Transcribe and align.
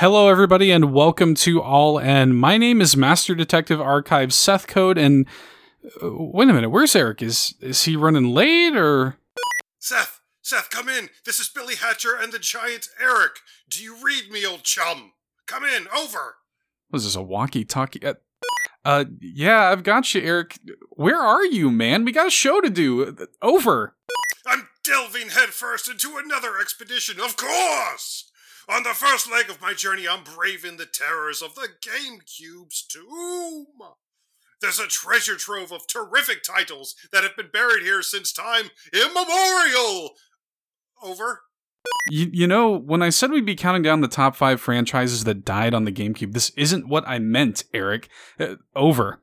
Hello, 0.00 0.28
everybody, 0.28 0.70
and 0.70 0.92
welcome 0.92 1.34
to 1.36 1.62
All 1.62 1.98
N. 1.98 2.34
My 2.34 2.58
name 2.58 2.82
is 2.82 2.98
Master 2.98 3.34
Detective 3.34 3.80
Archive 3.80 4.34
Seth 4.34 4.66
Code, 4.66 4.98
and 4.98 5.26
uh, 6.02 6.10
wait 6.12 6.50
a 6.50 6.52
minute, 6.52 6.68
where's 6.68 6.94
Eric? 6.94 7.22
Is 7.22 7.54
is 7.62 7.84
he 7.84 7.96
running 7.96 8.34
late 8.34 8.76
or? 8.76 9.16
Seth, 9.78 10.20
Seth, 10.42 10.68
come 10.68 10.90
in. 10.90 11.08
This 11.24 11.40
is 11.40 11.48
Billy 11.48 11.76
Hatcher 11.76 12.14
and 12.14 12.30
the 12.30 12.38
giant 12.38 12.90
Eric. 13.00 13.36
Do 13.70 13.82
you 13.82 13.96
read 14.04 14.30
me, 14.30 14.44
old 14.44 14.64
chum? 14.64 15.12
Come 15.46 15.64
in, 15.64 15.88
over. 15.96 16.34
Was 16.90 17.04
this 17.04 17.16
a 17.16 17.22
walkie-talkie? 17.22 18.04
Uh, 18.04 18.14
uh, 18.84 19.06
yeah, 19.18 19.70
I've 19.70 19.82
got 19.82 20.14
you, 20.14 20.20
Eric. 20.20 20.58
Where 20.90 21.22
are 21.22 21.46
you, 21.46 21.70
man? 21.70 22.04
We 22.04 22.12
got 22.12 22.26
a 22.26 22.30
show 22.30 22.60
to 22.60 22.68
do. 22.68 23.16
Over. 23.40 23.96
I'm 24.46 24.68
delving 24.84 25.30
headfirst 25.30 25.88
into 25.88 26.18
another 26.22 26.58
expedition, 26.60 27.18
of 27.18 27.38
course. 27.38 28.30
On 28.68 28.82
the 28.82 28.94
first 28.94 29.30
leg 29.30 29.48
of 29.48 29.62
my 29.62 29.74
journey, 29.74 30.08
I'm 30.08 30.24
braving 30.24 30.76
the 30.76 30.86
terrors 30.86 31.40
of 31.40 31.54
the 31.54 31.68
GameCube's 31.80 32.82
tomb. 32.82 33.66
There's 34.60 34.80
a 34.80 34.88
treasure 34.88 35.36
trove 35.36 35.70
of 35.70 35.86
terrific 35.86 36.42
titles 36.42 36.96
that 37.12 37.22
have 37.22 37.36
been 37.36 37.50
buried 37.52 37.82
here 37.84 38.02
since 38.02 38.32
time 38.32 38.70
immemorial. 38.92 40.14
Over. 41.00 41.42
You, 42.10 42.30
you 42.32 42.46
know, 42.48 42.76
when 42.76 43.02
I 43.02 43.10
said 43.10 43.30
we'd 43.30 43.46
be 43.46 43.54
counting 43.54 43.82
down 43.82 44.00
the 44.00 44.08
top 44.08 44.34
five 44.34 44.60
franchises 44.60 45.24
that 45.24 45.44
died 45.44 45.74
on 45.74 45.84
the 45.84 45.92
GameCube, 45.92 46.32
this 46.32 46.50
isn't 46.56 46.88
what 46.88 47.06
I 47.06 47.18
meant, 47.18 47.64
Eric. 47.72 48.08
Uh, 48.40 48.56
over. 48.74 49.20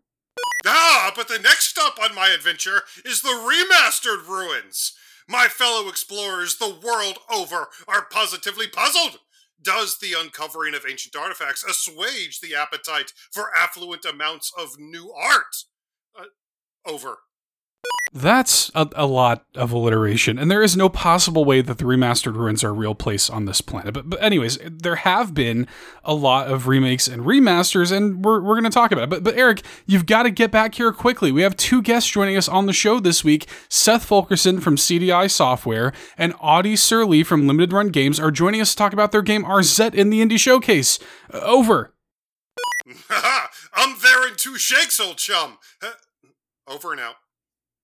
Ah, 0.65 1.11
but 1.15 1.27
the 1.27 1.39
next 1.39 1.65
stop 1.65 1.97
on 2.01 2.15
my 2.15 2.29
adventure 2.29 2.83
is 3.03 3.21
the 3.21 3.29
remastered 3.29 4.25
ruins. 4.27 4.93
My 5.27 5.47
fellow 5.47 5.89
explorers 5.89 6.57
the 6.57 6.73
world 6.81 7.17
over 7.33 7.67
are 7.87 8.05
positively 8.09 8.67
puzzled. 8.67 9.19
Does 9.63 9.97
the 9.99 10.13
uncovering 10.17 10.75
of 10.75 10.85
ancient 10.87 11.15
artifacts 11.15 11.63
assuage 11.63 12.39
the 12.41 12.55
appetite 12.55 13.13
for 13.31 13.55
affluent 13.57 14.05
amounts 14.05 14.51
of 14.57 14.79
new 14.79 15.11
art? 15.11 15.55
Uh, 16.17 16.25
over. 16.85 17.17
That's 18.15 18.69
a, 18.75 18.87
a, 18.95 19.07
lot 19.07 19.43
of 19.55 19.71
alliteration, 19.71 20.37
and 20.37 20.51
there 20.51 20.61
is 20.61 20.77
no 20.77 20.87
possible 20.87 21.45
way 21.45 21.61
that 21.61 21.79
the 21.79 21.83
remastered 21.83 22.35
ruins 22.35 22.63
are 22.63 22.69
a 22.69 22.73
real 22.73 22.93
place 22.93 23.27
on 23.27 23.45
this 23.45 23.59
planet. 23.59 23.91
But, 23.91 24.07
but 24.07 24.21
anyways, 24.21 24.59
there 24.63 24.97
have 24.97 25.33
been 25.33 25.65
a 26.03 26.13
lot 26.13 26.47
of 26.47 26.67
remakes 26.67 27.07
and 27.07 27.23
remasters, 27.23 27.91
and 27.91 28.23
we're, 28.23 28.39
we're 28.39 28.53
going 28.53 28.65
to 28.65 28.69
talk 28.69 28.91
about 28.91 29.05
it. 29.05 29.09
But, 29.09 29.23
but 29.23 29.35
Eric, 29.35 29.63
you've 29.87 30.05
got 30.05 30.23
to 30.23 30.29
get 30.29 30.51
back 30.51 30.75
here 30.75 30.91
quickly. 30.91 31.31
We 31.31 31.41
have 31.41 31.57
two 31.57 31.81
guests 31.81 32.07
joining 32.07 32.37
us 32.37 32.47
on 32.47 32.67
the 32.67 32.73
show 32.73 32.99
this 32.99 33.23
week. 33.23 33.47
Seth 33.67 34.05
Fulkerson 34.05 34.59
from 34.59 34.77
Seedy 34.77 35.11
Eye 35.11 35.25
Software 35.25 35.91
and 36.15 36.35
Audi 36.39 36.75
Sorlie 36.75 37.25
from 37.25 37.47
Limited 37.47 37.73
Run 37.73 37.89
Games 37.89 38.19
are 38.19 38.29
joining 38.29 38.61
us 38.61 38.71
to 38.71 38.77
talk 38.77 38.93
about 38.93 39.11
their 39.11 39.23
game 39.23 39.43
Arzette 39.43 39.95
in 39.95 40.11
the 40.11 40.21
Indie 40.21 40.39
Showcase. 40.39 40.99
Uh, 41.33 41.39
over. 41.39 41.95
I'm 43.73 43.95
there 44.03 44.27
in 44.27 44.35
two 44.35 44.59
shakes, 44.59 44.99
old 44.99 45.17
chum. 45.17 45.57
Over 46.65 46.93
and 46.93 47.01
out. 47.01 47.15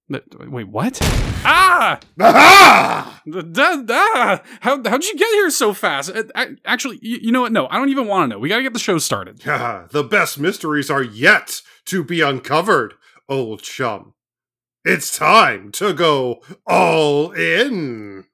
Wait, 0.09 0.67
what? 0.67 0.97
Ah! 1.45 1.99
Aha! 2.19 3.21
Da, 3.29 3.75
da. 3.83 4.39
How, 4.59 4.81
how'd 4.83 5.03
you 5.03 5.15
get 5.15 5.29
here 5.33 5.51
so 5.51 5.73
fast? 5.73 6.09
Uh, 6.09 6.45
actually, 6.65 6.97
you, 7.01 7.19
you 7.21 7.31
know 7.31 7.41
what? 7.41 7.51
No, 7.51 7.67
I 7.67 7.77
don't 7.77 7.89
even 7.89 8.07
want 8.07 8.29
to 8.29 8.35
know. 8.35 8.39
We 8.39 8.49
gotta 8.49 8.63
get 8.63 8.73
the 8.73 8.79
show 8.79 8.97
started. 8.97 9.39
the 9.91 10.07
best 10.09 10.39
mysteries 10.39 10.89
are 10.89 11.03
yet 11.03 11.61
to 11.85 12.03
be 12.03 12.21
uncovered, 12.21 12.95
old 13.27 13.61
chum. 13.61 14.15
It's 14.83 15.15
time 15.15 15.71
to 15.73 15.93
go 15.93 16.41
all 16.65 17.31
in. 17.31 18.25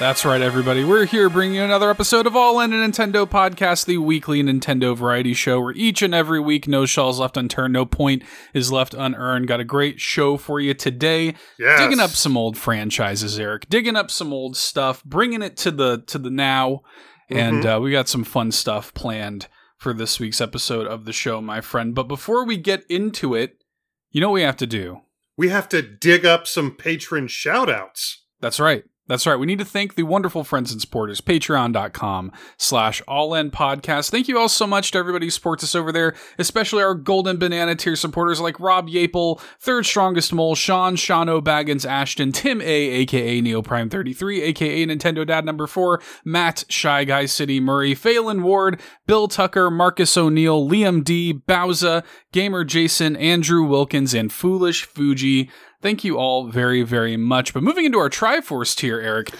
That's 0.00 0.24
right, 0.24 0.40
everybody. 0.40 0.82
We're 0.82 1.04
here 1.04 1.28
bringing 1.28 1.56
you 1.56 1.62
another 1.62 1.90
episode 1.90 2.26
of 2.26 2.34
All 2.34 2.58
In 2.60 2.72
a 2.72 2.76
Nintendo 2.76 3.28
Podcast, 3.28 3.84
the 3.84 3.98
weekly 3.98 4.42
Nintendo 4.42 4.96
variety 4.96 5.34
show 5.34 5.60
where 5.60 5.74
each 5.74 6.00
and 6.00 6.14
every 6.14 6.40
week 6.40 6.66
no 6.66 6.86
shells 6.86 7.20
left 7.20 7.36
unturned, 7.36 7.74
no 7.74 7.84
point 7.84 8.22
is 8.54 8.72
left 8.72 8.94
unearned. 8.94 9.46
Got 9.46 9.60
a 9.60 9.64
great 9.64 10.00
show 10.00 10.38
for 10.38 10.58
you 10.58 10.72
today. 10.72 11.34
Yes. 11.58 11.80
Digging 11.80 12.00
up 12.00 12.12
some 12.12 12.34
old 12.38 12.56
franchises, 12.56 13.38
Eric. 13.38 13.68
Digging 13.68 13.94
up 13.94 14.10
some 14.10 14.32
old 14.32 14.56
stuff, 14.56 15.04
bringing 15.04 15.42
it 15.42 15.58
to 15.58 15.70
the 15.70 16.02
to 16.06 16.16
the 16.16 16.30
now, 16.30 16.80
and 17.28 17.62
mm-hmm. 17.62 17.68
uh, 17.68 17.78
we 17.80 17.90
got 17.90 18.08
some 18.08 18.24
fun 18.24 18.52
stuff 18.52 18.94
planned 18.94 19.48
for 19.76 19.92
this 19.92 20.18
week's 20.18 20.40
episode 20.40 20.86
of 20.86 21.04
the 21.04 21.12
show, 21.12 21.42
my 21.42 21.60
friend. 21.60 21.94
But 21.94 22.08
before 22.08 22.46
we 22.46 22.56
get 22.56 22.84
into 22.88 23.34
it, 23.34 23.62
you 24.10 24.22
know 24.22 24.30
what 24.30 24.36
we 24.36 24.42
have 24.42 24.56
to 24.56 24.66
do? 24.66 25.02
We 25.36 25.50
have 25.50 25.68
to 25.68 25.82
dig 25.82 26.24
up 26.24 26.46
some 26.46 26.74
patron 26.74 27.26
shoutouts. 27.26 28.14
That's 28.40 28.58
right. 28.58 28.84
That's 29.10 29.26
right. 29.26 29.34
We 29.34 29.46
need 29.46 29.58
to 29.58 29.64
thank 29.64 29.96
the 29.96 30.04
wonderful 30.04 30.44
friends 30.44 30.70
and 30.70 30.80
supporters, 30.80 31.20
patreon.com 31.20 32.30
slash 32.56 33.02
all 33.08 33.34
in 33.34 33.50
podcast. 33.50 34.12
Thank 34.12 34.28
you 34.28 34.38
all 34.38 34.48
so 34.48 34.68
much 34.68 34.92
to 34.92 34.98
everybody 34.98 35.26
who 35.26 35.30
supports 35.30 35.64
us 35.64 35.74
over 35.74 35.90
there, 35.90 36.14
especially 36.38 36.84
our 36.84 36.94
golden 36.94 37.36
banana 37.36 37.74
tier 37.74 37.96
supporters 37.96 38.40
like 38.40 38.60
Rob 38.60 38.88
Yapel, 38.88 39.40
Third 39.58 39.84
Strongest 39.84 40.32
Mole, 40.32 40.54
Sean, 40.54 40.94
Shano, 40.94 41.42
Baggins, 41.42 41.84
Ashton, 41.84 42.30
Tim 42.30 42.60
A, 42.60 42.64
aka 42.64 43.42
NeoPrime33, 43.42 44.42
aka 44.42 44.86
Nintendo 44.86 45.26
Dad 45.26 45.44
number 45.44 45.66
4, 45.66 46.00
Matt, 46.24 46.62
Shy 46.68 47.02
Guy 47.02 47.26
City, 47.26 47.58
Murray, 47.58 47.96
Phelan 47.96 48.44
Ward, 48.44 48.80
Bill 49.08 49.26
Tucker, 49.26 49.72
Marcus 49.72 50.16
O'Neill, 50.16 50.70
Liam 50.70 51.02
D, 51.02 51.34
Bowza, 51.34 52.04
Gamer 52.30 52.62
Jason, 52.62 53.16
Andrew 53.16 53.64
Wilkins, 53.64 54.14
and 54.14 54.32
Foolish 54.32 54.84
Fuji. 54.84 55.50
Thank 55.82 56.04
you 56.04 56.18
all 56.18 56.44
very, 56.46 56.82
very 56.82 57.16
much. 57.16 57.54
But 57.54 57.62
moving 57.62 57.86
into 57.86 57.98
our 57.98 58.10
Triforce 58.10 58.76
tier, 58.76 59.00
Eric. 59.00 59.30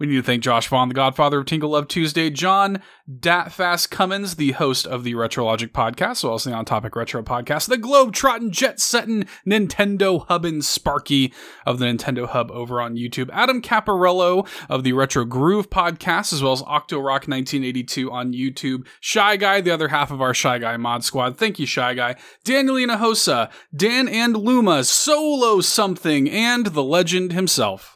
We 0.00 0.08
need 0.08 0.16
to 0.16 0.22
thank 0.24 0.42
Josh 0.42 0.66
Vaughn, 0.66 0.88
the 0.88 0.94
godfather 0.94 1.38
of 1.38 1.46
Tingle 1.46 1.70
Love 1.70 1.86
Tuesday, 1.86 2.28
John 2.28 2.82
Datfast 3.08 3.90
Cummins, 3.90 4.34
the 4.34 4.50
host 4.50 4.88
of 4.88 5.04
the 5.04 5.14
Retrologic 5.14 5.68
podcast, 5.68 6.16
so 6.16 6.30
also 6.30 6.50
the 6.50 6.56
On 6.56 6.64
Topic 6.64 6.96
Retro 6.96 7.22
podcast, 7.22 7.68
the 7.68 7.78
Globe 7.78 8.12
Trotting 8.12 8.50
Jet 8.50 8.80
Setting 8.80 9.24
Nintendo 9.46 10.26
Hubbin 10.26 10.62
Sparky 10.62 11.32
of 11.64 11.78
the 11.78 11.86
Nintendo 11.86 12.26
Hub 12.26 12.50
over 12.50 12.80
on 12.80 12.96
YouTube, 12.96 13.30
Adam 13.32 13.62
Caparello 13.62 14.48
of 14.68 14.82
the 14.82 14.92
Retro 14.94 15.24
Groove 15.24 15.70
podcast, 15.70 16.32
as 16.32 16.42
well 16.42 16.54
as 16.54 16.62
Octo 16.62 16.98
Rock 16.98 17.28
1982 17.28 18.10
on 18.10 18.32
YouTube, 18.32 18.88
Shy 18.98 19.36
Guy, 19.36 19.60
the 19.60 19.70
other 19.70 19.88
half 19.88 20.10
of 20.10 20.20
our 20.20 20.34
Shy 20.34 20.58
Guy 20.58 20.76
mod 20.76 21.04
squad. 21.04 21.38
Thank 21.38 21.60
you, 21.60 21.66
Shy 21.66 21.94
Guy. 21.94 22.16
Danielina 22.44 22.96
Hosa, 22.96 23.48
Dan 23.72 24.08
and 24.08 24.36
Luma, 24.36 24.82
Solo 24.82 25.60
Something, 25.60 26.28
and 26.28 26.66
the 26.66 26.82
legend 26.82 27.32
himself 27.32 27.94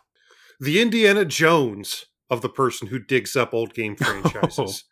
the 0.60 0.80
Indiana 0.80 1.24
Jones 1.24 2.06
of 2.30 2.42
the 2.42 2.48
person 2.48 2.88
who 2.88 2.98
digs 2.98 3.36
up 3.36 3.54
old 3.54 3.74
game 3.74 3.96
franchises. 3.96 4.84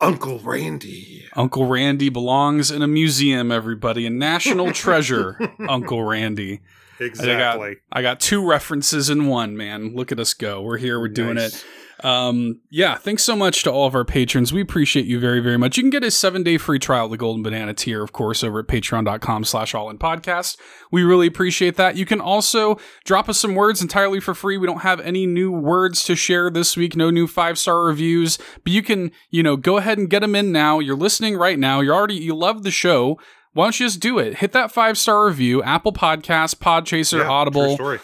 Uncle 0.00 0.38
Randy. 0.38 1.24
Uncle 1.34 1.66
Randy 1.66 2.08
belongs 2.08 2.70
in 2.70 2.82
a 2.82 2.86
museum, 2.88 3.50
everybody. 3.50 4.06
A 4.06 4.10
national 4.10 4.72
treasure, 4.72 5.36
Uncle 5.68 6.04
Randy. 6.04 6.60
Exactly. 7.00 7.30
I 7.32 7.74
got, 7.74 7.78
I 7.92 8.02
got, 8.02 8.20
two 8.20 8.46
references 8.46 9.10
in 9.10 9.26
one, 9.26 9.56
man. 9.56 9.94
Look 9.94 10.12
at 10.12 10.18
us 10.18 10.34
go. 10.34 10.62
We're 10.62 10.78
here, 10.78 10.98
we're 10.98 11.08
doing 11.08 11.34
nice. 11.34 11.62
it. 11.62 11.64
Um, 12.04 12.60
yeah, 12.70 12.96
thanks 12.96 13.24
so 13.24 13.34
much 13.34 13.64
to 13.64 13.72
all 13.72 13.86
of 13.86 13.94
our 13.94 14.04
patrons. 14.04 14.52
We 14.52 14.60
appreciate 14.60 15.06
you 15.06 15.18
very, 15.18 15.40
very 15.40 15.56
much. 15.56 15.76
You 15.76 15.82
can 15.82 15.90
get 15.90 16.04
a 16.04 16.10
seven 16.10 16.42
day 16.42 16.58
free 16.58 16.78
trial 16.78 17.06
of 17.06 17.10
the 17.10 17.16
Golden 17.16 17.42
Banana 17.42 17.74
tier, 17.74 18.02
of 18.02 18.12
course, 18.12 18.44
over 18.44 18.60
at 18.60 18.66
patreon.com 18.66 19.44
slash 19.44 19.74
all 19.74 19.90
in 19.90 19.98
podcast. 19.98 20.56
We 20.92 21.02
really 21.02 21.26
appreciate 21.26 21.76
that. 21.76 21.96
You 21.96 22.06
can 22.06 22.20
also 22.20 22.78
drop 23.04 23.28
us 23.28 23.38
some 23.38 23.54
words 23.54 23.82
entirely 23.82 24.20
for 24.20 24.34
free. 24.34 24.56
We 24.56 24.66
don't 24.66 24.82
have 24.82 25.00
any 25.00 25.26
new 25.26 25.50
words 25.50 26.04
to 26.04 26.14
share 26.14 26.50
this 26.50 26.76
week, 26.76 26.94
no 26.94 27.10
new 27.10 27.26
five 27.26 27.58
star 27.58 27.84
reviews, 27.84 28.38
but 28.62 28.72
you 28.72 28.82
can, 28.82 29.10
you 29.30 29.42
know, 29.42 29.56
go 29.56 29.78
ahead 29.78 29.98
and 29.98 30.08
get 30.08 30.20
them 30.20 30.36
in 30.36 30.52
now. 30.52 30.78
You're 30.78 30.96
listening 30.96 31.36
right 31.36 31.58
now. 31.58 31.80
You're 31.80 31.94
already, 31.94 32.16
you 32.16 32.34
love 32.34 32.62
the 32.62 32.70
show. 32.70 33.18
Why 33.52 33.64
don't 33.66 33.80
you 33.80 33.86
just 33.86 34.00
do 34.00 34.18
it? 34.18 34.36
Hit 34.36 34.52
that 34.52 34.70
five 34.72 34.96
star 34.98 35.26
review, 35.26 35.62
Apple 35.62 35.92
Podcast, 35.92 36.56
Podchaser, 36.56 37.18
yeah, 37.20 37.28
Audible 37.28 37.98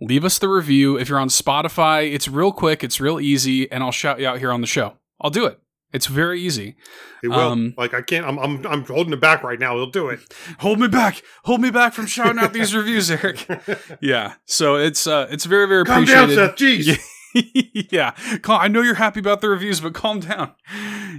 leave 0.00 0.24
us 0.24 0.38
the 0.38 0.48
review. 0.48 0.98
If 0.98 1.08
you're 1.08 1.18
on 1.18 1.28
Spotify, 1.28 2.12
it's 2.12 2.28
real 2.28 2.52
quick, 2.52 2.84
it's 2.84 3.00
real 3.00 3.20
easy, 3.20 3.70
and 3.70 3.82
I'll 3.82 3.92
shout 3.92 4.20
you 4.20 4.26
out 4.26 4.38
here 4.38 4.52
on 4.52 4.60
the 4.60 4.66
show. 4.66 4.94
I'll 5.20 5.30
do 5.30 5.46
it. 5.46 5.58
It's 5.92 6.06
very 6.06 6.40
easy. 6.40 6.76
He 7.22 7.28
will. 7.28 7.38
Um, 7.38 7.74
like 7.78 7.94
I 7.94 8.02
can't. 8.02 8.26
I'm. 8.26 8.38
I'm. 8.38 8.66
I'm 8.66 8.84
holding 8.84 9.12
it 9.12 9.20
back 9.20 9.42
right 9.42 9.58
now. 9.58 9.76
He'll 9.76 9.90
do 9.90 10.08
it. 10.08 10.20
Hold 10.58 10.80
me 10.80 10.88
back. 10.88 11.22
Hold 11.44 11.60
me 11.60 11.70
back 11.70 11.94
from 11.94 12.06
shouting 12.06 12.38
out 12.38 12.52
these 12.52 12.74
reviews, 12.74 13.10
Eric. 13.10 13.46
Yeah. 14.00 14.34
So 14.44 14.76
it's. 14.76 15.06
Uh. 15.06 15.28
It's 15.30 15.44
very. 15.44 15.66
Very 15.66 15.84
Calm 15.84 16.02
appreciated. 16.02 16.36
down, 16.36 16.48
Seth. 16.50 16.56
Jeez. 16.56 17.90
yeah. 17.92 18.12
I 18.48 18.68
know 18.68 18.82
you're 18.82 18.94
happy 18.94 19.20
about 19.20 19.40
the 19.40 19.48
reviews, 19.48 19.80
but 19.80 19.94
calm 19.94 20.20
down. 20.20 20.52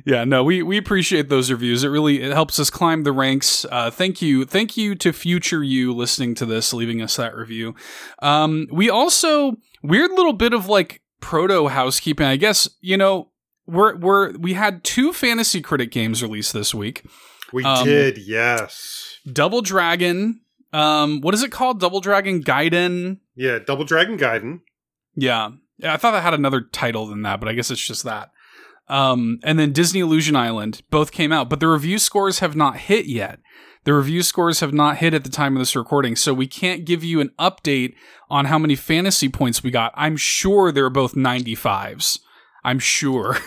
Yeah, 0.05 0.23
no, 0.23 0.43
we 0.43 0.61
we 0.63 0.77
appreciate 0.77 1.29
those 1.29 1.51
reviews. 1.51 1.83
It 1.83 1.89
really 1.89 2.21
it 2.21 2.31
helps 2.33 2.59
us 2.59 2.69
climb 2.69 3.03
the 3.03 3.11
ranks. 3.11 3.65
Uh, 3.71 3.89
thank 3.91 4.21
you, 4.21 4.45
thank 4.45 4.77
you 4.77 4.95
to 4.95 5.13
future 5.13 5.63
you 5.63 5.93
listening 5.93 6.35
to 6.35 6.45
this, 6.45 6.73
leaving 6.73 7.01
us 7.01 7.15
that 7.15 7.35
review. 7.35 7.75
Um, 8.21 8.67
we 8.71 8.89
also 8.89 9.57
weird 9.83 10.11
little 10.11 10.33
bit 10.33 10.53
of 10.53 10.67
like 10.67 11.01
proto 11.21 11.67
housekeeping. 11.67 12.25
I 12.27 12.35
guess 12.35 12.69
you 12.81 12.97
know 12.97 13.29
we're 13.65 13.95
we're 13.97 14.37
we 14.37 14.53
had 14.53 14.83
two 14.83 15.13
fantasy 15.13 15.61
critic 15.61 15.91
games 15.91 16.21
released 16.21 16.53
this 16.53 16.73
week. 16.73 17.05
We 17.53 17.63
Um, 17.63 17.85
did, 17.85 18.17
yes. 18.17 19.19
Double 19.31 19.61
Dragon. 19.61 20.41
Um, 20.73 21.21
what 21.21 21.33
is 21.33 21.43
it 21.43 21.51
called? 21.51 21.79
Double 21.79 22.01
Dragon 22.01 22.43
Gaiden. 22.43 23.19
Yeah, 23.35 23.59
Double 23.59 23.85
Dragon 23.85 24.17
Gaiden. 24.17 24.61
Yeah. 25.15 25.51
Yeah, 25.77 25.93
I 25.93 25.97
thought 25.97 26.11
that 26.11 26.23
had 26.23 26.33
another 26.33 26.61
title 26.61 27.05
than 27.05 27.21
that, 27.21 27.39
but 27.39 27.47
I 27.47 27.53
guess 27.53 27.69
it's 27.71 27.85
just 27.85 28.03
that. 28.03 28.31
Um, 28.89 29.39
and 29.43 29.59
then 29.59 29.73
Disney 29.73 29.99
Illusion 29.99 30.35
Island 30.35 30.81
both 30.89 31.11
came 31.11 31.31
out, 31.31 31.49
but 31.49 31.59
the 31.59 31.67
review 31.67 31.99
scores 31.99 32.39
have 32.39 32.55
not 32.55 32.77
hit 32.77 33.05
yet. 33.05 33.39
The 33.83 33.93
review 33.93 34.21
scores 34.21 34.59
have 34.59 34.73
not 34.73 34.97
hit 34.97 35.13
at 35.13 35.23
the 35.23 35.29
time 35.29 35.55
of 35.55 35.61
this 35.61 35.75
recording, 35.75 36.15
so 36.15 36.33
we 36.33 36.47
can't 36.47 36.85
give 36.85 37.03
you 37.03 37.21
an 37.21 37.31
update 37.39 37.93
on 38.29 38.45
how 38.45 38.59
many 38.59 38.75
fantasy 38.75 39.29
points 39.29 39.63
we 39.63 39.71
got. 39.71 39.93
I'm 39.95 40.17
sure 40.17 40.71
they're 40.71 40.89
both 40.89 41.15
95s. 41.15 42.19
I'm 42.65 42.79
sure. 42.79 43.37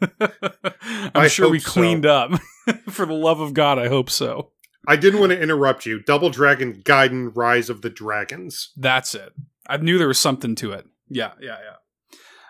I'm 0.20 1.10
I 1.14 1.28
sure 1.28 1.50
we 1.50 1.58
hope 1.58 1.66
so. 1.66 1.72
cleaned 1.72 2.06
up. 2.06 2.30
For 2.88 3.04
the 3.04 3.12
love 3.12 3.40
of 3.40 3.52
God, 3.52 3.78
I 3.78 3.88
hope 3.88 4.08
so. 4.08 4.52
I 4.86 4.96
didn't 4.96 5.20
want 5.20 5.32
to 5.32 5.40
interrupt 5.40 5.84
you. 5.84 6.02
Double 6.02 6.30
Dragon 6.30 6.80
Gaiden 6.82 7.32
Rise 7.34 7.68
of 7.68 7.82
the 7.82 7.90
Dragons. 7.90 8.70
That's 8.76 9.14
it. 9.14 9.34
I 9.66 9.76
knew 9.76 9.98
there 9.98 10.08
was 10.08 10.18
something 10.18 10.54
to 10.56 10.72
it. 10.72 10.86
Yeah, 11.08 11.32
yeah, 11.40 11.58
yeah. 11.62 11.76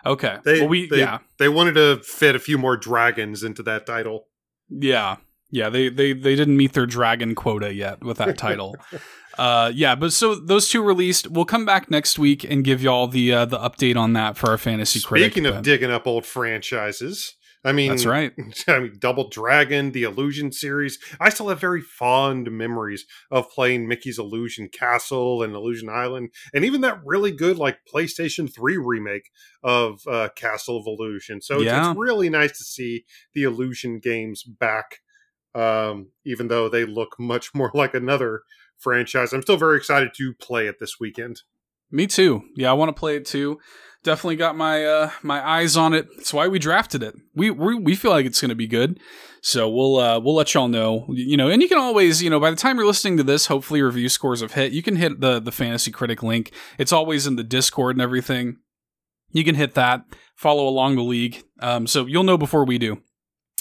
Okay. 0.05 0.37
They, 0.43 0.61
well, 0.61 0.69
we 0.69 0.87
they, 0.87 0.99
yeah. 0.99 1.19
they 1.37 1.49
wanted 1.49 1.73
to 1.73 1.97
fit 2.03 2.35
a 2.35 2.39
few 2.39 2.57
more 2.57 2.77
dragons 2.77 3.43
into 3.43 3.63
that 3.63 3.85
title. 3.85 4.27
Yeah, 4.69 5.17
yeah. 5.49 5.69
They 5.69 5.89
they 5.89 6.13
they 6.13 6.35
didn't 6.35 6.57
meet 6.57 6.73
their 6.73 6.85
dragon 6.85 7.35
quota 7.35 7.73
yet 7.73 8.03
with 8.03 8.17
that 8.17 8.37
title. 8.37 8.75
uh, 9.37 9.71
yeah, 9.73 9.95
but 9.95 10.13
so 10.13 10.35
those 10.35 10.69
two 10.69 10.81
released. 10.81 11.29
We'll 11.29 11.45
come 11.45 11.65
back 11.65 11.91
next 11.91 12.17
week 12.17 12.43
and 12.43 12.63
give 12.63 12.81
y'all 12.81 13.07
the 13.07 13.33
uh, 13.33 13.45
the 13.45 13.57
update 13.59 13.97
on 13.97 14.13
that 14.13 14.37
for 14.37 14.49
our 14.49 14.57
fantasy 14.57 15.01
critic. 15.01 15.31
Speaking 15.31 15.45
of 15.45 15.55
but- 15.55 15.63
digging 15.63 15.91
up 15.91 16.07
old 16.07 16.25
franchises, 16.25 17.35
I 17.63 17.73
mean, 17.73 17.91
that's 17.91 18.05
right. 18.07 18.33
I 18.67 18.79
mean, 18.79 18.95
Double 18.97 19.29
Dragon, 19.29 19.91
the 19.91 20.03
Illusion 20.03 20.51
series. 20.51 20.97
I 21.19 21.29
still 21.29 21.49
have 21.49 21.59
very 21.61 21.81
fond 21.81 22.49
memories 22.51 23.05
of 23.29 23.49
playing 23.51 23.87
Mickey's 23.87 24.17
Illusion 24.17 24.67
Castle 24.69 25.43
and 25.43 25.53
Illusion 25.53 25.87
Island, 25.87 26.29
and 26.55 26.65
even 26.65 26.81
that 26.81 26.99
really 27.05 27.31
good 27.31 27.57
like 27.57 27.77
PlayStation 27.93 28.51
Three 28.53 28.77
remake 28.77 29.29
of 29.63 30.01
uh, 30.07 30.29
Castle 30.35 30.77
of 30.77 30.87
Illusion. 30.87 31.41
So 31.41 31.61
it's- 31.61 31.71
it's 31.89 31.99
really 31.99 32.29
nice 32.29 32.57
to 32.57 32.63
see 32.63 33.05
the 33.35 33.43
Illusion 33.43 33.99
games 33.99 34.43
back, 34.43 34.97
um, 35.53 36.11
even 36.25 36.47
though 36.47 36.67
they 36.69 36.85
look 36.85 37.19
much 37.19 37.51
more 37.55 37.71
like 37.73 37.93
another 37.93 38.41
franchise. 38.79 39.33
I'm 39.33 39.43
still 39.43 39.57
very 39.57 39.77
excited 39.77 40.11
to 40.17 40.33
play 40.33 40.65
it 40.67 40.77
this 40.79 40.99
weekend. 40.99 41.41
Me 41.91 42.07
too. 42.07 42.43
Yeah, 42.55 42.71
I 42.71 42.73
want 42.73 42.89
to 42.89 42.99
play 42.99 43.17
it 43.17 43.25
too. 43.25 43.59
Definitely 44.03 44.37
got 44.37 44.55
my 44.55 44.83
uh 44.83 45.11
my 45.21 45.47
eyes 45.47 45.77
on 45.77 45.93
it. 45.93 46.07
That's 46.15 46.33
why 46.33 46.47
we 46.47 46.57
drafted 46.57 47.03
it. 47.03 47.15
We 47.35 47.51
we, 47.51 47.75
we 47.75 47.95
feel 47.95 48.11
like 48.11 48.25
it's 48.25 48.41
going 48.41 48.49
to 48.49 48.55
be 48.55 48.67
good. 48.67 48.99
So 49.41 49.69
we'll 49.69 49.97
uh 49.97 50.19
we'll 50.19 50.35
let 50.35 50.53
y'all 50.53 50.67
know. 50.67 51.05
You 51.09 51.37
know, 51.37 51.49
and 51.49 51.61
you 51.61 51.69
can 51.69 51.77
always, 51.77 52.21
you 52.21 52.29
know, 52.29 52.39
by 52.39 52.49
the 52.49 52.55
time 52.55 52.77
you're 52.77 52.87
listening 52.87 53.17
to 53.17 53.23
this, 53.23 53.45
hopefully 53.45 53.81
review 53.81 54.09
scores 54.09 54.41
have 54.41 54.53
hit. 54.53 54.71
You 54.71 54.81
can 54.81 54.95
hit 54.95 55.19
the 55.21 55.39
the 55.39 55.51
fantasy 55.51 55.91
critic 55.91 56.23
link. 56.23 56.51
It's 56.77 56.91
always 56.91 57.27
in 57.27 57.35
the 57.35 57.43
Discord 57.43 57.95
and 57.95 58.01
everything. 58.01 58.57
You 59.31 59.43
can 59.43 59.55
hit 59.55 59.75
that, 59.75 60.03
follow 60.35 60.67
along 60.67 60.95
the 60.95 61.03
league. 61.03 61.43
Um 61.59 61.85
so 61.85 62.05
you'll 62.07 62.23
know 62.23 62.37
before 62.37 62.65
we 62.65 62.77
do. 62.77 63.01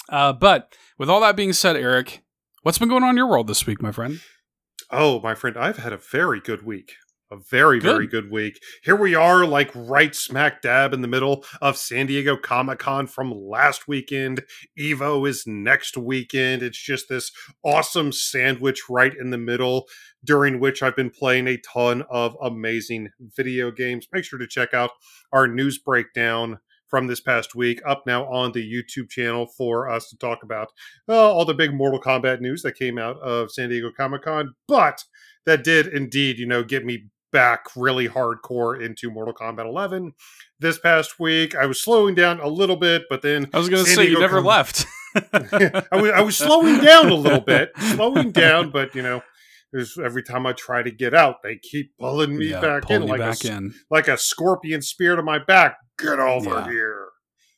Uh 0.08 0.32
but 0.32 0.74
with 0.98 1.10
all 1.10 1.20
that 1.20 1.36
being 1.36 1.52
said, 1.52 1.76
Eric, 1.76 2.22
what's 2.62 2.78
been 2.78 2.88
going 2.88 3.02
on 3.02 3.10
in 3.10 3.16
your 3.16 3.28
world 3.28 3.46
this 3.46 3.66
week, 3.66 3.80
my 3.82 3.92
friend? 3.92 4.20
Oh, 4.90 5.20
my 5.20 5.34
friend, 5.34 5.56
I've 5.56 5.78
had 5.78 5.92
a 5.92 5.96
very 5.96 6.40
good 6.40 6.64
week. 6.64 6.94
A 7.32 7.36
very, 7.36 7.78
Good. 7.78 7.92
very 7.92 8.06
good 8.08 8.30
week. 8.30 8.60
Here 8.82 8.96
we 8.96 9.14
are, 9.14 9.46
like 9.46 9.70
right 9.74 10.12
smack 10.16 10.62
dab 10.62 10.92
in 10.92 11.00
the 11.00 11.06
middle 11.06 11.44
of 11.60 11.76
San 11.76 12.06
Diego 12.06 12.36
Comic 12.36 12.80
Con 12.80 13.06
from 13.06 13.30
last 13.30 13.86
weekend. 13.86 14.42
Evo 14.76 15.28
is 15.28 15.44
next 15.46 15.96
weekend. 15.96 16.60
It's 16.62 16.82
just 16.82 17.08
this 17.08 17.30
awesome 17.64 18.10
sandwich 18.10 18.82
right 18.90 19.12
in 19.16 19.30
the 19.30 19.38
middle, 19.38 19.86
during 20.24 20.58
which 20.58 20.82
I've 20.82 20.96
been 20.96 21.10
playing 21.10 21.46
a 21.46 21.56
ton 21.58 22.02
of 22.10 22.36
amazing 22.42 23.10
video 23.36 23.70
games. 23.70 24.08
Make 24.12 24.24
sure 24.24 24.40
to 24.40 24.48
check 24.48 24.74
out 24.74 24.90
our 25.32 25.46
news 25.46 25.78
breakdown 25.78 26.58
from 26.88 27.06
this 27.06 27.20
past 27.20 27.54
week 27.54 27.80
up 27.86 28.02
now 28.08 28.24
on 28.26 28.50
the 28.50 28.68
YouTube 28.68 29.08
channel 29.08 29.46
for 29.46 29.88
us 29.88 30.08
to 30.08 30.18
talk 30.18 30.42
about 30.42 30.72
uh, 31.08 31.12
all 31.12 31.44
the 31.44 31.54
big 31.54 31.72
Mortal 31.72 32.00
Kombat 32.00 32.40
news 32.40 32.62
that 32.62 32.74
came 32.76 32.98
out 32.98 33.20
of 33.20 33.52
San 33.52 33.68
Diego 33.68 33.92
Comic 33.96 34.22
Con. 34.22 34.56
But 34.66 35.04
that 35.46 35.62
did 35.62 35.86
indeed, 35.86 36.36
you 36.36 36.46
know, 36.46 36.64
get 36.64 36.84
me 36.84 37.04
back 37.32 37.64
really 37.76 38.08
hardcore 38.08 38.80
into 38.80 39.10
Mortal 39.10 39.34
Kombat 39.34 39.66
11 39.66 40.12
this 40.58 40.78
past 40.78 41.18
week. 41.20 41.54
I 41.54 41.66
was 41.66 41.80
slowing 41.82 42.14
down 42.14 42.40
a 42.40 42.48
little 42.48 42.76
bit, 42.76 43.02
but 43.08 43.22
then 43.22 43.48
I 43.54 43.58
was 43.58 43.68
going 43.68 43.84
to 43.84 43.90
say 43.90 44.08
you 44.08 44.18
never 44.20 44.36
Com- 44.38 44.46
left. 44.46 44.86
I 45.32 45.86
was 45.92 46.10
I 46.12 46.20
was 46.20 46.36
slowing 46.38 46.78
down 46.80 47.08
a 47.10 47.14
little 47.14 47.40
bit, 47.40 47.70
slowing 47.78 48.30
down, 48.32 48.70
but 48.70 48.94
you 48.94 49.02
know. 49.02 49.22
Every 50.04 50.24
time 50.24 50.48
I 50.48 50.52
try 50.52 50.82
to 50.82 50.90
get 50.90 51.14
out, 51.14 51.44
they 51.44 51.54
keep 51.56 51.92
pulling 51.96 52.36
me 52.36 52.46
Yeah, 52.50 52.60
back 52.60 52.82
pulling 52.88 53.02
in 53.04 53.08
like 53.08 53.20
a 53.20 53.22
back 53.22 53.30
s- 53.30 53.44
in. 53.44 53.72
like 53.88 54.08
a 54.08 54.18
scorpion 54.18 54.82
spear 54.82 55.14
to 55.14 55.22
my 55.22 55.38
back. 55.38 55.76
Get 55.96 56.18
over 56.18 56.50
Yeah. 56.50 56.64
here. 56.68 57.06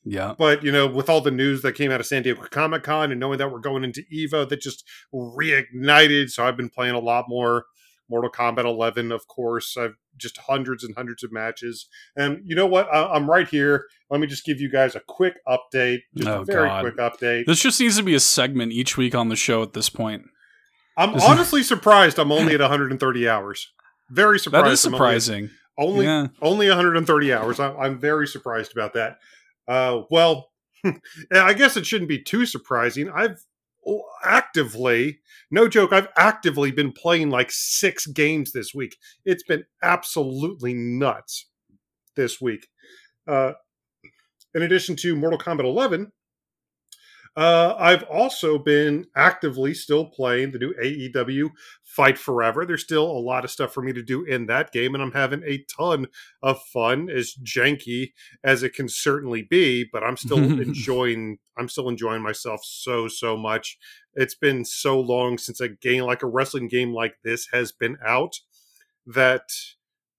Yeah. 0.05 0.35
But 0.37 0.63
you 0.63 0.71
know, 0.73 0.87
with 0.87 1.09
all 1.09 1.23
the 1.23 1.31
news 1.31 1.63
that 1.63 1.73
came 1.73 1.91
out 1.91 2.01
of 2.01 2.07
San 2.07 2.23
Diego 2.23 2.43
Comic 2.51 2.83
Con 2.83 3.13
and 3.13 3.19
knowing 3.19 3.39
that 3.39 3.51
we're 3.51 3.61
going 3.61 3.83
into 3.83 4.03
Evo, 4.15 4.47
that 4.47 4.61
just 4.61 4.85
reignited. 5.15 6.29
So 6.29 6.45
I've 6.45 6.57
been 6.57 6.69
playing 6.69 6.95
a 6.95 6.99
lot 7.01 7.25
more 7.29 7.65
Mortal 8.09 8.31
Kombat 8.31 8.65
11. 8.65 9.13
Of 9.13 9.27
course, 9.27 9.77
I've 9.77 9.95
just 10.17 10.37
hundreds 10.39 10.85
and 10.85 10.95
hundreds 10.95 11.23
of 11.23 11.33
matches. 11.33 11.87
And 12.17 12.41
you 12.45 12.55
know 12.55 12.67
what? 12.67 12.93
I- 12.93 13.13
I'm 13.15 13.29
right 13.31 13.49
here. 13.49 13.87
Let 14.11 14.21
me 14.21 14.27
just 14.27 14.45
give 14.45 14.61
you 14.61 14.71
guys 14.71 14.95
a 14.95 15.01
quick 15.01 15.35
update. 15.49 16.01
Just 16.15 16.29
Oh, 16.29 16.43
a 16.43 16.45
very 16.45 16.69
God. 16.69 16.83
quick 16.83 16.97
update. 16.97 17.47
This 17.47 17.61
just 17.61 17.81
needs 17.81 17.97
to 17.97 18.03
be 18.03 18.15
a 18.15 18.21
segment 18.21 18.73
each 18.73 18.97
week 18.97 19.15
on 19.15 19.29
the 19.29 19.37
show 19.37 19.63
at 19.63 19.73
this 19.73 19.89
point. 19.89 20.25
I'm 20.97 21.15
honestly 21.21 21.63
surprised. 21.63 22.19
I'm 22.19 22.31
only 22.31 22.55
at 22.55 22.61
130 22.61 23.29
hours. 23.29 23.73
Very 24.11 24.39
surprised. 24.39 24.67
That 24.67 24.73
is 24.73 24.85
I'm 24.85 24.95
only 24.95 24.99
surprising. 24.99 25.51
Only 25.79 26.05
yeah. 26.05 26.27
only 26.43 26.69
130 26.69 27.33
hours. 27.33 27.59
I'm, 27.59 27.75
I'm 27.79 27.99
very 27.99 28.27
surprised 28.27 28.73
about 28.73 28.93
that. 28.93 29.19
Uh, 29.67 30.03
well, 30.11 30.51
I 31.33 31.55
guess 31.55 31.79
it 31.79 31.87
shouldn't 31.87 32.11
be 32.11 32.23
too 32.23 32.45
surprising. 32.45 33.11
I've 33.11 33.43
actively, 34.25 35.21
no 35.51 35.69
joke, 35.69 35.93
I've 35.93 36.09
actively 36.17 36.71
been 36.71 36.93
playing 36.93 37.31
like 37.31 37.51
six 37.51 38.07
games 38.07 38.53
this 38.53 38.75
week. 38.75 38.97
It's 39.25 39.43
been 39.43 39.65
absolutely 39.83 40.75
nuts 40.75 41.47
this 42.17 42.41
week. 42.41 42.67
Uh, 43.27 43.53
in 44.55 44.63
addition 44.63 44.97
to 44.97 45.17
Mortal 45.17 45.39
Kombat 45.39 45.65
11, 45.65 46.13
uh, 47.35 47.75
I've 47.79 48.03
also 48.05 48.59
been 48.59 49.07
actively 49.17 49.73
still 49.73 50.05
playing 50.05 50.51
the 50.51 50.59
new 50.59 50.75
AEW 50.75 51.51
Fight 51.83 52.19
Forever. 52.19 52.67
There's 52.67 52.83
still 52.83 53.11
a 53.11 53.19
lot 53.19 53.45
of 53.45 53.51
stuff 53.51 53.73
for 53.73 53.83
me 53.83 53.93
to 53.95 54.03
do 54.03 54.25
in 54.25 54.47
that 54.47 54.71
game, 54.71 54.95
and 54.95 55.03
I'm 55.03 55.13
having 55.13 55.43
a 55.47 55.65
ton 55.75 56.09
of 56.43 56.61
fun, 56.63 57.09
as 57.09 57.35
janky 57.43 58.13
as 58.45 58.63
it 58.63 58.75
can 58.75 58.89
certainly 58.89 59.43
be. 59.43 59.89
But 59.91 60.05
I'm 60.05 60.19
still 60.19 60.39
enjoying. 60.61 61.39
I'm 61.57 61.69
still 61.69 61.89
enjoying 61.89 62.23
myself 62.23 62.61
so 62.65 63.09
so 63.09 63.37
much. 63.37 63.79
It's 64.15 64.35
been 64.35 64.65
so 64.67 65.01
long 65.01 65.39
since 65.39 65.61
a 65.61 65.71
game 65.71 66.05
like 66.05 66.23
a 66.23 66.27
wrestling 66.27 66.69
game 66.69 66.93
like 66.93 67.15
this 67.25 67.49
has 67.53 67.73
been 67.73 67.97
out 68.05 68.41
that 69.07 69.49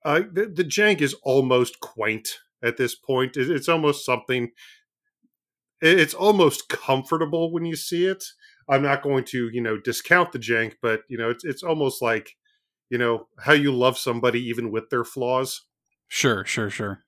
uh, 0.03 0.21
the, 0.31 0.47
the 0.47 0.63
jank 0.63 0.99
is 1.01 1.15
almost 1.23 1.79
quaint 1.79 2.39
at 2.63 2.77
this 2.77 2.95
point. 2.95 3.37
It, 3.37 3.51
it's 3.51 3.69
almost 3.69 4.05
something. 4.05 4.51
It- 5.81 5.99
It's 5.99 6.13
almost 6.13 6.69
comfortable 6.69 7.51
when 7.51 7.65
you 7.65 7.75
see 7.75 8.05
it. 8.05 8.23
I'm 8.69 8.81
not 8.83 9.03
going 9.03 9.25
to, 9.25 9.49
you 9.49 9.61
know, 9.61 9.77
discount 9.77 10.31
the 10.31 10.39
jank, 10.39 10.75
but 10.81 11.03
you 11.09 11.17
know, 11.17 11.29
it's 11.29 11.43
it's 11.43 11.63
almost 11.63 12.01
like, 12.01 12.35
you 12.89 12.97
know, 12.97 13.27
how 13.39 13.53
you 13.53 13.73
love 13.73 13.97
somebody 13.97 14.41
even 14.47 14.71
with 14.71 14.89
their 14.89 15.03
flaws. 15.03 15.61
Sure, 16.07 16.45
sure, 16.45 16.69
sure. 16.69 17.03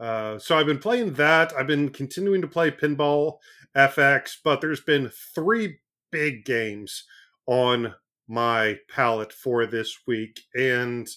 Uh, 0.00 0.38
so 0.38 0.56
I've 0.56 0.66
been 0.66 0.78
playing 0.78 1.14
that. 1.14 1.52
I've 1.56 1.66
been 1.66 1.90
continuing 1.90 2.40
to 2.42 2.48
play 2.48 2.70
Pinball 2.70 3.38
FX, 3.74 4.36
but 4.42 4.60
there's 4.60 4.80
been 4.80 5.10
three 5.34 5.80
big 6.10 6.44
games 6.44 7.04
on 7.46 7.94
my 8.28 8.78
palette 8.88 9.32
for 9.32 9.66
this 9.66 9.98
week. 10.06 10.42
And 10.54 11.08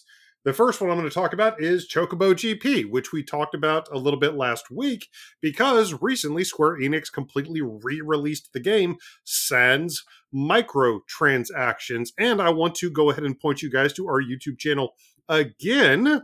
the 0.43 0.53
first 0.53 0.81
one 0.81 0.89
I'm 0.89 0.98
going 0.98 1.07
to 1.07 1.13
talk 1.13 1.33
about 1.33 1.62
is 1.62 1.88
Chocobo 1.88 2.33
GP, 2.33 2.89
which 2.89 3.12
we 3.12 3.24
talked 3.24 3.53
about 3.53 3.88
a 3.91 3.98
little 3.98 4.19
bit 4.19 4.33
last 4.33 4.71
week 4.71 5.07
because 5.39 5.93
recently 6.01 6.43
Square 6.43 6.79
Enix 6.79 7.12
completely 7.12 7.62
re 7.62 8.01
released 8.01 8.51
the 8.53 8.60
game 8.60 8.98
sans 9.24 10.03
microtransactions. 10.33 12.10
And 12.17 12.41
I 12.41 12.50
want 12.50 12.75
to 12.75 12.89
go 12.89 13.10
ahead 13.12 13.24
and 13.24 13.39
point 13.39 13.62
you 13.62 13.69
guys 13.69 13.93
to 13.93 14.07
our 14.07 14.21
YouTube 14.21 14.57
channel 14.57 14.95
again 15.29 16.24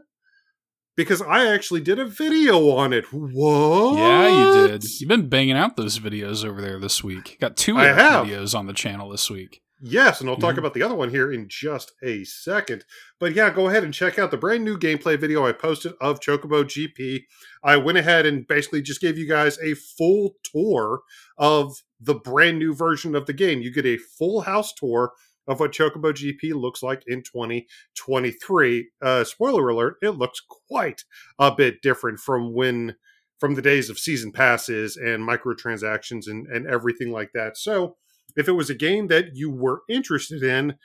because 0.96 1.22
I 1.22 1.54
actually 1.54 1.82
did 1.82 2.00
a 2.00 2.06
video 2.06 2.72
on 2.72 2.92
it. 2.94 3.06
What? 3.14 3.98
Yeah, 4.00 4.62
you 4.62 4.68
did. 4.68 4.84
You've 5.00 5.08
been 5.08 5.30
banging 5.30 5.56
out 5.56 5.78
those 5.78 6.00
videos 6.00 6.44
over 6.44 6.60
there 6.60 6.80
this 6.80 7.04
week. 7.04 7.38
Got 7.40 7.56
two 7.56 7.76
videos 7.76 8.58
on 8.58 8.66
the 8.66 8.74
channel 8.74 9.10
this 9.10 9.30
week. 9.30 9.62
Yes, 9.80 10.22
and 10.22 10.30
I'll 10.30 10.38
talk 10.38 10.56
Mhm. 10.56 10.60
about 10.60 10.74
the 10.74 10.82
other 10.82 10.96
one 10.96 11.10
here 11.12 11.32
in 11.32 11.48
just 11.48 11.92
a 12.02 12.24
second. 12.24 12.84
But 13.20 13.36
yeah, 13.36 13.52
go 13.52 13.68
ahead 13.70 13.84
and 13.84 13.94
check 13.94 14.18
out 14.18 14.32
the 14.32 14.38
brand 14.38 14.64
new 14.64 14.76
gameplay 14.78 15.20
video 15.20 15.46
I 15.46 15.52
posted 15.52 15.94
of 16.02 16.20
Chocobo 16.20 16.64
GP. 16.66 17.28
I 17.64 17.78
went 17.78 18.00
ahead 18.00 18.26
and 18.26 18.48
basically 18.48 18.82
just 18.82 19.02
gave 19.02 19.20
you 19.20 19.28
guys 19.28 19.60
a 19.60 19.76
full 19.76 20.36
tour 20.44 21.02
of 21.38 21.84
the 22.00 22.16
brand 22.16 22.58
new 22.58 22.74
version 22.74 23.14
of 23.14 23.28
the 23.28 23.34
game. 23.34 23.62
You 23.62 23.72
get 23.72 23.86
a 23.86 23.98
full 23.98 24.42
house 24.42 24.74
tour 24.74 25.14
of 25.48 25.60
what 25.60 25.72
Chocobo 25.74 26.12
GP 26.12 26.54
looks 26.54 26.82
like 26.82 27.04
in 27.06 27.22
2023. 27.22 28.90
Uh, 29.02 29.24
spoiler 29.24 29.70
alert, 29.70 29.98
it 30.02 30.12
looks 30.12 30.42
quite 30.68 31.04
a 31.40 31.54
bit 31.54 31.82
different 31.82 32.20
from 32.20 32.54
when 32.54 32.96
from 33.40 33.54
the 33.54 33.62
days 33.62 33.92
of 33.92 34.00
season 34.00 34.32
passes 34.32 34.98
and 34.98 35.22
microtransactions 35.28 36.26
and, 36.28 36.48
and 36.48 36.66
everything 36.66 37.12
like 37.12 37.30
that. 37.36 37.56
So 37.56 37.96
if 38.38 38.48
it 38.48 38.53
was 38.53 38.70
a 38.70 38.75
game 38.75 39.08
that 39.08 39.36
you 39.36 39.50
were 39.51 39.82
interested 39.89 40.44
in, 40.44 40.75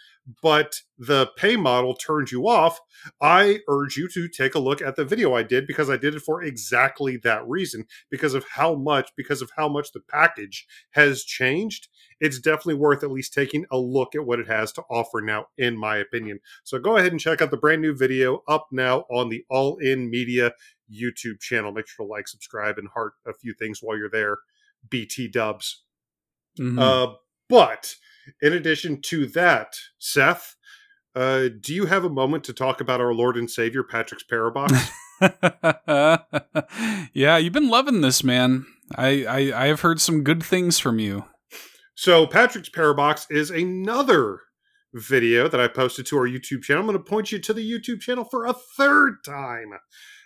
but 0.43 0.81
the 0.99 1.31
pay 1.37 1.57
model 1.57 1.95
turned 1.95 2.31
you 2.31 2.49
off, 2.49 2.81
I 3.21 3.61
urge 3.69 3.97
you 3.97 4.09
to 4.09 4.29
take 4.29 4.55
a 4.55 4.61
look 4.61 4.81
at 4.81 4.97
the 4.97 5.05
video 5.05 5.35
I 5.35 5.43
did 5.43 5.67
because 5.67 5.91
I 5.91 5.97
did 5.97 6.15
it 6.15 6.23
for 6.23 6.43
exactly 6.43 7.19
that 7.19 7.47
reason. 7.47 7.85
Because 8.11 8.35
of 8.35 8.45
how 8.49 8.75
much, 8.75 9.11
because 9.17 9.43
of 9.43 9.51
how 9.57 9.69
much 9.69 9.93
the 9.93 10.01
package 10.01 10.67
has 10.93 11.25
changed, 11.25 11.89
it's 12.21 12.39
definitely 12.39 12.75
worth 12.75 13.03
at 13.05 13.11
least 13.11 13.35
taking 13.35 13.67
a 13.71 13.77
look 13.77 14.15
at 14.15 14.25
what 14.25 14.41
it 14.41 14.49
has 14.49 14.73
to 14.73 14.83
offer 14.91 15.21
now, 15.21 15.47
in 15.59 15.77
my 15.77 15.97
opinion. 15.97 16.41
So 16.65 16.79
go 16.79 16.97
ahead 16.97 17.13
and 17.13 17.21
check 17.21 17.43
out 17.43 17.51
the 17.51 17.57
brand 17.57 17.83
new 17.83 17.95
video 17.95 18.43
up 18.49 18.69
now 18.73 19.01
on 19.11 19.29
the 19.29 19.45
All 19.51 19.77
In 19.77 20.09
Media 20.09 20.53
YouTube 20.91 21.41
channel. 21.41 21.73
Make 21.73 21.89
sure 21.89 22.07
to 22.07 22.11
like, 22.11 22.29
subscribe, 22.29 22.79
and 22.79 22.89
heart 22.89 23.13
a 23.27 23.35
few 23.35 23.53
things 23.53 23.81
while 23.83 23.99
you're 23.99 24.09
there. 24.09 24.39
BT 24.89 25.29
dubs. 25.29 25.83
Mhm. 26.59 26.79
Uh, 26.79 27.15
but 27.53 27.97
in 28.41 28.55
addition 28.55 29.03
to 29.03 29.27
that, 29.27 29.75
Seth, 29.99 30.57
uh, 31.15 31.49
do 31.61 31.75
you 31.75 31.85
have 31.85 32.03
a 32.03 32.09
moment 32.09 32.45
to 32.45 32.55
talk 32.55 32.81
about 32.81 32.99
our 32.99 33.13
Lord 33.13 33.37
and 33.37 33.51
Savior 33.51 33.83
Patrick's 33.83 34.25
Parabox? 34.25 34.73
yeah, 37.13 37.37
you've 37.37 37.53
been 37.53 37.69
loving 37.69 38.01
this, 38.01 38.25
man. 38.25 38.65
I, 38.97 39.27
I 39.27 39.65
I 39.65 39.67
have 39.67 39.83
heard 39.83 40.01
some 40.01 40.25
good 40.25 40.43
things 40.43 40.79
from 40.79 40.99
you. 40.99 41.27
so 41.95 42.27
Patrick's 42.27 42.71
Parabox 42.71 43.27
is 43.31 43.51
another 43.51 44.41
video 44.95 45.47
that 45.47 45.61
I 45.61 45.69
posted 45.69 46.07
to 46.07 46.17
our 46.17 46.27
YouTube 46.27 46.63
channel. 46.63 46.81
I'm 46.81 46.87
going 46.87 46.97
to 46.97 47.05
point 47.05 47.33
you 47.33 47.39
to 47.39 47.53
the 47.53 47.71
YouTube 47.71 48.01
channel 48.01 48.25
for 48.25 48.47
a 48.47 48.55
third 48.79 49.17
time. 49.27 49.73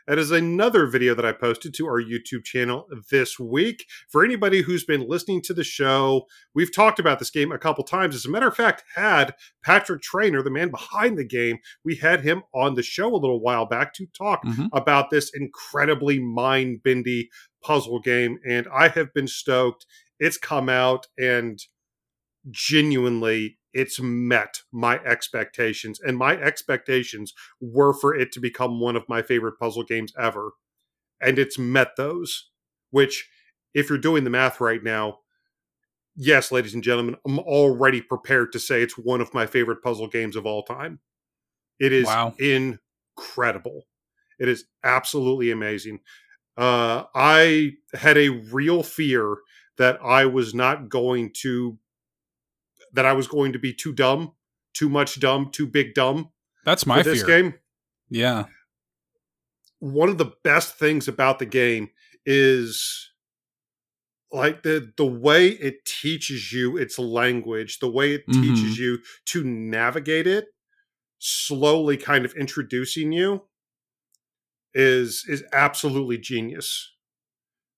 That 0.07 0.19
is 0.21 0.31
another 0.31 0.87
video 0.87 1.15
that 1.17 1.25
I 1.25 1.33
posted 1.33 1.75
to 1.75 1.87
our 1.87 2.01
YouTube 2.01 2.45
channel 2.45 2.87
this 3.11 3.41
week. 3.41 3.87
For 4.09 4.25
anybody 4.25 4.63
who's 4.63 4.85
been 4.85 5.09
listening 5.09 5.43
to 5.43 5.55
the 5.55 5.65
show, 5.65 6.27
we've 6.55 6.73
talked 6.73 7.01
about 7.01 7.19
this 7.19 7.31
game 7.31 7.51
a 7.51 7.59
couple 7.59 7.83
times. 7.83 8.15
As 8.15 8.25
a 8.25 8.31
matter 8.31 8.47
of 8.47 8.55
fact, 8.57 8.85
had 8.95 9.35
Patrick 9.65 10.03
Traynor, 10.03 10.43
the 10.43 10.51
man 10.51 10.71
behind 10.71 11.19
the 11.19 11.25
game, 11.27 11.59
we 11.85 11.97
had 11.97 12.21
him 12.21 12.45
on 12.55 12.77
the 12.77 12.85
show 12.85 13.13
a 13.13 13.17
little 13.17 13.41
while 13.41 13.67
back 13.67 13.93
to 13.95 14.07
talk 14.17 14.45
Mhm. 14.45 14.69
about 14.73 15.11
this 15.11 15.31
incredibly 15.35 16.21
mind 16.21 16.85
bendy 16.85 17.29
puzzle 17.63 17.99
game. 17.99 18.39
And 18.49 18.69
I 18.73 18.89
have 18.89 19.13
been 19.13 19.27
stoked. 19.27 19.87
It's 20.21 20.39
come 20.39 20.69
out 20.69 21.09
and 21.19 21.59
genuinely 22.49 23.59
it's 23.77 24.01
met 24.01 24.63
my 24.73 24.99
expectations. 25.05 26.01
And 26.01 26.17
my 26.17 26.33
expectations 26.37 27.35
were 27.61 27.93
for 27.93 28.15
it 28.15 28.33
to 28.33 28.41
become 28.41 28.81
one 28.81 28.97
of 28.97 29.09
my 29.09 29.21
favorite 29.21 29.59
puzzle 29.61 29.85
games 29.85 30.13
ever. 30.19 30.53
And 31.21 31.39
it's 31.39 31.59
met 31.59 31.97
those, 31.97 32.51
which, 32.91 33.29
if 33.75 33.91
you're 33.91 33.99
doing 33.99 34.25
the 34.25 34.31
math 34.31 34.61
right 34.61 34.83
now, 34.83 35.19
yes, 36.17 36.51
ladies 36.51 36.73
and 36.73 36.83
gentlemen, 36.83 37.17
I'm 37.27 37.39
already 37.39 38.01
prepared 38.01 38.53
to 38.53 38.59
say 38.59 38.83
it's 38.83 38.97
one 38.97 39.21
of 39.21 39.35
my 39.35 39.47
favorite 39.47 39.83
puzzle 39.83 40.09
games 40.09 40.37
of 40.37 40.47
all 40.47 40.63
time. 40.63 41.01
It 41.79 41.93
is 41.93 42.07
Wow. 42.07 42.35
incredible. 42.39 43.83
It 44.39 44.49
is 44.49 44.65
absolutely 44.83 45.51
amazing. 45.51 46.01
Uh, 46.57 47.05
I 47.15 47.73
had 47.93 48.17
a 48.17 48.31
real 48.31 48.83
fear 48.83 49.37
that 49.77 49.99
I 50.03 50.25
was 50.25 50.55
not 50.55 50.89
going 50.89 51.33
to, 51.43 51.79
that 52.97 53.07
I 53.07 53.13
was 53.13 53.29
going 53.29 53.53
to 53.53 53.59
be 53.59 53.73
too 53.73 53.93
dumb, 53.93 54.33
too 54.75 54.89
much 54.89 55.21
dumb, 55.21 55.51
too 55.53 55.67
big 55.67 55.95
dumb 55.95 56.33
That's 56.65 56.85
my 56.87 57.03
this 57.03 57.23
fear. 57.23 57.27
game. 57.43 57.55
Yeah. 58.11 58.47
One 59.79 60.09
of 60.09 60.19
the 60.19 60.33
best 60.43 60.77
things 60.79 61.07
about 61.07 61.39
the 61.39 61.47
game 61.47 61.91
is 62.25 63.11
like 64.33 64.63
the 64.65 64.93
the 64.97 65.07
way 65.07 65.49
it 65.49 65.85
teaches 65.85 66.53
you 66.53 66.77
its 66.77 66.99
language, 66.99 67.79
the 67.79 67.91
way 67.91 68.15
it 68.15 68.27
Mhm. 68.27 68.43
teaches 68.43 68.79
you 68.79 68.99
to 69.27 69.45
navigate 69.45 70.27
it, 70.27 70.49
slowly 71.19 71.97
kind 71.97 72.25
of 72.25 72.35
introducing 72.35 73.13
you 73.13 73.43
is 74.75 75.25
is 75.29 75.45
absolutely 75.53 76.19
genius. 76.19 76.93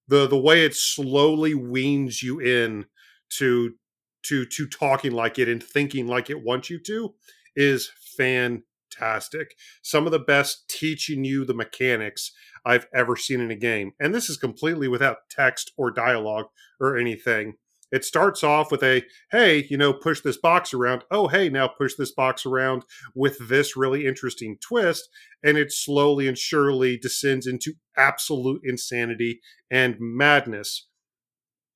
The 0.09 0.27
the 0.27 0.39
way 0.39 0.65
it 0.65 0.75
slowly 0.75 1.55
weans 1.55 2.23
you 2.23 2.41
in 2.41 2.87
to 3.31 3.77
to 4.25 4.45
to 4.47 4.67
talking 4.67 5.13
like 5.13 5.39
it 5.39 5.49
and 5.49 5.63
thinking 5.63 6.07
like 6.07 6.31
it 6.31 6.43
wants 6.43 6.71
you 6.71 6.79
to 6.81 7.15
is 7.57 7.91
fantastic. 8.17 9.55
Some 9.83 10.07
of 10.07 10.13
the 10.13 10.19
best 10.19 10.69
teaching 10.69 11.25
you 11.25 11.45
the 11.45 11.55
mechanics 11.55 12.33
I've 12.65 12.87
ever 12.95 13.17
seen 13.17 13.41
in 13.41 13.51
a 13.51 13.57
game. 13.57 13.93
And 14.01 14.15
this 14.15 14.29
is 14.29 14.37
completely 14.37 14.89
without 14.89 15.29
text 15.31 15.73
or 15.77 15.91
dialogue 15.91 16.47
or 16.81 16.97
anything. 16.97 17.55
It 17.91 18.05
starts 18.05 18.45
off 18.45 18.71
with 18.71 18.83
a, 18.83 19.03
hey, 19.31 19.67
you 19.71 19.79
know, 19.79 19.95
push 19.95 20.21
this 20.21 20.37
box 20.37 20.75
around. 20.75 21.05
Oh, 21.11 21.29
hey, 21.29 21.49
now 21.49 21.69
push 21.69 21.95
this 21.95 22.13
box 22.13 22.45
around 22.45 22.83
with 23.15 23.49
this 23.49 23.77
really 23.77 24.07
interesting 24.07 24.59
twist. 24.61 25.09
And 25.43 25.57
it 25.57 25.73
slowly 25.73 26.29
and 26.29 26.37
surely 26.37 26.99
descends 26.99 27.47
into 27.47 27.73
absolute 27.97 28.61
insanity 28.65 29.41
and 29.71 29.97
madness. 29.99 30.87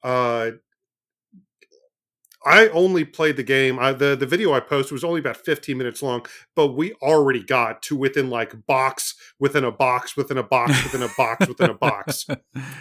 Uh, 0.02 0.50
I 2.44 2.68
only 2.68 3.04
played 3.04 3.37
the 3.37 3.42
game. 3.42 3.78
I, 3.78 3.92
the 3.92 4.16
the 4.16 4.26
video 4.26 4.52
I 4.52 4.61
posted 4.61 4.92
was 4.92 5.04
only 5.04 5.20
about 5.20 5.37
15 5.37 5.76
minutes 5.78 6.02
long, 6.02 6.26
but 6.56 6.68
we 6.76 6.92
already 6.94 7.42
got 7.42 7.82
to 7.82 7.96
within 7.96 8.30
like 8.30 8.66
box 8.66 9.14
within 9.38 9.64
a 9.64 9.70
box 9.72 10.16
within 10.16 10.38
a 10.38 10.42
box 10.42 10.82
within 10.82 11.02
a 11.02 11.12
box 11.16 11.46
within 11.49 11.70
a 11.70 11.75
box. 11.75 12.26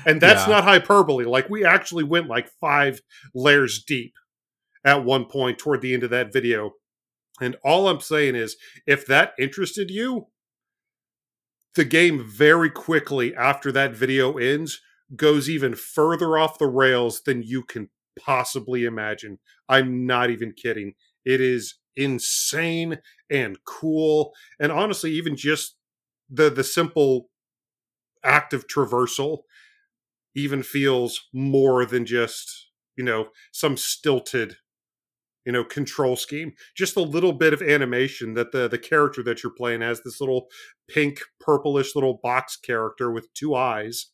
And 0.05 0.19
that's 0.19 0.47
Yeah. 0.47 0.53
not 0.55 0.63
hyperbole. 0.63 1.25
Like 1.25 1.49
we 1.49 1.63
actually 1.63 2.03
went 2.03 2.27
like 2.27 2.49
five 2.59 3.01
layers 3.35 3.83
deep 3.83 4.13
at 4.83 5.03
one 5.03 5.25
point 5.25 5.59
toward 5.59 5.81
the 5.81 5.93
end 5.93 6.03
of 6.03 6.09
that 6.09 6.33
video. 6.33 6.71
And 7.39 7.55
all 7.63 7.87
I'm 7.87 8.01
saying 8.01 8.35
is 8.35 8.57
if 8.87 9.05
that 9.07 9.33
interested 9.39 9.89
you, 9.91 10.27
the 11.75 11.85
game 11.85 12.23
very 12.27 12.69
quickly 12.69 13.35
after 13.35 13.71
that 13.71 13.95
video 13.95 14.37
ends 14.37 14.81
goes 15.15 15.49
even 15.49 15.75
further 15.75 16.37
off 16.37 16.57
the 16.59 16.67
rails 16.67 17.21
than 17.23 17.43
you 17.43 17.63
can 17.63 17.89
possibly 18.19 18.85
imagine. 18.85 19.39
I'm 19.69 20.05
not 20.05 20.29
even 20.29 20.53
kidding. 20.53 20.93
It 21.25 21.41
is 21.41 21.75
insane 21.95 22.99
and 23.29 23.57
cool. 23.65 24.33
And 24.59 24.71
honestly, 24.71 25.11
even 25.11 25.35
just 25.35 25.77
the 26.29 26.49
the 26.49 26.63
simple 26.63 27.29
act 28.23 28.53
of 28.53 28.67
traversal 28.67 29.39
even 30.35 30.63
feels 30.63 31.29
more 31.33 31.85
than 31.85 32.05
just, 32.05 32.69
you 32.97 33.03
know, 33.03 33.29
some 33.51 33.77
stilted 33.77 34.57
you 35.45 35.51
know 35.51 35.63
control 35.63 36.15
scheme 36.15 36.53
just 36.75 36.97
a 36.97 37.01
little 37.01 37.33
bit 37.33 37.53
of 37.53 37.61
animation 37.61 38.33
that 38.35 38.51
the 38.51 38.67
the 38.67 38.77
character 38.77 39.23
that 39.23 39.43
you're 39.43 39.53
playing 39.53 39.81
as 39.81 40.01
this 40.03 40.19
little 40.21 40.47
pink 40.89 41.21
purplish 41.39 41.95
little 41.95 42.19
box 42.23 42.57
character 42.57 43.11
with 43.11 43.33
two 43.33 43.55
eyes 43.55 44.07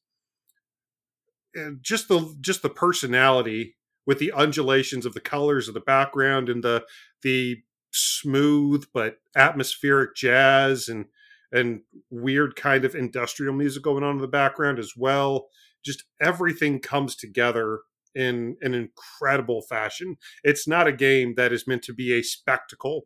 and 1.55 1.79
just 1.81 2.07
the 2.07 2.35
just 2.41 2.61
the 2.61 2.69
personality 2.69 3.75
with 4.07 4.17
the 4.19 4.31
undulations 4.31 5.05
of 5.05 5.13
the 5.13 5.19
colors 5.19 5.67
of 5.67 5.75
the 5.75 5.79
background 5.81 6.49
and 6.49 6.63
the 6.63 6.83
the 7.21 7.61
smooth 7.91 8.85
but 8.93 9.17
atmospheric 9.35 10.15
jazz 10.15 10.89
and 10.89 11.05
and 11.51 11.81
weird 12.09 12.55
kind 12.55 12.83
of 12.83 12.95
industrial 12.95 13.53
music 13.53 13.83
going 13.83 14.03
on 14.03 14.15
in 14.15 14.21
the 14.21 14.27
background 14.27 14.79
as 14.79 14.93
well. 14.97 15.47
Just 15.85 16.03
everything 16.19 16.79
comes 16.79 17.15
together 17.15 17.81
in 18.15 18.57
an 18.61 18.73
incredible 18.73 19.61
fashion. 19.61 20.17
It's 20.43 20.67
not 20.67 20.87
a 20.87 20.91
game 20.91 21.35
that 21.35 21.53
is 21.53 21.67
meant 21.67 21.83
to 21.83 21.93
be 21.93 22.13
a 22.13 22.23
spectacle 22.23 23.03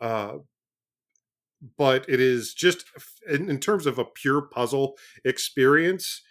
uh 0.00 0.34
but 1.78 2.04
it 2.08 2.20
is 2.20 2.54
just 2.54 2.84
in, 3.28 3.48
in 3.48 3.58
terms 3.58 3.86
of 3.86 3.98
a 3.98 4.04
pure 4.04 4.42
puzzle 4.42 4.96
experience 5.24 6.22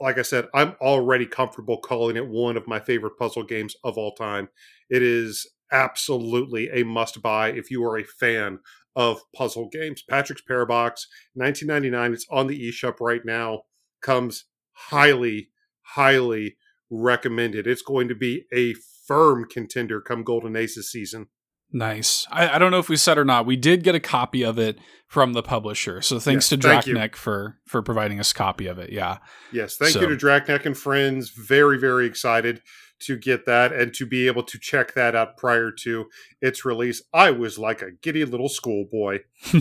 like 0.00 0.18
I 0.18 0.22
said, 0.22 0.48
I'm 0.54 0.74
already 0.80 1.26
comfortable 1.26 1.78
calling 1.78 2.16
it 2.16 2.26
one 2.26 2.56
of 2.56 2.66
my 2.66 2.80
favorite 2.80 3.18
puzzle 3.18 3.44
games 3.44 3.76
of 3.84 3.98
all 3.98 4.14
time. 4.14 4.48
It 4.88 5.02
is 5.02 5.46
absolutely 5.72 6.68
a 6.70 6.84
must 6.84 7.22
buy 7.22 7.50
if 7.50 7.70
you 7.70 7.84
are 7.84 7.98
a 7.98 8.04
fan 8.04 8.60
of 8.96 9.20
puzzle 9.34 9.68
games. 9.70 10.02
Patrick's 10.02 10.42
Parabox, 10.42 11.06
1999. 11.34 12.12
It's 12.12 12.26
on 12.30 12.46
the 12.46 12.68
eShop 12.68 13.00
right 13.00 13.24
now. 13.24 13.62
Comes 14.00 14.46
highly, 14.72 15.50
highly 15.82 16.56
recommended. 16.90 17.66
It's 17.66 17.82
going 17.82 18.08
to 18.08 18.14
be 18.14 18.46
a 18.52 18.74
firm 19.06 19.46
contender 19.48 20.00
come 20.00 20.24
Golden 20.24 20.56
Aces 20.56 20.90
season. 20.90 21.28
Nice. 21.72 22.26
I, 22.30 22.56
I 22.56 22.58
don't 22.58 22.70
know 22.70 22.78
if 22.78 22.88
we 22.88 22.96
said 22.96 23.16
or 23.18 23.24
not. 23.24 23.46
We 23.46 23.56
did 23.56 23.84
get 23.84 23.94
a 23.94 24.00
copy 24.00 24.42
of 24.44 24.58
it 24.58 24.78
from 25.06 25.32
the 25.34 25.42
publisher. 25.42 26.02
So 26.02 26.18
thanks 26.18 26.50
Yes, 26.50 26.60
to 26.60 26.68
thank. 26.68 26.84
Draknek 26.84 27.14
for 27.16 27.58
for 27.66 27.80
providing 27.82 28.18
us 28.18 28.32
a 28.32 28.34
copy 28.34 28.66
of 28.66 28.78
it. 28.78 28.90
Yeah. 28.90 29.18
Yes, 29.52 29.76
thank 29.76 29.92
So- 29.92 30.00
you 30.00 30.08
to 30.08 30.16
Draknek 30.16 30.66
and 30.66 30.76
friends. 30.76 31.30
Very, 31.30 31.78
very 31.78 32.06
excited 32.06 32.62
to 33.02 33.16
get 33.16 33.46
that 33.46 33.72
and 33.72 33.94
to 33.94 34.04
be 34.04 34.26
able 34.26 34.42
to 34.42 34.58
check 34.58 34.94
that 34.94 35.14
out 35.14 35.36
prior 35.36 35.70
to 35.70 36.06
its 36.42 36.64
release. 36.64 37.02
I 37.14 37.30
was 37.30 37.58
like 37.58 37.80
a 37.82 37.92
giddy 38.02 38.24
little 38.26 38.48
schoolboy. 38.48 39.20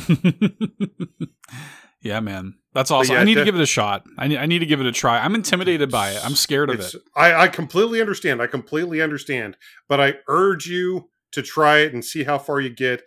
yeah, 2.02 2.20
man. 2.20 2.56
That's 2.74 2.92
awesome. 2.92 3.16
yeah, 3.16 3.22
I 3.22 3.24
need 3.24 3.36
to 3.36 3.46
give 3.46 3.56
it 3.56 3.62
a 3.62 3.66
shot. 3.66 4.06
I 4.18 4.28
need, 4.28 4.38
I 4.38 4.46
need 4.46 4.60
to 4.60 4.66
give 4.66 4.80
it 4.80 4.86
a 4.86 4.92
try. 4.92 5.20
I'm 5.20 5.36
intimidated 5.36 5.90
by 5.90 6.12
it. 6.12 6.24
I'm 6.24 6.36
scared 6.36 6.70
of 6.70 6.80
it. 6.80 6.96
I, 7.16 7.34
I 7.34 7.48
completely 7.48 8.00
understand. 8.00 8.42
I 8.42 8.48
completely 8.48 9.02
understand. 9.02 9.58
But 9.88 10.00
I 10.00 10.16
urge 10.28 10.68
you 10.68 11.09
to 11.32 11.42
try 11.42 11.80
it 11.80 11.94
and 11.94 12.04
see 12.04 12.24
how 12.24 12.38
far 12.38 12.60
you 12.60 12.70
get. 12.70 13.04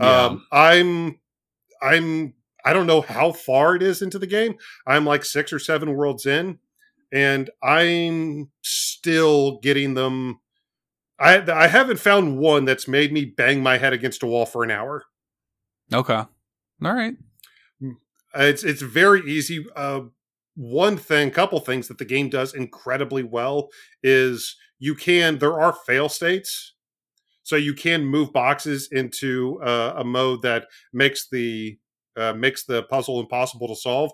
Yeah. 0.00 0.24
Um, 0.26 0.46
I'm, 0.52 1.18
I'm, 1.82 2.34
I 2.64 2.72
don't 2.72 2.86
know 2.86 3.00
how 3.00 3.32
far 3.32 3.74
it 3.74 3.82
is 3.82 4.02
into 4.02 4.18
the 4.18 4.26
game. 4.26 4.54
I'm 4.86 5.04
like 5.04 5.24
six 5.24 5.52
or 5.52 5.58
seven 5.58 5.94
worlds 5.94 6.26
in, 6.26 6.58
and 7.12 7.50
I'm 7.62 8.50
still 8.62 9.58
getting 9.60 9.94
them. 9.94 10.40
I 11.18 11.42
I 11.52 11.66
haven't 11.66 11.98
found 11.98 12.38
one 12.38 12.64
that's 12.64 12.86
made 12.88 13.12
me 13.12 13.24
bang 13.24 13.62
my 13.62 13.78
head 13.78 13.92
against 13.92 14.22
a 14.22 14.26
wall 14.26 14.46
for 14.46 14.62
an 14.64 14.70
hour. 14.70 15.04
okay. 15.92 16.14
All 16.84 16.94
right. 16.94 17.14
Uh, 17.84 17.88
It's 18.44 18.64
it's 18.64 18.82
very 18.82 19.20
easy. 19.30 19.64
Uh, 19.76 20.02
one 20.54 20.96
thing, 20.96 21.30
couple 21.30 21.60
things 21.60 21.88
that 21.88 21.98
the 21.98 22.04
game 22.04 22.28
does 22.28 22.54
incredibly 22.54 23.22
well 23.22 23.70
is 24.02 24.56
you 24.78 24.94
can. 24.94 25.38
There 25.38 25.60
are 25.60 25.72
fail 25.72 26.08
states, 26.08 26.74
so 27.42 27.56
you 27.56 27.74
can 27.74 28.04
move 28.04 28.32
boxes 28.32 28.88
into 28.92 29.60
uh, 29.62 29.94
a 29.96 30.04
mode 30.04 30.42
that 30.42 30.66
makes 30.92 31.28
the 31.28 31.78
uh, 32.16 32.32
makes 32.34 32.64
the 32.64 32.82
puzzle 32.84 33.20
impossible 33.20 33.68
to 33.68 33.76
solve. 33.76 34.12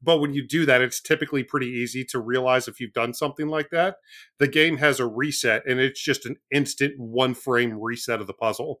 But 0.00 0.18
when 0.18 0.32
you 0.32 0.46
do 0.46 0.64
that, 0.66 0.80
it's 0.80 1.00
typically 1.00 1.42
pretty 1.42 1.66
easy 1.66 2.04
to 2.06 2.20
realize 2.20 2.68
if 2.68 2.78
you've 2.78 2.92
done 2.92 3.14
something 3.14 3.48
like 3.48 3.70
that. 3.70 3.96
The 4.38 4.46
game 4.46 4.76
has 4.76 5.00
a 5.00 5.06
reset, 5.06 5.62
and 5.66 5.80
it's 5.80 6.00
just 6.00 6.24
an 6.26 6.36
instant 6.52 6.94
one 6.98 7.34
frame 7.34 7.80
reset 7.80 8.20
of 8.20 8.26
the 8.28 8.34
puzzle. 8.34 8.80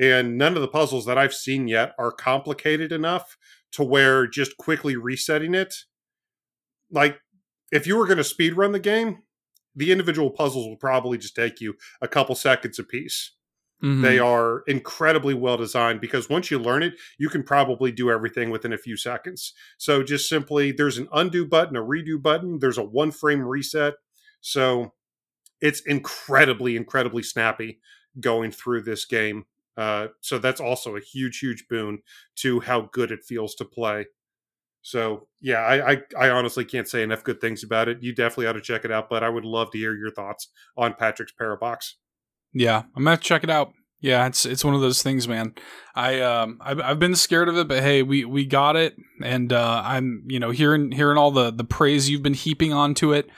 And 0.00 0.38
none 0.38 0.54
of 0.56 0.62
the 0.62 0.68
puzzles 0.68 1.06
that 1.06 1.18
I've 1.18 1.34
seen 1.34 1.68
yet 1.68 1.92
are 1.98 2.10
complicated 2.10 2.90
enough 2.90 3.36
to 3.72 3.84
where 3.84 4.26
just 4.26 4.56
quickly 4.56 4.96
resetting 4.96 5.54
it 5.54 5.74
like 6.90 7.20
if 7.70 7.86
you 7.86 7.96
were 7.96 8.06
going 8.06 8.18
to 8.18 8.24
speed 8.24 8.56
run 8.56 8.72
the 8.72 8.80
game 8.80 9.22
the 9.78 9.92
individual 9.92 10.30
puzzles 10.30 10.66
will 10.68 10.76
probably 10.76 11.18
just 11.18 11.36
take 11.36 11.60
you 11.60 11.74
a 12.02 12.08
couple 12.08 12.34
seconds 12.34 12.78
apiece. 12.78 13.32
Mhm. 13.82 14.02
they 14.02 14.18
are 14.18 14.64
incredibly 14.66 15.34
well 15.34 15.56
designed 15.56 16.00
because 16.00 16.28
once 16.28 16.50
you 16.50 16.58
learn 16.58 16.82
it 16.82 16.94
you 17.16 17.28
can 17.28 17.44
probably 17.44 17.92
do 17.92 18.10
everything 18.10 18.50
within 18.50 18.72
a 18.72 18.78
few 18.78 18.96
seconds. 18.96 19.54
So 19.78 20.02
just 20.02 20.28
simply 20.28 20.72
there's 20.72 20.98
an 20.98 21.08
undo 21.12 21.46
button 21.46 21.76
a 21.76 21.80
redo 21.82 22.20
button 22.20 22.58
there's 22.58 22.78
a 22.78 22.82
one 22.82 23.12
frame 23.12 23.40
reset. 23.42 23.94
So 24.40 24.94
it's 25.60 25.80
incredibly 25.82 26.76
incredibly 26.76 27.22
snappy 27.22 27.80
going 28.20 28.50
through 28.52 28.82
this 28.82 29.04
game. 29.04 29.46
Uh, 29.76 30.08
so 30.20 30.38
that's 30.38 30.60
also 30.60 30.96
a 30.96 31.00
huge 31.00 31.38
huge 31.38 31.68
boon 31.68 32.00
to 32.36 32.60
how 32.60 32.82
good 32.92 33.12
it 33.12 33.24
feels 33.24 33.54
to 33.56 33.64
play 33.64 34.06
so 34.82 35.26
yeah 35.40 35.58
I, 35.58 35.92
I 35.92 35.96
i 36.18 36.30
honestly 36.30 36.64
can't 36.64 36.88
say 36.88 37.02
enough 37.02 37.24
good 37.24 37.40
things 37.40 37.64
about 37.64 37.88
it 37.88 38.02
you 38.02 38.14
definitely 38.14 38.46
ought 38.46 38.52
to 38.52 38.60
check 38.60 38.84
it 38.84 38.92
out 38.92 39.08
but 39.10 39.22
i 39.24 39.28
would 39.28 39.44
love 39.44 39.70
to 39.72 39.78
hear 39.78 39.94
your 39.94 40.10
thoughts 40.10 40.48
on 40.76 40.94
patrick's 40.94 41.32
parabox 41.38 41.94
Yeah, 42.52 42.84
I'm 42.96 43.04
gonna 43.04 43.16
check 43.18 43.44
it 43.44 43.50
out. 43.50 43.72
Yeah, 44.00 44.26
it's 44.26 44.46
it's 44.46 44.64
one 44.64 44.74
of 44.74 44.80
those 44.80 45.02
things, 45.02 45.26
man. 45.28 45.54
I 45.94 46.20
um 46.20 46.58
I've, 46.60 46.80
I've 46.80 46.98
been 46.98 47.14
scared 47.16 47.48
of 47.48 47.58
it, 47.58 47.66
but 47.68 47.82
hey, 47.82 48.02
we 48.02 48.24
we 48.24 48.46
got 48.46 48.76
it, 48.76 48.94
and 49.22 49.52
uh, 49.52 49.82
I'm 49.84 50.22
you 50.28 50.38
know 50.40 50.50
hearing 50.50 50.92
hearing 50.92 51.18
all 51.18 51.30
the 51.32 51.50
the 51.50 51.64
praise 51.64 52.08
you've 52.08 52.22
been 52.22 52.34
heaping 52.34 52.72
onto 52.72 53.12
it, 53.12 53.28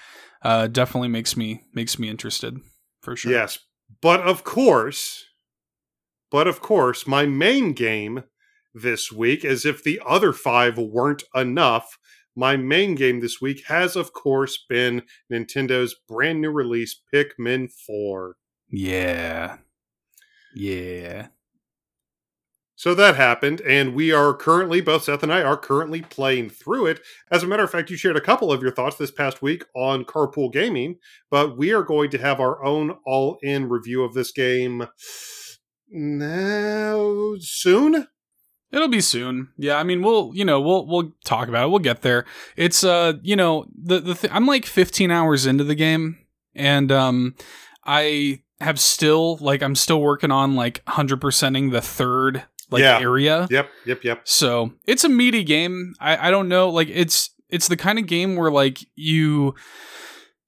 uh, 0.43 0.67
definitely 0.69 1.09
makes 1.09 1.37
me 1.37 1.63
makes 1.75 1.99
me 1.99 2.09
interested 2.09 2.59
for 3.01 3.17
sure. 3.17 3.33
Yes, 3.33 3.59
but 4.03 4.21
of 4.21 4.45
course, 4.45 5.25
but 6.31 6.47
of 6.47 6.61
course, 6.61 7.07
my 7.07 7.27
main 7.27 7.73
game 7.73 8.25
this 8.75 9.11
week, 9.11 9.45
as 9.45 9.65
if 9.65 9.83
the 9.83 10.01
other 10.07 10.33
five 10.33 10.79
weren't 10.79 11.25
enough, 11.35 11.99
my 12.37 12.57
main 12.57 12.95
game 12.95 13.21
this 13.21 13.41
week 13.41 13.65
has, 13.67 13.97
of 13.97 14.13
course, 14.13 14.65
been 14.69 15.03
Nintendo's 15.33 15.97
brand 16.09 16.41
new 16.41 16.51
release, 16.51 17.01
Pikmin 17.13 17.71
4. 17.87 18.37
yeah, 18.69 19.59
yeah. 20.55 21.29
So 22.81 22.95
that 22.95 23.17
happened, 23.17 23.61
and 23.61 23.95
we 23.95 24.11
are 24.11 24.33
currently, 24.33 24.81
both 24.81 25.05
Seth 25.05 25.23
and 25.23 25.31
I 25.31 25.43
are 25.43 25.59
currently 25.59 26.01
playing 26.01 26.49
through 26.49 26.87
it. 26.87 27.01
As 27.31 27.43
a 27.43 27.47
matter 27.47 27.63
of 27.63 27.71
fact, 27.71 27.91
you 27.91 27.97
shared 27.99 28.17
a 28.17 28.23
couple 28.23 28.51
of 28.51 28.63
your 28.63 28.71
thoughts 28.71 28.97
this 28.97 29.11
past 29.11 29.43
week 29.43 29.67
on 29.77 30.07
Carpool 30.07 30.51
Gaming, 30.51 30.97
but 31.31 31.59
we 31.59 31.75
are 31.75 31.83
going 31.83 32.09
to 32.09 32.17
have 32.17 32.41
our 32.41 32.65
own 32.65 32.97
all 33.05 33.39
in 33.43 33.69
review 33.69 34.03
of 34.03 34.15
this 34.15 34.33
game 34.33 34.87
now 35.91 37.35
soon. 37.39 38.07
It'll 38.73 38.89
be 38.89 39.01
soon. 39.01 39.49
Yeah, 39.57 39.77
I 39.79 39.83
mean, 39.83 40.03
we'll 40.03 40.31
you 40.35 40.45
know 40.45 40.61
we'll 40.61 40.87
we'll 40.87 41.13
talk 41.25 41.49
about 41.49 41.65
it. 41.67 41.71
We'll 41.71 41.79
get 41.81 42.03
there. 42.03 42.25
It's 42.57 42.85
uh 42.85 43.15
you 43.23 43.37
know 43.37 43.67
the 43.77 44.01
the 44.01 44.15
th- 44.15 44.33
I'm 44.33 44.47
like 44.47 44.65
15 44.67 45.11
hours 45.11 45.47
into 45.47 45.65
the 45.65 45.75
game, 45.75 46.19
and 46.55 46.93
um 46.93 47.35
I 47.85 48.43
have 48.61 48.79
still 48.79 49.37
like 49.39 49.63
I'm 49.63 49.75
still 49.75 50.01
working 50.01 50.31
on 50.31 50.55
like 50.55 50.83
100 50.87 51.21
percenting 51.21 51.73
the 51.73 51.81
third 51.81 52.45
like 52.71 52.83
Yeah. 52.83 53.01
area. 53.01 53.49
Yep, 53.51 53.69
yep, 53.87 54.05
yep. 54.05 54.21
So 54.25 54.73
it's 54.87 55.03
a 55.03 55.09
meaty 55.09 55.43
game. 55.43 55.95
I, 55.99 56.29
I 56.29 56.31
don't 56.31 56.49
know. 56.49 56.69
Like 56.71 56.89
it's 56.91 57.31
it's 57.49 57.67
the 57.67 57.77
kind 57.77 57.99
of 57.99 58.07
game 58.07 58.37
where 58.37 58.51
like 58.53 58.79
you 58.95 59.55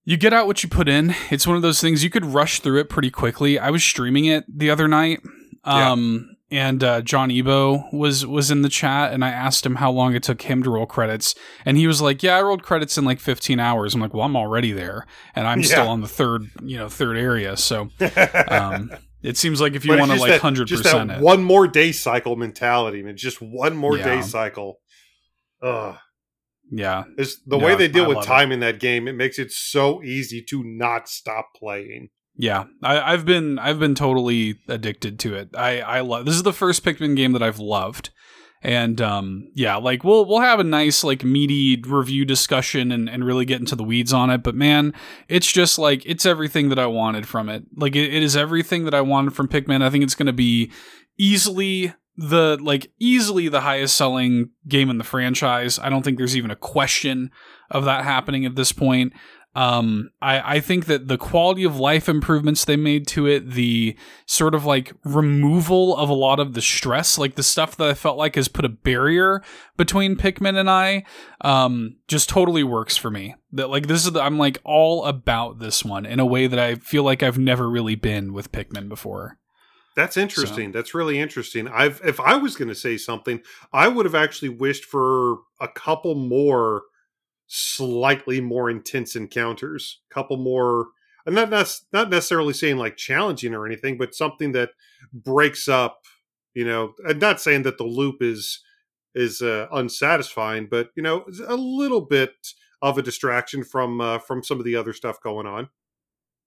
you 0.04 0.16
get 0.16 0.32
out 0.32 0.46
what 0.46 0.62
you 0.62 0.68
put 0.68 0.88
in. 0.88 1.14
It's 1.30 1.46
one 1.46 1.56
of 1.56 1.62
those 1.62 1.80
things 1.80 2.04
you 2.04 2.10
could 2.10 2.24
rush 2.24 2.60
through 2.60 2.78
it 2.80 2.88
pretty 2.88 3.10
quickly. 3.10 3.58
I 3.58 3.70
was 3.70 3.82
streaming 3.82 4.26
it 4.26 4.44
the 4.48 4.70
other 4.70 4.86
night. 4.86 5.20
Yeah. 5.66 5.92
And 6.52 6.84
uh, 6.84 7.00
John 7.00 7.30
Ebo 7.30 7.88
was 7.92 8.26
was 8.26 8.50
in 8.50 8.60
the 8.60 8.68
chat 8.68 9.12
and 9.12 9.24
I 9.24 9.30
asked 9.30 9.64
him 9.64 9.76
how 9.76 9.90
long 9.90 10.14
it 10.14 10.22
took 10.22 10.42
him 10.42 10.62
to 10.64 10.70
roll 10.70 10.84
credits 10.86 11.34
and 11.64 11.78
he 11.78 11.86
was 11.86 12.02
like, 12.02 12.22
"Yeah, 12.22 12.36
I 12.36 12.42
rolled 12.42 12.62
credits 12.62 12.98
in 12.98 13.04
like 13.06 13.20
15 13.20 13.58
hours." 13.58 13.94
I'm 13.94 14.00
like, 14.02 14.12
"Well, 14.12 14.24
I'm 14.24 14.36
already 14.36 14.72
there 14.72 15.06
and 15.34 15.46
I'm 15.46 15.62
still 15.62 15.88
on 15.88 16.02
the 16.02 16.08
third, 16.08 16.42
you 16.62 16.76
know, 16.76 16.88
third 16.90 17.16
area." 17.16 17.56
So, 17.56 17.88
um 18.48 18.90
it 19.22 19.36
seems 19.38 19.60
like 19.60 19.74
if 19.74 19.84
you 19.86 19.96
want 19.96 20.10
to 20.10 20.18
like 20.18 20.40
100% 20.42 20.66
just 20.66 20.82
that 20.84 21.08
it. 21.10 21.20
one 21.22 21.42
more 21.42 21.66
day 21.66 21.90
cycle 21.92 22.36
mentality, 22.36 23.02
man. 23.02 23.16
Just 23.16 23.40
one 23.40 23.74
more 23.76 23.96
Yeah. 23.96 24.04
day 24.04 24.20
cycle. 24.22 24.80
Ugh. 25.62 25.96
yeah. 26.70 27.04
It's 27.16 27.36
the 27.46 27.56
Yeah, 27.56 27.64
way 27.64 27.74
they 27.76 27.88
deal 27.88 28.04
I 28.04 28.08
with 28.08 28.16
love 28.16 28.24
it. 28.24 28.28
time 28.28 28.52
in 28.52 28.60
that 28.60 28.80
game, 28.80 29.06
it 29.08 29.14
makes 29.14 29.38
it 29.38 29.52
so 29.52 30.02
easy 30.02 30.42
to 30.50 30.62
not 30.64 31.08
stop 31.08 31.50
playing. 31.56 32.10
Yeah, 32.36 32.64
I, 32.82 33.12
I've 33.12 33.24
been 33.24 33.58
I've 33.58 33.78
been 33.78 33.94
totally 33.94 34.56
addicted 34.68 35.18
to 35.20 35.34
it. 35.34 35.50
I 35.54 35.80
I 35.80 36.00
love 36.00 36.24
this 36.24 36.34
is 36.34 36.42
the 36.42 36.52
first 36.52 36.84
Pikmin 36.84 37.14
game 37.14 37.32
that 37.32 37.42
I've 37.42 37.58
loved, 37.58 38.10
and 38.62 39.00
um 39.00 39.48
yeah, 39.54 39.76
like 39.76 40.02
we'll 40.02 40.24
we'll 40.24 40.40
have 40.40 40.58
a 40.58 40.64
nice 40.64 41.04
like 41.04 41.24
meaty 41.24 41.80
review 41.86 42.24
discussion 42.24 42.90
and 42.90 43.08
and 43.08 43.24
really 43.24 43.44
get 43.44 43.60
into 43.60 43.76
the 43.76 43.84
weeds 43.84 44.12
on 44.14 44.30
it. 44.30 44.42
But 44.42 44.54
man, 44.54 44.94
it's 45.28 45.50
just 45.50 45.78
like 45.78 46.02
it's 46.06 46.24
everything 46.24 46.70
that 46.70 46.78
I 46.78 46.86
wanted 46.86 47.28
from 47.28 47.48
it. 47.50 47.64
Like 47.76 47.94
it, 47.96 48.14
it 48.14 48.22
is 48.22 48.36
everything 48.36 48.84
that 48.86 48.94
I 48.94 49.02
wanted 49.02 49.34
from 49.34 49.48
Pikmin. 49.48 49.82
I 49.82 49.90
think 49.90 50.02
it's 50.02 50.14
going 50.14 50.26
to 50.26 50.32
be 50.32 50.72
easily 51.18 51.92
the 52.16 52.58
like 52.60 52.90
easily 52.98 53.48
the 53.48 53.60
highest 53.60 53.96
selling 53.96 54.50
game 54.68 54.90
in 54.90 54.98
the 54.98 55.04
franchise. 55.04 55.78
I 55.78 55.88
don't 55.88 56.02
think 56.02 56.18
there's 56.18 56.36
even 56.36 56.50
a 56.50 56.56
question 56.56 57.30
of 57.70 57.84
that 57.84 58.04
happening 58.04 58.44
at 58.44 58.54
this 58.54 58.72
point. 58.72 59.12
Um, 59.54 60.10
I, 60.22 60.56
I 60.56 60.60
think 60.60 60.86
that 60.86 61.08
the 61.08 61.18
quality 61.18 61.64
of 61.64 61.78
life 61.78 62.08
improvements 62.08 62.64
they 62.64 62.76
made 62.76 63.06
to 63.08 63.26
it, 63.26 63.50
the 63.50 63.96
sort 64.24 64.54
of 64.54 64.64
like 64.64 64.94
removal 65.04 65.94
of 65.96 66.08
a 66.08 66.14
lot 66.14 66.40
of 66.40 66.54
the 66.54 66.62
stress, 66.62 67.18
like 67.18 67.34
the 67.34 67.42
stuff 67.42 67.76
that 67.76 67.88
I 67.88 67.94
felt 67.94 68.16
like 68.16 68.36
has 68.36 68.48
put 68.48 68.64
a 68.64 68.70
barrier 68.70 69.42
between 69.76 70.16
Pikmin 70.16 70.58
and 70.58 70.70
I, 70.70 71.04
um, 71.42 71.96
just 72.08 72.30
totally 72.30 72.64
works 72.64 72.96
for 72.96 73.10
me. 73.10 73.34
That 73.52 73.68
like 73.68 73.88
this 73.88 74.06
is 74.06 74.12
the, 74.12 74.22
I'm 74.22 74.38
like 74.38 74.58
all 74.64 75.04
about 75.04 75.58
this 75.58 75.84
one 75.84 76.06
in 76.06 76.18
a 76.18 76.26
way 76.26 76.46
that 76.46 76.58
I 76.58 76.76
feel 76.76 77.02
like 77.02 77.22
I've 77.22 77.38
never 77.38 77.68
really 77.68 77.94
been 77.94 78.32
with 78.32 78.52
Pikmin 78.52 78.88
before. 78.88 79.38
That's 79.94 80.16
interesting. 80.16 80.72
That's 80.72 80.94
really 80.94 81.18
interesting. 81.18 81.68
I've 81.68 82.00
if 82.02 82.18
I 82.18 82.36
was 82.36 82.56
going 82.56 82.68
to 82.68 82.74
say 82.74 82.96
something, 82.96 83.42
I 83.74 83.88
would 83.88 84.06
have 84.06 84.14
actually 84.14 84.48
wished 84.48 84.86
for 84.86 85.40
a 85.60 85.68
couple 85.68 86.14
more 86.14 86.84
slightly 87.54 88.40
more 88.40 88.70
intense 88.70 89.14
encounters. 89.14 90.00
a 90.10 90.14
couple 90.14 90.38
more 90.38 90.86
I'm 91.26 91.34
not 91.34 91.50
not 91.92 92.10
necessarily 92.10 92.52
saying 92.52 92.78
like 92.78 92.96
challenging 92.96 93.54
or 93.54 93.66
anything, 93.66 93.96
but 93.96 94.14
something 94.14 94.52
that 94.52 94.70
breaks 95.12 95.68
up. 95.68 96.00
You 96.54 96.64
know, 96.64 96.94
I'm 97.06 97.18
not 97.18 97.40
saying 97.40 97.62
that 97.62 97.78
the 97.78 97.84
loop 97.84 98.22
is 98.22 98.60
is 99.14 99.42
uh, 99.42 99.68
unsatisfying, 99.70 100.66
but 100.70 100.90
you 100.96 101.02
know, 101.02 101.24
a 101.46 101.54
little 101.54 102.00
bit 102.00 102.32
of 102.80 102.98
a 102.98 103.02
distraction 103.02 103.62
from 103.62 104.00
uh, 104.00 104.18
from 104.18 104.42
some 104.42 104.58
of 104.58 104.64
the 104.64 104.74
other 104.74 104.92
stuff 104.92 105.20
going 105.22 105.46
on. 105.46 105.68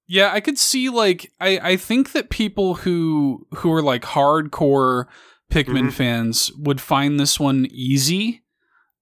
Yeah, 0.08 0.32
I 0.34 0.40
could 0.40 0.58
see 0.58 0.90
like 0.90 1.32
I 1.40 1.60
I 1.60 1.78
think 1.78 2.12
that 2.12 2.30
people 2.30 2.76
who 2.76 3.48
who 3.56 3.72
are 3.72 3.82
like 3.82 4.04
hardcore 4.04 5.06
Pikmin 5.52 5.66
mm-hmm. 5.66 5.90
fans 5.90 6.52
would 6.58 6.82
find 6.82 7.20
this 7.20 7.40
one 7.40 7.68
easy. 7.72 8.42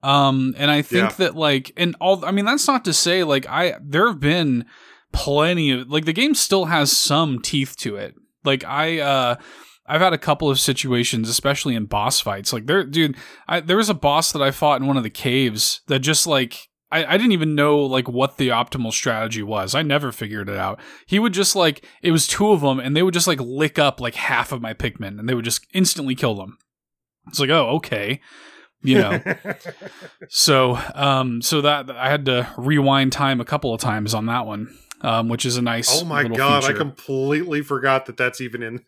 Um 0.03 0.53
and 0.57 0.69
I 0.69 0.81
think 0.81 1.11
yeah. 1.11 1.15
that 1.17 1.35
like 1.35 1.71
and 1.77 1.95
all 1.99 2.23
I 2.23 2.31
mean 2.31 2.45
that's 2.45 2.67
not 2.67 2.85
to 2.85 2.93
say 2.93 3.23
like 3.23 3.47
I 3.47 3.75
there 3.81 4.07
have 4.07 4.19
been 4.19 4.65
plenty 5.11 5.71
of 5.71 5.89
like 5.89 6.05
the 6.05 6.13
game 6.13 6.35
still 6.35 6.65
has 6.65 6.95
some 6.95 7.41
teeth 7.41 7.75
to 7.77 7.95
it. 7.95 8.15
Like 8.43 8.63
I 8.63 8.99
uh 8.99 9.35
I've 9.85 10.01
had 10.01 10.13
a 10.13 10.17
couple 10.17 10.49
of 10.49 10.59
situations, 10.59 11.29
especially 11.29 11.75
in 11.75 11.85
boss 11.85 12.19
fights. 12.21 12.53
Like 12.53 12.67
there, 12.67 12.85
dude, 12.85 13.17
I, 13.49 13.59
there 13.59 13.77
was 13.77 13.89
a 13.89 13.93
boss 13.93 14.31
that 14.31 14.41
I 14.41 14.51
fought 14.51 14.79
in 14.79 14.87
one 14.87 14.95
of 14.95 15.03
the 15.03 15.09
caves 15.09 15.81
that 15.87 15.99
just 15.99 16.25
like 16.25 16.69
I, 16.93 17.05
I 17.05 17.17
didn't 17.17 17.31
even 17.33 17.55
know 17.55 17.79
like 17.79 18.07
what 18.07 18.37
the 18.37 18.49
optimal 18.49 18.93
strategy 18.93 19.43
was. 19.43 19.75
I 19.75 19.81
never 19.81 20.11
figured 20.11 20.47
it 20.47 20.57
out. 20.57 20.79
He 21.07 21.19
would 21.19 21.33
just 21.33 21.55
like 21.55 21.85
it 22.01 22.11
was 22.11 22.27
two 22.27 22.51
of 22.51 22.61
them, 22.61 22.79
and 22.79 22.95
they 22.95 23.03
would 23.03 23.13
just 23.13 23.27
like 23.27 23.41
lick 23.41 23.77
up 23.77 23.99
like 23.99 24.15
half 24.15 24.51
of 24.51 24.61
my 24.61 24.73
Pikmin, 24.73 25.19
and 25.19 25.27
they 25.27 25.33
would 25.33 25.45
just 25.45 25.65
instantly 25.73 26.15
kill 26.15 26.35
them. 26.35 26.57
It's 27.27 27.39
like, 27.39 27.49
oh, 27.49 27.69
okay, 27.77 28.21
you 28.84 29.00
know. 29.00 29.22
so, 30.30 30.78
um, 30.93 31.41
so 31.41 31.62
that 31.62 31.89
I 31.89 32.10
had 32.10 32.26
to 32.26 32.48
rewind 32.58 33.12
time 33.12 33.41
a 33.41 33.46
couple 33.46 33.74
of 33.74 33.82
times 33.82 34.13
on 34.13 34.26
that 34.28 34.46
one, 34.46 34.78
um, 35.02 35.30
which 35.30 35.46
is 35.46 35.58
a 35.58 35.62
nice. 35.62 36.02
Oh 36.02 36.06
my 36.06 36.28
god, 36.28 36.63
feature. 36.63 36.76
I 36.76 36.78
completely 36.78 37.62
forgot 37.62 38.06
that 38.08 38.17
that's 38.17 38.41
even 38.41 38.63
in. 38.63 38.86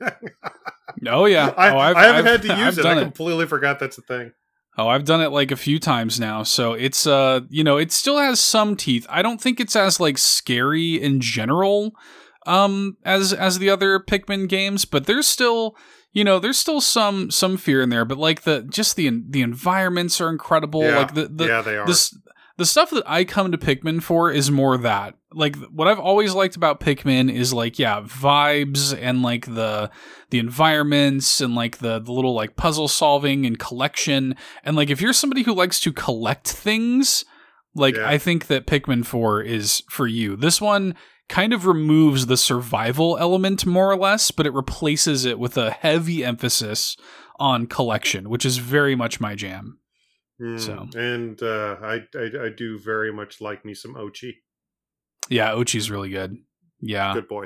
oh 1.07 1.25
yeah, 1.25 1.53
I, 1.57 1.69
oh, 1.69 1.77
I've, 1.77 1.95
I 1.95 2.03
haven't 2.03 2.27
I've, 2.27 2.31
had 2.31 2.41
to 2.43 2.47
use 2.65 2.79
I've 2.79 2.85
it. 2.85 2.85
I 2.85 3.01
completely 3.01 3.45
it. 3.45 3.49
forgot 3.49 3.79
that's 3.79 3.97
a 3.97 4.01
thing. 4.01 4.31
Oh, 4.77 4.89
I've 4.89 5.05
done 5.05 5.21
it 5.21 5.29
like 5.29 5.51
a 5.51 5.55
few 5.55 5.79
times 5.79 6.19
now. 6.19 6.43
So 6.43 6.73
it's 6.73 7.07
uh, 7.07 7.41
you 7.49 7.63
know, 7.63 7.77
it 7.77 7.91
still 7.91 8.17
has 8.17 8.39
some 8.39 8.75
teeth. 8.75 9.05
I 9.09 9.21
don't 9.21 9.39
think 9.39 9.59
it's 9.59 9.75
as 9.75 9.99
like 9.99 10.17
scary 10.17 11.01
in 11.01 11.21
general 11.21 11.95
um 12.45 12.97
as 13.03 13.33
as 13.33 13.59
the 13.59 13.69
other 13.69 13.99
Pikmin 13.99 14.47
games, 14.47 14.85
but 14.85 15.05
there's 15.05 15.27
still 15.27 15.75
you 16.15 16.23
know, 16.23 16.39
there's 16.39 16.57
still 16.57 16.79
some 16.79 17.29
some 17.29 17.57
fear 17.57 17.81
in 17.81 17.89
there, 17.89 18.05
but 18.05 18.17
like 18.17 18.43
the 18.43 18.63
just 18.63 18.95
the 18.95 19.21
the 19.29 19.41
environments 19.41 20.21
are 20.21 20.29
incredible. 20.29 20.81
Yeah. 20.81 20.97
Like 20.97 21.13
the, 21.13 21.27
the 21.27 21.45
yeah, 21.45 21.61
they 21.61 21.75
are. 21.75 21.85
The, 21.85 22.11
the 22.57 22.65
stuff 22.65 22.89
that 22.91 23.03
I 23.05 23.25
come 23.25 23.51
to 23.51 23.57
Pikmin 23.57 24.01
for 24.01 24.31
is 24.31 24.49
more 24.49 24.77
that. 24.77 25.15
Like 25.33 25.57
what 25.65 25.89
I've 25.89 25.99
always 25.99 26.33
liked 26.33 26.55
about 26.55 26.79
Pikmin 26.79 27.29
is 27.29 27.53
like 27.53 27.77
yeah, 27.77 27.99
vibes 27.99 28.97
and 28.97 29.23
like 29.23 29.53
the 29.53 29.91
the 30.29 30.39
environments 30.39 31.41
and 31.41 31.53
like 31.53 31.79
the 31.79 31.99
the 31.99 32.13
little 32.13 32.33
like 32.33 32.55
puzzle 32.55 32.87
solving 32.87 33.45
and 33.45 33.59
collection. 33.59 34.35
And 34.63 34.77
like 34.77 34.89
if 34.89 35.01
you're 35.01 35.11
somebody 35.11 35.43
who 35.43 35.53
likes 35.53 35.81
to 35.81 35.91
collect 35.91 36.47
things, 36.47 37.25
like 37.73 37.97
yeah. 37.97 38.07
I 38.07 38.17
think 38.17 38.47
that 38.47 38.67
Pikmin 38.67 39.05
4 39.05 39.41
is 39.41 39.83
for 39.89 40.07
you. 40.07 40.37
This 40.37 40.61
one 40.61 40.95
kind 41.29 41.53
of 41.53 41.65
removes 41.65 42.27
the 42.27 42.37
survival 42.37 43.17
element 43.17 43.65
more 43.65 43.91
or 43.91 43.97
less, 43.97 44.31
but 44.31 44.45
it 44.45 44.53
replaces 44.53 45.25
it 45.25 45.39
with 45.39 45.57
a 45.57 45.71
heavy 45.71 46.23
emphasis 46.23 46.95
on 47.39 47.67
collection, 47.67 48.29
which 48.29 48.45
is 48.45 48.57
very 48.57 48.95
much 48.95 49.19
my 49.19 49.35
jam. 49.35 49.79
Mm, 50.41 50.59
so 50.59 50.87
and 50.99 51.41
uh, 51.41 51.77
I, 51.81 52.01
I, 52.15 52.45
I 52.45 52.49
do 52.55 52.77
very 52.77 53.11
much 53.11 53.39
like 53.41 53.63
me 53.63 53.73
some 53.73 53.95
Oatchi. 53.95 54.33
Yeah, 55.29 55.51
Oatchi's 55.51 55.89
really 55.89 56.09
good. 56.09 56.37
Yeah, 56.81 57.13
good 57.13 57.27
boy. 57.27 57.45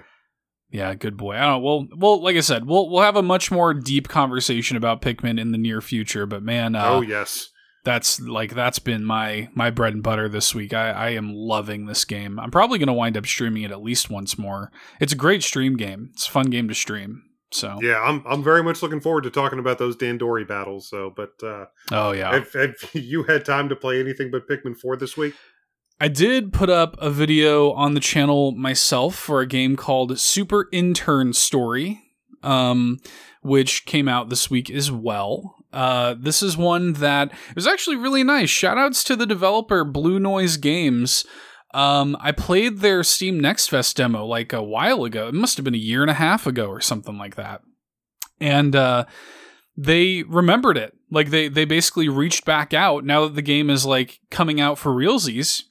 Yeah, 0.71 0.93
good 0.93 1.17
boy. 1.17 1.35
I 1.35 1.41
don't. 1.41 1.63
Well, 1.63 1.87
well, 1.95 2.21
like 2.21 2.35
I 2.35 2.41
said, 2.41 2.65
we'll 2.65 2.89
we'll 2.89 3.01
have 3.01 3.15
a 3.15 3.23
much 3.23 3.51
more 3.51 3.73
deep 3.73 4.07
conversation 4.07 4.77
about 4.77 5.01
Pikmin 5.01 5.39
in 5.39 5.51
the 5.51 5.57
near 5.57 5.81
future. 5.81 6.25
But 6.25 6.43
man, 6.43 6.75
uh, 6.75 6.89
oh 6.89 7.01
yes, 7.01 7.49
that's 7.83 8.19
like 8.19 8.53
that's 8.53 8.79
been 8.79 9.03
my 9.03 9.49
my 9.53 9.69
bread 9.69 9.93
and 9.93 10.03
butter 10.03 10.29
this 10.29 10.53
week. 10.53 10.73
I 10.73 10.91
I 10.91 11.09
am 11.11 11.33
loving 11.33 11.85
this 11.85 12.05
game. 12.05 12.39
I'm 12.39 12.51
probably 12.51 12.79
gonna 12.79 12.93
wind 12.93 13.17
up 13.17 13.25
streaming 13.25 13.63
it 13.63 13.71
at 13.71 13.81
least 13.81 14.09
once 14.09 14.37
more. 14.37 14.71
It's 14.99 15.13
a 15.13 15.17
great 15.17 15.43
stream 15.43 15.77
game. 15.77 16.09
It's 16.13 16.27
a 16.27 16.31
fun 16.31 16.49
game 16.49 16.67
to 16.67 16.75
stream. 16.75 17.23
So 17.51 17.79
yeah, 17.81 18.01
I'm 18.01 18.23
I'm 18.27 18.43
very 18.43 18.63
much 18.63 18.81
looking 18.81 18.99
forward 18.99 19.23
to 19.23 19.31
talking 19.31 19.59
about 19.59 19.79
those 19.79 19.95
Dandori 19.95 20.47
battles. 20.47 20.87
So, 20.87 21.11
but 21.15 21.33
uh, 21.43 21.65
oh 21.91 22.11
yeah, 22.11 22.33
have, 22.33 22.53
have 22.53 22.75
you 22.93 23.23
had 23.23 23.45
time 23.45 23.69
to 23.69 23.75
play 23.75 23.99
anything 23.99 24.29
but 24.31 24.47
Pikmin 24.47 24.77
Four 24.77 24.97
this 24.97 25.17
week? 25.17 25.33
I 26.01 26.07
did 26.07 26.53
put 26.53 26.69
up 26.69 26.95
a 26.99 27.09
video 27.09 27.71
on 27.71 27.93
the 27.93 27.99
channel 27.99 28.51
myself 28.53 29.15
for 29.15 29.41
a 29.41 29.45
game 29.45 29.75
called 29.75 30.17
Super 30.17 30.69
Intern 30.71 31.33
Story, 31.33 32.01
um, 32.41 32.99
which 33.41 33.85
came 33.85 34.07
out 34.07 34.29
this 34.29 34.49
week 34.49 34.69
as 34.69 34.91
well. 34.91 35.58
Uh, 35.71 36.15
this 36.17 36.41
is 36.41 36.57
one 36.57 36.93
that 36.93 37.31
was 37.55 37.67
actually 37.67 37.95
really 37.95 38.23
nice. 38.23 38.49
Shoutouts 38.49 39.03
to 39.05 39.15
the 39.15 39.25
developer 39.25 39.83
Blue 39.83 40.19
Noise 40.19 40.57
Games. 40.57 41.25
Um, 41.73 42.17
I 42.19 42.31
played 42.31 42.79
their 42.79 43.03
Steam 43.03 43.39
Next 43.39 43.67
Fest 43.67 43.95
demo 43.97 44.25
like 44.25 44.51
a 44.53 44.63
while 44.63 45.03
ago. 45.03 45.27
It 45.27 45.35
must 45.35 45.57
have 45.57 45.63
been 45.63 45.75
a 45.75 45.77
year 45.77 46.01
and 46.01 46.09
a 46.09 46.15
half 46.15 46.47
ago 46.47 46.67
or 46.67 46.81
something 46.81 47.17
like 47.17 47.35
that. 47.35 47.61
And 48.39 48.75
uh, 48.75 49.05
they 49.77 50.23
remembered 50.23 50.77
it. 50.77 50.95
Like 51.11 51.29
they 51.29 51.47
they 51.47 51.65
basically 51.65 52.09
reached 52.09 52.45
back 52.45 52.73
out 52.73 53.05
now 53.05 53.25
that 53.25 53.35
the 53.35 53.41
game 53.41 53.69
is 53.69 53.85
like 53.85 54.19
coming 54.29 54.59
out 54.59 54.77
for 54.77 54.91
realsies 54.91 55.63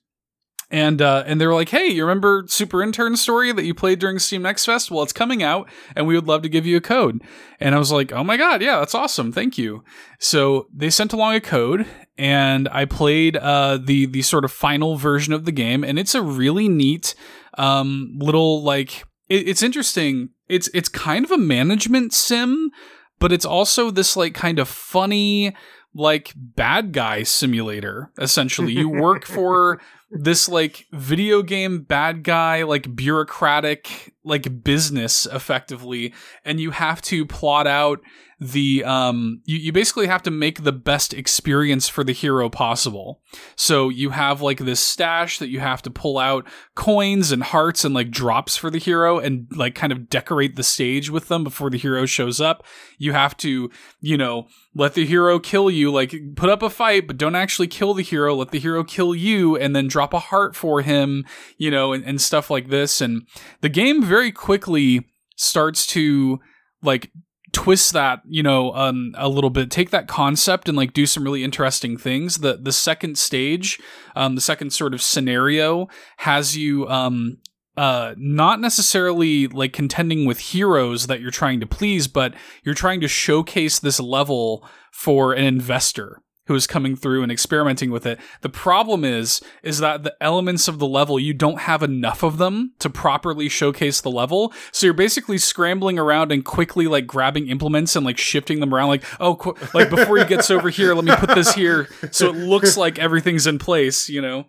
and 0.70 1.00
uh, 1.00 1.24
and 1.26 1.40
they 1.40 1.46
were 1.46 1.54
like, 1.54 1.70
"Hey, 1.70 1.87
you 1.87 2.04
remember 2.04 2.44
Super 2.46 2.83
Intern 2.83 3.16
Story 3.16 3.52
that 3.52 3.64
you 3.64 3.74
played 3.74 3.98
during 3.98 4.18
Steam 4.18 4.42
Next 4.42 4.66
Fest? 4.66 4.90
Well, 4.90 5.02
it's 5.02 5.12
coming 5.12 5.42
out, 5.42 5.68
and 5.96 6.07
we 6.07 6.14
would 6.14 6.26
love 6.26 6.42
to 6.42 6.48
give 6.48 6.66
you 6.66 6.76
a 6.76 6.81
code." 6.81 7.22
And 7.59 7.74
I 7.74 7.78
was 7.78 7.90
like, 7.90 8.12
"Oh 8.12 8.22
my 8.22 8.37
god, 8.37 8.61
yeah, 8.61 8.78
that's 8.78 8.94
awesome, 8.94 9.33
thank 9.33 9.57
you." 9.57 9.83
So 10.18 10.68
they 10.74 10.90
sent 10.90 11.12
along 11.12 11.35
a 11.35 11.40
code, 11.40 11.87
and 12.18 12.68
I 12.68 12.85
played 12.85 13.37
uh, 13.37 13.78
the 13.78 14.07
the 14.07 14.22
sort 14.22 14.44
of 14.44 14.52
final 14.52 14.96
version 14.96 15.33
of 15.33 15.46
the 15.46 15.52
game, 15.52 15.85
and 15.85 15.98
it's 15.98 16.14
a 16.14 16.22
really 16.22 16.68
neat 16.68 17.14
um, 17.57 18.14
little 18.18 18.62
like 18.62 19.04
it, 19.28 19.48
it's 19.48 19.62
interesting. 19.62 20.31
It's 20.48 20.68
it's 20.74 20.90
kind 20.90 21.24
of 21.24 21.31
a 21.31 21.38
management 21.38 22.12
sim, 22.12 22.70
but 23.18 23.33
it's 23.33 23.46
also 23.46 23.90
this 23.90 24.16
like 24.16 24.35
kind 24.35 24.59
of 24.59 24.68
funny 24.68 25.54
like 25.94 26.33
bad 26.37 26.92
guy 26.92 27.22
simulator 27.22 28.12
essentially 28.18 28.72
you 28.72 28.88
work 28.88 29.24
for 29.26 29.81
this 30.11 30.49
like 30.49 30.87
video 30.92 31.42
game 31.42 31.83
bad 31.83 32.23
guy 32.23 32.62
like 32.62 32.94
bureaucratic 32.94 34.14
like 34.24 34.62
business 34.62 35.26
effectively 35.26 36.12
and 36.44 36.61
you 36.61 36.70
have 36.70 37.00
to 37.00 37.24
plot 37.24 37.66
out 37.66 38.00
the 38.40 38.85
um 38.85 39.40
you, 39.44 39.59
you 39.59 39.72
basically 39.72 40.07
have 40.07 40.22
to 40.22 40.31
make 40.31 40.62
the 40.62 40.72
best 40.72 41.12
experience 41.12 41.88
for 41.88 42.04
the 42.04 42.12
hero 42.12 42.48
possible. 42.48 43.20
So 43.57 43.88
you 43.88 44.11
have 44.11 44.40
like 44.40 44.59
this 44.59 44.81
stash 44.81 45.38
that 45.38 45.48
you 45.48 45.59
have 45.59 45.83
to 45.83 45.90
pull 45.90 46.18
out 46.18 46.46
coins 46.76 47.33
and 47.33 47.42
hearts 47.42 47.85
and 47.85 47.94
like 47.94 48.11
drops 48.11 48.57
for 48.57 48.70
the 48.70 48.78
hero 48.78 49.18
and 49.18 49.48
like 49.54 49.74
kind 49.74 49.92
of 49.92 50.09
decorate 50.09 50.54
the 50.54 50.62
stage 50.62 51.11
with 51.11 51.26
them 51.28 51.42
before 51.42 51.68
the 51.68 51.78
hero 51.78 52.07
shows 52.07 52.40
up. 52.40 52.64
You 52.96 53.12
have 53.12 53.37
to 53.38 53.70
you 54.00 54.16
know 54.16 54.46
let 54.72 54.94
the 54.94 55.04
hero 55.04 55.40
kill 55.40 55.68
you 55.68 55.90
like 55.90 56.14
put 56.37 56.48
up 56.48 56.62
a 56.62 56.70
fight 56.70 57.09
but 57.09 57.18
don't 57.18 57.35
actually 57.35 57.68
kill 57.68 57.92
the 57.92 58.04
hero. 58.04 58.37
Let 58.37 58.52
the 58.52 58.61
hero 58.61 58.85
kill 58.85 59.16
you 59.16 59.57
and 59.57 59.74
then 59.74 59.88
drop 59.88 60.14
a 60.14 60.20
heart 60.20 60.54
for 60.54 60.83
him 60.83 61.24
you 61.57 61.72
know 61.72 61.92
and, 61.92 62.04
and 62.04 62.20
stuff 62.20 62.50
like 62.50 62.68
this. 62.68 63.00
And 63.00 63.26
the 63.62 63.68
game 63.68 64.04
very 64.09 64.33
quickly 64.33 65.07
starts 65.37 65.87
to 65.87 66.40
like 66.83 67.12
twist 67.53 67.92
that 67.92 68.21
you 68.27 68.42
know 68.42 68.73
um, 68.75 69.14
a 69.16 69.29
little 69.29 69.51
bit 69.51 69.71
take 69.71 69.90
that 69.90 70.09
concept 70.09 70.68
and 70.68 70.77
like 70.77 70.92
do 70.92 71.07
some 71.07 71.25
really 71.25 71.44
interesting 71.44 71.97
things. 71.97 72.38
The 72.38 72.57
the 72.57 72.73
second 72.73 73.18
stage 73.18 73.79
um, 74.16 74.35
the 74.35 74.40
second 74.40 74.73
sort 74.73 74.94
of 74.94 75.03
scenario 75.03 75.88
has 76.18 76.57
you 76.57 76.88
um, 76.88 77.38
uh, 77.77 78.14
not 78.16 78.61
necessarily 78.61 79.47
like 79.47 79.73
contending 79.73 80.27
with 80.27 80.40
heroes 80.40 81.07
that 81.07 81.21
you're 81.21 81.31
trying 81.31 81.61
to 81.61 81.66
please 81.66 82.09
but 82.09 82.35
you're 82.64 82.75
trying 82.75 83.01
to 83.01 83.09
showcase 83.09 83.79
this 83.79 84.01
level 84.01 84.66
for 84.92 85.33
an 85.33 85.44
investor 85.44 86.21
who 86.48 86.54
is 86.54 86.66
coming 86.66 86.96
through 86.96 87.22
and 87.22 87.30
experimenting 87.30 87.90
with 87.90 88.04
it. 88.04 88.18
The 88.40 88.48
problem 88.48 89.04
is 89.04 89.40
is 89.62 89.78
that 89.78 90.02
the 90.02 90.16
elements 90.20 90.66
of 90.66 90.78
the 90.78 90.87
level 90.87 91.20
you 91.20 91.32
don't 91.32 91.61
have 91.61 91.82
enough 91.82 92.22
of 92.22 92.38
them 92.38 92.72
to 92.80 92.90
properly 92.90 93.48
showcase 93.48 94.00
the 94.00 94.11
level. 94.11 94.52
So 94.72 94.87
you're 94.87 94.94
basically 94.94 95.38
scrambling 95.38 95.98
around 95.98 96.32
and 96.32 96.44
quickly 96.44 96.87
like 96.87 97.06
grabbing 97.06 97.48
implements 97.48 97.94
and 97.94 98.04
like 98.04 98.18
shifting 98.18 98.61
them 98.61 98.74
around 98.74 98.88
like 98.88 99.04
oh 99.20 99.37
qu- 99.37 99.54
like 99.72 99.90
before 99.90 100.18
he 100.18 100.24
gets 100.24 100.50
over 100.50 100.70
here 100.70 100.94
let 100.94 101.04
me 101.04 101.14
put 101.14 101.34
this 101.34 101.54
here 101.54 101.88
so 102.11 102.28
it 102.28 102.37
looks 102.37 102.76
like 102.76 102.98
everything's 102.98 103.46
in 103.46 103.58
place, 103.58 104.08
you 104.08 104.20
know. 104.20 104.40
I 104.40 104.44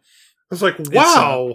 was 0.49 0.61
like, 0.61 0.75
"Wow. 0.79 1.51
Uh, 1.51 1.53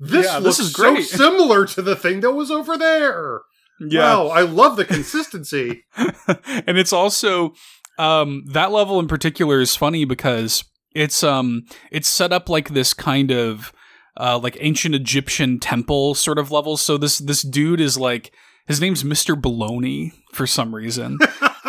this 0.00 0.26
yeah, 0.26 0.40
this 0.40 0.58
is 0.58 0.72
great. 0.72 1.04
so 1.04 1.16
similar 1.30 1.66
to 1.66 1.82
the 1.82 1.94
thing 1.94 2.20
that 2.20 2.32
was 2.32 2.50
over 2.50 2.76
there." 2.76 3.42
Yeah. 3.80 4.00
Wow, 4.00 4.28
I 4.28 4.42
love 4.42 4.76
the 4.76 4.84
consistency. 4.84 5.84
and 5.96 6.78
it's 6.78 6.92
also 6.92 7.54
um, 7.98 8.44
that 8.48 8.72
level 8.72 8.98
in 8.98 9.08
particular 9.08 9.60
is 9.60 9.76
funny 9.76 10.04
because 10.04 10.64
it's 10.94 11.22
um 11.22 11.64
it's 11.90 12.08
set 12.08 12.32
up 12.32 12.48
like 12.48 12.70
this 12.70 12.92
kind 12.92 13.30
of 13.30 13.72
uh, 14.20 14.38
like 14.38 14.58
ancient 14.60 14.94
Egyptian 14.94 15.58
temple 15.58 16.14
sort 16.14 16.38
of 16.38 16.50
levels. 16.50 16.82
So 16.82 16.98
this 16.98 17.18
this 17.18 17.42
dude 17.42 17.80
is 17.80 17.96
like 17.96 18.32
his 18.66 18.80
name's 18.80 19.04
Mister 19.04 19.34
Baloney 19.34 20.12
for 20.32 20.46
some 20.46 20.74
reason. 20.74 21.18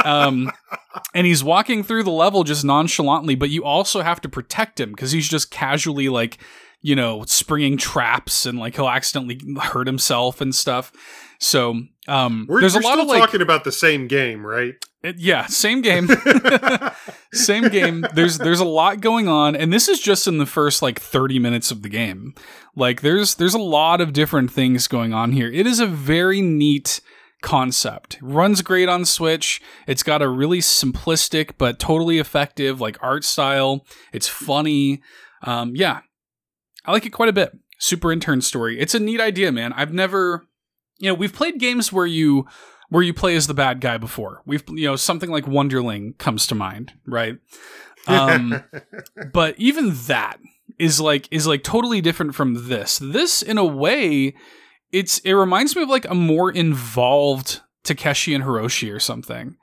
um, 0.04 0.52
and 1.14 1.26
he's 1.26 1.44
walking 1.44 1.84
through 1.84 2.04
the 2.04 2.12
level 2.12 2.44
just 2.44 2.66
nonchalantly, 2.66 3.36
but 3.36 3.50
you 3.50 3.64
also 3.64 4.02
have 4.02 4.22
to 4.22 4.30
protect 4.30 4.80
him 4.80 4.92
because 4.92 5.12
he's 5.12 5.28
just 5.28 5.52
casually 5.52 6.10
like, 6.10 6.38
you 6.82 6.96
know, 6.96 7.24
springing 7.26 7.78
traps 7.78 8.46
and 8.46 8.60
like 8.60 8.76
he'll 8.76 8.90
accidentally 8.90 9.40
hurt 9.62 9.88
himself 9.88 10.42
and 10.42 10.54
stuff. 10.54 10.92
So 11.40 11.82
um, 12.08 12.46
We're, 12.50 12.62
there's 12.62 12.76
we're 12.76 12.82
a 12.82 12.84
lot 12.84 12.94
still 12.94 13.02
of 13.04 13.08
like, 13.08 13.20
talking 13.20 13.42
about 13.42 13.64
the 13.64 13.72
same 13.72 14.08
game, 14.08 14.46
right? 14.46 14.74
it- 15.04 15.18
yeah, 15.18 15.46
same 15.46 15.82
game, 15.82 16.08
same 17.34 17.70
game. 17.70 18.06
There's 18.14 18.38
there's 18.38 18.60
a 18.60 18.66
lot 18.66 19.02
going 19.02 19.28
on, 19.28 19.56
and 19.56 19.72
this 19.72 19.88
is 19.88 20.00
just 20.00 20.28
in 20.28 20.38
the 20.38 20.46
first 20.46 20.82
like 20.82 21.00
30 21.00 21.40
minutes 21.40 21.72
of 21.72 21.82
the 21.82 21.90
game. 21.90 22.34
Like 22.76 23.02
there's 23.02 23.36
there's 23.36 23.54
a 23.54 23.60
lot 23.60 24.02
of 24.02 24.14
different 24.14 24.52
things 24.52 24.88
going 24.88 25.14
on 25.14 25.32
here. 25.32 25.52
It 25.52 25.68
is 25.68 25.80
a 25.80 25.88
very 25.88 26.42
neat 26.42 27.02
concept. 27.42 28.18
Runs 28.22 28.62
great 28.62 28.90
on 28.90 29.06
Switch. 29.06 29.62
It's 29.86 30.04
got 30.04 30.22
a 30.22 30.30
really 30.30 30.60
simplistic 30.60 31.52
but 31.58 31.78
totally 31.80 32.18
effective 32.18 32.82
like 32.82 32.98
art 33.02 33.24
style. 33.24 33.86
It's 34.12 34.28
funny. 34.28 35.02
Um, 35.44 35.74
yeah, 35.76 36.00
I 36.86 36.92
like 36.92 37.06
it 37.06 37.12
quite 37.12 37.30
a 37.30 37.34
bit. 37.34 37.52
Super 37.80 38.12
intern 38.12 38.42
story. 38.42 38.80
It's 38.80 38.96
a 38.96 39.00
neat 39.00 39.20
idea, 39.20 39.52
man. 39.52 39.74
I've 39.74 39.92
never, 39.94 40.48
you 41.04 41.10
know, 41.10 41.16
we've 41.16 41.34
played 41.34 41.60
games 41.60 41.92
where 41.92 42.06
you 42.06 42.48
where 42.88 43.04
you 43.04 43.14
play 43.14 43.36
as 43.36 43.48
the 43.48 43.54
bad 43.54 43.82
guy 43.82 43.98
before. 43.98 44.42
We've, 44.46 44.64
you 44.70 44.88
know, 44.88 44.96
something 44.96 45.30
like 45.30 45.44
Wonderling 45.44 46.18
comes 46.18 46.48
to 46.48 46.56
mind, 46.56 46.94
right? 47.06 47.40
Um, 48.08 48.64
but 49.34 49.56
even 49.58 49.94
that 50.08 50.38
is 50.80 51.02
like 51.02 51.28
is 51.30 51.46
like 51.46 51.62
totally 51.62 52.00
different 52.00 52.36
from 52.36 52.70
this. 52.70 53.00
This, 53.00 53.42
in 53.42 53.58
a 53.58 53.66
way, 53.66 54.34
it's 54.94 55.20
it 55.20 55.34
reminds 55.34 55.76
me 55.76 55.84
of 55.84 55.90
like 55.90 56.06
a 56.10 56.16
more 56.16 56.50
involved 56.50 57.60
Takeshi 57.84 58.34
and 58.34 58.46
Hiroshi 58.46 58.94
or 58.94 59.00
something, 59.02 59.58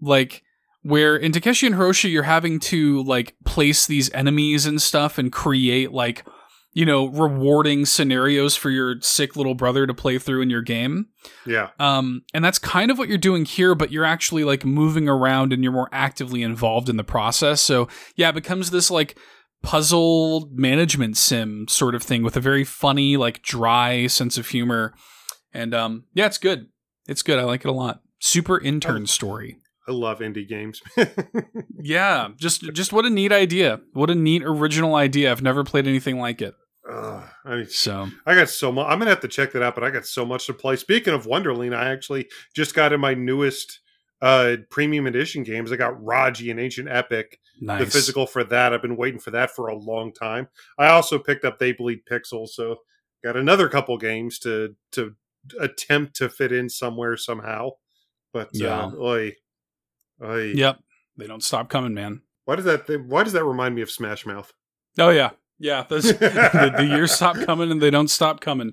like 0.00 0.42
where 0.82 1.14
in 1.14 1.30
Takeshi 1.30 1.68
and 1.68 1.76
Hiroshi 1.76 2.10
you're 2.10 2.24
having 2.24 2.58
to 2.58 3.04
like 3.04 3.36
place 3.44 3.86
these 3.86 4.12
enemies 4.12 4.66
and 4.66 4.82
stuff 4.82 5.16
and 5.16 5.30
create 5.30 5.92
like 5.92 6.24
you 6.72 6.86
know 6.86 7.06
rewarding 7.08 7.84
scenarios 7.84 8.56
for 8.56 8.70
your 8.70 9.00
sick 9.00 9.36
little 9.36 9.54
brother 9.54 9.86
to 9.86 9.94
play 9.94 10.18
through 10.18 10.42
in 10.42 10.50
your 10.50 10.62
game. 10.62 11.06
yeah. 11.46 11.68
Um, 11.78 12.22
and 12.32 12.44
that's 12.44 12.58
kind 12.58 12.90
of 12.90 12.98
what 12.98 13.08
you're 13.08 13.18
doing 13.18 13.44
here, 13.44 13.74
but 13.74 13.92
you're 13.92 14.04
actually 14.04 14.44
like 14.44 14.64
moving 14.64 15.08
around 15.08 15.52
and 15.52 15.62
you're 15.62 15.72
more 15.72 15.88
actively 15.92 16.42
involved 16.42 16.88
in 16.88 16.96
the 16.96 17.04
process. 17.04 17.60
So 17.60 17.88
yeah, 18.16 18.30
it 18.30 18.34
becomes 18.34 18.70
this 18.70 18.90
like 18.90 19.18
puzzle 19.62 20.48
management 20.52 21.16
sim 21.16 21.66
sort 21.68 21.94
of 21.94 22.02
thing 22.02 22.22
with 22.22 22.36
a 22.36 22.40
very 22.40 22.64
funny, 22.64 23.16
like 23.16 23.42
dry 23.42 24.06
sense 24.06 24.38
of 24.38 24.48
humor. 24.48 24.94
And 25.52 25.74
um, 25.74 26.04
yeah, 26.14 26.26
it's 26.26 26.38
good. 26.38 26.68
It's 27.06 27.22
good. 27.22 27.38
I 27.38 27.44
like 27.44 27.64
it 27.64 27.68
a 27.68 27.72
lot. 27.72 28.00
Super 28.18 28.60
intern 28.60 29.06
story. 29.06 29.58
I 29.86 29.92
love 29.92 30.20
indie 30.20 30.48
games. 30.48 30.80
Yeah, 31.84 32.28
just 32.36 32.62
just 32.72 32.92
what 32.92 33.04
a 33.06 33.10
neat 33.10 33.32
idea. 33.32 33.80
What 33.92 34.08
a 34.08 34.14
neat 34.14 34.42
original 34.44 34.94
idea. 34.94 35.32
I've 35.32 35.42
never 35.42 35.64
played 35.64 35.88
anything 35.88 36.20
like 36.20 36.40
it. 36.40 36.54
Ugh, 36.92 37.24
I 37.44 37.56
mean, 37.56 37.66
So 37.68 38.08
I 38.26 38.34
got 38.34 38.48
so 38.50 38.70
much. 38.70 38.86
I'm 38.88 38.98
gonna 38.98 39.10
have 39.10 39.20
to 39.20 39.28
check 39.28 39.52
that 39.52 39.62
out, 39.62 39.74
but 39.74 39.84
I 39.84 39.90
got 39.90 40.04
so 40.06 40.24
much 40.26 40.46
to 40.46 40.54
play. 40.54 40.76
Speaking 40.76 41.14
of 41.14 41.26
Wonderland, 41.26 41.74
I 41.74 41.90
actually 41.90 42.28
just 42.54 42.74
got 42.74 42.92
in 42.92 43.00
my 43.00 43.14
newest 43.14 43.80
uh 44.20 44.56
premium 44.70 45.06
edition 45.06 45.42
games. 45.42 45.72
I 45.72 45.76
got 45.76 46.02
Raji: 46.02 46.50
An 46.50 46.58
Ancient 46.58 46.88
Epic, 46.88 47.40
nice. 47.60 47.80
the 47.84 47.90
physical 47.90 48.26
for 48.26 48.44
that. 48.44 48.72
I've 48.74 48.82
been 48.82 48.96
waiting 48.96 49.18
for 49.20 49.30
that 49.32 49.50
for 49.50 49.68
a 49.68 49.74
long 49.76 50.12
time. 50.12 50.48
I 50.78 50.88
also 50.88 51.18
picked 51.18 51.44
up 51.44 51.58
They 51.58 51.72
Bleed 51.72 52.00
Pixels, 52.10 52.50
so 52.50 52.76
got 53.24 53.36
another 53.36 53.68
couple 53.68 53.96
games 53.98 54.38
to 54.40 54.74
to 54.92 55.14
attempt 55.60 56.14
to 56.16 56.28
fit 56.28 56.52
in 56.52 56.68
somewhere 56.68 57.16
somehow. 57.16 57.70
But 58.32 58.50
Yeah. 58.52 58.86
uh, 58.86 58.90
oy, 59.00 59.36
oy. 60.22 60.52
Yep. 60.54 60.78
They 61.16 61.26
don't 61.26 61.42
stop 61.42 61.68
coming, 61.68 61.94
man. 61.94 62.22
Why 62.44 62.56
does 62.56 62.64
that? 62.64 62.86
Th- 62.86 63.00
why 63.06 63.24
does 63.24 63.32
that 63.34 63.44
remind 63.44 63.74
me 63.74 63.82
of 63.82 63.90
Smash 63.90 64.24
Mouth? 64.26 64.52
Oh 64.98 65.10
yeah, 65.10 65.30
yeah. 65.62 65.84
Those, 65.88 66.04
the, 66.18 66.74
the 66.76 66.86
years 66.86 67.12
stop 67.12 67.36
coming 67.46 67.70
and 67.70 67.80
they 67.80 67.90
don't 67.90 68.08
stop 68.08 68.40
coming. 68.40 68.72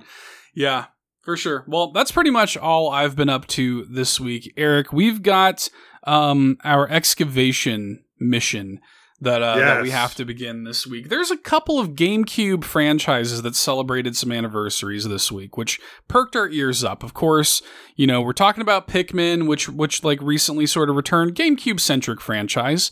Yeah, 0.54 0.86
for 1.22 1.38
sure. 1.38 1.64
Well, 1.68 1.92
that's 1.92 2.12
pretty 2.12 2.32
much 2.32 2.58
all 2.58 2.90
I've 2.90 3.16
been 3.16 3.30
up 3.30 3.48
to 3.48 3.86
this 3.86 4.20
week, 4.20 4.52
Eric. 4.58 4.92
We've 4.92 5.22
got 5.22 5.70
um, 6.04 6.58
our 6.64 6.90
excavation 6.90 8.04
mission 8.20 8.80
that 9.22 9.42
uh, 9.42 9.58
that 9.58 9.82
we 9.84 9.90
have 9.92 10.16
to 10.16 10.26
begin 10.26 10.64
this 10.64 10.88
week. 10.88 11.10
There's 11.10 11.32
a 11.32 11.38
couple 11.38 11.78
of 11.78 11.90
GameCube 11.90 12.64
franchises 12.64 13.42
that 13.42 13.56
celebrated 13.56 14.16
some 14.16 14.32
anniversaries 14.32 15.04
this 15.08 15.32
week, 15.32 15.58
which 15.58 15.80
perked 16.08 16.36
our 16.36 16.50
ears 16.50 16.84
up. 16.84 17.04
Of 17.04 17.14
course, 17.14 17.62
you 17.96 18.08
know 18.08 18.22
we're 18.22 18.34
talking 18.34 18.62
about 18.62 18.88
Pikmin, 18.88 19.48
which 19.48 19.68
which 19.70 20.04
like 20.04 20.22
recently 20.22 20.66
sort 20.66 20.90
of 20.90 20.96
returned 20.96 21.36
GameCube 21.36 21.80
centric 21.80 22.22
franchise. 22.22 22.92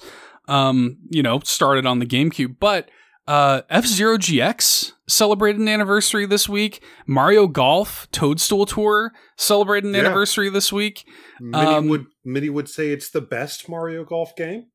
Um, 0.50 0.98
you 1.10 1.24
know, 1.24 1.40
started 1.40 1.86
on 1.86 2.00
the 2.00 2.06
GameCube, 2.06 2.58
but 2.60 2.90
uh, 3.28 3.62
F 3.70 3.86
Zero 3.86 4.18
GX 4.18 4.94
celebrated 5.08 5.60
an 5.62 5.68
anniversary 5.68 6.26
this 6.26 6.48
week. 6.50 6.84
Mario 7.06 7.48
Golf 7.48 8.08
Toadstool 8.12 8.66
Tour 8.66 9.12
celebrated 9.38 9.88
an 9.88 9.94
Yeah. 9.94 10.02
anniversary 10.02 10.50
this 10.50 10.72
week. 10.72 11.06
Many 11.40 11.72
Um, 11.76 11.88
would 11.90 12.06
many 12.26 12.50
would 12.50 12.70
say 12.70 12.90
it's 12.92 13.10
the 13.10 13.22
best 13.22 13.68
Mario 13.70 14.04
Golf 14.06 14.36
game. 14.36 14.66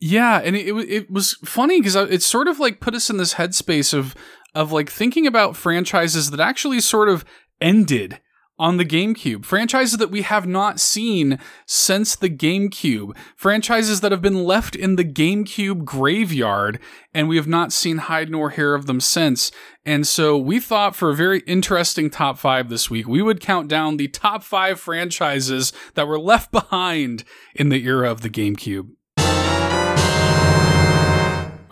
Yeah, 0.00 0.40
and 0.44 0.54
it, 0.56 0.66
it, 0.68 0.90
it 0.90 1.10
was 1.10 1.34
funny 1.44 1.80
because 1.80 1.96
it 1.96 2.22
sort 2.22 2.48
of 2.48 2.58
like 2.60 2.80
put 2.80 2.94
us 2.94 3.08
in 3.10 3.16
this 3.16 3.34
headspace 3.34 3.94
of 3.94 4.14
of 4.54 4.70
like 4.72 4.90
thinking 4.90 5.26
about 5.26 5.56
franchises 5.56 6.30
that 6.30 6.40
actually 6.40 6.80
sort 6.80 7.08
of 7.08 7.24
ended 7.60 8.20
on 8.58 8.76
the 8.76 8.84
GameCube. 8.84 9.44
Franchises 9.44 9.98
that 9.98 10.10
we 10.10 10.22
have 10.22 10.46
not 10.46 10.78
seen 10.78 11.38
since 11.66 12.14
the 12.14 12.30
GameCube. 12.30 13.16
Franchises 13.36 14.00
that 14.00 14.12
have 14.12 14.22
been 14.22 14.44
left 14.44 14.76
in 14.76 14.96
the 14.96 15.04
GameCube 15.04 15.84
graveyard 15.84 16.78
and 17.12 17.28
we 17.28 17.36
have 17.36 17.48
not 17.48 17.72
seen 17.72 17.98
hide 17.98 18.30
nor 18.30 18.50
hair 18.50 18.74
of 18.74 18.86
them 18.86 19.00
since. 19.00 19.50
And 19.84 20.06
so 20.06 20.38
we 20.38 20.60
thought 20.60 20.94
for 20.94 21.10
a 21.10 21.14
very 21.14 21.40
interesting 21.40 22.10
top 22.10 22.38
five 22.38 22.68
this 22.68 22.88
week, 22.88 23.08
we 23.08 23.22
would 23.22 23.40
count 23.40 23.68
down 23.68 23.96
the 23.96 24.08
top 24.08 24.42
five 24.42 24.78
franchises 24.78 25.72
that 25.94 26.06
were 26.06 26.20
left 26.20 26.52
behind 26.52 27.24
in 27.54 27.68
the 27.68 27.84
era 27.84 28.10
of 28.10 28.20
the 28.20 28.30
GameCube. 28.30 28.88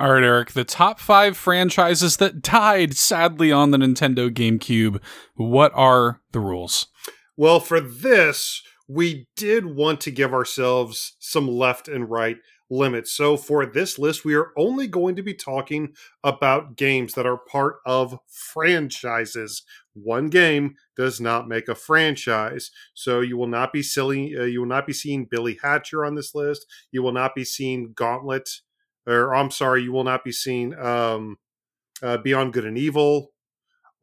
All 0.03 0.15
right, 0.15 0.25
Eric, 0.25 0.51
the 0.51 0.65
top 0.65 0.99
five 0.99 1.37
franchises 1.37 2.17
that 2.17 2.43
died 2.43 2.97
sadly 2.97 3.53
on 3.53 3.71
the 3.71 3.79
Nintendo 3.79 4.29
GameCube. 4.31 5.01
What 5.37 5.71
are 5.77 6.21
the 6.33 6.41
rules? 6.41 6.89
Well, 7.37 7.61
for 7.61 7.81
this, 7.81 8.65
we 8.89 9.29
did 9.37 9.65
want 9.65 10.01
to 10.01 10.11
give 10.11 10.35
ourselves 10.35 11.15
some 11.21 11.47
left 11.47 11.87
and 11.87 12.11
right 12.11 12.39
limits. 12.69 13.13
So 13.13 13.37
for 13.37 13.65
this 13.65 13.97
list, 13.97 14.25
we 14.25 14.35
are 14.35 14.51
only 14.57 14.89
going 14.89 15.15
to 15.15 15.23
be 15.23 15.35
talking 15.35 15.95
about 16.25 16.77
games 16.77 17.15
that 17.15 17.25
are 17.25 17.39
part 17.39 17.77
of 17.87 18.19
franchises. 18.27 19.63
One 19.95 20.31
game 20.31 20.75
does 20.97 21.21
not 21.21 21.47
make 21.47 21.69
a 21.69 21.77
franchise, 21.77 22.73
so 22.93 23.21
you 23.21 23.37
will 23.37 23.47
not 23.47 23.73
be 23.73 23.85
silly. 23.85 24.37
Uh, 24.37 24.47
you 24.47 24.63
will 24.63 24.69
not 24.69 24.85
be 24.89 24.95
seeing 24.95 25.27
Billy 25.27 25.61
Hatcher 25.63 26.05
on 26.05 26.17
this 26.17 26.35
list. 26.35 26.67
You 26.91 27.05
will 27.05 27.13
not 27.13 27.37
be 27.37 27.45
seeing 27.45 27.93
Gauntlet, 27.95 28.49
or 29.07 29.35
I'm 29.35 29.51
sorry, 29.51 29.83
you 29.83 29.93
will 29.93 30.05
not 30.05 30.25
be 30.25 30.33
seeing 30.33 30.79
um, 30.79 31.39
uh, 32.03 32.19
Beyond 32.19 32.53
Good 32.53 32.65
and 32.65 32.79
Evil 32.79 33.33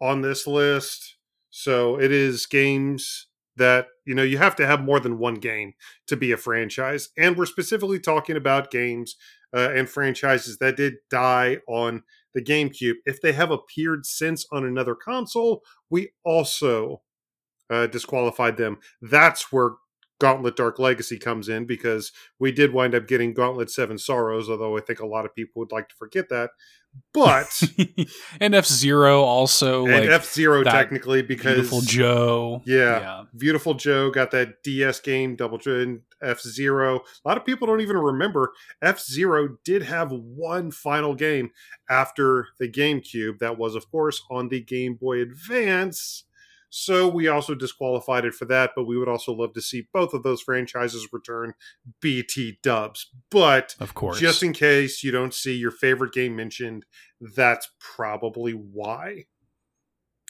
on 0.02 0.22
this 0.22 0.48
list. 0.48 1.18
So 1.50 2.00
it 2.00 2.12
is 2.12 2.46
games 2.46 3.28
that 3.58 3.88
you 4.06 4.16
know 4.16 4.24
you 4.24 4.38
have 4.38 4.56
to 4.58 4.66
have 4.66 4.82
more 4.82 5.00
than 5.00 5.20
one 5.20 5.36
game 5.36 5.74
to 6.08 6.16
be 6.16 6.32
a 6.32 6.38
franchise, 6.38 7.10
and 7.18 7.38
we're 7.38 7.46
specifically 7.46 8.00
talking 8.00 8.38
about 8.38 8.72
games 8.72 9.16
uh, 9.56 9.72
and 9.74 9.90
franchises 9.90 10.58
that 10.60 10.78
did 10.78 10.96
die 11.10 11.58
on 11.68 12.04
the 12.34 12.42
GameCube. 12.42 12.96
If 13.06 13.22
they 13.22 13.34
have 13.34 13.52
appeared 13.52 14.06
since 14.06 14.46
on 14.52 14.66
another 14.66 14.96
console, 14.96 15.64
we 15.90 16.12
also 16.24 17.02
uh, 17.70 17.88
disqualified 17.88 18.58
them. 18.58 18.78
That's 19.02 19.52
where 19.52 19.72
Gauntlet 20.20 20.56
Dark 20.56 20.80
Legacy 20.80 21.18
comes 21.18 21.50
in 21.50 21.66
because 21.66 22.12
we 22.40 22.52
did 22.52 22.74
wind 22.74 22.94
up 22.94 23.08
getting 23.08 23.34
Gauntlet 23.34 23.72
Seven 23.72 23.98
Sorrows, 23.98 24.50
although 24.50 24.78
I 24.78 24.82
think 24.82 25.00
a 25.00 25.06
lot 25.06 25.26
of 25.26 25.34
people 25.34 25.62
would 25.62 25.72
like 25.72 25.90
to 25.90 25.96
forget 25.96 26.30
that. 26.30 26.52
But 27.14 27.64
and 28.42 28.54
F 28.54 28.66
Zero 28.66 29.22
also 29.22 29.86
and 29.86 29.94
like 29.94 30.10
F 30.10 30.32
Zero 30.32 30.64
technically 30.64 31.22
because 31.22 31.54
Viewtiful 31.54 31.82
Joe. 31.82 32.62
Yeah. 32.66 33.00
yeah. 33.00 33.24
Viewtiful 33.34 33.76
Joe 33.76 34.12
got 34.12 34.32
that 34.32 34.64
DS 34.64 35.00
game, 35.00 35.36
Double 35.36 35.60
F 36.22 36.42
Zero. 36.42 37.02
A 37.24 37.28
lot 37.28 37.38
of 37.38 37.46
people 37.46 37.68
don't 37.68 37.82
even 37.82 37.98
remember 37.98 38.52
F 38.82 39.00
Zero 39.00 39.58
did 39.64 39.84
have 39.84 40.12
one 40.12 40.72
final 40.72 41.16
game 41.16 41.52
after 41.90 42.48
the 42.60 42.70
GameCube. 42.70 43.40
That 43.40 43.58
was, 43.58 43.76
of 43.76 43.90
course, 43.92 44.22
on 44.30 44.50
the 44.50 44.62
Game 44.62 44.96
Boy 44.96 45.22
Advance. 45.22 46.26
So 46.70 47.08
we 47.08 47.28
also 47.28 47.56
disqualified 47.56 48.26
it 48.26 48.34
for 48.34 48.46
that, 48.46 48.72
but 48.76 48.86
we 48.86 48.98
would 48.98 49.08
also 49.08 49.34
love 49.34 49.54
to 49.54 49.62
see 49.62 49.88
both 49.92 50.14
of 50.14 50.24
those 50.24 50.42
franchises 50.42 51.08
return 51.12 51.54
BT 52.02 52.60
dubs. 52.62 53.10
But 53.32 53.76
Of 53.80 53.94
course. 53.96 54.20
just 54.20 54.44
in 54.44 54.54
case 54.54 55.04
you 55.04 55.12
don't 55.12 55.34
see 55.34 55.56
your 55.56 55.72
favorite 55.72 56.14
game 56.14 56.36
mentioned, 56.36 56.86
that's 57.20 57.70
probably 57.80 58.52
why. 58.54 59.26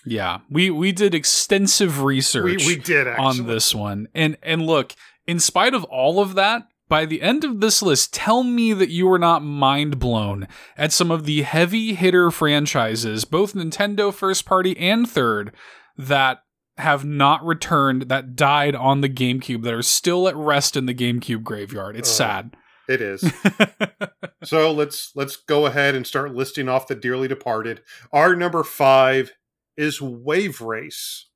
Yeah, 0.06 0.40
we 0.50 0.70
we 0.70 0.94
did 0.94 1.14
extensive 1.14 2.04
research. 2.04 2.66
We, 2.66 2.76
we 2.76 2.82
did 2.82 3.06
actually. 3.06 3.26
on 3.42 3.48
this 3.48 3.76
one, 3.76 4.08
and 4.16 4.38
and 4.42 4.66
look, 4.66 4.96
in 5.28 5.42
spite 5.42 5.74
of 5.74 5.84
all 5.84 6.22
of 6.22 6.36
that, 6.36 6.70
by 6.88 7.06
the 7.06 7.22
end 7.22 7.44
of 7.44 7.60
this 7.60 7.82
list, 7.82 8.14
tell 8.14 8.44
me 8.44 8.74
that 8.74 8.90
you 8.90 9.08
were 9.08 9.20
not 9.20 9.44
mind 9.44 10.00
blown 10.00 10.48
at 10.78 10.94
some 10.94 11.12
of 11.12 11.26
the 11.26 11.42
heavy 11.42 11.94
hitter 11.94 12.32
franchises, 12.32 13.26
both 13.26 13.54
Nintendo 13.54 14.14
first 14.14 14.46
party 14.46 14.78
and 14.78 15.08
third, 15.10 15.54
that 16.00 16.40
have 16.78 17.04
not 17.06 17.46
returned, 17.46 18.04
that 18.04 18.36
died 18.36 18.74
on 18.74 19.02
the 19.02 19.10
GameCube, 19.10 19.64
that 19.64 19.74
are 19.74 19.82
still 19.82 20.28
at 20.28 20.36
rest 20.36 20.76
in 20.78 20.86
the 20.86 20.94
GameCube 20.96 21.44
graveyard. 21.44 21.96
It's 21.96 22.10
Uh, 22.10 22.14
sad. 22.14 22.56
It 22.88 23.02
is. 23.02 23.22
so 24.44 24.72
let's 24.72 25.12
let's 25.16 25.36
go 25.36 25.66
ahead 25.68 25.94
and 25.94 26.08
start 26.08 26.34
listing 26.34 26.68
off 26.68 26.88
the 26.88 26.96
dearly 26.96 27.28
departed. 27.28 27.82
Our 28.12 28.36
number 28.36 28.64
five 28.64 29.34
is 29.78 30.02
Wave 30.02 30.60
Race. 30.62 31.28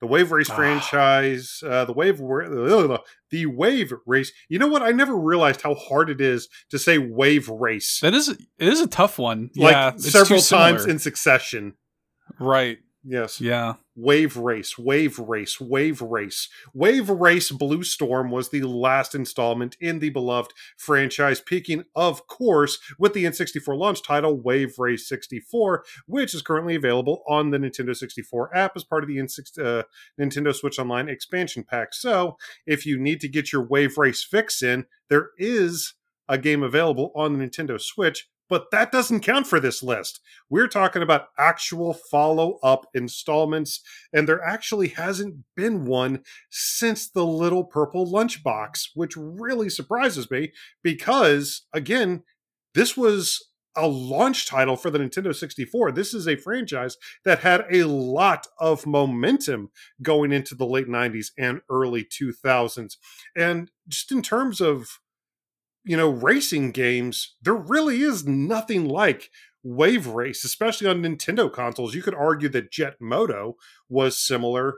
The 0.00 0.06
Wave 0.06 0.32
Race 0.32 0.48
Ah. 0.50 0.54
franchise, 0.56 1.62
uh, 1.66 1.84
the 1.84 1.92
Wave 1.92 2.16
the 2.18 3.46
Wave 3.46 3.92
Race. 4.06 4.32
You 4.48 4.58
know 4.58 4.66
what? 4.68 4.82
I 4.82 4.90
never 4.90 5.16
realized 5.16 5.62
how 5.62 5.74
hard 5.74 6.10
it 6.10 6.20
is 6.20 6.48
to 6.70 6.78
say 6.78 6.98
Wave 6.98 7.48
Race. 7.48 8.00
That 8.00 8.14
is 8.14 8.28
it 8.30 8.38
is 8.58 8.80
a 8.80 8.86
tough 8.88 9.18
one. 9.18 9.50
like 9.54 9.72
yeah, 9.72 9.96
several 9.96 10.40
times 10.40 10.86
in 10.86 10.98
succession. 10.98 11.74
right. 12.38 12.78
Yes. 13.04 13.40
Yeah. 13.40 13.74
Wave 13.94 14.36
Race, 14.36 14.78
Wave 14.78 15.18
Race, 15.18 15.60
Wave 15.60 16.00
Race. 16.00 16.48
Wave 16.72 17.08
Race 17.10 17.50
Blue 17.50 17.82
Storm 17.82 18.30
was 18.30 18.48
the 18.48 18.62
last 18.62 19.14
installment 19.14 19.76
in 19.80 19.98
the 19.98 20.10
beloved 20.10 20.52
franchise, 20.76 21.40
peaking, 21.40 21.84
of 21.94 22.26
course, 22.26 22.78
with 22.98 23.12
the 23.12 23.24
N64 23.24 23.76
launch 23.76 24.02
title 24.02 24.40
Wave 24.40 24.78
Race 24.78 25.08
64, 25.08 25.84
which 26.06 26.34
is 26.34 26.42
currently 26.42 26.74
available 26.74 27.22
on 27.28 27.50
the 27.50 27.58
Nintendo 27.58 27.94
64 27.94 28.56
app 28.56 28.72
as 28.76 28.84
part 28.84 29.04
of 29.04 29.08
the 29.08 29.18
N6, 29.18 29.58
uh, 29.58 29.82
Nintendo 30.18 30.54
Switch 30.54 30.78
Online 30.78 31.08
expansion 31.08 31.64
pack. 31.64 31.92
So, 31.92 32.36
if 32.66 32.86
you 32.86 32.98
need 32.98 33.20
to 33.20 33.28
get 33.28 33.52
your 33.52 33.66
Wave 33.66 33.98
Race 33.98 34.24
fix 34.24 34.62
in, 34.62 34.86
there 35.10 35.30
is 35.36 35.94
a 36.28 36.38
game 36.38 36.62
available 36.62 37.12
on 37.14 37.36
the 37.36 37.44
Nintendo 37.44 37.80
Switch. 37.80 38.28
But 38.52 38.70
that 38.70 38.92
doesn't 38.92 39.20
count 39.20 39.46
for 39.46 39.60
this 39.60 39.82
list. 39.82 40.20
We're 40.50 40.68
talking 40.68 41.00
about 41.00 41.28
actual 41.38 41.94
follow 41.94 42.58
up 42.62 42.84
installments, 42.92 43.80
and 44.12 44.28
there 44.28 44.44
actually 44.44 44.88
hasn't 44.88 45.36
been 45.56 45.86
one 45.86 46.22
since 46.50 47.08
the 47.08 47.24
Little 47.24 47.64
Purple 47.64 48.06
Lunchbox, 48.06 48.90
which 48.94 49.16
really 49.16 49.70
surprises 49.70 50.30
me 50.30 50.52
because, 50.82 51.62
again, 51.72 52.24
this 52.74 52.94
was 52.94 53.42
a 53.74 53.86
launch 53.86 54.46
title 54.46 54.76
for 54.76 54.90
the 54.90 54.98
Nintendo 54.98 55.34
64. 55.34 55.92
This 55.92 56.12
is 56.12 56.28
a 56.28 56.36
franchise 56.36 56.98
that 57.24 57.38
had 57.38 57.64
a 57.72 57.84
lot 57.84 58.46
of 58.60 58.86
momentum 58.86 59.70
going 60.02 60.30
into 60.30 60.54
the 60.54 60.66
late 60.66 60.88
90s 60.88 61.28
and 61.38 61.62
early 61.70 62.04
2000s. 62.04 62.98
And 63.34 63.70
just 63.88 64.12
in 64.12 64.20
terms 64.20 64.60
of 64.60 64.98
you 65.84 65.96
know, 65.96 66.10
racing 66.10 66.72
games, 66.72 67.34
there 67.42 67.54
really 67.54 68.02
is 68.02 68.26
nothing 68.26 68.88
like 68.88 69.30
Wave 69.62 70.06
Race, 70.06 70.44
especially 70.44 70.88
on 70.88 71.02
Nintendo 71.02 71.52
consoles. 71.52 71.94
You 71.94 72.02
could 72.02 72.14
argue 72.14 72.48
that 72.50 72.70
Jet 72.70 72.96
Moto 73.00 73.56
was 73.88 74.18
similar, 74.18 74.76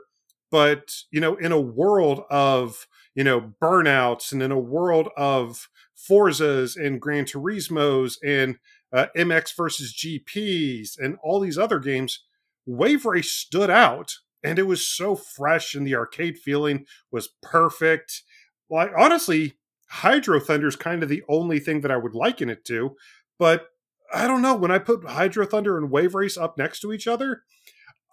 but, 0.51 0.95
you 1.11 1.19
know, 1.19 1.35
in 1.35 1.51
a 1.51 1.59
world 1.59 2.21
of, 2.29 2.87
you 3.15 3.23
know, 3.23 3.53
burnouts 3.61 4.31
and 4.31 4.41
in 4.43 4.51
a 4.51 4.59
world 4.59 5.09
of 5.17 5.69
Forzas 5.97 6.75
and 6.75 7.01
Gran 7.01 7.25
Turismos 7.25 8.17
and 8.23 8.57
uh, 8.93 9.07
MX 9.17 9.55
versus 9.55 9.93
GPs 9.93 10.97
and 10.97 11.17
all 11.23 11.39
these 11.39 11.57
other 11.57 11.79
games, 11.79 12.23
Wave 12.65 13.05
Race 13.05 13.31
stood 13.31 13.69
out 13.69 14.17
and 14.43 14.59
it 14.59 14.67
was 14.67 14.85
so 14.85 15.15
fresh 15.15 15.73
and 15.73 15.85
the 15.85 15.95
arcade 15.95 16.37
feeling 16.37 16.85
was 17.11 17.29
perfect. 17.41 18.21
Like, 18.69 18.91
honestly, 18.95 19.53
Hydro 19.87 20.39
Thunder 20.39 20.67
is 20.67 20.75
kind 20.75 21.03
of 21.03 21.09
the 21.09 21.23
only 21.29 21.59
thing 21.59 21.81
that 21.81 21.91
I 21.91 21.97
would 21.97 22.13
liken 22.15 22.49
it 22.49 22.65
to, 22.65 22.95
but 23.37 23.67
I 24.13 24.27
don't 24.27 24.41
know. 24.41 24.55
When 24.55 24.71
I 24.71 24.77
put 24.79 25.03
Hydro 25.05 25.45
Thunder 25.45 25.77
and 25.77 25.89
Wave 25.91 26.15
Race 26.15 26.37
up 26.37 26.57
next 26.57 26.79
to 26.81 26.91
each 26.93 27.07
other, 27.07 27.43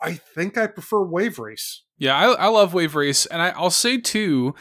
I 0.00 0.14
think 0.14 0.56
I 0.58 0.66
prefer 0.66 1.02
Wave 1.04 1.38
Race. 1.38 1.82
Yeah, 1.98 2.16
I, 2.16 2.32
I 2.32 2.46
love 2.48 2.74
Wave 2.74 2.94
Race, 2.94 3.26
and 3.26 3.40
I, 3.40 3.50
I'll 3.50 3.70
say 3.70 3.98
too, 3.98 4.54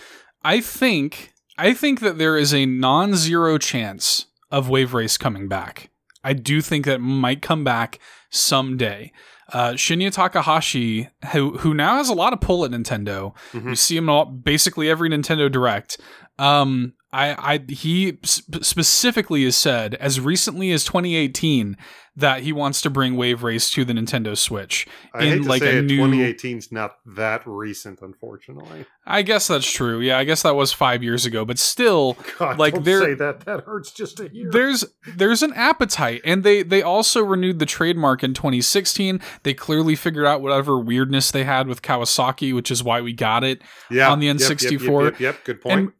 I 0.43 0.62
think 0.62 1.34
I 1.58 1.74
think 1.74 2.00
that 2.00 2.17
there 2.17 2.38
is 2.38 2.54
a 2.54 2.65
non-zero 2.65 3.58
chance 3.58 4.28
of 4.50 4.69
Wave 4.69 4.93
Race 4.93 5.17
coming 5.17 5.47
back. 5.47 5.89
I 6.24 6.34
do 6.34 6.62
think 6.62 6.86
that 6.86 7.00
might 7.02 7.41
come 7.41 7.63
back 7.63 8.00
someday. 8.30 9.12
Uh, 9.52 9.71
Shinya 9.74 10.12
Takahashi, 10.12 11.10
who 11.34 11.58
who 11.58 11.74
now 11.74 11.97
has 11.97 12.10
a 12.10 12.13
lot 12.13 12.34
of 12.34 12.39
pull 12.41 12.63
at 12.63 12.71
Nintendo, 12.71 13.36
Mhm. 13.52 13.69
you 13.69 13.76
see 13.76 13.97
him 13.97 14.10
all, 14.10 14.26
basically 14.26 14.89
every 14.89 15.10
Nintendo 15.10 15.52
Direct. 15.52 16.00
Um, 16.39 16.93
I, 17.13 17.56
I 17.56 17.71
he 17.71 18.17
sp- 18.24 18.63
specifically 18.63 19.43
has 19.43 19.56
said 19.56 19.95
as 19.95 20.19
recently 20.19 20.71
as 20.71 20.84
2018 20.86 21.76
that 22.17 22.41
he 22.41 22.52
wants 22.52 22.82
to 22.82 22.89
bring 22.89 23.15
Wave 23.15 23.41
Race 23.41 23.69
to 23.71 23.86
the 23.86 23.93
Nintendo 23.93 24.38
Switch. 24.38 24.86
I 25.13 25.24
In, 25.24 25.43
like, 25.43 25.62
a 25.62 25.78
it, 25.78 25.82
new- 25.84 25.95
2018 25.97 26.58
is 26.58 26.71
not 26.71 26.97
that 27.15 27.41
recent, 27.45 28.02
unfortunately. 28.02 28.86
I 29.06 29.21
guess 29.21 29.47
that's 29.47 29.69
true. 29.71 30.02
Yeah, 30.02 30.17
I 30.17 30.26
guess 30.26 30.41
that 30.43 30.56
was 30.56 30.74
five 30.74 31.04
years 31.04 31.26
ago, 31.26 31.45
but 31.45 31.58
still, 31.58 32.17
God, 32.39 32.58
Like, 32.60 32.74
don't 32.76 32.84
they're- 32.86 33.00
say 33.02 33.13
that. 33.15 33.41
That 33.45 33.62
hurts 33.65 33.91
just 33.91 34.17
to 34.17 34.28
hear. 34.30 34.50
there's 34.52 34.84
there's 35.15 35.41
an 35.41 35.54
appetite, 35.54 36.21
and 36.26 36.43
they 36.43 36.63
they 36.63 36.82
also 36.82 37.24
renewed 37.24 37.60
the 37.60 37.65
trademark 37.65 38.24
in 38.24 38.34
2016. 38.34 39.21
They 39.43 39.54
clearly 39.54 39.95
figured 39.95 40.26
out 40.26 40.41
whatever 40.41 40.78
weirdness 40.80 41.32
they 41.32 41.43
had 41.45 41.67
with 41.67 41.82
Kawasaki, 41.82 42.54
which 42.54 42.71
is 42.71 42.84
why 42.84 43.00
we 43.02 43.13
got 43.13 43.43
it. 43.43 43.62
yeah, 43.89 44.10
on 44.12 44.19
the 44.19 44.28
yep, 44.28 44.38
yep, 44.39 44.50
Yep, 44.62 44.71
N64. 44.82 45.04
yep, 45.12 45.19
yep, 45.19 45.43
good 45.45 45.62
point. 45.62 45.80
And 45.80 45.91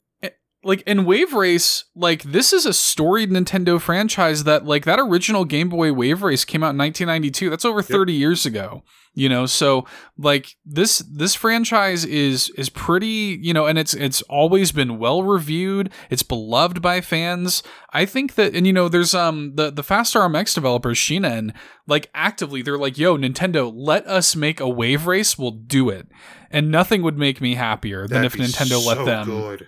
like 0.64 0.82
in 0.82 1.06
Wave 1.06 1.34
Race, 1.34 1.86
like 1.96 2.24
this 2.24 2.54
is 2.54 2.66
a 2.66 2.74
storied 2.74 3.32
Nintendo 3.32 3.82
franchise 3.82 4.44
that 4.44 4.66
like 4.66 4.86
that 4.86 5.00
original 5.00 5.44
Game 5.44 5.70
Boy 5.70 5.92
Wave 5.92 6.22
Race 6.22 6.46
came 6.46 6.64
out 6.64 6.72
in 6.72 6.78
1992. 6.78 7.50
That's 7.50 7.66
over 7.66 7.82
30 7.82 8.14
years 8.14 8.46
ago. 8.46 8.84
You 9.14 9.28
know, 9.28 9.46
so 9.46 9.86
like 10.18 10.56
this 10.64 11.00
this 11.00 11.36
franchise 11.36 12.06
is 12.06 12.50
is 12.52 12.70
pretty, 12.70 13.40
you 13.42 13.54
know, 13.54 13.66
and 13.66 13.78
it's 13.78 13.94
it's 13.94 14.22
always 14.24 14.72
been 14.72 15.00
well 15.00 15.24
reviewed. 15.24 15.92
It's 16.10 16.24
beloved 16.24 16.82
by 16.82 17.02
fans. 17.02 17.62
I 17.92 18.06
think 18.06 18.36
that 18.36 18.56
and 18.56 18.66
you 18.66 18.72
know, 18.72 18.88
there's 18.88 19.14
um 19.14 19.56
the 19.56 19.70
the 19.70 19.84
Fast 19.84 20.14
RMX 20.14 20.54
developers 20.54 20.98
Shinen 20.98 21.54
like 21.88 22.10
actively 22.14 22.62
they're 22.62 22.78
like, 22.78 22.98
"Yo, 22.98 23.18
Nintendo, 23.18 23.70
let 23.76 24.08
us 24.08 24.34
make 24.34 24.62
a 24.62 24.70
Wave 24.70 25.08
Race. 25.08 25.38
We'll 25.38 25.52
do 25.52 25.90
it." 25.90 26.08
And 26.50 26.72
nothing 26.72 27.02
would 27.02 27.18
make 27.18 27.42
me 27.42 27.56
happier 27.56 28.08
than 28.08 28.22
That'd 28.22 28.28
if 28.28 28.34
be 28.34 28.46
Nintendo 28.46 28.86
let 28.86 29.06
them 29.06 29.26
Good. 29.28 29.68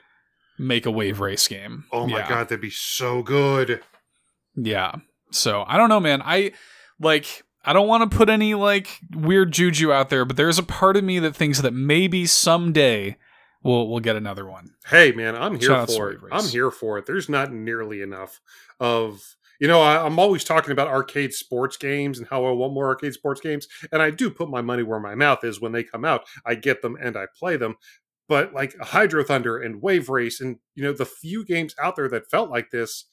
Make 0.58 0.86
a 0.86 0.92
wave 0.92 1.20
race 1.20 1.48
game. 1.48 1.86
Oh 1.92 2.08
my 2.08 2.20
Yeah. 2.20 2.30
god, 2.30 2.44
that'd 2.50 2.62
be 2.62 2.70
so 2.70 3.24
good. 3.24 3.82
Yeah. 4.56 4.96
So 5.32 5.64
I 5.68 5.78
don't 5.78 5.90
know, 5.90 6.00
man. 6.00 6.22
I 6.24 6.52
like 7.00 7.44
I 7.66 7.74
don't 7.74 7.88
want 7.88 8.10
to 8.10 8.16
put 8.18 8.30
any 8.30 8.54
like 8.56 9.00
weird 9.16 9.52
juju 9.52 9.92
out 9.92 10.10
there, 10.10 10.26
but 10.26 10.38
there's 10.38 10.60
a 10.60 10.64
part 10.64 10.98
of 10.98 11.04
me 11.04 11.20
that 11.20 11.36
thinks 11.36 11.62
that 11.62 11.74
maybe 11.74 12.26
someday 12.26 13.18
we'll 13.64 13.88
we'll 13.88 14.00
get 14.00 14.16
another 14.16 14.46
one. 14.46 14.72
Hey 14.86 15.12
man, 15.12 15.36
I'm 15.36 15.54
here 15.60 15.70
Shout 15.70 15.90
for 15.90 16.12
it. 16.12 16.20
I'm 16.32 16.46
here 16.46 16.72
for 16.72 16.98
it. 16.98 17.06
There's 17.06 17.30
not 17.30 17.52
nearly 17.52 18.02
enough 18.02 18.40
of 18.80 19.22
you 19.60 19.68
know, 19.70 19.82
I, 19.82 20.06
I'm 20.06 20.20
always 20.20 20.44
talking 20.44 20.72
about 20.72 20.90
arcade 20.90 21.32
sports 21.32 21.78
games 21.78 22.20
and 22.20 22.28
how 22.28 22.44
I 22.44 22.52
want 22.52 22.74
more 22.74 22.88
arcade 22.88 23.14
sports 23.14 23.40
games, 23.40 23.68
and 23.94 24.02
I 24.02 24.10
do 24.10 24.30
put 24.30 24.50
my 24.50 24.62
money 24.62 24.84
where 24.84 25.00
my 25.00 25.16
mouth 25.16 25.44
is 25.46 25.62
when 25.62 25.72
they 25.72 25.84
come 25.84 26.04
out. 26.04 26.26
I 26.46 26.56
get 26.56 26.82
them 26.82 26.98
and 27.00 27.16
I 27.16 27.28
play 27.40 27.56
them. 27.56 27.76
But 28.28 28.54
like 28.54 28.76
Hydro 28.80 29.24
Thunder 29.24 29.58
and 29.58 29.82
Wave 29.82 30.10
Race, 30.10 30.40
and 30.40 30.58
you 30.76 30.84
know, 30.84 30.94
the 30.94 31.06
few 31.06 31.46
games 31.46 31.76
out 31.82 31.96
there 31.96 32.10
that 32.10 32.30
felt 32.30 32.50
like 32.50 32.72
this, 32.72 33.06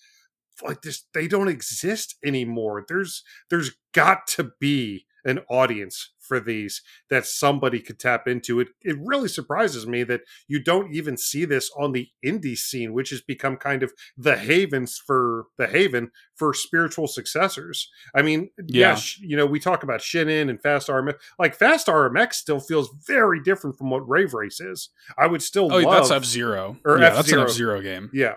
like 0.63 0.83
this, 0.83 1.05
they 1.15 1.27
don't 1.27 1.49
exist 1.49 2.17
anymore. 2.25 2.85
There's 2.89 3.23
there's 3.51 3.73
got 3.93 4.27
to 4.29 4.53
be 4.61 5.07
an 5.25 5.41
audience 5.51 6.11
for 6.19 6.39
these 6.39 6.83
that 7.09 7.27
somebody 7.27 7.81
could 7.81 7.99
tap 7.99 8.29
into. 8.29 8.61
It 8.61 8.69
it 8.83 8.97
really 9.01 9.27
surprises 9.29 9.87
me 9.87 10.05
that 10.05 10.21
you 10.47 10.63
don't 10.63 10.95
even 10.95 11.17
see 11.17 11.45
this 11.45 11.71
on 11.77 11.91
the 11.93 12.09
indie 12.25 12.57
scene, 12.57 12.93
which 12.93 13.11
has 13.11 13.21
become 13.21 13.57
kind 13.57 13.83
of 13.83 13.93
the 14.17 14.37
havens 14.37 14.97
for 15.05 15.47
the 15.59 15.67
haven 15.67 16.13
for 16.37 16.55
spiritual 16.55 17.09
successors. 17.09 17.91
I 18.15 18.23
mean, 18.23 18.51
yeah, 18.67 18.93
Yeah. 18.95 19.01
you 19.21 19.37
know, 19.37 19.47
we 19.47 19.59
talk 19.59 19.83
about 19.83 20.01
Shinen 20.01 20.49
and 20.49 20.63
Fast 20.63 20.89
RMX. 20.89 21.15
Like 21.39 21.55
Fast 21.57 21.89
RMX 21.89 22.35
still 22.35 22.61
feels 22.61 22.91
very 23.07 23.43
different 23.43 23.77
from 23.77 23.91
what 23.91 24.07
Wave 24.07 24.33
Race 24.33 24.61
is. 24.61 24.91
I 25.19 25.27
would 25.27 25.43
still 25.43 25.65
Oh, 25.73 25.79
love, 25.79 25.93
that's 25.93 26.11
F 26.13 26.25
Zero. 26.25 26.77
or 26.85 26.99
yeah, 26.99 27.11
that's 27.11 27.33
an 27.33 27.41
F 27.41 27.51
Zero 27.51 27.81
game. 27.81 28.09
yeah. 28.13 28.37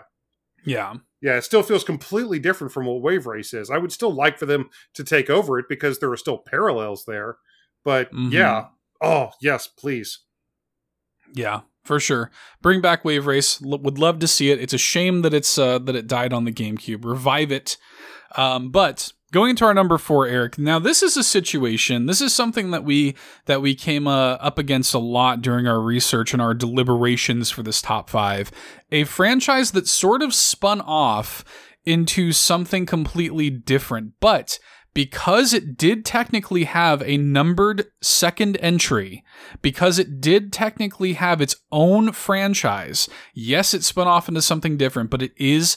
Yeah. 0.66 0.96
Yeah, 1.24 1.38
it 1.38 1.44
still 1.46 1.64
feels 1.64 1.86
completely 1.86 2.38
different 2.38 2.74
from 2.74 2.86
what 2.86 3.02
Wave 3.02 3.26
Race 3.26 3.54
is. 3.54 3.70
I 3.70 3.78
would 3.78 3.94
still 3.94 4.14
like 4.14 4.38
for 4.38 4.46
them 4.46 4.70
to 4.94 5.06
take 5.06 5.30
over 5.30 5.58
it 5.58 5.66
because 5.70 6.00
there 6.00 6.12
are 6.12 6.18
still 6.18 6.38
parallels 6.38 7.06
there. 7.06 7.38
But 7.86 8.12
Mhm. 8.12 8.32
yeah, 8.34 8.66
oh 9.02 9.32
yes, 9.42 9.66
please. 9.68 10.20
Yeah, 11.34 11.62
for 11.86 12.00
sure. 12.00 12.30
Bring 12.62 12.82
back 12.82 13.06
Wave 13.06 13.26
Race. 13.26 13.62
L- 13.64 13.80
would 13.80 13.98
love 13.98 14.20
to 14.20 14.28
see 14.28 14.52
it. 14.52 14.60
It's 14.60 14.74
a 14.74 14.78
shame 14.78 15.22
that 15.22 15.34
it's 15.34 15.58
uh, 15.58 15.80
that 15.80 15.96
it 15.96 16.08
died 16.08 16.34
on 16.34 16.44
the 16.44 16.52
GameCube. 16.52 17.06
Revive 17.06 17.52
it. 17.54 17.78
Um, 18.36 18.70
but 18.70 19.14
Going 19.34 19.50
into 19.50 19.66
our 19.66 19.74
number 19.74 19.98
four, 19.98 20.28
Eric. 20.28 20.60
Now, 20.60 20.78
this 20.78 21.02
is 21.02 21.18
a 21.18 21.24
situation. 21.24 22.06
This 22.06 22.22
is 22.22 22.36
something 22.36 22.70
that 22.70 22.84
we 22.84 23.16
that 23.48 23.64
we 23.64 23.74
came 23.74 24.08
uh, 24.08 24.34
up 24.34 24.60
against 24.60 24.94
a 24.94 25.00
lot 25.00 25.42
during 25.42 25.66
our 25.66 25.82
research 25.82 26.34
and 26.34 26.42
our 26.42 26.54
deliberations 26.54 27.50
for 27.50 27.64
this 27.64 27.82
top 27.82 28.12
five. 28.12 28.52
A 28.92 29.06
franchise 29.06 29.72
that 29.72 29.88
sort 29.88 30.22
of 30.22 30.36
spun 30.36 30.82
off 30.82 31.44
into 31.84 32.32
something 32.32 32.86
completely 32.86 33.50
different, 33.50 34.14
but 34.20 34.60
because 34.94 35.52
it 35.52 35.78
did 35.78 36.06
technically 36.06 36.66
have 36.66 37.02
a 37.02 37.18
numbered 37.18 37.88
second 38.04 38.58
entry, 38.58 39.24
because 39.64 39.98
it 39.98 40.22
did 40.22 40.54
technically 40.54 41.14
have 41.14 41.42
its 41.42 41.56
own 41.72 42.12
franchise, 42.12 43.10
yes, 43.34 43.74
it 43.74 43.84
spun 43.84 44.08
off 44.08 44.30
into 44.30 44.44
something 44.44 44.78
different, 44.78 45.10
but 45.10 45.24
it 45.24 45.32
is, 45.38 45.76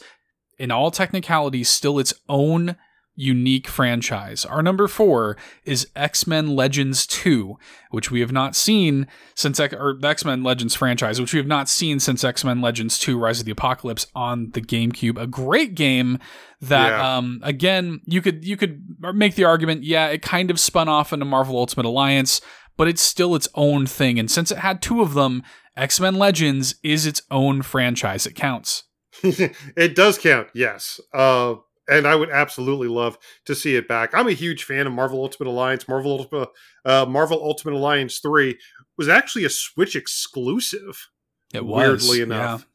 in 0.59 0.71
all 0.71 0.91
technicalities, 0.91 1.71
still 1.71 1.99
its 1.99 2.13
own 2.29 2.77
unique 3.17 3.67
franchise. 3.67 4.45
Our 4.45 4.63
number 4.63 4.87
four 4.87 5.37
is 5.65 5.89
X 5.97 6.27
Men 6.27 6.55
Legends 6.55 7.07
2, 7.07 7.59
which 7.91 8.11
we 8.11 8.21
have 8.21 8.31
not 8.31 8.55
seen 8.55 9.07
since, 9.35 9.59
or 9.59 9.99
X 10.03 10.25
Men 10.25 10.43
Legends 10.43 10.75
franchise, 10.75 11.21
which 11.21 11.33
we 11.33 11.39
have 11.39 11.47
not 11.47 11.69
seen 11.69 11.99
since 11.99 12.23
X 12.23 12.45
Men 12.45 12.61
Legends 12.61 12.99
2 12.99 13.19
Rise 13.19 13.41
of 13.41 13.47
the 13.47 13.53
Apocalypse 13.53 14.07
on 14.15 14.51
the 14.51 14.61
GameCube. 14.61 15.21
A 15.21 15.27
great 15.27 15.75
game 15.75 16.19
that, 16.61 16.91
yeah. 16.91 17.17
um, 17.17 17.41
again, 17.43 18.01
you 18.05 18.21
could, 18.21 18.45
you 18.45 18.57
could 18.57 18.85
make 19.15 19.35
the 19.35 19.45
argument, 19.45 19.83
yeah, 19.83 20.07
it 20.09 20.23
kind 20.23 20.51
of 20.51 20.61
spun 20.61 20.89
off 20.89 21.13
into 21.13 21.25
Marvel 21.25 21.57
Ultimate 21.57 21.87
Alliance, 21.87 22.41
but 22.77 22.87
it's 22.87 23.03
still 23.03 23.35
its 23.35 23.49
own 23.55 23.87
thing. 23.87 24.19
And 24.19 24.31
since 24.31 24.51
it 24.51 24.59
had 24.59 24.83
two 24.83 25.01
of 25.01 25.15
them, 25.15 25.43
X 25.77 25.99
Men 25.99 26.15
Legends 26.15 26.77
is 26.83 27.07
its 27.07 27.23
own 27.31 27.63
franchise. 27.63 28.27
It 28.27 28.35
counts. 28.35 28.85
it 29.23 29.95
does 29.95 30.19
count, 30.19 30.49
yes. 30.55 31.01
Uh, 31.15 31.57
and 31.89 32.07
I 32.07 32.15
would 32.15 32.31
absolutely 32.31 32.89
love 32.89 33.19
to 33.45 33.55
see 33.55 33.77
it 33.77 33.89
back. 33.89 34.11
I'm 34.15 34.29
a 34.29 34.33
huge 34.33 34.65
fan 34.65 34.87
of 34.87 34.93
Marvel 34.93 35.21
Ultimate 35.23 35.51
Alliance. 35.51 35.89
Marvel 35.89 36.13
Ultimate, 36.13 36.49
uh, 36.85 37.07
Marvel 37.07 37.43
Ultimate 37.43 37.75
Alliance 37.75 38.19
Three 38.19 38.59
was 38.97 39.09
actually 39.09 39.45
a 39.45 39.51
Switch 39.51 39.97
exclusive. 39.97 41.09
It 41.55 41.65
was 41.65 42.03
weirdly 42.03 42.23
enough. 42.23 42.61
Yeah. 42.63 42.73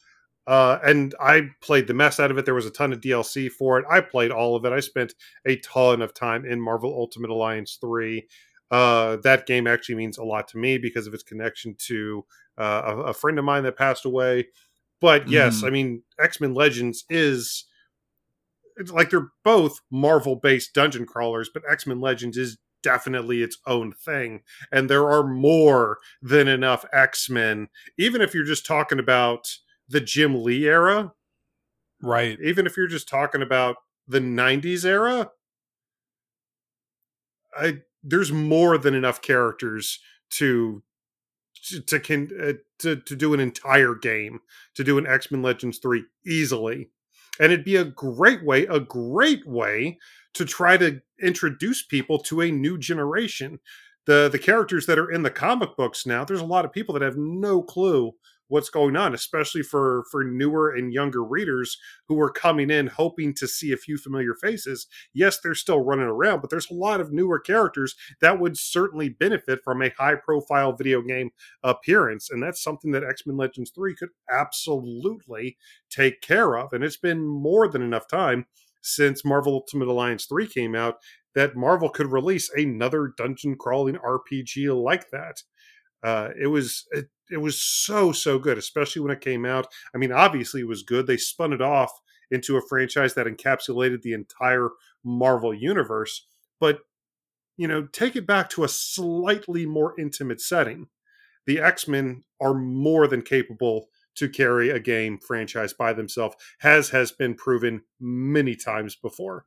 Uh, 0.48 0.80
and 0.84 1.14
I 1.20 1.50
played 1.62 1.88
the 1.88 1.94
mess 1.94 2.20
out 2.20 2.32
of 2.32 2.38
it. 2.38 2.46
There 2.46 2.56
was 2.56 2.66
a 2.66 2.72
ton 2.72 2.92
of 2.92 3.00
DLC 3.00 3.50
for 3.50 3.80
it. 3.80 3.86
I 3.90 4.02
played 4.02 4.32
all 4.32 4.56
of 4.56 4.66
it. 4.66 4.74
I 4.74 4.80
spent 4.80 5.14
a 5.46 5.58
ton 5.58 6.02
of 6.02 6.14
time 6.14 6.46
in 6.46 6.60
Marvel 6.60 6.94
Ultimate 6.94 7.30
Alliance 7.30 7.78
3. 7.80 8.28
Uh, 8.72 9.18
that 9.18 9.46
game 9.46 9.68
actually 9.68 9.96
means 9.96 10.18
a 10.18 10.24
lot 10.24 10.48
to 10.48 10.58
me 10.58 10.78
because 10.78 11.06
of 11.06 11.14
its 11.14 11.24
connection 11.24 11.76
to 11.78 12.26
uh, 12.58 12.82
a, 12.86 12.98
a, 12.98 13.14
friend 13.14 13.38
of 13.38 13.46
mine 13.46 13.64
that 13.64 13.78
passed 13.78 14.06
away. 14.06 14.48
But 15.02 15.28
yes, 15.28 15.62
mm. 15.62 15.68
I 15.68 15.70
mean, 15.72 16.04
X 16.20 16.40
Men 16.40 16.54
Legends 16.54 17.04
is 17.10 17.66
it's 18.82 18.92
like 18.92 19.10
they're 19.10 19.32
both 19.44 19.80
Marvel 19.92 20.36
based 20.36 20.74
dungeon 20.74 21.06
crawlers, 21.06 21.50
but 21.54 21.64
X 21.70 21.88
Men 21.88 22.02
Legends 22.02 22.38
is 22.38 22.58
definitely 22.84 23.42
its 23.42 23.58
own 23.66 23.94
thing. 23.94 24.42
And 24.72 24.90
there 24.90 25.10
are 25.10 25.24
more 25.24 26.00
than 26.22 26.48
enough 26.48 26.84
X 26.92 27.30
Men, 27.30 27.70
even 27.98 28.22
if 28.22 28.34
you're 28.34 28.44
just 28.44 28.66
talking 28.66 29.00
about 29.00 29.48
the 29.88 30.02
Jim 30.02 30.44
Lee 30.44 30.66
era. 30.66 31.14
Right. 32.02 32.38
Even 32.44 32.66
if 32.66 32.76
you're 32.76 32.88
just 32.88 33.08
talking 33.08 33.42
about 33.42 33.78
the 34.08 34.20
90s 34.20 34.84
era. 34.84 35.30
I, 37.56 37.82
there's 38.04 38.32
more 38.32 38.78
than 38.78 38.96
enough 38.96 39.22
characters 39.22 40.00
to 40.32 40.82
to 41.66 41.82
to, 41.82 42.50
uh, 42.50 42.54
to, 42.80 42.96
to 42.96 43.16
do 43.16 43.34
an 43.34 43.40
entire 43.40 43.94
game 43.94 44.40
to 44.74 44.84
do 44.84 44.98
an 44.98 45.06
X-Men 45.06 45.44
Legends 45.44 45.78
3 45.78 46.04
easily 46.26 46.90
and 47.40 47.52
it'd 47.52 47.66
be 47.66 47.78
a 47.78 47.86
great 47.86 48.44
way, 48.44 48.66
a 48.68 48.80
great 48.80 49.46
way 49.48 49.98
to 50.34 50.46
try 50.46 50.78
to 50.78 51.02
introduce 51.22 51.84
people 51.84 52.20
to 52.20 52.42
a 52.42 52.52
new 52.52 52.78
generation. 52.78 53.60
The 54.06 54.30
the 54.32 54.40
characters 54.40 54.86
that 54.88 55.00
are 55.00 55.12
in 55.12 55.24
the 55.24 55.30
comic 55.30 55.76
books 55.78 56.06
now, 56.06 56.26
there's 56.26 56.42
a 56.42 56.46
lot 56.46 56.66
of 56.66 56.72
people 56.74 56.94
that 56.94 57.04
have 57.04 57.18
no 57.18 57.62
clue 57.62 58.14
what's 58.52 58.70
going 58.70 58.96
on, 58.98 59.14
especially 59.14 59.64
for 59.64 60.04
for 60.12 60.24
newer 60.24 60.70
and 60.70 60.94
younger 60.94 61.24
readers 61.24 61.78
who 62.08 62.20
are 62.20 62.30
coming 62.30 62.70
in 62.70 62.88
hoping 62.88 63.34
to 63.36 63.48
see 63.48 63.72
a 63.72 63.78
few 63.78 63.98
familiar 63.98 64.36
faces. 64.36 64.88
Yes, 65.14 65.40
they're 65.40 65.56
still 65.56 65.80
running 65.80 66.06
around, 66.06 66.42
but 66.42 66.50
there's 66.50 66.70
a 66.70 66.76
lot 66.76 67.00
of 67.00 67.14
newer 67.14 67.40
characters 67.40 67.96
that 68.20 68.40
would 68.40 68.58
certainly 68.58 69.10
benefit 69.10 69.64
from 69.64 69.82
a 69.82 69.94
high 69.98 70.16
profile 70.16 70.74
video 70.74 71.02
game 71.02 71.32
appearance, 71.64 72.30
and 72.30 72.44
that's 72.44 72.62
something 72.62 72.92
that 72.92 73.04
X 73.04 73.26
Men 73.26 73.38
Legends 73.38 73.72
Three 73.72 73.96
could 73.96 74.10
absolutely 74.30 75.58
take 75.90 76.22
care 76.22 76.58
of. 76.58 76.74
And 76.74 76.84
it's 76.84 76.98
been 76.98 77.26
more 77.26 77.70
than 77.70 77.82
enough 77.82 78.08
time 78.08 78.46
since 78.82 79.24
Marvel 79.24 79.54
Ultimate 79.54 79.88
Alliance 79.88 80.26
3 80.26 80.48
came 80.48 80.76
out 80.76 80.96
that 81.36 81.56
Marvel 81.56 81.88
could 81.90 82.12
release 82.12 82.50
another 82.50 83.14
dungeon 83.16 83.56
crawling 83.56 83.96
RPG 83.96 84.76
like 84.84 85.10
that. 85.12 85.44
Uh, 86.04 86.30
it 86.40 86.48
was 86.48 86.88
it, 86.92 87.06
it 87.32 87.42
was 87.42 87.60
so 87.60 88.12
so 88.12 88.40
good, 88.40 88.58
especially 88.58 89.02
when 89.02 89.12
it 89.12 89.22
came 89.22 89.46
out. 89.46 89.68
I 89.94 89.98
mean, 89.98 90.12
obviously 90.12 90.62
it 90.62 90.68
was 90.68 90.84
good. 90.84 91.08
They 91.08 91.18
spun 91.18 91.54
it 91.54 91.62
off 91.62 91.92
into 92.30 92.58
a 92.58 92.62
franchise 92.68 93.14
that 93.16 93.28
encapsulated 93.28 94.02
the 94.02 94.14
entire 94.14 94.70
Marvel 95.04 95.54
universe, 95.54 96.28
but 96.60 96.80
you 97.58 97.68
know, 97.68 97.86
take 97.92 98.16
it 98.16 98.26
back 98.26 98.50
to 98.52 98.64
a 98.64 98.70
slightly 98.70 99.66
more 99.66 99.94
intimate 100.00 100.42
setting. 100.42 100.88
The 101.46 101.60
X 101.60 101.88
Men 101.88 102.24
are 102.40 102.54
more 102.54 103.08
than 103.08 103.22
capable 103.22 103.88
to 104.16 104.30
carry 104.30 104.70
a 104.70 104.80
game 104.80 105.18
franchise 105.20 105.74
by 105.74 105.94
themselves, 105.94 106.36
has 106.60 106.90
has 106.90 107.12
been 107.12 107.36
proven 107.36 107.82
many 108.00 108.56
times 108.56 108.96
before. 108.96 109.46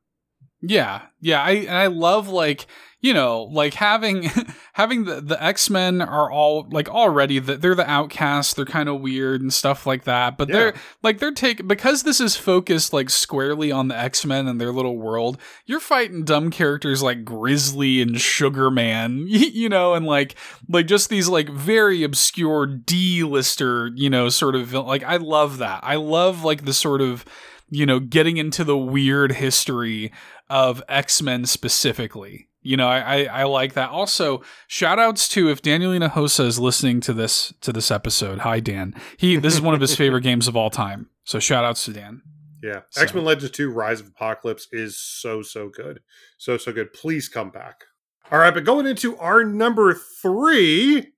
Yeah, 0.67 1.03
yeah, 1.21 1.41
I 1.41 1.51
and 1.51 1.77
I 1.77 1.87
love 1.87 2.27
like 2.27 2.67
you 3.01 3.13
know 3.13 3.43
like 3.43 3.75
having 3.75 4.29
having 4.73 5.05
the 5.05 5.21
the 5.21 5.41
X 5.41 5.69
Men 5.69 6.01
are 6.01 6.31
all 6.31 6.67
like 6.71 6.89
already 6.89 7.39
that 7.39 7.61
they're 7.61 7.75
the 7.75 7.89
outcasts, 7.89 8.53
they're 8.53 8.65
kind 8.65 8.89
of 8.89 9.01
weird 9.01 9.41
and 9.41 9.53
stuff 9.53 9.85
like 9.85 10.03
that, 10.03 10.37
but 10.37 10.49
yeah. 10.49 10.53
they're 10.53 10.73
like 11.03 11.19
they're 11.19 11.31
take 11.31 11.67
because 11.67 12.03
this 12.03 12.19
is 12.19 12.35
focused 12.35 12.93
like 12.93 13.09
squarely 13.09 13.71
on 13.71 13.87
the 13.87 13.97
X 13.97 14.25
Men 14.25 14.47
and 14.47 14.59
their 14.59 14.71
little 14.71 14.97
world. 14.97 15.37
You're 15.65 15.79
fighting 15.79 16.23
dumb 16.25 16.51
characters 16.51 17.01
like 17.01 17.23
Grizzly 17.23 18.01
and 18.01 18.19
Sugar 18.19 18.71
Man, 18.71 19.25
you 19.27 19.69
know, 19.69 19.93
and 19.93 20.05
like 20.05 20.35
like 20.67 20.87
just 20.87 21.09
these 21.09 21.29
like 21.29 21.49
very 21.49 22.03
obscure 22.03 22.65
D 22.65 23.23
lister, 23.23 23.91
you 23.95 24.09
know, 24.09 24.29
sort 24.29 24.55
of 24.55 24.73
like 24.73 25.03
I 25.03 25.17
love 25.17 25.59
that. 25.59 25.81
I 25.83 25.95
love 25.95 26.43
like 26.43 26.65
the 26.65 26.73
sort 26.73 27.01
of 27.01 27.23
you 27.69 27.85
know 27.85 27.99
getting 27.99 28.37
into 28.37 28.63
the 28.63 28.77
weird 28.77 29.33
history 29.33 30.11
of 30.49 30.81
X 30.87 31.21
Men 31.21 31.45
specifically. 31.45 32.49
You 32.61 32.77
know, 32.77 32.87
I, 32.87 32.99
I, 32.99 33.23
I 33.25 33.43
like 33.43 33.73
that. 33.73 33.91
Also, 33.91 34.41
shout 34.67 34.97
outs 34.97 35.29
to 35.29 35.49
if 35.49 35.61
Daniel 35.61 35.91
Hinojosa 35.91 36.47
is 36.47 36.59
listening 36.59 36.99
to 37.01 37.13
this 37.13 37.53
to 37.61 37.71
this 37.71 37.91
episode. 37.91 38.39
Hi 38.39 38.59
Dan. 38.59 38.95
He 39.17 39.35
this 39.37 39.53
is 39.53 39.61
one 39.61 39.75
of 39.75 39.81
his 39.81 39.95
favorite 39.97 40.21
games 40.21 40.47
of 40.47 40.55
all 40.55 40.69
time. 40.69 41.09
So 41.23 41.39
shout 41.39 41.63
outs 41.63 41.85
to 41.85 41.93
Dan. 41.93 42.21
Yeah. 42.65 42.81
So. 42.89 43.03
X 43.03 43.13
Men 43.13 43.25
Legends 43.25 43.55
2 43.55 43.69
Rise 43.69 43.99
of 43.99 44.07
Apocalypse 44.07 44.67
is 44.71 44.97
so, 44.97 45.43
so 45.43 45.69
good. 45.69 46.01
So, 46.37 46.57
so 46.57 46.71
good. 46.71 46.93
Please 46.93 47.29
come 47.29 47.51
back. 47.51 47.83
All 48.31 48.39
right, 48.39 48.53
but 48.53 48.63
going 48.63 48.87
into 48.87 49.15
our 49.17 49.43
number 49.43 49.93
three, 49.93 51.13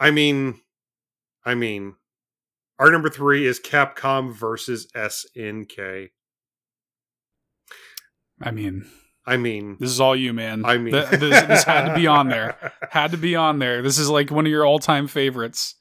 I 0.00 0.10
mean, 0.10 0.60
I 1.44 1.54
mean, 1.54 1.94
our 2.78 2.90
number 2.90 3.08
three 3.08 3.46
is 3.46 3.60
Capcom 3.60 4.32
versus 4.32 4.86
SNK. 4.94 6.10
I 8.40 8.50
mean, 8.50 8.86
I 9.26 9.36
mean, 9.36 9.76
this 9.78 9.90
is 9.90 10.00
all 10.00 10.16
you, 10.16 10.32
man. 10.32 10.64
I 10.64 10.78
mean, 10.78 10.92
this, 10.92 11.10
this 11.18 11.64
had 11.64 11.88
to 11.88 11.94
be 11.94 12.06
on 12.06 12.28
there. 12.28 12.72
Had 12.90 13.10
to 13.10 13.18
be 13.18 13.36
on 13.36 13.58
there. 13.58 13.82
This 13.82 13.98
is 13.98 14.08
like 14.08 14.30
one 14.30 14.46
of 14.46 14.50
your 14.50 14.64
all-time 14.64 15.06
favorites. 15.06 15.74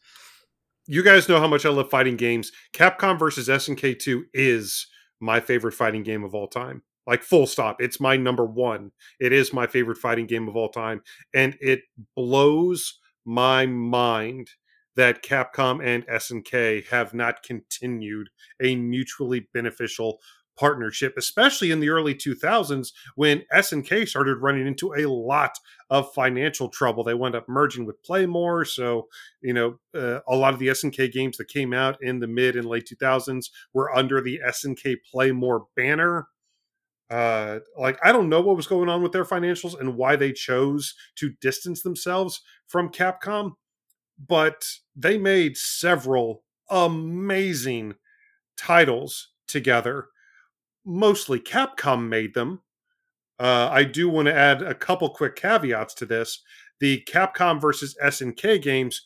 You 0.85 1.03
guys 1.03 1.29
know 1.29 1.39
how 1.39 1.47
much 1.47 1.65
I 1.65 1.69
love 1.69 1.89
fighting 1.89 2.17
games. 2.17 2.51
Capcom 2.73 3.17
versus 3.17 3.47
SNK 3.47 3.99
2 3.99 4.25
is 4.33 4.87
my 5.21 5.39
favorite 5.39 5.73
fighting 5.73 6.03
game 6.03 6.23
of 6.23 6.35
all 6.35 6.47
time. 6.47 6.81
Like 7.05 7.23
full 7.23 7.47
stop. 7.47 7.77
It's 7.79 7.99
my 8.01 8.17
number 8.17 8.45
1. 8.45 8.91
It 9.21 9.31
is 9.31 9.53
my 9.53 9.67
favorite 9.67 9.97
fighting 9.97 10.27
game 10.27 10.47
of 10.49 10.55
all 10.57 10.69
time 10.69 11.01
and 11.33 11.55
it 11.61 11.81
blows 12.15 12.99
my 13.25 13.65
mind 13.65 14.49
that 14.97 15.23
Capcom 15.23 15.81
and 15.85 16.05
SNK 16.07 16.87
have 16.87 17.13
not 17.13 17.43
continued 17.43 18.29
a 18.61 18.75
mutually 18.75 19.47
beneficial 19.53 20.19
partnership, 20.57 21.13
especially 21.17 21.69
in 21.69 21.79
the 21.79 21.89
early 21.89 22.15
2000s 22.15 22.91
when 23.15 23.43
SNK 23.53 24.07
started 24.07 24.41
running 24.41 24.65
into 24.65 24.93
a 24.95 25.07
lot 25.07 25.51
of 25.91 26.11
financial 26.13 26.67
trouble. 26.67 27.03
They 27.03 27.13
wound 27.13 27.35
up 27.35 27.47
merging 27.47 27.85
with 27.85 28.01
Playmore. 28.01 28.65
So, 28.65 29.07
you 29.41 29.53
know, 29.53 29.79
uh, 29.95 30.19
a 30.27 30.35
lot 30.35 30.53
of 30.53 30.59
the 30.59 30.69
SNK 30.69 31.11
games 31.11 31.37
that 31.37 31.47
came 31.47 31.73
out 31.73 32.01
in 32.01 32.19
the 32.19 32.27
mid 32.27 32.55
and 32.55 32.67
late 32.67 32.89
2000s 32.91 33.51
were 33.73 33.95
under 33.95 34.19
the 34.19 34.41
SNK 34.45 34.97
Playmore 35.09 35.67
banner. 35.75 36.27
Uh, 37.09 37.59
like, 37.79 37.97
I 38.03 38.11
don't 38.11 38.27
know 38.27 38.41
what 38.41 38.57
was 38.57 38.67
going 38.67 38.89
on 38.89 39.01
with 39.01 39.11
their 39.11 39.23
financials 39.23 39.79
and 39.79 39.95
why 39.95 40.15
they 40.15 40.33
chose 40.33 40.95
to 41.15 41.31
distance 41.39 41.83
themselves 41.83 42.41
from 42.67 42.89
Capcom, 42.89 43.53
but 44.17 44.65
they 44.95 45.17
made 45.17 45.57
several 45.57 46.43
amazing 46.69 47.95
titles 48.57 49.29
together 49.47 50.09
mostly 50.87 51.39
Capcom 51.39 52.07
made 52.07 52.33
them, 52.33 52.61
uh, 53.39 53.69
I 53.71 53.83
do 53.83 54.09
want 54.09 54.27
to 54.27 54.33
add 54.33 54.63
a 54.63 54.73
couple 54.73 55.09
quick 55.09 55.35
caveats 55.35 55.93
to 55.95 56.05
this. 56.05 56.41
The 56.79 57.03
Capcom 57.07 57.61
versus 57.61 57.95
SNK 58.03 58.61
games 58.61 59.03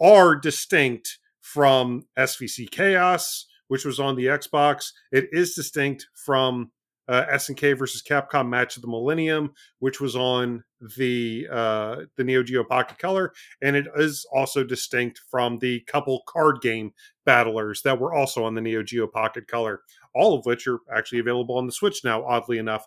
are 0.00 0.36
distinct 0.36 1.18
from 1.40 2.06
SVC 2.16 2.70
Chaos, 2.70 3.46
which 3.68 3.84
was 3.84 4.00
on 4.00 4.16
the 4.16 4.26
Xbox. 4.26 4.92
It 5.12 5.28
is 5.32 5.54
distinct 5.54 6.06
from 6.14 6.70
uh, 7.08 7.24
SNK 7.32 7.78
versus 7.78 8.02
Capcom 8.02 8.48
Match 8.48 8.76
of 8.76 8.82
the 8.82 8.88
Millennium, 8.88 9.52
which 9.78 10.00
was 10.00 10.16
on 10.16 10.62
the 10.96 11.46
uh, 11.50 11.96
the 12.16 12.24
Neo 12.24 12.42
Geo 12.42 12.64
Pocket 12.64 12.98
Color, 12.98 13.32
and 13.62 13.76
it 13.76 13.86
is 13.96 14.26
also 14.32 14.64
distinct 14.64 15.20
from 15.30 15.58
the 15.58 15.80
couple 15.80 16.22
card 16.26 16.60
game 16.60 16.92
battlers 17.26 17.82
that 17.82 17.98
were 17.98 18.14
also 18.14 18.44
on 18.44 18.54
the 18.54 18.60
Neo 18.60 18.82
Geo 18.82 19.06
Pocket 19.06 19.46
Color, 19.46 19.80
all 20.14 20.38
of 20.38 20.46
which 20.46 20.66
are 20.66 20.80
actually 20.94 21.18
available 21.18 21.56
on 21.56 21.66
the 21.66 21.72
Switch 21.72 22.04
now. 22.04 22.24
Oddly 22.24 22.58
enough. 22.58 22.86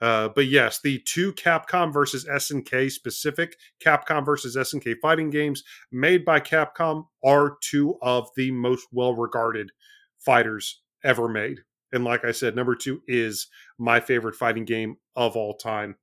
Uh, 0.00 0.28
but 0.34 0.46
yes, 0.46 0.80
the 0.82 1.00
two 1.06 1.32
Capcom 1.34 1.92
versus 1.92 2.24
SNK 2.24 2.90
specific 2.90 3.56
Capcom 3.80 4.26
versus 4.26 4.56
SNK 4.56 4.96
fighting 5.00 5.30
games 5.30 5.62
made 5.92 6.24
by 6.24 6.40
Capcom 6.40 7.04
are 7.24 7.56
two 7.62 7.96
of 8.02 8.28
the 8.36 8.50
most 8.50 8.88
well 8.90 9.14
regarded 9.14 9.70
fighters 10.18 10.82
ever 11.04 11.28
made. 11.28 11.60
And 11.92 12.04
like 12.04 12.24
I 12.24 12.32
said, 12.32 12.56
number 12.56 12.74
two 12.74 13.02
is 13.06 13.48
my 13.78 14.00
favorite 14.00 14.36
fighting 14.36 14.64
game 14.64 14.96
of 15.14 15.36
all 15.36 15.54
time. 15.54 15.96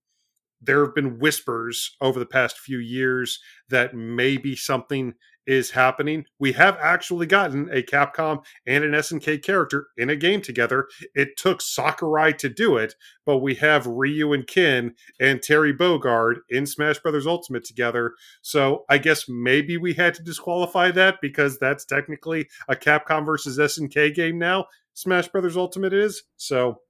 There 0.61 0.83
have 0.85 0.93
been 0.93 1.19
whispers 1.19 1.95
over 2.01 2.19
the 2.19 2.25
past 2.25 2.59
few 2.59 2.79
years 2.79 3.39
that 3.69 3.95
maybe 3.95 4.55
something 4.55 5.13
is 5.49 5.71
happening. 5.71 6.25
We 6.37 6.51
have 6.51 6.77
actually 6.79 7.25
gotten 7.25 7.69
a 7.71 7.81
Capcom 7.81 8.45
and 8.67 8.83
an 8.83 8.91
SNK 8.91 9.41
character 9.41 9.87
in 9.97 10.11
a 10.11 10.15
game 10.15 10.41
together. 10.41 10.87
It 11.15 11.37
took 11.37 11.61
Sakurai 11.61 12.33
to 12.33 12.49
do 12.49 12.77
it, 12.77 12.93
but 13.25 13.39
we 13.39 13.55
have 13.55 13.87
Ryu 13.87 14.31
and 14.31 14.45
Ken 14.45 14.93
and 15.19 15.41
Terry 15.41 15.73
Bogard 15.73 16.41
in 16.49 16.67
Smash 16.67 16.99
Brothers 16.99 17.25
Ultimate 17.25 17.63
together. 17.63 18.13
So 18.43 18.85
I 18.89 18.99
guess 18.99 19.27
maybe 19.27 19.75
we 19.75 19.95
had 19.95 20.13
to 20.15 20.23
disqualify 20.23 20.91
that 20.91 21.15
because 21.19 21.57
that's 21.57 21.83
technically 21.83 22.47
a 22.67 22.75
Capcom 22.75 23.25
versus 23.25 23.57
SNK 23.57 24.13
game 24.13 24.37
now. 24.37 24.65
Smash 24.99 25.29
Brothers 25.29 25.55
Ultimate 25.55 25.93
is. 25.93 26.23
So 26.35 26.81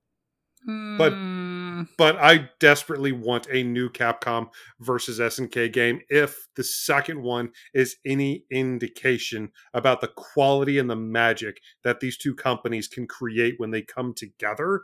but 0.65 1.13
Hmm. 1.13 1.83
but 1.97 2.17
I 2.17 2.49
desperately 2.59 3.11
want 3.13 3.47
a 3.49 3.63
new 3.63 3.89
Capcom 3.89 4.49
versus 4.79 5.19
SNK 5.19 5.71
game. 5.71 6.01
If 6.09 6.47
the 6.55 6.63
second 6.63 7.21
one 7.21 7.51
is 7.73 7.97
any 8.05 8.43
indication 8.51 9.51
about 9.73 10.01
the 10.01 10.09
quality 10.09 10.77
and 10.79 10.89
the 10.89 10.95
magic 10.97 11.61
that 11.83 11.99
these 12.01 12.17
two 12.17 12.35
companies 12.35 12.87
can 12.87 13.07
create 13.07 13.55
when 13.57 13.71
they 13.71 13.81
come 13.81 14.13
together, 14.13 14.83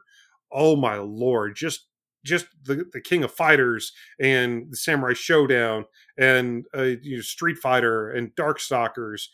oh 0.51 0.75
my 0.75 0.97
lord! 0.97 1.55
Just 1.55 1.87
just 2.23 2.47
the, 2.63 2.85
the 2.93 3.01
King 3.01 3.23
of 3.23 3.31
Fighters 3.31 3.91
and 4.19 4.71
the 4.71 4.77
Samurai 4.77 5.13
Showdown 5.13 5.85
and 6.17 6.65
uh, 6.75 6.83
you 7.01 7.17
know, 7.17 7.21
Street 7.21 7.57
Fighter 7.57 8.11
and 8.11 8.33
Darkstalkers 8.35 9.27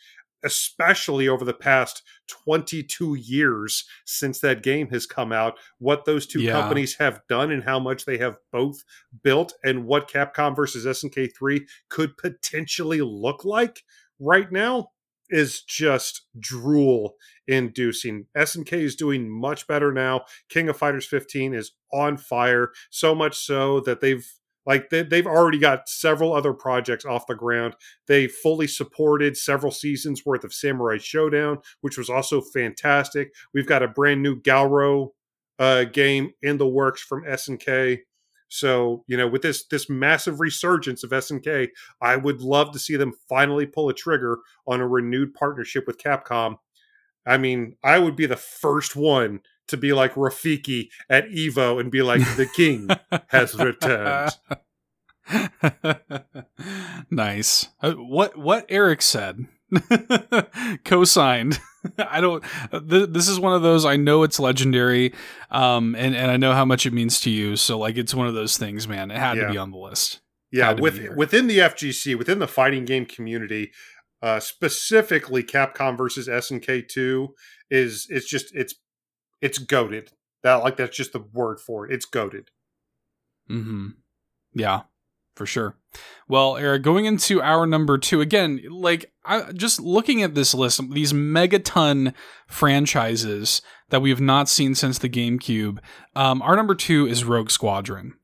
especially 0.44 1.28
over 1.28 1.44
the 1.44 1.54
past 1.54 2.02
22 2.28 3.14
years 3.14 3.84
since 4.04 4.40
that 4.40 4.62
game 4.62 4.88
has 4.88 5.06
come 5.06 5.32
out, 5.32 5.58
what 5.78 6.04
those 6.04 6.26
two 6.26 6.40
Yeah. 6.42 6.52
companies 6.52 6.96
have 6.96 7.20
done 7.28 7.50
and 7.50 7.64
how 7.64 7.78
much 7.78 8.04
they 8.04 8.18
have 8.18 8.38
both 8.50 8.82
built, 9.22 9.54
and 9.64 9.84
what 9.86 10.10
Capcom 10.10 10.54
versus 10.56 10.86
SNK3 10.86 11.66
could 11.88 12.16
potentially 12.16 13.00
look 13.00 13.44
like 13.44 13.82
right 14.18 14.50
now 14.50 14.90
is 15.30 15.62
just 15.62 16.22
drool 16.38 17.16
inducing. 17.46 18.26
SNK 18.36 18.74
is 18.82 18.96
doing 18.96 19.30
much 19.30 19.66
better 19.66 19.90
now. 19.92 20.24
King 20.48 20.68
of 20.68 20.76
Fighters 20.76 21.06
15 21.06 21.54
is 21.54 21.72
on 21.92 22.16
fire, 22.18 22.70
so 22.90 23.14
much 23.14 23.36
so 23.36 23.80
that 23.80 24.00
they've 24.00 24.26
like 24.66 24.90
they, 24.90 25.02
they've 25.02 25.26
already 25.26 25.58
got 25.58 25.88
several 25.88 26.32
other 26.32 26.52
projects 26.52 27.04
off 27.04 27.26
the 27.26 27.34
ground 27.34 27.74
they 28.06 28.26
fully 28.26 28.66
supported 28.66 29.36
several 29.36 29.72
seasons 29.72 30.24
worth 30.24 30.44
of 30.44 30.52
Samurai 30.52 30.98
Showdown, 30.98 31.58
which 31.80 31.96
was 31.96 32.10
also 32.10 32.40
fantastic. 32.40 33.32
We've 33.54 33.66
got 33.66 33.82
a 33.82 33.88
brand 33.88 34.22
new 34.22 34.36
Garou 34.36 35.10
uh, 35.58 35.84
game 35.84 36.32
in 36.42 36.58
the 36.58 36.66
works 36.66 37.02
from 37.02 37.24
SNK. 37.24 38.00
So 38.48 39.04
you 39.06 39.16
know, 39.16 39.28
with 39.28 39.42
this 39.42 39.66
this 39.66 39.88
massive 39.88 40.40
resurgence 40.40 41.04
of 41.04 41.10
SNK, 41.10 41.68
I 42.00 42.16
would 42.16 42.42
love 42.42 42.72
to 42.72 42.78
see 42.78 42.96
them 42.96 43.14
finally 43.28 43.66
pull 43.66 43.88
a 43.88 43.94
trigger 43.94 44.38
on 44.66 44.80
a 44.80 44.88
renewed 44.88 45.34
partnership 45.34 45.86
with 45.86 45.98
Capcom. 45.98 46.56
I 47.24 47.38
mean, 47.38 47.76
I 47.82 47.98
would 47.98 48.16
be 48.16 48.26
the 48.26 48.36
first 48.36 48.96
one 48.96 49.40
to 49.68 49.76
be 49.76 49.92
like 49.92 50.14
Rafiki 50.14 50.88
at 51.08 51.28
Evo 51.28 51.80
and 51.80 51.90
be 51.90 52.02
like, 52.02 52.20
"The 52.36 52.46
king 52.46 52.88
has 53.28 53.54
returned." 53.58 54.32
nice. 57.10 57.68
Uh, 57.80 57.92
what 57.92 58.36
what 58.36 58.66
Eric 58.68 59.02
said, 59.02 59.46
co-signed. 60.84 61.58
I 61.98 62.20
don't. 62.20 62.44
Th- 62.70 63.08
this 63.08 63.28
is 63.28 63.40
one 63.40 63.54
of 63.54 63.62
those. 63.62 63.84
I 63.84 63.96
know 63.96 64.22
it's 64.22 64.38
legendary, 64.38 65.12
um, 65.50 65.94
and 65.96 66.14
and 66.14 66.30
I 66.30 66.36
know 66.36 66.52
how 66.52 66.64
much 66.64 66.86
it 66.86 66.92
means 66.92 67.20
to 67.20 67.30
you. 67.30 67.56
So 67.56 67.78
like, 67.78 67.96
it's 67.96 68.14
one 68.14 68.26
of 68.26 68.34
those 68.34 68.56
things, 68.56 68.86
man. 68.86 69.10
It 69.10 69.18
had 69.18 69.36
Yeah. 69.36 69.46
to 69.46 69.52
be 69.52 69.58
on 69.58 69.70
the 69.70 69.78
list. 69.78 70.20
Yeah, 70.50 70.68
Had 70.68 70.76
to 70.76 70.82
be 70.82 70.82
with 71.08 71.16
within 71.16 71.46
the 71.46 71.58
FGC, 71.58 72.16
within 72.16 72.38
the 72.38 72.46
fighting 72.48 72.84
game 72.84 73.06
community, 73.06 73.72
uh, 74.22 74.38
specifically 74.38 75.42
Capcom 75.42 75.96
versus 75.96 76.28
SNK 76.28 76.88
two 76.88 77.34
is 77.70 78.06
it's 78.10 78.28
just 78.28 78.54
it's 78.54 78.74
it's 79.42 79.58
goaded. 79.58 80.12
That 80.42 80.54
like 80.64 80.76
that's 80.76 80.96
just 80.96 81.12
the 81.12 81.20
word 81.20 81.60
for 81.60 81.86
it. 81.86 81.94
It's 81.94 82.06
goaded. 82.06 82.50
Hmm. 83.48 83.88
Yeah, 84.54 84.82
for 85.34 85.44
sure. 85.44 85.76
Well, 86.28 86.56
Eric, 86.56 86.82
going 86.82 87.04
into 87.04 87.42
our 87.42 87.66
number 87.66 87.98
two 87.98 88.20
again, 88.20 88.60
like 88.70 89.12
I 89.24 89.52
just 89.52 89.80
looking 89.80 90.22
at 90.22 90.34
this 90.34 90.54
list, 90.54 90.80
these 90.90 91.12
megaton 91.12 92.14
franchises 92.46 93.60
that 93.90 94.00
we 94.00 94.10
have 94.10 94.20
not 94.20 94.48
seen 94.48 94.74
since 94.74 94.98
the 94.98 95.08
GameCube. 95.08 95.78
Um, 96.16 96.40
our 96.40 96.56
number 96.56 96.74
two 96.74 97.06
is 97.06 97.24
Rogue 97.24 97.50
Squadron, 97.50 98.14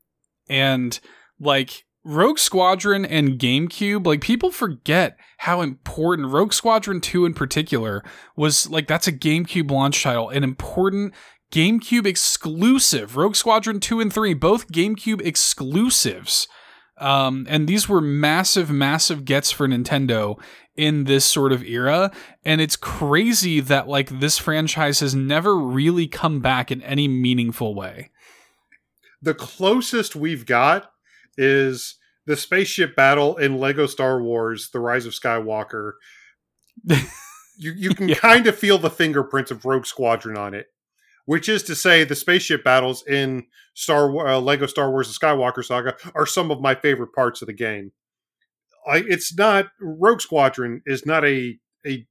and 0.49 0.99
like 1.39 1.85
Rogue 2.05 2.39
Squadron 2.39 3.05
and 3.05 3.37
GameCube, 3.37 4.05
like 4.05 4.21
people 4.21 4.51
forget 4.51 5.17
how 5.39 5.61
important 5.61 6.31
Rogue 6.31 6.53
Squadron 6.53 7.01
2 7.01 7.25
in 7.25 7.33
particular 7.33 8.03
was 8.35 8.69
like 8.69 8.87
that's 8.87 9.07
a 9.07 9.13
GameCube 9.13 9.69
launch 9.69 10.01
title, 10.01 10.29
an 10.29 10.43
important 10.43 11.13
GameCube 11.51 12.05
exclusive. 12.05 13.17
Rogue 13.17 13.35
Squadron 13.35 13.79
2 13.79 13.99
and 13.99 14.13
3, 14.13 14.33
both 14.33 14.71
GameCube 14.71 15.21
exclusives. 15.21 16.47
Um, 16.97 17.45
and 17.49 17.67
these 17.67 17.87
were 17.87 18.01
massive, 18.01 18.69
massive 18.69 19.25
gets 19.25 19.51
for 19.51 19.67
Nintendo 19.67 20.39
in 20.75 21.05
this 21.05 21.25
sort 21.25 21.51
of 21.51 21.63
era. 21.63 22.11
And 22.43 22.61
it's 22.61 22.75
crazy 22.75 23.59
that 23.61 23.87
like 23.87 24.19
this 24.19 24.37
franchise 24.37 24.99
has 24.99 25.15
never 25.15 25.57
really 25.57 26.07
come 26.07 26.39
back 26.39 26.71
in 26.71 26.81
any 26.81 27.07
meaningful 27.07 27.73
way. 27.73 28.11
The 29.21 29.33
closest 29.33 30.15
we've 30.15 30.45
got 30.45 30.91
is 31.39 31.95
the 32.25 32.35
spaceship 32.37 32.95
battle 32.95 33.37
in 33.37 33.57
Lego 33.57 33.87
Star 33.87 34.21
Wars: 34.21 34.69
The 34.71 34.79
Rise 34.79 35.05
of 35.05 35.13
Skywalker. 35.13 35.93
you 37.57 37.73
you 37.75 37.95
can 37.95 38.09
Yeah. 38.09 38.15
kind 38.15 38.47
of 38.47 38.57
feel 38.57 38.77
the 38.77 38.89
fingerprints 38.89 39.51
of 39.51 39.65
Rogue 39.65 39.85
Squadron 39.85 40.37
on 40.37 40.53
it, 40.53 40.67
which 41.25 41.49
is 41.49 41.63
to 41.63 41.75
say, 41.75 42.03
the 42.03 42.15
spaceship 42.15 42.63
battles 42.63 43.03
in 43.07 43.45
Star 43.73 44.27
uh, 44.27 44.39
Lego 44.39 44.65
Star 44.65 44.91
Wars: 44.91 45.07
The 45.07 45.25
Skywalker 45.25 45.63
Saga 45.65 45.95
are 46.15 46.25
some 46.25 46.51
of 46.51 46.61
my 46.61 46.75
favorite 46.75 47.13
parts 47.13 47.41
of 47.41 47.47
the 47.47 47.53
game. 47.53 47.91
I, 48.87 49.03
it's 49.07 49.35
not 49.37 49.67
Rogue 49.81 50.21
Squadron 50.21 50.81
is 50.85 51.05
not 51.05 51.25
a 51.25 51.59
a 51.85 52.05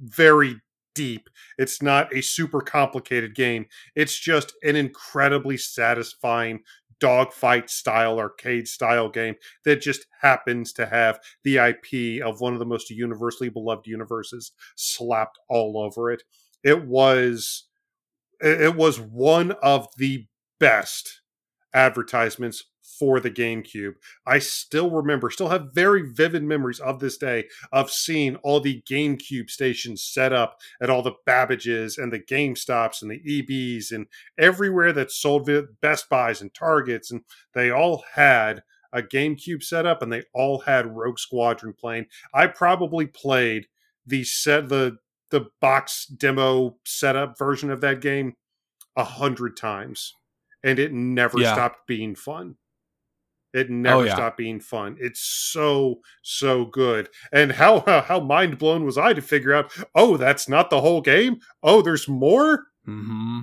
very 0.00 0.60
deep. 0.94 1.28
It's 1.58 1.80
not 1.82 2.14
a 2.14 2.22
super 2.22 2.60
complicated 2.60 3.34
game. 3.34 3.66
It's 3.94 4.18
just 4.18 4.52
an 4.64 4.74
incredibly 4.76 5.56
satisfying 5.56 6.60
dogfight 7.00 7.70
style 7.70 8.18
arcade 8.18 8.68
style 8.68 9.08
game 9.08 9.34
that 9.64 9.80
just 9.80 10.06
happens 10.20 10.72
to 10.72 10.86
have 10.86 11.20
the 11.44 11.56
IP 11.58 12.24
of 12.24 12.40
one 12.40 12.52
of 12.52 12.58
the 12.58 12.66
most 12.66 12.90
universally 12.90 13.48
beloved 13.48 13.86
universes 13.86 14.52
slapped 14.76 15.38
all 15.48 15.78
over 15.78 16.10
it. 16.10 16.22
It 16.64 16.84
was 16.86 17.64
it 18.40 18.76
was 18.76 19.00
one 19.00 19.52
of 19.62 19.88
the 19.96 20.26
best 20.60 21.22
advertisements 21.74 22.64
for 22.98 23.20
the 23.20 23.30
GameCube. 23.30 23.94
I 24.26 24.38
still 24.38 24.90
remember, 24.90 25.30
still 25.30 25.48
have 25.50 25.74
very 25.74 26.02
vivid 26.12 26.42
memories 26.42 26.80
of 26.80 27.00
this 27.00 27.16
day 27.18 27.48
of 27.72 27.90
seeing 27.90 28.36
all 28.36 28.60
the 28.60 28.82
GameCube 28.88 29.50
stations 29.50 30.02
set 30.02 30.32
up 30.32 30.58
at 30.80 30.90
all 30.90 31.02
the 31.02 31.12
Babbages 31.26 31.98
and 31.98 32.12
the 32.12 32.18
GameStops 32.20 33.02
and 33.02 33.10
the 33.10 33.20
EBs 33.20 33.92
and 33.92 34.06
everywhere 34.38 34.92
that 34.92 35.10
sold 35.12 35.48
Best 35.80 36.08
Buys 36.08 36.40
and 36.40 36.52
Targets, 36.54 37.10
and 37.10 37.22
they 37.54 37.70
all 37.70 38.04
had 38.14 38.62
a 38.92 39.02
GameCube 39.02 39.62
setup 39.62 40.00
and 40.02 40.10
they 40.12 40.22
all 40.32 40.60
had 40.60 40.96
Rogue 40.96 41.18
Squadron 41.18 41.74
playing. 41.74 42.06
I 42.32 42.46
probably 42.46 43.06
played 43.06 43.66
the 44.06 44.24
set 44.24 44.68
the 44.70 44.98
the 45.30 45.46
box 45.60 46.06
demo 46.06 46.78
setup 46.86 47.36
version 47.38 47.70
of 47.70 47.82
that 47.82 48.00
game 48.00 48.34
a 48.96 49.04
hundred 49.04 49.56
times. 49.58 50.14
and 50.64 50.80
it 50.80 50.92
never 50.92 51.38
Yeah. 51.38 51.52
stopped 51.52 51.86
being 51.86 52.16
fun. 52.16 52.56
It 53.58 53.70
never 53.70 53.98
Oh, 53.98 54.02
yeah. 54.04 54.14
stopped 54.14 54.36
being 54.38 54.60
fun. 54.60 54.96
It's 55.00 55.20
so 55.20 56.00
so 56.22 56.64
good. 56.64 57.08
And 57.32 57.52
how 57.52 57.80
how, 58.06 58.20
mind 58.20 58.58
blown 58.58 58.84
was 58.84 58.96
I 58.96 59.12
to 59.12 59.22
figure 59.22 59.52
out? 59.52 59.72
Oh, 59.94 60.16
that's 60.16 60.48
not 60.48 60.70
the 60.70 60.80
whole 60.80 61.00
game. 61.00 61.40
Oh, 61.62 61.82
there's 61.82 62.08
more. 62.08 62.64
hmm 62.84 63.40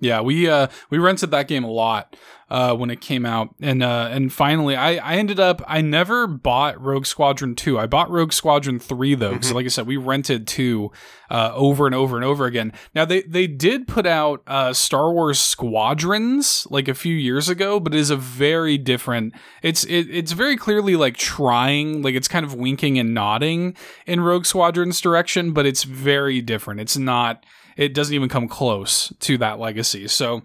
Yeah, 0.00 0.20
we 0.20 0.48
uh 0.48 0.68
we 0.90 0.98
rented 0.98 1.30
that 1.32 1.48
game 1.48 1.64
a 1.64 1.70
lot 1.70 2.16
uh 2.50 2.74
when 2.74 2.88
it 2.88 3.00
came 3.00 3.26
out, 3.26 3.54
and 3.60 3.82
uh 3.82 4.08
and 4.12 4.32
finally 4.32 4.76
I 4.76 4.96
I 4.96 5.16
ended 5.16 5.40
up 5.40 5.60
I 5.66 5.80
never 5.80 6.26
bought 6.28 6.80
Rogue 6.80 7.04
Squadron 7.04 7.54
two. 7.56 7.78
I 7.78 7.86
bought 7.86 8.08
Rogue 8.10 8.32
Squadron 8.32 8.78
three 8.78 9.14
though, 9.16 9.32
because 9.34 9.50
Mhm. 9.50 9.54
like 9.54 9.64
I 9.66 9.68
said, 9.68 9.86
we 9.88 9.96
rented 9.96 10.46
two 10.46 10.92
uh 11.30 11.50
over 11.54 11.84
and 11.86 11.94
over 11.96 12.16
and 12.16 12.24
over 12.24 12.46
again. 12.46 12.72
Now 12.94 13.04
they 13.04 13.22
they 13.22 13.46
did 13.48 13.88
put 13.88 14.06
out 14.06 14.42
uh 14.46 14.72
Star 14.72 15.12
Wars 15.12 15.40
Squadrons 15.40 16.66
like 16.70 16.86
a 16.86 16.94
few 16.94 17.14
years 17.14 17.48
ago, 17.48 17.80
but 17.80 17.94
it 17.94 17.98
is 17.98 18.10
a 18.10 18.16
very 18.16 18.78
different. 18.78 19.34
It's 19.62 19.84
it, 19.84 20.08
it's 20.10 20.32
very 20.32 20.56
clearly 20.56 20.96
like 20.96 21.16
trying, 21.16 22.02
like 22.02 22.14
it's 22.14 22.28
kind 22.28 22.44
of 22.46 22.54
winking 22.54 22.98
and 22.98 23.14
nodding 23.14 23.74
in 24.06 24.20
Rogue 24.20 24.44
Squadron's 24.46 25.00
direction, 25.00 25.52
but 25.52 25.66
it's 25.66 25.82
very 25.84 26.40
different. 26.40 26.80
It's 26.80 26.96
not 26.96 27.44
it 27.78 27.94
doesn't 27.94 28.14
even 28.14 28.28
come 28.28 28.48
close 28.48 29.12
to 29.20 29.38
that 29.38 29.58
legacy. 29.58 30.08
So 30.08 30.42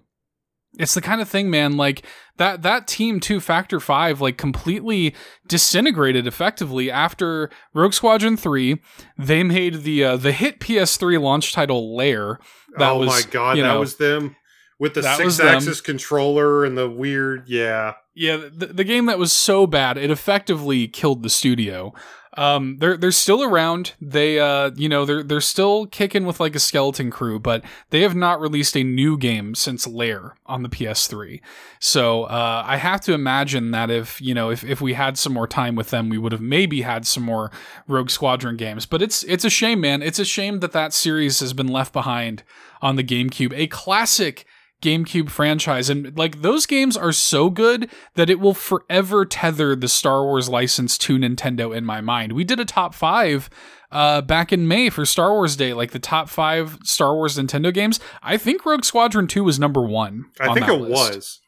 it's 0.78 0.94
the 0.94 1.00
kind 1.00 1.20
of 1.20 1.28
thing, 1.28 1.50
man, 1.50 1.76
like 1.76 2.06
that 2.38 2.62
that 2.62 2.86
team 2.86 3.20
two 3.20 3.40
Factor 3.40 3.80
Five 3.80 4.20
like 4.20 4.38
completely 4.38 5.14
disintegrated 5.46 6.26
effectively 6.26 6.90
after 6.90 7.50
Rogue 7.74 7.92
Squadron 7.92 8.36
3. 8.36 8.80
They 9.18 9.42
made 9.42 9.82
the 9.82 10.04
uh, 10.04 10.16
the 10.16 10.32
hit 10.32 10.60
PS3 10.60 11.20
launch 11.20 11.52
title 11.52 11.94
Lair. 11.94 12.38
That 12.78 12.92
oh 12.92 13.00
was, 13.00 13.08
my 13.08 13.22
god, 13.30 13.58
that 13.58 13.62
know, 13.62 13.80
was 13.80 13.96
them 13.96 14.36
with 14.78 14.94
the 14.94 15.02
Sixaxis 15.02 15.82
controller 15.82 16.64
and 16.64 16.78
the 16.78 16.88
weird. 16.88 17.48
Yeah, 17.48 17.94
Yeah, 18.14 18.36
the, 18.36 18.66
the 18.66 18.84
game 18.84 19.06
that 19.06 19.18
was 19.18 19.32
so 19.32 19.66
bad 19.66 19.96
it 19.96 20.10
effectively 20.10 20.88
killed 20.88 21.22
the 21.22 21.30
studio. 21.30 21.92
Um, 22.36 22.78
they're 22.78 22.96
they're 22.96 23.12
still 23.12 23.42
around. 23.42 23.94
They 24.00 24.38
uh, 24.38 24.70
you 24.74 24.88
know, 24.88 25.04
they're 25.04 25.22
they're 25.22 25.40
still 25.40 25.86
kicking 25.86 26.26
with 26.26 26.40
like 26.40 26.54
a 26.54 26.58
skeleton 26.58 27.10
crew, 27.10 27.38
but 27.38 27.64
they 27.90 28.00
have 28.02 28.14
not 28.14 28.40
released 28.40 28.76
a 28.76 28.82
new 28.82 29.16
game 29.16 29.54
since 29.54 29.86
Lair 29.86 30.34
on 30.46 30.62
the 30.62 30.68
PS3. 30.68 31.40
So 31.78 32.24
uh, 32.24 32.64
I 32.66 32.76
have 32.76 33.00
to 33.02 33.12
imagine 33.12 33.70
that 33.70 33.90
if 33.90 34.20
you 34.20 34.34
know 34.34 34.50
if 34.50 34.64
if 34.64 34.80
we 34.80 34.94
had 34.94 35.16
some 35.16 35.32
more 35.32 35.46
time 35.46 35.76
with 35.76 35.90
them, 35.90 36.08
we 36.08 36.18
would 36.18 36.32
have 36.32 36.40
maybe 36.40 36.82
had 36.82 37.06
some 37.06 37.22
more 37.22 37.50
Rogue 37.86 38.10
Squadron 38.10 38.56
games. 38.56 38.86
But 38.86 39.02
it's 39.02 39.22
it's 39.24 39.44
a 39.44 39.50
shame, 39.50 39.80
man. 39.80 40.02
It's 40.02 40.18
a 40.18 40.24
shame 40.24 40.60
that 40.60 40.72
that 40.72 40.92
series 40.92 41.40
has 41.40 41.52
been 41.52 41.68
left 41.68 41.92
behind 41.92 42.42
on 42.82 42.96
the 42.96 43.04
GameCube. 43.04 43.52
A 43.54 43.66
classic 43.68 44.44
GameCube 44.84 45.30
franchise. 45.30 45.90
And 45.90 46.16
like 46.16 46.42
those 46.42 46.66
games 46.66 46.96
are 46.96 47.10
so 47.12 47.50
good 47.50 47.90
that 48.14 48.30
it 48.30 48.38
will 48.38 48.54
forever 48.54 49.24
tether 49.24 49.74
the 49.74 49.88
Star 49.88 50.22
Wars 50.22 50.48
license 50.48 50.96
to 50.98 51.18
Nintendo 51.18 51.74
in 51.74 51.84
my 51.84 52.00
mind. 52.00 52.32
We 52.32 52.44
did 52.44 52.60
a 52.60 52.64
top 52.64 52.94
five 52.94 53.48
uh, 53.90 54.20
back 54.20 54.52
in 54.52 54.68
May 54.68 54.90
for 54.90 55.04
Star 55.06 55.32
Wars 55.32 55.56
Day, 55.56 55.72
like 55.72 55.92
the 55.92 55.98
top 55.98 56.28
five 56.28 56.78
Star 56.84 57.14
Wars 57.14 57.36
Nintendo 57.38 57.72
games. 57.72 57.98
I 58.22 58.36
think 58.36 58.66
Rogue 58.66 58.84
Squadron 58.84 59.26
2 59.26 59.42
was 59.44 59.58
number 59.58 59.82
one. 59.82 60.26
I 60.40 60.48
on 60.48 60.54
think 60.54 60.66
that 60.66 60.74
it 60.74 60.80
list. 60.82 61.14
was. 61.14 61.40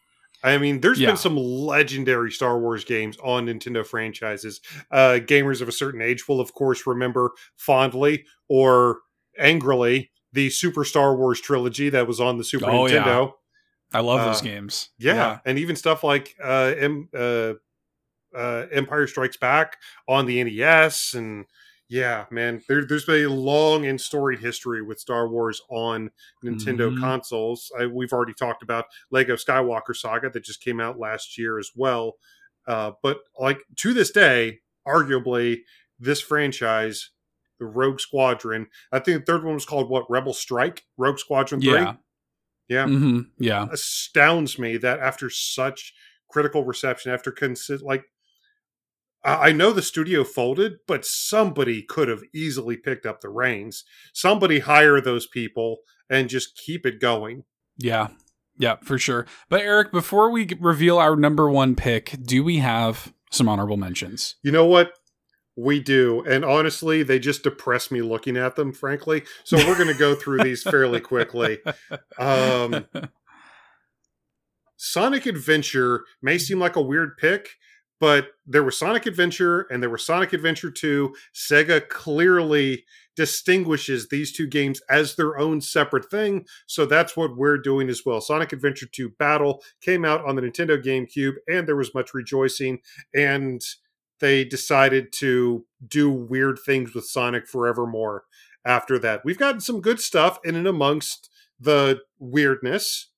I 0.45 0.59
mean, 0.59 0.81
there's 0.81 1.01
Yeah. 1.01 1.09
been 1.09 1.17
some 1.17 1.37
legendary 1.37 2.31
Star 2.31 2.59
Wars 2.59 2.85
games 2.85 3.17
on 3.23 3.47
Nintendo 3.47 3.85
franchises. 3.85 4.61
Uh, 4.93 5.19
gamers 5.21 5.61
of 5.61 5.69
a 5.69 5.73
certain 5.73 6.01
age 6.01 6.29
will, 6.29 6.41
of 6.41 6.55
course, 6.55 6.87
remember 6.87 7.33
fondly 7.57 8.25
or 8.49 8.99
angrily 9.39 10.11
the 10.37 10.51
Super 10.51 10.85
Star 10.85 11.17
Wars 11.17 11.41
trilogy 11.41 11.89
that 11.89 12.07
was 12.07 12.21
on 12.21 12.37
the 12.39 12.45
Super 12.45 12.67
Oh, 12.71 12.87
yeah. 12.87 13.03
Nintendo. 13.03 13.33
I 13.93 14.01
love 14.01 14.25
those 14.25 14.41
Uh, 14.41 14.45
games. 14.45 14.91
Yeah. 14.99 15.39
and 15.45 15.59
even 15.59 15.77
stuff 15.77 16.05
like 16.05 16.35
uh, 16.45 16.75
M- 16.77 17.09
uh, 17.15 17.55
uh, 18.35 18.67
Empire 18.71 19.07
Strikes 19.07 19.37
Back 19.39 19.79
on 20.09 20.27
the 20.27 20.43
NES, 20.45 21.15
and 21.15 21.47
yeah, 21.89 22.27
man, 22.31 22.61
there, 22.69 22.85
there's 22.85 23.07
been 23.07 23.25
a 23.25 23.29
long 23.33 23.87
and 23.87 23.99
storied 24.01 24.41
history 24.41 24.83
with 24.83 24.99
Star 25.01 25.29
Wars 25.29 25.63
on 25.71 26.11
Nintendo 26.45 26.91
Mhm. 26.93 27.01
consoles. 27.01 27.71
I, 27.79 27.87
we've 27.87 28.13
already 28.13 28.35
talked 28.35 28.63
about 28.63 28.87
Lego 29.11 29.37
Skywalker 29.37 29.97
Saga 29.97 30.29
that 30.31 30.45
just 30.45 30.61
came 30.63 30.81
out 30.81 30.99
last 30.99 31.39
year 31.39 31.59
as 31.59 31.71
well. 31.75 32.17
Uh, 32.67 32.91
but 33.03 33.21
like 33.39 33.61
to 33.77 33.95
this 33.95 34.11
day, 34.11 34.59
arguably, 34.87 35.61
this 36.01 36.21
franchise, 36.21 37.11
the 37.59 37.67
Rogue 37.67 38.01
Squadron, 38.01 38.67
I 38.93 38.99
think 38.99 39.21
the 39.25 39.33
third 39.33 39.45
one 39.45 39.55
was 39.55 39.65
called 39.65 39.89
what 39.91 40.05
Rebel 40.11 40.35
Strike, 40.35 40.85
Rogue 40.97 41.19
Squadron 41.19 41.61
Three 41.61 41.73
Yeah. 41.73 41.95
Yeah. 42.69 42.87
hmm 42.87 43.21
Yeah. 43.39 43.67
astounds 43.73 44.59
me 44.59 44.77
that 44.79 44.99
after 45.01 45.31
such 45.31 45.95
critical 46.31 46.65
reception, 46.65 47.13
after 47.13 47.31
consi- 47.33 47.83
like 47.83 48.05
I 49.25 49.49
I 49.49 49.53
know 49.53 49.73
the 49.73 49.83
studio 49.83 50.25
folded, 50.25 50.75
but 50.87 51.05
somebody 51.05 51.83
could 51.83 52.09
have 52.09 52.23
easily 52.35 52.77
picked 52.77 53.07
up 53.07 53.21
the 53.21 53.29
reins. 53.29 53.85
Somebody 54.13 54.61
hire 54.61 55.01
those 55.01 55.27
people 55.27 55.79
and 56.11 56.29
just 56.29 56.57
keep 56.57 56.87
it 56.87 57.01
going. 57.01 57.45
Yeah. 57.77 58.09
Yeah, 58.59 58.77
for 58.83 58.99
sure. 58.99 59.27
But 59.51 59.61
Eric, 59.63 59.93
before 59.93 60.31
we 60.31 60.49
reveal 60.61 60.97
our 60.99 61.15
number 61.15 61.51
one 61.51 61.75
pick, 61.77 62.17
do 62.23 62.43
we 62.43 62.59
have 62.59 63.13
some 63.31 63.49
honorable 63.51 63.77
mentions? 63.77 64.37
You 64.43 64.51
know 64.53 64.65
what? 64.65 64.93
We 65.57 65.81
do. 65.81 66.23
And 66.29 66.45
honestly, 66.45 67.03
they 67.03 67.19
just 67.19 67.43
depress 67.43 67.91
me 67.91 68.03
looking 68.03 68.37
at 68.37 68.57
them, 68.57 68.73
frankly. 68.73 69.25
So 69.45 69.57
we're 69.57 69.79
going 69.79 69.93
to 69.93 69.99
go 69.99 70.15
through 70.15 70.43
these 70.45 70.63
fairly 70.63 71.01
quickly. 71.01 71.59
Um, 72.19 72.87
Sonic 74.77 75.27
Adventure 75.27 76.05
may 76.23 76.39
seem 76.39 76.59
like 76.59 76.77
a 76.77 76.83
weird 76.83 77.17
pick, 77.17 77.57
but 77.99 78.29
there 78.47 78.63
was 78.63 78.79
Sonic 78.79 79.07
Adventure 79.07 79.63
and 79.71 79.83
there 79.83 79.91
was 79.91 80.05
Sonic 80.05 80.33
Adventure 80.33 80.71
2. 80.71 81.15
Sega 81.35 81.89
clearly 81.89 82.85
distinguishes 83.17 84.09
these 84.09 84.33
two 84.33 84.47
games 84.47 84.81
as 84.91 85.17
their 85.17 85.39
own 85.39 85.63
separate 85.63 86.11
thing, 86.11 86.45
so 86.67 86.85
that's 86.85 87.17
what 87.17 87.37
we're 87.37 87.57
doing 87.57 87.89
as 87.89 88.03
well. 88.05 88.21
Sonic 88.21 88.53
Adventure 88.53 88.87
2 88.87 89.11
Battle 89.19 89.63
came 89.81 90.05
out 90.05 90.23
on 90.27 90.37
the 90.37 90.43
Nintendo 90.43 90.83
GameCube 90.83 91.37
and 91.49 91.67
there 91.67 91.77
was 91.77 91.95
much 91.95 92.13
rejoicing 92.13 92.81
and 93.15 93.63
they 94.21 94.45
decided 94.45 95.13
to 95.15 95.65
do 95.87 96.11
weird 96.11 96.59
things 96.65 96.95
with 96.95 97.07
Sonic 97.07 97.47
forevermore 97.47 98.25
after 98.65 98.99
that. 98.99 99.25
We've 99.25 99.39
gotten 99.39 99.61
some 99.61 99.81
good 99.81 100.01
stuff 100.01 100.39
in 100.45 100.57
and 100.57 100.67
amongst 100.67 101.31
the 101.61 102.01
weirdness 102.19 103.11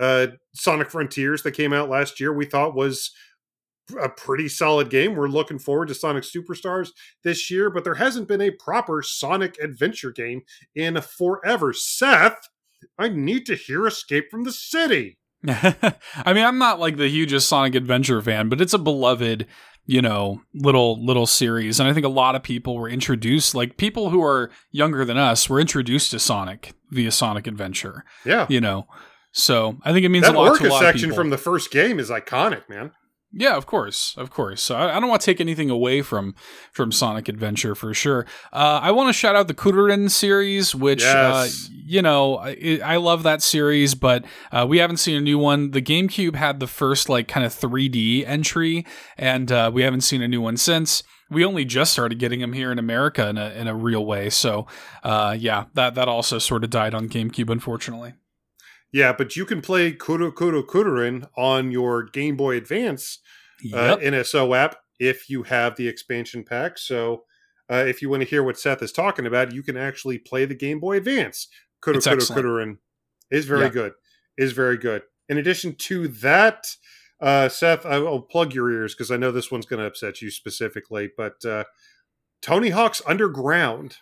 uh, 0.00 0.28
Sonic 0.54 0.90
Frontiers 0.90 1.42
that 1.42 1.52
came 1.52 1.72
out 1.72 1.88
last 1.88 2.20
year, 2.20 2.32
we 2.32 2.46
thought 2.46 2.74
was 2.74 3.12
a 4.00 4.08
pretty 4.08 4.48
solid 4.48 4.90
game. 4.90 5.14
We're 5.14 5.28
looking 5.28 5.58
forward 5.58 5.88
to 5.88 5.94
Sonic 5.94 6.24
Superstars 6.24 6.90
this 7.22 7.50
year, 7.50 7.70
but 7.70 7.84
there 7.84 7.94
hasn't 7.94 8.28
been 8.28 8.40
a 8.40 8.50
proper 8.50 9.02
Sonic 9.02 9.56
adventure 9.62 10.10
game 10.10 10.42
in 10.74 11.00
forever. 11.00 11.72
Seth, 11.72 12.48
I 12.98 13.08
need 13.08 13.46
to 13.46 13.54
hear 13.54 13.86
Escape 13.86 14.30
from 14.30 14.44
the 14.44 14.52
City. 14.52 15.18
I 15.46 16.32
mean, 16.32 16.44
I'm 16.44 16.58
not 16.58 16.80
like 16.80 16.96
the 16.96 17.08
hugest 17.08 17.48
Sonic 17.48 17.74
Adventure 17.74 18.22
fan, 18.22 18.48
but 18.48 18.62
it's 18.62 18.72
a 18.72 18.78
beloved, 18.78 19.46
you 19.86 20.00
know, 20.00 20.40
little 20.54 21.04
little 21.04 21.26
series, 21.26 21.78
and 21.78 21.88
I 21.88 21.92
think 21.92 22.06
a 22.06 22.10
lot 22.10 22.34
of 22.34 22.42
people 22.42 22.76
were 22.76 22.88
introduced, 22.88 23.54
like 23.54 23.76
people 23.76 24.10
who 24.10 24.22
are 24.22 24.50
younger 24.70 25.04
than 25.04 25.18
us, 25.18 25.48
were 25.48 25.60
introduced 25.60 26.10
to 26.12 26.18
Sonic 26.18 26.72
via 26.90 27.10
Sonic 27.10 27.46
Adventure. 27.46 28.04
Yeah. 28.24 28.46
You 28.48 28.60
know, 28.60 28.86
so 29.32 29.76
I 29.82 29.92
think 29.92 30.06
it 30.06 30.10
means 30.10 30.24
That 30.24 30.34
a 30.34 30.38
lot 30.38 30.56
to 30.58 30.68
a 30.68 30.70
lot 30.70 30.84
of 30.84 30.88
section 30.88 31.12
from 31.12 31.30
the 31.30 31.38
first 31.38 31.70
game 31.70 31.98
is 31.98 32.08
iconic, 32.08 32.68
man. 32.68 32.92
Yeah, 33.36 33.56
of 33.56 33.66
course, 33.66 34.14
of 34.16 34.30
course. 34.30 34.62
So 34.62 34.76
I, 34.76 34.96
I 34.96 35.00
don't 35.00 35.08
want 35.08 35.20
to 35.22 35.26
take 35.26 35.40
anything 35.40 35.68
away 35.68 36.02
from 36.02 36.36
from 36.72 36.92
Sonic 36.92 37.28
Adventure 37.28 37.74
for 37.74 37.92
sure. 37.92 38.26
Uh, 38.52 38.78
I 38.80 38.92
want 38.92 39.08
to 39.08 39.12
shout 39.12 39.34
out 39.34 39.48
the 39.48 39.54
Kururin 39.54 40.08
series, 40.08 40.72
which 40.74 41.02
Yes. 41.02 41.68
uh, 41.68 41.72
you 41.84 42.00
know 42.00 42.36
I, 42.38 42.80
I 42.84 42.96
love 42.96 43.24
that 43.24 43.42
series, 43.42 43.96
but 43.96 44.24
uh, 44.52 44.66
we 44.68 44.78
haven't 44.78 44.98
seen 44.98 45.16
a 45.16 45.20
new 45.20 45.38
one. 45.38 45.72
The 45.72 45.82
GameCube 45.82 46.36
had 46.36 46.60
the 46.60 46.68
first 46.68 47.08
like 47.08 47.26
kind 47.26 47.44
of 47.44 47.52
3D 47.52 48.24
entry, 48.26 48.86
and 49.18 49.50
uh, 49.50 49.70
we 49.74 49.82
haven't 49.82 50.02
seen 50.02 50.22
a 50.22 50.28
new 50.28 50.40
one 50.40 50.56
since. 50.56 51.02
We 51.28 51.44
only 51.44 51.64
just 51.64 51.92
started 51.92 52.18
getting 52.20 52.38
them 52.40 52.52
here 52.52 52.70
in 52.70 52.78
America 52.78 53.28
in 53.28 53.36
a 53.38 53.50
in 53.50 53.66
a 53.66 53.74
real 53.74 54.06
way. 54.06 54.30
So 54.30 54.68
uh, 55.02 55.34
yeah, 55.36 55.64
that 55.74 55.94
that 55.96 56.06
also 56.06 56.38
sort 56.38 56.62
of 56.62 56.70
died 56.70 56.94
on 56.94 57.08
GameCube, 57.08 57.50
unfortunately. 57.50 58.14
Yeah, 58.94 59.12
but 59.12 59.34
you 59.34 59.44
can 59.44 59.60
play 59.60 59.90
Kuru 59.90 60.30
Kuru 60.30 60.64
Kururin 60.64 61.26
on 61.36 61.72
your 61.72 62.04
Game 62.04 62.36
Boy 62.36 62.56
Advance 62.56 63.18
uh, 63.74 63.96
NSO 63.96 64.56
app 64.56 64.76
if 65.00 65.28
you 65.28 65.42
have 65.42 65.74
the 65.74 65.88
expansion 65.88 66.44
pack. 66.44 66.78
So 66.78 67.24
uh, 67.68 67.84
if 67.88 68.00
you 68.00 68.08
want 68.08 68.22
to 68.22 68.28
hear 68.28 68.44
what 68.44 68.56
Seth 68.56 68.84
is 68.84 68.92
talking 68.92 69.26
about, 69.26 69.52
you 69.52 69.64
can 69.64 69.76
actually 69.76 70.18
play 70.18 70.44
the 70.44 70.54
Game 70.54 70.78
Boy 70.78 70.96
Advance. 70.96 71.48
Kudo 71.84 71.96
It's 71.96 72.06
Kudo 72.06 72.12
excellent. 72.14 72.46
Kururin 72.46 72.76
is 73.32 73.46
very 73.46 73.62
Yeah. 73.62 73.68
good. 73.70 73.92
Is 74.38 74.52
very 74.52 74.76
good. 74.76 75.02
In 75.28 75.38
addition 75.38 75.74
to 75.74 76.06
that, 76.06 76.64
uh, 77.20 77.48
Seth, 77.48 77.84
I 77.84 77.98
will 77.98 78.22
plug 78.22 78.54
your 78.54 78.70
ears 78.70 78.94
because 78.94 79.10
I 79.10 79.16
know 79.16 79.32
this 79.32 79.50
one's 79.50 79.66
going 79.66 79.80
to 79.80 79.86
upset 79.86 80.22
you 80.22 80.30
specifically. 80.30 81.10
But 81.16 81.44
uh, 81.44 81.64
Tony 82.40 82.70
Hawk's 82.70 83.02
Underground. 83.06 83.96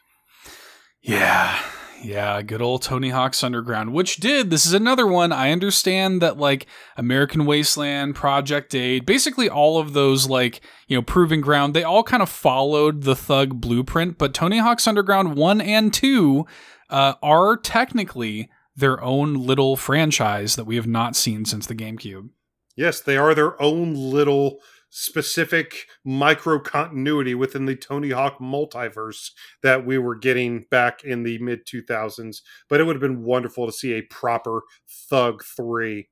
Yeah. 1.00 1.58
Yeah, 2.02 2.42
good 2.42 2.60
old 2.60 2.82
Tony 2.82 3.10
Hawk's 3.10 3.44
Underground, 3.44 3.92
which 3.92 4.16
did. 4.16 4.50
This 4.50 4.66
is 4.66 4.72
another 4.72 5.06
one. 5.06 5.30
I 5.30 5.52
understand 5.52 6.20
that, 6.20 6.36
like, 6.36 6.66
American 6.96 7.44
Wasteland, 7.44 8.16
Project 8.16 8.74
8, 8.74 9.06
basically 9.06 9.48
all 9.48 9.78
of 9.78 9.92
those, 9.92 10.28
like, 10.28 10.60
you 10.88 10.96
know, 10.96 11.02
Proving 11.02 11.40
Ground, 11.40 11.74
they 11.74 11.84
all 11.84 12.02
kind 12.02 12.22
of 12.22 12.28
followed 12.28 13.02
the 13.02 13.14
Thug 13.14 13.60
blueprint, 13.60 14.18
but 14.18 14.34
Tony 14.34 14.58
Hawk's 14.58 14.88
Underground 14.88 15.36
1 15.36 15.60
and 15.60 15.94
2 15.94 16.44
uh, 16.90 17.14
are 17.22 17.56
technically 17.56 18.50
their 18.74 19.02
own 19.02 19.34
little 19.34 19.76
franchise 19.76 20.56
that 20.56 20.64
we 20.64 20.76
have 20.76 20.86
not 20.86 21.14
seen 21.14 21.44
since 21.44 21.66
the 21.66 21.74
GameCube. 21.74 22.30
Yes, 22.76 23.00
they 23.00 23.16
are 23.16 23.34
their 23.34 23.60
own 23.62 23.94
little 23.94 24.58
specific 24.94 25.86
micro 26.04 26.60
continuity 26.60 27.34
within 27.34 27.64
the 27.64 27.74
Tony 27.74 28.10
Hawk 28.10 28.38
multiverse 28.38 29.30
that 29.62 29.86
we 29.86 29.96
were 29.96 30.14
getting 30.14 30.66
back 30.70 31.02
in 31.02 31.22
the 31.22 31.38
mid 31.38 31.66
2000s. 31.66 32.42
But 32.68 32.78
it 32.78 32.84
would 32.84 32.96
have 32.96 33.00
been 33.00 33.22
wonderful 33.22 33.66
to 33.66 33.72
see 33.72 33.94
a 33.94 34.02
proper 34.02 34.62
Thug 35.08 35.42
3. 35.42 36.08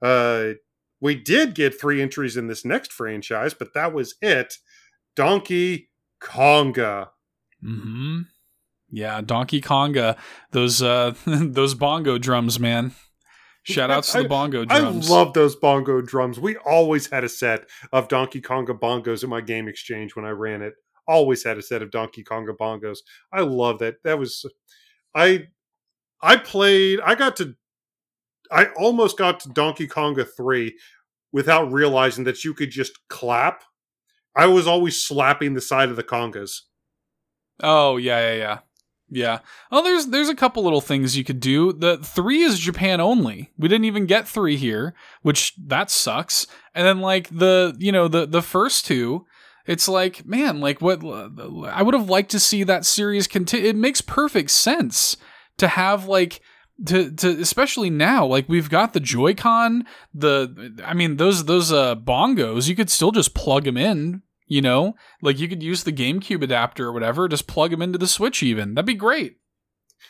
Uh, 0.00 0.52
we 1.00 1.14
did 1.14 1.54
get 1.54 1.78
three 1.78 2.00
entries 2.00 2.36
in 2.36 2.46
this 2.46 2.64
next 2.64 2.90
franchise, 2.92 3.52
but 3.52 3.74
that 3.74 3.92
was 3.92 4.14
it. 4.22 4.54
Donkey 5.14 5.90
Konga. 6.22 7.08
Mm-hmm. 7.62 8.20
Yeah, 8.90 9.20
Donkey 9.20 9.60
Konga. 9.60 10.16
Those 10.52 10.82
uh 10.82 11.14
those 11.26 11.74
bongo 11.74 12.18
drums, 12.18 12.58
man. 12.58 12.92
Shout 13.64 13.90
outs 13.90 14.12
to 14.12 14.22
the 14.22 14.28
bongo 14.28 14.64
drums. 14.64 15.08
I 15.08 15.14
love 15.14 15.34
those 15.34 15.54
bongo 15.54 16.00
drums. 16.00 16.40
We 16.40 16.56
always 16.56 17.08
had 17.08 17.22
a 17.22 17.28
set 17.28 17.68
of 17.92 18.08
Donkey 18.08 18.40
Konga 18.40 18.78
bongos 18.78 19.22
in 19.22 19.30
my 19.30 19.40
game 19.40 19.68
exchange 19.68 20.16
when 20.16 20.24
I 20.24 20.30
ran 20.30 20.62
it. 20.62 20.74
Always 21.06 21.44
had 21.44 21.58
a 21.58 21.62
set 21.62 21.82
of 21.82 21.90
Donkey 21.90 22.24
Konga 22.24 22.56
bongos. 22.56 22.98
I 23.32 23.42
love 23.42 23.78
that. 23.78 23.96
That 24.02 24.18
was 24.18 24.44
I 25.14 25.48
I 26.20 26.36
played 26.36 27.00
I 27.00 27.14
got 27.14 27.36
to 27.36 27.54
I 28.50 28.66
almost 28.76 29.16
got 29.16 29.40
to 29.40 29.48
Donkey 29.48 29.86
Konga 29.86 30.26
3 30.36 30.76
without 31.32 31.72
realizing 31.72 32.24
that 32.24 32.44
you 32.44 32.54
could 32.54 32.70
just 32.70 32.98
clap. 33.08 33.64
I 34.36 34.46
was 34.46 34.66
always 34.66 35.02
slapping 35.02 35.54
the 35.54 35.60
side 35.60 35.88
of 35.88 35.96
the 35.96 36.02
congas. 36.02 36.60
Oh, 37.60 37.96
yeah, 37.96 38.32
yeah, 38.32 38.36
yeah. 38.36 38.58
Yeah. 39.14 39.40
Oh, 39.70 39.82
there's 39.82 40.06
there's 40.06 40.30
a 40.30 40.34
couple 40.34 40.64
little 40.64 40.80
things 40.80 41.18
you 41.18 41.22
could 41.22 41.38
do. 41.38 41.74
The 41.74 41.98
three 41.98 42.40
is 42.40 42.58
Japan 42.58 42.98
only. 42.98 43.52
We 43.58 43.68
didn't 43.68 43.84
even 43.84 44.06
get 44.06 44.26
three 44.26 44.56
here, 44.56 44.94
which 45.20 45.52
that 45.66 45.90
sucks. 45.90 46.46
And 46.74 46.86
then 46.86 47.00
like 47.00 47.28
the 47.28 47.76
you 47.78 47.92
know 47.92 48.08
the 48.08 48.24
the 48.24 48.40
first 48.40 48.86
two, 48.86 49.26
it's 49.66 49.86
like 49.86 50.24
man, 50.24 50.60
like 50.60 50.80
what 50.80 51.04
I 51.04 51.82
would 51.82 51.92
have 51.92 52.08
liked 52.08 52.30
to 52.30 52.40
see 52.40 52.64
that 52.64 52.86
series 52.86 53.26
continue. 53.26 53.68
It 53.68 53.76
makes 53.76 54.00
perfect 54.00 54.50
sense 54.50 55.18
to 55.58 55.68
have 55.68 56.06
like 56.06 56.40
to 56.86 57.10
to 57.10 57.28
especially 57.38 57.90
now 57.90 58.24
like 58.24 58.48
we've 58.48 58.70
got 58.70 58.94
the 58.94 58.98
joy-con 58.98 59.84
the 60.14 60.74
i 60.84 60.94
mean 60.94 61.16
those 61.18 61.44
those 61.44 61.70
uh 61.70 61.94
bongos 61.94 62.66
you 62.66 62.74
could 62.74 62.88
still 62.90 63.12
just 63.12 63.34
plug 63.34 63.64
them 63.64 63.76
in 63.76 64.22
you 64.52 64.60
know, 64.60 64.94
like 65.22 65.38
you 65.38 65.48
could 65.48 65.62
use 65.62 65.82
the 65.82 65.92
GameCube 65.92 66.42
adapter 66.42 66.88
or 66.88 66.92
whatever, 66.92 67.26
just 67.26 67.46
plug 67.46 67.70
them 67.70 67.80
into 67.80 67.96
the 67.96 68.06
Switch. 68.06 68.42
Even 68.42 68.74
that'd 68.74 68.84
be 68.84 68.94
great. 68.94 69.36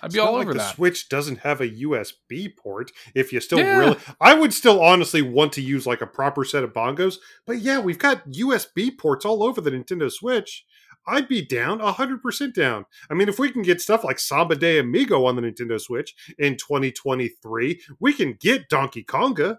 I'd 0.01 0.13
be 0.13 0.19
all 0.19 0.35
over 0.35 0.47
like 0.47 0.57
that. 0.57 0.71
The 0.71 0.75
Switch 0.75 1.09
doesn't 1.09 1.39
have 1.41 1.61
a 1.61 1.69
USB 1.69 2.57
port. 2.57 2.91
If 3.15 3.33
you 3.33 3.41
still 3.41 3.61
yeah. 3.61 3.79
really, 3.79 3.97
I 4.21 4.35
would 4.35 4.53
still 4.53 4.83
honestly 4.83 5.23
want 5.23 5.53
to 5.53 5.63
use 5.63 5.87
like 5.87 6.01
a 6.01 6.09
proper 6.09 6.45
set 6.45 6.65
of 6.65 6.73
bongos. 6.73 7.17
But 7.47 7.61
yeah, 7.61 7.79
we've 7.79 8.01
got 8.01 8.29
USB 8.31 8.99
ports 8.99 9.25
all 9.25 9.45
over 9.45 9.61
the 9.61 9.71
Nintendo 9.71 10.11
Switch. 10.11 10.65
I'd 11.07 11.29
be 11.29 11.45
down, 11.45 11.79
100% 11.79 12.55
down. 12.55 12.87
I 13.11 13.15
mean, 13.15 13.29
if 13.29 13.39
we 13.39 13.51
can 13.51 13.63
get 13.63 13.81
stuff 13.81 14.03
like 14.03 14.19
Samba 14.19 14.57
de 14.57 14.79
Amigo 14.79 15.25
on 15.27 15.37
the 15.37 15.43
Nintendo 15.43 15.81
Switch 15.81 16.15
in 16.39 16.57
2023, 16.57 17.81
we 18.01 18.13
can 18.13 18.37
get 18.41 18.69
Donkey 18.69 19.05
Konga. 19.05 19.59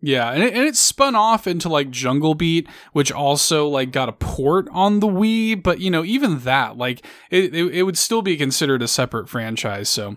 Yeah, 0.00 0.30
and 0.30 0.44
it, 0.44 0.54
and 0.54 0.62
it 0.62 0.76
spun 0.76 1.16
off 1.16 1.48
into 1.48 1.68
like 1.68 1.90
Jungle 1.90 2.34
Beat, 2.34 2.68
which 2.92 3.10
also 3.10 3.66
like 3.66 3.90
got 3.90 4.08
a 4.08 4.12
port 4.12 4.68
on 4.70 5.00
the 5.00 5.08
Wii, 5.08 5.60
but 5.60 5.80
you 5.80 5.90
know 5.90 6.04
even 6.04 6.40
that 6.40 6.76
like 6.76 7.04
it, 7.30 7.54
it, 7.54 7.74
it 7.74 7.82
would 7.82 7.98
still 7.98 8.22
be 8.22 8.36
considered 8.36 8.80
a 8.80 8.88
separate 8.88 9.28
franchise. 9.28 9.88
So 9.88 10.16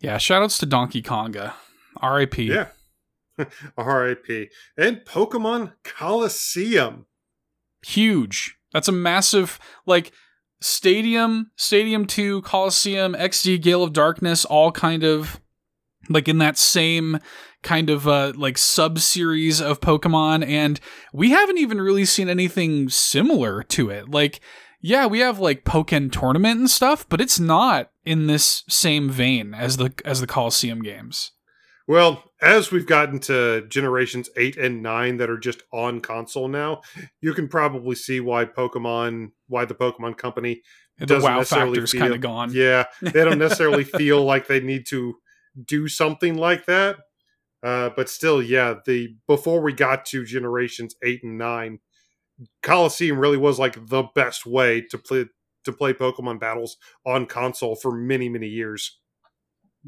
yeah, 0.00 0.16
shoutouts 0.16 0.58
to 0.60 0.66
Donkey 0.66 1.00
Konga, 1.00 1.54
R.I.P. 1.96 2.44
Yeah, 2.44 2.68
R.I.P. 3.78 4.50
And 4.76 4.98
Pokemon 4.98 5.72
Colosseum, 5.82 7.06
huge. 7.86 8.58
That's 8.74 8.88
a 8.88 8.92
massive 8.92 9.58
like 9.86 10.12
Stadium, 10.60 11.52
Stadium 11.56 12.06
Two, 12.06 12.42
Colosseum, 12.42 13.14
XD, 13.14 13.62
Gale 13.62 13.82
of 13.82 13.94
Darkness, 13.94 14.44
all 14.44 14.72
kind 14.72 15.04
of 15.04 15.40
like 16.10 16.28
in 16.28 16.38
that 16.38 16.58
same 16.58 17.18
kind 17.66 17.90
of 17.90 18.06
uh, 18.06 18.32
like 18.36 18.56
sub 18.56 19.00
series 19.00 19.60
of 19.60 19.80
Pokemon, 19.80 20.46
and 20.46 20.78
we 21.12 21.30
haven't 21.30 21.58
even 21.58 21.80
really 21.80 22.04
seen 22.04 22.28
anything 22.28 22.88
similar 22.88 23.64
to 23.64 23.90
it. 23.90 24.08
Like, 24.08 24.40
yeah, 24.80 25.06
we 25.06 25.18
have 25.18 25.40
like 25.40 25.64
Pokken 25.64 26.12
tournament 26.12 26.60
and 26.60 26.70
stuff, 26.70 27.08
but 27.08 27.20
it's 27.20 27.40
not 27.40 27.90
in 28.04 28.28
this 28.28 28.62
same 28.68 29.10
vein 29.10 29.52
as 29.52 29.78
the 29.78 29.92
as 30.04 30.20
the 30.20 30.28
Colosseum 30.28 30.80
games. 30.80 31.32
Well, 31.88 32.22
as 32.40 32.70
we've 32.70 32.86
gotten 32.86 33.18
to 33.20 33.66
generations 33.68 34.28
8 34.36 34.56
and 34.56 34.82
9 34.82 35.18
that 35.18 35.30
are 35.30 35.38
just 35.38 35.62
on 35.72 36.00
console 36.00 36.48
now, 36.48 36.82
you 37.20 37.32
can 37.32 37.46
probably 37.46 37.94
see 37.94 38.18
why 38.18 38.44
Pokemon, 38.44 39.30
why 39.46 39.66
the 39.66 39.74
Pokemon 39.74 40.18
company 40.18 40.62
the 40.98 41.20
wow 41.20 41.44
factor's 41.44 41.92
kind 41.92 42.14
of 42.14 42.20
gone. 42.20 42.50
Yeah, 42.52 42.84
they 43.02 43.24
don't 43.24 43.38
necessarily 43.40 43.84
feel 43.84 44.24
like 44.24 44.46
they 44.46 44.60
need 44.60 44.86
to 44.86 45.14
do 45.64 45.88
something 45.88 46.36
like 46.36 46.66
that. 46.66 46.96
Uh, 47.62 47.90
but 47.96 48.08
still, 48.08 48.42
yeah, 48.42 48.74
the 48.84 49.16
before 49.26 49.60
we 49.60 49.72
got 49.72 50.04
to 50.06 50.24
generations 50.24 50.94
eight 51.02 51.20
and 51.22 51.38
nine, 51.38 51.78
Colosseum 52.62 53.18
really 53.18 53.38
was 53.38 53.58
like 53.58 53.86
the 53.88 54.04
best 54.14 54.46
way 54.46 54.82
to 54.90 54.98
play 54.98 55.26
to 55.64 55.72
play 55.72 55.92
Pokemon 55.92 56.38
battles 56.38 56.76
on 57.04 57.26
console 57.26 57.74
for 57.74 57.90
many 57.90 58.28
many 58.28 58.46
years. 58.46 58.98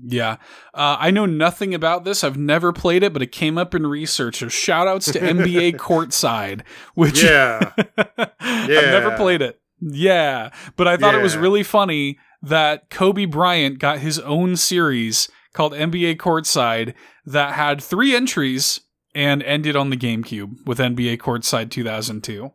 Yeah. 0.04 0.36
Uh, 0.72 0.96
I 0.98 1.10
know 1.10 1.26
nothing 1.26 1.74
about 1.74 2.04
this. 2.04 2.22
I've 2.22 2.36
never 2.36 2.72
played 2.72 3.02
it, 3.02 3.12
but 3.12 3.22
it 3.22 3.32
came 3.32 3.58
up 3.58 3.74
in 3.74 3.86
research. 3.86 4.36
So 4.36 4.48
shout 4.48 4.86
outs 4.86 5.10
to 5.12 5.18
NBA 5.18 5.76
Courtside, 5.76 6.62
which 6.94 7.22
yeah. 7.22 7.72
yeah. 7.76 8.26
I've 8.40 8.68
never 8.68 9.16
played 9.16 9.42
it. 9.42 9.60
Yeah. 9.80 10.50
But 10.76 10.88
I 10.88 10.96
thought 10.96 11.14
yeah. 11.14 11.20
it 11.20 11.22
was 11.22 11.36
really 11.36 11.62
funny 11.62 12.18
that 12.42 12.90
Kobe 12.90 13.24
Bryant 13.24 13.78
got 13.78 13.98
his 13.98 14.18
own 14.20 14.56
series 14.56 15.28
called 15.59 15.72
NBA 15.72 16.18
Courtside 16.18 16.94
that 17.26 17.54
had 17.54 17.82
three 17.82 18.14
entries 18.14 18.80
and 19.12 19.42
ended 19.42 19.74
on 19.74 19.90
the 19.90 19.96
GameCube 19.96 20.64
with 20.68 20.78
NBA 20.78 21.18
Courtside 21.18 21.68
2002. 21.68 22.52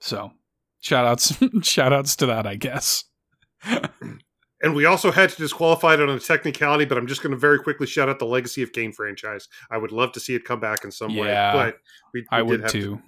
So, 0.00 0.32
shout 0.80 1.04
outs, 1.04 1.36
shout 1.62 1.92
outs 1.92 2.16
to 2.16 2.24
that, 2.24 2.46
I 2.46 2.54
guess. 2.54 3.04
and 3.62 4.74
we 4.74 4.86
also 4.86 5.12
had 5.12 5.28
to 5.28 5.36
disqualify 5.36 5.92
it 5.94 6.00
on 6.00 6.08
a 6.08 6.18
technicality, 6.18 6.86
but 6.86 6.96
I'm 6.96 7.06
just 7.06 7.22
going 7.22 7.32
to 7.32 7.36
very 7.36 7.58
quickly 7.58 7.86
shout 7.86 8.08
out 8.08 8.18
the 8.18 8.24
Legacy 8.24 8.62
of 8.62 8.72
Kain 8.72 8.90
franchise. 8.90 9.48
I 9.70 9.76
would 9.76 9.92
love 9.92 10.12
to 10.12 10.20
see 10.20 10.34
it 10.34 10.46
come 10.46 10.58
back 10.58 10.82
in 10.82 10.90
some 10.90 11.10
yeah, 11.10 11.54
way, 11.54 11.62
but 11.62 11.78
we, 12.14 12.20
we 12.22 12.26
I 12.30 12.40
would 12.40 12.68
too. 12.68 12.96
To, 12.96 13.02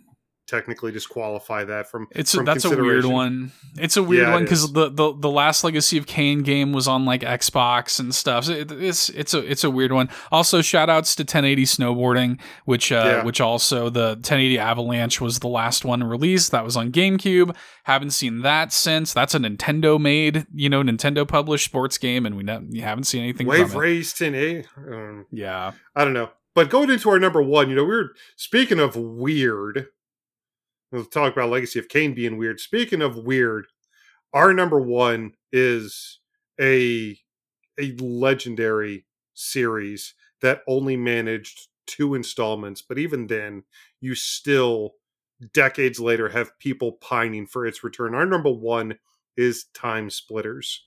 technically 0.49 0.91
disqualify 0.91 1.63
that 1.63 1.91
from 1.91 2.09
it's 2.13 2.35
from 2.35 2.47
that's 2.47 2.65
a 2.65 2.71
weird 2.71 3.05
one. 3.05 3.53
It's 3.77 3.97
a 3.97 4.03
weird 4.03 4.29
yeah, 4.29 4.33
one 4.33 4.43
because 4.43 4.73
the, 4.73 4.89
the 4.89 5.15
the 5.17 5.31
last 5.31 5.63
legacy 5.63 5.99
of 5.99 6.07
Kain 6.07 6.43
game 6.43 6.73
was 6.73 6.89
on 6.89 7.05
like 7.05 7.21
xbox 7.21 8.01
and 8.01 8.15
stuff. 8.15 8.45
So 8.45 8.53
it, 8.53 8.73
it's 8.73 9.11
it's 9.11 9.35
a 9.35 9.39
it's 9.39 9.63
a 9.63 9.71
weird 9.71 9.93
one. 9.93 10.09
Also 10.33 10.63
shout 10.63 10.89
outs 10.89 11.15
to 11.17 11.23
1080 11.23 11.65
snowboarding 11.65 12.41
which 12.65 12.91
uh 12.91 13.05
yeah. 13.05 13.25
which 13.25 13.41
also 13.41 13.91
the 13.91 14.09
1080 14.09 14.59
avalanche 14.59 15.21
was 15.21 15.39
the 15.39 15.49
last 15.49 15.85
one 15.85 16.03
released. 16.03 16.51
That 16.51 16.65
was 16.65 16.77
on 16.77 16.91
gamecube. 16.91 17.55
Haven't 17.85 18.11
seen 18.11 18.41
that 18.43 18.73
since. 18.73 19.13
That's 19.13 19.35
a 19.35 19.39
nintendo 19.39 20.01
made 20.01 20.47
you 20.53 20.71
know 20.71 20.83
nintendo 20.83 21.29
published 21.29 21.67
sports 21.67 21.99
game 21.99 22.25
and 22.25 22.37
we, 22.37 22.43
ne- 22.43 22.81
haven't 22.81 23.05
seen 23.05 23.23
anything 23.23 23.47
wave 23.47 23.75
race 23.75 24.19
1080 24.19 24.67
um, 24.91 25.27
yeah. 25.31 25.73
I 25.95 26.05
don't 26.05 26.15
know. 26.15 26.31
But 26.55 26.71
going 26.71 26.91
into 26.91 27.11
our 27.11 27.19
number 27.19 27.43
one 27.43 27.69
you 27.69 27.77
know 27.77 27.85
we 27.85 27.95
are 27.95 28.11
speaking 28.37 28.81
of 28.81 28.97
weird 28.97 29.89
We'll 30.91 31.05
talk 31.05 31.33
about 31.33 31.51
Legacy 31.51 31.79
of 31.79 31.89
Kain 31.89 32.15
being 32.15 32.39
weird. 32.39 32.61
Speaking 32.61 33.03
of 33.03 33.17
weird, 33.17 33.67
our 34.33 34.53
number 34.55 34.81
one 34.81 35.33
is 35.53 36.21
a 36.61 37.19
a 37.81 37.93
legendary 38.01 39.07
series 39.35 40.15
that 40.41 40.63
only 40.67 40.97
managed 40.97 41.69
two 41.87 42.15
installments, 42.15 42.83
but 42.83 42.99
even 42.99 43.27
then, 43.27 43.65
you 44.01 44.15
still 44.15 44.95
decades 45.53 46.01
later 46.01 46.29
have 46.29 46.59
people 46.59 46.93
pining 46.93 47.47
for 47.47 47.67
its 47.67 47.85
return. 47.85 48.15
Our 48.15 48.27
number 48.27 48.51
one 48.51 48.99
is 49.37 49.67
Time 49.75 50.11
Splitters. 50.11 50.87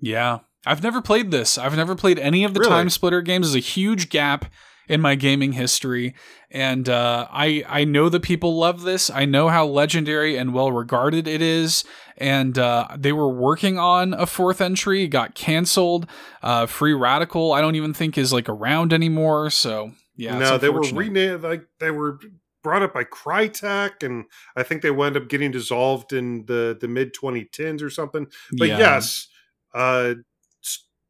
Yeah. 0.00 0.40
I've 0.66 0.82
never 0.82 1.00
played 1.00 1.30
this. 1.30 1.56
I've 1.56 1.76
never 1.76 1.94
played 1.94 2.18
any 2.18 2.44
of 2.44 2.52
the 2.52 2.60
really? 2.60 2.70
Time 2.70 2.90
Splitter 2.90 3.22
games. 3.22 3.46
There's 3.46 3.64
a 3.64 3.66
huge 3.66 4.10
gap 4.10 4.52
in 4.88 5.00
my 5.00 5.14
gaming 5.14 5.52
history. 5.52 6.14
And 6.50 6.88
uh, 6.88 7.28
I 7.30 7.64
I 7.68 7.84
know 7.84 8.08
that 8.08 8.22
people 8.22 8.56
love 8.56 8.82
this. 8.82 9.10
I 9.10 9.24
know 9.26 9.48
how 9.48 9.66
legendary 9.66 10.36
and 10.36 10.54
well 10.54 10.72
regarded 10.72 11.28
it 11.28 11.42
is. 11.42 11.84
And 12.16 12.58
uh, 12.58 12.88
they 12.96 13.12
were 13.12 13.28
working 13.28 13.78
on 13.78 14.14
a 14.14 14.26
fourth 14.26 14.60
entry, 14.60 15.06
got 15.06 15.34
canceled. 15.34 16.08
Uh, 16.42 16.66
Free 16.66 16.94
Radical, 16.94 17.52
I 17.52 17.60
don't 17.60 17.76
even 17.76 17.94
think 17.94 18.18
is 18.18 18.32
like 18.32 18.48
around 18.48 18.92
anymore. 18.92 19.50
So 19.50 19.92
yeah, 20.16 20.38
no, 20.38 20.58
they 20.58 20.70
were 20.70 20.80
renamed. 20.80 21.42
Like 21.42 21.64
they 21.78 21.90
were 21.90 22.18
brought 22.62 22.82
up 22.82 22.94
by 22.94 23.04
Crytek, 23.04 24.02
and 24.02 24.24
I 24.56 24.62
think 24.62 24.82
they 24.82 24.90
wound 24.90 25.16
up 25.16 25.28
getting 25.28 25.50
dissolved 25.50 26.12
in 26.12 26.44
the 26.46 26.76
the 26.78 26.88
mid 26.88 27.14
2010s 27.14 27.82
or 27.82 27.90
something. 27.90 28.26
But 28.52 28.68
yeah. 28.68 28.78
yes, 28.78 29.28
uh, 29.74 30.14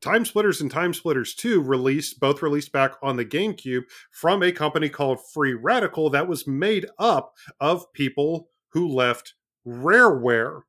Time 0.01 0.25
Splitters 0.25 0.61
and 0.61 0.71
Time 0.71 0.95
Splitters 0.95 1.35
2 1.35 1.61
released 1.61 2.21
both 2.21 2.41
released 2.41 2.71
back 2.71 2.93
on 3.03 3.17
the 3.17 3.25
GameCube 3.25 3.83
from 4.13 4.43
a 4.43 4.53
company 4.53 4.89
called 4.89 5.19
Free 5.33 5.55
Radical 5.55 6.09
that 6.11 6.29
was 6.29 6.47
made 6.47 6.87
up 6.99 7.35
of 7.59 7.93
people 7.93 8.51
who 8.71 8.89
left 8.89 9.35
Rareware. 9.67 10.63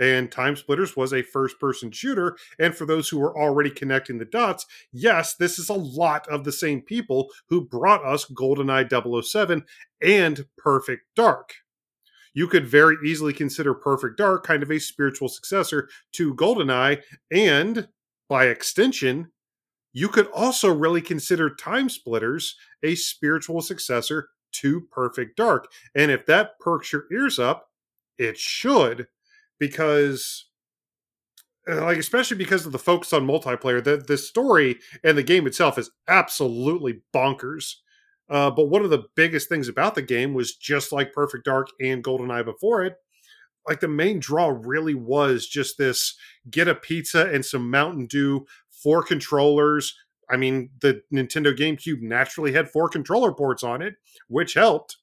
And 0.00 0.30
Time 0.30 0.56
Splitters 0.56 0.96
was 0.96 1.12
a 1.12 1.22
first 1.22 1.58
person 1.58 1.90
shooter. 1.90 2.36
And 2.58 2.76
for 2.76 2.86
those 2.86 3.08
who 3.08 3.20
are 3.22 3.36
already 3.36 3.70
connecting 3.70 4.18
the 4.18 4.24
dots, 4.24 4.66
yes, 4.92 5.34
this 5.34 5.58
is 5.58 5.68
a 5.68 5.74
lot 5.74 6.26
of 6.28 6.44
the 6.44 6.52
same 6.52 6.80
people 6.80 7.30
who 7.48 7.66
brought 7.66 8.04
us 8.04 8.24
GoldenEye 8.26 9.24
007 9.24 9.64
and 10.02 10.46
Perfect 10.58 11.02
Dark. 11.16 11.54
You 12.34 12.48
could 12.48 12.66
very 12.66 12.96
easily 13.04 13.32
consider 13.32 13.74
Perfect 13.74 14.16
Dark 14.16 14.44
kind 14.44 14.62
of 14.62 14.70
a 14.70 14.80
spiritual 14.80 15.28
successor 15.28 15.88
to 16.12 16.34
GoldenEye, 16.34 17.00
and 17.30 17.88
by 18.34 18.46
extension, 18.46 19.30
you 19.92 20.08
could 20.08 20.26
also 20.34 20.68
really 20.74 21.00
consider 21.00 21.54
Time 21.54 21.88
Splitters 21.88 22.56
a 22.82 22.96
spiritual 22.96 23.62
successor 23.62 24.28
to 24.54 24.80
Perfect 24.90 25.36
Dark. 25.36 25.70
And 25.94 26.10
if 26.10 26.26
that 26.26 26.58
perks 26.58 26.92
your 26.92 27.04
ears 27.12 27.38
up, 27.38 27.68
it 28.18 28.36
should, 28.36 29.06
because 29.60 30.46
uh, 31.70 31.84
like 31.84 31.96
especially 31.98 32.36
because 32.36 32.66
of 32.66 32.72
the 32.72 32.78
focus 32.78 33.12
on 33.12 33.24
multiplayer 33.24 33.82
the 33.82 33.98
the 33.98 34.18
story 34.18 34.80
and 35.04 35.16
the 35.16 35.22
game 35.22 35.46
itself 35.46 35.78
is 35.78 35.92
absolutely 36.08 37.02
bonkers 37.14 37.76
uh, 38.28 38.50
but 38.50 38.66
one 38.66 38.84
of 38.84 38.90
the 38.90 39.04
biggest 39.16 39.48
things 39.48 39.68
about 39.68 39.94
the 39.94 40.02
game 40.02 40.34
was 40.34 40.56
just 40.56 40.92
like 40.92 41.14
perfect 41.14 41.44
dark 41.46 41.68
and 41.80 42.04
goldeneye 42.04 42.44
before 42.44 42.84
it 42.84 42.96
like 43.68 43.80
the 43.80 43.88
main 43.88 44.18
draw 44.20 44.48
really 44.48 44.94
was 44.94 45.46
just 45.46 45.78
this 45.78 46.14
get 46.50 46.68
a 46.68 46.74
pizza 46.74 47.30
and 47.30 47.44
some 47.44 47.70
mountain 47.70 48.06
dew 48.06 48.46
four 48.70 49.02
controllers. 49.02 49.96
I 50.30 50.36
mean 50.36 50.70
the 50.80 51.02
nintendo 51.12 51.56
gamecube 51.56 52.00
naturally 52.00 52.52
had 52.52 52.70
four 52.70 52.88
controller 52.88 53.32
ports 53.32 53.62
on 53.62 53.82
it 53.82 53.94
which 54.28 54.54
helped. 54.54 54.96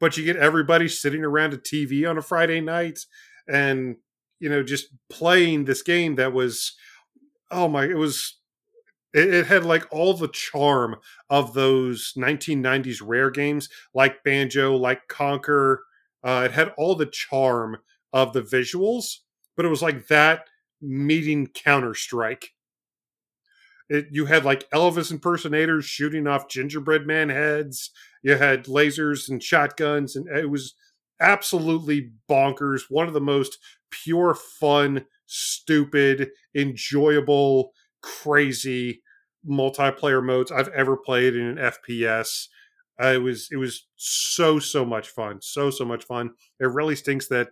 But 0.00 0.16
you 0.16 0.24
get 0.24 0.36
everybody 0.36 0.88
sitting 0.88 1.24
around 1.24 1.52
a 1.54 1.58
tv 1.58 2.08
on 2.08 2.18
a 2.18 2.22
friday 2.22 2.60
night 2.60 3.00
and 3.48 3.96
you 4.38 4.48
know 4.48 4.62
just 4.62 4.88
playing 5.08 5.64
this 5.64 5.82
game 5.82 6.16
that 6.16 6.32
was 6.32 6.74
oh 7.50 7.68
my 7.68 7.84
it 7.84 7.96
was 7.96 8.40
it, 9.12 9.46
had 9.46 9.64
like 9.64 9.86
all 9.90 10.14
the 10.14 10.28
charm 10.28 10.96
of 11.28 11.54
those 11.54 12.12
1990s 12.16 13.02
rare 13.04 13.30
games 13.30 13.68
like 13.94 14.22
banjo 14.24 14.76
like 14.76 15.08
conker 15.08 15.78
uh, 16.24 16.42
it 16.44 16.52
had 16.52 16.72
all 16.76 16.94
the 16.94 17.06
charm 17.06 17.76
of 18.12 18.32
the 18.32 18.42
visuals 18.42 19.18
but 19.56 19.64
it 19.66 19.70
was 19.70 19.82
like 19.82 20.06
that 20.08 20.46
meeting 20.80 21.46
counter 21.46 21.94
strike 21.94 22.50
it, 23.88 24.06
you 24.10 24.26
had 24.26 24.44
like 24.44 24.68
elvis 24.70 25.10
impersonators 25.10 25.84
shooting 25.84 26.26
off 26.26 26.48
gingerbread 26.48 27.06
man 27.06 27.28
heads 27.28 27.90
you 28.22 28.36
had 28.36 28.64
lasers 28.64 29.28
and 29.28 29.42
shotguns 29.42 30.16
and 30.16 30.28
it 30.28 30.50
was 30.50 30.74
absolutely 31.20 32.10
bonkers. 32.28 32.82
One 32.88 33.06
of 33.06 33.14
the 33.14 33.20
most 33.20 33.58
pure 33.90 34.34
fun, 34.34 35.04
stupid, 35.26 36.30
enjoyable, 36.54 37.72
crazy 38.02 39.02
multiplayer 39.48 40.24
modes 40.24 40.50
I've 40.50 40.68
ever 40.68 40.96
played 40.96 41.36
in 41.36 41.46
an 41.46 41.56
FPS. 41.56 42.48
It 43.00 43.22
was 43.22 43.48
it 43.50 43.56
was 43.56 43.86
so 43.96 44.58
so 44.58 44.84
much 44.84 45.08
fun, 45.08 45.40
so 45.40 45.70
so 45.70 45.84
much 45.84 46.04
fun. 46.04 46.30
It 46.60 46.66
really 46.66 46.96
stinks 46.96 47.28
that 47.28 47.50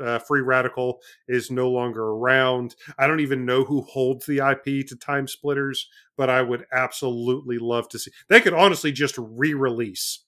uh, 0.00 0.18
Free 0.20 0.40
Radical 0.40 1.00
is 1.26 1.50
no 1.50 1.70
longer 1.70 2.02
around. 2.02 2.76
I 2.98 3.06
don't 3.06 3.20
even 3.20 3.44
know 3.44 3.64
who 3.64 3.82
holds 3.82 4.26
the 4.26 4.38
IP 4.38 4.86
to 4.88 4.96
Time 4.96 5.26
Splitters, 5.26 5.88
but 6.16 6.30
I 6.30 6.42
would 6.42 6.64
absolutely 6.72 7.58
love 7.58 7.88
to 7.90 7.98
see. 7.98 8.12
They 8.28 8.40
could 8.40 8.54
honestly 8.54 8.92
just 8.92 9.16
re-release 9.18 10.24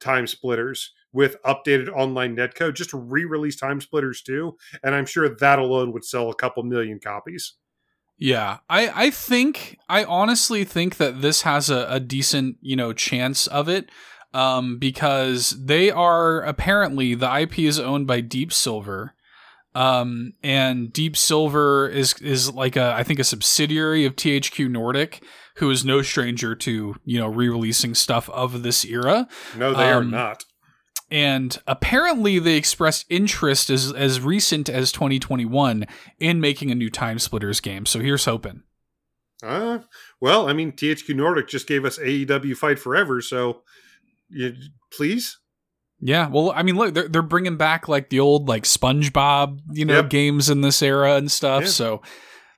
Time 0.00 0.26
Splitters 0.26 0.92
with 1.12 1.36
updated 1.44 1.88
online 1.88 2.36
netcode 2.36 2.74
just 2.74 2.90
re-release 2.92 3.56
Time 3.56 3.80
Splitters 3.80 4.22
too, 4.22 4.56
and 4.82 4.94
I'm 4.94 5.06
sure 5.06 5.34
that 5.36 5.58
alone 5.58 5.92
would 5.92 6.04
sell 6.04 6.30
a 6.30 6.34
couple 6.34 6.62
million 6.64 7.00
copies. 7.00 7.54
Yeah, 8.18 8.58
I 8.68 9.06
I 9.06 9.10
think 9.10 9.78
I 9.88 10.04
honestly 10.04 10.64
think 10.64 10.96
that 10.96 11.20
this 11.20 11.42
has 11.42 11.70
a, 11.70 11.86
a 11.88 12.00
decent 12.00 12.56
you 12.60 12.76
know 12.76 12.92
chance 12.92 13.46
of 13.46 13.68
it. 13.68 13.90
Um, 14.32 14.78
because 14.80 15.50
they 15.50 15.92
are 15.92 16.40
apparently 16.40 17.14
the 17.14 17.32
IP 17.42 17.60
is 17.60 17.78
owned 17.78 18.08
by 18.08 18.20
Deep 18.20 18.52
Silver, 18.52 19.14
um, 19.76 20.32
and 20.42 20.92
Deep 20.92 21.16
Silver 21.16 21.88
is 21.88 22.14
is 22.14 22.52
like 22.52 22.74
a 22.74 22.94
I 22.96 23.04
think 23.04 23.18
a 23.18 23.24
subsidiary 23.24 24.04
of 24.04 24.16
THQ 24.16 24.70
Nordic, 24.70 25.22
who 25.56 25.70
is 25.70 25.84
no 25.84 26.02
stranger 26.02 26.54
to 26.56 26.96
you 27.04 27.18
know 27.18 27.28
re-releasing 27.28 27.94
stuff 27.94 28.28
of 28.30 28.62
this 28.62 28.84
era. 28.84 29.28
No, 29.56 29.72
they 29.72 29.90
um, 29.92 29.98
are 29.98 30.04
not 30.04 30.44
and 31.14 31.56
apparently 31.68 32.40
they 32.40 32.56
expressed 32.56 33.06
interest 33.08 33.70
as 33.70 33.92
as 33.92 34.20
recent 34.20 34.68
as 34.68 34.90
2021 34.90 35.86
in 36.18 36.40
making 36.40 36.72
a 36.72 36.74
new 36.74 36.90
Time 36.90 37.20
Splitters 37.20 37.60
game. 37.60 37.86
So 37.86 38.00
here's 38.00 38.24
hoping. 38.24 38.64
Uh, 39.40 39.78
well, 40.20 40.48
I 40.48 40.54
mean, 40.54 40.72
THQ 40.72 41.14
Nordic 41.14 41.46
just 41.46 41.68
gave 41.68 41.84
us 41.84 41.98
AEW 42.00 42.56
Fight 42.56 42.80
Forever, 42.80 43.20
so 43.20 43.62
you, 44.28 44.54
please. 44.92 45.38
Yeah, 46.00 46.26
well, 46.26 46.50
I 46.50 46.64
mean, 46.64 46.74
look, 46.74 46.94
they're 46.94 47.06
they're 47.06 47.22
bringing 47.22 47.56
back 47.56 47.86
like 47.86 48.10
the 48.10 48.18
old 48.18 48.48
like 48.48 48.64
SpongeBob, 48.64 49.60
you 49.70 49.84
know, 49.84 49.98
yep. 49.98 50.10
games 50.10 50.50
in 50.50 50.62
this 50.62 50.82
era 50.82 51.14
and 51.14 51.30
stuff. 51.30 51.62
Yeah. 51.62 51.68
So 51.68 52.02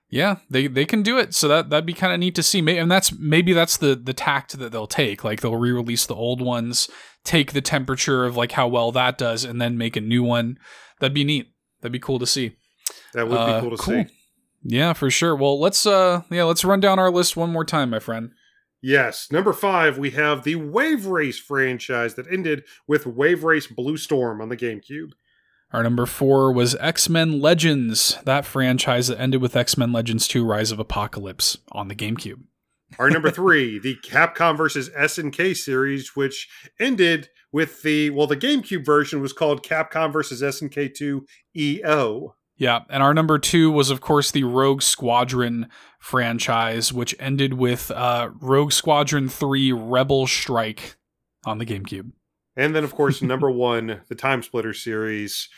yeah, 0.08 0.36
they 0.48 0.66
they 0.66 0.84
can 0.84 1.02
do 1.02 1.18
it. 1.18 1.34
So 1.34 1.48
that 1.48 1.70
that'd 1.70 1.86
be 1.86 1.92
kind 1.92 2.12
of 2.12 2.20
neat 2.20 2.34
to 2.36 2.42
see. 2.42 2.58
And 2.78 2.90
that's 2.90 3.12
maybe 3.12 3.52
that's 3.52 3.76
the 3.76 3.94
the 3.94 4.12
tact 4.12 4.58
that 4.58 4.72
they'll 4.72 4.86
take. 4.86 5.24
Like 5.24 5.40
they'll 5.40 5.56
re-release 5.56 6.06
the 6.06 6.14
old 6.14 6.40
ones, 6.40 6.88
take 7.24 7.52
the 7.52 7.60
temperature 7.60 8.24
of 8.24 8.36
like 8.36 8.52
how 8.52 8.68
well 8.68 8.92
that 8.92 9.18
does, 9.18 9.44
and 9.44 9.60
then 9.60 9.76
make 9.76 9.96
a 9.96 10.00
new 10.00 10.22
one. 10.22 10.58
That'd 11.00 11.14
be 11.14 11.24
neat. 11.24 11.52
That'd 11.80 11.92
be 11.92 11.98
cool 11.98 12.18
to 12.18 12.26
see. 12.26 12.56
That 13.14 13.28
would 13.28 13.36
uh, 13.36 13.56
be 13.56 13.68
cool 13.68 13.76
to 13.76 13.82
cool. 13.82 14.04
see. 14.04 14.10
Yeah, 14.62 14.92
for 14.92 15.10
sure. 15.10 15.34
Well, 15.34 15.60
let's 15.60 15.86
uh 15.86 16.22
yeah, 16.30 16.44
let's 16.44 16.64
run 16.64 16.80
down 16.80 16.98
our 16.98 17.10
list 17.10 17.36
one 17.36 17.50
more 17.50 17.64
time, 17.64 17.90
my 17.90 17.98
friend. 17.98 18.30
Yes, 18.82 19.32
number 19.32 19.52
five, 19.52 19.98
we 19.98 20.10
have 20.10 20.44
the 20.44 20.54
Wave 20.54 21.06
Race 21.06 21.38
franchise 21.38 22.14
that 22.14 22.30
ended 22.30 22.62
with 22.86 23.06
Wave 23.06 23.42
Race 23.42 23.66
Blue 23.66 23.96
Storm 23.96 24.40
on 24.40 24.48
the 24.48 24.56
GameCube. 24.56 25.10
Our 25.72 25.82
number 25.82 26.06
four 26.06 26.52
was 26.52 26.76
X 26.76 27.08
Men 27.08 27.40
Legends, 27.40 28.18
that 28.24 28.44
franchise 28.44 29.08
that 29.08 29.20
ended 29.20 29.42
with 29.42 29.56
X 29.56 29.76
Men 29.76 29.92
Legends 29.92 30.28
2 30.28 30.44
Rise 30.44 30.70
of 30.70 30.78
Apocalypse 30.78 31.58
on 31.72 31.88
the 31.88 31.94
GameCube. 31.94 32.42
Our 32.98 33.10
number 33.10 33.30
three, 33.30 33.78
the 33.78 33.96
Capcom 34.04 34.56
versus 34.56 34.88
SNK 34.90 35.56
series, 35.56 36.14
which 36.14 36.48
ended 36.78 37.28
with 37.52 37.82
the, 37.82 38.10
well, 38.10 38.26
the 38.26 38.36
GameCube 38.36 38.84
version 38.84 39.20
was 39.20 39.32
called 39.32 39.64
Capcom 39.64 40.12
versus 40.12 40.40
SNK 40.40 40.94
2 40.94 41.26
EO. 41.56 42.36
Yeah, 42.56 42.80
and 42.88 43.02
our 43.02 43.12
number 43.12 43.38
two 43.38 43.70
was, 43.70 43.90
of 43.90 44.00
course, 44.00 44.30
the 44.30 44.44
Rogue 44.44 44.82
Squadron 44.82 45.68
franchise, 45.98 46.92
which 46.92 47.14
ended 47.18 47.54
with 47.54 47.90
uh, 47.90 48.30
Rogue 48.40 48.72
Squadron 48.72 49.28
3 49.28 49.72
Rebel 49.72 50.26
Strike 50.26 50.96
on 51.44 51.58
the 51.58 51.66
GameCube. 51.66 52.12
And 52.56 52.74
then, 52.74 52.84
of 52.84 52.94
course, 52.94 53.22
number 53.22 53.50
one, 53.50 54.00
the 54.08 54.14
Time 54.14 54.42
Splitter 54.42 54.72
series, 54.72 55.48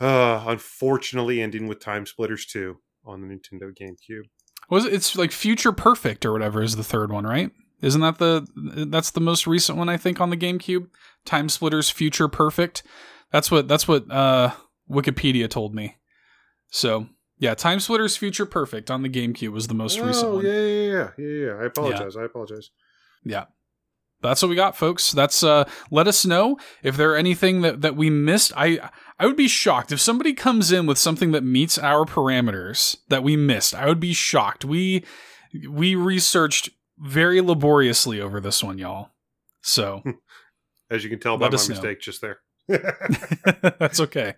uh, 0.00 0.44
unfortunately 0.46 1.40
ending 1.40 1.66
with 1.66 1.80
Time 1.80 2.06
Splitters 2.06 2.46
2 2.46 2.76
on 3.04 3.20
the 3.20 3.26
Nintendo 3.26 3.72
GameCube. 3.74 4.24
Was 4.70 4.84
it, 4.86 4.92
it's 4.92 5.16
like 5.16 5.32
Future 5.32 5.72
Perfect 5.72 6.24
or 6.24 6.32
whatever 6.32 6.62
is 6.62 6.76
the 6.76 6.84
third 6.84 7.10
one, 7.12 7.24
right? 7.24 7.50
Isn't 7.82 8.00
that 8.00 8.18
the 8.18 8.86
that's 8.88 9.10
the 9.10 9.20
most 9.20 9.46
recent 9.46 9.76
one 9.76 9.90
I 9.90 9.98
think 9.98 10.18
on 10.20 10.30
the 10.30 10.38
GameCube? 10.38 10.88
Time 11.26 11.50
Splitters 11.50 11.90
Future 11.90 12.28
Perfect. 12.28 12.82
That's 13.30 13.50
what 13.50 13.68
that's 13.68 13.86
what 13.86 14.10
uh, 14.10 14.52
Wikipedia 14.90 15.50
told 15.50 15.74
me. 15.74 15.96
So 16.70 17.08
yeah, 17.38 17.54
Time 17.54 17.80
Splitters 17.80 18.16
Future 18.16 18.46
Perfect 18.46 18.90
on 18.90 19.02
the 19.02 19.10
GameCube 19.10 19.52
was 19.52 19.66
the 19.66 19.74
most 19.74 19.98
oh, 19.98 20.06
recent 20.06 20.32
one. 20.32 20.46
Yeah, 20.46 20.52
yeah, 20.52 20.60
yeah, 20.62 21.10
yeah, 21.18 21.46
yeah. 21.46 21.52
I 21.60 21.64
apologize. 21.66 22.14
Yeah. 22.14 22.22
I 22.22 22.24
apologize. 22.24 22.70
Yeah 23.22 23.44
that's 24.28 24.42
what 24.42 24.48
we 24.48 24.56
got, 24.56 24.76
folks. 24.76 25.12
That's 25.12 25.42
uh 25.42 25.68
let 25.90 26.06
us 26.08 26.24
know 26.24 26.58
if 26.82 26.96
there 26.96 27.12
are 27.12 27.16
anything 27.16 27.62
that, 27.62 27.80
that 27.82 27.96
we 27.96 28.10
missed. 28.10 28.52
I 28.56 28.90
I 29.18 29.26
would 29.26 29.36
be 29.36 29.48
shocked 29.48 29.92
if 29.92 30.00
somebody 30.00 30.32
comes 30.32 30.72
in 30.72 30.86
with 30.86 30.98
something 30.98 31.32
that 31.32 31.44
meets 31.44 31.78
our 31.78 32.04
parameters 32.04 32.96
that 33.08 33.22
we 33.22 33.36
missed. 33.36 33.74
I 33.74 33.86
would 33.86 34.00
be 34.00 34.12
shocked. 34.12 34.64
We 34.64 35.04
we 35.68 35.94
researched 35.94 36.70
very 36.98 37.40
laboriously 37.40 38.20
over 38.20 38.40
this 38.40 38.62
one, 38.62 38.78
y'all. 38.78 39.10
So, 39.62 40.02
as 40.90 41.04
you 41.04 41.10
can 41.10 41.20
tell 41.20 41.36
by 41.36 41.48
my 41.48 41.56
know. 41.56 41.68
mistake 41.68 42.00
just 42.00 42.20
there. 42.20 42.38
That's 43.78 44.00
okay. 44.00 44.34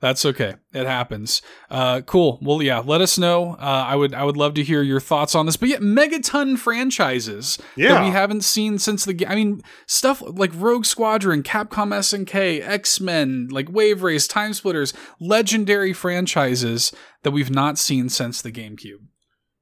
That's 0.00 0.24
okay. 0.24 0.54
It 0.72 0.86
happens. 0.86 1.42
Uh, 1.68 2.02
cool. 2.02 2.38
Well, 2.40 2.62
yeah. 2.62 2.78
Let 2.78 3.00
us 3.00 3.18
know. 3.18 3.54
Uh, 3.54 3.84
I 3.88 3.96
would. 3.96 4.14
I 4.14 4.22
would 4.22 4.36
love 4.36 4.54
to 4.54 4.62
hear 4.62 4.82
your 4.82 5.00
thoughts 5.00 5.34
on 5.34 5.46
this. 5.46 5.56
But 5.56 5.70
yeah, 5.70 5.78
megaton 5.78 6.56
franchises 6.56 7.58
that 7.76 8.04
we 8.04 8.10
haven't 8.10 8.44
seen 8.44 8.78
since 8.78 9.04
the. 9.04 9.26
I 9.26 9.34
mean, 9.34 9.60
stuff 9.86 10.22
like 10.24 10.52
Rogue 10.54 10.84
Squadron, 10.84 11.42
Capcom 11.42 11.92
SNK, 11.92 12.60
X 12.64 13.00
Men, 13.00 13.48
like 13.50 13.68
Wave 13.70 14.04
Race, 14.04 14.28
Time 14.28 14.52
Splitters, 14.52 14.94
legendary 15.18 15.92
franchises 15.92 16.92
that 17.24 17.32
we've 17.32 17.50
not 17.50 17.76
seen 17.76 18.08
since 18.08 18.40
the 18.40 18.52
GameCube. 18.52 19.06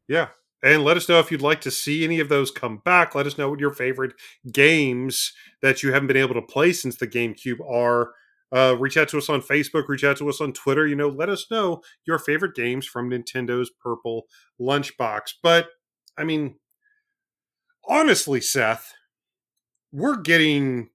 Yeah. 0.07 0.29
And 0.63 0.85
let 0.85 0.97
us 0.97 1.09
know 1.09 1.19
if 1.19 1.33
you'd 1.33 1.43
like 1.43 1.61
to 1.63 1.71
see 1.71 2.05
any 2.05 2.21
of 2.21 2.29
those 2.29 2.51
come 2.51 2.79
back. 2.79 3.15
Let 3.15 3.27
us 3.27 3.37
know 3.37 3.51
what 3.51 3.59
your 3.59 3.73
favorite 3.73 4.13
games 4.53 5.33
that 5.61 5.83
you 5.83 5.93
haven't 5.93 6.07
been 6.07 6.17
able 6.17 6.35
to 6.35 6.43
play 6.43 6.73
since 6.73 6.97
the 6.97 7.09
GameCube 7.09 7.61
are. 7.69 8.13
Uh, 8.53 8.77
reach 8.79 8.97
out 8.97 9.09
to 9.09 9.19
us 9.19 9.31
on 9.31 9.41
Facebook, 9.41 9.89
reach 9.89 10.05
out 10.05 10.19
to 10.19 10.29
us 10.29 10.41
on 10.41 10.53
Twitter. 10.53 10.87
You 10.87 10.95
know, 10.95 11.09
let 11.09 11.29
us 11.29 11.47
know 11.51 11.83
your 12.07 12.19
favorite 12.19 12.55
games 12.55 12.87
from 12.87 13.11
Nintendo's 13.11 13.71
Purple 13.71 14.27
Lunchbox. 14.61 15.35
But, 15.43 15.69
I 16.19 16.25
mean, 16.25 16.57
honestly, 17.89 18.41
Seth, 18.41 18.93
we're 19.91 20.19
getting 20.19 20.91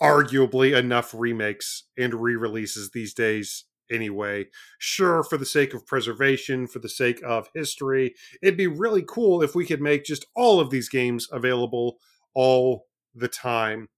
arguably 0.00 0.76
enough 0.76 1.12
remakes 1.14 1.84
and 1.98 2.14
re 2.14 2.36
releases 2.36 2.90
these 2.90 3.12
days 3.12 3.64
anyway. 3.90 4.46
Sure, 4.78 5.22
for 5.22 5.36
the 5.36 5.46
sake 5.46 5.74
of 5.74 5.86
preservation, 5.86 6.66
for 6.66 6.78
the 6.78 6.88
sake 6.88 7.20
of 7.24 7.48
history, 7.54 8.14
it'd 8.42 8.56
be 8.56 8.66
really 8.66 9.04
cool 9.06 9.42
if 9.42 9.54
we 9.54 9.66
could 9.66 9.80
make 9.80 10.04
just 10.04 10.26
all 10.34 10.60
of 10.60 10.70
these 10.70 10.88
games 10.88 11.28
available 11.32 11.98
all 12.34 12.86
the 13.14 13.28
time. 13.28 13.88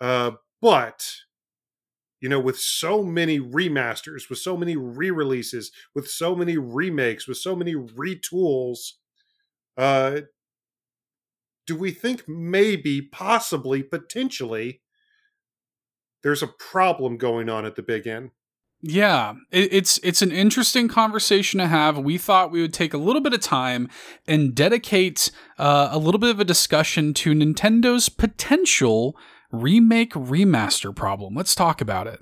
Uh, 0.00 0.32
but 0.62 1.08
you 2.20 2.28
know, 2.28 2.40
with 2.40 2.58
so 2.58 3.02
many 3.04 3.38
remasters, 3.38 4.28
with 4.28 4.40
so 4.40 4.56
many 4.56 4.76
re-releases, 4.76 5.70
with 5.94 6.08
so 6.10 6.34
many 6.34 6.56
remakes, 6.56 7.28
with 7.28 7.36
so 7.36 7.54
many 7.54 7.74
retools, 7.74 8.94
uh, 9.76 10.22
do 11.66 11.76
we 11.76 11.92
think 11.92 12.28
maybe, 12.28 13.00
possibly, 13.02 13.82
potentially, 13.82 14.80
there's 16.22 16.42
a 16.42 16.48
problem 16.48 17.16
going 17.16 17.48
on 17.48 17.64
at 17.64 17.76
the 17.76 17.82
big 17.82 18.06
end? 18.06 18.30
Yeah, 18.80 19.34
it, 19.50 19.72
it's 19.72 19.98
it's 20.04 20.22
an 20.22 20.30
interesting 20.30 20.86
conversation 20.86 21.58
to 21.58 21.66
have. 21.66 21.98
We 21.98 22.16
thought 22.16 22.52
we 22.52 22.60
would 22.60 22.72
take 22.72 22.94
a 22.94 22.98
little 22.98 23.20
bit 23.20 23.32
of 23.32 23.40
time 23.40 23.88
and 24.26 24.54
dedicate 24.54 25.32
uh, 25.58 25.88
a 25.90 25.98
little 25.98 26.20
bit 26.20 26.30
of 26.30 26.38
a 26.38 26.44
discussion 26.44 27.12
to 27.14 27.32
Nintendo's 27.32 28.08
potential 28.08 29.16
remake 29.50 30.12
remaster 30.12 30.94
problem. 30.94 31.34
Let's 31.34 31.54
talk 31.54 31.80
about 31.80 32.06
it. 32.06 32.20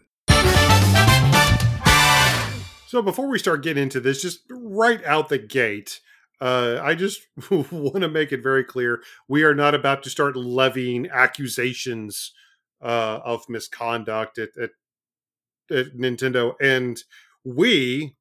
So 2.86 3.02
before 3.02 3.28
we 3.28 3.38
start 3.38 3.62
getting 3.62 3.82
into 3.82 4.00
this, 4.00 4.22
just 4.22 4.40
right 4.48 5.04
out 5.04 5.28
the 5.28 5.38
gate, 5.38 6.00
uh, 6.40 6.80
I 6.82 6.94
just 6.94 7.20
want 7.50 8.00
to 8.00 8.08
make 8.08 8.32
it 8.32 8.42
very 8.42 8.64
clear 8.64 9.02
we 9.28 9.42
are 9.42 9.54
not 9.54 9.74
about 9.74 10.02
to 10.04 10.10
start 10.10 10.36
levying 10.36 11.08
accusations 11.12 12.32
uh, 12.80 13.20
of 13.24 13.48
misconduct 13.48 14.38
at, 14.38 14.50
at, 14.56 14.70
at 15.70 15.96
Nintendo, 15.96 16.54
and 16.60 17.02
we 17.44 18.16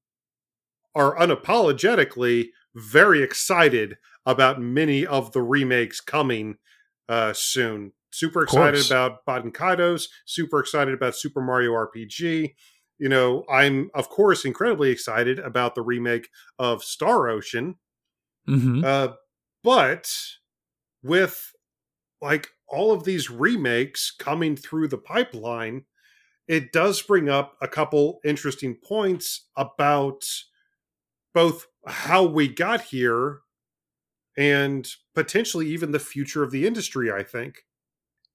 are 0.94 1.16
unapologetically 1.18 2.50
very 2.76 3.22
excited 3.22 3.98
about 4.26 4.62
many 4.62 5.06
of 5.06 5.32
the 5.34 5.42
remakes 5.42 6.02
coming 6.02 6.58
uh, 7.10 7.34
soon. 7.34 7.92
Super 8.12 8.44
excited 8.44 8.86
about 8.86 9.26
Baten 9.26 9.52
Kaitos. 9.52 10.08
Super 10.26 10.60
excited 10.60 10.94
about 10.94 11.16
Super 11.16 11.42
Mario 11.42 11.72
RPG. 11.74 12.56
You 12.98 13.10
know, 13.10 13.44
I'm 13.52 13.90
of 13.94 14.08
course 14.10 14.46
incredibly 14.46 14.90
excited 14.90 15.38
about 15.40 15.76
the 15.76 15.82
remake 15.82 16.30
of 16.58 16.84
Star 16.84 17.28
Ocean. 17.28 17.76
hmm 18.46 18.84
Uh, 18.84 19.10
but 19.64 20.10
with 21.04 21.52
like 22.22 22.50
all 22.68 22.92
of 22.92 23.04
these 23.04 23.30
remakes 23.30 24.12
coming 24.12 24.56
through 24.56 24.88
the 24.88 24.98
pipeline, 24.98 25.86
it 26.48 26.72
does 26.72 27.02
bring 27.02 27.30
up 27.30 27.56
a 27.62 27.68
couple 27.68 28.20
interesting 28.24 28.76
points 28.76 29.48
about 29.56 30.24
both 31.34 31.68
how 31.88 32.24
we 32.24 32.48
got 32.48 32.82
here 32.82 33.40
and 34.38 34.88
potentially 35.14 35.68
even 35.68 35.92
the 35.92 36.00
future 36.00 36.44
of 36.44 36.52
the 36.52 36.68
industry, 36.68 37.12
I 37.12 37.24
think. 37.24 37.64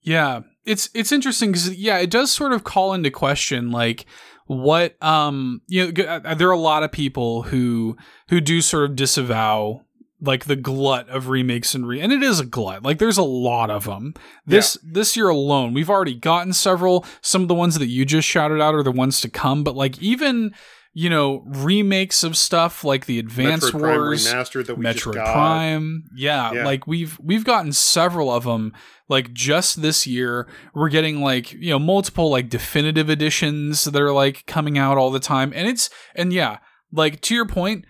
Yeah, 0.03 0.41
it's 0.65 0.89
it's 0.95 1.13
interesting 1.13 1.53
because 1.53 1.75
yeah, 1.75 1.99
it 1.99 2.11
does 2.11 2.33
sort 2.33 2.53
of 2.53 2.65
call 2.65 2.95
into 2.95 3.11
question 3.11 3.71
like 3.71 4.07
what 4.47 5.01
um 5.03 5.61
you 5.69 5.93
know 5.93 6.05
uh, 6.05 6.35
there 6.35 6.49
are 6.49 6.53
a 6.53 6.59
lot 6.59 6.83
of 6.83 6.91
people 6.91 7.43
who 7.43 7.97
who 8.31 8.41
do 8.41 8.61
sort 8.61 8.89
of 8.89 8.97
disavow 8.97 9.83
like 10.21 10.45
the 10.45 10.57
glut 10.57 11.09
of 11.09 11.29
remakes 11.29 11.75
and 11.75 11.87
re 11.89 12.01
and 12.01 12.12
it 12.12 12.23
is 12.23 12.41
a 12.41 12.45
glut 12.47 12.83
like 12.83 12.99
there's 12.99 13.18
a 13.18 13.23
lot 13.23 13.71
of 13.71 13.85
them 13.85 14.12
this 14.47 14.77
this 14.83 15.16
year 15.16 15.29
alone 15.29 15.73
we've 15.73 15.91
already 15.91 16.14
gotten 16.14 16.53
several 16.53 17.05
some 17.23 17.43
of 17.43 17.49
the 17.49 17.55
ones 17.55 17.79
that 17.79 17.87
you 17.89 18.05
just 18.05 18.29
shouted 18.29 18.61
out 18.61 18.75
are 18.75 18.83
the 18.83 18.93
ones 18.93 19.21
to 19.21 19.29
come 19.31 19.64
but 19.64 19.75
like 19.75 20.01
even 20.03 20.53
you 20.93 21.09
know 21.09 21.43
remakes 21.47 22.25
of 22.25 22.37
stuff 22.37 22.83
like 22.85 23.07
the 23.07 23.18
advance 23.18 23.64
Metroid 23.71 23.81
Prime 23.81 23.97
wars 24.01 24.27
remastered 24.27 24.66
that 24.66 24.75
we 24.77 24.85
Metroid 24.85 24.95
just 24.95 25.14
got. 25.14 25.33
Prime. 25.33 26.03
Yeah, 26.16 26.53
Yeah. 26.53 26.64
like 26.64 26.87
we've 26.87 27.16
we've 27.23 27.45
gotten 27.45 27.73
several 27.73 28.29
of 28.31 28.43
them 28.43 28.73
like 29.09 29.33
just 29.33 29.83
this 29.83 30.05
year. 30.05 30.49
We're 30.75 30.89
getting 30.89 31.21
like, 31.21 31.53
you 31.53 31.71
know, 31.71 31.79
multiple 31.79 32.29
like 32.29 32.49
definitive 32.49 33.09
editions 33.09 33.85
that 33.85 34.03
are 34.03 34.12
like 34.12 34.45
coming 34.47 34.79
out 34.79 34.99
all 34.99 35.11
the 35.12 35.21
time. 35.21 35.53
And 35.55 35.68
it's 35.68 35.91
and 36.16 36.33
yeah, 36.33 36.59
like 36.91 37.21
to 37.23 37.37
your 37.37 37.47
point, 37.47 37.85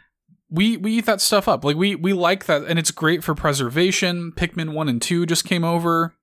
we 0.51 0.77
we 0.77 0.99
eat 0.99 1.07
that 1.07 1.21
stuff 1.21 1.49
up. 1.49 1.65
Like 1.65 1.77
we 1.77 1.95
we 1.95 2.13
like 2.13 2.47
that 2.47 2.65
and 2.65 2.79
it's 2.79 2.91
great 2.91 3.23
for 3.23 3.35
preservation. 3.35 4.33
Pikmin 4.33 4.73
1 4.73 4.89
and 4.89 5.01
2 5.01 5.27
just 5.27 5.45
came 5.45 5.65
over. 5.65 6.15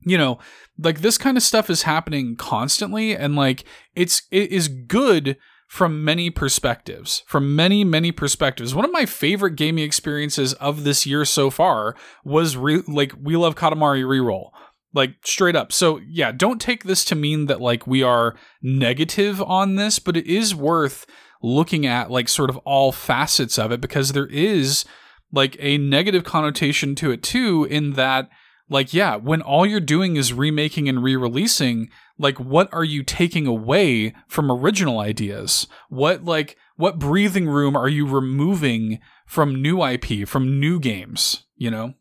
You 0.00 0.18
know, 0.18 0.38
like 0.78 1.00
this 1.00 1.18
kind 1.18 1.36
of 1.36 1.42
stuff 1.42 1.68
is 1.68 1.82
happening 1.82 2.36
constantly 2.36 3.16
and 3.16 3.36
like 3.36 3.64
it's 3.94 4.22
it 4.30 4.50
is 4.50 4.68
good 4.68 5.36
from 5.66 6.04
many 6.04 6.30
perspectives. 6.30 7.22
From 7.26 7.56
many, 7.56 7.84
many 7.84 8.12
perspectives. 8.12 8.74
One 8.74 8.84
of 8.84 8.92
my 8.92 9.04
favorite 9.04 9.56
gaming 9.56 9.84
experiences 9.84 10.52
of 10.54 10.84
this 10.84 11.06
year 11.06 11.24
so 11.24 11.50
far 11.50 11.96
was 12.24 12.56
re- 12.56 12.82
like 12.86 13.12
We 13.20 13.36
Love 13.36 13.56
Katamari 13.56 14.04
Reroll. 14.04 14.50
Like 14.94 15.16
straight 15.24 15.56
up. 15.56 15.72
So 15.72 16.00
yeah, 16.08 16.32
don't 16.32 16.60
take 16.60 16.84
this 16.84 17.04
to 17.06 17.14
mean 17.14 17.46
that 17.46 17.60
like 17.60 17.86
we 17.86 18.02
are 18.02 18.36
negative 18.62 19.42
on 19.42 19.74
this, 19.74 19.98
but 19.98 20.16
it 20.16 20.26
is 20.26 20.54
worth 20.54 21.04
looking 21.42 21.86
at 21.86 22.10
like 22.10 22.28
sort 22.28 22.50
of 22.50 22.56
all 22.58 22.92
facets 22.92 23.58
of 23.58 23.72
it 23.72 23.80
because 23.80 24.12
there 24.12 24.26
is 24.26 24.84
like 25.32 25.56
a 25.58 25.78
negative 25.78 26.24
connotation 26.24 26.94
to 26.94 27.10
it 27.10 27.22
too 27.22 27.64
in 27.70 27.92
that 27.92 28.28
like 28.68 28.92
yeah 28.92 29.16
when 29.16 29.42
all 29.42 29.66
you're 29.66 29.80
doing 29.80 30.16
is 30.16 30.32
remaking 30.32 30.88
and 30.88 31.02
re-releasing 31.02 31.88
like 32.18 32.38
what 32.38 32.72
are 32.72 32.84
you 32.84 33.02
taking 33.02 33.46
away 33.46 34.14
from 34.28 34.50
original 34.50 34.98
ideas 34.98 35.66
what 35.88 36.24
like 36.24 36.56
what 36.76 36.98
breathing 36.98 37.48
room 37.48 37.76
are 37.76 37.88
you 37.88 38.06
removing 38.06 38.98
from 39.26 39.60
new 39.60 39.84
ip 39.84 40.28
from 40.28 40.58
new 40.60 40.78
games 40.80 41.44
you 41.56 41.70
know 41.70 41.94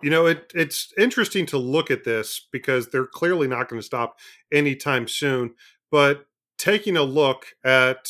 You 0.00 0.10
know, 0.10 0.26
it 0.26 0.52
it's 0.54 0.92
interesting 0.96 1.44
to 1.46 1.58
look 1.58 1.90
at 1.90 2.04
this 2.04 2.46
because 2.52 2.88
they're 2.88 3.06
clearly 3.06 3.48
not 3.48 3.68
going 3.68 3.80
to 3.80 3.86
stop 3.86 4.18
anytime 4.52 5.08
soon. 5.08 5.54
But 5.90 6.26
taking 6.56 6.96
a 6.96 7.02
look 7.02 7.46
at, 7.64 8.08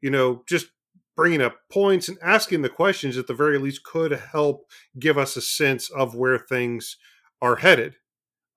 you 0.00 0.10
know, 0.10 0.42
just 0.46 0.66
bringing 1.16 1.40
up 1.40 1.56
points 1.72 2.08
and 2.08 2.18
asking 2.22 2.62
the 2.62 2.68
questions 2.68 3.16
at 3.16 3.26
the 3.26 3.34
very 3.34 3.58
least 3.58 3.82
could 3.84 4.12
help 4.12 4.70
give 4.98 5.16
us 5.16 5.36
a 5.36 5.40
sense 5.40 5.90
of 5.90 6.14
where 6.14 6.38
things 6.38 6.98
are 7.40 7.56
headed. 7.56 7.96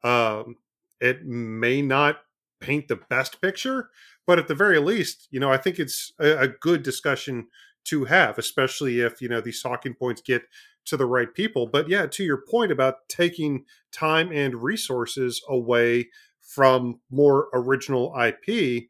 Um, 0.03 0.57
it 0.99 1.25
may 1.25 1.81
not 1.81 2.17
paint 2.59 2.89
the 2.89 2.99
best 3.09 3.41
picture, 3.41 3.89
but 4.27 4.39
at 4.39 4.47
the 4.47 4.55
very 4.55 4.79
least, 4.79 5.27
you 5.31 5.39
know, 5.39 5.51
I 5.51 5.57
think 5.57 5.79
it's 5.79 6.11
a, 6.19 6.37
a 6.37 6.47
good 6.47 6.83
discussion 6.83 7.47
to 7.85 8.05
have, 8.05 8.37
especially 8.37 8.99
if 8.99 9.21
you 9.21 9.29
know 9.29 9.41
these 9.41 9.61
talking 9.61 9.93
points 9.93 10.21
get 10.21 10.43
to 10.85 10.97
the 10.97 11.05
right 11.05 11.33
people. 11.33 11.67
But 11.67 11.89
yeah, 11.89 12.05
to 12.07 12.23
your 12.23 12.43
point 12.49 12.71
about 12.71 13.07
taking 13.07 13.65
time 13.91 14.31
and 14.31 14.61
resources 14.61 15.41
away 15.47 16.09
from 16.41 16.99
more 17.09 17.47
original 17.53 18.13
IP, 18.19 18.88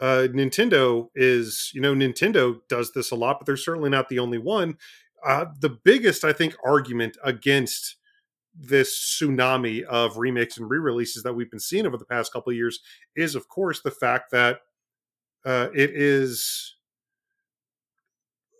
uh, 0.00 0.28
Nintendo 0.30 1.08
is, 1.14 1.70
you 1.74 1.80
know, 1.80 1.94
Nintendo 1.94 2.60
does 2.68 2.92
this 2.92 3.10
a 3.10 3.16
lot, 3.16 3.38
but 3.38 3.46
they're 3.46 3.56
certainly 3.56 3.90
not 3.90 4.08
the 4.08 4.18
only 4.18 4.38
one. 4.38 4.76
Uh, 5.24 5.46
the 5.60 5.70
biggest, 5.70 6.24
I 6.24 6.32
think, 6.32 6.54
argument 6.64 7.16
against 7.24 7.96
this 8.58 8.96
tsunami 8.98 9.82
of 9.82 10.16
remakes 10.16 10.56
and 10.56 10.68
re-releases 10.68 11.22
that 11.22 11.34
we've 11.34 11.50
been 11.50 11.60
seeing 11.60 11.86
over 11.86 11.96
the 11.96 12.04
past 12.04 12.32
couple 12.32 12.50
of 12.50 12.56
years 12.56 12.80
is, 13.14 13.34
of 13.34 13.48
course, 13.48 13.82
the 13.82 13.90
fact 13.90 14.30
that 14.30 14.60
uh, 15.44 15.68
it 15.74 15.90
is 15.90 16.76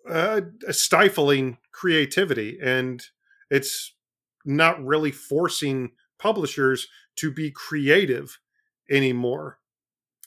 uh, 0.08 0.40
stifling 0.70 1.58
creativity, 1.72 2.58
and 2.62 3.02
it's 3.50 3.94
not 4.44 4.84
really 4.84 5.10
forcing 5.10 5.90
publishers 6.18 6.88
to 7.16 7.30
be 7.30 7.50
creative 7.50 8.38
anymore. 8.90 9.58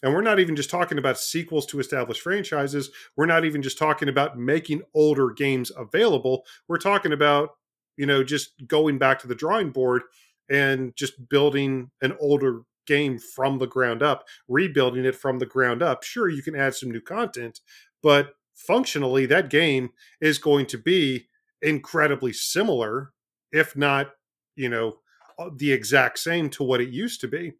And 0.01 0.13
we're 0.13 0.21
not 0.21 0.39
even 0.39 0.55
just 0.55 0.69
talking 0.69 0.97
about 0.97 1.19
sequels 1.19 1.65
to 1.67 1.79
established 1.79 2.21
franchises. 2.21 2.89
We're 3.15 3.25
not 3.25 3.45
even 3.45 3.61
just 3.61 3.77
talking 3.77 4.09
about 4.09 4.37
making 4.37 4.81
older 4.93 5.31
games 5.31 5.71
available. 5.75 6.45
We're 6.67 6.77
talking 6.77 7.11
about, 7.11 7.51
you 7.97 8.05
know, 8.05 8.23
just 8.23 8.65
going 8.67 8.97
back 8.97 9.19
to 9.19 9.27
the 9.27 9.35
drawing 9.35 9.71
board 9.71 10.03
and 10.49 10.95
just 10.95 11.29
building 11.29 11.91
an 12.01 12.15
older 12.19 12.61
game 12.87 13.19
from 13.19 13.59
the 13.59 13.67
ground 13.67 14.01
up, 14.01 14.25
rebuilding 14.47 15.05
it 15.05 15.15
from 15.15 15.39
the 15.39 15.45
ground 15.45 15.83
up. 15.83 16.03
Sure, 16.03 16.29
you 16.29 16.41
can 16.41 16.55
add 16.55 16.73
some 16.73 16.89
new 16.89 17.01
content, 17.01 17.59
but 18.01 18.33
functionally, 18.55 19.25
that 19.25 19.49
game 19.49 19.89
is 20.21 20.37
going 20.37 20.65
to 20.67 20.77
be 20.77 21.27
incredibly 21.61 22.33
similar, 22.33 23.11
if 23.51 23.75
not, 23.75 24.11
you 24.55 24.69
know, 24.69 24.97
uh, 25.37 25.49
the 25.55 25.71
exact 25.71 26.19
same 26.19 26.49
to 26.49 26.63
what 26.63 26.81
it 26.81 26.89
used 26.89 27.21
to 27.21 27.27
be. 27.27 27.53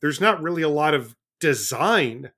There's 0.00 0.20
not 0.20 0.42
really 0.42 0.62
a 0.62 0.68
lot 0.68 0.94
of 0.94 1.16
design 1.40 2.32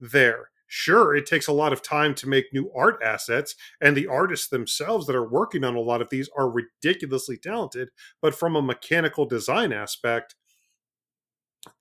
there. 0.00 0.50
Sure, 0.66 1.14
it 1.14 1.26
takes 1.26 1.48
a 1.48 1.52
lot 1.52 1.72
of 1.72 1.82
time 1.82 2.14
to 2.14 2.28
make 2.28 2.46
new 2.52 2.72
art 2.74 2.98
assets, 3.04 3.54
and 3.80 3.94
the 3.94 4.06
artists 4.06 4.48
themselves 4.48 5.06
that 5.06 5.14
are 5.14 5.28
working 5.28 5.64
on 5.64 5.76
a 5.76 5.80
lot 5.80 6.00
of 6.00 6.08
these 6.08 6.30
are 6.36 6.48
ridiculously 6.48 7.36
talented. 7.36 7.90
But 8.22 8.34
from 8.34 8.56
a 8.56 8.62
mechanical 8.62 9.26
design 9.26 9.72
aspect, 9.72 10.34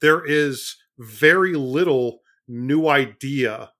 there 0.01 0.25
is 0.25 0.75
very 0.99 1.53
little 1.53 2.19
new 2.49 2.87
idea 2.87 3.71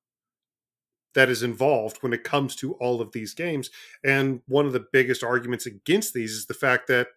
that 1.13 1.29
is 1.29 1.43
involved 1.43 1.97
when 1.99 2.13
it 2.13 2.23
comes 2.23 2.55
to 2.55 2.73
all 2.75 3.01
of 3.01 3.11
these 3.11 3.33
games. 3.33 3.69
And 4.05 4.41
one 4.47 4.65
of 4.65 4.71
the 4.71 4.85
biggest 4.93 5.23
arguments 5.23 5.65
against 5.65 6.13
these 6.13 6.31
is 6.31 6.45
the 6.45 6.53
fact 6.53 6.87
that, 6.87 7.07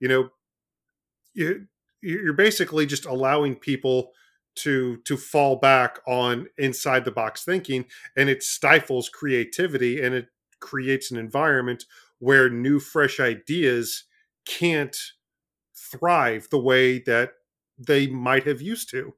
you 0.00 0.08
know, 0.08 0.30
you're 2.02 2.32
basically 2.32 2.86
just 2.86 3.06
allowing 3.06 3.54
people 3.54 4.10
to 4.56 4.98
to 5.04 5.16
fall 5.16 5.56
back 5.56 5.98
on 6.06 6.46
inside 6.58 7.04
the 7.04 7.10
box 7.10 7.44
thinking 7.44 7.84
and 8.16 8.28
it 8.28 8.42
stifles 8.42 9.08
creativity 9.08 10.00
and 10.02 10.14
it 10.14 10.28
creates 10.60 11.10
an 11.10 11.16
environment 11.16 11.84
where 12.18 12.48
new 12.48 12.80
fresh 12.80 13.20
ideas 13.20 14.04
can't 14.46 14.96
thrive 15.74 16.48
the 16.50 16.58
way 16.58 16.98
that 16.98 17.32
they 17.78 18.06
might 18.06 18.44
have 18.44 18.62
used 18.62 18.88
to. 18.90 19.14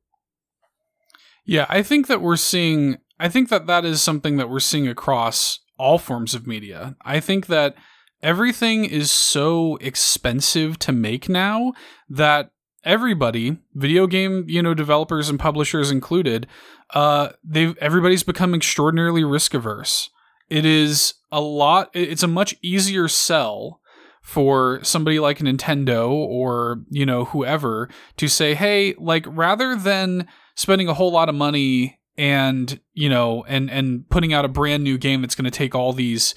Yeah 1.45 1.67
i 1.69 1.83
think 1.83 2.09
that 2.09 2.21
we're 2.21 2.37
seeing 2.37 2.99
i 3.21 3.29
think 3.29 3.49
that 3.49 3.67
that 3.67 3.85
is 3.85 4.03
something 4.03 4.37
that 4.37 4.51
we're 4.51 4.61
seeing 4.61 4.89
across 4.89 5.61
all 5.79 5.99
forms 5.99 6.35
of 6.35 6.47
media. 6.47 6.97
I 7.05 7.21
think 7.21 7.47
that 7.47 7.77
everything 8.23 8.85
is 8.85 9.11
so 9.11 9.77
expensive 9.77 10.79
to 10.81 10.93
make 10.93 11.29
now 11.29 11.73
that 12.09 12.51
everybody, 12.89 13.59
video 13.75 14.07
game, 14.07 14.47
you 14.49 14.63
know, 14.63 14.75
developers 14.75 15.29
and 15.29 15.39
publishers 15.39 15.91
included, 15.91 16.47
uh, 16.95 17.29
they 17.45 17.75
everybody's 17.81 18.23
become 18.25 18.55
extraordinarily 18.55 19.23
risk 19.23 19.55
averse. 19.55 20.11
It 20.49 20.65
is 20.65 21.15
a 21.31 21.41
lot. 21.41 21.91
It's 21.93 22.23
a 22.23 22.29
much 22.29 22.57
easier 22.63 23.07
sell 23.07 23.81
for 24.23 24.81
somebody 24.83 25.21
like 25.21 25.39
Nintendo 25.39 26.11
or 26.11 26.83
you 26.91 27.07
know 27.07 27.27
whoever 27.27 27.89
to 28.17 28.27
say, 28.27 28.55
hey, 28.55 28.95
like 28.99 29.27
rather 29.29 29.77
than 29.77 30.27
spending 30.55 30.89
a 30.89 30.95
whole 30.95 31.13
lot 31.13 31.29
of 31.29 31.35
money 31.35 32.01
and 32.17 32.81
you 32.95 33.09
know 33.09 33.45
and 33.47 33.71
and 33.71 34.09
putting 34.09 34.33
out 34.33 34.45
a 34.45 34.49
brand 34.49 34.83
new 34.83 34.99
game 34.99 35.21
that's 35.21 35.35
going 35.35 35.45
to 35.45 35.51
take 35.51 35.75
all 35.75 35.93
these 35.93 36.35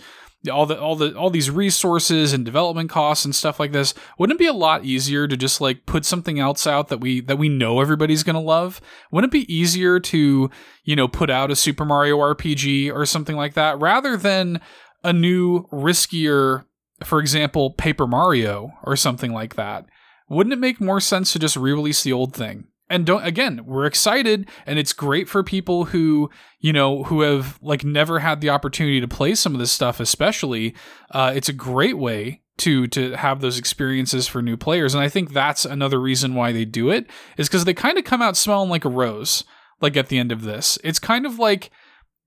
all 0.50 0.66
the 0.66 0.80
all 0.80 0.96
the 0.96 1.16
all 1.16 1.30
these 1.30 1.52
resources 1.52 2.34
and 2.34 2.44
development 2.44 2.90
costs 2.90 3.26
and 3.26 3.36
stuff 3.36 3.60
like 3.60 3.72
this 3.72 3.94
wouldn't 4.18 4.38
it 4.38 4.44
be 4.44 4.48
a 4.48 4.54
lot 4.54 4.84
easier 4.84 5.28
to 5.28 5.38
just 5.38 5.62
like 5.62 5.86
put 5.86 6.04
something 6.04 6.40
else 6.40 6.66
out 6.66 6.88
that 6.88 7.00
we 7.00 7.22
that 7.22 7.38
we 7.38 7.48
know 7.48 7.80
everybody's 7.80 8.24
going 8.24 8.36
to 8.36 8.40
love? 8.40 8.82
Wouldn't 9.12 9.32
it 9.32 9.38
be 9.38 9.54
easier 9.54 10.00
to 10.00 10.50
you 10.84 10.96
know 10.96 11.08
put 11.08 11.30
out 11.30 11.52
a 11.52 11.56
super 11.56 11.86
mario 11.86 12.18
rpg 12.18 12.92
or 12.92 13.06
something 13.06 13.36
like 13.36 13.54
that 13.54 13.80
rather 13.80 14.18
than 14.18 14.60
a 15.04 15.14
new 15.14 15.68
riskier 15.68 16.66
for 17.04 17.20
example 17.20 17.72
paper 17.74 18.08
mario 18.08 18.72
or 18.84 18.96
something 18.96 19.34
like 19.34 19.56
that? 19.56 19.86
Wouldn't 20.28 20.54
it 20.54 20.60
make 20.60 20.80
more 20.80 21.02
sense 21.02 21.34
to 21.34 21.40
just 21.40 21.58
re-release 21.58 22.04
the 22.04 22.14
old 22.14 22.34
thing 22.34 22.68
and 22.92 23.06
don't 23.06 23.26
again 23.26 23.62
we're 23.66 23.86
excited 23.86 24.48
and 24.66 24.78
it's 24.78 24.94
great 24.94 25.28
for 25.30 25.44
people 25.44 25.86
who 25.86 26.30
you 26.60 26.74
know 26.74 27.04
who 27.04 27.22
have 27.22 27.58
like 27.62 27.84
never 27.84 28.20
had 28.20 28.42
the 28.42 28.50
opportunity 28.50 29.00
to 29.02 29.08
play 29.08 29.34
some 29.34 29.54
of 29.54 29.60
this 29.60 29.72
stuff 29.72 30.00
especially 30.00 30.76
uh, 31.12 31.32
it's 31.36 31.50
a 31.50 31.54
great 31.54 31.98
way 31.98 32.42
to 32.58 32.86
to 32.88 33.16
have 33.16 33.42
those 33.42 33.58
experiences 33.58 34.28
for 34.28 34.42
new 34.42 34.56
players. 34.56 34.94
And 34.94 35.04
i 35.04 35.10
think 35.10 35.34
that's 35.34 35.66
another 35.66 36.00
reason 36.00 36.36
why 36.36 36.52
they 36.52 36.66
do 36.66 36.90
it 36.90 37.08
is 37.38 37.48
because 37.48 37.66
they 37.66 37.74
kind 37.74 37.98
of 37.98 38.04
come 38.04 38.22
out 38.22 38.38
smelling 38.38 38.70
like 38.70 38.86
a 38.86 38.90
rose 38.90 39.44
like 39.82 39.98
at 39.98 40.08
the 40.10 40.20
end 40.20 40.32
of 40.32 40.44
this. 40.44 40.78
It's 40.84 41.00
kind 41.00 41.26
of 41.26 41.40
like 41.40 41.72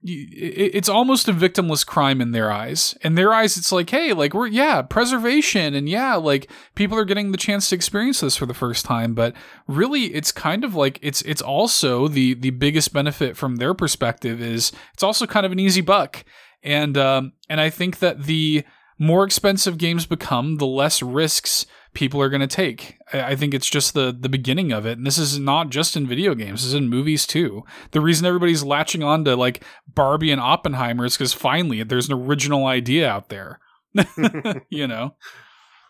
it's 0.07 0.89
almost 0.89 1.29
a 1.29 1.33
victimless 1.33 1.87
crime 1.87 2.21
in 2.21 2.33
their 2.33 2.53
eyes. 2.53 2.97
In 3.01 3.15
their 3.15 3.33
eyes, 3.33 3.57
it's 3.57 3.73
like, 3.73 3.89
hey, 3.89 4.13
like 4.13 4.35
we're 4.35 4.47
yeah, 4.47 4.83
preservation, 4.83 5.75
and 5.75 5.89
yeah, 5.89 6.17
like 6.17 6.51
people 6.75 6.99
are 6.99 7.07
getting 7.07 7.33
the 7.33 7.39
chance 7.39 7.71
to 7.71 7.75
experience 7.75 8.21
this 8.21 8.37
for 8.37 8.45
the 8.45 8.55
first 8.55 8.85
time. 8.85 9.15
But 9.15 9.35
really, 9.67 10.15
it's 10.15 10.31
kind 10.31 10.63
of 10.63 10.75
like 10.75 10.99
it's 11.01 11.23
it's 11.23 11.41
also 11.43 12.09
the 12.09 12.35
the 12.35 12.51
biggest 12.51 12.93
benefit 12.93 13.37
from 13.37 13.57
their 13.57 13.73
perspective 13.73 14.43
is 14.43 14.73
it's 14.93 15.03
also 15.03 15.27
kind 15.27 15.47
of 15.47 15.53
an 15.53 15.59
easy 15.59 15.81
buck, 15.81 16.25
and 16.63 16.99
um, 16.99 17.33
and 17.49 17.61
I 17.61 17.71
think 17.71 18.01
that 18.01 18.25
the 18.25 18.65
more 18.99 19.25
expensive 19.25 19.79
games 19.79 20.07
become, 20.07 20.57
the 20.57 20.67
less 20.67 21.03
risks 21.03 21.67
people 21.95 22.21
are 22.21 22.29
going 22.29 22.41
to 22.41 22.47
take. 22.47 22.99
I 23.13 23.37
think 23.37 23.55
it's 23.55 23.71
just 23.71 23.95
the 23.95 24.17
the 24.19 24.29
beginning 24.29 24.73
of 24.73 24.85
it, 24.85 24.99
and 24.99 25.07
this 25.07 25.19
is 25.19 25.39
not 25.39 25.71
just 25.71 25.97
in 25.97 26.07
video 26.07 26.35
games; 26.35 26.61
this 26.61 26.69
is 26.69 26.75
in 26.75 26.89
movies 26.89 27.27
too. 27.27 27.65
The 27.93 28.01
reason 28.01 28.27
everybody's 28.27 28.63
latching 28.63 29.03
on 29.03 29.25
to 29.25 29.37
like 29.37 29.65
Barbie 29.87 30.31
and 30.31 30.41
Oppenheimer 30.41 31.05
is 31.05 31.17
because 31.17 31.33
finally 31.33 31.83
there's 31.83 32.09
an 32.09 32.15
original 32.15 32.67
idea 32.67 33.09
out 33.09 33.29
there. 33.29 33.61
you 34.69 34.87
know. 34.87 35.15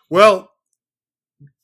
Well, 0.09 0.51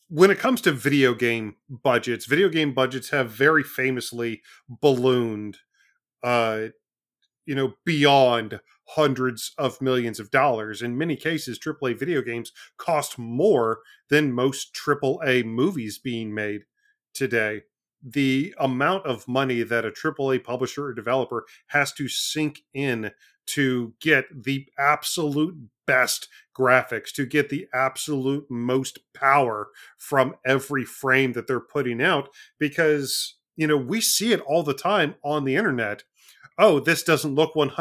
when 0.10 0.30
it 0.30 0.40
comes 0.40 0.60
to 0.62 0.72
video 0.72 1.14
game 1.14 1.56
budgets, 1.70 2.26
video 2.26 2.50
game 2.50 2.74
budgets 2.74 3.12
have 3.12 3.32
very 3.32 3.64
famously 3.64 4.42
ballooned, 4.68 5.60
uh, 6.24 6.68
you 7.46 7.56
know, 7.56 7.74
beyond 7.86 8.60
hundreds 8.90 9.54
of 9.58 9.82
millions 9.82 10.20
of 10.20 10.32
dollars. 10.32 10.82
In 10.82 10.98
many 10.98 11.16
cases, 11.16 11.60
AAA 11.60 11.98
video 11.98 12.22
games 12.22 12.52
cost 12.78 13.18
more 13.18 13.80
than 14.10 14.34
most 14.34 14.74
AAA 14.74 15.46
movies 15.46 15.98
being 15.98 16.34
made 16.34 16.64
today. 17.14 17.62
The 18.04 18.54
amount 18.60 19.06
of 19.06 19.28
money 19.28 19.64
that 19.64 19.86
a 19.86 19.92
AAA 19.92 20.44
publisher 20.44 20.86
or 20.86 20.94
developer 20.94 21.46
has 21.68 21.94
to 21.94 22.08
sink 22.08 22.62
in 22.74 23.12
to 23.48 23.94
get 24.02 24.26
the 24.44 24.68
absolute 24.78 25.56
best 25.86 26.28
graphics, 26.58 27.12
to 27.14 27.26
get 27.26 27.50
the 27.50 27.68
absolute 27.74 28.46
most 28.50 29.00
power 29.14 29.70
from 29.98 30.36
every 30.46 30.86
frame 30.86 31.34
that 31.34 31.48
they're 31.48 31.60
putting 31.60 32.02
out, 32.02 32.30
because, 32.60 33.36
you 33.56 33.68
know, 33.68 33.78
we 33.78 34.00
see 34.00 34.32
it 34.32 34.42
all 34.42 34.64
the 34.64 34.74
time 34.74 35.16
on 35.24 35.44
the 35.44 35.56
internet 35.56 36.04
oh, 36.62 36.80
this 36.80 37.04
doesn't 37.04 37.36
look 37.36 37.56
100% 37.56 37.72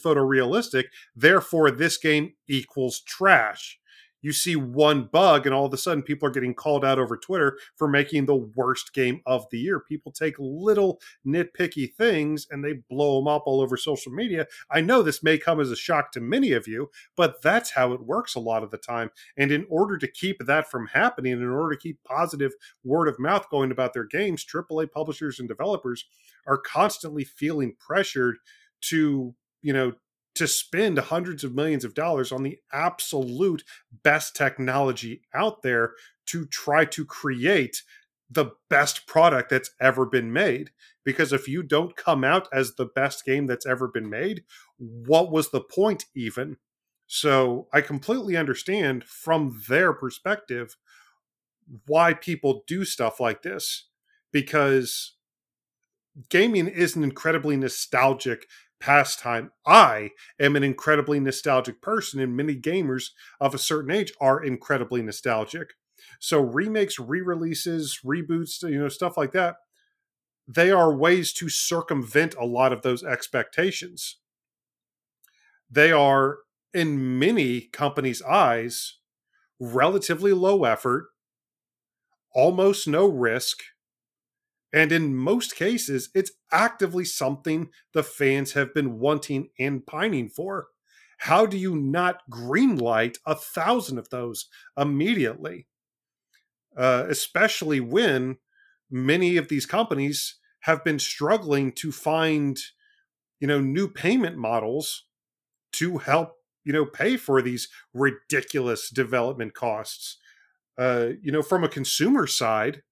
photorealistic, 0.00 0.84
therefore 1.16 1.70
this 1.70 1.96
game 1.96 2.34
equals 2.48 3.00
trash. 3.00 3.78
You 4.20 4.32
see 4.32 4.56
one 4.56 5.04
bug, 5.04 5.46
and 5.46 5.54
all 5.54 5.66
of 5.66 5.72
a 5.72 5.76
sudden, 5.76 6.02
people 6.02 6.28
are 6.28 6.32
getting 6.32 6.54
called 6.54 6.84
out 6.84 6.98
over 6.98 7.16
Twitter 7.16 7.58
for 7.76 7.88
making 7.88 8.26
the 8.26 8.36
worst 8.36 8.92
game 8.92 9.20
of 9.26 9.46
the 9.50 9.58
year. 9.58 9.80
People 9.80 10.12
take 10.12 10.34
little 10.38 11.00
nitpicky 11.26 11.94
things 11.94 12.46
and 12.50 12.64
they 12.64 12.74
blow 12.90 13.18
them 13.18 13.28
up 13.28 13.44
all 13.46 13.60
over 13.60 13.76
social 13.76 14.12
media. 14.12 14.46
I 14.70 14.80
know 14.80 15.02
this 15.02 15.22
may 15.22 15.38
come 15.38 15.60
as 15.60 15.70
a 15.70 15.76
shock 15.76 16.12
to 16.12 16.20
many 16.20 16.52
of 16.52 16.66
you, 16.66 16.90
but 17.16 17.40
that's 17.42 17.70
how 17.70 17.92
it 17.92 18.04
works 18.04 18.34
a 18.34 18.40
lot 18.40 18.62
of 18.62 18.70
the 18.70 18.78
time. 18.78 19.10
And 19.36 19.52
in 19.52 19.66
order 19.68 19.98
to 19.98 20.10
keep 20.10 20.44
that 20.44 20.70
from 20.70 20.88
happening, 20.88 21.32
in 21.32 21.48
order 21.48 21.74
to 21.74 21.80
keep 21.80 22.02
positive 22.04 22.52
word 22.84 23.08
of 23.08 23.18
mouth 23.18 23.48
going 23.50 23.70
about 23.70 23.94
their 23.94 24.04
games, 24.04 24.44
AAA 24.44 24.90
publishers 24.90 25.38
and 25.38 25.48
developers 25.48 26.04
are 26.46 26.58
constantly 26.58 27.24
feeling 27.24 27.74
pressured 27.78 28.38
to 28.80 29.34
you 29.62 29.72
know 29.72 29.92
to 30.38 30.48
spend 30.48 30.98
hundreds 30.98 31.44
of 31.44 31.54
millions 31.54 31.84
of 31.84 31.94
dollars 31.94 32.32
on 32.32 32.42
the 32.42 32.58
absolute 32.72 33.64
best 34.02 34.34
technology 34.34 35.22
out 35.34 35.62
there 35.62 35.92
to 36.26 36.46
try 36.46 36.84
to 36.84 37.04
create 37.04 37.82
the 38.30 38.52
best 38.68 39.06
product 39.06 39.50
that's 39.50 39.70
ever 39.80 40.04
been 40.04 40.32
made. 40.32 40.70
Because 41.04 41.32
if 41.32 41.48
you 41.48 41.62
don't 41.62 41.96
come 41.96 42.24
out 42.24 42.48
as 42.52 42.74
the 42.74 42.84
best 42.84 43.24
game 43.24 43.46
that's 43.46 43.66
ever 43.66 43.88
been 43.88 44.10
made 44.10 44.44
what 44.78 45.30
was 45.30 45.50
the 45.50 45.60
point 45.60 46.06
even? 46.14 46.56
So 47.06 47.68
i 47.72 47.80
completely 47.80 48.36
understand 48.36 49.04
from 49.04 49.62
their 49.68 49.92
perspective 49.92 50.76
why 51.86 52.14
people 52.14 52.64
do 52.66 52.84
stuff 52.84 53.20
like 53.20 53.42
this. 53.42 53.88
Because 54.32 55.14
gaming 56.28 56.68
is 56.68 56.96
an 56.96 57.02
incredibly 57.02 57.56
nostalgic 57.56 58.46
pastime. 58.80 59.50
I 59.66 60.10
am 60.38 60.56
an 60.56 60.64
incredibly 60.64 61.20
nostalgic 61.20 61.80
person, 61.80 62.20
and 62.20 62.36
many 62.36 62.56
gamers 62.56 63.10
of 63.40 63.54
a 63.54 63.58
certain 63.58 63.90
age 63.90 64.12
are 64.20 64.42
incredibly 64.42 65.02
nostalgic. 65.02 65.70
So 66.20 66.40
remakes, 66.40 66.98
re-releases, 66.98 68.00
reboots, 68.04 68.62
you 68.62 68.78
know, 68.78 68.88
stuff 68.88 69.16
like 69.16 69.32
that, 69.32 69.56
they 70.46 70.70
are 70.70 70.94
ways 70.94 71.32
to 71.34 71.48
circumvent 71.48 72.34
a 72.36 72.44
lot 72.46 72.72
of 72.72 72.82
those 72.82 73.04
expectations. 73.04 74.16
They 75.70 75.92
are 75.92 76.38
in 76.72 77.18
many 77.18 77.62
companies' 77.62 78.22
eyes 78.22 78.98
relatively 79.60 80.32
low 80.32 80.64
effort, 80.64 81.08
almost 82.32 82.86
no 82.86 83.06
risk, 83.06 83.62
and 84.72 84.92
in 84.92 85.16
most 85.16 85.56
cases, 85.56 86.10
it's 86.14 86.32
actively 86.52 87.04
something 87.04 87.70
the 87.94 88.02
fans 88.02 88.52
have 88.52 88.74
been 88.74 88.98
wanting 88.98 89.48
and 89.58 89.86
pining 89.86 90.28
for. 90.28 90.68
How 91.18 91.46
do 91.46 91.56
you 91.56 91.74
not 91.74 92.22
greenlight 92.30 93.16
a 93.26 93.34
thousand 93.34 93.98
of 93.98 94.10
those 94.10 94.46
immediately? 94.76 95.66
Uh, 96.76 97.06
especially 97.08 97.80
when 97.80 98.36
many 98.90 99.36
of 99.36 99.48
these 99.48 99.66
companies 99.66 100.36
have 100.60 100.84
been 100.84 100.98
struggling 100.98 101.72
to 101.72 101.90
find, 101.90 102.58
you 103.40 103.48
know, 103.48 103.60
new 103.60 103.88
payment 103.88 104.36
models 104.36 105.06
to 105.72 105.98
help, 105.98 106.34
you 106.64 106.72
know, 106.72 106.84
pay 106.84 107.16
for 107.16 107.42
these 107.42 107.68
ridiculous 107.94 108.90
development 108.90 109.54
costs. 109.54 110.18
Uh, 110.76 111.08
you 111.20 111.32
know, 111.32 111.42
from 111.42 111.64
a 111.64 111.68
consumer 111.68 112.26
side, 112.26 112.82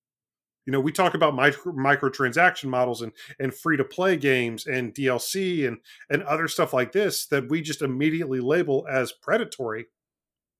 you 0.66 0.72
know 0.72 0.80
we 0.80 0.92
talk 0.92 1.14
about 1.14 1.34
micro 1.34 1.72
microtransaction 1.72 2.66
models 2.66 3.00
and 3.00 3.12
and 3.38 3.54
free 3.54 3.76
to 3.76 3.84
play 3.84 4.16
games 4.16 4.66
and 4.66 4.94
DLC 4.94 5.66
and 5.66 5.78
and 6.10 6.22
other 6.24 6.48
stuff 6.48 6.74
like 6.74 6.92
this 6.92 7.26
that 7.26 7.48
we 7.48 7.62
just 7.62 7.82
immediately 7.82 8.40
label 8.40 8.86
as 8.90 9.12
predatory. 9.12 9.86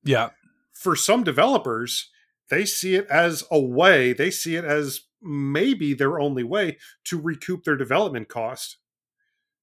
Yeah. 0.05 0.31
For 0.73 0.95
some 0.95 1.25
developers, 1.25 2.11
they 2.49 2.65
see 2.65 2.95
it 2.95 3.07
as 3.11 3.45
a 3.51 3.61
way, 3.61 4.13
they 4.13 4.31
see 4.31 4.57
it 4.57 4.65
as 4.65 5.03
maybe 5.21 5.95
their 5.95 6.21
only 6.21 6.45
way 6.45 6.79
to 7.05 7.21
recoup 7.21 7.65
their 7.65 7.77
development 7.77 8.29
cost. 8.29 8.77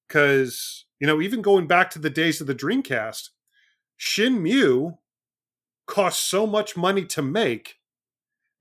Cuz, 0.08 0.84
you 1.00 1.06
know, 1.06 1.22
even 1.22 1.40
going 1.40 1.66
back 1.66 1.88
to 1.90 1.98
the 1.98 2.10
days 2.10 2.40
of 2.40 2.46
the 2.46 2.54
Dreamcast, 2.54 3.30
Shenmue 3.98 4.98
cost 5.86 6.28
so 6.28 6.46
much 6.46 6.76
money 6.76 7.04
to 7.06 7.22
make 7.22 7.76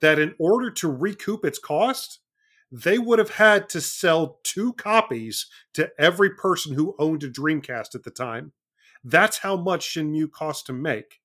that 0.03 0.19
in 0.19 0.35
order 0.37 0.69
to 0.69 0.91
recoup 0.91 1.45
its 1.45 1.57
cost, 1.57 2.19
they 2.69 2.99
would 2.99 3.19
have 3.19 3.29
had 3.29 3.69
to 3.69 3.79
sell 3.79 4.41
two 4.43 4.73
copies 4.73 5.47
to 5.73 5.89
every 5.97 6.31
person 6.31 6.73
who 6.73 6.93
owned 6.99 7.23
a 7.23 7.29
Dreamcast 7.29 7.95
at 7.95 8.03
the 8.03 8.11
time. 8.11 8.51
That's 9.05 9.37
how 9.37 9.55
much 9.55 9.87
Shenmue 9.87 10.29
cost 10.29 10.65
to 10.65 10.73
make. 10.73 11.21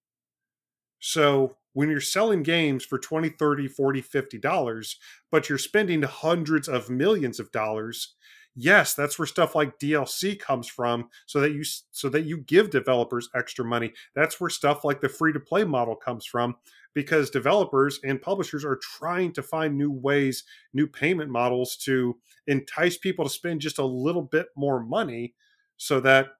So 1.00 1.56
when 1.72 1.90
you're 1.90 2.00
selling 2.00 2.44
games 2.44 2.84
for 2.84 3.00
20, 3.00 3.30
30, 3.30 3.66
40, 3.66 4.00
50 4.00 4.38
dollars, 4.38 4.96
but 5.32 5.48
you're 5.48 5.58
spending 5.58 6.02
hundreds 6.02 6.68
of 6.68 6.88
millions 6.88 7.40
of 7.40 7.50
dollars, 7.50 8.14
yes, 8.58 8.94
that's 8.94 9.18
where 9.18 9.26
stuff 9.26 9.54
like 9.54 9.78
DLC 9.78 10.38
comes 10.38 10.66
from 10.66 11.08
so 11.26 11.40
that 11.40 11.52
you 11.52 11.62
so 11.92 12.08
that 12.08 12.24
you 12.24 12.38
give 12.38 12.70
developers 12.70 13.30
extra 13.34 13.64
money. 13.64 13.92
That's 14.14 14.40
where 14.40 14.50
stuff 14.50 14.84
like 14.84 15.00
the 15.00 15.08
free 15.08 15.32
to 15.32 15.40
play 15.40 15.64
model 15.64 15.94
comes 15.94 16.26
from 16.26 16.56
because 16.92 17.30
developers 17.30 18.00
and 18.04 18.20
publishers 18.20 18.64
are 18.64 18.80
trying 18.82 19.32
to 19.34 19.42
find 19.42 19.78
new 19.78 19.92
ways, 19.92 20.42
new 20.74 20.88
payment 20.88 21.30
models 21.30 21.76
to 21.76 22.16
entice 22.48 22.98
people 22.98 23.24
to 23.24 23.30
spend 23.30 23.60
just 23.60 23.78
a 23.78 23.84
little 23.84 24.22
bit 24.22 24.48
more 24.56 24.82
money 24.82 25.34
so 25.76 26.00
that 26.00 26.30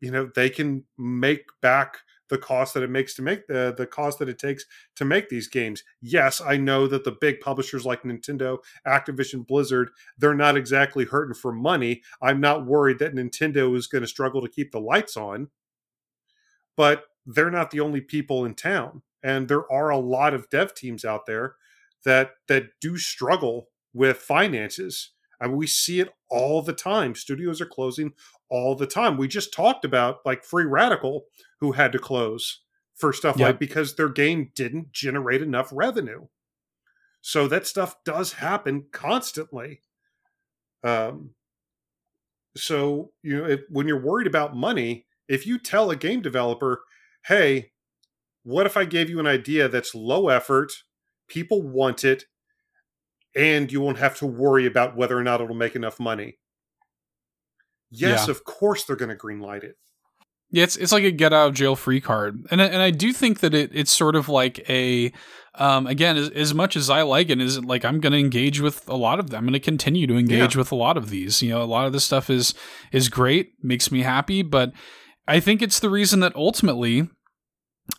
you 0.00 0.10
know 0.10 0.28
they 0.34 0.50
can 0.50 0.84
make 0.98 1.46
back 1.62 1.98
the 2.30 2.38
cost 2.38 2.72
that 2.74 2.82
it 2.82 2.90
makes 2.90 3.14
to 3.14 3.22
make 3.22 3.46
the 3.46 3.74
the 3.76 3.86
cost 3.86 4.18
that 4.18 4.28
it 4.28 4.38
takes 4.38 4.64
to 4.96 5.04
make 5.04 5.28
these 5.28 5.48
games. 5.48 5.84
Yes, 6.00 6.40
I 6.40 6.56
know 6.56 6.86
that 6.86 7.04
the 7.04 7.16
big 7.20 7.40
publishers 7.40 7.84
like 7.84 8.02
Nintendo, 8.02 8.58
Activision, 8.86 9.46
Blizzard, 9.46 9.90
they're 10.16 10.34
not 10.34 10.56
exactly 10.56 11.04
hurting 11.04 11.34
for 11.34 11.52
money. 11.52 12.02
I'm 12.22 12.40
not 12.40 12.64
worried 12.64 12.98
that 13.00 13.14
Nintendo 13.14 13.76
is 13.76 13.86
going 13.86 14.02
to 14.02 14.08
struggle 14.08 14.40
to 14.40 14.48
keep 14.48 14.72
the 14.72 14.80
lights 14.80 15.16
on. 15.16 15.48
But 16.76 17.04
they're 17.26 17.50
not 17.50 17.70
the 17.70 17.80
only 17.80 18.00
people 18.00 18.46
in 18.46 18.54
town 18.54 19.02
and 19.22 19.48
there 19.48 19.70
are 19.70 19.90
a 19.90 19.98
lot 19.98 20.34
of 20.34 20.48
dev 20.50 20.74
teams 20.74 21.04
out 21.04 21.26
there 21.26 21.56
that 22.04 22.32
that 22.48 22.64
do 22.80 22.96
struggle 22.96 23.68
with 23.92 24.16
finances 24.16 25.10
I 25.40 25.46
mean, 25.46 25.56
we 25.56 25.66
see 25.66 26.00
it 26.00 26.10
all 26.28 26.62
the 26.62 26.72
time. 26.72 27.14
Studios 27.14 27.60
are 27.60 27.66
closing 27.66 28.12
all 28.50 28.74
the 28.74 28.86
time. 28.86 29.16
We 29.16 29.28
just 29.28 29.52
talked 29.52 29.84
about 29.84 30.18
like 30.24 30.44
Free 30.44 30.64
Radical, 30.64 31.24
who 31.60 31.72
had 31.72 31.92
to 31.92 31.98
close 31.98 32.62
for 32.94 33.12
stuff 33.12 33.38
yep. 33.38 33.46
like 33.46 33.58
because 33.58 33.94
their 33.94 34.08
game 34.08 34.50
didn't 34.54 34.92
generate 34.92 35.40
enough 35.40 35.70
revenue. 35.72 36.26
So 37.22 37.48
that 37.48 37.66
stuff 37.66 37.96
does 38.04 38.34
happen 38.34 38.86
constantly. 38.92 39.80
Um, 40.84 41.30
so 42.56 43.12
you 43.22 43.38
know, 43.38 43.46
if, 43.46 43.60
when 43.68 43.88
you're 43.88 44.02
worried 44.02 44.26
about 44.26 44.56
money, 44.56 45.06
if 45.28 45.46
you 45.46 45.58
tell 45.58 45.90
a 45.90 45.96
game 45.96 46.22
developer, 46.22 46.82
"Hey, 47.26 47.72
what 48.42 48.66
if 48.66 48.76
I 48.76 48.84
gave 48.84 49.10
you 49.10 49.20
an 49.20 49.26
idea 49.26 49.68
that's 49.68 49.94
low 49.94 50.28
effort, 50.28 50.72
people 51.28 51.62
want 51.62 52.04
it, 52.04 52.24
and 53.34 53.70
you 53.70 53.80
won't 53.80 53.98
have 53.98 54.16
to 54.18 54.26
worry 54.26 54.66
about 54.66 54.96
whether 54.96 55.16
or 55.16 55.22
not 55.22 55.40
it'll 55.40 55.54
make 55.54 55.76
enough 55.76 56.00
money? 56.00 56.38
Yes, 57.90 58.26
yeah. 58.26 58.30
of 58.30 58.44
course 58.44 58.84
they're 58.84 58.96
going 58.96 59.10
to 59.10 59.16
greenlight 59.16 59.64
it. 59.64 59.76
Yeah, 60.52 60.64
it's 60.64 60.76
it's 60.76 60.90
like 60.90 61.04
a 61.04 61.12
get 61.12 61.32
out 61.32 61.48
of 61.48 61.54
jail 61.54 61.76
free 61.76 62.00
card, 62.00 62.44
and 62.50 62.60
and 62.60 62.82
I 62.82 62.90
do 62.90 63.12
think 63.12 63.38
that 63.40 63.54
it 63.54 63.70
it's 63.72 63.92
sort 63.92 64.16
of 64.16 64.28
like 64.28 64.68
a 64.68 65.12
um, 65.54 65.86
again 65.86 66.16
as, 66.16 66.28
as 66.30 66.54
much 66.54 66.76
as 66.76 66.90
I 66.90 67.02
like 67.02 67.30
it 67.30 67.40
is 67.40 67.62
like 67.64 67.84
I'm 67.84 68.00
going 68.00 68.12
to 68.12 68.18
engage 68.18 68.60
with 68.60 68.88
a 68.88 68.96
lot 68.96 69.20
of 69.20 69.30
them. 69.30 69.38
I'm 69.38 69.44
going 69.44 69.52
to 69.52 69.60
continue 69.60 70.08
to 70.08 70.16
engage 70.16 70.54
yeah. 70.56 70.58
with 70.58 70.72
a 70.72 70.76
lot 70.76 70.96
of 70.96 71.10
these. 71.10 71.40
You 71.40 71.50
know, 71.50 71.62
a 71.62 71.64
lot 71.64 71.86
of 71.86 71.92
this 71.92 72.04
stuff 72.04 72.28
is 72.30 72.54
is 72.90 73.08
great, 73.08 73.52
makes 73.62 73.92
me 73.92 74.02
happy, 74.02 74.42
but 74.42 74.72
I 75.28 75.38
think 75.38 75.62
it's 75.62 75.78
the 75.78 75.90
reason 75.90 76.18
that 76.20 76.34
ultimately 76.34 77.08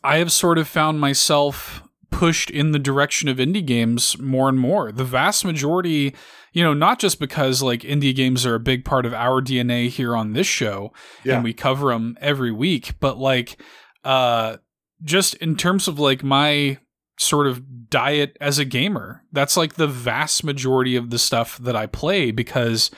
I 0.04 0.18
have 0.18 0.32
sort 0.32 0.58
of 0.58 0.68
found 0.68 1.00
myself 1.00 1.84
pushed 2.22 2.52
in 2.52 2.72
the 2.72 2.78
direction 2.78 3.30
of 3.30 3.38
indie 3.38 3.66
games 3.66 4.16
more 4.20 4.48
and 4.48 4.60
more. 4.60 4.92
The 4.92 5.04
vast 5.04 5.44
majority, 5.44 6.14
you 6.54 6.64
know, 6.64 6.72
not 6.72 7.00
just 7.00 7.20
because 7.20 7.64
like 7.64 7.82
indie 7.82 8.16
games 8.16 8.46
are 8.46 8.54
a 8.54 8.60
big 8.60 8.86
part 8.86 9.08
of 9.08 9.14
our 9.16 9.42
DNA 9.42 9.90
here 9.90 10.16
on 10.16 10.34
this 10.34 10.46
show 10.46 10.94
yeah. 11.24 11.34
and 11.34 11.44
we 11.44 11.52
cover 11.52 11.88
them 11.92 12.16
every 12.22 12.52
week, 12.52 12.94
but 13.00 13.18
like 13.18 13.60
uh 14.04 14.58
just 15.04 15.34
in 15.38 15.56
terms 15.56 15.88
of 15.88 15.98
like 15.98 16.24
my 16.24 16.78
sort 17.18 17.48
of 17.48 17.90
diet 17.90 18.38
as 18.40 18.60
a 18.60 18.66
gamer, 18.66 19.24
that's 19.32 19.58
like 19.58 19.74
the 19.74 19.88
vast 19.88 20.44
majority 20.44 20.96
of 20.96 21.10
the 21.10 21.18
stuff 21.18 21.58
that 21.58 21.76
I 21.76 21.88
play 21.88 22.30
because 22.30 22.92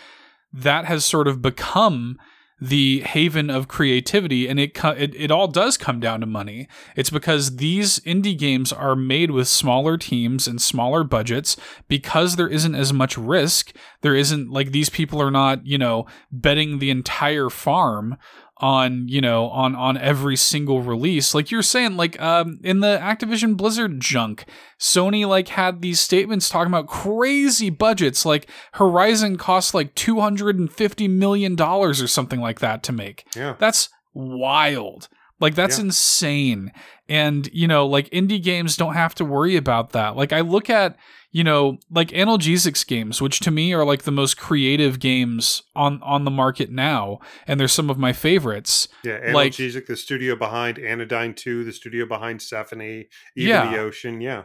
that 0.52 0.84
has 0.84 1.06
sort 1.06 1.30
of 1.30 1.42
become 1.42 2.20
the 2.60 3.02
haven 3.02 3.50
of 3.50 3.68
creativity 3.68 4.48
and 4.48 4.60
it, 4.60 4.78
it 4.84 5.16
it 5.16 5.32
all 5.32 5.48
does 5.48 5.78
come 5.78 6.00
down 6.00 6.22
to 6.22 6.26
money. 6.26 6.68
It's 6.96 7.10
because 7.10 7.58
these 7.58 8.00
indie 8.02 8.38
games 8.38 8.72
are 8.72 8.96
made 8.96 9.32
with 9.32 9.48
smaller 9.48 9.98
teams 9.98 10.48
and 10.48 10.62
smaller 10.62 11.04
budgets. 11.04 11.58
Because 11.88 12.36
there 12.36 12.48
isn't 12.48 12.76
as 12.76 12.94
much 12.94 13.18
risk 13.18 13.74
there 14.04 14.14
isn't 14.14 14.52
like 14.52 14.72
these 14.72 14.90
people 14.90 15.20
are 15.20 15.32
not 15.32 15.66
you 15.66 15.80
know 15.80 16.06
betting 16.32 16.78
the 16.78 16.92
entire 16.92 17.50
farm 17.50 18.18
on 18.58 19.08
you 19.08 19.20
know 19.20 19.48
on 19.50 19.76
on 19.76 19.98
every 19.98 20.36
single 20.36 20.82
release. 20.82 21.34
Like 21.34 21.52
you're 21.52 21.62
saying 21.62 21.98
like 21.98 22.22
um 22.22 22.60
in 22.64 22.80
the 22.82 23.00
Activision 23.02 23.58
Blizzard 23.58 24.00
junk 24.00 24.46
Sony 24.80 25.28
like 25.28 25.50
had 25.50 25.82
these 25.82 26.00
statements 26.00 26.50
talking 26.50 26.72
about 26.72 26.88
crazy 26.88 27.70
budgets 27.70 28.26
like 28.26 28.50
Horizon 28.74 29.38
cost 29.38 29.74
like 29.74 29.96
250 29.96 31.08
million 31.08 31.56
dollars 31.56 32.02
or 32.02 32.08
something 32.08 32.40
like 32.40 32.60
that 32.60 32.84
to 32.84 32.92
make. 32.92 33.26
Yeah. 33.36 33.56
That's 33.58 33.90
wild. 34.14 35.10
Like 35.40 35.56
that's 35.56 35.78
yeah. 35.78 35.86
insane. 35.86 36.72
And 37.10 37.50
you 37.52 37.68
know 37.68 37.88
like 37.88 38.10
indie 38.12 38.42
games 38.42 38.78
don't 38.78 38.94
have 38.94 39.16
to 39.16 39.26
worry 39.26 39.56
about 39.56 39.92
that. 39.92 40.16
Like 40.16 40.32
I 40.32 40.42
look 40.42 40.70
at 40.70 40.96
you 41.34 41.44
know, 41.44 41.80
like 41.90 42.10
analgesics 42.10 42.86
games, 42.86 43.20
which 43.20 43.40
to 43.40 43.50
me 43.50 43.74
are 43.74 43.84
like 43.84 44.04
the 44.04 44.12
most 44.12 44.38
creative 44.38 45.00
games 45.00 45.64
on 45.76 46.02
on 46.04 46.24
the 46.24 46.32
market 46.32 46.72
now, 46.72 47.20
and 47.48 47.60
they're 47.60 47.68
some 47.68 47.90
of 47.90 47.98
my 47.98 48.14
favorites. 48.14 48.88
Yeah, 49.04 49.20
analgesic, 49.20 49.76
like, 49.76 49.86
the 49.88 49.98
studio 49.98 50.36
behind 50.36 50.78
Anodyne 50.78 51.34
Two, 51.34 51.64
the 51.64 51.74
studio 51.74 52.06
behind 52.06 52.40
Sephonie, 52.40 53.08
even 53.36 53.50
yeah, 53.50 53.72
the 53.72 53.80
Ocean. 53.80 54.22
Yeah, 54.22 54.44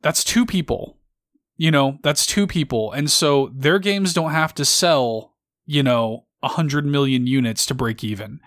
that's 0.00 0.24
two 0.24 0.46
people. 0.46 0.98
You 1.58 1.70
know, 1.70 1.98
that's 2.02 2.26
two 2.26 2.46
people, 2.46 2.90
and 2.90 3.10
so 3.10 3.52
their 3.54 3.78
games 3.78 4.14
don't 4.14 4.32
have 4.32 4.54
to 4.54 4.64
sell, 4.64 5.34
you 5.66 5.82
know, 5.82 6.24
a 6.42 6.48
hundred 6.48 6.86
million 6.86 7.26
units 7.26 7.66
to 7.66 7.74
break 7.74 8.02
even 8.02 8.40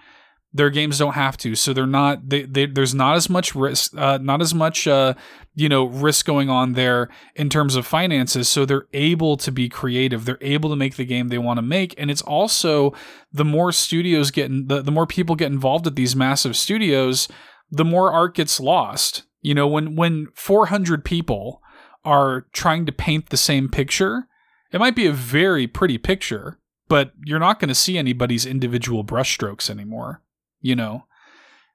their 0.53 0.69
games 0.69 0.97
don't 0.97 1.13
have 1.13 1.37
to. 1.37 1.55
So 1.55 1.73
they're 1.73 1.85
not 1.85 2.29
they, 2.29 2.43
they 2.43 2.65
there's 2.65 2.95
not 2.95 3.15
as 3.15 3.29
much 3.29 3.53
risk 3.53 3.95
uh, 3.97 4.17
not 4.19 4.41
as 4.41 4.53
much 4.53 4.87
uh, 4.87 5.13
you 5.55 5.69
know 5.69 5.85
risk 5.85 6.25
going 6.25 6.49
on 6.49 6.73
there 6.73 7.09
in 7.35 7.49
terms 7.49 7.75
of 7.75 7.85
finances. 7.85 8.49
So 8.49 8.65
they're 8.65 8.87
able 8.93 9.37
to 9.37 9.51
be 9.51 9.69
creative. 9.69 10.25
They're 10.25 10.37
able 10.41 10.69
to 10.69 10.75
make 10.75 10.95
the 10.95 11.05
game 11.05 11.27
they 11.27 11.37
want 11.37 11.57
to 11.57 11.63
make. 11.63 11.93
And 11.97 12.09
it's 12.09 12.21
also 12.21 12.93
the 13.31 13.45
more 13.45 13.71
studios 13.71 14.31
get 14.31 14.45
in, 14.45 14.67
the, 14.67 14.81
the 14.81 14.91
more 14.91 15.05
people 15.05 15.35
get 15.35 15.51
involved 15.51 15.85
at 15.85 15.95
these 15.95 16.15
massive 16.15 16.55
studios 16.55 17.27
the 17.69 17.85
more 17.85 18.11
art 18.11 18.35
gets 18.35 18.59
lost. 18.59 19.23
You 19.41 19.53
know, 19.53 19.67
when 19.67 19.95
when 19.95 20.27
400 20.35 21.05
people 21.05 21.61
are 22.03 22.47
trying 22.53 22.85
to 22.85 22.91
paint 22.91 23.29
the 23.29 23.37
same 23.37 23.69
picture, 23.69 24.27
it 24.71 24.79
might 24.79 24.95
be 24.95 25.05
a 25.05 25.11
very 25.11 25.67
pretty 25.67 25.97
picture, 25.97 26.59
but 26.87 27.11
you're 27.25 27.39
not 27.39 27.59
going 27.59 27.69
to 27.69 27.75
see 27.75 27.97
anybody's 27.97 28.45
individual 28.45 29.03
brushstrokes 29.03 29.69
anymore, 29.69 30.21
you 30.61 30.75
know. 30.75 31.05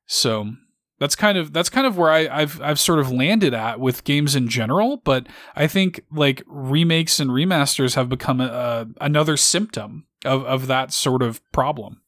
So 0.07 0.53
that's 0.99 1.17
kind 1.17 1.39
of 1.39 1.53
that's 1.53 1.69
kind 1.69 1.87
of 1.87 1.97
where 1.97 2.11
I, 2.11 2.41
have 2.41 2.61
I've 2.61 2.81
sort 2.81 2.99
of 2.99 3.11
landed 3.11 3.55
at 3.55 3.81
with 3.81 4.05
games 4.05 4.37
in 4.37 4.49
general. 4.49 4.99
But 4.99 5.27
I 5.57 5.67
think 5.67 6.03
like 6.11 6.43
remakes 6.47 7.21
and 7.21 7.31
remasters 7.31 7.95
have 7.95 8.09
become 8.09 8.41
a, 8.41 8.47
a, 8.47 8.87
another 9.01 9.37
symptom 9.37 10.07
of 10.25 10.45
of 10.45 10.67
that 10.67 10.93
sort 10.93 11.23
of 11.23 11.41
problem. 11.53 12.03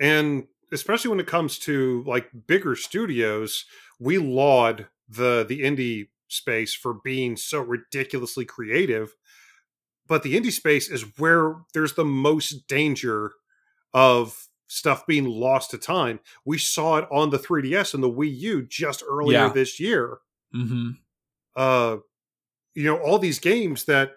And 0.00 0.44
especially 0.72 1.10
when 1.10 1.20
it 1.20 1.26
comes 1.26 1.58
to 1.60 2.02
like 2.06 2.28
bigger 2.46 2.74
studios, 2.76 3.64
we 4.00 4.18
laud 4.18 4.88
the 5.08 5.44
the 5.48 5.60
indie 5.60 6.08
space 6.28 6.74
for 6.74 6.94
being 7.04 7.36
so 7.36 7.60
ridiculously 7.60 8.44
creative 8.44 9.14
but 10.06 10.22
the 10.22 10.38
indie 10.38 10.52
space 10.52 10.88
is 10.88 11.02
where 11.18 11.56
there's 11.72 11.94
the 11.94 12.04
most 12.04 12.66
danger 12.68 13.32
of 13.92 14.43
stuff 14.74 15.06
being 15.06 15.24
lost 15.24 15.70
to 15.70 15.78
time. 15.78 16.20
We 16.44 16.58
saw 16.58 16.96
it 16.96 17.08
on 17.10 17.30
the 17.30 17.38
3DS 17.38 17.94
and 17.94 18.02
the 18.02 18.10
Wii 18.10 18.38
U 18.38 18.62
just 18.62 19.02
earlier 19.08 19.46
yeah. 19.46 19.52
this 19.52 19.78
year. 19.78 20.18
Mm-hmm. 20.54 20.90
Uh, 21.56 21.96
you 22.74 22.84
know, 22.84 22.96
all 22.98 23.18
these 23.18 23.38
games 23.38 23.84
that 23.84 24.12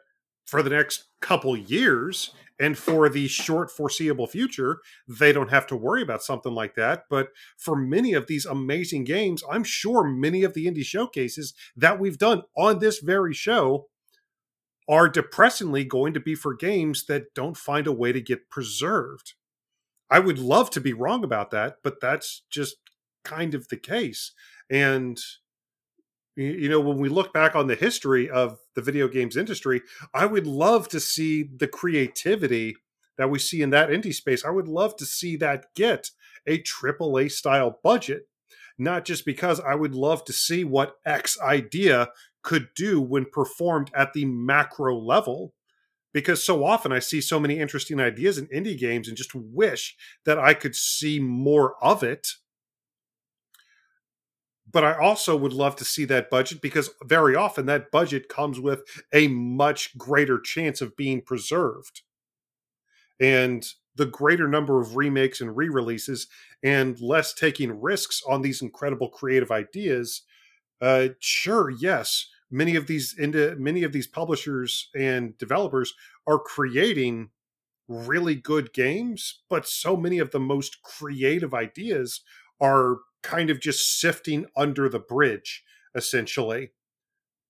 for 0.46 0.64
the 0.64 0.70
next 0.70 1.06
couple 1.22 1.56
years 1.56 2.32
and 2.60 2.76
for 2.76 3.08
the 3.08 3.28
short 3.28 3.70
foreseeable 3.70 4.26
future, 4.26 4.80
they 5.08 5.32
don't 5.32 5.52
have 5.52 5.68
to 5.68 5.76
worry 5.76 6.02
about 6.02 6.24
something 6.24 6.54
like 6.54 6.74
that. 6.76 7.04
But 7.10 7.30
for 7.58 7.76
many 7.76 8.14
of 8.14 8.26
these 8.26 8.46
amazing 8.46 9.04
games, 9.04 9.44
I'm 9.50 9.64
sure 9.64 10.04
many 10.04 10.44
of 10.44 10.56
the 10.56 10.66
indie 10.66 10.86
showcases 10.86 11.54
that 11.76 12.00
we've 12.00 12.18
done 12.18 12.44
on 12.56 12.80
this 12.80 13.00
very 13.00 13.34
show 13.34 13.88
are 14.90 15.10
depressingly 15.10 15.84
going 15.84 16.14
to 16.14 16.20
be 16.20 16.34
for 16.34 16.56
games 16.56 17.06
that 17.06 17.34
don't 17.36 17.58
find 17.58 17.86
a 17.86 17.92
way 17.92 18.12
to 18.12 18.22
get 18.22 18.50
preserved. 18.50 19.34
I 20.10 20.20
would 20.20 20.40
love 20.40 20.70
to 20.72 20.82
be 20.82 20.94
wrong 20.94 21.24
about 21.24 21.52
that, 21.52 21.78
but 21.84 22.00
that's 22.02 22.44
just 22.50 22.78
kind 23.24 23.54
of 23.54 23.68
the 23.68 23.78
case. 23.78 24.32
And 24.70 25.20
you 26.36 26.70
know, 26.70 26.80
when 26.80 26.98
we 26.98 27.10
look 27.10 27.34
back 27.34 27.56
on 27.56 27.66
the 27.66 27.76
history 27.76 28.30
of 28.30 28.60
the 28.76 28.82
video 28.82 29.08
games 29.08 29.36
industry, 29.36 29.82
I 30.14 30.28
would 30.28 30.46
love 30.46 30.88
to 30.90 31.00
see 31.00 31.44
the 31.44 31.68
creativity 31.68 32.76
that 33.18 33.32
we 33.32 33.40
see 33.40 33.64
in 33.64 33.72
that 33.72 33.90
indie 33.90 34.14
space. 34.14 34.46
I 34.46 34.52
would 34.52 34.68
love 34.68 34.96
to 34.98 35.06
see 35.06 35.36
that 35.38 35.66
get 35.76 36.12
a 36.46 36.62
AAA 36.62 37.32
style 37.32 37.80
budget, 37.84 38.28
not 38.78 39.04
just 39.04 39.26
because 39.26 39.60
I 39.60 39.74
would 39.74 39.96
love 39.96 40.24
to 40.26 40.34
see 40.34 40.64
what 40.64 40.98
X 41.08 41.40
idea 41.42 42.10
could 42.44 42.68
do 42.76 43.02
when 43.02 43.26
performed 43.26 43.90
at 43.96 44.14
the 44.14 44.26
macro 44.26 44.96
level 44.96 45.54
because 46.14 46.44
so 46.44 46.64
often 46.66 46.92
I 46.92 47.00
see 47.00 47.22
so 47.22 47.40
many 47.40 47.60
interesting 47.60 48.00
ideas 48.00 48.38
in 48.38 48.48
indie 48.48 48.78
games 48.78 49.08
and 49.08 49.18
just 49.18 49.36
wish 49.36 49.96
that 50.26 50.40
I 50.40 50.54
could 50.54 50.76
see 50.76 51.20
more 51.20 51.76
of 51.84 52.04
it. 52.04 52.28
But 54.70 54.84
I 54.84 54.98
also 54.98 55.36
would 55.36 55.54
love 55.54 55.76
to 55.78 55.86
see 55.86 56.06
that 56.06 56.30
budget 56.30 56.62
because 56.62 56.90
very 57.04 57.36
often 57.36 57.66
that 57.68 57.90
budget 57.92 58.28
comes 58.30 58.60
with 58.60 58.84
a 59.14 59.28
much 59.30 59.98
greater 59.98 60.40
chance 60.40 60.82
of 60.82 60.96
being 60.98 61.22
preserved. 61.22 62.02
And 63.20 63.66
the 63.96 64.06
greater 64.06 64.48
number 64.48 64.80
of 64.80 64.96
remakes 64.96 65.42
and 65.42 65.56
re 65.56 65.70
releases 65.70 66.28
and 66.64 67.00
less 67.02 67.34
taking 67.34 67.82
risks 67.82 68.22
on 68.28 68.42
these 68.42 68.62
incredible 68.62 69.10
creative 69.10 69.52
ideas, 69.52 70.22
uh, 70.82 71.10
sure, 71.20 71.70
yes, 71.70 72.28
many 72.50 72.76
of 72.76 72.88
these 72.88 73.16
into 73.18 73.56
many 73.58 73.84
of 73.84 73.92
these 73.92 74.08
publishers 74.08 74.90
and 74.96 75.38
developers 75.38 75.94
are 76.26 76.40
creating 76.40 77.30
really 77.88 78.36
good 78.36 78.74
games 78.74 79.44
but 79.50 79.68
so 79.68 79.96
many 79.96 80.20
of 80.20 80.32
the 80.32 80.40
most 80.40 80.82
creative 80.82 81.54
ideas 81.54 82.22
are 82.60 82.98
kind 83.24 83.50
of 83.50 83.60
just 83.60 84.00
sifting 84.00 84.46
under 84.56 84.90
the 84.90 85.00
bridge 85.00 85.64
essentially. 85.96 86.72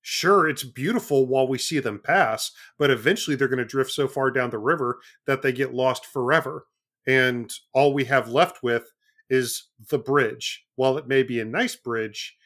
Sure 0.01 0.47
it's 0.47 0.63
beautiful 0.63 1.27
while 1.27 1.47
we 1.47 1.57
see 1.57 1.79
them 1.79 1.99
pass 1.99 2.51
but 2.77 2.89
eventually 2.89 3.35
they're 3.35 3.47
going 3.47 3.57
to 3.57 3.65
drift 3.65 3.91
so 3.91 4.07
far 4.07 4.31
down 4.31 4.49
the 4.49 4.57
river 4.57 4.99
that 5.25 5.41
they 5.41 5.51
get 5.51 5.73
lost 5.73 6.05
forever 6.05 6.65
and 7.07 7.51
all 7.73 7.93
we 7.93 8.05
have 8.05 8.29
left 8.29 8.61
with 8.61 8.91
is 9.29 9.67
the 9.89 9.97
bridge. 9.97 10.65
While 10.75 10.97
it 10.97 11.07
may 11.07 11.23
be 11.23 11.39
a 11.39 11.45
nice 11.45 11.75
bridge 11.75 12.37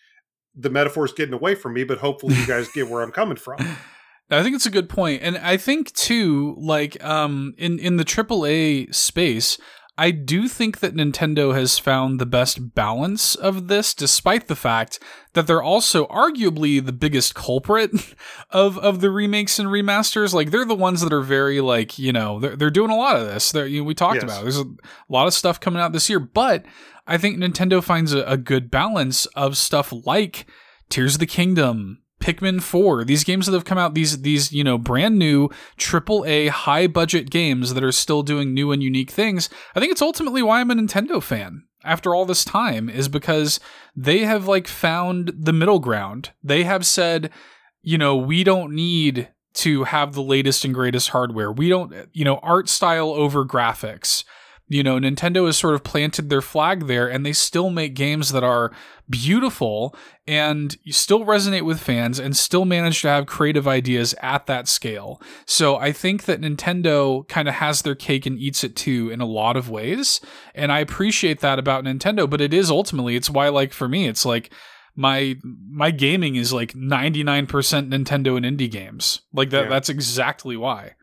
the 0.56 0.70
metaphor 0.70 1.06
is 1.06 1.14
getting 1.14 1.34
away 1.34 1.56
from 1.56 1.74
me, 1.74 1.84
but 1.84 2.00
hopefully 2.00 2.36
you 2.36 2.46
guys 2.46 2.68
get 2.70 2.90
where 2.90 3.02
I'm 3.02 3.12
coming 3.12 3.38
from. 3.38 3.58
I 4.32 4.44
think 4.44 4.56
it's 4.56 4.66
a 4.66 4.72
good 4.72 4.88
point, 4.88 5.22
and 5.24 5.38
I 5.38 5.58
think 5.58 5.92
too, 5.92 6.56
like 6.58 7.04
um, 7.04 7.54
in 7.58 7.80
in 7.80 7.98
the 7.98 8.06
AAA 8.06 8.96
space, 8.96 9.58
I 9.98 10.12
do 10.12 10.48
think 10.48 10.80
that 10.80 10.96
Nintendo 10.96 11.54
has 11.54 11.78
found 11.78 12.20
the 12.20 12.26
best 12.26 12.74
balance 12.74 13.36
of 13.36 13.68
this, 13.68 13.94
despite 13.94 14.48
the 14.48 14.56
fact 14.56 15.00
that 15.34 15.48
they're 15.48 15.62
also 15.62 16.08
arguably 16.08 16.84
the 16.84 16.94
biggest 16.94 17.36
culprit 17.36 17.92
of 18.50 18.78
of 18.80 19.02
the 19.02 19.12
remakes 19.12 19.60
and 19.60 19.70
remasters. 19.70 20.34
Like 20.34 20.52
they're 20.52 20.66
the 20.66 20.76
ones 20.76 21.02
that 21.02 21.14
are 21.14 21.22
very 21.22 21.62
like 21.62 22.00
you 22.00 22.14
know 22.14 22.40
they're 22.40 22.56
they're 22.56 22.70
doing 22.70 22.90
a 22.90 22.96
lot 22.96 23.18
of 23.18 23.28
this. 23.28 23.52
They're, 23.52 23.68
you 23.68 23.82
know, 23.82 23.86
we 23.86 23.94
talked 23.94 24.16
yes. 24.16 24.24
about 24.24 24.42
it. 24.42 24.44
there's 24.44 24.60
a 24.60 24.66
lot 25.10 25.28
of 25.28 25.34
stuff 25.34 25.60
coming 25.60 25.82
out 25.82 25.92
this 25.92 26.10
year, 26.10 26.20
but 26.20 26.66
I 27.06 27.18
think 27.18 27.38
Nintendo 27.38 27.84
finds 27.84 28.14
a, 28.14 28.24
a 28.24 28.38
good 28.38 28.72
balance 28.72 29.26
of 29.28 29.58
stuff 29.58 29.94
like 30.06 30.46
Tears 30.90 31.16
of 31.16 31.20
the 31.20 31.26
Kingdom, 31.26 32.02
Pikmin 32.22 32.62
4, 32.62 33.04
these 33.04 33.24
games 33.24 33.46
that 33.46 33.54
have 33.54 33.66
come 33.66 33.78
out, 33.78 33.94
these 33.94 34.22
these, 34.22 34.52
you 34.52 34.64
know, 34.64 34.78
brand 34.78 35.18
new 35.18 35.50
AAA 35.78 36.50
high 36.50 36.88
budget 36.88 37.30
games 37.30 37.74
that 37.74 37.84
are 37.84 37.92
still 37.92 38.24
doing 38.24 38.54
new 38.54 38.72
and 38.72 38.82
unique 38.82 39.12
things. 39.12 39.50
I 39.76 39.80
think 39.80 39.92
it's 39.92 40.02
ultimately 40.02 40.42
why 40.42 40.62
I'm 40.62 40.72
a 40.72 40.76
Nintendo 40.76 41.22
fan 41.22 41.64
after 41.84 42.14
all 42.14 42.26
this 42.26 42.46
time 42.46 42.90
is 42.90 43.10
because 43.10 43.60
they 43.96 44.20
have 44.20 44.48
like 44.48 44.68
found 44.68 45.34
the 45.38 45.54
middle 45.54 45.80
ground. 45.80 46.32
They 46.44 46.64
have 46.64 46.86
said, 46.86 47.32
you 47.82 47.98
know, 47.98 48.16
we 48.16 48.44
don't 48.44 48.74
need 48.74 49.30
to 49.54 49.84
have 49.84 50.14
the 50.14 50.24
latest 50.24 50.64
and 50.64 50.74
greatest 50.74 51.10
hardware. 51.10 51.52
We 51.52 51.68
don't, 51.68 51.94
you 52.14 52.24
know, 52.24 52.38
art 52.38 52.70
style 52.70 53.10
over 53.10 53.44
graphics 53.44 54.24
you 54.72 54.84
know, 54.84 54.98
Nintendo 54.98 55.48
has 55.48 55.58
sort 55.58 55.74
of 55.74 55.84
planted 55.84 56.30
their 56.30 56.42
flag 56.42 56.88
there 56.88 57.06
and 57.06 57.26
they 57.26 57.34
still 57.34 57.70
make 57.70 57.94
games 57.94 58.32
that 58.32 58.44
are 58.44 58.72
beautiful 59.12 59.96
and 60.26 60.78
still 60.90 61.26
resonate 61.26 61.64
with 61.66 61.80
fans 61.80 62.18
and 62.18 62.36
still 62.36 62.66
manage 62.66 63.02
to 63.02 63.10
have 63.10 63.26
creative 63.26 63.68
ideas 63.68 64.16
at 64.22 64.48
that 64.48 64.68
scale. 64.68 65.22
So 65.46 65.76
I 65.76 65.92
think 65.92 66.24
that 66.26 66.42
Nintendo 66.42 67.28
kind 67.28 67.48
of 67.48 67.56
has 67.56 67.82
their 67.82 67.96
cake 67.96 68.26
and 68.26 68.40
eats 68.40 68.64
it 68.64 68.76
too 68.76 69.10
in 69.10 69.22
a 69.22 69.26
lot 69.26 69.58
of 69.58 69.70
ways. 69.70 70.22
And 70.56 70.72
I 70.72 70.80
appreciate 70.80 71.42
that 71.42 71.60
about 71.60 71.84
Nintendo, 71.84 72.30
but 72.30 72.42
it 72.42 72.54
is 72.54 72.72
ultimately, 72.72 73.16
it's 73.16 73.30
why, 73.30 73.50
like, 73.50 73.74
for 73.74 73.88
me, 73.88 74.08
it's 74.08 74.26
like, 74.26 74.52
my 74.94 75.38
my 75.70 75.90
gaming 75.90 76.36
is 76.36 76.52
like 76.52 76.74
99% 76.74 77.48
Nintendo 77.48 78.36
and 78.36 78.46
indie 78.46 78.70
games. 78.70 79.22
Like 79.32 79.50
that 79.52 79.64
yeah. 79.64 79.70
that's 79.70 79.88
exactly 79.88 80.58
why 80.58 80.96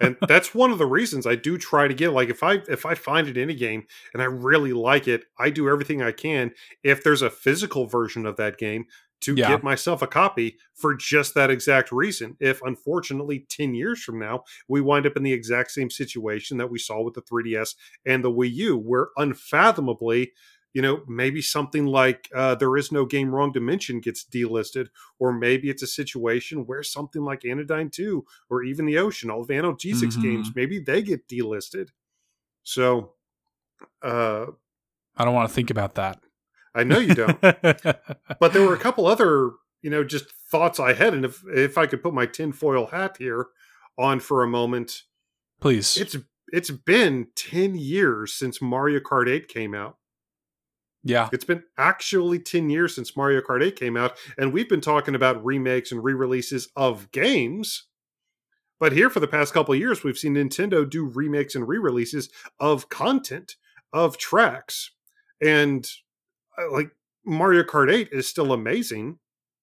and 0.00 0.16
that's 0.26 0.54
one 0.54 0.70
of 0.70 0.78
the 0.78 0.86
reasons 0.86 1.26
I 1.26 1.34
do 1.34 1.58
try 1.58 1.88
to 1.88 1.94
get 1.94 2.12
like 2.12 2.28
if 2.28 2.42
I 2.42 2.54
if 2.68 2.86
I 2.86 2.94
find 2.94 3.28
it 3.28 3.36
in 3.36 3.50
a 3.50 3.54
game 3.54 3.84
and 4.12 4.22
I 4.22 4.26
really 4.26 4.72
like 4.72 5.08
it, 5.08 5.24
I 5.38 5.50
do 5.50 5.68
everything 5.68 6.02
I 6.02 6.12
can 6.12 6.52
if 6.82 7.04
there's 7.04 7.22
a 7.22 7.30
physical 7.30 7.86
version 7.86 8.26
of 8.26 8.36
that 8.36 8.58
game 8.58 8.86
to 9.22 9.34
yeah. 9.34 9.48
get 9.48 9.62
myself 9.62 10.02
a 10.02 10.06
copy 10.06 10.58
for 10.74 10.94
just 10.94 11.34
that 11.34 11.50
exact 11.50 11.92
reason. 11.92 12.36
If 12.40 12.60
unfortunately 12.62 13.46
10 13.48 13.74
years 13.74 14.02
from 14.02 14.18
now 14.18 14.42
we 14.68 14.80
wind 14.80 15.06
up 15.06 15.16
in 15.16 15.22
the 15.22 15.32
exact 15.32 15.70
same 15.70 15.90
situation 15.90 16.58
that 16.58 16.70
we 16.70 16.78
saw 16.78 17.02
with 17.02 17.14
the 17.14 17.22
3DS 17.22 17.76
and 18.04 18.24
the 18.24 18.32
Wii 18.32 18.52
U 18.54 18.76
where 18.76 19.08
unfathomably 19.16 20.32
you 20.72 20.80
know, 20.82 21.02
maybe 21.06 21.42
something 21.42 21.86
like 21.86 22.28
uh, 22.34 22.54
There 22.54 22.76
Is 22.76 22.92
No 22.92 23.04
Game 23.04 23.34
Wrong 23.34 23.52
Dimension 23.52 24.00
gets 24.00 24.24
delisted, 24.24 24.88
or 25.18 25.32
maybe 25.32 25.68
it's 25.68 25.82
a 25.82 25.86
situation 25.86 26.66
where 26.66 26.82
something 26.82 27.22
like 27.22 27.44
Anodyne 27.44 27.90
2 27.90 28.24
or 28.50 28.62
even 28.62 28.86
The 28.86 28.98
Ocean, 28.98 29.30
all 29.30 29.42
of 29.42 29.48
analgesics 29.48 30.12
mm-hmm. 30.12 30.22
games, 30.22 30.50
maybe 30.54 30.78
they 30.78 31.02
get 31.02 31.28
delisted. 31.28 31.88
So, 32.62 33.12
uh, 34.02 34.46
I 35.16 35.24
don't 35.24 35.34
want 35.34 35.48
to 35.48 35.54
think 35.54 35.70
about 35.70 35.94
that. 35.96 36.20
I 36.74 36.84
know 36.84 36.98
you 36.98 37.14
don't. 37.14 37.38
but 37.40 38.52
there 38.52 38.66
were 38.66 38.74
a 38.74 38.78
couple 38.78 39.06
other, 39.06 39.50
you 39.82 39.90
know, 39.90 40.04
just 40.04 40.32
thoughts 40.50 40.80
I 40.80 40.94
had. 40.94 41.12
And 41.12 41.24
if, 41.24 41.42
if 41.48 41.76
I 41.76 41.86
could 41.86 42.02
put 42.02 42.14
my 42.14 42.24
tinfoil 42.24 42.86
hat 42.86 43.16
here 43.18 43.48
on 43.98 44.20
for 44.20 44.42
a 44.42 44.48
moment, 44.48 45.02
please. 45.60 45.98
It's 45.98 46.16
it's 46.48 46.70
been 46.70 47.28
10 47.34 47.76
years 47.76 48.34
since 48.34 48.60
Mario 48.60 49.00
Kart 49.00 49.28
8 49.28 49.48
came 49.48 49.74
out. 49.74 49.96
Yeah. 51.04 51.28
It's 51.32 51.44
been 51.44 51.64
actually 51.78 52.38
10 52.38 52.70
years 52.70 52.94
since 52.94 53.16
Mario 53.16 53.40
Kart 53.40 53.62
8 53.62 53.76
came 53.76 53.96
out, 53.96 54.16
and 54.38 54.52
we've 54.52 54.68
been 54.68 54.80
talking 54.80 55.14
about 55.14 55.44
remakes 55.44 55.90
and 55.92 56.02
re 56.02 56.14
releases 56.14 56.68
of 56.76 57.10
games. 57.10 57.86
But 58.78 58.92
here 58.92 59.10
for 59.10 59.20
the 59.20 59.28
past 59.28 59.52
couple 59.52 59.74
years, 59.74 60.02
we've 60.02 60.18
seen 60.18 60.34
Nintendo 60.34 60.88
do 60.88 61.04
remakes 61.04 61.54
and 61.54 61.66
re 61.66 61.78
releases 61.78 62.30
of 62.58 62.88
content, 62.88 63.56
of 63.92 64.16
tracks. 64.18 64.90
And 65.40 65.88
uh, 66.58 66.70
like 66.72 66.90
Mario 67.24 67.62
Kart 67.62 67.92
8 67.92 68.08
is 68.12 68.28
still 68.28 68.52
amazing. 68.52 69.18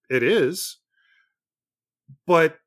It 0.09 0.23
is. 0.23 0.77
But 2.25 2.57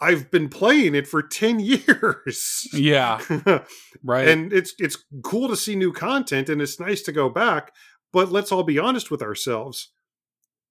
I've 0.00 0.30
been 0.30 0.48
playing 0.48 0.94
it 0.94 1.06
for 1.06 1.22
10 1.22 1.60
years. 1.60 2.68
Yeah. 2.72 3.20
right. 4.04 4.28
And 4.28 4.52
it's 4.52 4.74
it's 4.78 5.04
cool 5.22 5.48
to 5.48 5.56
see 5.56 5.76
new 5.76 5.92
content 5.92 6.48
and 6.48 6.62
it's 6.62 6.80
nice 6.80 7.02
to 7.02 7.12
go 7.12 7.28
back, 7.28 7.72
but 8.12 8.32
let's 8.32 8.52
all 8.52 8.62
be 8.62 8.78
honest 8.78 9.10
with 9.10 9.22
ourselves. 9.22 9.90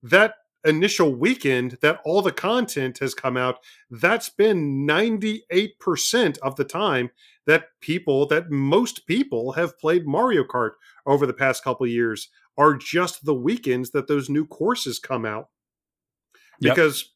That 0.02 0.36
initial 0.66 1.16
weekend 1.16 1.78
that 1.82 2.00
all 2.04 2.22
the 2.22 2.32
content 2.32 3.00
has 3.00 3.14
come 3.14 3.38
out, 3.38 3.58
that's 3.90 4.30
been 4.30 4.86
98% 4.86 6.38
of 6.40 6.56
the 6.56 6.66
time 6.66 7.12
that 7.46 7.68
people 7.82 8.26
that 8.28 8.52
most 8.52 9.08
people 9.08 9.54
have 9.54 9.80
played 9.80 10.06
Mario 10.06 10.44
Kart 10.44 10.72
over 11.06 11.26
the 11.26 11.34
past 11.34 11.64
couple 11.64 11.88
years 11.88 12.30
are 12.58 12.76
just 12.76 13.24
the 13.26 13.34
weekends 13.34 13.92
that 13.92 14.08
those 14.08 14.30
new 14.30 14.46
courses 14.46 15.00
come 15.00 15.26
out. 15.26 15.48
Yep. 16.60 16.76
Because 16.76 17.14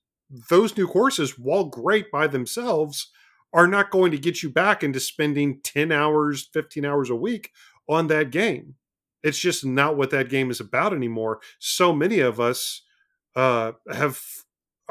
those 0.50 0.76
new 0.78 0.88
courses, 0.88 1.38
while 1.38 1.66
great 1.66 2.12
by 2.12 2.28
themselves, 2.28 3.10
are 3.54 3.68
not 3.68 3.92
going 3.92 4.12
to 4.12 4.18
get 4.18 4.42
you 4.42 4.50
back 4.50 4.84
into 4.84 5.00
spending 5.00 5.60
10 5.64 5.92
hours, 5.92 6.50
15 6.54 6.86
hours 6.86 7.10
a 7.10 7.16
week 7.16 7.52
on 7.88 8.08
that 8.08 8.32
game. 8.32 8.76
It's 9.22 9.40
just 9.40 9.66
not 9.66 9.96
what 9.96 10.10
that 10.10 10.30
game 10.30 10.50
is 10.52 10.60
about 10.60 10.94
anymore. 10.94 11.40
So 11.60 11.94
many 11.94 12.20
of 12.20 12.40
us 12.40 12.82
uh, 13.36 13.74
have 13.92 14.20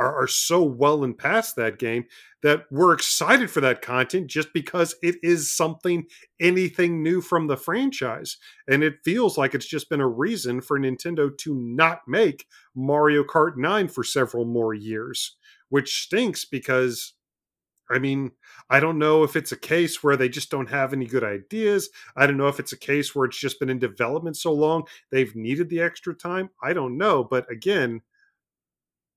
are, 0.02 0.24
are 0.24 0.26
so 0.26 0.62
well 0.62 1.04
and 1.04 1.16
past 1.16 1.56
that 1.56 1.78
game 1.78 2.04
that 2.42 2.64
we're 2.70 2.92
excited 2.92 3.50
for 3.50 3.60
that 3.60 3.82
content 3.82 4.26
just 4.26 4.52
because 4.52 4.94
it 5.02 5.16
is 5.22 5.54
something 5.54 6.04
anything 6.40 7.02
new 7.02 7.20
from 7.20 7.46
the 7.46 7.56
franchise 7.56 8.36
and 8.68 8.82
it 8.82 8.94
feels 9.04 9.38
like 9.38 9.54
it's 9.54 9.66
just 9.66 9.88
been 9.88 10.00
a 10.00 10.08
reason 10.08 10.60
for 10.60 10.78
Nintendo 10.78 11.36
to 11.38 11.54
not 11.54 12.00
make 12.08 12.46
Mario 12.74 13.22
Kart 13.22 13.56
9 13.56 13.88
for 13.88 14.02
several 14.02 14.44
more 14.44 14.74
years 14.74 15.36
which 15.68 16.02
stinks 16.02 16.44
because 16.44 17.14
I 17.90 17.98
mean, 17.98 18.30
I 18.70 18.80
don't 18.80 18.98
know 18.98 19.22
if 19.22 19.36
it's 19.36 19.52
a 19.52 19.56
case 19.56 20.02
where 20.02 20.16
they 20.16 20.28
just 20.28 20.50
don't 20.50 20.70
have 20.70 20.92
any 20.92 21.04
good 21.04 21.24
ideas. 21.24 21.90
I 22.16 22.26
don't 22.26 22.38
know 22.38 22.48
if 22.48 22.58
it's 22.58 22.72
a 22.72 22.78
case 22.78 23.14
where 23.14 23.26
it's 23.26 23.38
just 23.38 23.60
been 23.60 23.68
in 23.68 23.78
development 23.78 24.36
so 24.36 24.52
long 24.52 24.84
they've 25.10 25.34
needed 25.36 25.68
the 25.68 25.80
extra 25.80 26.14
time. 26.14 26.48
I 26.62 26.72
don't 26.72 26.96
know, 26.96 27.22
but 27.22 27.50
again, 27.50 28.00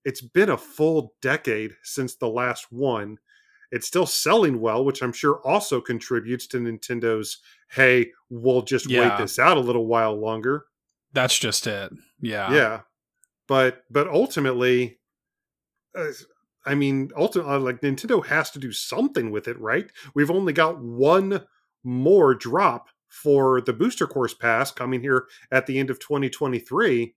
it's 0.06 0.22
been 0.22 0.50
a 0.50 0.58
full 0.58 1.14
decade 1.22 1.72
since 1.84 2.16
the 2.16 2.30
last 2.30 2.68
one. 2.72 3.18
It's 3.72 3.88
still 3.88 4.06
selling 4.06 4.62
well, 4.62 4.86
which 4.86 5.02
I'm 5.02 5.12
sure 5.12 5.42
also 5.46 5.82
contributes 5.82 6.48
to 6.48 6.58
Nintendo's, 6.60 7.40
hey, 7.72 8.12
we'll 8.30 8.62
just 8.62 8.90
Yeah. 8.90 9.10
wait 9.10 9.18
this 9.18 9.40
out 9.40 9.58
a 9.58 9.62
little 9.62 9.88
while 9.88 10.16
longer. 10.16 10.66
That's 11.12 11.38
just 11.38 11.66
it. 11.68 11.92
Yeah. 12.22 12.54
Yeah. 12.54 12.82
But 13.48 13.84
but 13.92 14.08
ultimately 14.08 15.00
uh, 15.98 16.12
I 16.66 16.76
mean, 16.76 17.12
ultimately 17.16 17.58
like 17.60 17.82
Nintendo 17.82 18.26
has 18.26 18.52
to 18.52 18.60
do 18.60 18.72
something 18.72 19.32
with 19.32 19.48
it, 19.48 19.60
right? 19.60 19.90
We've 20.14 20.32
only 20.32 20.54
got 20.54 20.82
one 20.82 21.46
more 21.84 22.34
drop 22.36 22.90
for 23.08 23.62
the 23.62 23.72
booster 23.74 24.08
course 24.08 24.34
pass 24.34 24.72
coming 24.72 25.02
here 25.02 25.26
at 25.52 25.68
the 25.68 25.80
end 25.80 25.90
of 25.90 26.00
2023 26.00 27.16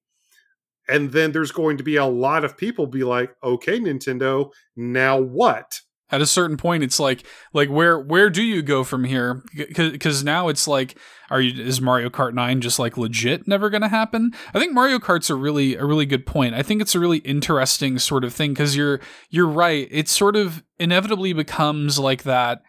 and 0.88 1.12
then 1.12 1.32
there's 1.32 1.52
going 1.52 1.76
to 1.76 1.82
be 1.82 1.96
a 1.96 2.04
lot 2.04 2.44
of 2.44 2.56
people 2.56 2.86
be 2.86 3.04
like 3.04 3.34
okay 3.42 3.78
nintendo 3.78 4.50
now 4.76 5.18
what 5.18 5.80
At 6.10 6.22
a 6.22 6.26
certain 6.26 6.56
point, 6.56 6.82
it's 6.82 6.98
like, 6.98 7.26
like 7.52 7.68
where 7.68 7.98
where 8.00 8.30
do 8.30 8.42
you 8.42 8.62
go 8.62 8.82
from 8.82 9.04
here? 9.04 9.42
Because 9.54 10.24
now 10.24 10.48
it's 10.48 10.66
like, 10.66 10.96
are 11.28 11.38
you 11.38 11.62
is 11.62 11.82
Mario 11.82 12.08
Kart 12.08 12.32
Nine 12.32 12.62
just 12.62 12.78
like 12.78 12.96
legit 12.96 13.46
never 13.46 13.68
going 13.68 13.82
to 13.82 13.88
happen? 13.88 14.32
I 14.54 14.58
think 14.58 14.72
Mario 14.72 14.98
Kart's 14.98 15.28
a 15.28 15.34
really 15.34 15.74
a 15.74 15.84
really 15.84 16.06
good 16.06 16.24
point. 16.24 16.54
I 16.54 16.62
think 16.62 16.80
it's 16.80 16.94
a 16.94 16.98
really 16.98 17.18
interesting 17.18 17.98
sort 17.98 18.24
of 18.24 18.32
thing 18.32 18.52
because 18.52 18.74
you're 18.74 19.00
you're 19.28 19.46
right. 19.46 19.86
It 19.90 20.08
sort 20.08 20.34
of 20.34 20.62
inevitably 20.78 21.34
becomes 21.34 21.98
like 21.98 22.22
that. 22.22 22.62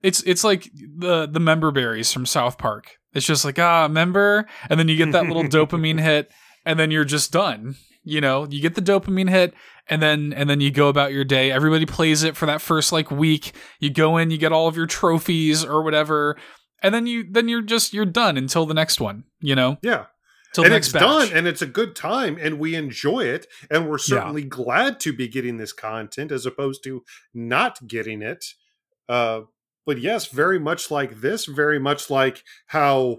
It's 0.00 0.22
it's 0.22 0.44
like 0.44 0.70
the 0.74 1.26
the 1.26 1.40
member 1.40 1.72
berries 1.72 2.12
from 2.12 2.26
South 2.26 2.58
Park. 2.58 2.98
It's 3.12 3.26
just 3.26 3.44
like 3.44 3.58
ah 3.58 3.88
member, 3.88 4.46
and 4.70 4.78
then 4.78 4.86
you 4.86 4.96
get 4.96 5.10
that 5.10 5.26
little 5.26 5.42
dopamine 5.56 6.00
hit, 6.00 6.30
and 6.64 6.78
then 6.78 6.90
you're 6.90 7.04
just 7.04 7.32
done. 7.32 7.76
You 8.02 8.20
know, 8.20 8.46
you 8.48 8.60
get 8.60 8.74
the 8.74 8.82
dopamine 8.82 9.30
hit, 9.30 9.54
and 9.88 10.02
then 10.02 10.32
and 10.32 10.48
then 10.48 10.60
you 10.60 10.70
go 10.70 10.88
about 10.88 11.12
your 11.12 11.24
day. 11.24 11.50
Everybody 11.50 11.86
plays 11.86 12.22
it 12.22 12.36
for 12.36 12.46
that 12.46 12.60
first 12.60 12.92
like 12.92 13.10
week. 13.10 13.52
You 13.80 13.90
go 13.90 14.16
in, 14.16 14.30
you 14.30 14.38
get 14.38 14.52
all 14.52 14.68
of 14.68 14.76
your 14.76 14.86
trophies 14.86 15.64
or 15.64 15.82
whatever, 15.82 16.36
and 16.82 16.94
then 16.94 17.06
you 17.06 17.24
then 17.30 17.48
you're 17.48 17.62
just 17.62 17.94
you're 17.94 18.04
done 18.04 18.36
until 18.36 18.66
the 18.66 18.74
next 18.74 19.00
one. 19.00 19.24
You 19.40 19.54
know, 19.54 19.78
yeah 19.82 20.06
till 20.54 20.64
and 20.64 20.72
it's 20.72 20.92
next 20.92 20.92
batch. 20.92 21.28
done 21.28 21.36
and 21.36 21.46
it's 21.46 21.60
a 21.60 21.66
good 21.66 21.94
time 21.94 22.38
and 22.40 22.58
we 22.58 22.74
enjoy 22.74 23.24
it 23.24 23.46
and 23.70 23.88
we're 23.90 23.98
certainly 23.98 24.42
glad 24.42 25.00
to 25.00 25.12
be 25.12 25.28
getting 25.28 25.56
this 25.58 25.72
content 25.72 26.30
as 26.32 26.46
opposed 26.46 26.82
to 26.84 27.02
not 27.34 27.86
getting 27.86 28.22
it 28.22 28.44
uh 29.08 29.40
but 29.84 29.98
yes 29.98 30.26
very 30.26 30.58
much 30.58 30.90
like 30.90 31.20
this 31.20 31.44
very 31.46 31.78
much 31.78 32.08
like 32.08 32.42
how 32.68 33.18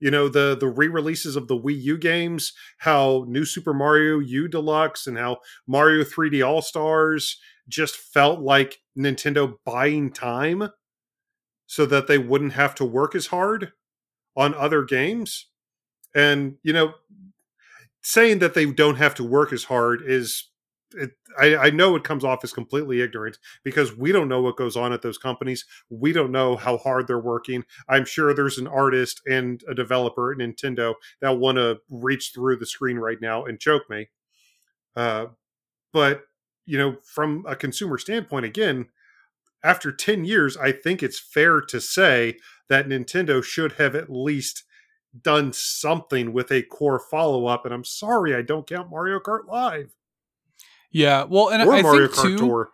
you 0.00 0.10
know 0.10 0.28
the 0.28 0.56
the 0.58 0.68
re-releases 0.68 1.36
of 1.36 1.48
the 1.48 1.58
Wii 1.58 1.82
U 1.82 1.98
games 1.98 2.52
how 2.78 3.24
New 3.28 3.44
Super 3.44 3.74
Mario 3.74 4.18
U 4.18 4.48
Deluxe 4.48 5.06
and 5.06 5.18
how 5.18 5.38
Mario 5.66 6.04
3D 6.04 6.46
All 6.46 6.62
Stars 6.62 7.38
just 7.68 7.96
felt 7.96 8.40
like 8.40 8.78
Nintendo 8.96 9.54
buying 9.64 10.12
time 10.12 10.70
so 11.66 11.84
that 11.86 12.06
they 12.06 12.18
wouldn't 12.18 12.54
have 12.54 12.74
to 12.76 12.84
work 12.84 13.14
as 13.14 13.26
hard 13.26 13.72
on 14.36 14.54
other 14.54 14.84
games. 14.84 15.46
And 16.14 16.56
you 16.62 16.72
know 16.72 16.94
saying 18.02 18.38
that 18.38 18.54
they 18.54 18.64
don't 18.64 18.96
have 18.96 19.14
to 19.16 19.24
work 19.24 19.52
as 19.52 19.64
hard 19.64 20.02
is 20.02 20.44
it, 20.94 21.12
I, 21.38 21.56
I 21.56 21.70
know 21.70 21.96
it 21.96 22.04
comes 22.04 22.24
off 22.24 22.44
as 22.44 22.52
completely 22.52 23.00
ignorant 23.00 23.38
because 23.64 23.96
we 23.96 24.12
don't 24.12 24.28
know 24.28 24.40
what 24.40 24.56
goes 24.56 24.76
on 24.76 24.92
at 24.92 25.02
those 25.02 25.18
companies. 25.18 25.64
We 25.90 26.12
don't 26.12 26.32
know 26.32 26.56
how 26.56 26.78
hard 26.78 27.06
they're 27.06 27.18
working. 27.18 27.64
I'm 27.88 28.04
sure 28.04 28.32
there's 28.32 28.58
an 28.58 28.66
artist 28.66 29.20
and 29.26 29.62
a 29.68 29.74
developer 29.74 30.32
at 30.32 30.38
Nintendo 30.38 30.94
that 31.20 31.38
want 31.38 31.56
to 31.56 31.78
reach 31.90 32.32
through 32.34 32.56
the 32.56 32.66
screen 32.66 32.98
right 32.98 33.20
now 33.20 33.44
and 33.44 33.60
choke 33.60 33.90
me. 33.90 34.08
Uh, 34.96 35.26
but 35.92 36.22
you 36.66 36.78
know, 36.78 36.96
from 37.04 37.44
a 37.48 37.56
consumer 37.56 37.98
standpoint, 37.98 38.44
again, 38.44 38.86
after 39.64 39.90
10 39.90 40.24
years, 40.24 40.56
I 40.56 40.72
think 40.72 41.02
it's 41.02 41.18
fair 41.18 41.60
to 41.62 41.80
say 41.80 42.36
that 42.68 42.86
Nintendo 42.86 43.42
should 43.42 43.72
have 43.72 43.94
at 43.94 44.10
least 44.10 44.64
done 45.22 45.52
something 45.52 46.32
with 46.32 46.52
a 46.52 46.62
core 46.62 47.00
follow 47.00 47.46
up. 47.46 47.64
And 47.64 47.74
I'm 47.74 47.84
sorry, 47.84 48.34
I 48.34 48.42
don't 48.42 48.66
count 48.66 48.90
Mario 48.90 49.18
Kart 49.18 49.46
Live 49.48 49.94
yeah, 50.90 51.24
well, 51.24 51.48
and 51.50 51.62
or 51.62 51.74
I 51.74 51.82
Mario 51.82 52.08
think 52.08 52.18
Kart 52.18 52.22
too. 52.22 52.38
Tour. 52.38 52.70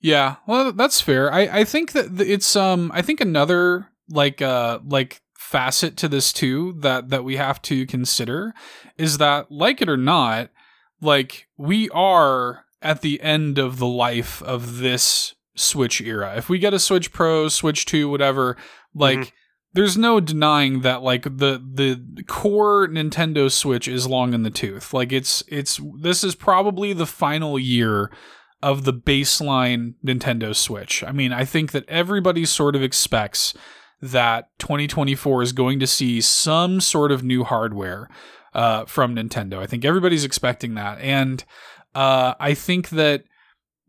Yeah, 0.00 0.36
well, 0.46 0.72
that's 0.72 1.00
fair. 1.00 1.32
I 1.32 1.40
I 1.60 1.64
think 1.64 1.92
that 1.92 2.20
it's 2.20 2.56
um 2.56 2.90
I 2.94 3.02
think 3.02 3.20
another 3.20 3.88
like 4.08 4.42
uh 4.42 4.80
like 4.86 5.20
facet 5.38 5.96
to 5.98 6.08
this 6.08 6.32
too 6.32 6.74
that 6.80 7.08
that 7.10 7.24
we 7.24 7.36
have 7.36 7.62
to 7.62 7.86
consider 7.86 8.52
is 8.98 9.18
that 9.18 9.50
like 9.50 9.80
it 9.80 9.88
or 9.88 9.96
not, 9.96 10.50
like 11.00 11.48
we 11.56 11.88
are 11.90 12.64
at 12.82 13.00
the 13.00 13.20
end 13.22 13.58
of 13.58 13.78
the 13.78 13.86
life 13.86 14.42
of 14.42 14.78
this 14.78 15.34
Switch 15.56 16.00
era. 16.00 16.34
If 16.36 16.48
we 16.48 16.58
get 16.58 16.74
a 16.74 16.78
Switch 16.78 17.12
Pro, 17.12 17.48
Switch 17.48 17.86
2, 17.86 18.08
whatever, 18.08 18.56
like 18.94 19.18
Mhm. 19.18 19.30
There's 19.74 19.98
no 19.98 20.20
denying 20.20 20.80
that 20.80 21.02
like 21.02 21.24
the 21.24 21.62
the 21.74 22.22
core 22.26 22.88
Nintendo 22.88 23.50
Switch 23.50 23.88
is 23.88 24.06
long 24.06 24.32
in 24.32 24.44
the 24.44 24.50
tooth. 24.50 24.94
Like 24.94 25.12
it's 25.12 25.42
it's 25.48 25.80
this 25.98 26.24
is 26.24 26.34
probably 26.34 26.92
the 26.92 27.06
final 27.06 27.58
year 27.58 28.10
of 28.62 28.84
the 28.84 28.94
baseline 28.94 29.94
Nintendo 30.04 30.54
Switch. 30.54 31.04
I 31.04 31.12
mean, 31.12 31.32
I 31.32 31.44
think 31.44 31.72
that 31.72 31.88
everybody 31.88 32.46
sort 32.46 32.76
of 32.76 32.82
expects 32.82 33.52
that 34.00 34.48
2024 34.58 35.42
is 35.42 35.52
going 35.52 35.80
to 35.80 35.86
see 35.86 36.20
some 36.20 36.80
sort 36.80 37.10
of 37.10 37.24
new 37.24 37.44
hardware 37.44 38.08
uh, 38.54 38.84
from 38.84 39.16
Nintendo. 39.16 39.58
I 39.58 39.66
think 39.66 39.84
everybody's 39.84 40.24
expecting 40.24 40.74
that, 40.74 41.00
and 41.00 41.44
uh, 41.96 42.34
I 42.38 42.54
think 42.54 42.90
that 42.90 43.24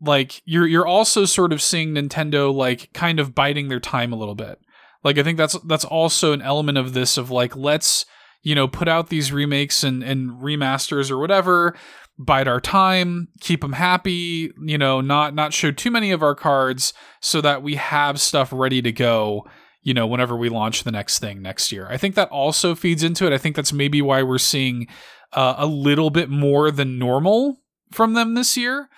like 0.00 0.42
you're 0.44 0.66
you're 0.66 0.86
also 0.86 1.24
sort 1.24 1.52
of 1.52 1.62
seeing 1.62 1.94
Nintendo 1.94 2.52
like 2.52 2.92
kind 2.92 3.20
of 3.20 3.34
biding 3.34 3.68
their 3.68 3.80
time 3.80 4.12
a 4.12 4.16
little 4.16 4.34
bit. 4.34 4.58
Like 5.06 5.18
I 5.18 5.22
think 5.22 5.38
that's 5.38 5.56
that's 5.60 5.84
also 5.84 6.32
an 6.32 6.42
element 6.42 6.78
of 6.78 6.92
this 6.92 7.16
of 7.16 7.30
like 7.30 7.54
let's 7.54 8.06
you 8.42 8.56
know 8.56 8.66
put 8.66 8.88
out 8.88 9.08
these 9.08 9.30
remakes 9.30 9.84
and 9.84 10.02
and 10.02 10.32
remasters 10.42 11.12
or 11.12 11.18
whatever 11.18 11.76
bide 12.18 12.48
our 12.48 12.60
time 12.60 13.28
keep 13.40 13.60
them 13.60 13.74
happy 13.74 14.50
you 14.64 14.76
know 14.76 15.00
not 15.00 15.32
not 15.32 15.52
show 15.52 15.70
too 15.70 15.92
many 15.92 16.10
of 16.10 16.24
our 16.24 16.34
cards 16.34 16.92
so 17.20 17.40
that 17.40 17.62
we 17.62 17.76
have 17.76 18.20
stuff 18.20 18.52
ready 18.52 18.82
to 18.82 18.90
go 18.90 19.46
you 19.80 19.94
know 19.94 20.08
whenever 20.08 20.36
we 20.36 20.48
launch 20.48 20.82
the 20.82 20.90
next 20.90 21.20
thing 21.20 21.40
next 21.40 21.70
year. 21.70 21.86
I 21.88 21.98
think 21.98 22.16
that 22.16 22.28
also 22.30 22.74
feeds 22.74 23.04
into 23.04 23.28
it. 23.28 23.32
I 23.32 23.38
think 23.38 23.54
that's 23.54 23.72
maybe 23.72 24.02
why 24.02 24.24
we're 24.24 24.38
seeing 24.38 24.88
uh, 25.34 25.54
a 25.56 25.66
little 25.66 26.10
bit 26.10 26.28
more 26.28 26.72
than 26.72 26.98
normal 26.98 27.60
from 27.92 28.14
them 28.14 28.34
this 28.34 28.56
year. 28.56 28.88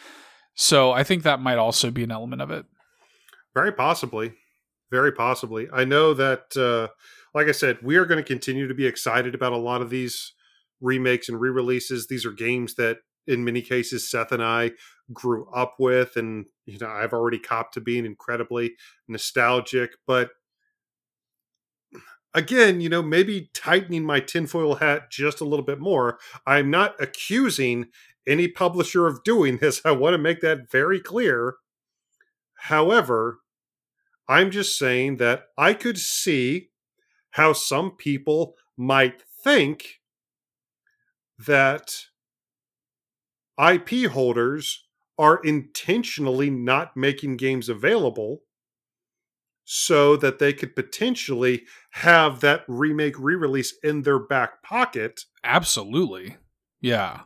So 0.54 0.90
i 0.90 1.04
think 1.04 1.22
that 1.24 1.38
might 1.38 1.58
also 1.58 1.90
be 1.90 2.02
an 2.02 2.10
element 2.10 2.40
of 2.40 2.50
it. 2.50 2.64
Very 3.52 3.72
possibly. 3.72 4.32
Very 4.90 5.12
possibly. 5.12 5.68
I 5.72 5.84
know 5.84 6.14
that, 6.14 6.56
uh, 6.56 6.88
like 7.34 7.48
I 7.48 7.52
said, 7.52 7.78
we 7.82 7.96
are 7.96 8.06
going 8.06 8.22
to 8.22 8.26
continue 8.26 8.66
to 8.66 8.74
be 8.74 8.86
excited 8.86 9.34
about 9.34 9.52
a 9.52 9.58
lot 9.58 9.82
of 9.82 9.90
these 9.90 10.32
remakes 10.80 11.28
and 11.28 11.40
re-releases. 11.40 12.06
These 12.06 12.24
are 12.24 12.32
games 12.32 12.74
that 12.76 12.98
in 13.26 13.44
many 13.44 13.60
cases 13.60 14.10
Seth 14.10 14.32
and 14.32 14.42
I 14.42 14.72
grew 15.12 15.46
up 15.50 15.74
with 15.78 16.16
and 16.16 16.46
you 16.66 16.78
know 16.78 16.88
I've 16.88 17.12
already 17.12 17.38
copped 17.38 17.74
to 17.74 17.80
being 17.80 18.06
incredibly 18.06 18.74
nostalgic, 19.08 19.92
but 20.06 20.30
again, 22.34 22.80
you 22.80 22.88
know, 22.88 23.02
maybe 23.02 23.50
tightening 23.54 24.04
my 24.04 24.20
tinfoil 24.20 24.76
hat 24.76 25.10
just 25.10 25.40
a 25.40 25.44
little 25.44 25.64
bit 25.64 25.80
more. 25.80 26.18
I'm 26.46 26.70
not 26.70 26.94
accusing 27.00 27.86
any 28.26 28.48
publisher 28.48 29.06
of 29.06 29.24
doing 29.24 29.58
this. 29.58 29.80
I 29.84 29.92
want 29.92 30.14
to 30.14 30.18
make 30.18 30.40
that 30.40 30.70
very 30.70 31.00
clear. 31.00 31.54
However, 32.54 33.38
I'm 34.28 34.50
just 34.50 34.78
saying 34.78 35.16
that 35.16 35.44
I 35.56 35.74
could 35.74 35.98
see 35.98 36.68
how 37.32 37.52
some 37.52 37.92
people 37.92 38.54
might 38.76 39.22
think 39.42 40.00
that 41.38 41.94
IP 43.58 44.10
holders 44.10 44.84
are 45.18 45.40
intentionally 45.42 46.50
not 46.50 46.96
making 46.96 47.36
games 47.36 47.68
available 47.68 48.42
so 49.64 50.16
that 50.16 50.38
they 50.38 50.52
could 50.52 50.74
potentially 50.74 51.64
have 51.90 52.40
that 52.40 52.64
remake 52.68 53.18
re-release 53.18 53.74
in 53.82 54.02
their 54.02 54.18
back 54.18 54.62
pocket. 54.62 55.24
Absolutely. 55.44 56.36
Yeah. 56.80 57.22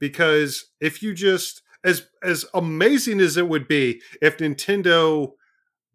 Because 0.00 0.66
if 0.80 1.02
you 1.02 1.14
just 1.14 1.62
as 1.84 2.08
as 2.22 2.44
amazing 2.52 3.20
as 3.20 3.36
it 3.36 3.48
would 3.48 3.68
be 3.68 4.02
if 4.20 4.38
Nintendo 4.38 5.32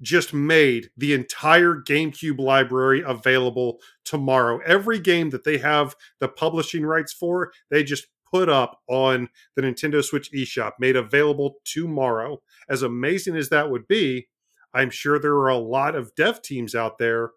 just 0.02 0.34
made 0.34 0.90
the 0.98 1.14
entire 1.14 1.76
GameCube 1.76 2.40
library 2.40 3.04
available 3.06 3.80
tomorrow. 4.04 4.60
Every 4.66 5.00
game 5.00 5.30
that 5.30 5.44
they 5.44 5.58
have 5.60 5.96
the 6.20 6.28
publishing 6.28 6.86
rights 6.86 7.14
for, 7.14 7.52
they 7.70 7.84
just 7.84 8.08
put 8.32 8.50
up 8.50 8.80
on 8.88 9.30
the 9.56 9.62
Nintendo 9.62 10.04
Switch 10.04 10.32
eShop, 10.32 10.74
made 10.80 10.96
available 10.96 11.56
tomorrow. 11.66 12.42
As 12.70 12.82
amazing 12.82 13.36
as 13.36 13.50
that 13.50 13.70
would 13.70 13.88
be, 13.88 14.28
I'm 14.74 14.90
sure 14.90 15.20
there 15.20 15.36
are 15.36 15.50
a 15.50 15.58
lot 15.58 15.96
of 15.96 16.16
dev 16.16 16.42
teams 16.42 16.74
out 16.74 16.98
there 16.98 17.32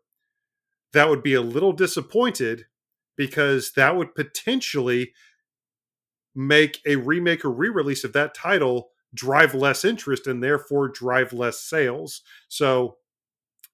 that 0.93 1.11
would 1.11 1.23
be 1.23 1.35
a 1.35 1.43
little 1.43 1.73
disappointed 1.73 2.66
because 3.16 3.73
that 3.73 3.97
would 3.97 4.15
potentially 4.15 5.12
make 6.35 6.81
a 6.86 6.97
remake 6.97 7.45
or 7.45 7.51
re-release 7.51 8.05
of 8.05 8.12
that 8.12 8.35
title 8.35 8.91
drive 9.15 9.55
less 9.55 9.85
interest 9.85 10.27
and 10.27 10.43
therefore 10.43 10.89
drive 10.89 11.32
less 11.32 11.61
sales. 11.61 12.23
So 12.49 12.97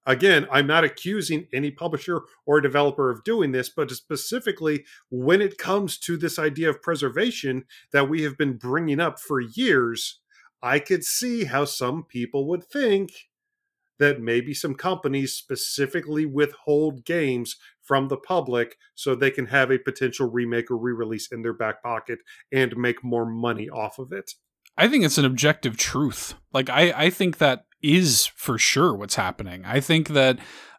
again, 0.06 0.46
I'm 0.50 0.66
not 0.66 0.84
accusing 0.84 1.46
any 1.52 1.70
publisher 1.70 2.22
or 2.46 2.60
developer 2.60 3.10
of 3.10 3.24
doing 3.24 3.52
this, 3.52 3.68
but 3.68 3.90
specifically 3.90 4.84
when 5.10 5.40
it 5.40 5.58
comes 5.58 5.98
to 5.98 6.16
this 6.16 6.38
idea 6.38 6.70
of 6.70 6.82
preservation 6.82 7.64
that 7.92 8.08
we 8.08 8.22
have 8.22 8.36
been 8.36 8.56
bringing 8.56 9.00
up 9.00 9.18
for 9.18 9.40
years, 9.40 10.20
I 10.62 10.78
could 10.78 11.04
see 11.04 11.44
how 11.44 11.64
some 11.64 12.04
people 12.04 12.46
would 12.48 12.64
think 12.64 13.12
that 13.98 14.20
maybe 14.20 14.54
some 14.54 14.74
companies 14.74 15.34
specifically 15.34 16.24
withhold 16.24 17.04
games 17.04 17.56
from 17.82 18.08
the 18.08 18.16
public 18.16 18.76
so 18.94 19.14
they 19.14 19.30
can 19.30 19.46
have 19.46 19.70
a 19.70 19.78
potential 19.78 20.30
remake 20.30 20.70
or 20.70 20.76
re-release 20.76 21.28
in 21.30 21.42
their 21.42 21.52
back 21.52 21.82
pocket 21.82 22.20
and 22.50 22.76
make 22.76 23.04
more 23.04 23.26
money 23.26 23.68
off 23.68 23.98
of 23.98 24.10
it. 24.12 24.32
I 24.80 24.88
think 24.88 25.04
it's 25.04 25.18
an 25.18 25.24
objective 25.24 25.76
truth. 25.76 26.34
Like 26.52 26.70
I, 26.70 26.92
I 26.96 27.10
think 27.10 27.38
that 27.38 27.66
is 27.82 28.26
for 28.36 28.58
sure 28.58 28.94
what's 28.94 29.14
happening. 29.14 29.64
I 29.64 29.80
think 29.80 30.08
that 30.08 30.38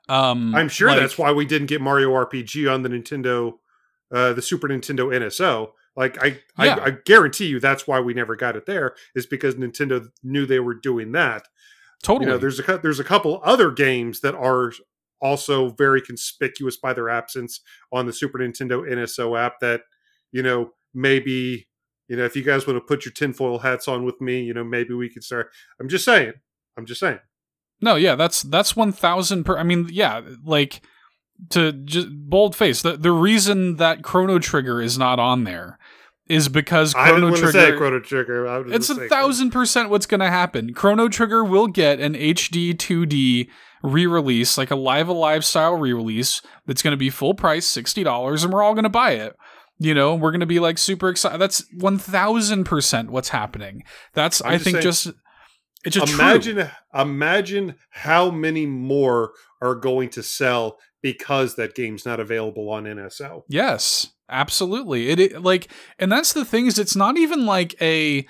um 0.10 0.54
I'm 0.56 0.70
sure 0.70 0.90
like, 0.90 1.00
that's 1.00 1.18
why 1.18 1.32
we 1.32 1.46
didn't 1.46 1.68
get 1.68 1.82
Mario 1.82 2.10
RPG 2.10 2.72
on 2.72 2.82
the 2.84 2.90
Nintendo 2.90 3.54
uh 4.14 4.34
the 4.34 4.42
Super 4.42 4.68
Nintendo 4.68 5.08
NSO. 5.08 5.72
Like 5.96 6.22
I, 6.24 6.40
Yeah. 6.58 6.76
I 6.76 6.88
I 6.88 6.92
guarantee 7.06 7.48
you 7.48 7.60
that's 7.60 7.88
why 7.88 8.00
we 8.00 8.14
never 8.14 8.36
got 8.36 8.56
it 8.56 8.66
there 8.66 8.96
is 9.16 9.26
because 9.26 9.56
Nintendo 9.56 10.08
knew 10.24 10.46
they 10.46 10.60
were 10.60 10.76
doing 10.76 11.12
that. 11.14 11.48
totally. 12.04 12.26
You 12.26 12.32
know, 12.34 12.38
there's 12.38 12.60
a 12.60 12.80
there's 12.82 13.00
a 13.00 13.04
couple 13.04 13.42
other 13.44 13.72
games 13.72 14.22
that 14.22 14.36
are 14.36 14.72
also 15.22 15.70
very 15.70 16.02
conspicuous 16.02 16.78
by 16.78 16.94
their 16.94 17.10
absence 17.10 17.62
on 17.92 18.06
the 18.06 18.14
Super 18.14 18.40
Nintendo 18.40 18.82
NSO 18.90 19.40
app 19.40 19.60
that, 19.62 19.82
you 20.32 20.42
know, 20.42 20.72
maybe, 20.94 21.68
you 22.12 22.18
know, 22.18 22.26
if 22.26 22.36
you 22.36 22.44
guys 22.44 22.68
want 22.68 22.76
to 22.76 22.82
put 22.82 23.06
your 23.06 23.14
tinfoil 23.14 23.60
hats 23.60 23.88
on 23.88 24.04
with 24.04 24.20
me, 24.20 24.42
you 24.42 24.54
know, 24.54 24.66
maybe 24.66 24.94
we 24.94 25.08
could 25.08 25.24
start. 25.24 25.50
I'm 25.80 25.88
just 25.88 26.04
saying. 26.04 26.34
I'm 26.78 26.86
just 26.86 27.00
saying. 27.00 27.20
No, 27.80 27.96
yeah, 27.96 28.16
that's 28.16 28.42
that's 28.42 28.76
one 28.76 28.92
thousand 28.92 29.46
per. 29.46 29.58
I 29.58 29.64
mean, 29.64 29.88
yeah, 29.90 30.20
like 30.44 30.82
to 31.52 31.72
just 31.72 32.10
bold 32.12 32.54
face. 32.54 32.82
The 32.82 32.98
the 32.98 33.14
reason 33.14 33.78
that 33.78 34.04
Chrono 34.04 34.40
Trigger 34.40 34.82
is 34.82 34.98
not 34.98 35.20
on 35.20 35.46
there 35.46 35.80
is 36.28 36.50
because 36.50 36.94
I 36.96 37.06
didn't 37.06 37.22
Chrono 37.22 37.26
want 37.28 37.36
to 37.38 37.42
Trigger. 37.44 37.72
say 37.72 37.78
Chrono 37.78 38.00
Trigger. 38.02 38.74
It's 38.74 38.90
a 38.90 39.08
thousand 39.08 39.52
percent 39.52 39.90
what's 39.90 40.06
going 40.06 40.20
to 40.20 40.30
happen. 40.30 40.74
Chrono 40.74 41.08
Trigger 41.08 41.46
will 41.46 41.68
get 41.68 42.02
an 42.02 42.14
HD 42.16 42.76
2D 42.76 43.48
re-release, 43.84 44.58
like 44.58 44.70
a 44.70 44.76
Live 44.76 45.08
A 45.08 45.14
Live 45.14 45.46
style 45.46 45.76
re-release 45.78 46.42
that's 46.68 46.82
going 46.82 46.92
to 46.92 46.98
be 46.98 47.10
full 47.10 47.36
price, 47.36 47.66
sixty 47.66 48.04
dollars, 48.04 48.44
and 48.44 48.52
we're 48.52 48.64
all 48.64 48.74
going 48.74 48.84
to 48.84 48.90
buy 48.90 49.12
it. 49.12 49.34
You 49.84 49.96
know, 49.96 50.14
we're 50.14 50.30
going 50.30 50.42
to 50.42 50.46
be 50.46 50.60
like 50.60 50.78
super 50.78 51.10
excited. 51.10 51.40
That's 51.40 51.66
one 51.74 51.98
thousand 51.98 52.66
percent 52.66 53.10
what's 53.10 53.30
happening. 53.30 53.84
That's 54.14 54.40
I'm 54.44 54.52
I 54.52 54.54
just 54.54 54.64
think 54.64 54.76
saying- 54.76 54.84
just 54.84 55.08
it's 55.84 55.96
just 55.96 56.14
imagine 56.14 56.58
true. 56.58 56.70
imagine 56.94 57.76
how 57.90 58.30
many 58.30 58.68
more 58.68 59.32
are 59.60 59.74
going 59.74 60.10
to 60.10 60.22
sell 60.22 60.78
because 61.02 61.56
that 61.56 61.74
game's 61.74 62.06
not 62.06 62.20
available 62.20 62.70
on 62.70 62.84
NSO. 62.84 63.42
Yes, 63.48 64.12
absolutely. 64.30 65.10
It, 65.10 65.20
it 65.20 65.42
like, 65.42 65.68
and 65.98 66.12
that's 66.12 66.34
the 66.34 66.46
thing 66.46 66.68
is, 66.68 66.78
it's 66.78 66.96
not 66.96 67.18
even 67.18 67.48
like 67.48 67.74
a 67.82 68.28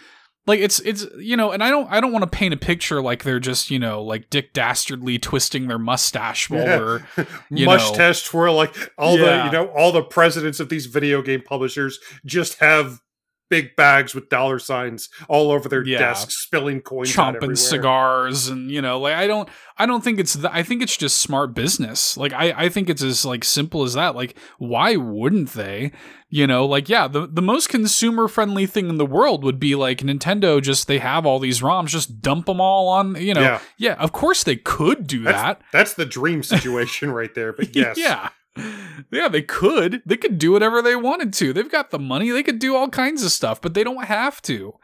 like 0.48 0.60
it's 0.60 0.80
it's 0.80 1.06
you 1.18 1.38
know, 1.38 1.52
and 1.52 1.64
I 1.64 1.70
don't 1.70 1.88
I 1.92 2.02
don't 2.02 2.12
want 2.12 2.24
to 2.24 2.30
paint 2.30 2.54
a 2.54 2.58
picture 2.58 3.02
like 3.02 3.24
they're 3.24 3.40
just 3.40 3.70
you 3.70 3.78
know 3.78 4.02
like 4.02 4.30
Dick 4.30 4.54
Dastardly 4.54 5.20
twisting 5.20 5.68
their 5.68 5.78
mustache 5.78 6.50
while 6.50 6.66
we're 6.66 7.08
you 7.50 7.66
Mush 7.66 7.92
know. 7.92 7.98
test 7.98 8.26
twirl 8.26 8.56
like 8.56 8.76
all 8.98 9.18
the 9.18 9.44
you 9.46 9.52
know 9.52 9.68
all 9.68 9.92
the 9.92 10.04
presidents 10.04 10.60
of 10.60 10.70
these 10.70 10.88
video 10.88 11.22
game 11.22 11.42
publishers 11.42 12.00
just 12.26 12.60
have 12.60 13.02
big 13.52 13.76
bags 13.76 14.16
with 14.16 14.30
dollar 14.30 14.58
signs 14.58 15.10
all 15.28 15.52
over 15.52 15.70
their 15.70 15.86
Yeah. 15.86 16.00
desks 16.00 16.38
spilling 16.38 16.82
coins 16.82 17.14
chomping 17.14 17.56
cigars 17.58 18.48
and 18.48 18.72
you 18.72 18.82
know 18.82 18.98
like 19.00 19.14
i 19.14 19.28
don't 19.28 19.50
i 19.78 19.86
don't 19.86 20.04
think 20.04 20.20
it's 20.20 20.36
th- 20.36 20.48
i 20.52 20.64
think 20.64 20.82
it's 20.82 20.96
just 20.98 21.20
smart 21.20 21.54
business 21.54 22.16
like 22.18 22.32
i 22.34 22.54
i 22.58 22.70
think 22.70 22.90
it's 22.90 23.04
as 23.04 23.26
like 23.26 23.44
simple 23.44 23.84
as 23.84 23.94
that 23.94 24.16
like 24.16 24.38
why 24.58 24.96
wouldn't 24.96 25.50
they 25.50 25.92
you 26.30 26.48
know 26.48 26.66
like 26.66 26.88
yeah 26.88 27.10
the, 27.10 27.28
the 27.28 27.42
most 27.42 27.68
consumer 27.68 28.30
friendly 28.30 28.66
thing 28.66 28.88
in 28.88 28.98
the 28.98 29.06
world 29.06 29.44
would 29.44 29.60
be 29.60 29.76
like 29.76 29.98
nintendo 30.00 30.62
just 30.62 30.88
they 30.88 31.00
have 31.00 31.26
all 31.26 31.38
these 31.40 31.60
roms 31.60 31.88
just 31.90 32.22
dump 32.22 32.46
them 32.46 32.62
all 32.62 32.88
on 32.88 33.16
you 33.22 33.34
know 33.34 33.42
Yeah. 33.42 33.60
yeah, 33.78 33.94
of 33.96 34.14
course 34.14 34.44
they 34.46 34.56
could 34.56 35.06
do 35.08 35.24
That's, 35.24 35.38
that 35.42 35.62
that's 35.74 35.94
the 35.96 36.06
dream 36.06 36.42
situation 36.42 37.12
right 37.12 37.36
there. 37.36 37.52
But 37.52 37.76
yes, 37.76 37.98
yeah. 37.98 38.30
Yeah, 39.12 39.28
they 39.28 39.42
could. 39.42 40.02
They 40.06 40.18
could 40.18 40.38
do 40.38 40.52
whatever 40.52 40.82
they 40.82 40.96
wanted 40.96 41.34
to. 41.34 41.54
They've 41.54 41.72
got 41.72 41.92
the 41.92 42.00
money. 42.00 42.30
They 42.30 42.44
could 42.44 42.60
do 42.60 42.76
all 42.76 42.90
kinds 42.90 43.24
of 43.24 43.32
stuff, 43.32 43.62
but 43.62 43.74
they 43.74 43.84
don't 43.84 44.06
have 44.06 44.42
to. 44.44 44.76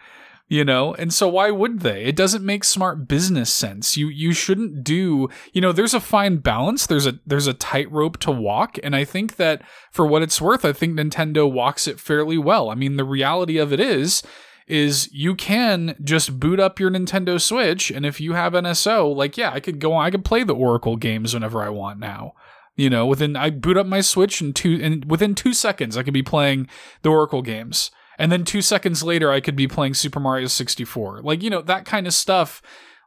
You 0.49 0.63
know, 0.63 0.93
and 0.93 1.13
so 1.13 1.27
why 1.27 1.51
would 1.51 1.81
they? 1.81 2.05
It 2.05 2.15
doesn't 2.15 2.45
make 2.45 2.63
smart 2.63 3.05
business 3.05 3.51
sense. 3.51 3.97
You 3.97 4.07
you 4.07 4.31
shouldn't 4.31 4.81
do, 4.81 5.27
you 5.51 5.59
know, 5.59 5.73
there's 5.73 5.93
a 5.93 5.99
fine 5.99 6.37
balance. 6.37 6.87
There's 6.87 7.05
a 7.05 7.19
there's 7.25 7.47
a 7.47 7.53
tightrope 7.53 8.17
to 8.19 8.31
walk, 8.31 8.77
and 8.81 8.95
I 8.95 9.03
think 9.03 9.35
that 9.35 9.61
for 9.91 10.07
what 10.07 10.21
it's 10.21 10.39
worth, 10.39 10.63
I 10.63 10.71
think 10.71 10.97
Nintendo 10.97 11.51
walks 11.51 11.85
it 11.85 11.99
fairly 11.99 12.37
well. 12.37 12.69
I 12.69 12.75
mean, 12.75 12.95
the 12.95 13.03
reality 13.03 13.57
of 13.57 13.73
it 13.73 13.81
is 13.81 14.23
is 14.67 15.09
you 15.11 15.35
can 15.35 15.95
just 16.01 16.39
boot 16.39 16.61
up 16.61 16.79
your 16.79 16.91
Nintendo 16.91 17.39
Switch 17.41 17.89
and 17.89 18.05
if 18.05 18.19
you 18.21 18.33
have 18.33 18.53
NSO, 18.53 19.13
like 19.13 19.37
yeah, 19.37 19.51
I 19.51 19.59
could 19.59 19.79
go 19.79 19.93
on, 19.93 20.05
I 20.05 20.11
could 20.11 20.25
play 20.25 20.43
the 20.43 20.55
Oracle 20.55 20.95
games 20.95 21.33
whenever 21.33 21.61
I 21.61 21.69
want 21.69 21.99
now. 21.99 22.33
You 22.77 22.89
know, 22.89 23.05
within 23.05 23.35
I 23.35 23.49
boot 23.49 23.75
up 23.75 23.87
my 23.87 24.01
Switch 24.01 24.39
and 24.39 24.55
two 24.55 24.79
and 24.81 25.03
within 25.05 25.35
two 25.35 25.53
seconds 25.53 25.97
I 25.97 26.03
could 26.03 26.13
be 26.13 26.23
playing 26.23 26.69
the 27.01 27.09
Oracle 27.09 27.41
games. 27.41 27.91
And 28.19 28.31
then 28.31 28.45
two 28.45 28.61
seconds 28.61 29.03
later 29.03 29.31
I 29.31 29.41
could 29.41 29.55
be 29.55 29.67
playing 29.67 29.95
Super 29.95 30.19
Mario 30.19 30.47
64. 30.47 31.21
Like, 31.21 31.43
you 31.43 31.49
know, 31.49 31.61
that 31.63 31.85
kind 31.85 32.07
of 32.07 32.13
stuff 32.13 32.61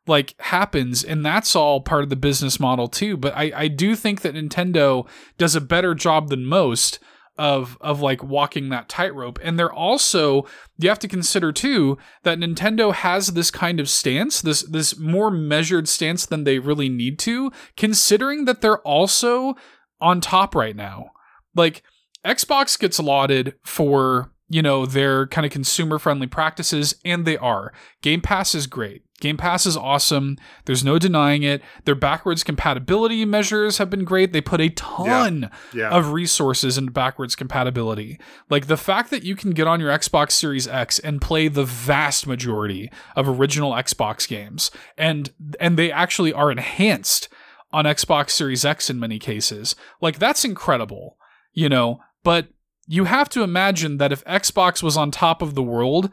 like 0.07 0.35
happens 0.41 1.05
and 1.05 1.25
that's 1.25 1.55
all 1.55 1.81
part 1.81 2.03
of 2.03 2.11
the 2.11 2.17
business 2.17 2.59
model 2.59 2.89
too. 2.89 3.17
But 3.17 3.37
I, 3.37 3.53
I 3.55 3.69
do 3.69 3.95
think 3.95 4.23
that 4.23 4.35
Nintendo 4.35 5.07
does 5.39 5.55
a 5.55 5.61
better 5.61 5.95
job 5.95 6.29
than 6.29 6.45
most 6.45 6.99
of 7.37 7.79
of 7.81 8.01
like 8.01 8.23
walking 8.23 8.69
that 8.69 8.89
tightrope. 8.89 9.39
And 9.43 9.59
they're 9.59 9.73
also 9.73 10.47
you 10.79 10.89
have 10.89 10.99
to 11.01 11.09
consider 11.09 11.53
too 11.53 11.97
that 12.23 12.39
Nintendo 12.39 12.93
has 12.93 13.29
this 13.29 13.51
kind 13.51 13.81
of 13.81 13.89
stance, 13.89 14.41
this 14.41 14.63
this 14.63 14.99
more 14.99 15.31
measured 15.31 15.89
stance 15.89 16.27
than 16.27 16.45
they 16.45 16.59
really 16.59 16.89
need 16.89 17.19
to, 17.21 17.51
considering 17.77 18.45
that 18.45 18.61
they're 18.61 18.81
also 18.81 19.55
on 20.01 20.21
top 20.21 20.55
right 20.55 20.77
now. 20.77 21.11
Like 21.55 21.83
Xbox 22.25 22.79
gets 22.79 23.01
lauded 23.01 23.55
for 23.65 24.33
you 24.51 24.61
know, 24.61 24.85
their 24.85 25.27
kind 25.29 25.47
of 25.47 25.53
consumer 25.53 25.99
friendly 25.99 26.27
practices, 26.27 26.97
and 27.05 27.25
they 27.25 27.39
are. 27.39 27.73
Game 28.03 28.21
Pass 28.21 28.55
is 28.55 28.67
great. 28.67 29.05
Game 29.21 29.37
Pass 29.37 29.65
is 29.65 29.77
awesome. 29.77 30.37
There's 30.65 30.83
no 30.83 30.99
denying 30.99 31.43
it. 31.45 31.63
Their 31.85 31.95
backwards 31.95 32.43
compatibility 32.43 33.25
measures 33.25 33.79
have 33.79 33.91
been 33.91 34.05
great. 34.05 34.33
They 34.33 34.41
put 34.41 34.61
a 34.61 34.71
ton 34.71 35.51
Yeah. 35.73 35.81
Yeah. 35.83 35.91
of 35.91 36.13
resources 36.13 36.77
into 36.77 36.91
backwards 36.91 37.37
compatibility. 37.37 38.19
Like 38.49 38.67
the 38.67 38.79
fact 38.79 39.11
that 39.11 39.23
you 39.23 39.37
can 39.37 39.51
get 39.53 39.67
on 39.69 39.79
your 39.79 39.91
Xbox 39.91 40.33
Series 40.33 40.67
X 40.67 40.99
and 40.99 41.21
play 41.21 41.49
the 41.49 41.65
vast 41.65 42.27
majority 42.27 42.91
of 43.15 43.29
original 43.29 43.73
Xbox 43.73 44.27
games 44.27 44.71
and 44.99 45.31
and 45.61 45.77
they 45.79 45.93
actually 45.93 46.33
are 46.33 46.51
enhanced 46.51 47.29
on 47.73 47.85
Xbox 47.85 48.31
Series 48.31 48.65
X 48.65 48.89
in 48.91 48.99
many 48.99 49.19
cases. 49.21 49.77
Like 50.01 50.19
that's 50.19 50.45
incredible, 50.47 51.19
you 51.53 51.69
know, 51.69 52.01
but 52.25 52.49
you 52.91 53.05
have 53.05 53.29
to 53.29 53.45
imagine 53.45 53.99
that 53.99 54.11
if 54.11 54.25
Xbox 54.25 54.83
was 54.83 54.97
on 54.97 55.13
top 55.13 55.43
of 55.43 55.55
the 55.55 55.63
world 55.63 56.11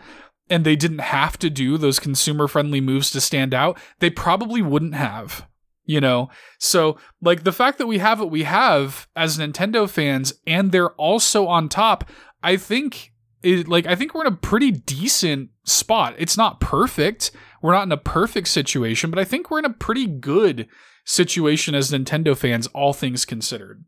and 0.48 0.64
they 0.64 0.76
didn't 0.76 1.00
have 1.00 1.40
to 1.40 1.50
do 1.50 1.76
those 1.76 2.00
consumer 2.00 2.48
friendly 2.48 2.80
moves 2.80 3.10
to 3.10 3.20
stand 3.20 3.52
out, 3.52 3.80
they 3.98 4.12
probably 4.12 4.62
wouldn't 4.62 4.94
have. 4.94 5.48
You 5.86 6.02
know, 6.02 6.30
so 6.60 6.98
like 7.22 7.46
the 7.46 7.54
fact 7.54 7.78
that 7.78 7.88
we 7.88 7.98
have 7.98 8.20
what 8.20 8.30
we 8.30 8.44
have 8.44 9.08
as 9.16 9.40
Nintendo 9.40 9.90
fans 9.90 10.34
and 10.46 10.72
they're 10.72 10.92
also 10.92 11.48
on 11.48 11.68
top, 11.68 12.08
I 12.44 12.58
think 12.58 13.14
it, 13.42 13.68
like 13.68 13.88
I 13.88 13.96
think 13.96 14.14
we're 14.14 14.28
in 14.28 14.34
a 14.34 14.38
pretty 14.38 14.70
decent 14.70 15.50
spot. 15.64 16.14
It's 16.18 16.38
not 16.38 16.60
perfect. 16.60 17.32
We're 17.62 17.72
not 17.74 17.88
in 17.88 17.92
a 17.92 17.98
perfect 17.98 18.50
situation, 18.50 19.10
but 19.10 19.18
I 19.18 19.24
think 19.24 19.50
we're 19.50 19.60
in 19.60 19.66
a 19.66 19.74
pretty 19.74 20.06
good 20.06 20.68
situation 21.06 21.74
as 21.74 21.90
Nintendo 21.90 22.38
fans, 22.38 22.68
all 22.68 22.94
things 22.94 23.24
considered. 23.26 23.86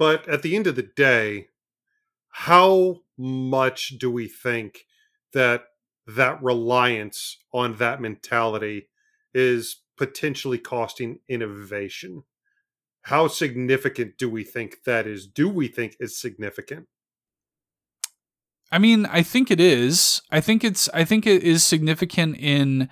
But 0.00 0.26
at 0.26 0.40
the 0.40 0.56
end 0.56 0.66
of 0.66 0.76
the 0.76 0.90
day, 0.96 1.48
how 2.30 3.02
much 3.18 3.98
do 3.98 4.10
we 4.10 4.28
think 4.28 4.86
that 5.34 5.64
that 6.06 6.42
reliance 6.42 7.36
on 7.52 7.76
that 7.76 8.00
mentality 8.00 8.88
is 9.34 9.82
potentially 9.98 10.56
costing 10.56 11.18
innovation? 11.28 12.22
How 13.02 13.28
significant 13.28 14.16
do 14.16 14.30
we 14.30 14.42
think 14.42 14.84
that 14.86 15.06
is? 15.06 15.26
Do 15.26 15.50
we 15.50 15.68
think 15.68 15.96
it's 16.00 16.18
significant? 16.18 16.86
I 18.72 18.78
mean, 18.78 19.04
I 19.04 19.22
think 19.22 19.50
it 19.50 19.60
is. 19.60 20.22
I 20.30 20.40
think 20.40 20.64
it's 20.64 20.88
I 20.94 21.04
think 21.04 21.26
it 21.26 21.42
is 21.42 21.62
significant 21.62 22.38
in 22.38 22.88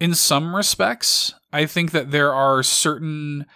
in 0.00 0.14
some 0.14 0.56
respects. 0.56 1.32
I 1.52 1.66
think 1.66 1.92
that 1.92 2.10
there 2.10 2.34
are 2.34 2.64
certain 2.64 3.46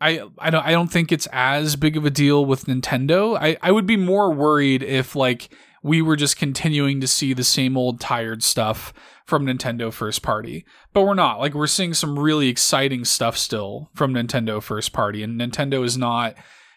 I 0.00 0.22
I 0.38 0.50
don't 0.50 0.64
I 0.64 0.72
don't 0.72 0.90
think 0.90 1.10
it's 1.10 1.28
as 1.32 1.76
big 1.76 1.96
of 1.96 2.04
a 2.04 2.10
deal 2.10 2.44
with 2.44 2.66
Nintendo. 2.66 3.38
I 3.40 3.56
I 3.62 3.72
would 3.72 3.86
be 3.86 3.96
more 3.96 4.32
worried 4.32 4.82
if 4.82 5.16
like 5.16 5.48
we 5.82 6.02
were 6.02 6.16
just 6.16 6.36
continuing 6.36 7.00
to 7.00 7.06
see 7.06 7.32
the 7.32 7.44
same 7.44 7.76
old 7.76 8.00
tired 8.00 8.42
stuff 8.42 8.92
from 9.26 9.46
Nintendo 9.46 9.92
first 9.92 10.22
party. 10.22 10.64
But 10.92 11.02
we're 11.02 11.14
not. 11.14 11.38
Like 11.38 11.54
we're 11.54 11.66
seeing 11.66 11.94
some 11.94 12.18
really 12.18 12.48
exciting 12.48 13.04
stuff 13.04 13.38
still 13.38 13.90
from 13.94 14.12
Nintendo 14.12 14.62
first 14.62 14.92
party 14.92 15.22
and 15.22 15.40
Nintendo 15.40 15.84
is 15.84 15.96
not 15.96 16.34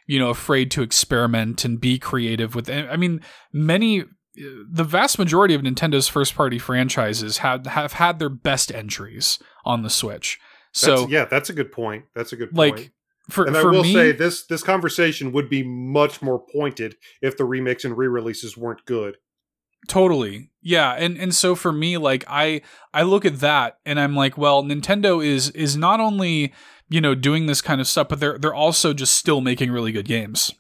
you 0.08 0.18
know 0.18 0.30
afraid 0.30 0.72
to 0.72 0.82
experiment 0.82 1.66
and 1.66 1.80
be 1.80 2.00
creative 2.00 2.56
with 2.56 2.70
I 2.70 2.96
mean 2.96 3.22
many 3.52 4.02
uh, 4.02 4.06
the 4.72 4.84
vast 4.86 5.20
majority 5.20 5.54
of 5.54 5.62
Nintendo's 5.62 6.08
first 6.08 6.36
party 6.36 6.58
franchises 6.58 7.40
have 7.40 7.66
have 7.68 7.94
had 7.94 8.20
their 8.20 8.30
best 8.30 8.72
entries 8.72 9.40
on 9.66 9.84
the 9.84 9.90
Switch. 9.90 10.40
So 10.72 10.98
That's, 10.98 11.12
yeah, 11.12 11.26
that's 11.26 11.50
a 11.50 11.54
good 11.54 11.72
point. 11.72 12.06
That's 12.16 12.32
a 12.32 12.36
good 12.36 12.52
point. 12.52 12.78
like 12.78 12.92
for 13.30 13.46
and 13.46 13.56
I 13.56 13.64
will 13.64 13.84
me, 13.84 13.94
say 13.94 14.12
this 14.12 14.46
this 14.46 14.64
conversation 14.64 15.32
would 15.32 15.50
be 15.50 15.64
much 15.64 16.22
more 16.22 16.40
pointed 16.40 16.96
if 17.22 17.38
the 17.38 17.46
remakes 17.46 17.86
and 17.86 17.98
re-releases 17.98 18.58
weren't 18.58 18.86
good. 18.86 19.18
totally. 19.88 20.52
Yeah 20.62 20.92
and 20.94 21.18
and 21.18 21.34
so 21.34 21.56
for 21.56 21.72
me 21.72 21.98
like 21.98 22.26
i 22.28 22.62
i 22.94 23.02
look 23.04 23.24
at 23.24 23.40
that 23.40 23.78
and 23.86 23.98
i'm 23.98 24.14
like 24.14 24.38
well 24.38 24.62
nintendo 24.62 25.26
is 25.26 25.50
is 25.52 25.78
not 25.78 26.02
only 26.02 26.54
you 26.90 27.00
know 27.00 27.16
doing 27.16 27.46
this 27.46 27.62
kind 27.62 27.80
of 27.80 27.88
stuff 27.88 28.10
but 28.10 28.20
they're 28.20 28.38
they're 28.38 28.54
also 28.54 28.94
just 28.94 29.14
still 29.14 29.40
making 29.42 29.72
really 29.72 29.92
good 29.92 30.06
games. 30.06 30.54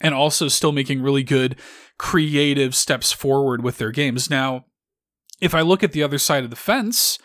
And 0.00 0.14
also 0.14 0.48
still 0.48 0.72
making 0.72 1.00
really 1.00 1.22
good 1.22 1.56
creative 1.96 2.74
steps 2.74 3.12
forward 3.12 3.62
with 3.62 3.78
their 3.78 3.90
games. 3.90 4.28
Now 4.28 4.66
if 5.40 5.54
i 5.54 5.60
look 5.60 5.82
at 5.82 5.92
the 5.92 6.02
other 6.02 6.18
side 6.18 6.44
of 6.44 6.50
the 6.50 6.56
fence 6.56 7.18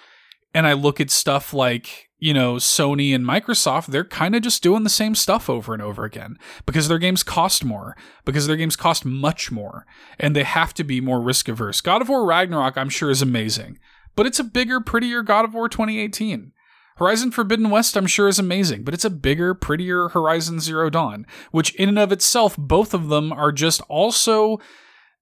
and 0.53 0.67
i 0.67 0.73
look 0.73 0.99
at 1.01 1.09
stuff 1.09 1.53
like 1.53 2.09
you 2.22 2.34
know 2.34 2.56
sony 2.56 3.14
and 3.14 3.26
microsoft 3.26 3.88
they're 3.88 4.06
kind 4.06 4.35
of 4.35 4.41
just 4.41 4.64
doing 4.64 4.84
the 4.84 4.89
same 4.89 5.15
stuff 5.15 5.49
over 5.49 5.73
and 5.73 5.81
over 5.81 6.06
again 6.06 6.38
because 6.65 6.88
their 6.88 6.99
games 6.99 7.23
cost 7.23 7.65
more 7.65 7.98
because 8.23 8.48
their 8.48 8.56
games 8.56 8.77
cost 8.77 9.03
much 9.03 9.52
more 9.52 9.85
and 10.18 10.34
they 10.34 10.43
have 10.43 10.73
to 10.73 10.85
be 10.85 11.02
more 11.02 11.19
risk 11.19 11.49
averse 11.49 11.81
god 11.81 12.02
of 12.02 12.07
war 12.07 12.26
ragnarok 12.26 12.77
i'm 12.77 12.89
sure 12.89 13.10
is 13.10 13.22
amazing 13.22 13.77
but 14.15 14.26
it's 14.26 14.39
a 14.39 14.43
bigger 14.45 14.80
prettier 14.80 15.22
god 15.22 15.43
of 15.43 15.53
war 15.53 15.68
2018 15.68 16.53
Horizon 16.98 17.31
Forbidden 17.31 17.72
West, 17.72 17.98
I'm 17.98 18.06
sure, 18.06 18.27
is 18.27 18.38
amazing, 18.38 18.84
but 18.84 18.93
it's 18.93 19.06
a 19.06 19.10
bigger, 19.10 19.56
prettier 19.56 20.10
Horizon 20.10 20.60
Zero 20.60 20.88
Dawn, 20.88 21.26
which, 21.49 21.73
in 21.76 21.89
and 21.89 21.98
of 21.98 22.11
itself, 22.11 22.56
both 22.57 22.93
of 22.93 23.07
them 23.07 23.31
are 23.31 23.52
just 23.52 23.81
also 23.89 24.60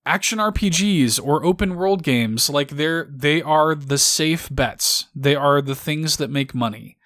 action 0.06 0.40
RPGs 0.40 1.24
or 1.24 1.46
open 1.46 1.76
world 1.76 2.04
games. 2.04 2.50
Like 2.50 2.70
they're 2.70 3.08
they 3.10 3.42
are 3.42 3.76
the 3.76 3.98
safe 3.98 4.50
bets. 4.52 4.99
They 5.16 5.36
are 5.36 5.62
the 5.62 5.76
things 5.76 6.18
that 6.18 6.30
make 6.30 6.54
money, 6.54 6.98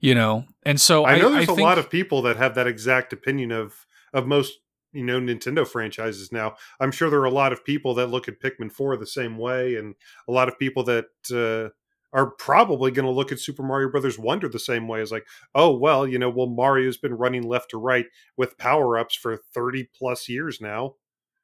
you 0.00 0.14
know. 0.14 0.44
And 0.64 0.80
so 0.80 1.04
I, 1.04 1.14
I 1.14 1.18
know 1.18 1.30
there's 1.30 1.48
I 1.48 1.52
a 1.52 1.56
think, 1.56 1.66
lot 1.66 1.78
of 1.78 1.90
people 1.90 2.22
that 2.22 2.36
have 2.36 2.54
that 2.54 2.66
exact 2.66 3.12
opinion 3.12 3.52
of 3.52 3.86
of 4.12 4.26
most 4.26 4.58
you 4.92 5.04
know 5.04 5.20
Nintendo 5.20 5.66
franchises 5.66 6.32
now. 6.32 6.56
I'm 6.80 6.92
sure 6.92 7.10
there 7.10 7.20
are 7.20 7.24
a 7.24 7.30
lot 7.30 7.52
of 7.52 7.64
people 7.64 7.94
that 7.94 8.08
look 8.08 8.28
at 8.28 8.40
Pikmin 8.40 8.72
4 8.72 8.96
the 8.96 9.06
same 9.06 9.38
way, 9.38 9.76
and 9.76 9.94
a 10.28 10.32
lot 10.32 10.48
of 10.48 10.58
people 10.58 10.82
that 10.84 11.06
uh, 11.32 11.70
are 12.12 12.30
probably 12.32 12.90
going 12.90 13.06
to 13.06 13.12
look 13.12 13.30
at 13.32 13.38
Super 13.38 13.62
Mario 13.62 13.90
Brothers 13.90 14.18
Wonder 14.18 14.48
the 14.48 14.58
same 14.58 14.88
way 14.88 15.00
as 15.00 15.12
like, 15.12 15.26
oh 15.54 15.76
well, 15.76 16.06
you 16.06 16.18
know, 16.18 16.30
well 16.30 16.48
Mario's 16.48 16.96
been 16.96 17.14
running 17.14 17.42
left 17.42 17.70
to 17.70 17.78
right 17.78 18.06
with 18.36 18.58
power 18.58 18.98
ups 18.98 19.14
for 19.14 19.36
30 19.54 19.88
plus 19.96 20.28
years 20.28 20.60
now. 20.60 20.94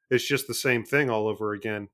It's 0.09 0.27
just 0.27 0.47
the 0.47 0.53
same 0.53 0.83
thing 0.83 1.09
all 1.09 1.27
over 1.27 1.53
again. 1.53 1.89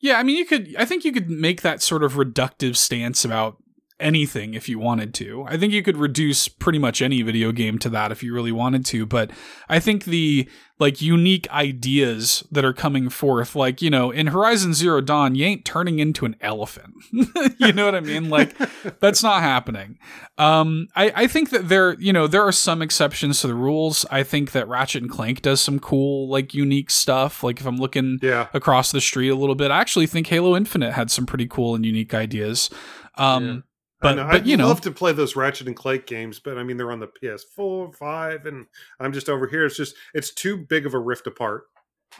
Yeah, 0.00 0.18
I 0.18 0.22
mean, 0.22 0.36
you 0.36 0.44
could. 0.44 0.74
I 0.78 0.84
think 0.84 1.04
you 1.04 1.12
could 1.12 1.28
make 1.28 1.62
that 1.62 1.82
sort 1.82 2.04
of 2.04 2.14
reductive 2.14 2.76
stance 2.76 3.24
about 3.24 3.56
anything 4.00 4.54
if 4.54 4.68
you 4.68 4.78
wanted 4.78 5.12
to. 5.14 5.44
I 5.48 5.56
think 5.56 5.72
you 5.72 5.82
could 5.82 5.96
reduce 5.96 6.46
pretty 6.48 6.78
much 6.78 7.02
any 7.02 7.22
video 7.22 7.52
game 7.52 7.78
to 7.80 7.88
that 7.90 8.12
if 8.12 8.22
you 8.22 8.32
really 8.32 8.52
wanted 8.52 8.84
to. 8.86 9.06
But 9.06 9.30
I 9.68 9.80
think 9.80 10.04
the 10.04 10.48
like 10.80 11.02
unique 11.02 11.50
ideas 11.50 12.44
that 12.52 12.64
are 12.64 12.72
coming 12.72 13.08
forth, 13.08 13.56
like 13.56 13.82
you 13.82 13.90
know, 13.90 14.12
in 14.12 14.28
Horizon 14.28 14.74
Zero 14.74 15.00
Dawn, 15.00 15.34
you 15.34 15.44
ain't 15.44 15.64
turning 15.64 15.98
into 15.98 16.24
an 16.24 16.36
elephant. 16.40 16.94
you 17.58 17.72
know 17.72 17.84
what 17.84 17.96
I 17.96 18.00
mean? 18.00 18.28
Like 18.30 18.56
that's 19.00 19.22
not 19.22 19.42
happening. 19.42 19.98
Um, 20.38 20.86
I, 20.94 21.12
I 21.16 21.26
think 21.26 21.50
that 21.50 21.68
there, 21.68 21.94
you 21.98 22.12
know, 22.12 22.28
there 22.28 22.42
are 22.42 22.52
some 22.52 22.80
exceptions 22.80 23.40
to 23.40 23.48
the 23.48 23.56
rules. 23.56 24.06
I 24.10 24.22
think 24.22 24.52
that 24.52 24.68
Ratchet 24.68 25.02
and 25.02 25.10
Clank 25.10 25.42
does 25.42 25.60
some 25.60 25.80
cool, 25.80 26.28
like, 26.28 26.54
unique 26.54 26.90
stuff. 26.90 27.42
Like, 27.42 27.58
if 27.58 27.66
I'm 27.66 27.76
looking 27.78 28.20
Yeah. 28.22 28.46
across 28.54 28.92
the 28.92 29.00
street 29.00 29.30
a 29.30 29.34
little 29.34 29.56
bit, 29.56 29.72
I 29.72 29.80
actually 29.80 30.06
think 30.06 30.28
Halo 30.28 30.56
Infinite 30.56 30.92
had 30.92 31.10
some 31.10 31.26
pretty 31.26 31.48
cool 31.48 31.74
and 31.74 31.84
unique 31.84 32.14
ideas. 32.14 32.70
Um. 33.16 33.64
But 34.00 34.14
know. 34.14 34.24
but 34.24 34.34
I'd 34.34 34.46
you 34.46 34.56
know, 34.56 34.68
love 34.68 34.80
to 34.82 34.90
play 34.90 35.12
those 35.12 35.36
Ratchet 35.36 35.66
and 35.66 35.76
Clank 35.76 36.06
games, 36.06 36.38
but 36.38 36.58
I 36.58 36.62
mean 36.62 36.76
they're 36.76 36.92
on 36.92 37.00
the 37.00 37.08
PS4, 37.08 37.94
five, 37.94 38.46
and 38.46 38.66
I'm 39.00 39.12
just 39.12 39.28
over 39.28 39.46
here. 39.46 39.64
It's 39.66 39.76
just 39.76 39.94
it's 40.14 40.32
too 40.32 40.56
big 40.56 40.86
of 40.86 40.94
a 40.94 40.98
rift 40.98 41.26
apart. 41.26 41.64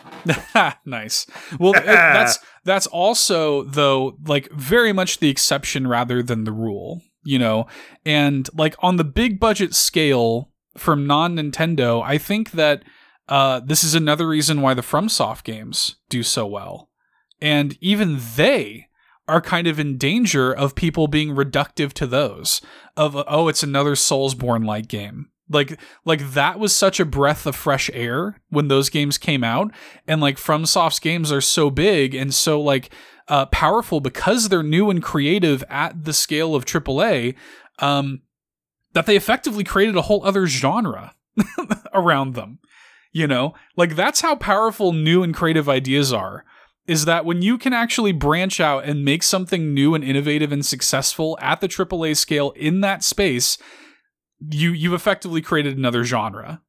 nice. 0.84 1.26
Well, 1.58 1.74
it- 1.74 1.84
that's 1.84 2.38
that's 2.64 2.86
also 2.86 3.62
though 3.64 4.16
like 4.26 4.50
very 4.52 4.92
much 4.92 5.18
the 5.18 5.30
exception 5.30 5.86
rather 5.86 6.22
than 6.22 6.44
the 6.44 6.52
rule, 6.52 7.02
you 7.24 7.38
know. 7.38 7.66
And 8.04 8.48
like 8.54 8.74
on 8.80 8.96
the 8.96 9.04
big 9.04 9.40
budget 9.40 9.74
scale 9.74 10.50
from 10.76 11.06
non 11.06 11.36
Nintendo, 11.36 12.02
I 12.04 12.18
think 12.18 12.52
that 12.52 12.82
uh, 13.28 13.60
this 13.60 13.84
is 13.84 13.94
another 13.94 14.26
reason 14.26 14.60
why 14.62 14.74
the 14.74 14.82
FromSoft 14.82 15.44
games 15.44 15.96
do 16.08 16.22
so 16.22 16.46
well, 16.46 16.88
and 17.40 17.76
even 17.80 18.18
they 18.36 18.87
are 19.28 19.40
kind 19.40 19.66
of 19.66 19.78
in 19.78 19.98
danger 19.98 20.52
of 20.52 20.74
people 20.74 21.06
being 21.06 21.34
reductive 21.34 21.92
to 21.94 22.06
those 22.06 22.60
of 22.96 23.16
oh 23.28 23.48
it's 23.48 23.62
another 23.62 23.94
soulsborne 23.94 24.64
like 24.64 24.88
game. 24.88 25.28
Like 25.48 25.78
like 26.04 26.32
that 26.32 26.58
was 26.58 26.74
such 26.74 26.98
a 26.98 27.04
breath 27.04 27.46
of 27.46 27.54
fresh 27.54 27.90
air 27.92 28.40
when 28.48 28.68
those 28.68 28.90
games 28.90 29.18
came 29.18 29.44
out. 29.44 29.70
And 30.06 30.20
like 30.20 30.36
FromSoft's 30.36 30.98
games 30.98 31.30
are 31.30 31.40
so 31.40 31.70
big 31.70 32.14
and 32.14 32.34
so 32.34 32.60
like 32.60 32.90
uh, 33.28 33.46
powerful 33.46 34.00
because 34.00 34.48
they're 34.48 34.62
new 34.62 34.88
and 34.88 35.02
creative 35.02 35.62
at 35.68 36.04
the 36.04 36.14
scale 36.14 36.54
of 36.54 36.64
AAA 36.64 37.34
um, 37.78 38.22
that 38.94 39.04
they 39.04 39.16
effectively 39.16 39.64
created 39.64 39.96
a 39.96 40.02
whole 40.02 40.24
other 40.24 40.46
genre 40.46 41.14
around 41.94 42.34
them 42.34 42.58
you 43.12 43.26
know? 43.26 43.54
Like 43.76 43.96
that's 43.96 44.20
how 44.20 44.36
powerful 44.36 44.92
new 44.92 45.22
and 45.22 45.34
creative 45.34 45.68
ideas 45.68 46.12
are 46.12 46.44
is 46.88 47.04
that 47.04 47.26
when 47.26 47.42
you 47.42 47.58
can 47.58 47.74
actually 47.74 48.12
branch 48.12 48.58
out 48.58 48.84
and 48.84 49.04
make 49.04 49.22
something 49.22 49.74
new 49.74 49.94
and 49.94 50.02
innovative 50.02 50.50
and 50.50 50.64
successful 50.64 51.38
at 51.40 51.60
the 51.60 51.68
AAA 51.68 52.16
scale 52.16 52.50
in 52.52 52.80
that 52.80 53.04
space, 53.04 53.58
you 54.50 54.72
you've 54.72 54.94
effectively 54.94 55.42
created 55.42 55.76
another 55.76 56.02
genre. 56.02 56.62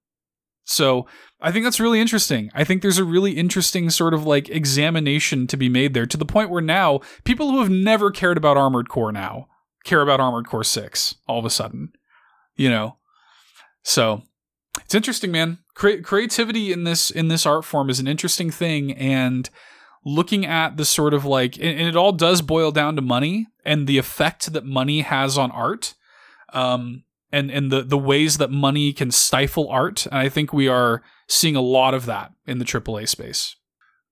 So 0.65 1.07
I 1.41 1.51
think 1.51 1.63
that's 1.63 1.79
really 1.79 2.01
interesting. 2.01 2.51
I 2.53 2.63
think 2.63 2.81
there's 2.81 2.99
a 2.99 3.03
really 3.03 3.31
interesting 3.31 3.89
sort 3.89 4.13
of 4.13 4.25
like 4.25 4.49
examination 4.49 5.47
to 5.47 5.57
be 5.57 5.69
made 5.69 5.93
there 5.93 6.05
to 6.05 6.17
the 6.17 6.25
point 6.25 6.49
where 6.49 6.61
now 6.61 6.99
people 7.23 7.49
who 7.49 7.59
have 7.59 7.71
never 7.71 8.11
cared 8.11 8.37
about 8.37 8.57
Armored 8.57 8.89
Core 8.89 9.11
now 9.11 9.47
care 9.85 10.01
about 10.01 10.19
Armored 10.19 10.47
Core 10.47 10.63
6 10.63 11.15
all 11.27 11.39
of 11.39 11.45
a 11.45 11.49
sudden. 11.49 11.93
You 12.55 12.69
know? 12.69 12.97
So 13.83 14.23
it's 14.81 14.93
interesting, 14.93 15.31
man. 15.31 15.59
Cre- 15.75 16.01
creativity 16.03 16.73
in 16.73 16.83
this 16.83 17.09
in 17.09 17.29
this 17.29 17.45
art 17.45 17.63
form 17.63 17.89
is 17.89 17.99
an 17.99 18.07
interesting 18.07 18.51
thing 18.51 18.91
and 18.91 19.49
looking 20.05 20.45
at 20.45 20.77
the 20.77 20.85
sort 20.85 21.13
of 21.13 21.25
like 21.25 21.57
and, 21.57 21.79
and 21.79 21.87
it 21.87 21.95
all 21.95 22.11
does 22.11 22.41
boil 22.41 22.71
down 22.71 22.95
to 22.95 23.01
money 23.01 23.47
and 23.65 23.87
the 23.87 23.97
effect 23.97 24.53
that 24.53 24.65
money 24.65 25.01
has 25.01 25.37
on 25.37 25.51
art. 25.51 25.95
Um 26.53 27.03
and 27.31 27.51
and 27.51 27.71
the 27.71 27.83
the 27.83 27.97
ways 27.97 28.37
that 28.37 28.51
money 28.51 28.93
can 28.93 29.11
stifle 29.11 29.69
art. 29.69 30.05
And 30.07 30.15
I 30.15 30.29
think 30.29 30.51
we 30.51 30.67
are 30.67 31.03
seeing 31.27 31.55
a 31.55 31.61
lot 31.61 31.93
of 31.93 32.05
that 32.05 32.31
in 32.45 32.59
the 32.59 32.65
AAA 32.65 33.07
space. 33.07 33.55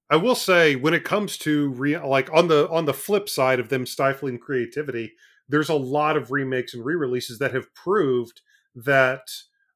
I 0.10 0.16
will 0.16 0.36
say 0.36 0.76
when 0.76 0.94
it 0.94 1.04
comes 1.04 1.38
to 1.40 1.70
re- 1.70 1.98
like 1.98 2.32
on 2.32 2.48
the 2.48 2.70
on 2.70 2.86
the 2.86 2.94
flip 2.94 3.28
side 3.28 3.60
of 3.60 3.70
them 3.70 3.86
stifling 3.86 4.40
creativity, 4.40 5.14
there's 5.50 5.70
a 5.70 5.76
lot 5.76 6.16
of 6.16 6.32
remakes 6.32 6.74
and 6.74 6.86
re-releases 6.86 7.40
that 7.40 7.54
have 7.54 7.74
proved 7.74 8.42
that 8.76 9.28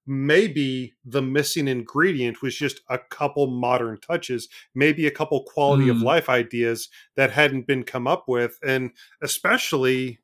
maybe 0.06 0.94
the 1.06 1.22
missing 1.22 1.68
ingredient 1.68 2.42
was 2.42 2.56
just 2.56 2.82
a 2.90 2.98
couple 2.98 3.48
modern 3.48 4.00
touches, 4.00 4.50
maybe 4.74 5.08
a 5.08 5.12
couple 5.12 5.44
quality 5.44 5.86
mm. 5.86 5.92
of 5.92 6.02
life 6.02 6.30
ideas 6.30 6.90
that 7.16 7.32
hadn't 7.32 7.68
been 7.68 7.84
come 7.84 8.08
up 8.08 8.28
with 8.28 8.58
and 8.64 8.92
especially 9.22 10.20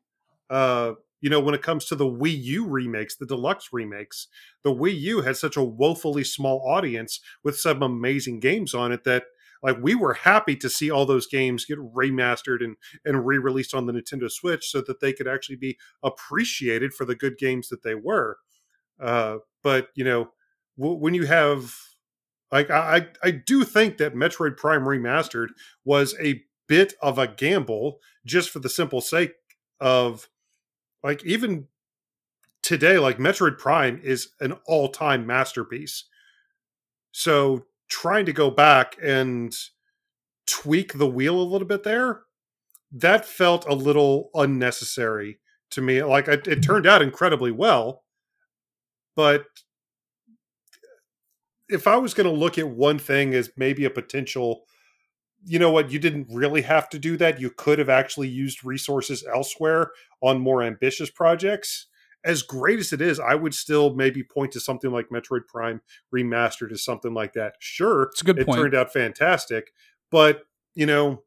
uh 0.50 0.94
you 1.20 1.30
know, 1.30 1.40
when 1.40 1.56
it 1.56 1.64
comes 1.64 1.86
to 1.86 1.96
the 1.96 2.06
Wii 2.06 2.44
U 2.44 2.68
remakes, 2.68 3.16
the 3.16 3.26
deluxe 3.26 3.70
remakes, 3.74 4.28
the 4.64 4.74
Wii 4.74 5.00
U 5.00 5.22
had 5.22 5.36
such 5.36 5.58
a 5.58 5.64
woefully 5.64 6.24
small 6.24 6.62
audience 6.68 7.20
with 7.44 7.58
some 7.58 7.82
amazing 7.82 8.40
games 8.40 8.74
on 8.74 8.92
it 8.92 9.04
that 9.04 9.24
like 9.64 9.78
we 9.82 9.96
were 9.96 10.14
happy 10.14 10.56
to 10.56 10.70
see 10.70 10.92
all 10.92 11.06
those 11.06 11.26
games 11.26 11.66
get 11.66 11.80
remastered 11.80 12.64
and 12.64 12.78
and 13.04 13.26
re-released 13.26 13.74
on 13.74 13.88
the 13.88 13.94
Nintendo 13.94 14.30
Switch 14.32 14.70
so 14.70 14.82
that 14.82 15.00
they 15.00 15.14
could 15.14 15.28
actually 15.28 15.56
be 15.56 15.78
appreciated 16.04 16.94
for 16.94 17.06
the 17.06 17.16
good 17.16 17.38
games 17.38 17.70
that 17.70 17.84
they 17.84 17.96
were. 17.96 18.38
Uh, 19.00 19.38
but 19.68 19.90
you 19.96 20.06
know, 20.06 20.30
w- 20.80 20.98
when 20.98 21.14
you 21.14 21.26
have 21.26 21.76
like 22.54 22.72
I 22.72 23.10
I 23.22 23.32
do 23.32 23.66
think 23.66 23.98
that 23.98 24.16
Metroid 24.16 24.56
Prime 24.56 24.84
Remastered 24.86 25.50
was 25.84 26.16
a 26.22 26.42
bit 26.70 26.94
of 27.02 27.20
a 27.20 27.28
gamble 27.28 28.00
just 28.26 28.50
for 28.50 28.60
the 28.60 28.70
simple 28.70 29.02
sake 29.02 29.34
of 29.82 30.30
like 31.04 31.22
even 31.26 31.68
today 32.64 32.98
like 32.98 33.18
metroid 33.18 33.58
prime 33.58 34.00
is 34.06 34.30
an 34.40 34.54
all-time 34.68 35.28
masterpiece. 35.28 36.06
So 37.12 37.66
trying 37.90 38.26
to 38.28 38.34
go 38.34 38.50
back 38.50 38.96
and 39.04 39.54
tweak 40.46 40.94
the 40.94 41.08
wheel 41.08 41.42
a 41.42 41.50
little 41.52 41.68
bit 41.68 41.84
there 41.84 42.22
that 42.94 43.26
felt 43.26 43.68
a 43.68 43.76
little 43.76 44.30
unnecessary 44.34 45.40
to 45.72 45.82
me. 45.82 46.02
Like 46.04 46.30
it, 46.30 46.48
it 46.48 46.64
turned 46.64 46.88
out 46.88 47.02
incredibly 47.02 47.52
well 47.52 48.06
but 49.18 49.48
if 51.68 51.88
i 51.88 51.98
was 51.98 52.14
going 52.14 52.30
to 52.30 52.40
look 52.40 52.58
at 52.58 52.70
one 52.70 52.98
thing 52.98 53.34
as 53.34 53.52
maybe 53.58 53.84
a 53.84 53.90
potential 53.90 54.64
you 55.44 55.60
know 55.60 55.72
what 55.72 55.92
you 55.92 56.00
didn't 56.00 56.28
really 56.32 56.62
have 56.62 56.88
to 56.90 56.98
do 56.98 57.18
that 57.18 57.42
you 57.42 57.50
could 57.50 57.80
have 57.80 57.90
actually 57.90 58.30
used 58.30 58.64
resources 58.64 59.26
elsewhere 59.34 59.92
on 60.22 60.40
more 60.40 60.64
ambitious 60.64 61.10
projects 61.10 61.88
as 62.24 62.42
great 62.42 62.80
as 62.80 62.94
it 62.94 63.02
is 63.02 63.20
i 63.20 63.36
would 63.36 63.54
still 63.54 63.94
maybe 63.96 64.24
point 64.24 64.52
to 64.54 64.60
something 64.60 64.92
like 64.92 65.10
metroid 65.10 65.46
prime 65.48 65.82
remastered 66.16 66.72
as 66.72 66.84
something 66.84 67.14
like 67.14 67.34
that 67.34 67.56
sure 67.60 68.04
it's 68.04 68.22
a 68.22 68.26
good 68.26 68.40
it 68.40 68.46
point. 68.46 68.58
turned 68.60 68.76
out 68.76 68.94
fantastic 68.94 69.74
but 70.10 70.44
you 70.74 70.86
know 70.86 71.22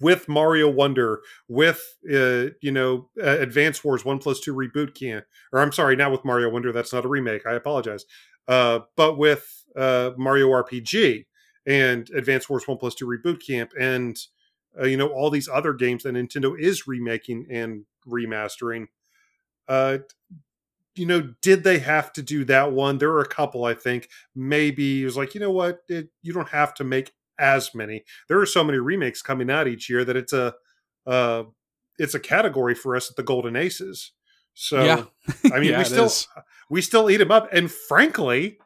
with 0.00 0.28
mario 0.28 0.68
wonder 0.68 1.20
with 1.48 1.96
uh, 2.12 2.46
you 2.60 2.70
know 2.70 3.08
uh, 3.22 3.38
advance 3.38 3.82
wars 3.84 4.04
1 4.04 4.18
plus 4.18 4.40
2 4.40 4.54
reboot 4.54 4.94
can 4.94 5.22
or 5.52 5.60
i'm 5.60 5.72
sorry 5.72 5.96
not 5.96 6.12
with 6.12 6.24
mario 6.24 6.48
wonder 6.48 6.72
that's 6.72 6.92
not 6.92 7.04
a 7.04 7.08
remake 7.08 7.46
i 7.46 7.54
apologize 7.54 8.04
uh, 8.48 8.80
but 8.96 9.18
with 9.18 9.64
uh, 9.76 10.10
mario 10.16 10.48
rpg 10.48 11.24
and 11.66 12.08
Advance 12.10 12.48
Wars 12.48 12.66
One 12.66 12.78
Plus 12.78 12.94
Two 12.94 13.06
Reboot 13.06 13.44
Camp, 13.44 13.72
and 13.78 14.16
uh, 14.80 14.84
you 14.86 14.96
know 14.96 15.08
all 15.08 15.30
these 15.30 15.48
other 15.48 15.72
games 15.72 16.04
that 16.04 16.14
Nintendo 16.14 16.58
is 16.58 16.86
remaking 16.86 17.46
and 17.50 17.84
remastering. 18.06 18.86
Uh, 19.68 19.98
you 20.94 21.04
know, 21.04 21.34
did 21.42 21.62
they 21.62 21.80
have 21.80 22.12
to 22.14 22.22
do 22.22 22.44
that 22.46 22.72
one? 22.72 22.98
There 22.98 23.10
are 23.10 23.20
a 23.20 23.28
couple, 23.28 23.64
I 23.64 23.74
think. 23.74 24.08
Maybe 24.34 25.02
it 25.02 25.04
was 25.04 25.16
like, 25.16 25.34
you 25.34 25.40
know 25.40 25.50
what, 25.50 25.80
it, 25.88 26.08
you 26.22 26.32
don't 26.32 26.48
have 26.48 26.72
to 26.74 26.84
make 26.84 27.12
as 27.38 27.74
many. 27.74 28.04
There 28.28 28.40
are 28.40 28.46
so 28.46 28.64
many 28.64 28.78
remakes 28.78 29.22
coming 29.22 29.50
out 29.50 29.68
each 29.68 29.88
year 29.88 30.04
that 30.04 30.16
it's 30.16 30.32
a 30.32 30.54
uh, 31.06 31.44
it's 31.98 32.14
a 32.14 32.20
category 32.20 32.74
for 32.74 32.96
us 32.96 33.10
at 33.10 33.16
the 33.16 33.22
Golden 33.22 33.56
Aces. 33.56 34.12
So 34.54 34.82
yeah. 34.82 35.04
I 35.52 35.60
mean, 35.60 35.70
yeah, 35.70 35.78
we 35.78 35.84
still 35.84 36.06
is. 36.06 36.28
we 36.70 36.82
still 36.82 37.10
eat 37.10 37.18
them 37.18 37.30
up, 37.30 37.52
and 37.52 37.70
frankly, 37.70 38.58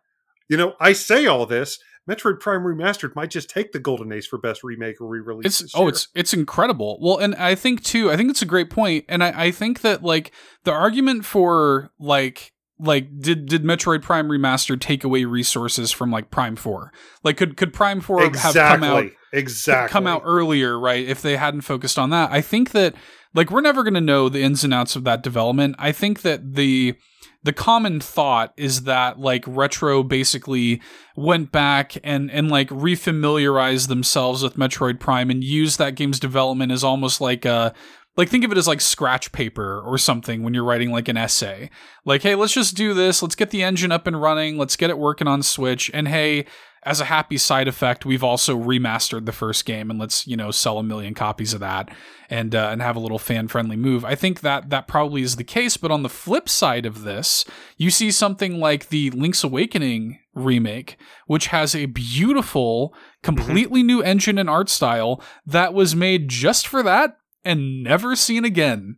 you 0.48 0.56
know, 0.56 0.74
I 0.80 0.92
say 0.92 1.26
all 1.26 1.46
this 1.46 1.78
Metroid 2.08 2.40
Prime 2.40 2.62
Remastered 2.62 3.14
might 3.14 3.30
just 3.30 3.50
take 3.50 3.72
the 3.72 3.78
Golden 3.78 4.12
Ace 4.12 4.26
for 4.26 4.38
best 4.38 4.64
remake 4.64 5.00
or 5.00 5.06
re-release. 5.06 5.60
It's 5.60 5.72
oh, 5.74 5.88
it's 5.88 6.08
it's 6.14 6.32
incredible. 6.32 6.98
Well, 7.00 7.18
and 7.18 7.34
I 7.36 7.54
think 7.54 7.84
too, 7.84 8.10
I 8.10 8.16
think 8.16 8.30
it's 8.30 8.42
a 8.42 8.46
great 8.46 8.70
point, 8.70 9.04
and 9.08 9.22
I, 9.22 9.46
I 9.46 9.50
think 9.50 9.82
that 9.82 10.02
like 10.02 10.32
the 10.64 10.72
argument 10.72 11.24
for 11.24 11.90
like 11.98 12.52
like 12.80 13.08
did 13.20 13.46
did 13.46 13.62
Metroid 13.62 14.02
Prime 14.02 14.28
Remastered 14.28 14.80
take 14.80 15.04
away 15.04 15.24
resources 15.24 15.92
from 15.92 16.10
like 16.10 16.30
Prime 16.30 16.56
Four? 16.56 16.92
Like 17.22 17.36
could 17.36 17.56
could 17.56 17.72
Prime 17.72 18.00
Four 18.00 18.22
exactly. 18.22 18.60
have 18.60 18.80
come 18.80 18.84
out 18.84 19.04
exactly 19.32 19.92
come 19.92 20.06
out 20.06 20.22
earlier, 20.24 20.78
right? 20.78 21.06
If 21.06 21.22
they 21.22 21.36
hadn't 21.36 21.62
focused 21.62 21.98
on 21.98 22.10
that, 22.10 22.30
I 22.30 22.40
think 22.40 22.70
that 22.72 22.94
like 23.34 23.50
we're 23.50 23.60
never 23.60 23.82
going 23.82 23.94
to 23.94 24.00
know 24.00 24.28
the 24.28 24.42
ins 24.42 24.64
and 24.64 24.74
outs 24.74 24.96
of 24.96 25.04
that 25.04 25.22
development. 25.22 25.76
I 25.78 25.92
think 25.92 26.22
that 26.22 26.54
the 26.54 26.94
the 27.42 27.52
common 27.52 28.00
thought 28.00 28.52
is 28.56 28.82
that 28.82 29.18
like 29.18 29.44
retro 29.46 30.02
basically 30.02 30.80
went 31.16 31.50
back 31.52 31.96
and 32.04 32.30
and 32.30 32.50
like 32.50 32.68
refamiliarized 32.68 33.88
themselves 33.88 34.42
with 34.42 34.56
Metroid 34.56 35.00
Prime 35.00 35.30
and 35.30 35.42
used 35.42 35.78
that 35.78 35.94
game's 35.94 36.20
development 36.20 36.72
as 36.72 36.84
almost 36.84 37.20
like 37.20 37.44
a 37.44 37.72
like 38.16 38.28
think 38.28 38.44
of 38.44 38.52
it 38.52 38.58
as 38.58 38.68
like 38.68 38.80
scratch 38.80 39.32
paper 39.32 39.80
or 39.80 39.96
something 39.96 40.42
when 40.42 40.54
you're 40.54 40.64
writing 40.64 40.90
like 40.90 41.08
an 41.08 41.16
essay. 41.16 41.70
Like, 42.04 42.22
hey, 42.22 42.34
let's 42.34 42.52
just 42.52 42.76
do 42.76 42.92
this. 42.94 43.22
Let's 43.22 43.34
get 43.34 43.50
the 43.50 43.62
engine 43.62 43.92
up 43.92 44.06
and 44.06 44.20
running. 44.20 44.58
Let's 44.58 44.76
get 44.76 44.90
it 44.90 44.98
working 44.98 45.28
on 45.28 45.42
Switch. 45.42 45.90
And 45.94 46.08
hey, 46.08 46.46
as 46.82 47.00
a 47.00 47.04
happy 47.04 47.36
side 47.36 47.68
effect, 47.68 48.06
we've 48.06 48.24
also 48.24 48.58
remastered 48.58 49.26
the 49.26 49.32
first 49.32 49.66
game, 49.66 49.90
and 49.90 49.98
let's 49.98 50.26
you 50.26 50.36
know 50.36 50.50
sell 50.50 50.78
a 50.78 50.82
million 50.82 51.12
copies 51.12 51.52
of 51.52 51.60
that 51.60 51.90
and 52.30 52.54
uh, 52.54 52.70
and 52.72 52.80
have 52.80 52.96
a 52.96 53.00
little 53.00 53.18
fan 53.18 53.48
friendly 53.48 53.76
move. 53.76 54.04
I 54.04 54.14
think 54.14 54.40
that 54.40 54.70
that 54.70 54.88
probably 54.88 55.22
is 55.22 55.36
the 55.36 55.44
case. 55.44 55.76
But 55.76 55.90
on 55.90 56.02
the 56.02 56.08
flip 56.08 56.48
side 56.48 56.86
of 56.86 57.02
this, 57.02 57.44
you 57.76 57.90
see 57.90 58.10
something 58.10 58.58
like 58.58 58.88
the 58.88 59.10
Link's 59.10 59.44
Awakening 59.44 60.20
remake, 60.34 60.96
which 61.26 61.48
has 61.48 61.74
a 61.74 61.86
beautiful, 61.86 62.94
completely 63.22 63.82
new 63.82 64.02
engine 64.02 64.38
and 64.38 64.48
art 64.48 64.70
style 64.70 65.22
that 65.44 65.74
was 65.74 65.94
made 65.94 66.28
just 66.28 66.66
for 66.66 66.82
that 66.82 67.19
and 67.44 67.82
never 67.82 68.16
seen 68.16 68.44
again. 68.44 68.96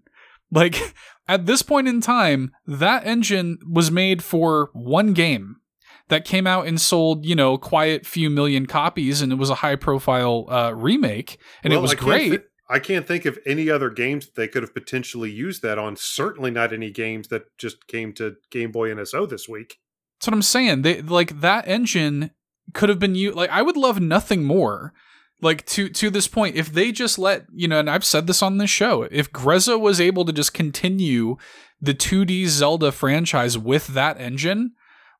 Like 0.50 0.94
at 1.28 1.46
this 1.46 1.62
point 1.62 1.88
in 1.88 2.00
time, 2.00 2.52
that 2.66 3.06
engine 3.06 3.58
was 3.68 3.90
made 3.90 4.22
for 4.22 4.70
one 4.72 5.12
game 5.12 5.56
that 6.08 6.24
came 6.24 6.46
out 6.46 6.66
and 6.66 6.80
sold, 6.80 7.24
you 7.24 7.34
know, 7.34 7.56
quiet 7.56 8.04
few 8.04 8.28
million 8.28 8.66
copies, 8.66 9.22
and 9.22 9.32
it 9.32 9.36
was 9.36 9.50
a 9.50 9.56
high 9.56 9.76
profile 9.76 10.46
uh, 10.50 10.72
remake, 10.74 11.38
and 11.62 11.72
well, 11.72 11.78
it 11.78 11.82
was 11.82 11.92
I 11.92 11.96
great. 11.96 12.28
Th- 12.28 12.42
I 12.68 12.78
can't 12.78 13.06
think 13.06 13.26
of 13.26 13.38
any 13.44 13.68
other 13.68 13.90
games 13.90 14.26
that 14.26 14.34
they 14.34 14.48
could 14.48 14.62
have 14.62 14.72
potentially 14.72 15.30
used 15.30 15.62
that 15.62 15.78
on. 15.78 15.94
Certainly 15.96 16.52
not 16.52 16.72
any 16.72 16.90
games 16.90 17.28
that 17.28 17.44
just 17.58 17.86
came 17.86 18.14
to 18.14 18.36
Game 18.50 18.72
Boy 18.72 18.88
NSO 18.90 19.28
this 19.28 19.46
week. 19.46 19.78
That's 20.18 20.28
what 20.28 20.34
I'm 20.34 20.42
saying. 20.42 20.82
They 20.82 21.02
like 21.02 21.40
that 21.40 21.68
engine 21.68 22.30
could 22.72 22.88
have 22.88 22.98
been 22.98 23.14
used. 23.14 23.36
Like 23.36 23.50
I 23.50 23.62
would 23.62 23.76
love 23.76 24.00
nothing 24.00 24.44
more. 24.44 24.94
Like 25.42 25.66
to 25.66 25.88
to 25.88 26.08
this 26.08 26.28
point, 26.28 26.56
if 26.56 26.72
they 26.72 26.92
just 26.92 27.18
let 27.18 27.46
you 27.52 27.66
know, 27.66 27.80
and 27.80 27.90
I've 27.90 28.04
said 28.04 28.26
this 28.26 28.42
on 28.42 28.58
this 28.58 28.70
show, 28.70 29.02
if 29.10 29.32
Grezzo 29.32 29.78
was 29.78 30.00
able 30.00 30.24
to 30.24 30.32
just 30.32 30.54
continue 30.54 31.36
the 31.80 31.92
2D 31.92 32.46
Zelda 32.46 32.92
franchise 32.92 33.58
with 33.58 33.88
that 33.88 34.20
engine, 34.20 34.72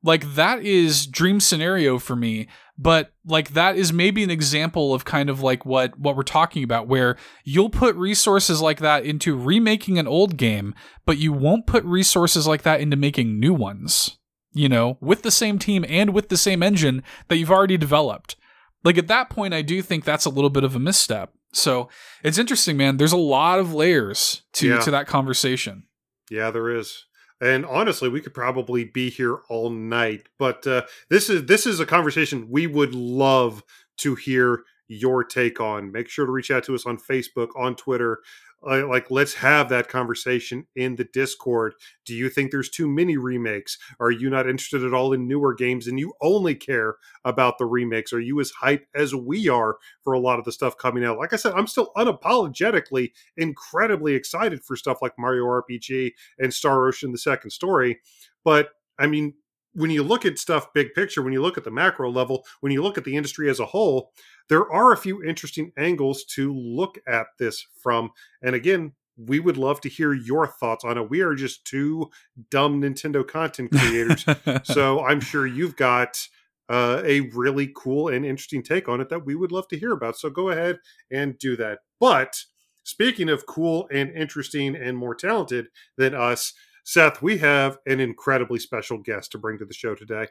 like 0.02 0.34
that 0.34 0.62
is 0.62 1.06
dream 1.06 1.40
scenario 1.40 1.98
for 1.98 2.14
me, 2.14 2.46
but 2.78 3.12
like 3.24 3.54
that 3.54 3.76
is 3.76 3.92
maybe 3.92 4.22
an 4.22 4.30
example 4.30 4.94
of 4.94 5.04
kind 5.04 5.28
of 5.28 5.42
like 5.42 5.66
what 5.66 5.98
what 5.98 6.16
we're 6.16 6.22
talking 6.22 6.62
about 6.62 6.86
where 6.88 7.16
you'll 7.44 7.70
put 7.70 7.96
resources 7.96 8.60
like 8.60 8.78
that 8.78 9.04
into 9.04 9.36
remaking 9.36 9.98
an 9.98 10.06
old 10.06 10.36
game, 10.36 10.72
but 11.04 11.18
you 11.18 11.32
won't 11.32 11.66
put 11.66 11.84
resources 11.84 12.46
like 12.46 12.62
that 12.62 12.80
into 12.80 12.96
making 12.96 13.40
new 13.40 13.54
ones. 13.54 14.18
You 14.54 14.68
know, 14.68 14.98
with 15.00 15.22
the 15.22 15.30
same 15.30 15.58
team 15.58 15.84
and 15.88 16.12
with 16.12 16.28
the 16.28 16.36
same 16.36 16.62
engine 16.62 17.02
that 17.28 17.38
you've 17.38 17.50
already 17.50 17.78
developed. 17.78 18.36
Like 18.84 18.98
at 18.98 19.08
that 19.08 19.30
point 19.30 19.54
I 19.54 19.62
do 19.62 19.82
think 19.82 20.04
that's 20.04 20.24
a 20.24 20.30
little 20.30 20.50
bit 20.50 20.64
of 20.64 20.74
a 20.76 20.78
misstep. 20.78 21.32
So, 21.54 21.90
it's 22.24 22.38
interesting, 22.38 22.78
man. 22.78 22.96
There's 22.96 23.12
a 23.12 23.18
lot 23.18 23.58
of 23.58 23.74
layers 23.74 24.40
to 24.54 24.68
yeah. 24.68 24.80
to 24.80 24.90
that 24.92 25.06
conversation. 25.06 25.84
Yeah, 26.30 26.50
there 26.50 26.70
is 26.70 27.04
and 27.42 27.66
honestly, 27.66 28.08
we 28.08 28.20
could 28.20 28.34
probably 28.34 28.84
be 28.84 29.10
here 29.10 29.38
all 29.48 29.68
night. 29.68 30.28
But 30.38 30.64
uh, 30.64 30.82
this 31.10 31.28
is 31.28 31.46
this 31.46 31.66
is 31.66 31.80
a 31.80 31.86
conversation 31.86 32.48
we 32.48 32.68
would 32.68 32.94
love 32.94 33.64
to 33.98 34.14
hear 34.14 34.62
your 34.86 35.24
take 35.24 35.60
on. 35.60 35.90
Make 35.90 36.08
sure 36.08 36.24
to 36.24 36.30
reach 36.30 36.52
out 36.52 36.62
to 36.64 36.74
us 36.74 36.86
on 36.86 36.98
Facebook, 36.98 37.48
on 37.56 37.74
Twitter, 37.74 38.20
Uh, 38.64 38.86
like 38.86 39.10
let's 39.10 39.34
have 39.34 39.68
that 39.68 39.88
conversation 39.88 40.66
in 40.76 40.94
the 40.94 41.04
discord. 41.12 41.74
Do 42.06 42.14
you 42.14 42.28
think 42.28 42.50
there's 42.50 42.70
too 42.70 42.86
many 42.88 43.16
remakes? 43.16 43.76
Are 43.98 44.10
you 44.12 44.30
not 44.30 44.48
interested 44.48 44.84
at 44.84 44.94
all 44.94 45.12
in 45.12 45.26
newer 45.26 45.52
games 45.54 45.88
and 45.88 45.98
you 45.98 46.12
only 46.20 46.54
care 46.54 46.96
about 47.24 47.58
the 47.58 47.66
remakes? 47.66 48.12
Are 48.12 48.20
you 48.20 48.38
as 48.40 48.52
hyped 48.62 48.84
as 48.94 49.14
we 49.14 49.48
are 49.48 49.78
for 50.04 50.12
a 50.12 50.20
lot 50.20 50.38
of 50.38 50.44
the 50.44 50.52
stuff 50.52 50.76
coming 50.76 51.04
out? 51.04 51.18
Like 51.18 51.32
i 51.32 51.36
said 51.36 51.54
i'm 51.54 51.66
still 51.66 51.90
unapologetically 51.96 53.10
incredibly 53.36 54.14
excited 54.14 54.62
for 54.64 54.76
stuff 54.76 54.98
like 55.02 55.12
mario 55.18 55.44
rpg 55.44 56.12
and 56.38 56.54
star 56.54 56.86
ocean 56.86 57.12
the 57.12 57.18
second 57.18 57.50
story. 57.50 58.00
But 58.44 58.70
i 58.98 59.06
mean 59.06 59.34
when 59.74 59.90
you 59.90 60.02
look 60.02 60.24
at 60.26 60.38
stuff 60.38 60.72
big 60.74 60.92
picture 60.94 61.22
when 61.22 61.32
you 61.32 61.40
look 61.40 61.56
at 61.56 61.64
the 61.64 61.70
macro 61.70 62.10
level 62.10 62.44
when 62.60 62.72
you 62.72 62.82
look 62.82 62.98
at 62.98 63.04
the 63.04 63.16
industry 63.16 63.48
as 63.48 63.58
a 63.60 63.66
whole 63.66 64.12
there 64.48 64.70
are 64.70 64.92
a 64.92 64.96
few 64.96 65.22
interesting 65.22 65.72
angles 65.76 66.24
to 66.24 66.54
look 66.54 66.98
at 67.06 67.28
this 67.38 67.66
from. 67.80 68.10
And 68.42 68.54
again, 68.54 68.92
we 69.16 69.40
would 69.40 69.56
love 69.56 69.80
to 69.82 69.88
hear 69.88 70.12
your 70.12 70.46
thoughts 70.46 70.84
on 70.84 70.98
it. 70.98 71.10
We 71.10 71.20
are 71.20 71.34
just 71.34 71.64
two 71.64 72.10
dumb 72.50 72.80
Nintendo 72.80 73.26
content 73.26 73.70
creators. 73.70 74.24
so 74.64 75.04
I'm 75.04 75.20
sure 75.20 75.46
you've 75.46 75.76
got 75.76 76.26
uh, 76.68 77.02
a 77.04 77.20
really 77.20 77.72
cool 77.74 78.08
and 78.08 78.24
interesting 78.24 78.62
take 78.62 78.88
on 78.88 79.00
it 79.00 79.08
that 79.10 79.26
we 79.26 79.34
would 79.34 79.52
love 79.52 79.68
to 79.68 79.78
hear 79.78 79.92
about. 79.92 80.18
So 80.18 80.30
go 80.30 80.48
ahead 80.48 80.78
and 81.10 81.38
do 81.38 81.56
that. 81.56 81.80
But 82.00 82.42
speaking 82.84 83.28
of 83.28 83.46
cool 83.46 83.86
and 83.92 84.10
interesting 84.10 84.74
and 84.74 84.96
more 84.96 85.14
talented 85.14 85.68
than 85.96 86.14
us, 86.14 86.54
Seth, 86.84 87.22
we 87.22 87.38
have 87.38 87.78
an 87.86 88.00
incredibly 88.00 88.58
special 88.58 88.98
guest 88.98 89.32
to 89.32 89.38
bring 89.38 89.58
to 89.58 89.64
the 89.64 89.74
show 89.74 89.94
today. 89.94 90.26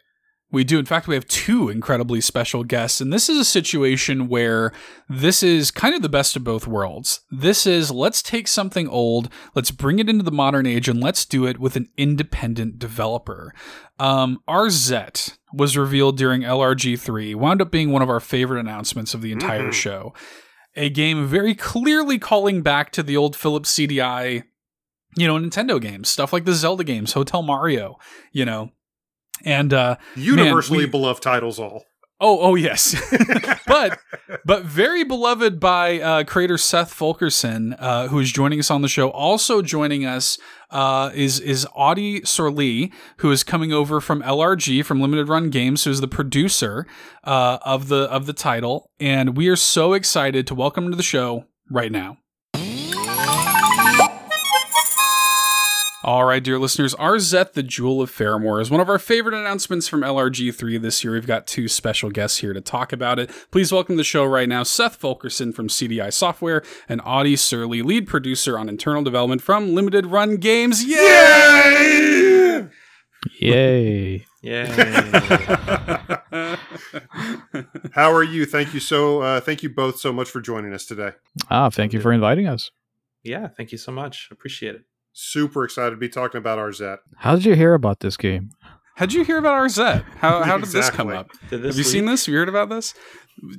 We 0.52 0.66
do. 0.66 0.80
In 0.80 0.86
fact, 0.86 1.08
we 1.08 1.16
have 1.16 1.28
two 1.28 1.70
incredibly 1.70 2.20
special 2.20 2.66
guests. 2.66 3.00
And 3.00 3.12
this 3.12 3.30
is 3.30 3.38
a 3.38 3.46
situation 3.46 4.28
where 4.28 4.74
this 5.08 5.44
is 5.44 5.72
kind 5.72 5.96
of 5.96 6.02
the 6.02 6.10
best 6.10 6.36
of 6.36 6.44
both 6.44 6.68
worlds. 6.68 7.22
This 7.32 7.66
is 7.66 7.90
let's 7.90 8.22
take 8.22 8.50
something 8.50 8.88
old, 8.90 9.30
let's 9.56 9.72
bring 9.72 10.00
it 10.00 10.10
into 10.10 10.24
the 10.24 10.32
modern 10.32 10.66
age, 10.66 10.90
and 10.90 11.02
let's 11.02 11.26
do 11.26 11.46
it 11.46 11.58
with 11.58 11.78
an 11.78 11.88
independent 11.98 12.80
developer. 12.80 13.54
Um, 13.98 14.40
Arzette 14.48 15.38
was 15.54 15.78
revealed 15.78 16.18
during 16.18 16.42
LRG3, 16.42 17.36
wound 17.36 17.62
up 17.62 17.72
being 17.72 17.92
one 17.92 18.02
of 18.02 18.10
our 18.10 18.20
favorite 18.20 18.60
announcements 18.60 19.14
of 19.14 19.22
the 19.22 19.32
entire 19.32 19.62
mm-hmm. 19.62 19.72
show. 19.72 20.14
A 20.76 20.90
game 20.90 21.28
very 21.28 21.56
clearly 21.56 22.20
calling 22.20 22.62
back 22.62 22.92
to 22.92 23.04
the 23.04 23.16
old 23.16 23.36
Philips 23.38 23.72
CDI, 23.72 24.44
you 25.16 25.28
know, 25.28 25.38
Nintendo 25.38 25.82
games, 25.82 26.10
stuff 26.10 26.34
like 26.34 26.46
the 26.46 26.54
Zelda 26.54 26.84
games, 26.84 27.14
Hotel 27.14 27.42
Mario, 27.42 27.98
you 28.32 28.46
know 28.46 28.72
and 29.46 29.74
uh, 29.74 29.98
universally 30.16 30.80
man, 30.80 30.88
we, 30.88 30.92
beloved 30.92 31.24
titles 31.24 31.60
all. 31.60 31.86
Oh, 32.20 32.40
oh 32.40 32.56
yes, 32.56 32.96
but 33.68 33.98
but 34.46 34.64
very 34.64 35.04
beloved 35.04 35.60
by 35.60 36.00
uh, 36.00 36.24
creator 36.24 36.58
Seth 36.58 36.94
Fulkerson, 36.94 37.74
uh, 37.80 38.10
who 38.10 38.20
is 38.20 38.32
joining 38.32 38.60
us 38.60 38.70
on 38.70 38.84
the 38.84 38.88
show. 38.88 39.10
Also 39.10 39.62
joining 39.62 40.06
us 40.06 40.38
uh, 40.70 41.10
is 41.16 41.40
is 41.40 41.68
Audi 41.76 42.22
Sorlie, 42.22 42.92
who 43.18 43.32
is 43.32 43.44
coming 43.44 43.74
over 43.74 44.00
from 44.00 44.22
LRG 44.22 44.86
from 44.86 45.02
Limited 45.02 45.30
Run 45.30 45.50
Games, 45.50 45.84
who 45.84 45.92
is 45.92 46.02
the 46.02 46.08
producer 46.08 46.86
uh, 47.24 47.58
of 47.64 47.88
the 47.88 48.04
of 48.12 48.28
the 48.28 48.34
title, 48.34 48.88
and 49.00 49.36
we 49.36 49.48
are 49.48 49.56
so 49.56 49.94
excited 49.94 50.46
to 50.48 50.56
welcome 50.56 50.86
him 50.86 50.92
to 50.92 50.98
the 50.98 51.04
show 51.04 51.46
right 51.72 51.92
now. 51.92 52.18
All 56.04 56.26
right, 56.26 56.44
dear 56.44 56.58
listeners, 56.58 56.96
Arzette 56.96 57.54
the 57.54 57.62
Jewel 57.62 58.02
of 58.02 58.10
Faramore 58.10 58.60
is 58.60 58.72
one 58.72 58.82
of 58.82 58.90
our 58.90 58.98
favorite 58.98 59.36
announcements 59.36 59.88
from 59.88 60.02
LRG3 60.02 60.82
this 60.82 61.04
year. 61.04 61.14
We've 61.14 61.28
got 61.28 61.46
two 61.46 61.68
special 61.68 62.10
guests 62.10 62.40
here 62.40 62.54
to 62.54 62.62
talk 62.62 62.92
about 62.92 63.20
it. 63.20 63.30
Please 63.52 63.72
welcome 63.72 63.94
to 63.94 63.98
the 63.98 64.04
show 64.04 64.26
right 64.26 64.50
now 64.50 64.64
Seth 64.64 64.96
Fulkerson 64.96 65.54
from 65.54 65.70
Seedy 65.70 66.02
Eye 66.02 66.10
Software 66.10 66.64
and 66.90 67.02
Audi 67.06 67.36
Sorlie, 67.36 67.84
lead 67.84 68.08
producer 68.08 68.58
on 68.58 68.68
internal 68.68 69.04
development 69.04 69.44
from 69.44 69.76
Limited 69.76 70.08
Run 70.08 70.38
Games. 70.38 70.84
Yay! 70.84 72.68
Yay! 73.40 74.26
Yay! 74.42 74.66
How 77.92 78.12
are 78.12 78.24
you? 78.24 78.48
Thank 78.48 78.74
you 78.74 78.80
so. 78.80 79.22
Uh, 79.22 79.40
thank 79.40 79.62
you 79.62 79.70
both 79.70 80.00
so 80.00 80.12
much 80.12 80.32
for 80.32 80.42
joining 80.42 80.74
us 80.74 80.88
today. 80.88 81.12
Ah, 81.52 81.70
thank 81.70 81.94
you 81.94 82.02
for 82.02 82.12
inviting 82.12 82.48
us. 82.48 82.72
Yeah, 83.22 83.50
thank 83.50 83.72
you 83.72 83.78
so 83.78 83.92
much. 83.92 84.30
Appreciate 84.32 84.74
it 84.74 84.82
super 85.14 85.64
excited 85.64 85.92
to 85.92 85.98
be 85.98 86.10
talking 86.10 86.38
about 86.38 86.58
Arzette. 86.58 87.00
How 87.18 87.36
did 87.36 87.46
you 87.46 87.56
hear 87.56 87.74
about 87.74 88.00
this 88.00 88.18
game? 88.18 88.50
How 88.96 89.06
did 89.06 89.14
you 89.14 89.24
hear 89.24 89.38
about 89.38 89.58
Arzette? 89.60 90.04
How 90.18 90.44
how 90.44 90.58
did 90.58 90.66
exactly. 90.66 90.82
this 90.82 90.90
come 90.90 91.10
up? 91.10 91.32
Did 91.50 91.62
this 91.64 91.76
Have 91.76 91.78
you 91.78 91.84
seen 91.84 92.06
this? 92.06 92.26
Have 92.26 92.34
you 92.34 92.40
heard 92.40 92.50
about 92.50 92.70
this? 92.70 92.94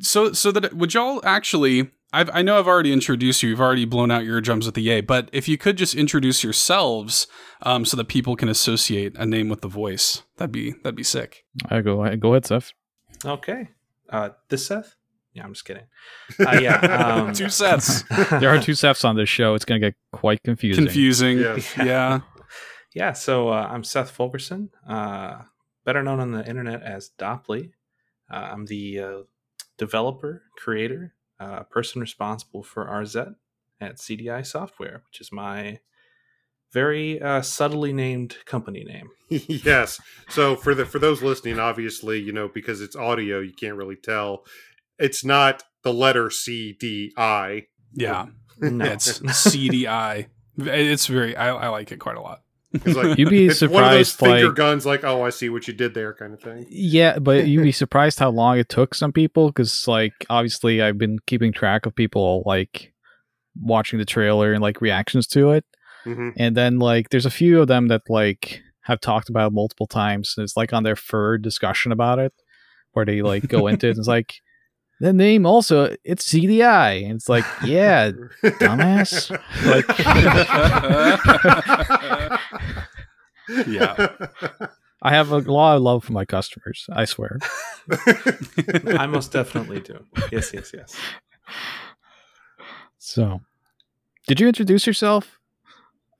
So 0.01 0.33
so 0.33 0.53
that 0.53 0.75
would 0.75 0.95
y'all 0.95 1.21
actually 1.25 1.91
I've, 2.13 2.31
I 2.33 2.43
know 2.43 2.59
I've 2.59 2.69
already 2.69 2.93
introduced 2.93 3.43
you. 3.43 3.49
You've 3.49 3.61
already 3.61 3.87
blown 3.87 4.11
out 4.11 4.25
your 4.25 4.41
drums 4.43 4.67
with 4.67 4.75
the 4.75 4.83
yay, 4.83 5.01
but 5.01 5.31
if 5.33 5.49
you 5.49 5.57
could 5.57 5.79
just 5.79 5.95
introduce 5.95 6.45
yourselves, 6.45 7.27
um, 7.63 7.85
so 7.85 7.97
that 7.97 8.09
people 8.09 8.37
can 8.37 8.49
associate 8.49 9.17
a 9.17 9.25
name 9.25 9.49
with 9.49 9.63
the 9.63 9.69
voice, 9.69 10.23
that'd 10.37 10.53
be 10.53 10.73
that'd 10.83 10.95
be 10.95 11.03
sick. 11.03 11.45
I 11.71 11.81
go 11.81 12.17
go 12.17 12.35
ahead, 12.35 12.47
Seth. 12.47 12.73
Okay, 13.25 13.69
uh, 14.11 14.31
this 14.49 14.67
Seth. 14.67 14.97
Yeah, 15.35 15.45
I'm 15.45 15.55
just 15.55 15.65
kidding. 15.65 15.85
Uh, 16.39 16.59
yeah, 16.61 16.77
um, 17.27 17.33
two 17.33 17.49
sets. 17.49 18.03
there 18.31 18.51
are 18.51 18.61
two 18.61 18.75
sets 18.75 19.05
on 19.05 19.17
this 19.17 19.29
show. 19.29 19.55
It's 19.55 19.65
going 19.65 19.81
to 19.81 19.89
get 19.89 19.97
quite 20.13 20.43
confusing. 20.43 20.85
Confusing. 20.85 21.39
Yeah. 21.39 21.59
yeah. 21.79 22.21
yeah. 22.95 23.13
So 23.13 23.49
uh, 23.49 23.69
I'm 23.71 23.85
Seth 23.85 24.11
Fulkerson, 24.11 24.71
uh, 24.87 25.43
better 25.85 26.03
known 26.03 26.21
on 26.21 26.33
the 26.33 26.47
internet 26.47 26.83
as 26.83 27.11
Dopley. 27.19 27.71
Uh, 28.31 28.49
I'm 28.53 28.67
the 28.67 29.01
uh, 29.01 29.19
developer, 29.79 30.43
creator, 30.57 31.15
uh, 31.41 31.63
person 31.65 32.01
responsible 32.01 32.63
for 32.63 32.87
Arzette 32.87 33.35
at 33.81 33.99
Seedy 33.99 34.31
Eye 34.31 34.43
Software, 34.43 35.03
which 35.09 35.21
is 35.21 35.33
my 35.33 35.81
very 36.73 37.21
subtly 37.43 37.93
named 37.93 38.37
company 38.47 38.85
name. 38.85 39.11
yes. 39.29 40.01
So 40.31 40.57
for 40.57 40.75
the 40.75 40.87
for 40.87 40.99
those 40.99 41.23
listening, 41.23 41.59
obviously, 41.59 42.19
you 42.19 42.33
know, 42.33 42.49
because 42.49 42.81
it's 42.81 42.97
audio, 42.97 43.41
you 43.41 43.53
can't 43.53 43.77
really 43.77 43.97
tell 43.97 44.45
it's 45.03 45.25
not 45.25 45.65
the 45.83 45.93
letter 45.93 46.31
C 46.31 46.77
D 46.79 47.13
I. 47.17 47.67
Yeah, 47.93 48.27
no. 48.61 48.85
it's 48.85 49.21
C 49.37 49.69
D 49.69 49.87
I. 49.87 50.29
It's 50.57 51.07
very. 51.07 51.37
I, 51.37 51.55
I 51.55 51.69
like 51.69 51.93
it 51.93 51.99
quite 51.99 52.17
a 52.17 52.21
lot. 52.21 52.43
Like, 52.87 53.19
you'd 53.19 53.29
be 53.29 53.51
surprised. 53.51 53.75
One 53.75 53.85
of 53.85 53.91
those 53.91 54.13
finger 54.13 54.47
like, 54.47 54.57
guns, 54.57 54.87
like, 54.87 55.05
oh, 55.05 55.23
I 55.23 55.31
see 55.31 55.51
what 55.51 55.69
you 55.69 55.75
did 55.75 55.93
there, 55.93 56.15
kind 56.15 56.33
of 56.33 56.41
thing. 56.41 56.67
Yeah, 56.71 57.19
but 57.19 57.47
you'd 57.47 57.63
be 57.63 57.73
surprised 57.85 58.19
how 58.19 58.31
long 58.31 58.59
it 58.59 58.71
took 58.71 58.95
some 58.95 59.13
people 59.13 59.49
because, 59.49 59.87
like, 59.87 60.15
obviously, 60.31 60.81
I've 60.81 60.97
been 60.97 61.19
keeping 61.27 61.53
track 61.53 61.85
of 61.85 61.95
people 61.95 62.43
like 62.47 62.95
watching 63.61 63.99
the 63.99 64.07
trailer 64.07 64.55
and 64.55 64.63
like 64.63 64.81
reactions 64.81 65.27
to 65.29 65.51
it, 65.51 65.65
mm-hmm. 66.07 66.31
and 66.37 66.57
then 66.57 66.79
like, 66.79 67.11
there's 67.11 67.27
a 67.27 67.31
few 67.31 67.61
of 67.61 67.69
them 67.69 67.89
that 67.89 68.03
like 68.09 68.63
have 68.83 69.01
talked 69.01 69.29
about 69.29 69.49
it 69.49 69.55
multiple 69.55 69.87
times. 69.87 70.35
And 70.37 70.45
it's 70.45 70.57
like 70.57 70.73
on 70.73 70.83
their 70.83 70.97
third 70.97 71.43
discussion 71.43 71.93
about 71.93 72.19
it, 72.19 72.33
where 72.93 73.05
they 73.05 73.23
like 73.23 73.49
go 73.49 73.67
into 73.67 73.87
it. 73.87 73.91
And 73.91 73.99
it's 73.99 74.09
like 74.09 74.35
the 75.03 75.13
name 75.13 75.45
also 75.47 75.97
it's 76.05 76.33
CDI. 76.33 77.05
And 77.05 77.15
it's 77.15 77.29
like, 77.29 77.45
yeah, 77.65 78.13
dumbass. 78.43 79.31
Like 79.67 79.85
Yeah. 83.67 84.09
I 85.03 85.11
have 85.11 85.33
a 85.33 85.39
lot 85.39 85.75
of 85.77 85.83
love 85.83 86.05
for 86.05 86.13
my 86.13 86.25
customers, 86.25 86.87
I 86.93 87.05
swear. 87.07 87.41
I 88.97 89.07
most 89.09 89.33
definitely 89.33 89.81
do. 89.81 90.05
Yes, 90.31 90.55
yes, 90.55 90.73
yes. 90.73 90.97
So, 92.99 93.41
did 94.29 94.39
you 94.39 94.47
introduce 94.47 94.87
yourself? 94.87 95.41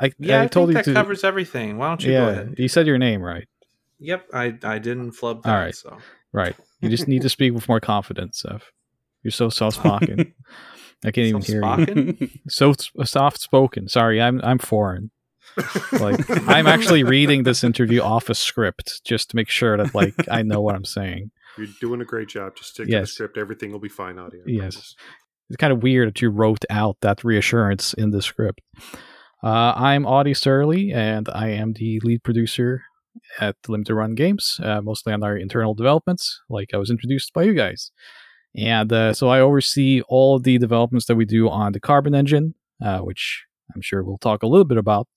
I, 0.01 0.11
yeah, 0.19 0.41
I, 0.41 0.45
I 0.45 0.47
told 0.49 0.71
you 0.71 0.75
that 0.75 0.87
to, 0.87 0.95
covers 0.95 1.23
everything. 1.23 1.79
Why 1.79 1.87
don't 1.91 2.03
you 2.03 2.13
yeah, 2.13 2.25
go 2.25 2.29
ahead? 2.31 2.55
You 2.59 2.67
said 2.67 2.89
your 2.89 2.99
name 2.99 3.23
right. 3.23 3.47
Yep, 4.01 4.27
I 4.35 4.59
I 4.65 4.81
didn't 4.81 5.13
flub 5.13 5.45
that. 5.45 5.55
All 5.55 5.61
right, 5.61 5.77
so 5.77 5.99
right. 6.33 6.57
You 6.83 6.89
just 6.89 7.09
need 7.09 7.23
to 7.23 7.29
speak 7.31 7.55
with 7.55 7.69
more 7.69 7.81
confidence, 7.81 8.41
Seth. 8.41 8.71
You're 9.23 9.31
so 9.31 9.49
soft 9.49 9.77
spoken. 9.77 10.35
I 11.05 11.11
can't 11.11 11.29
even 11.29 11.43
hear 11.43 11.65
you. 11.65 12.29
So 12.49 12.75
soft 13.05 13.41
spoken. 13.41 13.89
Sorry, 13.89 14.21
I'm 14.21 14.41
I'm 14.45 14.59
foreign. 14.59 15.11
like 15.93 16.25
I'm 16.49 16.67
actually 16.67 17.03
reading 17.03 17.43
this 17.43 17.65
interview 17.65 18.01
off 18.01 18.31
a 18.31 18.35
script 18.35 19.03
just 19.05 19.31
to 19.31 19.37
make 19.37 19.49
sure 19.49 19.77
that 19.77 19.95
like 19.95 20.15
I 20.31 20.43
know 20.43 20.61
what 20.61 20.75
I'm 20.75 20.85
saying. 20.85 21.31
You're 21.59 21.67
doing 21.81 22.01
a 22.01 22.05
great 22.05 22.29
job. 22.29 22.57
Just 22.57 22.71
stick 22.71 22.89
yes. 22.89 22.99
to 22.99 23.01
the 23.01 23.07
script. 23.07 23.39
Everything 23.39 23.73
will 23.73 23.81
be 23.81 23.89
fine. 23.89 24.19
Audio. 24.19 24.43
Yes. 24.47 24.95
It's 25.49 25.57
kind 25.59 25.73
of 25.73 25.83
weird 25.83 26.09
that 26.09 26.23
you 26.23 26.31
wrote 26.31 26.65
out 26.71 26.97
that 27.03 27.25
reassurance 27.25 27.93
in 27.95 28.11
the 28.11 28.23
script. 28.23 28.61
Uh, 29.43 29.73
I'm 29.75 30.07
Audi 30.07 30.35
Sorlie, 30.35 30.95
and 30.95 31.29
I 31.29 31.49
am 31.49 31.73
the 31.73 32.01
lead 32.01 32.23
producer 32.23 32.85
at 33.41 33.57
Limited 33.69 33.95
Run 33.95 34.15
Games, 34.15 34.61
uh, 34.63 34.81
mostly 34.81 35.13
on 35.13 35.23
our 35.23 35.37
internal 35.37 35.75
developments, 35.75 36.41
like 36.49 36.71
I 36.75 36.79
was 36.79 36.91
introduced 36.91 37.33
by 37.33 37.43
you 37.43 37.55
guys. 37.55 37.91
And 38.57 38.93
uh, 38.93 39.13
so 39.15 39.29
I 39.29 39.41
oversee 39.41 40.03
all 40.09 40.37
of 40.37 40.43
the 40.43 40.59
developments 40.59 41.07
that 41.07 41.17
we 41.17 41.25
do 41.25 41.49
on 41.49 41.73
the 41.73 41.81
Carbon 41.81 42.15
engine, 42.15 42.55
uh, 42.85 43.01
which 43.01 43.45
I'm 43.75 43.83
sure 43.83 44.03
we'll 44.03 44.19
talk 44.19 44.43
a 44.43 44.47
little 44.47 44.67
bit 44.67 44.79
about, 44.79 45.09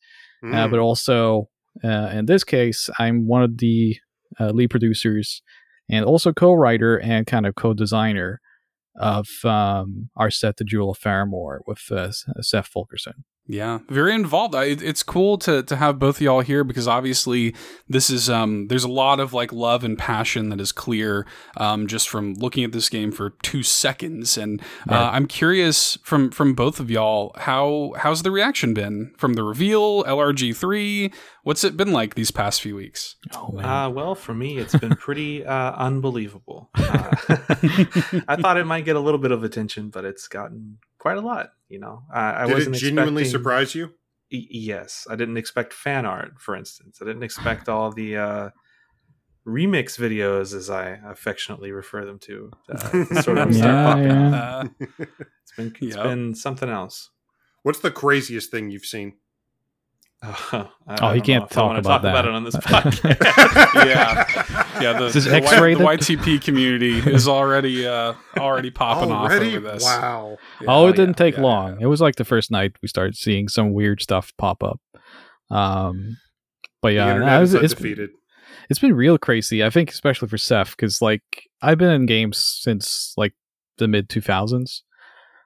mm. 0.44 0.72
but 0.72 0.80
also 0.80 1.50
Uh, 1.84 2.10
in 2.14 2.26
this 2.26 2.46
case, 2.46 2.90
I'm 3.00 3.28
one 3.28 3.44
of 3.44 3.58
the 3.58 3.98
uh, 4.40 4.52
lead 4.52 4.70
producers 4.70 5.42
and 5.90 6.06
also 6.06 6.32
co-writer 6.32 6.98
and 6.98 7.28
kind 7.28 7.46
of 7.46 7.56
co-designer 7.56 8.40
of 8.96 9.28
um, 9.44 10.10
Arzette, 10.16 10.56
The 10.56 10.64
Jewel 10.64 10.92
of 10.92 11.00
Faramore, 11.00 11.60
with 11.68 11.92
uh, 11.92 12.12
Seth 12.42 12.68
Fulkerson. 12.68 13.26
Yeah, 13.48 13.80
very 13.90 14.14
involved. 14.16 14.56
I, 14.56 14.66
it's 14.66 15.04
cool 15.04 15.38
to 15.40 15.62
to 15.64 15.76
have 15.76 16.00
both 16.00 16.18
of 16.18 16.22
y'all 16.22 16.42
here 16.42 16.64
because 16.64 16.88
obviously 16.88 17.54
this 17.88 18.10
is 18.10 18.28
um 18.28 18.68
there's 18.68 18.84
a 18.84 18.90
lot 18.90 19.20
of 19.20 19.34
like 19.34 19.54
love 19.54 19.84
and 19.84 19.98
passion 19.98 20.50
that 20.50 20.60
is 20.60 20.72
clear 20.72 21.28
um 21.58 21.86
just 21.86 22.10
from 22.10 22.34
looking 22.36 22.64
at 22.64 22.72
this 22.72 22.90
game 22.90 23.12
for 23.12 23.32
two 23.44 23.62
seconds, 23.62 24.36
and 24.36 24.62
uh, 24.90 24.96
right. 24.96 25.16
I'm 25.16 25.28
curious 25.28 25.98
from 26.04 26.32
from 26.32 26.56
both 26.56 26.80
of 26.80 26.90
y'all 26.90 27.34
how 27.38 27.94
how's 27.98 28.24
the 28.24 28.32
reaction 28.32 28.74
been 28.74 29.14
from 29.18 29.34
the 29.34 29.44
reveal 29.44 30.04
LRG 30.06 30.56
three 30.56 31.12
What's 31.46 31.64
it 31.64 31.78
been 31.78 31.92
like 31.92 32.16
these 32.16 32.32
past 32.32 32.60
few 32.60 32.76
weeks? 32.76 33.18
Oh, 33.36 33.60
uh, 33.60 33.88
well, 33.88 34.16
for 34.16 34.34
me, 34.34 34.58
it's 34.58 34.76
been 34.76 34.96
pretty 34.96 35.46
uh, 35.46 35.74
unbelievable. 35.74 36.72
Uh, 36.74 37.12
I 38.28 38.36
thought 38.42 38.58
it 38.58 38.66
might 38.66 38.84
get 38.84 38.96
a 38.96 39.00
little 39.00 39.20
bit 39.20 39.30
of 39.30 39.44
attention, 39.44 39.90
but 39.90 40.06
it's 40.06 40.28
gotten 40.28 40.80
quite 41.06 41.18
a 41.18 41.22
lot. 41.22 41.52
You 41.70 41.80
know, 41.80 42.02
I 42.12 42.46
Did 42.48 42.54
wasn't 42.56 42.76
it 42.78 42.80
genuinely 42.80 43.22
expecting... 43.22 43.44
surprise 43.44 43.76
you? 43.76 43.94
E- 44.32 44.48
yes, 44.50 45.06
I 45.08 45.16
didn't 45.16 45.38
expect 45.38 45.72
fan 45.72 46.04
art, 46.04 46.40
for 46.40 46.56
instance. 46.56 46.98
I 47.00 47.06
didn't 47.06 47.22
expect 47.22 47.70
all 47.70 47.92
the 47.92 48.18
uh, 48.18 48.50
remix 49.48 50.00
videos, 50.00 50.56
as 50.56 50.72
I 50.72 50.98
affectionately 51.06 51.72
refer 51.72 52.06
them 52.06 52.18
to, 52.20 52.52
uh, 52.72 53.06
sort 53.22 53.38
of 53.38 53.56
yeah, 53.56 53.98
yeah. 53.98 54.64
it's 54.80 55.52
been 55.56 55.76
it's 55.80 55.82
yep. 55.96 56.04
been 56.06 56.34
something 56.34 56.70
else. 56.70 57.12
What's 57.62 57.80
the 57.80 57.92
craziest 57.92 58.50
thing 58.50 58.72
you've 58.72 58.86
seen? 58.86 59.14
Uh, 60.88 60.98
oh, 61.02 61.14
he 61.14 61.20
can't 61.20 61.50
talk, 61.50 61.72
about, 61.72 61.84
talk 61.84 62.02
that. 62.04 62.10
about 62.10 62.26
it 62.26 62.32
on 62.32 62.44
this 62.44 62.56
podcast. 62.58 63.04
yeah, 63.74 64.24
yeah. 64.80 64.94
The, 64.94 65.10
the, 65.10 65.20
the, 65.20 65.84
YTP 65.84 66.40
community 66.44 67.00
is 67.00 67.28
already 67.28 67.88
uh, 67.88 68.14
already 68.38 68.70
popping 68.70 69.12
already? 69.12 69.48
off 69.48 69.56
over 69.56 69.72
this. 69.72 69.84
Wow. 69.84 70.38
Yeah, 70.62 70.68
oh, 70.70 70.88
it 70.88 70.96
didn't 70.96 71.20
yeah, 71.20 71.26
take 71.26 71.38
yeah, 71.38 71.42
long. 71.42 71.82
It 71.82 71.88
was 71.88 72.02
like 72.02 72.18
the 72.18 72.24
first 72.24 72.52
night 72.52 72.76
we 72.84 72.88
started 72.88 73.16
seeing 73.16 73.48
some 73.48 73.74
weird 73.74 74.00
stuff 74.00 74.32
pop 74.38 74.62
up. 74.62 74.80
Um, 75.50 76.18
but 76.84 76.94
yeah, 76.94 77.18
no, 77.18 77.42
it's, 77.42 77.54
it's 77.54 77.74
been, 77.74 78.10
it's 78.70 78.80
been 78.80 78.94
real 78.94 79.18
crazy. 79.18 79.64
I 79.64 79.72
think 79.72 79.90
especially 79.90 80.28
for 80.28 80.38
Seth 80.38 80.78
because 80.78 81.02
like 81.02 81.24
I've 81.64 81.80
been 81.80 81.90
in 81.90 82.06
games 82.06 82.38
since 82.62 83.16
like 83.18 83.34
the 83.80 83.88
mid 83.88 84.08
two 84.08 84.22
thousands. 84.22 84.84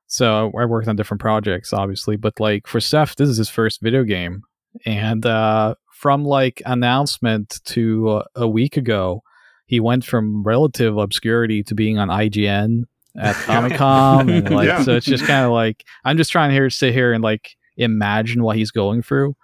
So 0.07 0.51
I 0.59 0.65
worked 0.65 0.87
on 0.87 0.95
different 0.95 1.21
projects, 1.21 1.71
obviously, 1.71 2.17
but 2.17 2.39
like 2.39 2.67
for 2.67 2.81
Seth, 2.81 3.15
this 3.15 3.29
is 3.29 3.37
his 3.37 3.49
first 3.49 3.79
video 3.79 4.03
game, 4.03 4.41
and 4.85 5.25
uh, 5.25 5.75
from 5.91 6.25
like 6.25 6.61
announcement 6.65 7.59
to 7.65 8.09
uh, 8.09 8.23
a 8.35 8.47
week 8.47 8.77
ago, 8.77 9.23
he 9.65 9.79
went 9.79 10.03
from 10.03 10.43
relative 10.43 10.97
obscurity 10.97 11.63
to 11.63 11.75
being 11.75 11.97
on 11.97 12.09
IGN 12.09 12.85
at 13.17 13.35
Comic 13.45 13.75
Con, 13.75 14.29
and 14.29 14.49
like 14.49 14.67
yeah. 14.67 14.83
so 14.83 14.95
it's 14.95 15.05
just 15.05 15.25
kind 15.25 15.45
of 15.45 15.51
like 15.51 15.83
I'm 16.03 16.17
just 16.17 16.31
trying 16.31 16.49
to 16.49 16.55
here 16.55 16.69
sit 16.69 16.93
here 16.93 17.13
and 17.13 17.23
like 17.23 17.55
imagine 17.77 18.43
what 18.43 18.57
he's 18.57 18.71
going 18.71 19.01
through, 19.01 19.35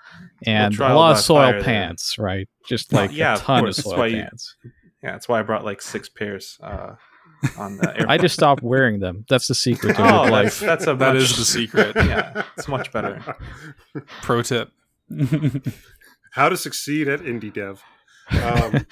and 0.45 0.77
a 0.79 0.95
lot 0.95 1.11
of 1.11 1.19
soil 1.19 1.61
pants, 1.61 2.15
there. 2.15 2.25
right? 2.25 2.49
Just 2.67 2.93
like 2.93 3.11
yeah, 3.11 3.35
a 3.35 3.37
ton 3.37 3.63
of, 3.63 3.69
of 3.69 3.75
soil 3.75 4.09
pants. 4.09 4.55
You, 4.63 4.71
yeah, 5.03 5.11
that's 5.11 5.27
why 5.27 5.39
I 5.39 5.43
brought 5.43 5.63
like 5.63 5.81
six 5.81 6.09
pairs. 6.09 6.57
Uh, 6.61 6.95
on 7.57 7.77
the 7.77 8.05
I 8.09 8.17
just 8.17 8.33
stopped 8.33 8.63
wearing 8.63 8.99
them. 8.99 9.25
That's 9.29 9.47
the 9.47 9.55
secret 9.55 9.95
to 9.97 10.01
oh, 10.01 10.23
life. 10.23 10.59
That's, 10.59 10.85
that's 10.85 10.87
a 10.87 10.95
much, 10.95 11.15
is 11.17 11.37
the 11.37 11.45
secret. 11.45 11.95
yeah, 11.95 12.43
it's 12.57 12.67
much 12.67 12.91
better. 12.91 13.37
Pro 14.21 14.41
tip. 14.41 14.71
How 16.31 16.49
to 16.49 16.57
succeed 16.57 17.07
at 17.07 17.21
indie 17.21 17.53
dev. 17.53 17.83
Um, 18.43 18.85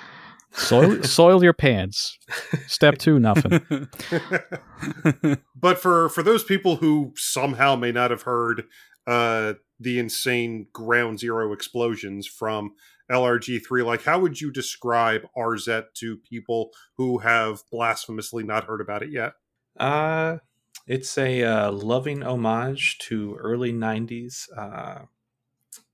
soil, 0.52 1.02
soil 1.02 1.42
your 1.42 1.52
pants. 1.52 2.18
Step 2.66 2.98
two, 2.98 3.18
nothing. 3.18 3.88
but 5.54 5.78
for 5.78 6.08
for 6.08 6.22
those 6.22 6.44
people 6.44 6.76
who 6.76 7.12
somehow 7.16 7.76
may 7.76 7.92
not 7.92 8.10
have 8.10 8.22
heard 8.22 8.64
uh, 9.06 9.54
the 9.78 9.98
insane 9.98 10.66
ground 10.72 11.20
zero 11.20 11.52
explosions 11.52 12.26
from 12.26 12.74
LRG3, 13.10 13.84
like 13.84 14.04
how 14.04 14.18
would 14.18 14.40
you 14.40 14.50
describe 14.50 15.22
Arzette 15.36 15.94
to 15.94 16.16
people 16.16 16.70
who 16.96 17.18
have 17.18 17.62
blasphemously 17.70 18.42
not 18.42 18.64
heard 18.64 18.80
about 18.80 19.02
it 19.02 19.10
yet? 19.10 19.32
Uh, 19.78 20.38
it's 20.86 21.16
a 21.18 21.44
uh, 21.44 21.70
loving 21.70 22.22
homage 22.22 22.98
to 22.98 23.36
early 23.36 23.72
90s 23.72 24.48
uh, 24.56 25.04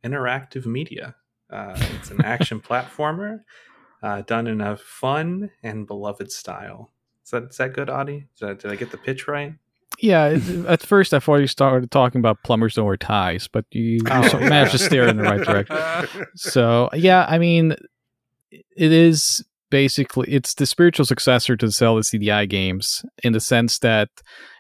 interactive 0.05 0.67
media. 0.67 1.15
Uh, 1.51 1.75
it's 1.95 2.11
an 2.11 2.25
action 2.25 2.61
platformer 2.69 3.41
uh, 4.03 4.23
done 4.23 4.47
in 4.47 4.61
a 4.61 4.77
fun 4.77 5.51
and 5.63 5.87
beloved 5.87 6.31
style. 6.31 6.93
Is 7.25 7.31
that, 7.31 7.45
is 7.45 7.57
that 7.57 7.73
good, 7.73 7.89
Audi? 7.89 8.29
That, 8.41 8.61
did 8.61 8.71
I 8.71 8.77
get 8.77 8.91
the 8.91 8.99
pitch 8.99 9.27
right? 9.27 9.55
Yeah, 10.01 10.39
at 10.67 10.83
first 10.83 11.15
I 11.15 11.21
thought 11.21 11.37
you 11.37 11.47
started 11.47 11.91
talking 11.91 12.19
about 12.19 12.43
plumbers 12.43 12.75
don't 12.75 12.85
wear 12.85 12.97
ties, 12.97 13.49
but 13.49 13.65
you, 13.71 14.01
oh, 14.11 14.39
managed 14.41 14.73
to 14.73 14.79
steer 14.79 15.07
in 15.07 15.17
the 15.17 15.23
right 15.23 15.41
direction. 15.41 16.27
So 16.37 16.91
yeah, 16.95 17.27
I 17.29 17.39
mean, 17.39 17.77
it 18.51 18.93
is 18.93 19.45
basically 19.71 20.29
it's 20.31 20.55
the 20.55 20.67
spiritual 20.67 21.07
successor 21.07 21.57
to 21.57 21.67
the 21.67 21.73
Zelda 21.73 22.03
CDI 22.03 22.49
games 22.49 23.05
in 23.23 23.33
the 23.33 23.41
sense 23.41 23.79
that 23.81 24.09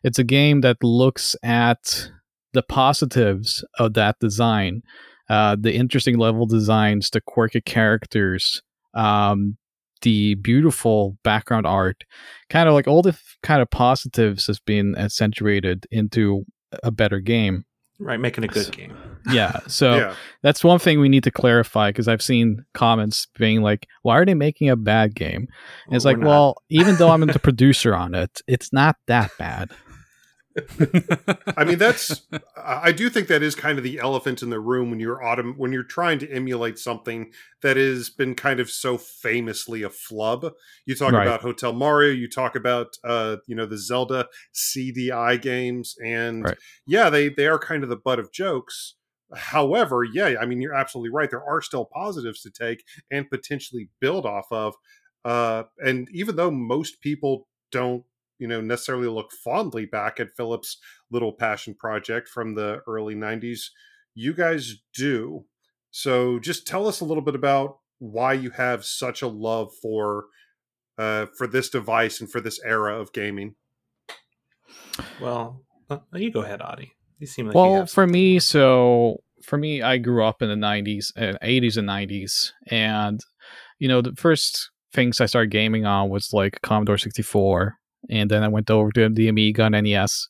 it's 0.03 0.19
a 0.19 0.25
game 0.25 0.61
that 0.62 0.83
looks 0.83 1.37
at 1.43 2.11
the 2.53 2.62
positives 2.62 3.65
of 3.79 3.95
that 3.95 4.19
design 4.21 4.83
uh, 5.29 5.57
the 5.59 5.75
interesting 5.75 6.19
level 6.19 6.47
designs, 6.47 7.11
the 7.11 7.21
quirky 7.21 7.61
characters, 7.61 8.63
um, 8.95 9.57
the 10.03 10.35
beautiful 10.37 11.17
background 11.25 11.67
art, 11.67 12.05
kind 12.51 12.69
of 12.69 12.75
like 12.75 12.87
all 12.87 13.03
the 13.03 13.11
f- 13.11 13.37
kind 13.43 13.63
of 13.63 13.71
positives 13.71 14.47
has 14.47 14.61
been 14.61 14.97
accentuated 14.97 15.87
into 15.91 16.45
a 16.83 16.91
better 16.91 17.21
game. 17.21 17.65
Right, 18.01 18.19
making 18.19 18.45
a 18.45 18.49
good 18.49 18.71
game. 18.73 18.97
Yeah, 19.31 19.61
so 19.67 19.95
yeah. 19.97 20.15
that's 20.43 20.65
one 20.65 20.79
thing 20.79 21.01
we 21.01 21.09
need 21.09 21.25
to 21.25 21.31
clarify 21.31 21.91
because 21.91 22.09
I've 22.09 22.23
seen 22.23 22.65
comments 22.75 23.29
being 23.39 23.63
like, 23.63 23.87
"Why 24.03 24.19
are 24.19 24.27
they 24.27 24.35
making 24.35 24.69
a 24.69 24.77
bad 24.77 25.15
game?" 25.15 25.47
And 25.47 25.49
well, 25.89 25.97
it's 25.97 26.05
like, 26.05 26.19
well, 26.19 26.57
even 26.69 26.97
though 26.97 27.11
I'm 27.11 27.21
the 27.21 27.39
producer 27.43 27.95
on 27.95 28.15
it, 28.15 28.43
it's 28.47 28.73
not 28.73 28.97
that 29.07 29.31
bad. 29.39 29.71
I 31.57 31.65
mean, 31.65 31.79
that's 31.79 32.23
I 32.57 32.93
do 32.93 33.11
think 33.11 33.29
that 33.29 33.43
is 33.43 33.55
kind 33.55 33.77
of 33.77 33.85
the 33.85 33.99
elephant 33.99 34.43
in 34.43 34.51
the 34.51 34.61
room 34.61 34.91
when 34.91 35.01
you're 35.01 35.23
autumn 35.23 35.55
when 35.57 35.73
you're 35.73 35.83
trying 35.83 36.19
to 36.21 36.31
emulate 36.31 36.79
something 36.79 37.33
that 37.63 37.77
has 37.77 38.09
been 38.09 38.35
kind 38.35 38.61
of 38.61 38.71
so 38.71 38.97
famously 38.97 39.83
a 39.83 39.91
flub. 39.91 40.53
You 40.87 40.95
talk 40.95 41.13
right. 41.13 41.27
about 41.27 41.41
Hotel 41.41 41.73
Mario, 41.73 42.13
you 42.13 42.29
talk 42.29 42.55
about 42.55 42.97
uh, 43.03 43.37
you 43.47 43.57
know, 43.57 43.67
the 43.67 43.79
Zelda 43.79 44.29
CDI 44.55 45.41
games, 45.43 45.97
and 46.05 46.45
right. 46.45 46.59
yeah, 46.87 47.11
they 47.11 47.29
they 47.29 47.49
are 47.49 47.59
kind 47.59 47.83
of 47.83 47.89
the 47.89 47.97
butt 47.97 48.21
of 48.21 48.33
jokes. 48.33 48.95
However, 49.35 50.05
yeah, 50.05 50.37
I 50.41 50.47
mean, 50.47 50.61
you're 50.61 50.75
absolutely 50.75 51.11
right. 51.11 51.31
There 51.31 51.45
are 51.45 51.61
still 51.61 51.87
positives 51.87 52.43
to 52.43 52.51
take 52.51 52.85
and 53.11 53.29
potentially 53.29 53.89
build 54.01 54.27
off 54.27 54.47
of. 54.53 54.75
Uh, 55.25 55.65
and 55.79 56.09
even 56.13 56.37
though 56.37 56.51
most 56.51 57.01
people 57.01 57.49
don't 57.73 58.05
you 58.39 58.48
know 58.48 58.61
necessarily 58.61 59.09
look 59.09 59.32
fondly 59.32 59.86
back 59.86 60.20
at 60.20 60.36
Philip's 60.36 60.78
little 61.11 61.32
passion 61.32 61.74
project 61.74 62.28
from 62.28 62.55
the 62.55 62.81
early 62.86 63.15
90s 63.15 63.70
you 64.16 64.32
guys 64.32 64.77
do. 64.94 65.44
So 65.90 66.39
just 66.39 66.69
tell 66.69 66.86
us 66.86 67.01
a 67.01 67.05
little 67.05 67.23
bit 67.23 67.35
about 67.35 67.78
why 67.98 68.32
you 68.32 68.51
have 68.51 68.85
such 68.85 69.23
a 69.23 69.28
love 69.28 69.73
for 69.82 70.27
uh, 70.98 71.27
for 71.36 71.47
this 71.47 71.69
device 71.69 72.20
and 72.20 72.31
for 72.31 72.40
this 72.40 72.61
era 72.65 73.01
of 73.01 73.12
gaming. 73.12 73.56
Well 75.20 75.65
uh, 75.90 75.98
you 76.12 76.31
go 76.31 76.43
ahead 76.43 76.62
Audi 76.62 76.93
you 77.19 77.27
seem 77.27 77.47
like 77.47 77.55
well 77.55 77.86
for 77.86 78.06
me 78.06 78.39
so 78.39 79.23
for 79.43 79.56
me 79.56 79.82
i 79.82 79.98
grew 79.98 80.24
up 80.24 80.43
in 80.43 80.48
the 80.48 80.55
90s 80.66 81.12
uh, 81.16 81.39
80s 81.43 81.77
and 81.77 81.89
90s 81.89 82.52
and 82.69 83.20
you 83.78 83.89
know 83.89 84.01
the 84.01 84.15
first 84.16 84.70
things 84.93 85.20
i 85.20 85.27
started 85.27 85.51
gaming 85.51 85.86
on 85.86 86.09
was 86.09 86.32
like 86.32 86.61
commodore 86.62 86.98
64 86.98 87.77
and 88.11 88.31
then 88.31 88.43
I 88.43 88.49
went 88.49 88.71
over 88.71 88.91
to 88.93 89.09
the 89.09 89.29
Amiga 89.29 89.65
on 89.65 89.73
NES. 89.73 90.29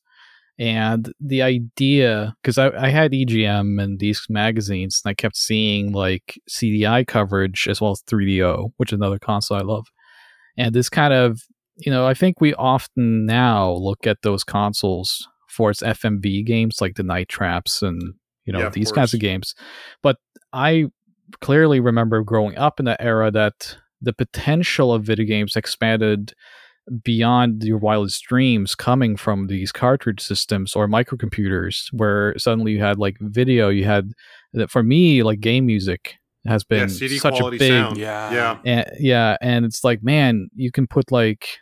And 0.58 1.12
the 1.20 1.42
idea, 1.42 2.34
because 2.40 2.58
I, 2.58 2.70
I 2.70 2.88
had 2.88 3.10
EGM 3.10 3.82
and 3.82 3.98
these 3.98 4.24
magazines, 4.28 5.00
and 5.04 5.10
I 5.10 5.14
kept 5.14 5.36
seeing 5.36 5.92
like 5.92 6.40
CDI 6.48 7.06
coverage 7.06 7.66
as 7.68 7.80
well 7.80 7.90
as 7.90 8.02
3DO, 8.02 8.70
which 8.76 8.92
is 8.92 8.96
another 8.96 9.18
console 9.18 9.56
I 9.56 9.62
love. 9.62 9.86
And 10.56 10.72
this 10.72 10.88
kind 10.88 11.12
of, 11.12 11.40
you 11.76 11.90
know, 11.90 12.06
I 12.06 12.14
think 12.14 12.40
we 12.40 12.54
often 12.54 13.26
now 13.26 13.72
look 13.72 14.06
at 14.06 14.22
those 14.22 14.44
consoles 14.44 15.26
for 15.48 15.70
its 15.70 15.82
FMV 15.82 16.46
games 16.46 16.80
like 16.80 16.94
the 16.94 17.02
Night 17.02 17.28
Traps 17.28 17.82
and, 17.82 18.00
you 18.44 18.52
know, 18.52 18.60
yeah, 18.60 18.68
these 18.68 18.90
of 18.90 18.94
kinds 18.94 19.12
of 19.12 19.18
games. 19.18 19.56
But 20.02 20.18
I 20.52 20.86
clearly 21.40 21.80
remember 21.80 22.22
growing 22.22 22.56
up 22.56 22.78
in 22.78 22.86
that 22.86 23.00
era 23.02 23.32
that 23.32 23.76
the 24.00 24.12
potential 24.12 24.92
of 24.92 25.02
video 25.02 25.26
games 25.26 25.56
expanded 25.56 26.32
beyond 27.02 27.64
your 27.64 27.78
wildest 27.78 28.22
dreams 28.24 28.74
coming 28.74 29.16
from 29.16 29.46
these 29.46 29.72
cartridge 29.72 30.20
systems 30.20 30.76
or 30.76 30.86
microcomputers 30.86 31.92
where 31.92 32.34
suddenly 32.38 32.72
you 32.72 32.80
had 32.80 32.98
like 32.98 33.16
video 33.20 33.70
you 33.70 33.84
had 33.84 34.12
that 34.52 34.70
for 34.70 34.82
me 34.82 35.22
like 35.22 35.40
game 35.40 35.64
music 35.64 36.16
has 36.46 36.64
been 36.64 36.80
yeah, 36.80 36.86
CD 36.94 37.18
such 37.18 37.40
a 37.40 37.50
big 37.50 37.60
sound. 37.60 37.96
Yeah. 37.96 38.32
yeah. 38.32 38.58
and, 38.64 38.90
yeah, 38.98 39.36
and 39.40 39.64
it's 39.64 39.84
like, 39.84 40.02
man, 40.02 40.48
you 40.54 40.70
can 40.70 40.86
put 40.86 41.10
like 41.10 41.58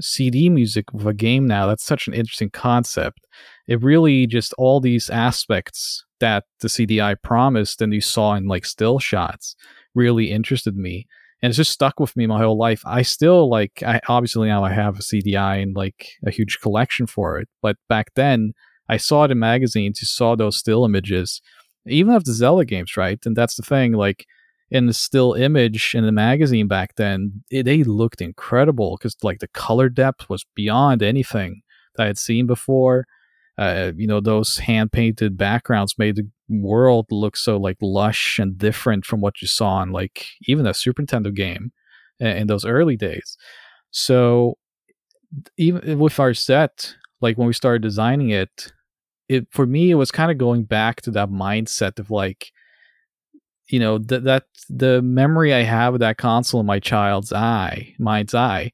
CD 0.00 0.48
music 0.48 0.92
with 0.92 1.06
a 1.06 1.14
game 1.14 1.46
now. 1.46 1.66
That's 1.66 1.84
such 1.84 2.06
an 2.06 2.14
interesting 2.14 2.50
concept. 2.50 3.20
It 3.66 3.82
really 3.82 4.26
just 4.26 4.52
all 4.58 4.80
these 4.80 5.10
aspects 5.10 6.04
that 6.20 6.44
the 6.60 6.68
CDI 6.68 7.16
promised 7.22 7.80
and 7.80 7.94
you 7.94 8.00
saw 8.00 8.34
in 8.34 8.46
like 8.46 8.66
still 8.66 8.98
shots 8.98 9.56
really 9.94 10.30
interested 10.30 10.76
me. 10.76 11.06
And 11.42 11.50
it's 11.50 11.56
just 11.56 11.72
stuck 11.72 11.98
with 11.98 12.16
me 12.16 12.26
my 12.26 12.38
whole 12.40 12.58
life. 12.58 12.82
I 12.84 13.02
still 13.02 13.48
like 13.48 13.82
I 13.86 14.00
obviously 14.08 14.48
now 14.48 14.62
I 14.64 14.72
have 14.72 14.98
a 14.98 15.02
CDI 15.02 15.62
and 15.62 15.74
like 15.74 16.08
a 16.26 16.30
huge 16.30 16.58
collection 16.60 17.06
for 17.06 17.38
it. 17.38 17.48
But 17.62 17.76
back 17.88 18.12
then 18.14 18.52
I 18.88 18.96
saw 18.96 19.24
it 19.24 19.30
in 19.30 19.38
magazines, 19.38 20.02
you 20.02 20.06
saw 20.06 20.34
those 20.34 20.56
still 20.56 20.84
images, 20.84 21.40
even 21.86 22.12
of 22.12 22.24
the 22.24 22.32
Zelda 22.32 22.64
games, 22.64 22.96
right? 22.96 23.18
And 23.24 23.36
that's 23.36 23.54
the 23.54 23.62
thing, 23.62 23.92
like 23.92 24.26
in 24.70 24.86
the 24.86 24.92
still 24.92 25.34
image 25.34 25.94
in 25.94 26.04
the 26.04 26.12
magazine 26.12 26.68
back 26.68 26.94
then, 26.96 27.42
it, 27.50 27.64
they 27.64 27.82
looked 27.84 28.20
incredible 28.20 28.96
because 28.96 29.16
like 29.22 29.38
the 29.38 29.48
color 29.48 29.88
depth 29.88 30.28
was 30.28 30.44
beyond 30.54 31.02
anything 31.02 31.62
that 31.96 32.04
I 32.04 32.06
had 32.06 32.18
seen 32.18 32.46
before. 32.46 33.06
Uh, 33.58 33.92
you 33.96 34.06
know, 34.06 34.20
those 34.20 34.58
hand 34.58 34.92
painted 34.92 35.36
backgrounds 35.36 35.98
made 35.98 36.18
world 36.50 37.06
looks 37.10 37.42
so 37.42 37.56
like 37.56 37.78
lush 37.80 38.38
and 38.38 38.58
different 38.58 39.06
from 39.06 39.20
what 39.20 39.40
you 39.40 39.48
saw 39.48 39.82
in 39.82 39.90
like 39.92 40.26
even 40.46 40.66
a 40.66 40.74
Super 40.74 41.02
Nintendo 41.02 41.34
game 41.34 41.72
in, 42.18 42.46
those 42.46 42.64
early 42.64 42.96
days. 42.96 43.36
So 43.90 44.58
even 45.56 45.88
eh, 45.88 45.94
with 45.94 46.16
Arzette, 46.16 46.94
like 47.20 47.38
when 47.38 47.46
we 47.46 47.52
started 47.52 47.82
designing 47.82 48.30
it, 48.30 48.72
it 49.28 49.46
for 49.50 49.66
me 49.66 49.90
it 49.90 49.94
was 49.94 50.10
kind 50.10 50.30
of 50.30 50.38
going 50.38 50.64
back 50.64 51.02
to 51.02 51.10
that 51.12 51.30
mindset 51.30 51.98
of 51.98 52.10
like 52.10 52.50
you 53.68 53.78
know 53.78 53.98
that 53.98 54.24
that 54.24 54.44
the 54.68 55.00
memory 55.02 55.54
I 55.54 55.62
have 55.62 55.94
of 55.94 56.00
that 56.00 56.18
console 56.18 56.60
in 56.60 56.66
my 56.66 56.80
child's 56.80 57.32
eye, 57.32 57.94
mind's 57.98 58.34
eye. 58.34 58.72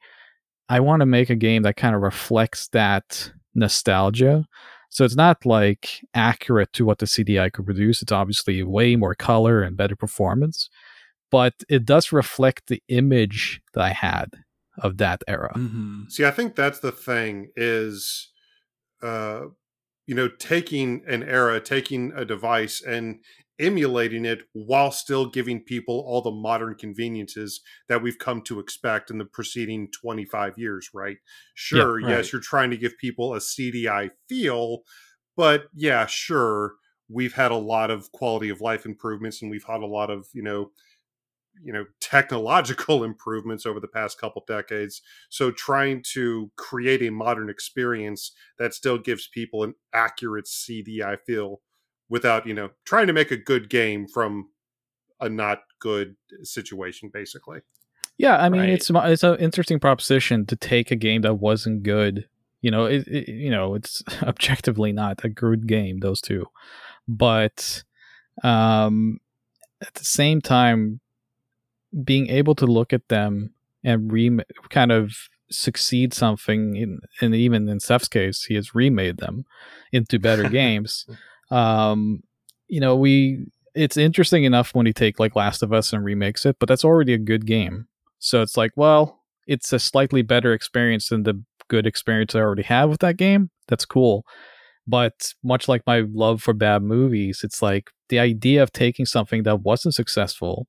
I 0.69 0.81
want 0.81 1.01
to 1.01 1.07
make 1.07 1.31
a 1.31 1.36
game 1.36 1.62
that 1.62 1.77
kind 1.77 1.94
of 1.94 2.03
reflects 2.03 2.69
that 2.69 3.31
nostalgia. 3.55 4.47
So 4.90 5.04
it's 5.04 5.16
not 5.16 5.44
like 5.44 6.04
accurate 6.14 6.72
to 6.74 6.84
what 6.84 6.98
the 6.98 7.06
CDI 7.06 7.52
could 7.52 7.66
produce. 7.66 8.02
It's 8.02 8.12
obviously 8.12 8.62
way 8.62 8.96
more 8.96 9.14
color 9.14 9.62
and 9.62 9.76
better 9.76 9.96
performance, 9.96 10.70
but 11.30 11.54
it 11.68 11.84
does 11.84 12.12
reflect 12.12 12.68
the 12.68 12.82
image 12.88 13.60
that 13.74 13.82
I 13.82 13.90
had 13.90 14.30
of 14.78 14.98
that 14.98 15.22
era. 15.26 15.52
Mm-hmm. 15.56 16.04
See, 16.08 16.24
I 16.24 16.30
think 16.30 16.54
that's 16.54 16.80
the 16.80 16.92
thing 16.92 17.50
is, 17.56 18.30
uh, 19.02 19.42
you 20.06 20.14
know, 20.14 20.28
taking 20.28 21.02
an 21.06 21.22
era, 21.22 21.60
taking 21.60 22.12
a 22.14 22.24
device 22.24 22.82
and 22.82 23.20
emulating 23.58 24.24
it 24.24 24.42
while 24.52 24.90
still 24.90 25.28
giving 25.30 25.62
people 25.62 26.04
all 26.06 26.20
the 26.22 26.30
modern 26.30 26.74
conveniences 26.74 27.60
that 27.88 28.02
we've 28.02 28.18
come 28.18 28.42
to 28.42 28.60
expect 28.60 29.10
in 29.10 29.18
the 29.18 29.24
preceding 29.24 29.90
25 29.92 30.58
years, 30.58 30.90
right? 30.94 31.18
Sure, 31.54 31.98
Yeah, 32.00 32.00
yes, 32.00 32.32
you're 32.32 32.40
trying 32.42 32.70
to 32.70 32.76
give 32.76 32.98
people 32.98 33.34
a 33.34 33.40
CDI 33.40 34.10
feel, 34.28 34.82
but 35.36 35.66
yeah, 35.74 36.06
sure, 36.06 36.74
we've 37.08 37.34
had 37.34 37.50
a 37.52 37.56
lot 37.56 37.90
of 37.90 38.10
quality 38.12 38.48
of 38.48 38.60
life 38.60 38.84
improvements 38.86 39.40
and 39.42 39.50
we've 39.50 39.64
had 39.64 39.80
a 39.82 39.86
lot 39.86 40.10
of, 40.10 40.26
you 40.32 40.42
know, 40.42 40.70
you 41.62 41.72
know 41.72 41.86
technological 42.00 43.02
improvements 43.10 43.64
over 43.64 43.80
the 43.80 43.88
past 43.88 44.18
couple 44.20 44.44
decades 44.46 45.00
so 45.30 45.50
trying 45.50 46.02
to 46.02 46.50
create 46.56 47.02
a 47.02 47.10
modern 47.10 47.48
experience 47.48 48.32
that 48.58 48.74
still 48.74 48.98
gives 48.98 49.26
people 49.28 49.62
an 49.62 49.74
accurate 49.92 50.44
cdi 50.46 51.16
feel 51.26 51.62
without 52.08 52.46
you 52.46 52.54
know 52.54 52.70
trying 52.84 53.06
to 53.06 53.12
make 53.12 53.30
a 53.30 53.36
good 53.36 53.68
game 53.68 54.06
from 54.06 54.48
a 55.20 55.28
not 55.28 55.62
good 55.80 56.16
situation 56.42 57.10
basically 57.12 57.60
Yeah, 58.18 58.36
I 58.36 58.48
mean 58.48 58.62
Right. 58.62 58.70
it's 58.70 58.90
it's 58.90 59.22
an 59.24 59.36
interesting 59.38 59.78
proposition 59.80 60.46
to 60.46 60.56
take 60.56 60.90
a 60.90 60.96
game 60.96 61.22
that 61.22 61.34
wasn't 61.34 61.82
good. 61.82 62.28
You 62.62 62.70
know, 62.70 62.86
it, 62.86 63.06
it, 63.06 63.28
you 63.28 63.50
know 63.50 63.74
it's 63.74 64.02
objectively 64.22 64.92
not 64.92 65.24
a 65.24 65.28
good 65.28 65.66
game. 65.66 65.98
Those 66.00 66.20
two, 66.20 66.46
but 67.06 67.84
um, 68.42 69.18
at 69.82 69.94
the 69.94 70.04
same 70.04 70.40
time, 70.40 71.00
being 72.04 72.28
able 72.28 72.54
to 72.54 72.66
look 72.66 72.92
at 72.92 73.08
them 73.08 73.54
and 73.84 74.10
re 74.12 74.38
kind 74.70 74.92
of 74.92 75.12
succeed 75.50 76.12
something 76.14 76.76
in, 76.76 77.00
and 77.20 77.34
even 77.34 77.68
in 77.68 77.80
Steph's 77.80 78.08
case, 78.08 78.44
he 78.44 78.54
has 78.54 78.74
remade 78.74 79.18
them 79.18 79.44
into 79.92 80.18
better 80.18 80.48
games. 80.62 81.06
Um, 81.51 82.23
you 82.68 82.81
know, 82.81 82.97
we 82.97 83.47
it's 83.74 83.97
interesting 83.97 84.44
enough 84.44 84.74
when 84.74 84.86
you 84.86 84.93
take 84.93 85.20
like 85.20 85.36
Last 85.36 85.62
of 85.62 85.73
Us 85.73 85.93
and 85.93 86.05
remakes 86.05 86.47
it, 86.47 86.56
but 86.59 86.68
that's 86.68 86.85
already 86.85 87.12
a 87.12 87.18
good 87.18 87.47
game. 87.47 87.86
So 88.18 88.43
it's 88.43 88.56
like, 88.56 88.73
well, 88.74 89.20
it's 89.47 89.73
a 89.73 89.78
slightly 89.78 90.23
better 90.23 90.52
experience 90.52 91.10
than 91.10 91.24
the 91.24 91.43
good 91.68 91.86
experience 91.86 92.35
I 92.35 92.40
already 92.40 92.62
have 92.62 92.89
with 92.89 93.01
that 93.01 93.16
game. 93.16 93.51
That's 93.68 93.85
cool. 93.85 94.24
But 94.86 95.35
much 95.43 95.68
like 95.68 95.82
my 95.86 96.05
love 96.12 96.43
for 96.43 96.55
bad 96.55 96.82
movies, 96.82 97.40
it's 97.43 97.60
like 97.60 97.90
the 98.09 98.18
idea 98.18 98.62
of 98.62 98.73
taking 98.73 99.05
something 99.05 99.43
that 99.43 99.62
wasn't 99.62 99.94
successful, 99.94 100.66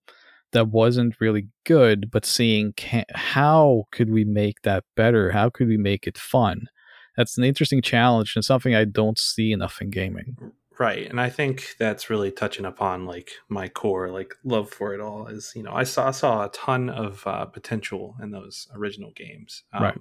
that 0.52 0.70
wasn't 0.70 1.16
really 1.22 1.48
good, 1.66 2.10
but 2.12 2.26
seeing 2.26 2.74
can, 2.74 3.06
how 3.14 3.86
could 3.92 4.10
we 4.10 4.26
make 4.26 4.64
that 4.64 4.84
better? 4.96 5.32
How 5.32 5.50
could 5.50 5.68
we 5.68 5.78
make 5.78 6.08
it 6.08 6.18
fun? 6.18 6.68
That's 7.16 7.38
an 7.38 7.44
interesting 7.44 7.82
challenge 7.82 8.34
and 8.36 8.44
something 8.44 8.76
I 8.76 8.86
don't 8.86 9.20
see 9.20 9.52
enough 9.52 9.82
in 9.82 9.92
gaming. 9.92 10.36
Right. 10.80 11.08
And 11.10 11.20
I 11.20 11.30
think 11.30 11.76
that's 11.80 12.10
really 12.10 12.32
touching 12.32 12.66
upon 12.66 13.06
like 13.08 13.32
my 13.50 13.68
core 13.68 14.12
like 14.12 14.36
love 14.44 14.70
for 14.70 14.94
it 14.94 15.02
all 15.02 15.26
is, 15.28 15.54
you 15.56 15.64
know, 15.64 15.74
I 15.74 15.84
saw 15.84 16.12
saw 16.12 16.46
a 16.46 16.50
ton 16.52 16.90
of 16.90 17.26
uh, 17.26 17.46
potential 17.46 18.16
in 18.22 18.30
those 18.30 18.68
original 18.76 19.12
games. 19.16 19.64
Um, 19.74 19.82
Right. 19.84 19.98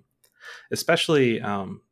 Especially 0.73 1.41
um 1.41 1.83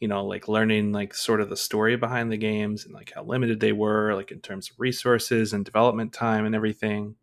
you 0.00 0.08
know, 0.08 0.24
like 0.24 0.48
learning 0.48 0.92
like 0.92 1.14
sort 1.14 1.40
of 1.40 1.48
the 1.48 1.56
story 1.56 1.96
behind 1.96 2.32
the 2.32 2.36
games 2.36 2.84
and 2.84 2.94
like 2.94 3.12
how 3.14 3.22
limited 3.22 3.60
they 3.60 3.72
were, 3.72 4.14
like 4.14 4.32
in 4.32 4.40
terms 4.40 4.70
of 4.70 4.80
resources 4.80 5.52
and 5.52 5.64
development 5.64 6.12
time 6.12 6.44
and 6.44 6.54
everything. 6.54 7.14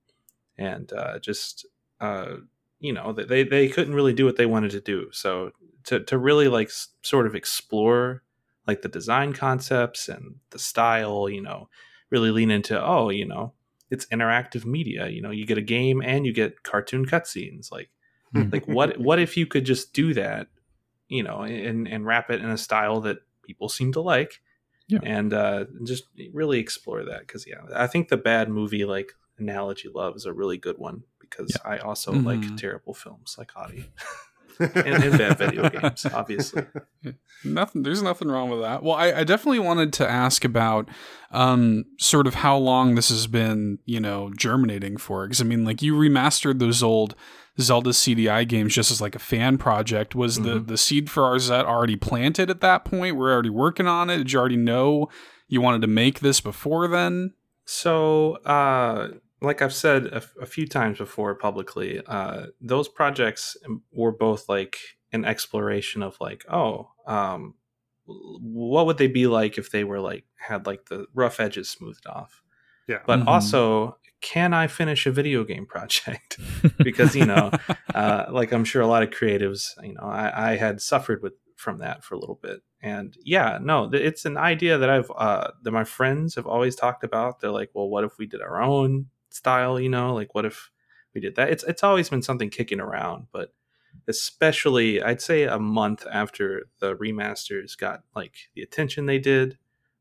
And 0.57 0.91
uh 0.93 1.19
just 1.19 1.65
uh 2.01 2.37
you 2.79 2.93
know, 2.93 3.13
they 3.13 3.25
they, 3.25 3.43
they 3.43 3.67
couldn't 3.69 3.95
really 3.95 4.13
do 4.13 4.25
what 4.25 4.37
they 4.37 4.45
wanted 4.47 4.71
to 4.71 4.81
do. 4.81 5.09
So 5.11 5.51
to 5.85 6.01
to 6.05 6.17
really 6.17 6.47
like 6.47 6.67
s- 6.69 6.89
sort 7.03 7.27
of 7.27 7.35
explore 7.35 8.23
like 8.69 8.81
the 8.83 8.89
design 8.99 9.33
concepts 9.33 10.09
and 10.09 10.35
the 10.51 10.59
style, 10.59 11.27
you 11.29 11.41
know, 11.41 11.69
really 12.11 12.31
lean 12.31 12.51
into, 12.51 12.75
oh, 12.93 13.09
you 13.09 13.25
know, 13.25 13.53
it's 13.89 14.05
interactive 14.07 14.63
media. 14.65 15.07
You 15.15 15.21
know, 15.23 15.31
you 15.31 15.45
get 15.45 15.57
a 15.57 15.73
game 15.77 16.01
and 16.11 16.25
you 16.25 16.33
get 16.33 16.61
cartoon 16.63 17.05
cutscenes. 17.05 17.71
Like, 17.71 17.89
like 18.53 18.67
what 18.67 18.89
what 19.07 19.19
if 19.19 19.35
you 19.37 19.45
could 19.47 19.65
just 19.65 19.91
do 19.93 20.13
that, 20.13 20.47
you 21.07 21.23
know, 21.23 21.41
and 21.41 21.87
and 21.87 22.05
wrap 22.05 22.29
it 22.29 22.41
in 22.41 22.49
a 22.49 22.57
style 22.57 23.01
that 23.01 23.17
people 23.47 23.69
seem 23.69 23.91
to 23.93 24.01
like, 24.01 24.33
Yeah. 24.87 24.99
and 25.03 25.33
uh, 25.33 25.65
just 25.83 26.03
really 26.31 26.59
explore 26.59 27.03
that 27.05 27.21
because 27.21 27.47
yeah, 27.47 27.61
I 27.75 27.87
think 27.87 28.09
the 28.09 28.17
bad 28.17 28.49
movie 28.49 28.85
like 28.85 29.13
analogy 29.39 29.89
love 29.93 30.15
is 30.15 30.25
a 30.25 30.33
really 30.33 30.57
good 30.57 30.77
one 30.77 31.03
because 31.19 31.51
I 31.65 31.77
also 31.79 32.11
Mhm. 32.13 32.25
like 32.25 32.43
terrible 32.57 32.93
films 32.93 33.35
like 33.39 33.51
Hottie 33.53 33.85
and, 34.59 35.03
and 35.03 35.17
bad 35.17 35.37
video 35.37 35.69
games, 35.69 36.05
obviously. 36.13 36.63
Nothing. 37.45 37.83
There's 37.83 38.01
nothing 38.03 38.27
wrong 38.27 38.49
with 38.49 38.61
that. 38.61 38.83
Well, 38.83 38.95
I, 38.95 39.13
I 39.13 39.23
definitely 39.23 39.59
wanted 39.59 39.93
to 39.93 40.09
ask 40.09 40.43
about, 40.43 40.89
um, 41.31 41.85
sort 41.97 42.27
of 42.27 42.35
how 42.35 42.57
long 42.57 42.95
this 42.95 43.09
has 43.09 43.27
been, 43.27 43.79
you 43.85 43.99
know, 44.01 44.31
germinating 44.35 44.97
for. 44.97 45.25
Because 45.25 45.39
I 45.39 45.45
mean, 45.45 45.63
like 45.63 45.81
you 45.81 45.93
remastered 45.95 46.59
those 46.59 46.83
old 46.83 47.15
Zelda 47.61 47.91
CDI 47.91 48.47
games 48.47 48.73
just 48.75 48.91
as 48.91 48.99
like 48.99 49.15
a 49.15 49.19
fan 49.19 49.57
project. 49.57 50.15
Was 50.15 50.37
the 50.41 50.59
Mhm. 50.59 50.67
the 50.67 50.77
seed 50.77 51.09
for 51.09 51.23
Arzette 51.23 51.65
already 51.65 51.95
planted 51.95 52.49
at 52.49 52.59
that 52.61 52.83
point? 52.85 53.15
We're 53.15 53.31
already 53.31 53.49
working 53.49 53.87
on 53.87 54.09
it. 54.09 54.17
Did 54.17 54.31
you 54.33 54.39
already 54.39 54.57
know 54.57 55.07
you 55.47 55.61
wanted 55.61 55.81
to 55.81 55.87
make 55.87 56.19
this 56.19 56.41
before 56.41 56.87
then? 56.87 57.33
So, 57.65 58.35
uh, 58.45 59.09
like 59.41 59.61
I've 59.61 59.73
said 59.73 60.07
a, 60.07 60.21
a 60.41 60.45
few 60.45 60.67
times 60.67 60.97
before 60.97 61.33
publicly, 61.35 62.01
uh, 62.05 62.47
those 62.61 62.87
projects 62.87 63.55
were 63.91 64.11
both 64.11 64.49
like 64.49 64.77
an 65.11 65.25
exploration 65.25 66.03
of 66.03 66.17
like, 66.19 66.43
oh, 66.51 66.91
um, 67.07 67.55
what 68.05 68.85
would 68.85 68.97
they 68.97 69.07
be 69.07 69.27
like 69.27 69.57
if 69.57 69.71
they 69.71 69.83
were 69.83 69.99
like 69.99 70.25
had 70.37 70.65
like 70.65 70.85
the 70.85 71.05
rough 71.13 71.39
edges 71.39 71.69
smoothed 71.69 72.07
off? 72.07 72.41
Yeah. 72.87 72.99
But 73.05 73.19
Mhm. 73.19 73.27
also, 73.27 73.97
can 74.21 74.53
I 74.53 74.67
finish 74.67 75.05
a 75.05 75.11
video 75.11 75.43
game 75.43 75.65
project? 75.65 76.39
because 76.79 77.15
you 77.15 77.25
know, 77.25 77.51
uh, 77.95 78.25
like 78.31 78.51
I'm 78.51 78.65
sure 78.65 78.81
a 78.81 78.87
lot 78.87 79.03
of 79.03 79.11
creatives, 79.11 79.69
you 79.83 79.93
know, 79.93 80.03
I, 80.03 80.51
I 80.53 80.57
had 80.57 80.81
suffered 80.81 81.21
with 81.21 81.33
from 81.55 81.77
that 81.79 82.03
for 82.03 82.15
a 82.15 82.19
little 82.19 82.39
bit, 82.41 82.61
and 82.81 83.15
yeah, 83.23 83.59
no, 83.61 83.89
it's 83.93 84.25
an 84.25 84.37
idea 84.37 84.77
that 84.77 84.89
I've 84.89 85.11
uh, 85.15 85.51
that 85.63 85.71
my 85.71 85.83
friends 85.83 86.35
have 86.35 86.47
always 86.47 86.75
talked 86.75 87.03
about. 87.03 87.39
They're 87.41 87.51
like, 87.51 87.69
well, 87.73 87.89
what 87.89 88.03
if 88.03 88.17
we 88.17 88.25
did 88.25 88.41
our 88.41 88.61
own 88.61 89.07
style? 89.29 89.79
You 89.79 89.89
know, 89.89 90.13
like 90.13 90.33
what 90.35 90.45
if 90.45 90.69
we 91.13 91.21
did 91.21 91.35
that? 91.35 91.49
It's 91.49 91.63
it's 91.63 91.83
always 91.83 92.09
been 92.09 92.21
something 92.21 92.49
kicking 92.49 92.79
around, 92.79 93.27
but 93.31 93.53
especially 94.07 95.01
I'd 95.01 95.21
say 95.21 95.43
a 95.43 95.59
month 95.59 96.05
after 96.11 96.67
the 96.79 96.95
remasters 96.95 97.77
got 97.77 98.03
like 98.15 98.35
the 98.55 98.61
attention 98.61 99.05
they 99.05 99.19
did. 99.19 99.57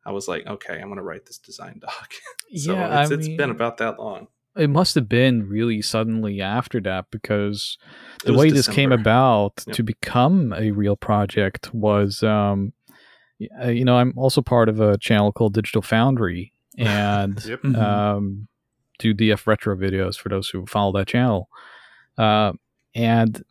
I 0.06 0.12
was 0.12 0.26
like, 0.28 0.46
okay, 0.46 0.80
I'm 0.80 0.88
gonna 0.88 1.02
write 1.02 1.26
this 1.26 1.38
design 1.38 1.78
doc. 1.80 2.12
so 2.54 2.72
Yeah, 2.72 3.02
it's, 3.02 3.10
I 3.10 3.14
it's 3.14 3.26
mean- 3.28 3.36
been 3.36 3.50
about 3.50 3.76
that 3.78 3.98
long. 3.98 4.28
it 4.56 4.70
must 4.70 4.94
have 4.94 5.08
been 5.08 5.48
really 5.48 5.82
suddenly 5.82 6.40
after 6.40 6.80
that 6.80 7.06
because 7.10 7.78
the 8.24 8.32
was 8.32 8.38
way 8.40 8.50
this 8.50 8.66
came 8.68 8.92
about 8.92 9.62
Yep. 9.66 9.76
to 9.76 9.82
become 9.82 10.52
a 10.56 10.70
real 10.72 10.96
project 10.96 11.72
was 11.74 12.22
um 12.22 12.72
uh, 13.62 13.68
you 13.68 13.84
know 13.84 13.96
i'm 14.00 14.12
also 14.16 14.40
part 14.42 14.68
of 14.68 14.80
a 14.80 14.98
channel 14.98 15.30
called 15.32 15.54
digital 15.54 15.82
foundry 15.82 16.52
and 16.78 17.44
Yep. 17.44 17.62
Mhm. 17.62 17.76
um 17.76 18.48
do 18.98 19.14
df 19.14 19.46
retro 19.46 19.76
videos 19.76 20.16
for 20.16 20.28
those 20.28 20.48
who 20.48 20.66
follow 20.66 20.92
that 20.92 21.08
channel 21.08 21.48
uh, 22.18 22.52
and 22.94 23.42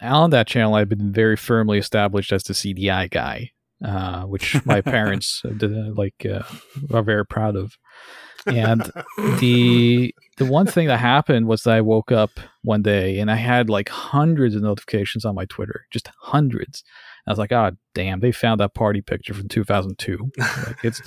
on 0.00 0.30
that 0.30 0.46
channel 0.46 0.74
i've 0.74 0.88
been 0.88 1.12
very 1.12 1.36
firmly 1.36 1.78
established 1.78 2.32
as 2.32 2.42
the 2.44 2.54
cdi 2.54 3.10
guy 3.10 3.50
uh, 3.84 4.22
which 4.22 4.64
my 4.64 4.80
parents 4.96 5.42
uh, 5.44 5.50
did, 5.50 5.72
like 5.96 6.26
uh, 6.26 6.42
are 6.92 7.02
very 7.02 7.26
proud 7.26 7.56
of 7.56 7.76
and 8.46 8.90
the 9.38 10.14
the 10.38 10.44
one 10.44 10.66
thing 10.66 10.88
that 10.88 10.98
happened 10.98 11.46
was 11.46 11.62
that 11.62 11.74
I 11.74 11.80
woke 11.80 12.10
up 12.10 12.30
one 12.62 12.82
day 12.82 13.18
and 13.18 13.30
I 13.30 13.36
had 13.36 13.68
like 13.68 13.88
hundreds 13.88 14.54
of 14.54 14.62
notifications 14.62 15.24
on 15.24 15.34
my 15.34 15.44
Twitter, 15.46 15.86
just 15.90 16.10
hundreds. 16.20 16.82
I 17.26 17.30
was 17.30 17.38
like, 17.38 17.52
"Oh, 17.52 17.72
damn! 17.94 18.20
They 18.20 18.32
found 18.32 18.60
that 18.60 18.74
party 18.74 19.00
picture 19.00 19.34
from 19.34 19.48
2002. 19.48 20.32
Like, 20.38 20.84
it's 20.84 21.00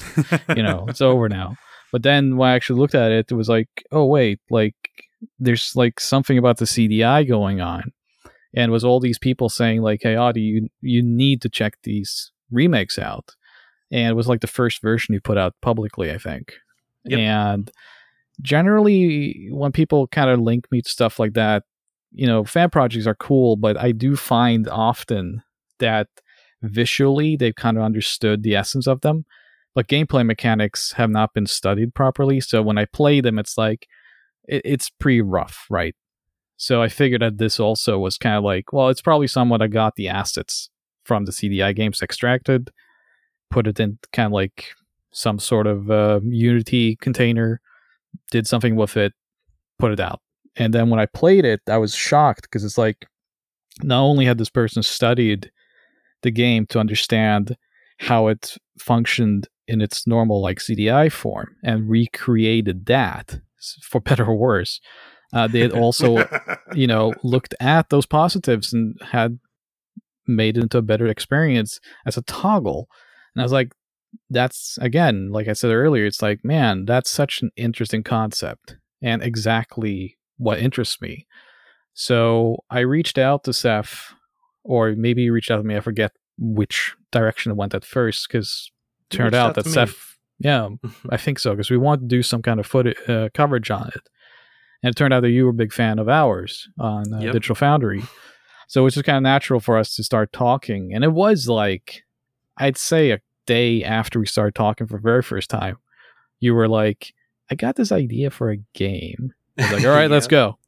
you 0.55 0.63
know, 0.63 0.85
it's 0.87 1.01
over 1.01 1.27
now." 1.27 1.55
But 1.95 2.03
then 2.03 2.35
when 2.35 2.49
I 2.49 2.55
actually 2.55 2.81
looked 2.81 2.93
at 2.93 3.13
it, 3.13 3.31
it 3.31 3.35
was 3.35 3.47
like, 3.47 3.69
"Oh 3.89 4.03
wait, 4.03 4.41
like 4.49 4.75
there's 5.39 5.77
like 5.77 6.01
something 6.01 6.37
about 6.37 6.57
the 6.57 6.65
CDI 6.65 7.25
going 7.25 7.61
on," 7.61 7.93
and 8.53 8.69
it 8.69 8.73
was 8.73 8.83
all 8.83 8.99
these 8.99 9.17
people 9.17 9.47
saying 9.47 9.81
like, 9.81 10.01
"Hey, 10.03 10.17
Audi, 10.17 10.41
you 10.41 10.67
you 10.81 11.01
need 11.01 11.41
to 11.43 11.47
check 11.49 11.77
these 11.83 12.33
remakes 12.51 12.99
out," 12.99 13.37
and 13.93 14.09
it 14.09 14.13
was 14.13 14.27
like 14.27 14.41
the 14.41 14.55
first 14.59 14.81
version 14.81 15.13
you 15.13 15.21
put 15.21 15.37
out 15.37 15.55
publicly, 15.61 16.11
I 16.11 16.17
think. 16.17 16.55
Yep. 17.05 17.17
And 17.17 17.71
generally, 18.41 19.47
when 19.51 19.71
people 19.71 20.05
kind 20.07 20.29
of 20.29 20.41
link 20.41 20.65
me 20.71 20.81
to 20.81 20.89
stuff 20.89 21.17
like 21.17 21.31
that, 21.35 21.63
you 22.11 22.27
know, 22.27 22.43
fan 22.43 22.71
projects 22.71 23.07
are 23.07 23.15
cool, 23.15 23.55
but 23.55 23.77
I 23.77 23.93
do 23.93 24.17
find 24.17 24.67
often 24.67 25.43
that 25.79 26.09
visually 26.61 27.37
they've 27.37 27.55
kind 27.55 27.77
of 27.77 27.83
understood 27.83 28.43
the 28.43 28.57
essence 28.57 28.85
of 28.85 28.99
them, 28.99 29.23
but 29.75 29.87
gameplay 29.87 30.25
mechanics 30.25 30.93
have 30.93 31.09
not 31.09 31.33
been 31.33 31.45
studied 31.45 31.93
properly. 31.93 32.39
So 32.39 32.61
when 32.61 32.77
I 32.77 32.85
play 32.85 33.21
them, 33.21 33.37
it's 33.37 33.57
like 33.57 33.87
it, 34.47 34.61
it's 34.63 34.89
pretty 34.89 35.21
rough, 35.21 35.67
right? 35.69 35.93
So 36.57 36.81
I 36.81 36.87
figured 36.87 37.21
that 37.21 37.37
this 37.37 37.59
also 37.59 37.99
was 37.99 38.17
kind 38.17 38.37
of 38.37 38.43
like, 38.43 38.71
well, 38.71 38.87
it's 38.87 39.01
probably 39.01 39.27
someone 39.27 39.59
that 39.59 39.67
got 39.67 39.95
the 39.95 40.07
assets 40.07 40.69
from 41.03 41.25
the 41.25 41.33
CDI 41.33 41.75
games 41.75 42.01
extracted, 42.01 42.71
put 43.51 43.67
it 43.67 43.79
in 43.79 43.99
kind 44.13 44.27
of 44.27 44.31
like 44.31 44.73
some 45.11 45.37
sort 45.37 45.67
of 45.67 45.91
uh, 45.91 46.21
Unity 46.23 46.95
container, 46.95 47.59
did 48.31 48.47
something 48.47 48.77
with 48.77 48.95
it, 48.95 49.11
put 49.77 49.91
it 49.91 49.99
out. 49.99 50.21
And 50.55 50.73
then 50.73 50.89
when 50.89 51.01
I 51.01 51.05
played 51.05 51.43
it, 51.43 51.59
I 51.67 51.77
was 51.77 51.93
shocked 51.93 52.43
because 52.43 52.63
it's 52.63 52.77
like 52.77 53.05
not 53.83 54.01
only 54.01 54.25
had 54.25 54.37
this 54.37 54.49
person 54.49 54.81
studied 54.83 55.51
the 56.21 56.31
game 56.31 56.65
to 56.67 56.79
understand 56.79 57.57
how 57.99 58.27
it 58.27 58.57
functioned 58.79 59.49
in 59.67 59.81
its 59.81 60.05
normal 60.07 60.41
like 60.41 60.59
CDI 60.59 61.11
form 61.11 61.55
and 61.63 61.89
recreated 61.89 62.85
that 62.85 63.39
for 63.81 63.99
better 64.01 64.25
or 64.25 64.35
worse. 64.35 64.79
Uh, 65.33 65.47
they 65.47 65.59
had 65.59 65.71
also, 65.71 66.27
you 66.73 66.87
know, 66.87 67.13
looked 67.23 67.55
at 67.59 67.89
those 67.89 68.05
positives 68.05 68.73
and 68.73 68.95
had 69.01 69.39
made 70.27 70.57
it 70.57 70.61
into 70.63 70.77
a 70.77 70.83
better 70.83 71.07
experience 71.07 71.79
as 72.05 72.17
a 72.17 72.21
toggle. 72.23 72.87
And 73.33 73.41
I 73.41 73.45
was 73.45 73.51
like, 73.51 73.73
that's 74.29 74.77
again, 74.79 75.31
like 75.31 75.47
I 75.47 75.53
said 75.53 75.71
earlier, 75.71 76.05
it's 76.05 76.21
like, 76.21 76.45
man, 76.45 76.85
that's 76.85 77.09
such 77.09 77.41
an 77.41 77.51
interesting 77.57 78.01
concept 78.01 78.77
and 79.01 79.21
exactly 79.21 80.17
what 80.37 80.59
interests 80.59 81.01
me. 81.01 81.27
So 81.93 82.57
I 82.69 82.79
reached 82.79 83.17
out 83.17 83.43
to 83.45 83.53
Seth, 83.53 84.13
or 84.63 84.93
maybe 84.95 85.23
he 85.23 85.29
reached 85.29 85.51
out 85.51 85.57
to 85.57 85.63
me. 85.63 85.77
I 85.77 85.79
forget 85.79 86.11
which 86.37 86.93
direction 87.11 87.51
it 87.51 87.55
went 87.55 87.73
at 87.73 87.85
first, 87.85 88.27
because 88.27 88.69
You 88.69 88.74
turned 89.09 89.35
out 89.35 89.55
that 89.55 89.63
to 89.63 89.69
me. 89.69 89.73
Seth, 89.73 90.17
yeah, 90.39 90.69
I 91.09 91.17
think 91.17 91.39
so, 91.39 91.51
because 91.51 91.69
we 91.69 91.77
wanted 91.77 92.01
to 92.01 92.07
do 92.15 92.23
some 92.23 92.41
kind 92.41 92.59
of 92.59 92.65
footage 92.65 92.97
uh, 93.07 93.29
coverage 93.33 93.69
on 93.71 93.87
it, 93.89 94.01
and 94.83 94.91
it 94.91 94.95
turned 94.97 95.13
out 95.13 95.21
that 95.21 95.29
you 95.31 95.45
were 95.45 95.51
a 95.51 95.53
big 95.53 95.73
fan 95.73 95.99
of 95.99 96.09
ours 96.09 96.67
on 96.79 97.13
uh, 97.13 97.19
Yep. 97.19 97.33
Digital 97.33 97.55
Foundry. 97.55 98.03
So 98.67 98.81
it 98.81 98.83
was 98.85 98.95
just 98.95 99.05
kind 99.05 99.17
of 99.17 99.23
natural 99.23 99.59
for 99.59 99.77
us 99.77 99.95
to 99.95 100.03
start 100.03 100.33
talking, 100.33 100.93
and 100.93 101.03
it 101.03 101.11
was 101.13 101.47
like, 101.47 102.03
I'd 102.57 102.77
say 102.77 103.11
a 103.11 103.19
day 103.45 103.83
after 103.83 104.19
we 104.19 104.25
started 104.25 104.55
talking 104.55 104.87
for 104.87 104.97
the 104.97 105.03
very 105.03 105.21
first 105.21 105.49
time, 105.49 105.77
you 106.39 106.53
were 106.55 106.67
like, 106.67 107.13
"I 107.51 107.55
got 107.55 107.75
this 107.75 107.91
idea 107.91 108.29
for 108.31 108.49
a 108.49 108.57
game." 108.73 109.33
I 109.57 109.61
was 109.63 109.71
like, 109.71 109.85
"All 109.85 109.91
right, 109.95 110.09
let's 110.11 110.27
go." 110.27 110.57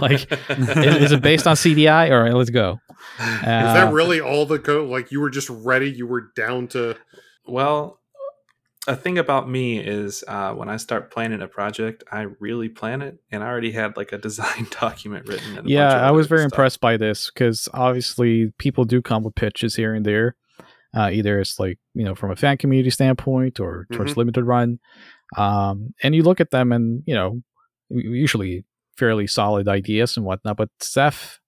Like, 0.00 0.30
Is, 0.50 0.68
is 0.96 1.12
it 1.12 1.22
based 1.22 1.46
on 1.46 1.56
CDI? 1.56 2.10
All 2.12 2.20
right, 2.22 2.34
let's 2.34 2.50
go. 2.50 2.78
Is 3.18 3.24
Uh, 3.44 3.72
that 3.72 3.92
really 3.94 4.20
all 4.20 4.44
the 4.44 4.58
code? 4.58 4.90
Like 4.90 5.10
you 5.10 5.20
were 5.22 5.30
just 5.30 5.48
ready, 5.48 5.90
you 5.90 6.06
were 6.06 6.30
down 6.36 6.68
to. 6.68 6.96
Well, 7.46 8.00
a 8.88 8.94
thing 8.94 9.18
about 9.18 9.48
me 9.48 9.78
is 9.78 10.22
uh, 10.28 10.52
when 10.52 10.68
I 10.68 10.76
start 10.76 11.10
planning 11.10 11.42
a 11.42 11.48
project, 11.48 12.04
I 12.10 12.26
really 12.38 12.68
plan 12.68 13.02
it, 13.02 13.18
and 13.30 13.42
I 13.42 13.48
already 13.48 13.72
had 13.72 13.96
like 13.96 14.12
a 14.12 14.18
design 14.26 14.68
document 14.70 15.28
written. 15.28 15.62
Yeah, 15.66 15.94
I 15.94 16.10
was 16.12 16.26
very 16.26 16.40
stuff. 16.40 16.52
impressed 16.52 16.80
by 16.80 16.96
this 16.96 17.30
because 17.30 17.68
obviously 17.74 18.52
people 18.58 18.84
do 18.84 19.02
come 19.02 19.22
with 19.22 19.34
pitches 19.34 19.74
here 19.74 19.94
and 19.94 20.04
there. 20.04 20.36
Uh, 20.96 21.10
either 21.12 21.40
it's 21.40 21.58
like 21.58 21.78
you 21.94 22.04
know 22.04 22.14
from 22.14 22.30
a 22.30 22.36
fan 22.36 22.56
community 22.56 22.90
standpoint 22.90 23.60
or 23.60 23.86
towards 23.92 24.16
limited 24.16 24.44
run, 24.44 24.78
um, 25.36 25.92
and 26.02 26.14
you 26.14 26.22
look 26.22 26.40
at 26.40 26.50
them 26.50 26.72
and 26.72 27.02
you 27.06 27.14
know 27.14 27.42
usually 27.90 28.64
fairly 28.96 29.26
solid 29.26 29.68
ideas 29.68 30.16
and 30.16 30.24
whatnot. 30.24 30.56
But 30.56 30.70
Seth 30.80 31.40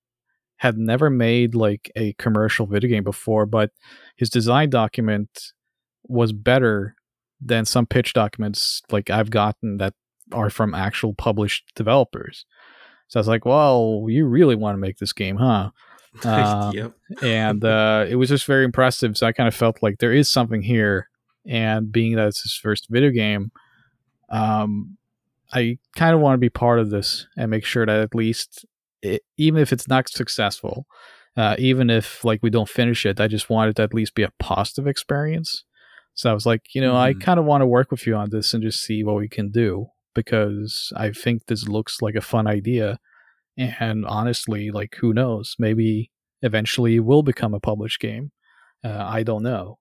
had 0.56 0.76
never 0.76 1.08
made 1.08 1.54
like 1.54 1.90
a 1.96 2.12
commercial 2.14 2.66
video 2.66 2.90
game 2.90 3.04
before, 3.04 3.46
but 3.46 3.70
his 4.16 4.28
design 4.28 4.70
document 4.70 5.52
was 6.08 6.32
better 6.32 6.94
than 7.40 7.64
some 7.64 7.86
pitch 7.86 8.12
documents 8.12 8.82
like 8.90 9.10
I've 9.10 9.30
gotten 9.30 9.78
that 9.78 9.94
are 10.32 10.50
from 10.50 10.74
actual 10.74 11.14
published 11.14 11.72
developers. 11.74 12.44
So 13.08 13.18
I 13.18 13.20
was 13.20 13.28
like, 13.28 13.44
well, 13.44 14.06
you 14.08 14.26
really 14.26 14.54
want 14.54 14.74
to 14.74 14.80
make 14.80 14.98
this 14.98 15.12
game, 15.12 15.36
huh? 15.36 15.70
Uh, 16.24 16.72
yep. 16.74 16.92
and 17.22 17.64
uh, 17.64 18.06
it 18.08 18.16
was 18.16 18.28
just 18.28 18.44
very 18.44 18.64
impressive. 18.64 19.16
So 19.16 19.26
I 19.26 19.32
kind 19.32 19.48
of 19.48 19.54
felt 19.54 19.82
like 19.82 19.98
there 19.98 20.12
is 20.12 20.30
something 20.30 20.62
here. 20.62 21.08
And 21.46 21.90
being 21.90 22.16
that 22.16 22.28
it's 22.28 22.42
his 22.42 22.54
first 22.54 22.88
video 22.90 23.10
game, 23.10 23.52
um, 24.28 24.98
I 25.52 25.78
kind 25.96 26.14
of 26.14 26.20
want 26.20 26.34
to 26.34 26.38
be 26.38 26.50
part 26.50 26.78
of 26.78 26.90
this 26.90 27.26
and 27.38 27.50
make 27.50 27.64
sure 27.64 27.86
that 27.86 28.00
at 28.00 28.14
least, 28.14 28.66
it, 29.00 29.22
even 29.38 29.62
if 29.62 29.72
it's 29.72 29.88
not 29.88 30.10
successful, 30.10 30.86
uh, 31.36 31.56
even 31.58 31.88
if 31.88 32.22
like 32.24 32.40
we 32.42 32.50
don't 32.50 32.68
finish 32.68 33.06
it, 33.06 33.20
I 33.20 33.28
just 33.28 33.48
want 33.48 33.70
it 33.70 33.76
to 33.76 33.82
at 33.82 33.94
least 33.94 34.14
be 34.14 34.24
a 34.24 34.32
positive 34.38 34.86
experience. 34.86 35.64
So 36.18 36.28
I 36.28 36.34
was 36.34 36.44
like, 36.44 36.74
you 36.74 36.80
know, 36.80 36.96
I 36.96 37.14
Mhm. 37.14 37.20
kind 37.20 37.38
of 37.38 37.46
want 37.46 37.62
to 37.62 37.66
work 37.66 37.92
with 37.92 38.04
you 38.04 38.16
on 38.16 38.30
this 38.30 38.52
and 38.52 38.60
just 38.60 38.82
see 38.82 39.04
what 39.04 39.14
we 39.14 39.28
can 39.28 39.50
do 39.50 39.90
because 40.16 40.92
I 40.96 41.12
think 41.12 41.46
this 41.46 41.68
looks 41.68 42.02
like 42.02 42.16
a 42.16 42.20
fun 42.20 42.48
idea. 42.48 42.98
And 43.56 44.04
honestly, 44.04 44.72
like, 44.72 44.96
who 44.96 45.12
knows? 45.12 45.54
Maybe 45.60 46.10
eventually 46.42 46.96
it 46.96 47.04
will 47.04 47.22
become 47.22 47.54
a 47.54 47.60
published 47.60 48.00
game. 48.00 48.32
Uh, 48.82 49.04
I 49.18 49.22
don't 49.22 49.44
know. 49.44 49.78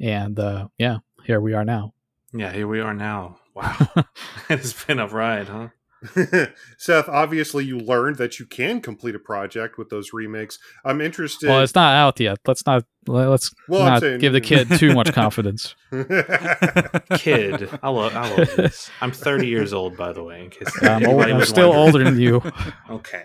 And 0.00 0.38
uh, 0.38 0.68
yeah, 0.78 0.98
here 1.24 1.40
we 1.40 1.52
are 1.52 1.66
now. 1.66 1.92
Yeah, 2.32 2.50
here 2.52 2.66
we 2.66 2.80
are 2.80 2.94
now. 2.94 3.40
Wow, 3.54 3.76
it's 4.48 4.72
been 4.86 4.98
a 4.98 5.06
ride, 5.06 5.48
huh? 5.48 5.68
Seth, 6.78 7.08
obviously 7.08 7.64
you 7.64 7.78
learned 7.78 8.16
that 8.16 8.38
you 8.38 8.46
can 8.46 8.80
complete 8.80 9.14
a 9.14 9.18
project 9.18 9.78
with 9.78 9.88
those 9.90 10.12
remakes. 10.12 10.58
I'm 10.84 11.00
interested. 11.00 11.48
well, 11.48 11.60
it's 11.60 11.74
not 11.74 11.94
out 11.94 12.20
yet. 12.20 12.38
Let's 12.46 12.66
not 12.66 12.84
let's 13.06 13.54
Well, 13.68 13.84
not 13.84 14.00
saying- 14.00 14.20
give 14.20 14.32
the 14.32 14.40
kid 14.42 14.68
too 14.78 14.94
much 14.94 15.12
confidence. 15.12 15.74
Kid, 15.90 17.68
I 17.82 17.88
love, 17.90 18.14
I 18.16 18.34
love 18.36 18.56
this. 18.56 18.90
I'm 19.00 19.12
30 19.12 19.46
years 19.46 19.72
old, 19.72 19.96
by 19.96 20.12
the 20.12 20.22
way. 20.22 20.44
In 20.44 20.50
case 20.50 20.68
I'm, 20.82 21.06
old, 21.06 21.22
I'm 21.22 21.44
still 21.44 21.70
wondering. 21.70 21.84
older 21.86 22.04
than 22.04 22.20
you. 22.20 22.42
Okay. 22.90 23.22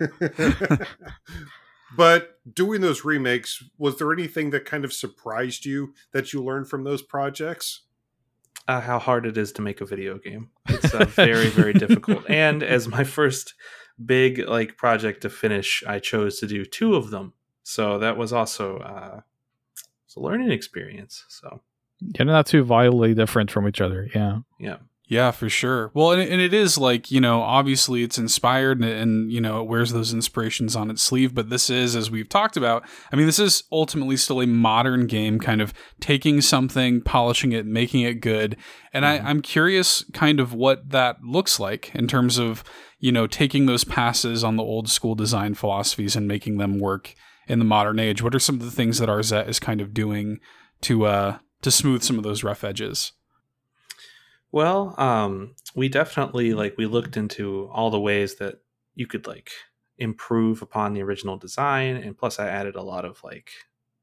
but 1.96 2.38
doing 2.52 2.80
those 2.80 3.04
remakes, 3.04 3.62
was 3.78 3.98
there 3.98 4.12
anything 4.12 4.50
that 4.50 4.64
kind 4.64 4.84
of 4.84 4.92
surprised 4.92 5.64
you 5.64 5.94
that 6.12 6.32
you 6.32 6.42
learned 6.44 6.68
from 6.68 6.84
those 6.84 7.02
projects? 7.02 7.82
Uh, 8.68 8.80
how 8.80 8.98
hard 8.98 9.26
it 9.26 9.36
is 9.36 9.52
to 9.52 9.62
make 9.62 9.80
a 9.80 9.86
video 9.86 10.18
game. 10.18 10.50
It's 10.68 10.94
uh, 10.94 11.04
very, 11.04 11.48
very 11.48 11.72
difficult. 11.72 12.24
And 12.28 12.62
as 12.62 12.88
my 12.88 13.04
first 13.04 13.54
big 14.04 14.38
like 14.48 14.76
project 14.76 15.22
to 15.22 15.30
finish, 15.30 15.82
I 15.86 15.98
chose 15.98 16.38
to 16.40 16.46
do 16.46 16.64
two 16.64 16.94
of 16.94 17.10
them. 17.10 17.32
So 17.62 17.98
that 17.98 18.16
was 18.16 18.32
also 18.32 18.78
uh, 18.78 19.20
it's 20.06 20.16
a 20.16 20.20
learning 20.20 20.50
experience. 20.50 21.24
So 21.28 21.60
They're 22.00 22.26
not 22.26 22.46
too 22.46 22.64
vitally 22.64 23.14
different 23.14 23.50
from 23.50 23.68
each 23.68 23.80
other. 23.80 24.08
Yeah. 24.14 24.38
yeah, 24.58 24.76
Yeah, 25.10 25.32
for 25.32 25.48
sure. 25.48 25.90
Well, 25.92 26.12
and, 26.12 26.22
and 26.22 26.40
it 26.40 26.54
is 26.54 26.78
like, 26.78 27.10
you 27.10 27.20
know, 27.20 27.42
obviously 27.42 28.04
it's 28.04 28.16
inspired 28.16 28.80
and, 28.80 28.88
and, 28.88 29.32
you 29.32 29.40
know, 29.40 29.60
it 29.60 29.68
wears 29.68 29.90
those 29.92 30.14
inspirations 30.14 30.76
on 30.76 30.88
its 30.88 31.02
sleeve. 31.02 31.34
But 31.34 31.50
this 31.50 31.68
is, 31.68 31.96
as 31.96 32.12
we've 32.12 32.28
talked 32.28 32.56
about, 32.56 32.84
I 33.12 33.16
mean, 33.16 33.26
this 33.26 33.40
is 33.40 33.64
ultimately 33.72 34.16
still 34.16 34.40
a 34.40 34.46
modern 34.46 35.08
game, 35.08 35.40
kind 35.40 35.60
of 35.60 35.74
taking 35.98 36.40
something, 36.40 37.00
polishing 37.00 37.50
it, 37.50 37.66
making 37.66 38.02
it 38.02 38.20
good. 38.20 38.56
And 38.92 39.04
mm-hmm. 39.04 39.26
I, 39.26 39.28
I'm 39.28 39.42
curious 39.42 40.04
kind 40.12 40.38
of 40.38 40.54
what 40.54 40.90
that 40.90 41.24
looks 41.24 41.58
like 41.58 41.92
in 41.92 42.06
terms 42.06 42.38
of, 42.38 42.62
you 43.00 43.10
know, 43.10 43.26
taking 43.26 43.66
those 43.66 43.82
passes 43.82 44.44
on 44.44 44.54
the 44.54 44.62
old 44.62 44.88
school 44.88 45.16
design 45.16 45.54
philosophies 45.54 46.14
and 46.14 46.28
making 46.28 46.58
them 46.58 46.78
work 46.78 47.16
in 47.48 47.58
the 47.58 47.64
modern 47.64 47.98
age. 47.98 48.22
What 48.22 48.36
are 48.36 48.38
some 48.38 48.54
of 48.54 48.64
the 48.64 48.70
things 48.70 48.98
that 48.98 49.08
Arzette 49.08 49.48
is 49.48 49.58
kind 49.58 49.80
of 49.80 49.92
doing 49.92 50.38
to, 50.82 51.06
uh, 51.06 51.38
to 51.62 51.72
smooth 51.72 52.04
some 52.04 52.16
of 52.16 52.22
those 52.22 52.44
rough 52.44 52.62
edges? 52.62 53.10
Well, 54.52 54.94
um, 54.98 55.54
we 55.74 55.88
definitely 55.88 56.54
like 56.54 56.76
we 56.76 56.86
looked 56.86 57.16
into 57.16 57.68
all 57.72 57.90
the 57.90 58.00
ways 58.00 58.36
that 58.36 58.60
you 58.94 59.06
could 59.06 59.26
like 59.26 59.50
improve 59.98 60.62
upon 60.62 60.92
the 60.92 61.02
original 61.02 61.36
design, 61.36 61.96
and 61.96 62.16
plus 62.16 62.38
I 62.38 62.48
added 62.48 62.74
a 62.74 62.82
lot 62.82 63.04
of 63.04 63.22
like 63.22 63.50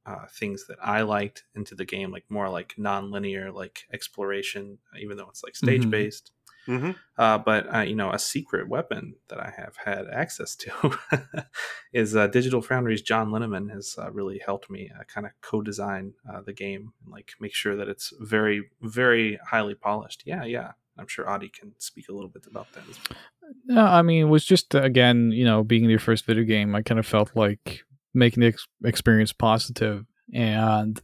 uh, 0.06 0.26
things 0.32 0.66
that 0.68 0.78
I 0.82 1.02
liked 1.02 1.44
into 1.56 1.76
the 1.76 1.86
game, 1.86 2.12
like 2.12 2.24
more 2.30 2.50
like 2.50 2.76
non-linear, 2.78 3.52
like 3.52 3.86
exploration, 3.92 4.78
even 5.00 5.18
though 5.18 5.30
it's 5.30 5.44
like 5.44 5.56
stage 5.56 5.84
based. 5.90 6.32
Mm-hmm. 6.68 6.92
Uh, 7.18 7.38
but 7.38 7.74
uh, 7.74 7.80
you 7.80 7.96
know, 7.96 8.12
a 8.12 8.20
secret 8.20 8.68
weapon 8.68 9.16
that 9.30 9.40
I 9.40 9.54
have 9.56 9.76
had 9.84 10.08
access 10.12 10.56
to 10.58 10.98
is 11.94 12.16
uh, 12.16 12.28
Digital 12.28 12.62
Foundry's 12.62 13.02
John 13.02 13.30
Linneman 13.30 13.72
has 13.72 13.96
uh, 13.98 14.12
really 14.12 14.40
helped 14.40 14.70
me 14.70 14.92
uh, 14.98 15.04
kind 15.04 15.26
of 15.26 15.34
co-design 15.42 16.14
uh, 16.32 16.42
the 16.42 16.54
game 16.54 16.94
and 17.04 17.12
like 17.12 17.32
make 17.40 17.54
sure 17.54 17.76
that 17.76 17.88
it's 17.88 18.14
very, 18.20 18.70
very 18.82 19.40
highly 19.46 19.76
polished. 19.76 20.24
Yeah, 20.26 20.44
yeah. 20.44 20.72
I'm 21.00 21.08
sure 21.08 21.30
Audi 21.30 21.50
can 21.50 21.74
speak 21.78 22.10
a 22.10 22.12
little 22.12 22.30
bit 22.30 22.48
about 22.48 22.72
that 22.74 22.84
as 22.90 22.98
well. 23.10 23.20
No, 23.66 23.86
I 23.86 24.02
mean, 24.02 24.24
it 24.24 24.30
was 24.30 24.44
just 24.44 24.74
again, 24.76 25.32
you 25.32 25.46
know, 25.46 25.64
being 25.64 25.90
your 25.90 26.00
first 26.00 26.26
video 26.26 26.44
game, 26.44 26.76
I 26.76 26.82
kind 26.82 27.00
of 27.00 27.06
felt 27.06 27.36
like 27.36 27.84
making 28.14 28.42
the 28.42 28.48
ex- 28.48 28.68
experience 28.84 29.32
positive 29.32 30.06
and 30.34 31.00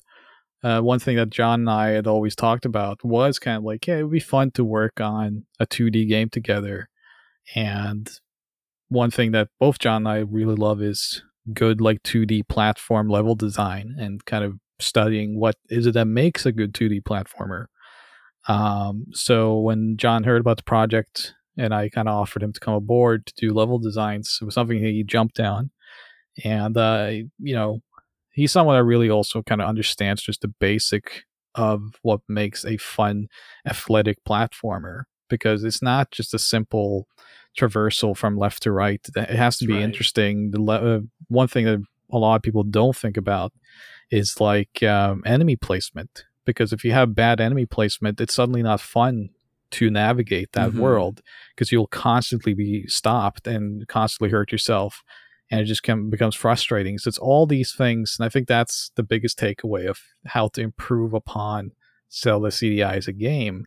uh, 0.64 0.82
one 0.82 1.00
thing 1.00 1.18
that 1.18 1.30
John 1.30 1.62
and 1.62 1.70
I 1.70 1.90
had 1.90 2.08
always 2.08 2.36
talked 2.36 2.66
about 2.66 3.04
was 3.04 3.38
kind 3.38 3.58
of 3.58 3.64
like, 3.64 3.86
yeah, 3.86 3.98
it 3.98 4.04
would 4.04 4.12
be 4.12 4.20
fun 4.20 4.52
to 4.52 4.64
work 4.64 5.02
on 5.02 5.46
a 5.60 5.68
2D 5.68 6.08
game 6.08 6.30
together. 6.30 6.90
And 7.54 8.10
one 8.88 9.12
thing 9.12 9.32
that 9.32 9.50
both 9.60 9.80
John 9.80 10.04
and 10.04 10.08
I 10.08 10.18
really 10.20 10.56
love 10.56 10.82
is 10.82 11.22
good 11.54 11.82
like 11.82 12.02
2D 12.04 12.48
platform 12.48 13.10
level 13.10 13.36
design 13.36 13.96
and 14.00 14.24
kind 14.26 14.46
of 14.46 14.58
studying 14.80 15.38
what 15.40 15.56
is 15.70 15.86
it 15.86 15.94
that 15.94 16.06
makes 16.06 16.46
a 16.46 16.52
good 16.52 16.74
2D 16.74 17.04
platformer. 17.04 17.66
Um, 18.48 19.06
so 19.12 19.60
when 19.60 19.98
John 19.98 20.24
heard 20.24 20.42
about 20.42 20.58
the 20.58 20.64
project 20.64 21.34
and 21.58 21.74
I 21.74 21.90
kind 21.90 22.08
of 22.08 22.16
offered 22.16 22.44
him 22.44 22.54
to 22.54 22.60
come 22.60 22.74
aboard 22.74 23.26
to 23.26 23.34
do 23.36 23.54
level 23.54 23.80
designs, 23.80 24.40
it 24.42 24.46
was 24.46 24.54
something 24.54 24.80
he 24.80 25.04
jumped 25.04 25.36
down. 25.36 25.72
And, 26.44 26.76
uh, 26.78 27.12
you 27.40 27.54
know, 27.54 27.82
he's 28.34 28.52
someone 28.52 28.76
that 28.76 28.84
really 28.84 29.10
also 29.10 29.42
kind 29.44 29.62
of 29.62 29.68
understands 29.68 30.22
just 30.22 30.42
the 30.42 30.48
basic 30.48 31.24
of 31.56 32.00
what 32.02 32.22
makes 32.28 32.66
a 32.66 32.78
fun 32.78 33.28
athletic 33.66 34.24
platformer 34.26 35.04
because 35.30 35.64
it's 35.64 35.82
not 35.82 36.12
just 36.12 36.34
a 36.34 36.40
simple 36.40 37.08
traversal 37.58 38.18
from 38.18 38.38
left 38.38 38.64
to 38.64 38.72
right 38.72 39.08
it 39.16 39.30
has 39.30 39.58
to 39.58 39.66
be 39.66 39.74
right. 39.74 39.84
interesting 39.84 40.52
the 40.52 40.62
le- 40.62 40.98
uh, 40.98 41.00
one 41.28 41.48
thing 41.48 41.66
that 41.66 41.82
a 42.12 42.18
lot 42.18 42.36
of 42.36 42.42
people 42.42 42.64
don't 42.64 42.96
think 42.96 43.18
about 43.18 43.54
is 44.12 44.42
like 44.42 44.82
um, 44.84 45.22
enemy 45.26 45.56
placement 45.56 46.26
because 46.46 46.74
if 46.74 46.84
you 46.84 46.92
have 46.92 47.16
bad 47.16 47.40
enemy 47.40 47.66
placement 47.66 48.20
it's 48.20 48.34
suddenly 48.34 48.64
not 48.64 48.82
fun 48.82 49.30
to 49.70 49.90
navigate 49.90 50.52
that 50.54 50.70
mm-hmm. 50.70 50.80
world 50.80 51.22
because 51.50 51.72
you'll 51.72 51.88
constantly 51.88 52.54
be 52.54 52.88
stopped 52.88 53.48
and 53.48 53.88
constantly 53.88 54.30
hurt 54.30 54.52
yourself 54.52 55.04
and 55.54 55.62
it 55.62 55.66
just 55.66 55.84
can, 55.84 56.10
becomes 56.10 56.36
frustrating. 56.36 56.98
So 56.98 57.08
it's 57.08 57.20
all 57.20 57.46
these 57.46 57.76
things, 57.76 58.18
and 58.18 58.26
I 58.26 58.30
think 58.30 58.48
that's 58.48 58.92
the 58.96 59.04
biggest 59.04 59.38
takeaway 59.38 59.88
of 59.88 60.00
how 60.26 60.48
to 60.50 60.62
improve 60.62 61.14
upon 61.14 61.74
Zelda 62.12 62.48
CDI 62.48 62.98
as 62.98 63.08
a 63.08 63.14
game 63.14 63.66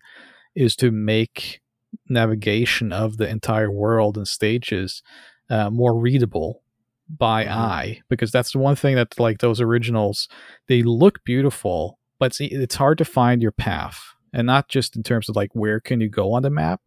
is 0.56 0.74
to 0.76 0.90
make 0.90 1.60
navigation 2.08 2.92
of 2.92 3.18
the 3.18 3.28
entire 3.28 3.70
world 3.70 4.16
and 4.16 4.26
stages 4.26 5.00
uh, 5.48 5.70
more 5.70 5.96
readable 5.96 6.62
by 7.08 7.44
mm-hmm. 7.44 7.56
eye 7.56 8.00
because 8.08 8.32
that's 8.32 8.50
the 8.50 8.58
one 8.58 8.74
thing 8.74 8.96
that 8.96 9.18
like 9.20 9.38
those 9.38 9.60
originals 9.60 10.28
they 10.66 10.82
look 10.82 11.22
beautiful 11.24 12.00
but 12.18 12.26
it's, 12.26 12.40
it's 12.40 12.74
hard 12.74 12.98
to 12.98 13.04
find 13.04 13.40
your 13.40 13.52
path 13.52 14.02
and 14.32 14.44
not 14.44 14.68
just 14.68 14.96
in 14.96 15.04
terms 15.04 15.28
of 15.28 15.36
like 15.36 15.50
where 15.52 15.78
can 15.78 16.00
you 16.00 16.08
go 16.08 16.32
on 16.32 16.42
the 16.42 16.50
map 16.50 16.80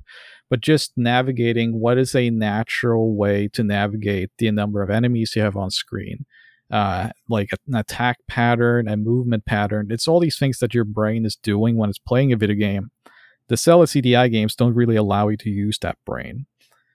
but 0.50 0.62
just 0.62 0.94
navigating 0.98 1.80
what 1.80 1.98
is 1.98 2.16
a 2.16 2.30
natural 2.30 3.16
way 3.16 3.48
to 3.50 3.64
navigate 3.64 4.32
the 4.38 4.52
number 4.52 4.82
of 4.82 4.90
enemies 4.90 5.34
you 5.36 5.42
have 5.42 5.56
on 5.56 5.70
screen. 5.70 6.26
Uh, 6.72 7.10
like 7.28 7.50
an 7.68 7.76
attack 7.76 8.20
pattern, 8.28 8.88
a 8.88 8.96
movement 8.96 9.46
pattern. 9.46 9.88
It's 9.90 10.08
all 10.08 10.20
these 10.20 10.38
things 10.38 10.60
that 10.60 10.74
your 10.74 10.84
brain 10.84 11.26
is 11.26 11.36
doing 11.36 11.78
when 11.78 11.90
it's 11.90 11.98
playing 11.98 12.32
a 12.32 12.38
video 12.38 12.56
game. 12.56 12.92
The 13.48 13.58
Zelda 13.58 13.88
CDI 13.88 14.32
games 14.32 14.56
don't 14.56 14.76
really 14.76 14.96
allow 14.96 15.30
you 15.30 15.38
to 15.38 15.50
use 15.50 15.80
that 15.80 15.98
brain. 16.06 16.46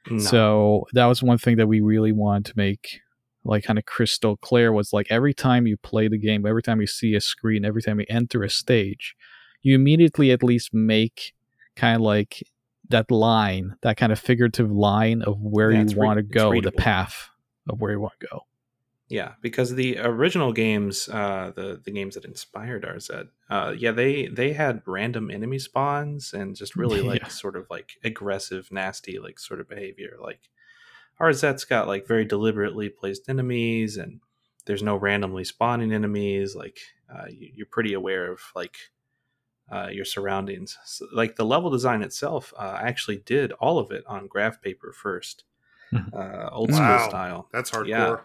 No. 0.08 0.18
So 0.18 0.86
that 0.92 1.06
was 1.06 1.24
one 1.24 1.38
thing 1.38 1.56
that 1.56 1.66
we 1.66 1.80
really 1.80 2.12
wanted 2.12 2.44
to 2.46 2.52
make 2.56 3.00
like 3.44 3.64
kind 3.64 3.78
of 3.78 3.84
crystal 3.84 4.36
clear 4.36 4.72
was 4.72 4.92
like 4.92 5.06
every 5.10 5.34
time 5.34 5.66
you 5.66 5.76
play 5.76 6.08
the 6.08 6.18
game, 6.18 6.46
every 6.46 6.62
time 6.62 6.80
you 6.80 6.86
see 6.86 7.14
a 7.14 7.20
screen, 7.20 7.64
every 7.64 7.82
time 7.82 8.00
you 8.00 8.06
enter 8.08 8.42
a 8.42 8.50
stage, 8.50 9.14
you 9.62 9.74
immediately 9.74 10.30
at 10.30 10.42
least 10.42 10.72
make 10.72 11.34
kind 11.76 11.96
of 11.96 12.02
like 12.02 12.42
that 12.90 13.10
line, 13.10 13.76
that 13.82 13.96
kind 13.96 14.12
of 14.12 14.18
figurative 14.18 14.70
line 14.70 15.22
of 15.22 15.40
where 15.40 15.70
yeah, 15.70 15.84
you 15.84 15.96
want 15.96 16.18
to 16.18 16.22
go, 16.22 16.60
the 16.60 16.72
path 16.72 17.30
of 17.68 17.80
where 17.80 17.92
you 17.92 18.00
want 18.00 18.18
to 18.20 18.26
go. 18.30 18.40
Yeah, 19.08 19.32
because 19.42 19.74
the 19.74 19.98
original 19.98 20.52
games, 20.52 21.08
uh, 21.08 21.52
the 21.54 21.80
the 21.84 21.90
games 21.90 22.14
that 22.14 22.24
inspired 22.24 22.84
Arzette, 22.84 23.28
uh, 23.50 23.74
yeah, 23.76 23.92
they 23.92 24.26
they 24.26 24.54
had 24.54 24.82
random 24.86 25.30
enemy 25.30 25.58
spawns 25.58 26.32
and 26.32 26.56
just 26.56 26.74
really 26.76 27.02
like 27.02 27.22
yeah. 27.22 27.28
sort 27.28 27.56
of 27.56 27.66
like 27.70 27.92
aggressive, 28.02 28.72
nasty, 28.72 29.18
like 29.18 29.38
sort 29.38 29.60
of 29.60 29.68
behavior. 29.68 30.16
Like 30.20 30.48
Arzette's 31.20 31.64
got 31.64 31.86
like 31.86 32.08
very 32.08 32.24
deliberately 32.24 32.88
placed 32.88 33.28
enemies, 33.28 33.98
and 33.98 34.20
there's 34.64 34.82
no 34.82 34.96
randomly 34.96 35.44
spawning 35.44 35.92
enemies. 35.92 36.56
Like 36.56 36.78
uh, 37.14 37.26
you, 37.28 37.50
you're 37.54 37.66
pretty 37.70 37.92
aware 37.92 38.32
of 38.32 38.40
like 38.56 38.76
uh, 39.70 39.88
your 39.90 40.04
surroundings. 40.04 40.78
So, 40.84 41.06
like 41.12 41.36
the 41.36 41.44
level 41.44 41.70
design 41.70 42.02
itself, 42.02 42.52
uh, 42.56 42.78
I 42.80 42.88
actually 42.88 43.18
did 43.18 43.52
all 43.52 43.78
of 43.78 43.90
it 43.90 44.04
on 44.06 44.26
graph 44.26 44.60
paper 44.60 44.92
first, 44.92 45.44
mm-hmm. 45.92 46.16
uh, 46.16 46.50
old 46.50 46.70
wow. 46.70 46.98
school 46.98 47.08
style. 47.08 47.48
That's 47.52 47.70
hardcore. 47.70 47.88
Yeah. 47.88 48.16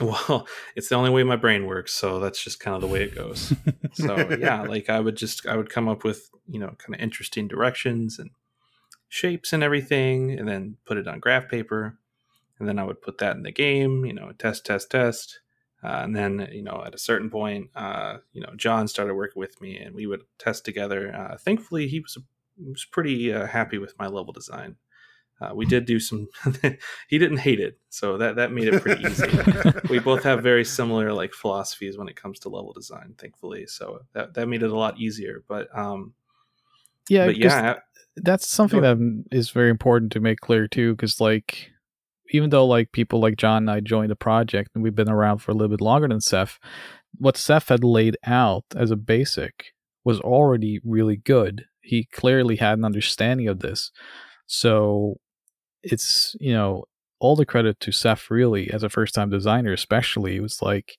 Well, 0.00 0.46
it's 0.76 0.88
the 0.88 0.96
only 0.96 1.10
way 1.10 1.22
my 1.22 1.36
brain 1.36 1.66
works, 1.66 1.94
so 1.94 2.18
that's 2.18 2.42
just 2.42 2.60
kind 2.60 2.74
of 2.74 2.80
the 2.80 2.88
way 2.88 3.02
it 3.04 3.14
goes. 3.14 3.52
so 3.92 4.28
yeah, 4.38 4.62
like 4.62 4.90
I 4.90 5.00
would 5.00 5.16
just 5.16 5.46
I 5.46 5.56
would 5.56 5.70
come 5.70 5.88
up 5.88 6.04
with 6.04 6.30
you 6.48 6.58
know 6.58 6.74
kind 6.78 6.94
of 6.94 7.00
interesting 7.00 7.48
directions 7.48 8.18
and 8.18 8.30
shapes 9.08 9.52
and 9.52 9.62
everything, 9.62 10.32
and 10.32 10.48
then 10.48 10.76
put 10.84 10.96
it 10.96 11.06
on 11.06 11.20
graph 11.20 11.48
paper, 11.48 11.98
and 12.58 12.68
then 12.68 12.78
I 12.78 12.84
would 12.84 13.02
put 13.02 13.18
that 13.18 13.36
in 13.36 13.42
the 13.42 13.52
game. 13.52 14.04
You 14.04 14.14
know, 14.14 14.32
test, 14.32 14.66
test, 14.66 14.90
test 14.90 15.40
uh, 15.84 16.00
and 16.02 16.16
then, 16.16 16.48
you 16.50 16.62
know, 16.62 16.82
at 16.86 16.94
a 16.94 16.98
certain 16.98 17.28
point, 17.28 17.68
uh, 17.76 18.16
you 18.32 18.40
know, 18.40 18.50
John 18.56 18.88
started 18.88 19.14
working 19.14 19.38
with 19.38 19.60
me, 19.60 19.76
and 19.76 19.94
we 19.94 20.06
would 20.06 20.22
test 20.38 20.64
together. 20.64 21.14
Uh, 21.14 21.36
thankfully, 21.36 21.88
he 21.88 22.00
was 22.00 22.16
was 22.56 22.86
pretty 22.86 23.32
uh, 23.32 23.46
happy 23.46 23.76
with 23.76 23.94
my 23.98 24.06
level 24.06 24.32
design. 24.32 24.76
Uh, 25.40 25.50
we 25.54 25.66
did 25.66 25.84
do 25.84 26.00
some. 26.00 26.28
he 27.08 27.18
didn't 27.18 27.38
hate 27.38 27.60
it, 27.60 27.78
so 27.90 28.16
that 28.16 28.36
that 28.36 28.50
made 28.50 28.68
it 28.68 28.80
pretty 28.80 29.04
easy. 29.04 29.28
we 29.90 29.98
both 29.98 30.22
have 30.22 30.42
very 30.42 30.64
similar 30.64 31.12
like 31.12 31.34
philosophies 31.34 31.98
when 31.98 32.08
it 32.08 32.16
comes 32.16 32.38
to 32.38 32.48
level 32.48 32.72
design, 32.72 33.14
thankfully. 33.18 33.66
So 33.66 34.00
that 34.14 34.32
that 34.34 34.48
made 34.48 34.62
it 34.62 34.70
a 34.70 34.76
lot 34.76 34.98
easier. 34.98 35.44
But 35.48 35.76
um, 35.76 36.14
yeah, 37.10 37.26
but 37.26 37.36
yeah, 37.36 37.80
that's 38.16 38.48
something 38.48 38.80
that 38.80 39.24
is 39.32 39.50
very 39.50 39.68
important 39.68 40.12
to 40.12 40.20
make 40.20 40.38
clear 40.40 40.66
too, 40.66 40.94
because 40.94 41.20
like 41.20 41.72
even 42.30 42.50
though 42.50 42.66
like 42.66 42.92
people 42.92 43.20
like 43.20 43.36
John 43.36 43.64
and 43.64 43.70
I 43.70 43.80
joined 43.80 44.10
the 44.10 44.16
project 44.16 44.70
and 44.74 44.82
we've 44.82 44.94
been 44.94 45.10
around 45.10 45.38
for 45.38 45.50
a 45.50 45.54
little 45.54 45.74
bit 45.74 45.80
longer 45.80 46.08
than 46.08 46.20
Seth, 46.20 46.58
what 47.16 47.36
Seth 47.36 47.68
had 47.68 47.84
laid 47.84 48.16
out 48.24 48.64
as 48.74 48.90
a 48.90 48.96
basic 48.96 49.72
was 50.04 50.20
already 50.20 50.80
really 50.84 51.16
good. 51.16 51.64
He 51.80 52.08
clearly 52.12 52.56
had 52.56 52.78
an 52.78 52.84
understanding 52.84 53.48
of 53.48 53.60
this. 53.60 53.90
So 54.46 55.16
it's, 55.82 56.34
you 56.40 56.52
know, 56.52 56.84
all 57.20 57.36
the 57.36 57.46
credit 57.46 57.80
to 57.80 57.92
Seth 57.92 58.30
really 58.30 58.70
as 58.70 58.82
a 58.82 58.88
first 58.88 59.14
time 59.14 59.30
designer, 59.30 59.72
especially. 59.72 60.36
It 60.36 60.40
was 60.40 60.60
like, 60.60 60.96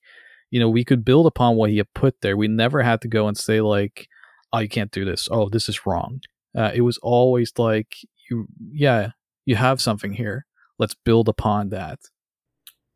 you 0.50 0.60
know, 0.60 0.70
we 0.70 0.84
could 0.84 1.04
build 1.04 1.26
upon 1.26 1.56
what 1.56 1.70
he 1.70 1.78
had 1.78 1.92
put 1.94 2.20
there. 2.20 2.36
We 2.36 2.48
never 2.48 2.82
had 2.82 3.00
to 3.02 3.08
go 3.08 3.28
and 3.28 3.36
say 3.36 3.60
like, 3.60 4.08
oh, 4.52 4.60
you 4.60 4.68
can't 4.68 4.92
do 4.92 5.04
this. 5.04 5.28
Oh, 5.30 5.48
this 5.48 5.68
is 5.68 5.86
wrong. 5.86 6.20
Uh, 6.56 6.70
it 6.74 6.80
was 6.80 6.98
always 6.98 7.52
like, 7.58 7.96
you, 8.30 8.46
yeah, 8.70 9.10
you 9.44 9.56
have 9.56 9.80
something 9.80 10.12
here 10.12 10.46
let's 10.78 10.94
build 10.94 11.28
upon 11.28 11.70
that 11.70 12.00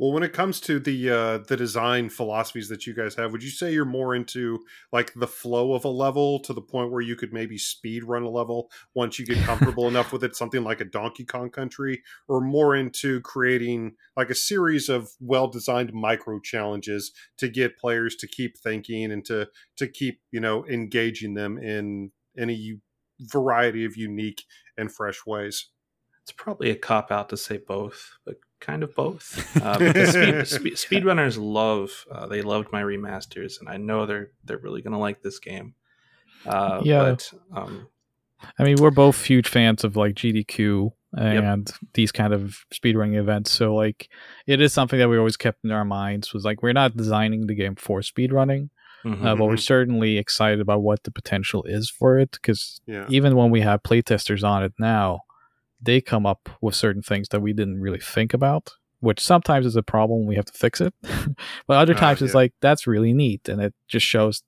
Well, 0.00 0.12
when 0.12 0.22
it 0.22 0.32
comes 0.32 0.60
to 0.62 0.80
the 0.80 1.10
uh, 1.10 1.38
the 1.46 1.58
design 1.58 2.08
philosophies 2.08 2.70
that 2.70 2.86
you 2.86 2.94
guys 2.94 3.16
have, 3.16 3.32
would 3.32 3.42
you 3.42 3.50
say 3.50 3.70
you're 3.70 3.84
more 3.84 4.14
into 4.14 4.60
like 4.94 5.12
the 5.12 5.26
flow 5.26 5.74
of 5.74 5.84
a 5.84 5.90
level 5.90 6.40
to 6.40 6.54
the 6.54 6.62
point 6.62 6.90
where 6.90 7.02
you 7.02 7.16
could 7.16 7.34
maybe 7.34 7.58
speed 7.58 8.04
run 8.04 8.22
a 8.22 8.30
level 8.30 8.70
once 8.94 9.18
you 9.18 9.26
get 9.26 9.44
comfortable 9.44 9.86
enough 9.88 10.10
with 10.10 10.24
it, 10.24 10.34
something 10.34 10.64
like 10.64 10.80
a 10.80 10.86
Donkey 10.86 11.26
Kong 11.26 11.50
Country, 11.50 12.02
or 12.28 12.40
more 12.40 12.74
into 12.74 13.20
creating 13.20 13.92
like 14.16 14.30
a 14.30 14.34
series 14.34 14.88
of 14.88 15.10
well 15.20 15.48
designed 15.48 15.92
micro 15.92 16.40
challenges 16.40 17.12
to 17.36 17.50
get 17.50 17.76
players 17.76 18.16
to 18.16 18.26
keep 18.26 18.56
thinking 18.56 19.12
and 19.12 19.22
to 19.26 19.48
to 19.76 19.86
keep 19.86 20.22
you 20.32 20.40
know 20.40 20.66
engaging 20.66 21.34
them 21.34 21.58
in 21.58 22.10
any 22.38 22.80
variety 23.20 23.84
of 23.84 23.98
unique 23.98 24.44
and 24.78 24.90
fresh 24.90 25.26
ways. 25.26 25.68
It's 26.30 26.36
probably 26.40 26.70
a 26.70 26.76
cop 26.76 27.10
out 27.10 27.28
to 27.30 27.36
say 27.36 27.58
both, 27.58 28.12
but 28.24 28.36
kind 28.60 28.84
of 28.84 28.94
both. 28.94 29.36
Uh, 29.60 29.76
speed, 30.06 30.46
speed, 30.46 30.74
speedrunners 30.74 31.36
love 31.36 31.90
uh, 32.10 32.26
they 32.28 32.40
loved 32.40 32.70
my 32.70 32.82
remasters, 32.82 33.58
and 33.58 33.68
I 33.68 33.78
know 33.78 34.06
they're 34.06 34.30
they're 34.44 34.58
really 34.58 34.80
gonna 34.80 34.98
like 34.98 35.22
this 35.22 35.40
game. 35.40 35.74
Uh, 36.46 36.80
yeah, 36.84 37.02
but, 37.02 37.32
um, 37.52 37.88
I 38.58 38.62
mean 38.62 38.76
we're 38.80 38.92
both 38.92 39.24
huge 39.24 39.48
fans 39.48 39.82
of 39.82 39.96
like 39.96 40.14
GDQ 40.14 40.92
and 41.14 41.68
yep. 41.68 41.90
these 41.94 42.12
kind 42.12 42.32
of 42.32 42.64
speedrunning 42.72 43.18
events. 43.18 43.50
So 43.50 43.74
like 43.74 44.08
it 44.46 44.60
is 44.60 44.72
something 44.72 45.00
that 45.00 45.08
we 45.08 45.18
always 45.18 45.36
kept 45.36 45.64
in 45.64 45.72
our 45.72 45.84
minds 45.84 46.32
was 46.32 46.44
like 46.44 46.62
we're 46.62 46.72
not 46.72 46.96
designing 46.96 47.48
the 47.48 47.56
game 47.56 47.74
for 47.74 48.02
speedrunning. 48.02 48.70
Mm-hmm, 49.04 49.26
uh, 49.26 49.34
but 49.34 49.46
we're 49.46 49.54
mm-hmm. 49.54 49.60
certainly 49.60 50.18
excited 50.18 50.60
about 50.60 50.82
what 50.82 51.02
the 51.02 51.10
potential 51.10 51.64
is 51.64 51.90
for 51.90 52.18
it 52.18 52.32
because 52.32 52.80
yeah. 52.86 53.06
even 53.08 53.34
when 53.34 53.50
we 53.50 53.62
have 53.62 53.82
playtesters 53.82 54.44
on 54.44 54.62
it 54.62 54.74
now, 54.78 55.22
they 55.80 56.00
come 56.00 56.26
up 56.26 56.48
with 56.60 56.74
certain 56.74 57.02
things 57.02 57.28
that 57.30 57.40
we 57.40 57.52
didn't 57.52 57.80
really 57.80 58.00
think 58.00 58.34
about, 58.34 58.74
which 59.00 59.20
sometimes 59.20 59.66
is 59.66 59.76
a 59.76 59.82
problem. 59.82 60.26
We 60.26 60.36
have 60.36 60.44
to 60.46 60.52
fix 60.52 60.80
it, 60.80 60.94
but 61.66 61.76
other 61.76 61.94
ah, 61.94 62.00
times 62.00 62.20
yeah. 62.20 62.26
it's 62.26 62.34
like 62.34 62.52
that's 62.60 62.86
really 62.86 63.12
neat, 63.12 63.48
and 63.48 63.60
it 63.60 63.74
just 63.88 64.06
shows 64.06 64.42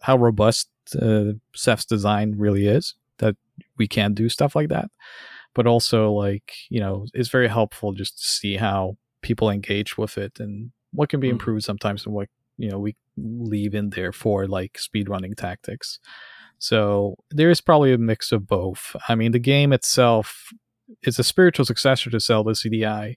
how 0.00 0.16
robust 0.16 0.68
uh, 1.00 1.32
Seth's 1.54 1.84
design 1.84 2.34
really 2.36 2.66
is. 2.66 2.94
That 3.18 3.36
we 3.78 3.86
can 3.86 4.14
do 4.14 4.28
stuff 4.28 4.56
like 4.56 4.68
that, 4.70 4.90
but 5.54 5.66
also 5.66 6.12
like 6.12 6.52
you 6.70 6.80
know, 6.80 7.06
it's 7.14 7.28
very 7.28 7.48
helpful 7.48 7.92
just 7.92 8.20
to 8.20 8.26
see 8.26 8.56
how 8.56 8.96
people 9.20 9.50
engage 9.50 9.96
with 9.96 10.18
it 10.18 10.40
and 10.40 10.72
what 10.92 11.08
can 11.08 11.20
be 11.20 11.28
mm. 11.28 11.32
improved 11.32 11.64
sometimes, 11.64 12.06
and 12.06 12.14
what 12.14 12.28
you 12.56 12.70
know 12.70 12.78
we 12.78 12.96
leave 13.16 13.74
in 13.74 13.90
there 13.90 14.12
for 14.12 14.46
like 14.46 14.78
speedrunning 14.78 15.36
tactics. 15.36 15.98
So 16.62 17.16
there 17.32 17.50
is 17.50 17.60
probably 17.60 17.92
a 17.92 17.98
mix 17.98 18.30
of 18.30 18.46
both. 18.46 18.94
I 19.08 19.16
mean, 19.16 19.32
the 19.32 19.40
game 19.40 19.72
itself 19.72 20.52
is 21.02 21.18
a 21.18 21.24
spiritual 21.24 21.66
successor 21.66 22.08
to 22.08 22.20
Zelda 22.20 22.52
CDI, 22.52 23.16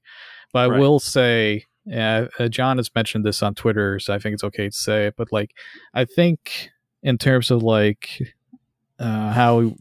but 0.51 0.67
right. 0.67 0.75
I 0.75 0.79
will 0.79 0.99
say, 0.99 1.65
uh, 1.93 2.25
uh, 2.39 2.47
John 2.47 2.77
has 2.77 2.89
mentioned 2.95 3.23
this 3.23 3.43
on 3.43 3.53
Twitter, 3.53 3.99
so 3.99 4.15
I 4.15 4.17
think 4.17 4.33
it's 4.33 4.43
okay 4.45 4.69
to 4.69 4.75
say 4.75 5.05
it. 5.05 5.13
But 5.15 5.31
like, 5.31 5.51
I 5.93 6.05
think 6.05 6.71
in 7.03 7.19
terms 7.19 7.51
of 7.51 7.61
like 7.61 8.19
uh, 8.97 9.31
how 9.31 9.75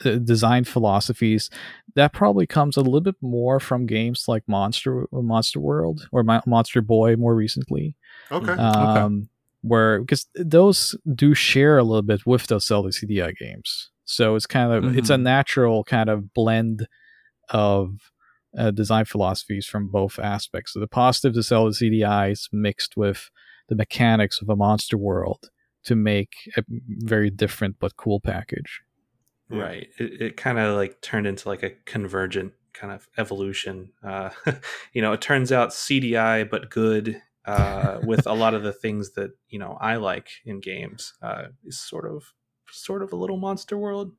design 0.00 0.64
philosophies, 0.64 1.50
that 1.94 2.12
probably 2.12 2.48
comes 2.48 2.76
a 2.76 2.80
little 2.80 3.00
bit 3.00 3.14
more 3.20 3.60
from 3.60 3.86
games 3.86 4.24
like 4.26 4.42
Monster 4.48 5.06
Monster 5.12 5.60
World 5.60 6.08
or 6.10 6.24
Monster 6.24 6.82
Boy 6.82 7.14
more 7.14 7.36
recently. 7.36 7.94
Okay. 8.32 8.50
Um, 8.54 8.96
okay 8.96 9.28
where 9.62 10.00
because 10.00 10.26
those 10.34 10.96
do 11.14 11.34
share 11.34 11.78
a 11.78 11.84
little 11.84 12.02
bit 12.02 12.26
with 12.26 12.46
those 12.46 12.66
Zelda 12.66 12.90
CDI 12.90 13.36
games. 13.36 13.90
So 14.04 14.36
it's 14.36 14.46
kind 14.46 14.72
of 14.72 14.84
mm-hmm. 14.84 14.98
it's 14.98 15.10
a 15.10 15.14
mm-hmm. 15.14 15.24
natural 15.24 15.84
kind 15.84 16.08
of 16.08 16.32
blend 16.32 16.86
of 17.50 18.10
uh, 18.56 18.70
design 18.70 19.04
philosophies 19.04 19.66
from 19.66 19.88
both 19.88 20.18
aspects. 20.18 20.72
So 20.72 20.80
the 20.80 20.86
positives 20.86 21.36
of 21.36 21.44
Zelda 21.44 21.72
CDIs 21.72 22.48
mixed 22.52 22.96
with 22.96 23.30
the 23.68 23.76
mechanics 23.76 24.40
of 24.40 24.48
a 24.48 24.56
monster 24.56 24.96
world 24.96 25.50
to 25.84 25.94
make 25.94 26.34
a 26.56 26.64
very 26.68 27.30
different 27.30 27.76
but 27.78 27.96
cool 27.96 28.20
package. 28.20 28.80
Right. 29.50 29.88
It, 29.98 30.22
it 30.22 30.36
kind 30.36 30.58
of 30.58 30.76
like 30.76 31.00
turned 31.00 31.26
into 31.26 31.48
like 31.48 31.62
a 31.62 31.70
convergent 31.84 32.52
kind 32.72 32.92
of 32.92 33.08
evolution. 33.16 33.90
Uh, 34.02 34.30
you 34.92 35.02
know, 35.02 35.12
it 35.12 35.20
turns 35.20 35.52
out 35.52 35.70
CDI 35.70 36.48
but 36.48 36.70
good 36.70 37.22
uh, 37.48 38.00
with 38.04 38.26
a 38.26 38.34
lot 38.34 38.54
of 38.54 38.62
the 38.62 38.72
things 38.72 39.12
that 39.12 39.30
you 39.48 39.58
know 39.58 39.76
I 39.80 39.96
like 39.96 40.28
in 40.44 40.60
games 40.60 41.14
uh, 41.22 41.44
is 41.64 41.80
sort 41.80 42.06
of 42.06 42.22
sort 42.70 43.02
of 43.02 43.12
a 43.12 43.16
little 43.16 43.38
monster 43.38 43.78
world. 43.78 44.12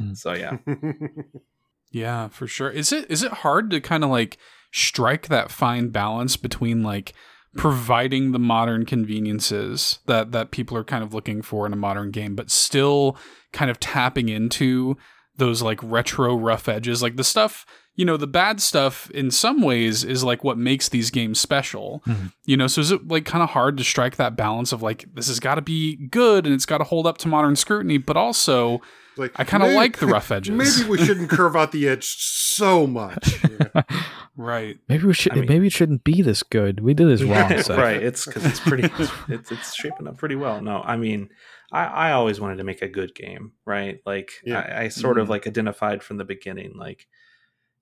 mm. 0.00 0.16
So 0.16 0.34
yeah, 0.34 0.58
yeah, 1.90 2.28
for 2.28 2.46
sure. 2.46 2.70
Is 2.70 2.92
it 2.92 3.10
is 3.10 3.22
it 3.22 3.32
hard 3.32 3.70
to 3.70 3.80
kind 3.80 4.04
of 4.04 4.10
like 4.10 4.38
strike 4.72 5.28
that 5.28 5.50
fine 5.50 5.88
balance 5.88 6.36
between 6.36 6.82
like 6.82 7.12
providing 7.56 8.32
the 8.32 8.38
modern 8.38 8.84
conveniences 8.84 9.98
that 10.06 10.32
that 10.32 10.50
people 10.50 10.76
are 10.76 10.84
kind 10.84 11.02
of 11.02 11.12
looking 11.14 11.42
for 11.42 11.66
in 11.66 11.72
a 11.72 11.76
modern 11.76 12.10
game, 12.10 12.34
but 12.34 12.50
still 12.50 13.16
kind 13.52 13.70
of 13.70 13.80
tapping 13.80 14.28
into 14.28 14.96
those 15.36 15.62
like 15.62 15.80
retro 15.82 16.36
rough 16.36 16.68
edges, 16.68 17.02
like 17.02 17.16
the 17.16 17.24
stuff 17.24 17.64
you 17.98 18.04
know, 18.04 18.16
the 18.16 18.28
bad 18.28 18.60
stuff 18.60 19.10
in 19.10 19.28
some 19.28 19.60
ways 19.60 20.04
is 20.04 20.22
like 20.22 20.44
what 20.44 20.56
makes 20.56 20.88
these 20.88 21.10
games 21.10 21.40
special. 21.40 22.00
Mm-hmm. 22.06 22.26
You 22.44 22.56
know, 22.56 22.68
so 22.68 22.80
is 22.80 22.92
it 22.92 23.08
like 23.08 23.24
kind 23.24 23.42
of 23.42 23.50
hard 23.50 23.76
to 23.76 23.82
strike 23.82 24.14
that 24.16 24.36
balance 24.36 24.70
of 24.70 24.82
like 24.82 25.12
this 25.14 25.26
has 25.26 25.40
got 25.40 25.56
to 25.56 25.62
be 25.62 25.96
good 25.96 26.46
and 26.46 26.54
it's 26.54 26.64
got 26.64 26.78
to 26.78 26.84
hold 26.84 27.08
up 27.08 27.18
to 27.18 27.28
modern 27.28 27.56
scrutiny, 27.56 27.98
but 27.98 28.16
also 28.16 28.80
like 29.16 29.32
I 29.34 29.42
kind 29.42 29.64
of 29.64 29.72
like 29.72 29.98
the 29.98 30.06
rough 30.06 30.30
edges. 30.30 30.54
Maybe 30.54 30.88
we 30.88 31.04
shouldn't 31.04 31.28
curve 31.30 31.56
out 31.56 31.72
the 31.72 31.88
edge 31.88 32.04
so 32.06 32.86
much. 32.86 33.42
right. 34.36 34.78
Maybe 34.88 35.04
we 35.04 35.12
should. 35.12 35.32
I 35.32 35.40
mean, 35.40 35.46
maybe 35.48 35.66
it 35.66 35.72
shouldn't 35.72 36.04
be 36.04 36.22
this 36.22 36.44
good. 36.44 36.78
We 36.78 36.94
did 36.94 37.08
this 37.08 37.24
wrong. 37.24 37.52
So. 37.64 37.76
right. 37.76 38.00
It's 38.00 38.26
because 38.26 38.46
it's 38.46 38.60
pretty. 38.60 38.88
It's, 39.28 39.50
it's 39.50 39.74
shaping 39.74 40.06
up 40.06 40.18
pretty 40.18 40.36
well. 40.36 40.62
No, 40.62 40.82
I 40.82 40.96
mean. 40.96 41.30
I, 41.70 41.84
I 41.84 42.12
always 42.12 42.40
wanted 42.40 42.56
to 42.56 42.64
make 42.64 42.80
a 42.80 42.88
good 42.88 43.14
game, 43.14 43.52
right? 43.66 44.00
Like 44.06 44.30
yeah. 44.42 44.60
I, 44.60 44.84
I, 44.84 44.88
sort 44.88 45.16
mm-hmm. 45.16 45.24
of 45.24 45.28
like 45.28 45.46
identified 45.46 46.02
from 46.02 46.16
the 46.16 46.24
beginning, 46.24 46.72
like 46.74 47.06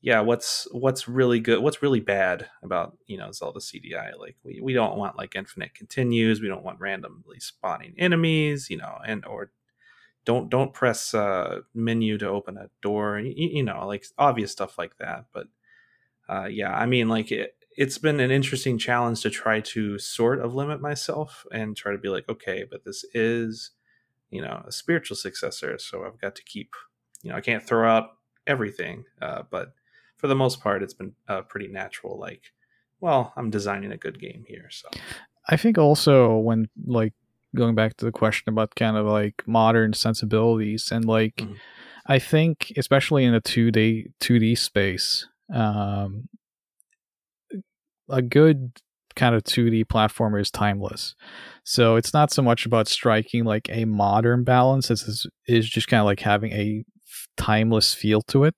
yeah, 0.07 0.21
what's 0.21 0.69
what's 0.71 1.09
really 1.09 1.41
good, 1.41 1.59
what's 1.61 1.83
really 1.83 1.99
bad 1.99 2.49
about 2.63 2.97
you 3.07 3.19
know 3.19 3.33
Zelda 3.33 3.59
CDI? 3.59 4.17
Like 4.17 4.37
we, 4.45 4.61
we 4.63 4.73
don't 4.73 4.97
want 4.97 5.19
like 5.19 5.35
infinite 5.35 5.75
continues, 5.75 6.41
we 6.41 6.47
don't 6.47 6.63
want 6.63 6.79
randomly 6.79 7.41
spawning 7.41 7.93
enemies, 7.99 8.71
you 8.71 8.77
know, 8.77 8.99
and 9.05 9.27
or 9.27 9.51
don't 10.25 10.49
don't 10.49 10.73
press 10.73 11.13
uh, 11.13 11.63
menu 11.75 12.19
to 12.19 12.29
open 12.29 12.57
a 12.57 12.71
door, 12.83 13.19
you, 13.19 13.35
you 13.37 13.65
know, 13.65 13.85
like 13.85 14.07
obvious 14.17 14.53
stuff 14.53 14.79
like 14.79 14.97
that. 14.99 15.25
But 15.33 15.49
uh, 16.29 16.47
yeah, 16.47 16.73
I 16.73 16.87
mean, 16.87 17.09
like 17.09 17.33
it, 17.33 17.57
it's 17.77 17.99
been 17.99 18.21
an 18.21 18.31
interesting 18.31 18.79
challenge 18.79 19.23
to 19.23 19.31
try 19.31 19.59
to 19.59 19.99
sort 19.99 20.39
of 20.39 20.55
limit 20.55 20.81
myself 20.81 21.45
and 21.51 21.77
try 21.77 21.91
to 21.91 21.99
be 21.99 22.11
like, 22.11 22.29
okay, 22.29 22.65
but 22.71 22.85
this 22.85 23.05
is 23.13 23.73
you 24.31 24.41
know 24.41 24.63
a 24.69 24.71
spiritual 24.71 25.17
successor, 25.17 25.79
so 25.81 26.05
I've 26.05 26.21
got 26.21 26.37
to 26.37 26.45
keep, 26.45 26.77
you 27.25 27.31
know, 27.31 27.37
I 27.37 27.41
can't 27.41 27.65
throw 27.67 27.91
out 27.91 28.11
everything, 28.47 29.05
uh, 29.21 29.43
but 29.51 29.73
for 30.17 30.27
the 30.27 30.35
most 30.35 30.61
part, 30.61 30.83
it's 30.83 30.95
been 30.95 31.13
uh, 31.29 31.43
pretty 31.43 31.69
natural. 31.69 32.19
Like, 32.19 32.53
well, 33.01 33.33
I'm 33.37 33.51
designing 33.51 33.93
a 33.93 33.97
good 33.97 34.19
game 34.19 34.45
here. 34.47 34.69
So 34.71 34.89
I 35.49 35.57
think 35.57 35.79
also 35.79 36.37
when 36.37 36.69
like 36.87 37.13
going 37.55 37.75
back 37.75 37.97
to 37.97 38.05
the 38.05 38.13
question 38.13 38.49
about 38.49 38.75
kind 38.75 38.97
of 38.97 39.07
like 39.07 39.43
modern 39.47 39.93
sensibilities 39.93 40.91
and 40.91 41.05
like 41.05 41.37
mm-hmm. 41.37 41.55
I 42.07 42.19
think 42.19 42.73
especially 42.77 43.25
in 43.25 43.33
the 43.33 43.41
2D 43.41 44.13
2D 44.21 44.59
space 44.59 45.27
um 45.53 46.29
a 48.09 48.23
good 48.23 48.73
kind 49.15 49.35
of 49.35 49.43
2D 49.45 49.87
platformer 49.87 50.41
is 50.41 50.51
timeless. 50.51 51.15
So 51.65 51.97
it's 51.97 52.13
not 52.13 52.31
so 52.31 52.43
much 52.43 52.67
about 52.67 52.87
striking 52.87 53.45
like 53.45 53.69
a 53.71 53.87
modern 53.87 54.45
balance 54.45 54.91
as 54.91 55.03
is, 55.03 55.27
is 55.49 55.69
just 55.69 55.89
kind 55.89 56.01
of 56.01 56.07
like 56.07 56.21
having 56.21 56.53
a 56.53 56.85
timeless 57.37 57.95
feel 57.95 58.23
to 58.23 58.45
it. 58.45 58.55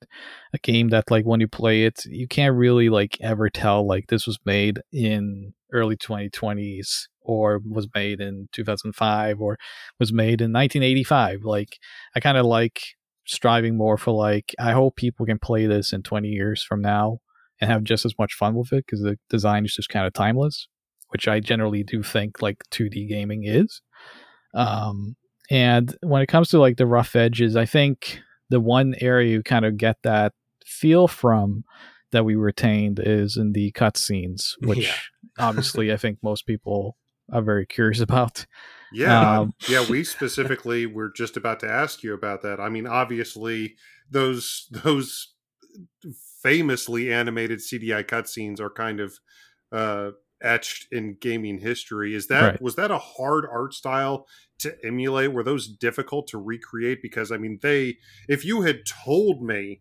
A 0.52 0.58
game 0.58 0.88
that 0.88 1.10
like 1.10 1.24
when 1.24 1.40
you 1.40 1.48
play 1.48 1.84
it 1.84 2.04
you 2.06 2.26
can't 2.26 2.56
really 2.56 2.88
like 2.88 3.18
ever 3.20 3.50
tell 3.50 3.86
like 3.86 4.06
this 4.08 4.26
was 4.26 4.38
made 4.46 4.80
in 4.92 5.52
early 5.72 5.96
2020s 5.96 7.08
or 7.20 7.60
was 7.64 7.86
made 7.94 8.20
in 8.20 8.48
2005 8.52 9.40
or 9.40 9.58
was 10.00 10.12
made 10.12 10.40
in 10.40 10.52
1985 10.52 11.40
like 11.44 11.78
i 12.16 12.20
kind 12.20 12.38
of 12.38 12.46
like 12.46 12.80
striving 13.26 13.76
more 13.76 13.98
for 13.98 14.12
like 14.12 14.54
i 14.58 14.72
hope 14.72 14.96
people 14.96 15.26
can 15.26 15.38
play 15.38 15.66
this 15.66 15.92
in 15.92 16.02
20 16.02 16.28
years 16.28 16.62
from 16.62 16.80
now 16.80 17.18
and 17.60 17.70
have 17.70 17.84
just 17.84 18.06
as 18.06 18.14
much 18.18 18.34
fun 18.34 18.54
with 18.54 18.72
it 18.72 18.84
because 18.86 19.02
the 19.02 19.18
design 19.28 19.64
is 19.64 19.74
just 19.74 19.90
kind 19.90 20.06
of 20.06 20.12
timeless 20.14 20.68
which 21.10 21.28
i 21.28 21.38
generally 21.38 21.82
do 21.82 22.02
think 22.02 22.40
like 22.40 22.62
2d 22.70 23.08
gaming 23.08 23.44
is. 23.44 23.82
Um 24.54 25.16
and 25.50 25.94
when 26.02 26.22
it 26.22 26.28
comes 26.28 26.48
to 26.50 26.58
like 26.58 26.78
the 26.78 26.86
rough 26.86 27.14
edges 27.14 27.56
i 27.56 27.66
think 27.66 28.20
the 28.50 28.60
one 28.60 28.94
area 29.00 29.30
you 29.30 29.42
kind 29.42 29.64
of 29.64 29.76
get 29.76 29.96
that 30.02 30.32
feel 30.64 31.08
from 31.08 31.64
that 32.12 32.24
we 32.24 32.34
retained 32.34 33.00
is 33.02 33.36
in 33.36 33.52
the 33.52 33.72
cutscenes, 33.72 34.52
which 34.62 34.86
yeah. 34.86 34.94
obviously 35.38 35.92
I 35.92 35.96
think 35.96 36.18
most 36.22 36.46
people 36.46 36.96
are 37.32 37.42
very 37.42 37.66
curious 37.66 38.00
about. 38.08 38.46
Yeah, 38.92 39.40
um, 39.40 39.54
yeah. 39.68 39.84
We 39.88 40.04
specifically 40.16 40.86
were 40.86 41.10
just 41.14 41.36
about 41.36 41.60
to 41.60 41.70
ask 41.70 42.02
you 42.02 42.14
about 42.14 42.42
that. 42.42 42.60
I 42.60 42.68
mean, 42.68 42.86
obviously 42.86 43.76
those 44.10 44.66
those 44.70 45.34
famously 46.42 47.12
animated 47.12 47.58
CDI 47.58 48.04
cutscenes 48.04 48.60
are 48.60 48.70
kind 48.70 49.00
of 49.00 49.18
uh, 49.72 50.10
etched 50.40 50.86
in 50.92 51.16
gaming 51.20 51.58
history. 51.58 52.14
Is 52.14 52.28
that 52.28 52.42
Right. 52.42 52.62
was 52.62 52.76
that 52.76 52.90
a 52.90 52.98
hard 52.98 53.44
art 53.50 53.74
style 53.74 54.26
to 54.58 54.76
emulate? 54.84 55.32
Were 55.32 55.42
those 55.44 55.68
difficult 55.68 56.26
to 56.28 56.38
recreate? 56.38 57.00
Because 57.02 57.30
I 57.32 57.36
mean, 57.36 57.58
they 57.62 57.96
if 58.28 58.44
you 58.44 58.62
had 58.62 58.80
told 58.86 59.42
me 59.42 59.80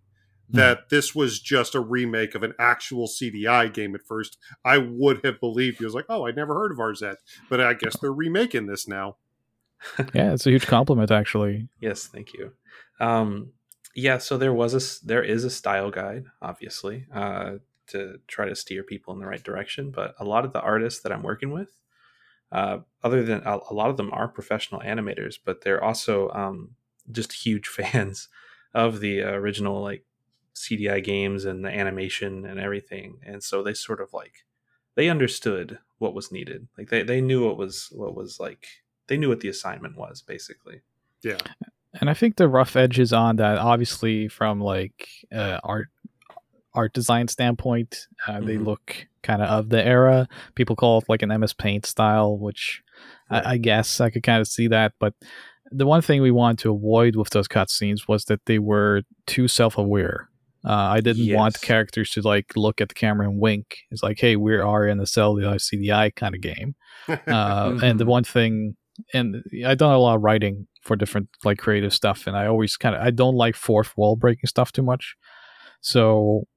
Hmm. 0.49 0.59
that 0.59 0.87
this 0.87 1.13
was 1.13 1.41
just 1.41 1.75
a 1.75 1.81
remake 1.81 2.33
of 2.33 2.41
an 2.41 2.53
actual 2.57 3.05
CDI 3.07 3.67
game 3.73 3.93
at 3.95 4.07
first, 4.07 4.37
I 4.63 4.77
would 4.77 5.19
have 5.25 5.41
believed 5.41 5.81
you. 5.81 5.85
I 5.85 5.89
was 5.89 5.93
like, 5.93 6.05
oh, 6.07 6.25
I'd 6.25 6.37
never 6.37 6.53
heard 6.53 6.71
of 6.71 6.77
Arzette, 6.77 7.17
but 7.49 7.59
I 7.59 7.73
guess 7.73 7.97
they're 7.99 8.13
remaking 8.13 8.65
this 8.67 8.87
now. 8.87 9.17
Yeah, 10.13 10.31
it's 10.33 10.47
a 10.47 10.51
huge 10.51 10.65
compliment 10.65 11.11
actually. 11.11 11.67
Yes, 11.81 12.07
thank 12.07 12.31
you. 12.33 12.53
Um, 13.01 13.51
yeah, 13.93 14.19
so 14.19 14.37
there 14.37 14.53
was 14.53 14.73
a 14.73 15.05
there 15.05 15.21
is 15.21 15.43
a 15.43 15.49
style 15.49 15.91
guide, 15.91 16.23
obviously, 16.41 17.07
uh, 17.13 17.55
to 17.87 18.19
try 18.27 18.47
to 18.47 18.55
steer 18.55 18.83
people 18.83 19.13
in 19.13 19.19
the 19.19 19.25
right 19.27 19.43
direction. 19.43 19.91
But 19.91 20.15
a 20.17 20.23
lot 20.23 20.45
of 20.45 20.53
the 20.53 20.61
artists 20.61 21.01
that 21.01 21.11
I'm 21.11 21.23
working 21.23 21.51
with, 21.51 21.73
uh, 22.51 22.79
other 23.03 23.23
than 23.23 23.41
a, 23.45 23.59
a 23.69 23.73
lot 23.73 23.89
of 23.89 23.97
them 23.97 24.11
are 24.13 24.27
professional 24.27 24.81
animators, 24.81 25.35
but 25.43 25.61
they're 25.61 25.83
also 25.83 26.29
um, 26.29 26.71
just 27.11 27.45
huge 27.45 27.67
fans 27.67 28.29
of 28.73 28.99
the 28.99 29.21
original 29.21 29.81
like 29.81 30.05
CDI 30.55 31.03
games 31.03 31.45
and 31.45 31.63
the 31.63 31.69
animation 31.69 32.45
and 32.45 32.59
everything, 32.59 33.19
and 33.23 33.43
so 33.43 33.61
they 33.61 33.73
sort 33.73 34.01
of 34.01 34.13
like 34.13 34.45
they 34.95 35.09
understood 35.09 35.79
what 35.99 36.13
was 36.13 36.31
needed. 36.31 36.67
Like 36.77 36.89
they, 36.89 37.03
they 37.03 37.21
knew 37.21 37.45
what 37.45 37.57
was 37.57 37.89
what 37.91 38.15
was 38.15 38.39
like 38.39 38.67
they 39.07 39.17
knew 39.17 39.29
what 39.29 39.39
the 39.39 39.49
assignment 39.49 39.97
was 39.97 40.21
basically. 40.21 40.81
Yeah. 41.23 41.37
And 41.99 42.09
I 42.09 42.13
think 42.13 42.35
the 42.35 42.47
rough 42.47 42.75
edges 42.75 43.11
on 43.11 43.37
that, 43.37 43.57
obviously, 43.57 44.27
from 44.27 44.61
like 44.61 45.07
uh, 45.33 45.59
art 45.63 45.89
art 46.73 46.93
design 46.93 47.27
standpoint, 47.27 48.07
uh, 48.27 48.39
they 48.41 48.55
Mhm. 48.57 48.65
look 48.65 49.07
kind 49.23 49.41
of 49.41 49.49
of 49.49 49.69
the 49.69 49.85
era. 49.85 50.27
People 50.55 50.75
call 50.75 50.99
it 50.99 51.05
like 51.09 51.21
an 51.21 51.31
MS 51.31 51.53
Paint 51.53 51.85
style, 51.85 52.37
which 52.37 52.81
Right. 53.31 53.45
I, 53.45 53.51
I 53.53 53.57
guess 53.57 53.99
I 53.99 54.09
could 54.09 54.23
kind 54.23 54.41
of 54.41 54.47
see 54.47 54.67
that. 54.69 54.93
But 54.99 55.13
the 55.71 55.85
one 55.85 56.01
thing 56.01 56.21
we 56.21 56.31
wanted 56.31 56.59
to 56.59 56.71
avoid 56.73 57.15
with 57.15 57.29
those 57.31 57.47
cutscenes 57.47 58.07
was 58.07 58.25
that 58.25 58.45
they 58.45 58.57
were 58.59 59.03
too 59.25 59.47
self 59.47 59.77
aware. 59.77 60.29
Uh, 60.65 60.71
I 60.95 61.01
didn't 61.01 61.33
want 61.35 61.61
characters 61.61 62.09
to 62.11 62.21
like 62.21 62.53
look 62.55 62.81
at 62.81 62.89
the 62.89 62.95
camera 62.95 63.27
and 63.29 63.39
wink. 63.39 63.77
It's 63.91 64.03
like, 64.03 64.19
hey, 64.19 64.35
we 64.35 64.55
are 64.55 64.87
in 64.87 64.97
the 64.97 65.03
a 65.03 65.05
the 65.05 65.59
CDI 65.59 66.15
kind 66.15 66.35
of 66.35 66.41
game. 66.41 66.75
Uh, 67.07 67.13
and 67.83 67.99
the 67.99 68.05
Mhm. 68.05 68.07
one 68.07 68.23
thing 68.23 68.75
and 69.13 69.43
i've 69.63 69.77
done 69.77 69.93
a 69.93 69.99
lot 69.99 70.15
of 70.15 70.23
writing 70.23 70.65
for 70.81 70.95
different 70.95 71.29
like 71.45 71.59
creative 71.59 71.93
stuff 71.93 72.25
and 72.25 72.35
i 72.35 72.47
always 72.47 72.75
kind 72.77 72.95
of 72.95 73.01
i 73.03 73.11
don't 73.11 73.35
like 73.35 73.55
fourth 73.55 73.95
wall 73.95 74.15
breaking 74.15 74.47
stuff 74.47 74.71
too 74.71 74.81
much 74.81 75.15
so 75.81 76.47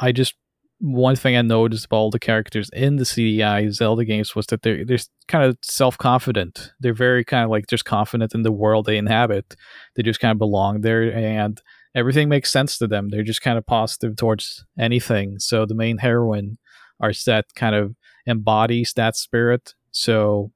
i 0.00 0.12
just 0.12 0.34
one 0.80 1.16
thing 1.16 1.36
i 1.36 1.42
noticed 1.42 1.86
about 1.86 1.96
all 1.96 2.10
the 2.10 2.18
characters 2.18 2.70
in 2.72 2.96
the 2.96 3.04
cdi 3.04 3.70
zelda 3.72 4.04
games 4.04 4.34
was 4.34 4.46
that 4.46 4.62
they're 4.62 4.84
they're 4.84 4.98
kind 5.28 5.44
of 5.44 5.56
self-confident. 5.62 6.72
They're 6.80 6.94
very 6.94 7.24
kind 7.24 7.44
of 7.44 7.50
like 7.50 7.66
just 7.68 7.84
confident 7.84 8.34
in 8.34 8.42
the 8.42 8.50
world 8.50 8.86
they 8.86 8.96
inhabit. 8.96 9.54
They 9.94 10.02
just 10.02 10.20
kind 10.20 10.32
of 10.32 10.38
belong 10.38 10.80
there 10.80 11.14
and 11.14 11.60
everything 11.94 12.28
makes 12.28 12.50
sense 12.50 12.78
to 12.78 12.86
them. 12.86 13.10
They're 13.10 13.22
just 13.22 13.42
kind 13.42 13.58
of 13.58 13.66
positive 13.66 14.16
towards 14.16 14.64
anything. 14.78 15.38
So 15.38 15.66
the 15.66 15.74
main 15.74 15.98
heroine 15.98 16.58
Arzette 17.00 17.54
kind 17.54 17.76
of 17.76 17.94
embodies 18.26 18.94
that 18.96 19.16
spirit. 19.16 19.74
So 19.92 20.50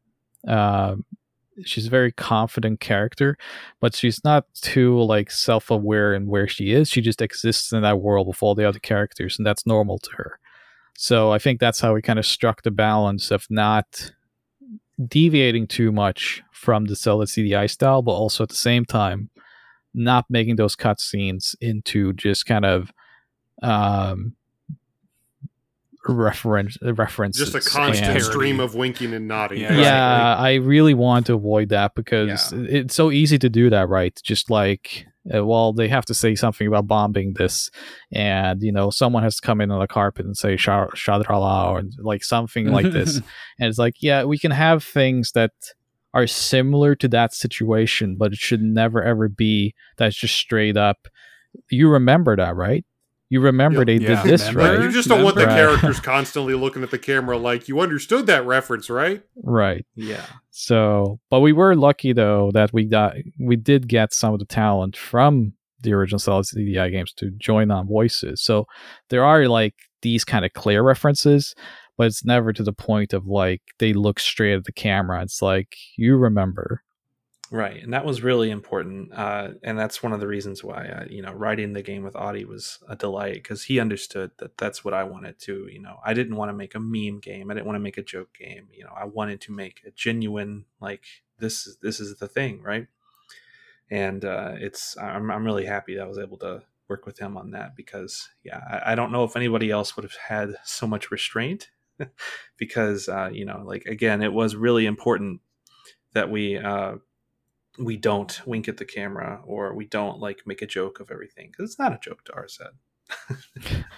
um, 0.49 1.05
she's 1.65 1.87
a 1.87 1.91
very 1.91 2.13
confident 2.13 2.81
character, 2.81 3.37
but 3.81 3.95
she's 3.95 4.23
not 4.25 4.47
too 4.55 5.01
like 5.03 5.31
self-aware 5.31 6.15
in 6.15 6.27
where 6.27 6.49
she 6.49 6.73
is. 6.73 6.89
She 6.89 7.01
just 7.01 7.23
exists 7.23 7.73
in 7.73 7.83
that 7.83 8.01
world 8.01 8.27
with 8.27 8.43
all 8.43 8.55
the 8.55 8.69
other 8.69 8.79
characters, 8.79 9.39
and 9.39 9.47
that's 9.47 9.67
normal 9.67 9.99
to 9.99 10.11
her. 10.17 10.39
So 10.95 11.33
I 11.33 11.39
think 11.39 11.61
that's 11.61 11.81
how 11.81 11.95
we 11.95 12.03
kind 12.03 12.19
of 12.19 12.27
struck 12.27 12.63
the 12.63 12.71
balance 12.71 13.31
of 13.31 13.47
not 13.51 14.13
deviating 15.09 15.67
too 15.67 15.91
much 15.91 16.43
from 16.53 16.85
the 16.85 16.95
Zelda 16.95 17.27
CDI 17.27 17.69
style, 17.71 18.03
but 18.03 18.13
also 18.13 18.45
at 18.45 18.51
the 18.51 18.55
same 18.55 18.85
time 18.85 19.31
not 19.95 20.25
making 20.31 20.57
those 20.57 20.77
cutscenes 20.77 21.55
into 21.61 22.13
just 22.15 22.47
kind 22.47 22.65
of 22.65 22.93
um 23.63 24.35
reference 26.09 26.77
references 26.83 27.51
Just 27.53 27.67
a 27.67 27.71
constant 27.71 28.11
and- 28.17 28.23
stream 28.23 28.61
of 28.61 28.75
winking 28.75 29.15
and 29.15 29.29
nodding. 29.29 29.61
Yeah, 29.61 29.77
yeah, 29.79 30.37
I 30.37 30.55
really 30.55 30.95
want 30.95 31.27
to 31.27 31.35
avoid 31.35 31.69
that 31.71 31.95
because 31.95 32.53
Yeah. 32.53 32.65
it's 32.69 32.95
so 32.95 33.11
easy 33.11 33.39
to 33.39 33.49
do 33.49 33.71
that, 33.71 33.89
right? 33.89 34.19
Just 34.25 34.51
like, 34.51 35.07
uh, 35.33 35.45
well, 35.45 35.73
they 35.73 35.89
have 35.89 36.05
to 36.07 36.15
say 36.15 36.35
something 36.35 36.67
about 36.67 36.87
bombing 36.89 37.35
this, 37.35 37.71
and 38.11 38.63
you 38.63 38.73
know, 38.73 38.91
someone 38.91 39.23
has 39.23 39.37
to 39.37 39.47
come 39.47 39.61
in 39.61 39.71
on 39.71 39.81
the 39.81 39.87
carpet 39.87 40.27
and 40.27 40.37
say 40.37 40.57
"Sha- 40.57 40.89
"shadrala" 40.89 41.71
or 41.71 41.83
like 41.99 42.25
something 42.25 42.67
like 42.73 42.87
this, 42.93 43.17
and 43.17 43.69
it's 43.69 43.79
like, 43.79 43.97
yeah, 44.01 44.25
we 44.25 44.39
can 44.39 44.51
have 44.51 44.83
things 44.83 45.33
that 45.33 45.53
are 46.15 46.27
similar 46.27 46.95
to 46.97 47.09
that 47.09 47.33
situation, 47.33 48.17
but 48.19 48.33
it 48.33 48.39
should 48.39 48.61
never 48.61 49.03
ever 49.03 49.29
be 49.29 49.75
that's 49.97 50.17
just 50.17 50.35
straight 50.35 50.77
up. 50.77 51.07
You 51.71 51.89
remember 51.89 52.37
that, 52.37 52.57
right? 52.57 52.85
You 53.33 53.41
remember 53.41 53.79
Yeah. 53.79 53.85
they 53.87 53.95
Yeah, 53.97 54.23
did 54.23 54.31
this, 54.31 54.49
remember? 54.53 54.77
right? 54.79 54.85
You 54.85 54.93
just 54.93 55.09
don't 55.09 55.23
want 55.25 55.37
the 55.37 55.47
characters 55.47 55.99
constantly 56.13 56.53
looking 56.53 56.83
at 56.83 56.91
the 56.91 56.99
camera 56.99 57.39
like 57.39 57.67
you 57.67 57.81
understood 57.81 58.27
that 58.27 58.45
reference, 58.45 58.91
right? 58.91 59.23
Right. 59.43 59.87
Yeah. 59.95 60.27
So, 60.51 61.19
but 61.31 61.41
we 61.41 61.55
were 61.55 61.75
lucky 61.75 62.13
though 62.13 62.51
that 62.53 62.75
we 62.75 62.85
got 62.85 63.15
we 63.41 63.57
did 63.57 63.89
get 63.89 64.13
some 64.13 64.35
of 64.35 64.39
the 64.39 64.45
talent 64.45 64.99
from 64.99 65.55
the 65.81 65.95
original 65.95 66.19
Zelda 66.19 66.47
CDI 66.47 66.91
games 66.93 67.15
to 67.15 67.31
join 67.39 67.71
on 67.71 67.89
voices. 67.89 68.43
So 68.43 68.67
there 69.09 69.25
are 69.25 69.49
like 69.49 69.77
these 70.03 70.25
kind 70.27 70.45
of 70.45 70.53
clear 70.53 70.83
references, 70.83 71.55
but 71.97 72.09
it's 72.09 72.27
never 72.27 72.53
to 72.53 72.63
the 72.63 72.75
point 72.75 73.15
of 73.15 73.27
like 73.27 73.63
they 73.79 73.95
look 73.95 74.21
straight 74.21 74.53
at 74.57 74.65
the 74.65 74.73
camera. 74.73 75.23
It's 75.23 75.41
like 75.41 75.75
you 75.97 76.17
remember. 76.17 76.83
Right, 77.53 77.83
and 77.83 77.93
that 77.93 78.07
was 78.07 78.23
really 78.23 78.51
important, 78.51 79.13
uh, 79.13 79.51
and 79.63 79.79
that's 79.79 80.03
one 80.03 80.15
of 80.15 80.21
the 80.21 80.27
reasons 80.27 80.65
why 80.65 80.87
uh, 80.87 81.05
you 81.11 81.21
know 81.21 81.35
writing 81.35 81.75
the 81.75 81.83
game 81.83 82.03
with 82.03 82.17
Audi 82.17 82.47
was 82.47 82.79
a 82.89 82.97
delight 82.97 83.35
because 83.35 83.65
he 83.65 83.79
understood 83.79 84.31
that 84.39 84.57
that's 84.57 84.87
what 84.87 84.95
I 84.95 85.05
wanted 85.05 85.39
to. 85.41 85.69
You 85.71 85.83
know, 85.83 85.99
I 86.03 86.15
didn't 86.15 86.37
want 86.37 86.49
to 86.49 86.55
make 86.55 86.75
a 86.75 86.81
meme 86.81 87.21
game. 87.21 87.51
I 87.51 87.55
didn't 87.55 87.67
want 87.67 87.77
to 87.77 87.81
make 87.81 87.99
a 87.99 88.03
joke 88.03 88.31
game. 88.33 88.69
You 88.73 88.85
know, 88.85 88.95
I 88.99 89.05
wanted 89.05 89.43
to 89.43 89.53
make 89.53 89.83
a 89.87 89.91
genuine 89.91 90.65
like 90.81 91.05
this. 91.41 91.67
is 91.67 91.77
This 91.83 92.01
is 92.01 92.17
the 92.17 92.27
thing, 92.27 92.63
right? 92.63 92.87
And 93.91 94.25
uh, 94.25 94.53
it's 94.55 94.97
I'm 94.97 95.31
I'm 95.31 95.45
really 95.45 95.67
happy 95.67 95.97
that 95.97 96.05
I 96.05 96.09
was 96.09 96.19
able 96.19 96.39
to 96.39 96.63
work 96.89 97.05
with 97.05 97.19
him 97.19 97.37
on 97.37 97.51
that 97.51 97.77
because 97.77 98.31
yeah, 98.43 98.63
I, 98.67 98.93
I 98.93 98.95
don't 98.95 99.13
know 99.13 99.25
if 99.25 99.37
anybody 99.37 99.71
else 99.71 99.95
would 99.95 100.05
have 100.05 100.17
had 100.17 100.55
so 100.65 100.87
much 100.87 101.11
restraint 101.11 101.69
because 102.57 103.11
uh, 103.11 103.29
you 103.31 103.45
know, 103.45 103.63
like 103.63 103.85
again, 103.85 104.23
it 104.23 104.33
was 104.33 104.57
really 104.57 104.87
important 104.87 105.43
that 106.15 106.31
we. 106.31 106.57
Uh, 107.79 107.85
we 107.85 107.97
don't 107.97 108.41
wink 108.47 108.69
at 108.69 108.77
the 108.77 108.85
camera 108.85 109.41
or 109.45 109.75
we 109.75 109.87
don't 109.87 110.19
like 110.21 110.43
make 110.47 110.63
a 110.63 110.67
joke 110.67 111.01
of 111.01 111.11
everything 111.11 111.49
because 111.51 111.71
it's 111.71 111.79
not 111.79 111.93
a 111.93 111.99
joke 112.03 112.25
to 112.25 112.33
Arzette. 112.33 112.77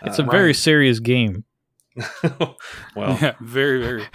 It's 0.02 0.18
a 0.18 0.24
very 0.24 0.54
serious 0.54 1.00
game. 1.00 1.44
well, 2.96 3.18
yeah, 3.20 3.34
very, 3.40 3.80
very. 3.80 4.04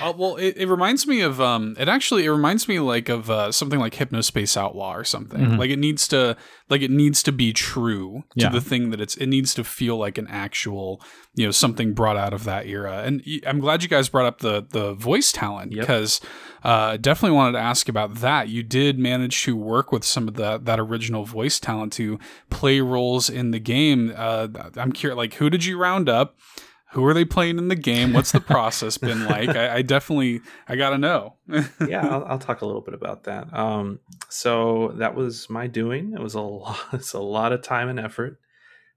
Uh, 0.00 0.12
well, 0.16 0.36
it, 0.36 0.56
it 0.56 0.68
reminds 0.68 1.08
me 1.08 1.20
of 1.22 1.40
um. 1.40 1.74
It 1.76 1.88
actually 1.88 2.24
it 2.24 2.30
reminds 2.30 2.68
me 2.68 2.78
like 2.78 3.08
of 3.08 3.28
uh, 3.28 3.50
something 3.50 3.80
like 3.80 3.96
Hypnospace 3.96 4.56
Outlaw 4.56 4.94
or 4.94 5.02
something. 5.02 5.40
Mhm. 5.40 5.58
Like 5.58 5.70
it 5.70 5.78
needs 5.80 6.06
to 6.08 6.36
like 6.70 6.82
it 6.82 6.90
needs 6.92 7.20
to 7.24 7.32
be 7.32 7.52
true 7.52 8.22
to 8.38 8.44
Yeah. 8.44 8.48
the 8.50 8.60
thing 8.60 8.90
that 8.90 9.00
it's. 9.00 9.16
It 9.16 9.26
needs 9.26 9.54
to 9.54 9.64
feel 9.64 9.96
like 9.96 10.16
an 10.16 10.28
actual 10.28 11.02
you 11.34 11.44
know 11.46 11.50
something 11.50 11.94
brought 11.94 12.16
out 12.16 12.32
of 12.32 12.44
that 12.44 12.66
era. 12.68 13.02
And 13.04 13.22
I'm 13.44 13.58
glad 13.58 13.82
you 13.82 13.88
guys 13.88 14.08
brought 14.08 14.26
up 14.26 14.38
the 14.38 14.64
the 14.70 14.92
voice 14.94 15.32
talent 15.32 15.72
Yep. 15.72 15.80
because 15.80 16.20
uh, 16.62 16.96
definitely 16.98 17.34
wanted 17.34 17.52
to 17.52 17.64
ask 17.64 17.88
about 17.88 18.16
that. 18.16 18.48
You 18.48 18.62
did 18.62 19.00
manage 19.00 19.42
to 19.44 19.56
work 19.56 19.90
with 19.90 20.04
some 20.04 20.28
of 20.28 20.34
that 20.34 20.64
that 20.66 20.78
original 20.78 21.24
voice 21.24 21.58
talent 21.58 21.92
to 21.94 22.20
play 22.50 22.80
roles 22.80 23.28
in 23.28 23.50
the 23.50 23.58
game. 23.60 24.12
Uh, 24.16 24.46
I'm 24.76 24.92
curious, 24.92 25.16
like 25.16 25.34
who 25.34 25.50
did 25.50 25.64
you 25.64 25.76
round 25.76 26.08
up? 26.08 26.36
Who 26.92 27.04
are 27.04 27.12
they 27.12 27.24
playing 27.24 27.58
in 27.58 27.68
the 27.68 27.76
game? 27.76 28.12
What's 28.12 28.32
the 28.32 28.40
process 28.54 28.96
been 28.96 29.26
like? 29.26 29.50
I, 29.50 29.76
I 29.76 29.82
definitely 29.82 30.40
I 30.66 30.76
gotta 30.76 30.98
know. 30.98 31.34
yeah, 31.86 32.06
I'll, 32.06 32.24
I'll 32.24 32.38
talk 32.38 32.62
a 32.62 32.66
little 32.66 32.80
bit 32.80 32.94
about 32.94 33.24
that. 33.24 33.52
Um, 33.52 34.00
so 34.28 34.94
that 34.96 35.14
was 35.14 35.50
my 35.50 35.66
doing. 35.66 36.14
It 36.14 36.20
was 36.20 36.34
a 36.34 36.40
lot, 36.42 36.78
it's 36.92 37.12
a 37.12 37.20
lot 37.20 37.52
of 37.52 37.62
time 37.62 37.88
and 37.88 38.00
effort. 38.00 38.40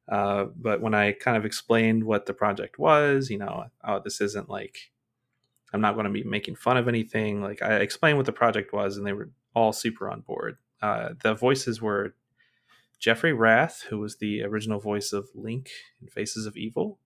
Uh, 0.10 0.46
but 0.56 0.82
when 0.82 0.94
I 0.94 1.12
kind 1.12 1.38
of 1.38 1.46
explained 1.46 2.04
what 2.04 2.26
the 2.26 2.34
project 2.34 2.80
was, 2.80 3.30
you 3.30 3.38
know, 3.38 3.66
oh, 3.84 4.02
this 4.04 4.20
isn't 4.22 4.50
like 4.50 4.92
I'm 5.74 5.82
not 5.82 5.94
going 5.94 6.06
to 6.06 6.12
be 6.12 6.24
making 6.24 6.56
fun 6.56 6.78
of 6.78 6.88
anything. 6.88 7.42
Like 7.42 7.62
I 7.62 7.76
explained 7.78 8.18
what 8.18 8.26
the 8.26 8.34
project 8.34 8.74
was, 8.74 8.98
and 8.98 9.06
they 9.06 9.14
were 9.14 9.30
all 9.56 9.74
super 9.74 10.10
on 10.10 10.22
board. 10.22 10.58
Uh, 10.82 11.10
the 11.22 11.34
voices 11.34 11.82
were 11.82 12.16
Jeffrey 13.00 13.34
Rath, 13.34 13.86
who 13.90 14.00
was 14.00 14.18
the 14.18 14.44
original 14.44 14.80
voice 14.80 15.14
of 15.14 15.30
Link 15.34 15.70
in 16.02 16.08
Faces 16.08 16.46
of 16.46 16.58
Evil, 16.58 17.00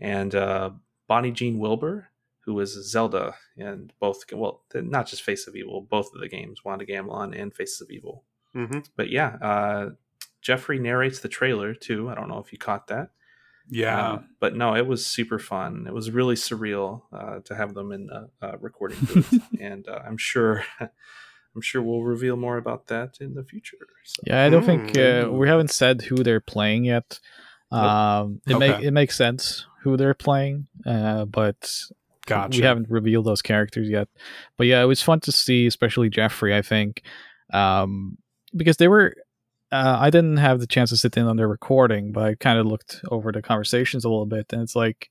and 0.00 0.34
uh, 0.34 0.70
Bonnie 1.06 1.32
Jean 1.32 1.58
Wilbur, 1.58 2.08
who 2.44 2.54
was 2.54 2.72
Zelda 2.90 3.34
in 3.56 3.90
both, 4.00 4.22
well, 4.32 4.62
not 4.74 5.06
just 5.06 5.22
Face 5.22 5.46
of 5.46 5.56
Evil, 5.56 5.80
both 5.82 6.10
of 6.14 6.20
the 6.20 6.28
games, 6.28 6.64
Wand 6.64 6.82
of 6.82 6.88
Gamelon 6.88 7.38
and 7.40 7.54
Faces 7.54 7.80
of 7.80 7.90
Evil. 7.90 8.24
Mm-hmm. 8.54 8.80
But 8.96 9.10
yeah, 9.10 9.36
uh, 9.42 9.90
Jeffrey 10.40 10.78
narrates 10.78 11.20
the 11.20 11.28
trailer 11.28 11.74
too. 11.74 12.08
I 12.08 12.14
don't 12.14 12.28
know 12.28 12.38
if 12.38 12.52
you 12.52 12.58
caught 12.58 12.86
that. 12.88 13.10
Yeah. 13.70 14.00
Uh, 14.12 14.22
but 14.40 14.56
no, 14.56 14.74
it 14.74 14.86
was 14.86 15.04
super 15.06 15.38
fun. 15.38 15.84
It 15.86 15.92
was 15.92 16.10
really 16.10 16.36
surreal 16.36 17.02
uh, 17.12 17.40
to 17.44 17.54
have 17.54 17.74
them 17.74 17.92
in 17.92 18.06
the 18.06 18.30
uh, 18.40 18.56
recording 18.60 18.98
booth, 19.02 19.42
and 19.60 19.86
uh, 19.86 20.00
I'm 20.06 20.16
sure. 20.16 20.64
I'm 21.54 21.62
sure 21.62 21.82
we'll 21.82 22.02
reveal 22.04 22.36
more 22.36 22.56
about 22.56 22.86
that 22.86 23.16
in 23.20 23.34
the 23.34 23.42
future. 23.42 23.78
So. 24.04 24.22
Yeah, 24.26 24.44
I 24.44 24.48
don't 24.48 24.64
think 24.64 24.90
uh, 24.90 25.24
Mm. 25.24 25.32
we 25.38 25.48
haven't 25.48 25.72
said 25.72 26.02
who 26.02 26.16
they're 26.22 26.40
playing 26.40 26.84
yet. 26.84 27.18
Um, 27.72 28.40
it 28.46 28.54
Okay. 28.54 28.58
make 28.68 28.82
it 28.84 28.90
makes 28.92 29.16
sense 29.16 29.66
who 29.82 29.96
they're 29.96 30.14
playing, 30.14 30.66
uh, 30.86 31.24
but 31.24 31.70
Gotcha. 32.26 32.58
we 32.58 32.64
haven't 32.64 32.90
revealed 32.90 33.26
those 33.26 33.42
characters 33.42 33.88
yet. 33.88 34.08
But 34.56 34.66
yeah, 34.66 34.82
it 34.82 34.86
was 34.86 35.02
fun 35.02 35.20
to 35.20 35.32
see, 35.32 35.66
especially 35.66 36.10
Jeffrey. 36.10 36.54
I 36.54 36.62
think 36.62 37.02
um, 37.52 38.18
because 38.56 38.76
they 38.76 38.88
were. 38.88 39.14
Uh, 39.70 39.98
I 40.00 40.08
didn't 40.08 40.38
have 40.38 40.60
the 40.60 40.66
chance 40.66 40.88
to 40.90 40.96
sit 40.96 41.14
in 41.18 41.26
on 41.26 41.36
their 41.36 41.46
recording, 41.46 42.10
but 42.10 42.24
I 42.24 42.34
kind 42.36 42.58
of 42.58 42.64
looked 42.64 43.02
over 43.10 43.30
the 43.30 43.42
conversations 43.42 44.02
a 44.02 44.08
little 44.08 44.24
bit, 44.24 44.50
and 44.50 44.62
it's 44.62 44.74
like, 44.74 45.10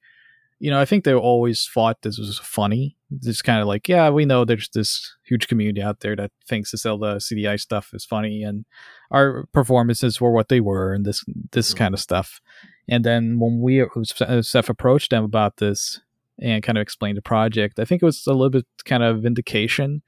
you 0.59 0.71
know, 0.71 0.79
I 0.79 0.85
think 0.85 1.03
they 1.03 1.13
always 1.13 1.69
thought 1.71 2.01
this 2.01 2.17
was 2.17 2.39
funny. 2.39 2.97
It's 3.23 3.41
kind 3.41 3.61
of 3.61 3.67
like, 3.67 3.88
yeah, 3.88 4.09
we 4.09 4.25
know 4.25 4.43
there's 4.43 4.69
this 4.69 5.15
huge 5.23 5.47
community 5.47 5.81
out 5.81 5.99
there 5.99 6.15
that 6.15 6.31
thinks 6.47 6.71
the 6.71 6.77
Zelda 6.77 7.17
CDI 7.19 7.59
stuff 7.59 7.91
is 7.93 8.05
funny, 8.05 8.43
and 8.43 8.65
our 9.11 9.45
performances 9.53 10.19
were 10.19 10.31
what 10.31 10.49
they 10.49 10.59
were, 10.59 10.93
and 10.93 11.05
this 11.05 11.23
this 11.51 11.73
Mhm. 11.73 11.77
kind 11.77 11.93
of 11.93 11.99
stuff. 11.99 12.41
And 12.89 13.03
then 13.05 13.39
when 13.39 13.59
we 13.61 13.81
uh, 13.81 14.41
Seth 14.41 14.69
approached 14.69 15.11
them 15.11 15.23
about 15.23 15.57
this 15.57 15.99
and 16.39 16.63
kind 16.63 16.77
of 16.77 16.81
explained 16.81 17.17
the 17.17 17.21
project, 17.21 17.79
I 17.79 17.85
think 17.85 18.01
it 18.01 18.05
was 18.05 18.25
a 18.27 18.31
little 18.34 18.49
bit 18.49 18.65
kind 18.85 19.03
of 19.03 19.21
vindication, 19.21 20.01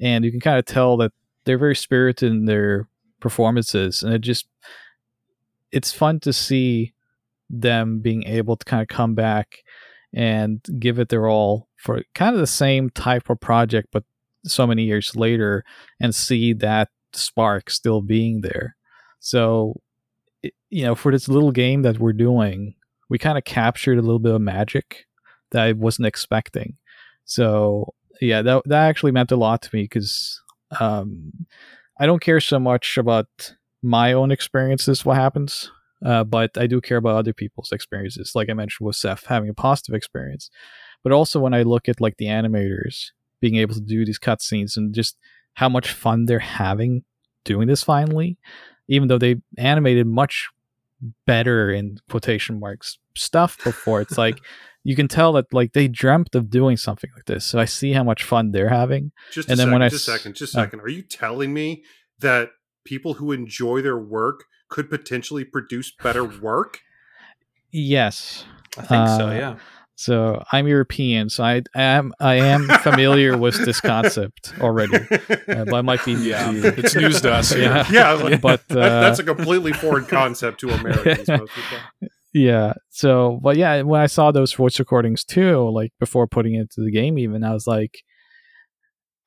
and 0.00 0.24
you 0.24 0.30
can 0.30 0.40
kind 0.40 0.58
of 0.58 0.64
tell 0.64 0.96
that 0.98 1.12
they're 1.44 1.58
very 1.58 1.76
spirited 1.76 2.30
in 2.30 2.44
their 2.46 2.88
performances, 3.20 4.02
and 4.02 4.12
it 4.12 4.20
just 4.20 4.46
it's 5.70 5.92
fun 5.92 6.20
to 6.20 6.32
see 6.32 6.92
them 7.48 8.00
being 8.00 8.24
able 8.24 8.56
to 8.56 8.64
kind 8.64 8.82
of 8.82 8.88
come 8.88 9.14
back 9.14 9.58
and 10.14 10.60
give 10.78 10.98
it 10.98 11.08
their 11.08 11.28
all 11.28 11.68
for 11.78 12.02
kind 12.14 12.34
of 12.34 12.40
the 12.40 12.46
same 12.46 12.90
type 12.90 13.30
of 13.30 13.40
project, 13.40 13.88
but 13.92 14.04
so 14.44 14.66
many 14.66 14.84
years 14.84 15.14
later, 15.16 15.64
and 16.00 16.14
see 16.14 16.52
that 16.52 16.88
spark 17.12 17.70
still 17.70 18.02
being 18.02 18.40
there. 18.40 18.76
So, 19.20 19.80
you 20.70 20.84
know, 20.84 20.94
for 20.94 21.12
this 21.12 21.28
little 21.28 21.52
game 21.52 21.82
that 21.82 21.98
we're 21.98 22.12
doing, 22.12 22.74
we 23.08 23.18
kind 23.18 23.38
of 23.38 23.44
captured 23.44 23.98
a 23.98 24.02
little 24.02 24.18
bit 24.18 24.34
of 24.34 24.40
magic 24.40 25.06
that 25.52 25.62
I 25.62 25.72
wasn't 25.72 26.06
expecting. 26.06 26.76
So, 27.24 27.94
yeah, 28.20 28.42
that 28.42 28.62
that 28.66 28.88
actually 28.88 29.12
meant 29.12 29.32
a 29.32 29.36
lot 29.36 29.62
to 29.62 29.70
me 29.72 29.82
because 29.82 30.40
um, 30.80 31.32
I 31.98 32.06
don't 32.06 32.22
care 32.22 32.40
so 32.40 32.58
much 32.58 32.98
about 32.98 33.54
my 33.82 34.12
own 34.12 34.30
experiences, 34.30 35.04
what 35.04 35.16
happens, 35.16 35.70
uh, 36.04 36.24
but 36.24 36.56
I 36.56 36.66
do 36.66 36.80
care 36.80 36.96
about 36.96 37.16
other 37.16 37.32
people's 37.32 37.72
experiences. 37.72 38.32
Like 38.34 38.50
I 38.50 38.54
mentioned 38.54 38.86
with 38.86 38.96
Seth 38.96 39.26
having 39.26 39.48
a 39.48 39.54
positive 39.54 39.94
experience, 39.94 40.50
but 41.02 41.12
also 41.12 41.40
when 41.40 41.54
I 41.54 41.62
look 41.62 41.88
at 41.88 42.00
like 42.00 42.16
the 42.16 42.26
animators 42.26 43.10
being 43.40 43.56
able 43.56 43.74
to 43.74 43.80
do 43.80 44.04
these 44.04 44.18
cutscenes 44.18 44.76
and 44.76 44.94
just 44.94 45.18
how 45.54 45.68
much 45.68 45.92
fun 45.92 46.26
they're 46.26 46.38
having 46.38 47.04
doing 47.44 47.68
this 47.68 47.82
finally, 47.82 48.38
even 48.88 49.08
though 49.08 49.18
they 49.18 49.36
animated 49.58 50.06
much 50.06 50.48
better 51.26 51.70
in 51.70 51.98
quotation 52.08 52.60
marks 52.60 52.98
stuff 53.16 53.62
before. 53.64 54.00
It's 54.00 54.16
like 54.16 54.38
you 54.84 54.96
can 54.96 55.08
tell 55.08 55.32
that 55.34 55.52
like 55.52 55.72
they 55.72 55.88
dreamt 55.88 56.34
of 56.34 56.50
doing 56.50 56.76
something 56.76 57.10
like 57.14 57.26
this. 57.26 57.44
So 57.44 57.58
I 57.58 57.64
see 57.64 57.92
how 57.92 58.04
much 58.04 58.24
fun 58.24 58.52
they're 58.52 58.68
having. 58.68 59.12
Just 59.32 59.48
And 59.48 59.54
a 59.54 59.56
then 59.56 59.66
second, 59.66 59.72
when 59.72 59.82
I 59.82 59.88
just 59.88 60.08
a 60.08 60.12
second, 60.12 60.34
just 60.34 60.54
a 60.54 60.58
oh. 60.58 60.62
second. 60.62 60.80
Are 60.80 60.88
you 60.88 61.02
telling 61.02 61.52
me 61.52 61.84
that 62.20 62.50
people 62.84 63.14
who 63.14 63.32
enjoy 63.32 63.82
their 63.82 63.98
work 63.98 64.44
could 64.72 64.90
potentially 64.90 65.44
produce 65.44 65.92
better 66.02 66.24
work? 66.48 66.80
Yes. 67.70 68.44
I 68.76 68.82
think 68.82 69.08
so. 69.08 69.28
Uh, 69.28 69.34
Yeah. 69.34 69.56
So 69.94 70.42
I'm 70.50 70.66
European, 70.66 71.28
so 71.28 71.44
I 71.44 71.62
am 71.76 72.12
I 72.18 72.34
am 72.36 72.66
familiar 72.80 73.36
with 73.36 73.64
this 73.64 73.80
concept 73.80 74.52
already. 74.60 74.96
Uh, 74.96 75.64
but 75.66 75.74
I 75.74 75.82
might 75.82 76.04
be 76.04 76.14
Yeah, 76.14 76.50
new 76.50 76.62
it's 76.64 76.96
news 76.96 77.20
to 77.20 77.32
us. 77.32 77.54
Yeah. 77.54 77.86
yeah, 77.92 78.10
I 78.10 78.14
was 78.14 78.22
like, 78.22 78.40
but 78.40 78.60
uh, 78.70 78.74
that- 78.80 79.00
that's 79.02 79.18
a 79.20 79.22
completely 79.24 79.72
foreign 79.74 80.06
concept 80.06 80.58
to 80.60 80.70
Americans. 80.70 81.28
Most 81.28 81.52
yeah. 82.32 82.72
So, 82.88 83.38
but 83.42 83.56
yeah, 83.56 83.82
when 83.82 84.00
I 84.00 84.06
saw 84.06 84.32
those 84.32 84.52
voice 84.54 84.78
recordings 84.80 85.24
too, 85.24 85.68
like 85.70 85.92
before 86.00 86.26
putting 86.26 86.54
it 86.54 86.60
into 86.62 86.80
the 86.80 86.90
game, 86.90 87.18
even 87.18 87.44
I 87.44 87.52
was 87.52 87.66
like, 87.66 88.02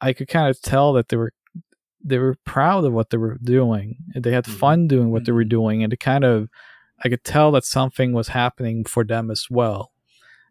I 0.02 0.12
could 0.14 0.28
kind 0.28 0.50
of 0.50 0.60
tell 0.62 0.92
that 0.94 1.08
they 1.10 1.16
were 1.18 1.32
they 2.08 2.20
were 2.20 2.36
proud 2.46 2.86
of 2.86 2.94
what 2.94 3.10
they 3.10 3.18
were 3.18 3.38
doing. 3.44 3.98
They 4.16 4.32
had 4.32 4.46
Mhm. 4.46 4.58
fun 4.60 4.88
doing 4.88 5.10
what 5.12 5.26
they 5.26 5.32
were 5.32 5.44
Mhm. 5.44 5.50
doing, 5.58 5.84
and 5.84 5.92
it 5.92 6.00
kind 6.00 6.24
of 6.24 6.50
I 7.04 7.10
could 7.10 7.26
tell 7.26 7.52
that 7.52 7.66
something 7.66 8.14
was 8.14 8.30
happening 8.30 8.86
for 8.86 9.04
them 9.04 9.30
as 9.30 9.48
well. 9.50 9.92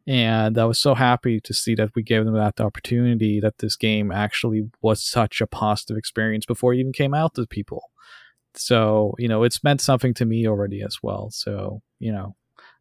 And 0.07 0.59
I 0.59 0.67
was 0.67 0.79
so 0.79 0.95
happy 0.95 1.41
to 1.41 1.55
see 1.55 1.75
that 1.77 1.95
we 1.95 2.03
gave 2.03 2.27
them 2.27 2.35
that 2.35 2.61
opportunity 2.61 3.41
that 3.41 3.59
this 3.59 3.77
game 3.77 4.13
actually 4.13 4.69
was 4.83 5.03
such 5.03 5.41
a 5.41 5.47
positive 5.47 5.97
experience 5.97 6.45
before 6.45 6.75
it 6.75 6.81
even 6.81 6.93
came 6.93 7.15
out 7.15 7.35
to 7.37 7.47
people. 7.47 7.91
So, 8.55 9.15
you 9.19 9.27
know, 9.27 9.43
it's 9.43 9.65
meant 9.65 9.81
something 9.81 10.13
to 10.15 10.27
me 10.27 10.47
already 10.47 10.83
as 10.83 10.99
well. 11.03 11.31
So, 11.31 11.81
you 11.99 12.13
know, 12.13 12.37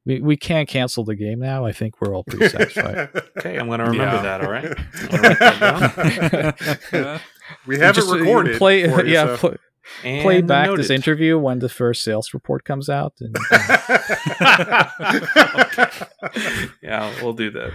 we, 0.06 0.20
we 0.22 0.38
can't 0.38 0.68
cancel 0.68 1.04
the 1.04 1.16
game 1.16 1.40
now. 1.40 1.66
I 1.66 1.72
think 1.72 2.02
we're 2.02 2.14
all 2.16 2.24
pretty 2.24 2.50
satisfied. 2.50 3.10
Okay, 3.38 3.58
I'm 3.58 3.68
going 3.68 3.80
to 3.80 3.86
remember 3.86 4.16
Yeah. 4.16 4.22
that. 4.22 4.42
All 4.44 4.52
right. 4.52 4.74
That 5.24 6.90
down. 6.92 7.20
we 7.68 7.80
have 7.80 7.96
Just, 7.96 8.08
it 8.10 8.14
uh, 8.14 8.18
recorded. 8.20 8.58
Play, 8.58 8.88
for 8.90 9.06
you, 9.06 9.14
yeah, 9.14 9.36
so- 9.36 9.38
pl- 9.38 9.58
play 10.22 10.42
back 10.42 10.68
noted. 10.68 10.80
this 10.86 10.90
interview 10.90 11.38
when 11.38 11.60
the 11.60 11.68
first 11.68 12.04
sales 12.04 12.34
report 12.34 12.64
comes 12.64 12.88
out. 12.90 13.14
And, 13.20 13.36
Yeah, 16.82 17.14
we'll 17.22 17.34
do 17.34 17.52
that. 17.52 17.72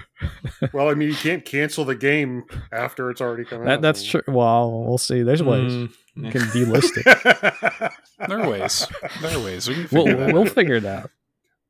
well, 0.73 0.89
I 0.89 0.95
mean, 0.95 1.09
you 1.09 1.15
can't 1.15 1.45
cancel 1.45 1.85
the 1.85 1.95
game 1.95 2.45
after 2.73 3.11
it's 3.11 3.21
already 3.21 3.45
come 3.45 3.65
that, 3.65 3.75
out. 3.77 3.83
that's 3.83 4.03
true. 4.05 4.23
Well, 4.27 4.85
we'll 4.87 4.99
see. 4.99 5.23
There's 5.23 5.43
ways. 5.43 5.73
Mm, 5.73 5.91
You 6.17 6.31
can 6.31 6.41
delist 6.43 6.91
it. 6.97 7.93
There 8.29 8.41
are 8.41 8.49
ways. 8.51 8.87
There 9.21 9.37
are 9.37 9.45
ways. 9.45 9.69
We 9.69 9.75
can 9.75 9.89
We'll, 9.93 10.07
figure 10.07 10.17
that 10.27 10.33
we'll 10.35 10.47
figure 10.47 10.75
it 10.77 10.85
out. 10.85 11.11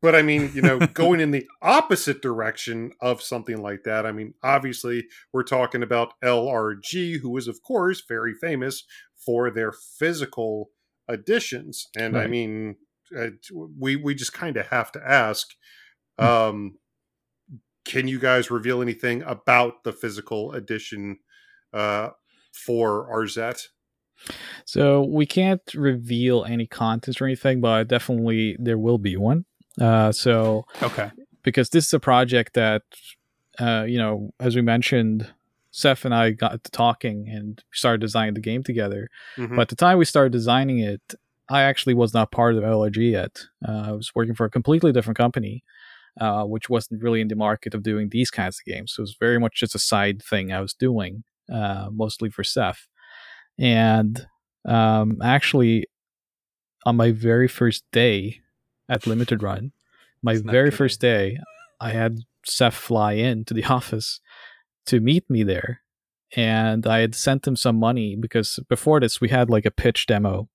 But 0.01 0.15
I 0.15 0.23
mean, 0.23 0.51
you 0.55 0.63
know, 0.63 0.79
going 0.95 1.21
in 1.21 1.31
the 1.31 1.47
opposite 1.63 2.23
direction 2.23 2.93
of 3.01 3.23
something 3.23 3.61
like 3.61 3.83
that. 3.85 4.07
I 4.07 4.13
mean, 4.13 4.35
obviously, 4.43 5.07
we're 5.33 5.43
talking 5.43 5.83
about 5.83 6.15
LRG, 6.25 7.21
who 7.21 7.37
is, 7.37 7.49
of 7.49 7.63
course, 7.63 8.03
very 8.09 8.35
famous 8.35 8.85
for 9.25 9.51
their 9.51 9.73
physical 9.73 10.71
editions. 11.11 11.89
And 11.97 12.17
I 12.17 12.27
mean, 12.27 12.77
uh, 13.17 13.29
we 13.79 13.97
we 13.97 14.15
just 14.15 14.33
kind 14.33 14.57
of 14.57 14.67
have 14.67 14.93
to 14.93 15.01
ask, 15.05 15.49
um, 16.19 16.79
can 17.85 18.07
you 18.07 18.19
guys 18.19 18.51
reveal 18.51 18.83
anything 18.83 19.23
about 19.23 19.83
the 19.85 19.93
physical 19.93 20.53
edition 20.53 21.19
uh, 21.73 22.11
for 22.53 23.09
Arzette? 23.13 23.63
So 24.65 25.03
we 25.03 25.27
can't 25.27 25.63
reveal 25.75 26.45
any 26.45 26.67
contents 26.67 27.21
or 27.21 27.25
anything, 27.25 27.61
but 27.61 27.89
definitely 27.89 28.57
there 28.59 28.79
will 28.79 28.99
be 28.99 29.17
one. 29.17 29.45
Uh, 29.81 30.13
so 30.13 30.65
Okay. 30.83 31.11
because 31.43 31.71
this 31.71 31.87
is 31.87 31.93
a 31.93 32.01
project 32.01 32.55
that, 32.55 32.83
uh, 33.59 33.85
you 33.87 33.99
know, 33.99 34.33
as 34.41 34.57
we 34.57 34.63
mentioned, 34.63 35.33
Seth 35.71 36.05
and 36.05 36.15
I 36.15 36.31
got 36.31 36.65
to 36.65 36.71
talking 36.71 37.29
and 37.29 37.63
started 37.73 38.01
designing 38.01 38.35
the 38.35 38.41
game 38.41 38.63
together. 38.63 39.09
Mhm. 39.37 39.57
But 39.57 39.63
at 39.63 39.69
the 39.69 39.77
time 39.77 39.99
we 39.99 40.05
started 40.05 40.33
designing 40.33 40.79
it, 40.79 41.15
I 41.49 41.63
actually 41.63 41.95
was 41.95 42.13
not 42.13 42.31
part 42.31 42.57
of 42.57 42.65
LRG 42.65 43.11
yet. 43.13 43.45
Uh, 43.67 43.83
I 43.87 43.93
was 43.93 44.15
working 44.15 44.35
for 44.35 44.45
a 44.45 44.51
completely 44.51 44.93
different 44.93 45.17
company, 45.17 45.65
uh, 46.21 46.45
which 46.45 46.69
wasn't 46.69 47.03
really 47.03 47.21
in 47.21 47.29
the 47.29 47.37
market 47.37 47.75
of 47.75 47.83
doing 47.83 48.09
these 48.11 48.31
kinds 48.31 48.59
of 48.61 48.65
games. 48.65 48.93
So 48.93 49.01
it 49.01 49.05
was 49.05 49.17
very 49.19 49.39
much 49.39 49.55
just 49.57 49.75
a 49.75 49.79
side 49.79 50.23
thing 50.23 50.53
I 50.53 50.61
was 50.61 50.75
doing, 50.75 51.25
uh, 51.53 51.89
mostly 51.93 52.29
for 52.31 52.45
Seth. 52.45 52.89
And 53.59 54.27
um, 54.67 55.19
actually, 55.23 55.87
on 56.85 56.97
my 56.97 57.13
very 57.13 57.49
first 57.49 57.85
day 57.93 58.41
at 58.89 59.07
Limited 59.07 59.43
Run, 59.43 59.73
my 60.23 60.37
very 60.37 60.71
first 60.71 61.01
day, 61.01 61.39
I 61.81 61.91
had 61.91 62.21
Seth 62.45 62.75
fly 62.75 63.13
in 63.13 63.45
to 63.47 63.55
the 63.55 63.65
office 63.79 64.21
to 64.87 65.01
meet 65.01 65.29
me 65.29 65.43
there. 65.43 65.83
And 66.37 66.87
I 66.87 66.99
had 66.99 67.15
sent 67.15 67.47
him 67.47 67.57
some 67.57 67.77
money 67.77 68.15
because 68.15 68.59
before 68.69 69.01
this, 69.01 69.21
we 69.21 69.31
had 69.31 69.49
like 69.49 69.65
a 69.65 69.71
pitch 69.71 70.07
demo 70.07 70.49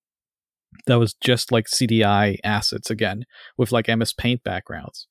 that 0.86 1.00
was 1.00 1.14
just 1.14 1.52
like 1.52 1.66
CDI 1.68 2.38
assets 2.44 2.90
again 2.90 3.26
with 3.58 3.72
like 3.72 3.88
MS 3.88 4.14
Paint 4.14 4.44
backgrounds. 4.44 5.08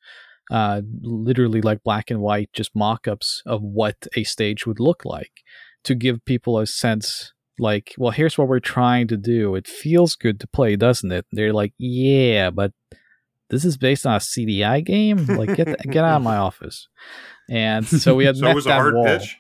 Uh, 0.50 0.82
literally 1.00 1.62
like 1.62 1.82
black 1.82 2.10
and 2.10 2.20
white, 2.20 2.50
just 2.52 2.76
mock 2.76 3.08
ups 3.08 3.42
of 3.46 3.62
what 3.62 4.06
a 4.16 4.24
stage 4.24 4.66
would 4.66 4.78
look 4.78 5.04
like 5.04 5.42
to 5.84 5.94
give 5.94 6.24
people 6.24 6.58
a 6.58 6.66
sense 6.66 7.32
like, 7.58 7.94
well, 7.98 8.10
here's 8.10 8.36
what 8.36 8.48
we're 8.48 8.60
trying 8.60 9.08
to 9.08 9.16
do. 9.16 9.54
It 9.54 9.66
feels 9.66 10.14
good 10.14 10.40
to 10.40 10.46
play, 10.46 10.76
doesn't 10.76 11.12
it? 11.12 11.26
They're 11.32 11.52
like, 11.52 11.74
yeah, 11.78 12.50
but 12.50 12.72
this 13.52 13.64
is 13.64 13.76
based 13.76 14.04
on 14.06 14.14
a 14.14 14.18
CDI 14.18 14.84
game. 14.84 15.26
Like, 15.26 15.54
get 15.54 15.68
get 15.88 16.04
out 16.04 16.16
of 16.16 16.22
my 16.22 16.36
office. 16.48 16.88
And 17.48 17.86
so 17.86 18.16
we 18.16 18.24
had 18.24 18.36
So 18.36 18.48
it 18.48 18.54
was 18.54 18.66
a 18.66 18.72
hard 18.74 18.94
wall. 18.94 19.04
pitch. 19.04 19.36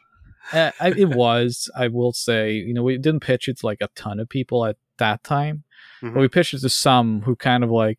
Uh, 0.52 0.70
I, 0.80 0.88
it 0.90 1.08
was. 1.08 1.68
I 1.76 1.88
will 1.88 2.12
say, 2.12 2.52
you 2.52 2.74
know, 2.74 2.82
we 2.82 2.98
didn't 2.98 3.20
pitch 3.20 3.48
it 3.48 3.58
to 3.58 3.66
like 3.66 3.78
a 3.80 3.88
ton 3.96 4.20
of 4.20 4.28
people 4.28 4.64
at 4.66 4.76
that 4.98 5.24
time, 5.24 5.64
Mhm. 6.02 6.14
but 6.14 6.20
we 6.20 6.28
pitched 6.28 6.52
it 6.54 6.60
to 6.60 6.68
some 6.68 7.22
who 7.22 7.34
kind 7.36 7.64
of 7.64 7.70
like, 7.70 7.98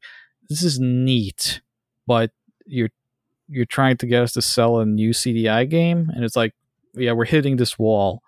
this 0.50 0.62
is 0.64 0.80
neat, 0.80 1.62
but 2.08 2.32
you're 2.66 2.90
you're 3.50 3.66
trying 3.66 3.98
to 3.98 4.06
get 4.08 4.24
us 4.24 4.32
to 4.34 4.42
sell 4.42 4.80
a 4.80 4.86
new 4.86 5.12
CDI 5.12 5.70
game, 5.70 6.10
and 6.16 6.24
it's 6.24 6.36
like, 6.36 6.54
yeah, 6.96 7.12
we're 7.12 7.26
hitting 7.26 7.58
this 7.58 7.78
wall. 7.80 8.22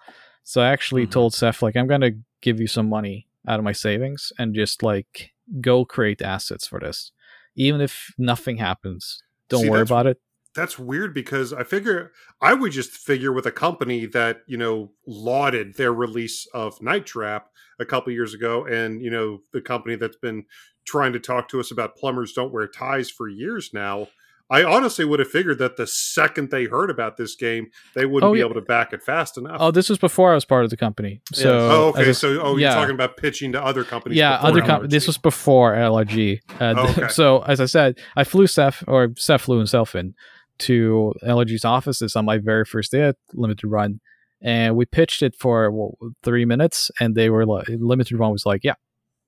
So 0.44 0.62
I 0.62 0.70
actually 0.70 1.04
Mm-hmm. 1.04 1.10
Mhm. 1.10 1.14
told 1.14 1.34
Seth 1.34 1.62
like 1.62 1.76
I'm 1.76 1.88
gonna 1.88 2.12
give 2.42 2.60
you 2.60 2.68
some 2.68 2.88
money 2.90 3.28
out 3.48 3.60
of 3.60 3.64
my 3.66 3.72
savings 3.74 4.32
and 4.40 4.56
just 4.56 4.82
like 4.82 5.34
go 5.62 5.86
create 5.86 6.22
assets 6.22 6.66
for 6.68 6.80
this, 6.80 7.12
even 7.56 7.82
if 7.82 8.14
nothing 8.18 8.58
happens. 8.58 9.22
Don't 9.50 9.64
See, 9.64 9.70
worry 9.70 9.82
about 9.82 10.08
it. 10.08 10.18
That's 10.56 10.80
weird 10.80 11.14
because 11.14 11.52
I 11.52 11.64
figure 11.64 12.12
I 12.42 12.54
would 12.54 12.72
just 12.72 12.92
figure 12.92 13.34
with 13.34 13.46
a 13.46 13.52
company 13.52 14.06
that 14.08 14.42
you 14.48 14.58
know 14.58 14.92
lauded 15.06 15.76
their 15.76 15.94
release 15.94 16.48
of 16.54 16.82
Night 16.82 17.06
Trap 17.06 17.50
a 17.80 17.86
couple 17.86 18.14
years 18.14 18.34
ago, 18.34 18.66
and 18.66 19.02
you 19.02 19.10
know 19.10 19.40
the 19.52 19.62
company 19.62 19.96
that's 19.96 20.18
been 20.18 20.46
trying 20.86 21.14
to 21.14 21.20
talk 21.20 21.50
to 21.50 21.60
us 21.60 21.72
about 21.72 21.98
plumbers 21.98 22.34
don't 22.34 22.54
wear 22.54 22.68
ties 22.68 23.10
for 23.10 23.28
years 23.28 23.72
now. 23.74 24.08
I 24.50 24.64
honestly 24.64 25.06
would 25.06 25.20
have 25.20 25.30
figured 25.30 25.58
that 25.60 25.76
the 25.76 25.88
second 25.88 26.52
they 26.52 26.66
heard 26.66 26.92
about 26.92 27.18
this 27.18 27.36
game, 27.36 27.72
they 27.96 28.06
wouldn't 28.06 28.30
Oh, 28.30 28.34
be 28.34 28.40
yeah. 28.40 28.46
able 28.46 28.54
to 28.56 28.62
back 28.62 28.94
it 28.94 29.02
fast 29.02 29.38
enough. 29.40 29.58
Oh, 29.60 29.72
this 29.72 29.90
was 29.90 29.98
before 29.98 30.32
I 30.32 30.36
was 30.36 30.46
part 30.46 30.64
of 30.64 30.70
the 30.70 30.78
company. 30.78 31.22
So 31.34 31.58
Oh, 31.72 31.88
okay. 31.90 32.10
a- 32.10 32.14
So, 32.14 32.40
oh, 32.42 32.56
yeah. 32.58 32.70
you're 32.72 32.80
talking 32.82 32.94
about 32.96 33.18
pitching 33.18 33.54
to 33.54 33.64
other 33.64 33.84
companies. 33.84 34.18
yeah, 34.20 34.36
other 34.36 34.62
LRG. 34.62 34.66
com- 34.68 34.88
This 34.88 35.08
was 35.08 35.18
before 35.18 35.74
LRG. 35.74 36.42
Uh, 36.60 36.76
Oh, 36.78 36.90
okay. 36.92 37.08
So 37.10 37.40
as 37.42 37.60
I 37.60 37.66
said, 37.66 37.98
I 38.16 38.24
flew 38.24 38.46
Seth 38.46 38.84
or 38.88 39.10
Seth 39.18 39.42
flew 39.42 39.58
himself 39.58 39.96
in 39.96 40.14
to 40.60 41.14
LRG's 41.24 41.66
offices 41.66 42.16
on 42.16 42.26
my 42.26 42.38
very 42.38 42.66
first 42.66 42.92
day 42.92 43.02
at 43.02 43.16
Limited 43.34 43.68
Run, 43.68 44.00
and 44.42 44.76
we 44.76 44.86
pitched 44.86 45.24
it 45.24 45.36
for 45.36 45.72
what, 45.72 45.96
three 46.24 46.46
minutes, 46.46 46.92
and 47.00 47.16
they 47.16 47.30
were 47.32 47.46
like, 47.48 47.66
Limited 47.68 48.16
Run 48.18 48.32
was 48.32 48.46
like, 48.46 48.64
yeah, 48.64 48.76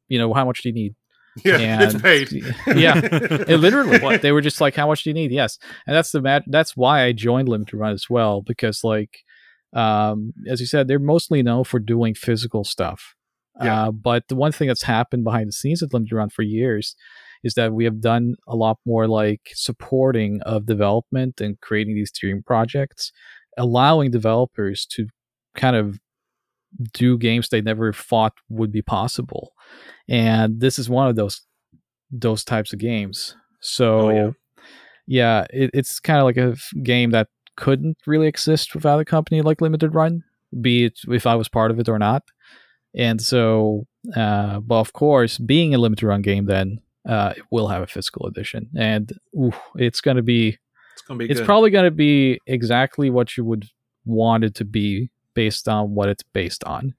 you 0.07 0.19
know, 0.19 0.31
how 0.33 0.45
much 0.45 0.61
do 0.61 0.69
you 0.69 0.73
need? 0.75 0.95
Yeah, 1.45 1.83
it's 1.83 2.01
paid. 2.01 2.31
yeah, 2.75 2.99
It 3.03 3.59
literally, 3.59 3.99
what 3.99 4.21
they 4.21 4.31
were 4.31 4.41
just 4.41 4.61
like, 4.61 4.75
"How 4.75 4.87
much 4.87 5.03
do 5.03 5.09
you 5.09 5.13
need?" 5.13 5.31
Yes, 5.31 5.57
and 5.85 5.95
that's 5.95 6.11
the 6.11 6.21
mat- 6.21 6.43
That's 6.47 6.75
why 6.75 7.03
I 7.03 7.11
joined 7.11 7.49
Limited 7.49 7.77
Run 7.77 7.93
as 7.93 8.09
well 8.09 8.41
because, 8.41 8.83
like, 8.83 9.19
um, 9.73 10.33
as 10.47 10.59
you 10.59 10.65
said, 10.65 10.87
they're 10.87 10.99
mostly 10.99 11.43
known 11.43 11.63
for 11.63 11.79
doing 11.79 12.15
physical 12.15 12.63
stuff. 12.63 13.15
Yeah. 13.61 13.87
Uh, 13.87 13.91
but 13.91 14.27
the 14.27 14.35
one 14.35 14.51
thing 14.51 14.67
that's 14.67 14.83
happened 14.83 15.23
behind 15.23 15.47
the 15.47 15.53
scenes 15.53 15.81
at 15.81 15.93
Limited 15.93 16.15
Run 16.15 16.29
for 16.29 16.43
years 16.43 16.95
is 17.43 17.53
that 17.55 17.73
we 17.73 17.85
have 17.85 18.01
done 18.01 18.35
a 18.47 18.55
lot 18.55 18.77
more 18.85 19.07
like 19.07 19.41
supporting 19.53 20.41
of 20.41 20.65
development 20.65 21.39
and 21.41 21.59
creating 21.61 21.95
these 21.95 22.11
dream 22.11 22.43
projects, 22.45 23.11
allowing 23.57 24.11
developers 24.11 24.85
to 24.91 25.07
kind 25.55 25.75
of 25.75 25.99
do 26.93 27.17
games 27.17 27.49
they 27.49 27.61
never 27.61 27.91
thought 27.93 28.33
would 28.49 28.71
be 28.71 28.81
possible. 28.81 29.53
And 30.09 30.59
this 30.59 30.77
is 30.79 30.89
one 30.89 31.07
of 31.07 31.15
those 31.15 31.41
those 32.11 32.43
types 32.43 32.71
of 32.73 32.79
games. 32.79 33.35
So 33.61 33.99
Oh, 33.99 34.09
yeah. 34.09 34.29
yeah, 35.07 35.45
it, 35.51 35.71
it's 35.73 35.99
kind 35.99 36.19
of 36.19 36.25
like 36.25 36.37
a 36.37 36.55
game 36.83 37.11
that 37.11 37.27
couldn't 37.57 37.97
really 38.05 38.27
exist 38.27 38.75
without 38.75 38.99
a 38.99 39.05
company 39.05 39.41
like 39.41 39.59
Limited 39.61 39.93
Run, 39.93 40.23
be 40.61 40.85
it 40.85 40.99
if 41.09 41.25
I 41.27 41.35
was 41.35 41.49
part 41.49 41.71
of 41.71 41.79
it 41.79 41.89
or 41.89 41.99
not. 41.99 42.23
And 42.95 43.21
so, 43.21 43.85
uh, 44.15 44.59
but 44.61 44.75
of 44.79 44.93
course, 44.93 45.37
being 45.37 45.75
a 45.75 45.77
Limited 45.77 46.05
Run 46.07 46.21
game, 46.21 46.45
then 46.45 46.79
uh, 47.07 47.33
it 47.35 47.43
will 47.51 47.67
have 47.67 47.81
a 47.83 47.87
physical 47.87 48.25
edition, 48.27 48.69
and 48.77 49.11
ooh, 49.35 49.53
it's 49.75 50.01
going 50.01 50.17
to 50.17 50.23
be 50.23 50.57
It's 50.93 51.01
gonna 51.07 51.17
be. 51.17 51.25
it's 51.29 51.39
good. 51.39 51.45
probably 51.45 51.69
going 51.71 51.85
to 51.85 51.91
be 51.91 52.39
exactly 52.47 53.09
what 53.09 53.35
you 53.37 53.43
would 53.45 53.65
want 54.05 54.43
it 54.45 54.55
to 54.55 54.65
be 54.65 55.09
based 55.37 55.69
on 55.69 55.93
what 55.93 56.09
it's 56.09 56.23
based 56.23 56.63
on. 56.63 56.95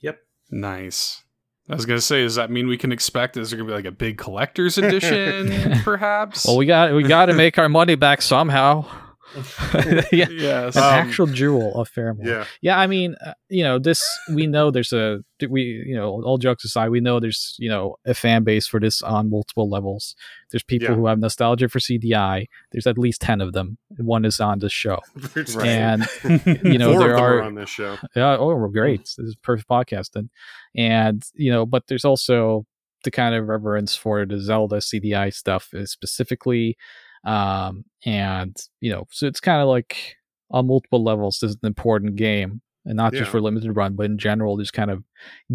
Yep. 0.00 0.18
Nice. 0.50 1.22
I 1.68 1.74
was 1.74 1.84
gonna 1.84 2.00
say, 2.00 2.22
does 2.22 2.36
that 2.36 2.50
mean 2.50 2.66
we 2.66 2.78
can 2.78 2.92
expect 2.92 3.36
is 3.36 3.50
there 3.50 3.58
gonna 3.58 3.68
be 3.68 3.74
like 3.74 3.84
a 3.84 3.92
big 3.92 4.16
collector's 4.16 4.78
edition, 4.78 5.80
perhaps? 5.84 6.46
Well, 6.46 6.56
we 6.56 6.64
got 6.64 6.94
we 6.94 7.02
got 7.02 7.26
to 7.26 7.34
make 7.34 7.58
our 7.58 7.68
money 7.68 7.94
back 7.94 8.22
somehow. 8.22 8.86
yeah, 10.12 10.28
yes. 10.30 10.76
an 10.76 10.82
Um, 10.82 10.88
actual 10.94 11.26
jewel 11.26 11.74
of 11.80 11.90
Faramore. 11.90 12.24
yeah. 12.26 12.44
Yeah, 12.60 12.78
I 12.78 12.86
mean, 12.86 13.16
uh, 13.24 13.34
you 13.48 13.62
know, 13.62 13.78
this 13.78 14.02
we 14.32 14.46
know 14.46 14.70
there's 14.70 14.92
a 14.92 15.20
we 15.48 15.62
you 15.86 15.94
know, 15.94 16.22
all 16.24 16.38
jokes 16.38 16.64
aside, 16.64 16.88
we 16.90 17.00
know 17.00 17.20
there's 17.20 17.56
you 17.58 17.68
know 17.68 17.96
a 18.06 18.14
fan 18.14 18.44
base 18.44 18.66
for 18.66 18.80
this 18.80 19.02
on 19.02 19.30
multiple 19.30 19.68
levels. 19.68 20.14
There's 20.50 20.62
people 20.62 20.88
Yeah. 20.90 20.94
who 20.96 21.06
have 21.06 21.18
nostalgia 21.18 21.68
for 21.68 21.78
CDI. 21.80 22.46
There's 22.72 22.86
at 22.86 22.96
least 22.98 23.20
ten 23.20 23.40
of 23.40 23.52
them. 23.52 23.78
One 23.98 24.24
is 24.24 24.40
on 24.40 24.60
this 24.60 24.72
show, 24.72 25.00
Right. 25.36 25.66
and 25.66 26.06
you 26.64 26.78
know 26.78 26.92
Four 26.92 27.00
there 27.00 27.10
of 27.12 27.16
them 27.16 27.24
are 27.24 27.38
are 27.38 27.42
on 27.42 27.54
this 27.56 27.70
show. 27.70 27.96
yeah, 28.16 28.36
oh, 28.38 28.54
well, 28.54 28.68
great. 28.68 29.00
This 29.00 29.18
is 29.18 29.36
perfect 29.42 29.68
podcasting. 29.68 30.28
And, 30.76 31.22
you 31.34 31.50
know, 31.52 31.64
but 31.66 31.84
there's 31.86 32.04
also 32.04 32.66
the 33.04 33.10
kind 33.10 33.34
of 33.34 33.46
reverence 33.46 33.94
for 33.94 34.24
the 34.26 34.40
Zelda 34.40 34.76
CDI 34.76 35.32
stuff 35.32 35.68
uh, 35.74 35.84
specifically. 35.86 36.76
Um, 37.24 37.84
and, 38.04 38.56
you 38.80 38.90
know, 38.90 39.06
so 39.10 39.26
it's 39.26 39.40
kind 39.40 39.62
of 39.62 39.68
like 39.68 40.16
on 40.50 40.66
multiple 40.66 41.02
levels, 41.02 41.38
this 41.40 41.50
is 41.50 41.56
an 41.62 41.66
important 41.66 42.16
game. 42.16 42.60
And 42.86 42.98
not 42.98 43.14
just 43.14 43.30
for 43.30 43.40
limited 43.40 43.72
run, 43.74 43.94
but 43.94 44.04
in 44.04 44.18
general, 44.18 44.58
just 44.58 44.74
kind 44.74 44.90
of 44.90 45.02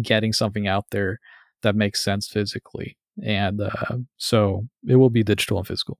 getting 0.02 0.32
something 0.32 0.66
out 0.66 0.86
there 0.90 1.20
that 1.62 1.76
makes 1.76 2.02
sense 2.02 2.26
physically. 2.26 2.98
And 3.22 3.60
uh, 3.60 3.98
so 4.16 4.66
it 4.88 4.96
will 4.96 5.10
be 5.10 5.22
digital 5.22 5.58
and 5.58 5.64
physical. 5.64 5.96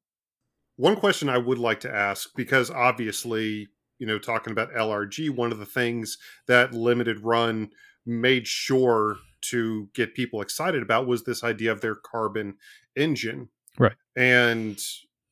One 0.75 0.97
question 0.97 1.29
I 1.29 1.39
would 1.39 1.59
like 1.59 1.79
to 1.81 1.95
ask, 1.95 2.31
because 2.35 2.69
obviously, 2.69 3.69
you 4.01 4.09
know, 4.09 4.19
talking 4.19 4.51
about 4.51 4.73
LRG, 4.73 5.31
one 5.31 5.53
of 5.53 5.61
the 5.61 5.67
things 5.67 6.19
that 6.49 6.75
Limited 6.75 7.21
Run 7.21 7.71
made 8.05 8.49
sure 8.49 9.19
to 9.43 9.89
get 9.95 10.17
people 10.17 10.43
excited 10.43 10.83
about 10.83 11.07
was 11.07 11.23
this 11.23 11.45
idea 11.45 11.71
of 11.71 11.81
their 11.81 11.95
carbon 11.95 12.57
engine. 12.97 13.51
Right. 13.79 13.95
And, 14.17 14.81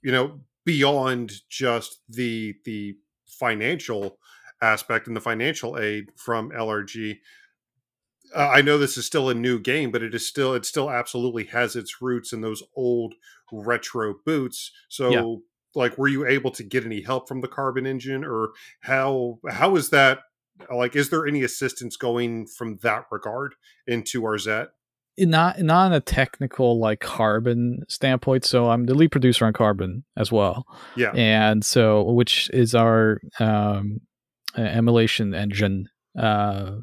you 0.08 0.12
know, 0.12 0.40
beyond 0.64 1.32
just 1.50 2.00
the 2.08 2.54
the 2.64 2.96
financial 3.26 4.16
aspect 4.62 5.06
and 5.06 5.14
the 5.14 5.20
financial 5.20 5.78
aid 5.78 6.06
from 6.16 6.50
LRG, 6.50 7.18
uh, 8.34 8.48
I 8.48 8.62
know 8.62 8.78
this 8.78 8.96
is 8.96 9.04
still 9.04 9.28
a 9.28 9.34
new 9.34 9.58
game, 9.60 9.90
but 9.90 10.02
it 10.02 10.14
is 10.14 10.26
still 10.26 10.54
it 10.54 10.64
still 10.64 10.90
absolutely 10.90 11.44
has 11.44 11.76
its 11.76 12.00
roots 12.00 12.32
in 12.32 12.40
those 12.40 12.62
old 12.74 13.16
retro 13.52 14.14
boots. 14.24 14.72
So 14.88 15.10
Yeah. 15.12 15.24
like 15.74 15.98
were 15.98 16.08
you 16.08 16.26
able 16.26 16.52
to 16.52 16.62
get 16.62 16.86
any 16.86 17.02
help 17.02 17.28
from 17.28 17.42
the 17.42 17.48
carbon 17.48 17.84
engine 17.84 18.24
or 18.24 18.52
how 18.80 19.40
how 19.50 19.76
is 19.76 19.90
that 19.90 20.20
like 20.74 20.96
is 20.96 21.10
there 21.10 21.26
any 21.26 21.42
assistance 21.42 21.98
going 21.98 22.46
from 22.46 22.78
that 22.78 23.04
regard 23.10 23.56
into 23.86 24.22
Arzette? 24.22 24.68
Not 25.18 25.60
not 25.60 25.86
in 25.88 25.92
a 25.94 26.00
technical 26.00 26.78
like 26.78 27.00
carbon 27.00 27.82
standpoint 27.88 28.44
so 28.44 28.70
i'm 28.70 28.86
the 28.86 28.94
lead 28.94 29.10
producer 29.10 29.46
on 29.46 29.52
carbon 29.52 30.04
as 30.16 30.30
well 30.30 30.64
Yeah. 30.96 31.10
and 31.14 31.64
so 31.64 32.02
which 32.12 32.48
is 32.52 32.74
our 32.74 33.18
um, 33.40 34.00
uh, 34.56 34.62
emulation 34.62 35.34
engine 35.34 35.88
uh, 36.18 36.76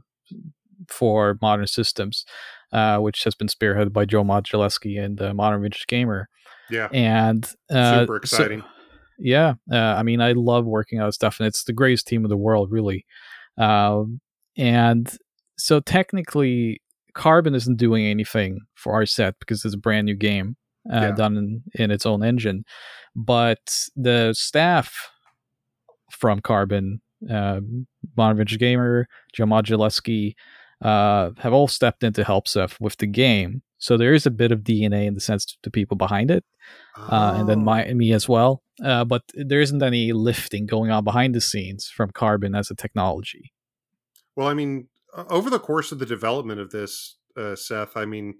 for 0.89 1.37
modern 1.41 1.67
systems 1.67 2.25
uh, 2.73 2.97
which 2.99 3.23
has 3.23 3.35
been 3.35 3.47
spearheaded 3.47 3.93
by 3.93 4.05
joe 4.05 4.23
Modzeleski 4.23 4.99
and 5.03 5.21
uh, 5.21 5.33
modern 5.33 5.61
vintage 5.61 5.87
gamer 5.87 6.27
Yeah. 6.69 6.89
and 6.91 7.45
uh, 7.69 8.01
Super 8.01 8.13
so- 8.25 8.35
exciting. 8.37 8.63
yeah 9.17 9.53
uh, 9.71 9.77
i 9.77 10.03
mean 10.03 10.19
i 10.21 10.33
love 10.33 10.65
working 10.65 10.99
on 10.99 11.11
stuff 11.11 11.39
and 11.39 11.47
it's 11.47 11.63
the 11.63 11.73
greatest 11.73 12.07
team 12.07 12.25
in 12.25 12.29
the 12.29 12.37
world 12.37 12.71
really 12.71 13.05
um, 13.57 14.19
and 14.57 15.09
so 15.57 15.79
technically 15.79 16.81
carbon 17.15 17.55
isn't 17.55 17.77
doing 17.77 18.05
anything 18.05 18.59
for 18.75 18.93
Arzette 19.01 19.33
because 19.39 19.65
it's 19.65 19.73
a 19.73 19.77
brand 19.79 20.05
new 20.05 20.15
game 20.15 20.55
uh, 20.93 20.99
Yeah. 21.01 21.11
done 21.11 21.35
in, 21.37 21.63
in 21.73 21.89
its 21.91 22.05
own 22.05 22.23
engine 22.23 22.63
but 23.15 23.87
the 23.95 24.33
staff 24.33 25.09
from 26.11 26.41
carbon 26.41 27.01
Modern 27.21 28.37
Vintage 28.37 28.59
Gamer, 28.59 29.07
Joe 29.33 29.45
Modzeleski, 29.45 30.35
uh, 30.81 31.31
have 31.39 31.53
all 31.53 31.67
stepped 31.67 32.03
in 32.03 32.13
to 32.13 32.23
help 32.23 32.47
Seth 32.47 32.79
with 32.79 32.97
the 32.97 33.07
game. 33.07 33.63
So 33.79 33.97
there 33.97 34.13
is 34.13 34.25
a 34.25 34.31
bit 34.31 34.51
of 34.51 34.59
DNA 34.59 35.05
in 35.07 35.13
the 35.15 35.19
sense 35.21 35.45
to 35.45 35.55
the 35.63 35.71
people 35.71 35.97
behind 35.97 36.29
it 36.29 36.43
uh, 36.97 37.33
and 37.37 37.49
then 37.49 37.59
Oh. 37.59 37.63
my 37.63 37.93
me 37.93 38.11
as 38.13 38.27
well. 38.29 38.61
Uh, 38.83 39.05
but 39.05 39.23
there 39.33 39.61
isn't 39.61 39.81
any 39.81 40.11
lifting 40.11 40.65
going 40.65 40.91
on 40.91 41.03
behind 41.03 41.33
the 41.33 41.41
scenes 41.41 41.87
from 41.87 42.11
Carbon 42.11 42.53
as 42.53 42.69
a 42.69 42.75
technology. 42.75 43.53
Well, 44.35 44.47
I 44.47 44.53
mean, 44.53 44.87
over 45.29 45.49
the 45.49 45.59
course 45.59 45.91
of 45.91 45.99
the 45.99 46.05
development 46.05 46.59
of 46.59 46.71
this, 46.71 47.17
uh, 47.37 47.55
Seth, 47.55 47.95
I 47.95 48.05
mean, 48.05 48.35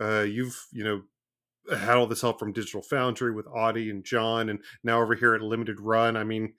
uh, 0.00 0.22
you've 0.22 0.66
you 0.72 0.84
know 0.84 1.02
had 1.70 1.96
all 1.96 2.06
this 2.06 2.20
help 2.20 2.38
from 2.38 2.52
Digital 2.52 2.82
Foundry 2.82 3.32
with 3.32 3.46
Audi 3.46 3.90
and 3.90 4.04
John, 4.04 4.48
and 4.48 4.60
now 4.82 5.00
over 5.00 5.14
here 5.14 5.34
at 5.34 5.42
Limited 5.42 5.80
Run. 5.80 6.16
I 6.16 6.24
mean, 6.24 6.54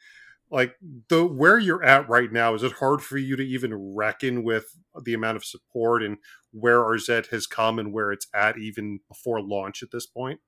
like 0.49 0.75
the 1.09 1.25
where 1.25 1.59
you're 1.59 1.83
at 1.83 2.09
right 2.09 2.31
now, 2.31 2.53
is 2.53 2.63
it 2.63 2.73
hard 2.73 3.01
for 3.01 3.17
you 3.17 3.35
to 3.35 3.43
even 3.43 3.73
reckon 3.95 4.43
with 4.43 4.65
the 5.03 5.13
amount 5.13 5.37
of 5.37 5.45
support 5.45 6.03
and 6.03 6.17
where 6.51 6.79
Arzette 6.79 7.27
has 7.27 7.47
come 7.47 7.79
and 7.79 7.93
where 7.93 8.11
it's 8.11 8.27
at 8.33 8.57
even 8.57 8.99
before 9.07 9.41
launch 9.41 9.83
at 9.83 9.91
this 9.91 10.05
point? 10.05 10.39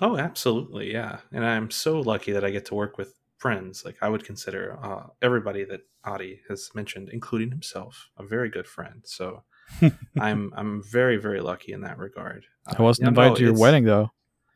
Oh, 0.00 0.16
absolutely, 0.16 0.92
yeah. 0.92 1.18
And 1.32 1.44
I'm 1.44 1.70
so 1.70 2.00
lucky 2.00 2.32
that 2.32 2.44
I 2.44 2.50
get 2.50 2.64
to 2.66 2.74
work 2.74 2.98
with 2.98 3.14
friends. 3.44 3.84
Like 3.84 3.96
I 4.00 4.08
would 4.08 4.24
consider 4.24 4.78
uh, 4.82 5.08
everybody 5.20 5.64
that 5.64 5.80
Audi 6.02 6.40
has 6.48 6.70
mentioned, 6.74 7.10
including 7.12 7.50
himself, 7.50 8.08
a 8.16 8.24
very 8.24 8.48
good 8.48 8.66
friend. 8.66 9.02
So 9.04 9.42
I'm 10.18 10.50
I'm 10.56 10.82
very 10.82 11.18
very 11.18 11.42
lucky 11.42 11.72
in 11.72 11.82
that 11.82 11.98
regard. 11.98 12.46
Uh, 12.66 12.76
I 12.78 12.82
wasn't 12.82 13.04
no, 13.04 13.08
invited 13.10 13.36
to 13.36 13.44
your 13.44 13.58
wedding 13.58 13.84
though. 13.84 14.08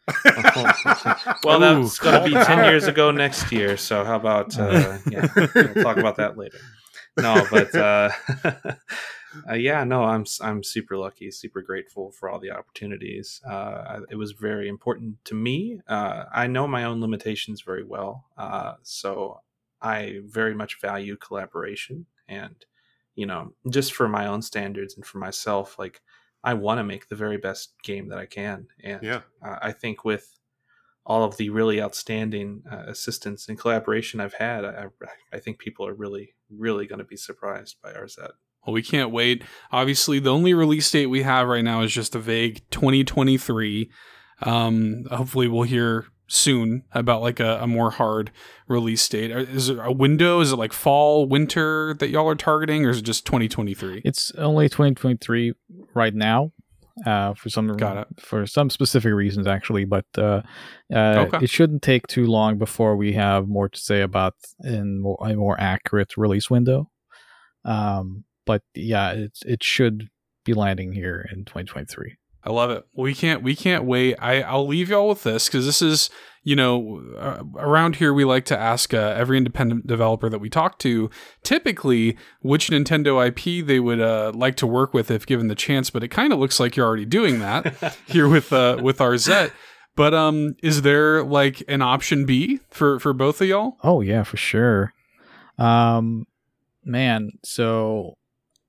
well, 1.44 1.60
that's 1.60 1.98
going 1.98 2.18
to 2.18 2.22
be 2.24 2.32
ten 2.32 2.64
years 2.64 2.86
ago 2.86 3.10
next 3.10 3.52
year. 3.52 3.76
So 3.76 4.06
how 4.06 4.16
about 4.16 4.58
uh, 4.58 4.96
yeah, 5.10 5.28
we'll 5.36 5.84
talk 5.84 5.98
about 5.98 6.16
that 6.16 6.38
later. 6.38 6.58
No, 7.18 7.46
but 7.50 7.74
uh, 9.48 9.54
yeah, 9.54 9.84
no, 9.84 10.04
I'm 10.04 10.24
I'm 10.40 10.62
super 10.62 10.96
lucky, 10.96 11.30
super 11.30 11.62
grateful 11.62 12.10
for 12.12 12.28
all 12.28 12.38
the 12.38 12.50
opportunities. 12.50 13.40
Uh, 13.44 14.00
it 14.10 14.16
was 14.16 14.32
very 14.32 14.68
important 14.68 15.24
to 15.26 15.34
me. 15.34 15.80
Uh, 15.86 16.24
I 16.32 16.46
know 16.46 16.66
my 16.66 16.84
own 16.84 17.00
limitations 17.00 17.62
very 17.62 17.84
well, 17.84 18.26
uh, 18.36 18.74
so 18.82 19.40
I 19.80 20.20
very 20.24 20.54
much 20.54 20.80
value 20.80 21.16
collaboration 21.16 22.06
and 22.28 22.64
you 23.14 23.26
know 23.26 23.54
just 23.70 23.92
for 23.94 24.08
my 24.08 24.26
own 24.26 24.42
standards 24.42 24.96
and 24.96 25.06
for 25.06 25.18
myself, 25.18 25.78
like 25.78 26.02
I 26.44 26.54
want 26.54 26.78
to 26.78 26.84
make 26.84 27.08
the 27.08 27.16
very 27.16 27.36
best 27.38 27.74
game 27.82 28.08
that 28.08 28.18
I 28.18 28.26
can, 28.26 28.68
and 28.82 29.02
Yeah. 29.02 29.22
uh, 29.42 29.58
I 29.62 29.72
think 29.72 30.04
with 30.04 30.38
all 31.06 31.24
of 31.24 31.36
the 31.38 31.50
really 31.50 31.80
outstanding 31.80 32.62
uh, 32.70 32.84
assistance 32.86 33.48
and 33.48 33.58
collaboration 33.58 34.20
I've 34.20 34.34
had, 34.34 34.64
I, 34.64 34.86
I 35.32 35.38
think 35.38 35.58
people 35.58 35.86
are 35.86 35.94
really, 35.94 36.34
really 36.50 36.86
going 36.86 36.98
to 36.98 37.04
be 37.04 37.16
surprised 37.16 37.80
by 37.82 37.92
Arzette. 37.92 38.32
Well, 38.68 38.74
we 38.74 38.82
can't 38.82 39.10
wait. 39.10 39.44
Obviously, 39.72 40.18
the 40.18 40.30
only 40.30 40.52
release 40.52 40.90
date 40.90 41.06
we 41.06 41.22
have 41.22 41.48
right 41.48 41.64
now 41.64 41.80
is 41.80 41.90
just 41.90 42.14
a 42.14 42.18
vague 42.18 42.60
2023. 42.70 43.90
Um, 44.42 45.04
hopefully, 45.10 45.48
we'll 45.48 45.62
hear 45.62 46.04
soon 46.26 46.82
about 46.92 47.22
like 47.22 47.40
a, 47.40 47.60
a 47.62 47.66
more 47.66 47.90
hard 47.92 48.30
release 48.66 49.08
date. 49.08 49.30
Is 49.30 49.70
it 49.70 49.78
a 49.80 49.90
window? 49.90 50.40
Is 50.40 50.52
it 50.52 50.56
like 50.56 50.74
fall, 50.74 51.26
winter 51.26 51.94
that 51.98 52.10
y'all 52.10 52.28
are 52.28 52.34
targeting, 52.34 52.84
or 52.84 52.90
is 52.90 52.98
it 52.98 53.06
just 53.06 53.24
2023? 53.24 54.02
It's 54.04 54.32
only 54.32 54.68
2023 54.68 55.54
right 55.94 56.14
now. 56.14 56.52
Uh, 57.06 57.32
for 57.32 57.48
some 57.48 58.04
for 58.18 58.46
some 58.46 58.68
specific 58.68 59.14
reasons 59.14 59.46
actually, 59.46 59.86
but 59.86 60.04
uh, 60.18 60.42
uh, 60.92 61.24
Okay. 61.32 61.38
it 61.44 61.48
shouldn't 61.48 61.80
take 61.80 62.06
too 62.06 62.26
long 62.26 62.58
before 62.58 62.96
we 62.96 63.14
have 63.14 63.48
more 63.48 63.70
to 63.70 63.80
say 63.80 64.02
about 64.02 64.34
in 64.62 65.00
more, 65.00 65.16
a 65.22 65.34
more 65.36 65.58
accurate 65.58 66.18
release 66.18 66.50
window. 66.50 66.90
Um, 67.64 68.24
but 68.48 68.62
yeah, 68.74 69.10
it 69.10 69.38
it 69.44 69.62
should 69.62 70.08
be 70.44 70.54
landing 70.54 70.92
here 70.92 71.28
in 71.30 71.44
2023. 71.44 72.16
I 72.42 72.50
love 72.50 72.70
it. 72.70 72.86
We 72.96 73.14
can't 73.14 73.42
we 73.42 73.54
can't 73.54 73.84
wait. 73.84 74.16
I 74.18 74.40
I'll 74.40 74.66
leave 74.66 74.88
y'all 74.88 75.06
with 75.06 75.22
this 75.22 75.46
because 75.46 75.66
this 75.66 75.82
is 75.82 76.08
you 76.44 76.56
know 76.56 77.02
uh, 77.18 77.42
around 77.56 77.96
here 77.96 78.14
we 78.14 78.24
like 78.24 78.46
to 78.46 78.58
ask 78.58 78.94
uh, 78.94 79.14
every 79.14 79.36
independent 79.36 79.86
developer 79.86 80.30
that 80.30 80.38
we 80.38 80.48
talk 80.48 80.78
to 80.78 81.10
typically 81.44 82.16
which 82.40 82.70
Nintendo 82.70 83.26
IP 83.28 83.66
they 83.66 83.80
would 83.80 84.00
uh, 84.00 84.32
like 84.34 84.56
to 84.56 84.66
work 84.66 84.94
with 84.94 85.10
if 85.10 85.26
given 85.26 85.48
the 85.48 85.54
chance. 85.54 85.90
But 85.90 86.02
it 86.02 86.08
kind 86.08 86.32
of 86.32 86.38
looks 86.38 86.58
like 86.58 86.74
you're 86.74 86.86
already 86.86 87.04
doing 87.04 87.40
that 87.40 87.98
here 88.06 88.26
with 88.28 88.50
uh, 88.50 88.78
with 88.82 88.96
Arzette. 88.98 89.52
But 89.94 90.14
um, 90.14 90.54
is 90.62 90.80
there 90.80 91.22
like 91.22 91.62
an 91.68 91.82
option 91.82 92.24
B 92.24 92.60
for 92.70 92.98
for 92.98 93.12
both 93.12 93.42
of 93.42 93.48
y'all? 93.48 93.76
Oh 93.82 94.00
yeah, 94.00 94.22
for 94.22 94.38
sure. 94.38 94.94
Um, 95.58 96.26
man, 96.82 97.32
so 97.44 98.17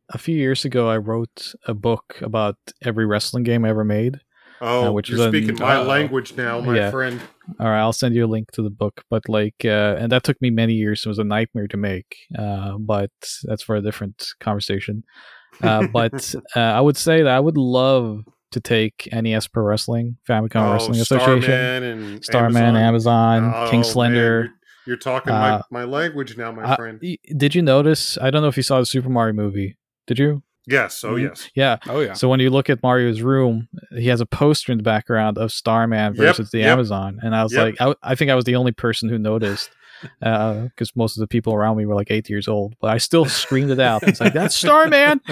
a 0.09 0.17
few 0.17 0.35
years 0.35 0.65
ago, 0.65 0.89
I 0.89 0.97
wrote 0.97 1.53
a 1.67 1.73
book 1.73 2.19
about 2.21 2.55
every 2.83 3.05
wrestling 3.05 3.43
game 3.43 3.65
I 3.65 3.69
ever 3.69 3.83
made. 3.83 4.19
Oh, 4.61 4.88
Uh, 4.88 4.91
which 4.91 5.09
you're 5.09 5.19
is 5.19 5.25
an- 5.25 5.31
speaking 5.31 5.55
my 5.59 5.75
Uh-oh. 5.77 5.83
language 5.88 6.35
now, 6.35 6.59
my 6.59 6.75
Yeah. 6.75 6.91
friend. 6.91 7.21
All 7.59 7.67
right, 7.67 7.79
I'll 7.79 7.93
send 7.93 8.13
you 8.13 8.25
a 8.25 8.27
link 8.27 8.51
to 8.51 8.61
the 8.61 8.69
book. 8.69 9.03
But 9.09 9.29
like, 9.29 9.55
uh, 9.63 9.95
and 9.97 10.11
that 10.11 10.23
took 10.23 10.39
me 10.41 10.49
many 10.49 10.73
years. 10.73 11.05
It 11.05 11.09
was 11.09 11.17
a 11.19 11.23
nightmare 11.23 11.67
to 11.69 11.77
make. 11.77 12.17
Uh, 12.38 12.77
but 12.77 13.11
that's 13.43 13.63
for 13.63 13.75
a 13.77 13.81
different 13.81 14.27
conversation. 14.39 15.03
Uh, 15.61 15.85
but 15.91 16.35
uh, 16.55 16.59
I 16.59 16.79
would 16.79 16.95
say 16.95 17.21
that 17.23 17.33
I 17.35 17.39
would 17.39 17.57
love 17.57 18.23
to 18.51 18.59
take 18.61 19.09
NES 19.11 19.47
Pro 19.47 19.63
Wrestling, 19.63 20.15
Famicom 20.27 20.61
oh, 20.69 20.71
Wrestling 20.73 21.01
Association, 21.01 21.41
Starman 21.41 21.83
and 21.83 22.23
Starman, 22.23 22.75
Amazon, 22.77 23.53
Oh, 23.53 23.69
King 23.69 23.81
man, 23.81 23.83
Slender. 23.83 24.39
you're, 24.39 24.49
you're 24.88 24.97
talking 24.97 25.33
Uh, 25.33 25.61
my, 25.69 25.81
my 25.81 25.85
language 25.85 26.38
now, 26.38 26.51
my 26.53 26.63
Uh, 26.63 26.75
friend. 26.77 27.01
did 27.35 27.55
you 27.55 27.61
notice? 27.61 28.17
I 28.21 28.29
don't 28.29 28.41
know 28.41 28.47
if 28.47 28.55
you 28.55 28.63
saw 28.63 28.79
the 28.79 28.85
Super 28.85 29.09
Mario 29.09 29.33
movie. 29.33 29.75
Did 30.09 30.17
you? 30.19 30.41
Yes. 30.67 31.03
Oh, 31.03 31.13
Mhm. 31.13 31.21
yes. 31.21 31.49
Yeah. 31.55 31.77
Oh 31.88 31.99
yeah. 31.99 32.13
So 32.13 32.27
when 32.29 32.39
you 32.39 32.49
look 32.49 32.67
at 32.69 32.81
Mario's 32.81 33.21
room, 33.21 33.67
he 33.95 34.07
has 34.07 34.21
a 34.21 34.25
poster 34.25 34.71
in 34.71 34.79
the 34.79 34.83
background 34.83 35.38
of 35.38 35.51
Starman 35.51 36.13
Yep, 36.15 36.17
versus 36.17 36.49
the 36.51 36.59
yep. 36.59 36.69
Amazon, 36.73 37.19
and 37.23 37.35
I 37.35 37.43
was 37.43 37.53
Yep. 37.53 37.61
like, 37.63 37.75
I, 37.79 38.11
I 38.11 38.15
think 38.15 38.31
I 38.31 38.35
was 38.35 38.45
the 38.45 38.55
only 38.55 38.71
person 38.71 39.07
who 39.07 39.19
noticed 39.19 39.69
because 40.19 40.91
most 40.95 41.15
of 41.15 41.21
the 41.21 41.27
people 41.27 41.53
around 41.53 41.77
me 41.77 41.85
were 41.85 41.93
like 41.95 42.09
eight 42.09 42.27
years 42.29 42.47
old, 42.47 42.73
but 42.81 42.89
I 42.89 42.97
still 42.97 43.25
screamed 43.25 43.69
it 43.71 43.79
out. 43.79 44.01
It's 44.07 44.19
like 44.19 44.33
that's 44.33 44.55
Starman, 44.65 45.21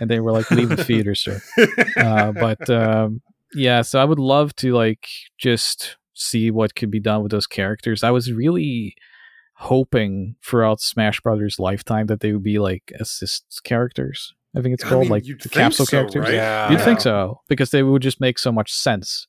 and 0.00 0.08
they 0.10 0.20
were 0.20 0.32
like, 0.32 0.50
"Leave 0.50 0.70
the 0.70 0.82
theater, 0.84 1.14
sir." 1.14 1.38
Uh, 1.96 2.32
but 2.32 2.68
um, 2.70 3.20
yeah, 3.54 3.82
so 3.82 4.00
I 4.00 4.04
would 4.04 4.18
love 4.18 4.56
to 4.56 4.72
like 4.72 5.06
just 5.38 5.96
see 6.14 6.50
what 6.50 6.74
could 6.74 6.90
be 6.90 7.00
done 7.00 7.22
with 7.22 7.30
those 7.30 7.46
characters. 7.46 8.02
I 8.02 8.10
was 8.10 8.32
really 8.32 8.94
hoping 9.60 10.36
throughout 10.44 10.80
Smash 10.80 11.20
Brothers' 11.20 11.58
lifetime 11.58 12.06
that 12.06 12.20
they 12.20 12.32
would 12.32 12.42
be 12.44 12.58
like 12.58 12.92
assist 12.98 13.60
characters. 13.64 14.32
I 14.56 14.62
think 14.62 14.74
it's 14.74 14.84
I 14.84 14.88
called 14.88 15.02
mean, 15.02 15.10
like 15.10 15.26
you'd 15.26 15.40
the 15.40 15.48
capsule 15.48 15.84
so, 15.84 15.90
characters. 15.90 16.24
right? 16.24 16.34
Yeah. 16.34 16.70
You'd 16.70 16.78
Yeah. 16.78 16.84
think 16.84 17.00
so 17.00 17.40
because 17.48 17.70
they 17.70 17.82
would 17.82 18.00
just 18.02 18.20
make 18.20 18.38
so 18.38 18.50
much 18.52 18.72
sense. 18.72 19.26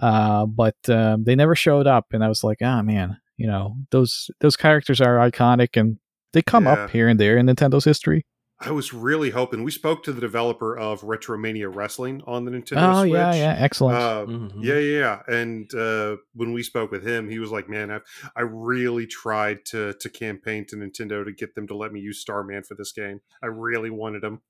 Uh, 0.00 0.46
but 0.46 0.76
um, 0.88 1.24
they 1.24 1.34
never 1.34 1.54
showed 1.54 1.86
up, 1.86 2.06
and 2.12 2.22
I 2.24 2.28
was 2.28 2.42
like, 2.44 2.58
ah, 2.62 2.82
man, 2.82 3.18
you 3.36 3.46
know, 3.46 3.76
those 3.90 4.30
those 4.40 4.56
characters 4.56 5.00
are 5.00 5.16
iconic, 5.18 5.78
and 5.80 5.98
they 6.32 6.42
come 6.42 6.64
Yeah. 6.64 6.72
up 6.72 6.90
here 6.90 7.08
and 7.08 7.18
there 7.20 7.36
in 7.38 7.46
Nintendo's 7.46 7.84
history. 7.84 8.24
I 8.64 8.70
was 8.70 8.92
really 8.94 9.30
hoping. 9.30 9.64
We 9.64 9.70
spoke 9.70 10.02
to 10.04 10.12
the 10.12 10.20
developer 10.20 10.76
of 10.78 11.02
Retromania 11.02 11.74
Wrestling 11.74 12.22
on 12.26 12.44
the 12.44 12.50
Nintendo 12.52 12.68
Switch. 12.68 12.78
oh 12.78 13.00
Switch. 13.02 13.12
yeah, 13.12 13.34
yeah, 13.34 13.56
excellent. 13.58 13.98
Uh, 13.98 14.26
Mhm. 14.26 14.52
Yeah, 14.62 14.78
yeah, 14.78 14.98
yeah. 14.98 15.22
And 15.40 15.74
uh, 15.74 16.16
when 16.34 16.52
we 16.52 16.62
spoke 16.62 16.90
with 16.90 17.06
him, 17.06 17.28
he 17.28 17.38
was 17.38 17.50
like, 17.50 17.68
"Man, 17.68 17.90
I, 17.90 18.00
I 18.36 18.42
really 18.42 19.06
tried 19.06 19.64
to 19.66 19.92
to 19.94 20.08
campaign 20.08 20.64
to 20.66 20.76
Nintendo 20.76 21.24
to 21.24 21.32
get 21.32 21.54
them 21.54 21.66
to 21.68 21.76
let 21.76 21.92
me 21.92 22.00
use 22.00 22.18
Starman 22.20 22.62
for 22.62 22.74
this 22.74 22.92
game. 22.92 23.20
I 23.42 23.46
really 23.46 23.90
wanted 23.90 24.22
him." 24.24 24.40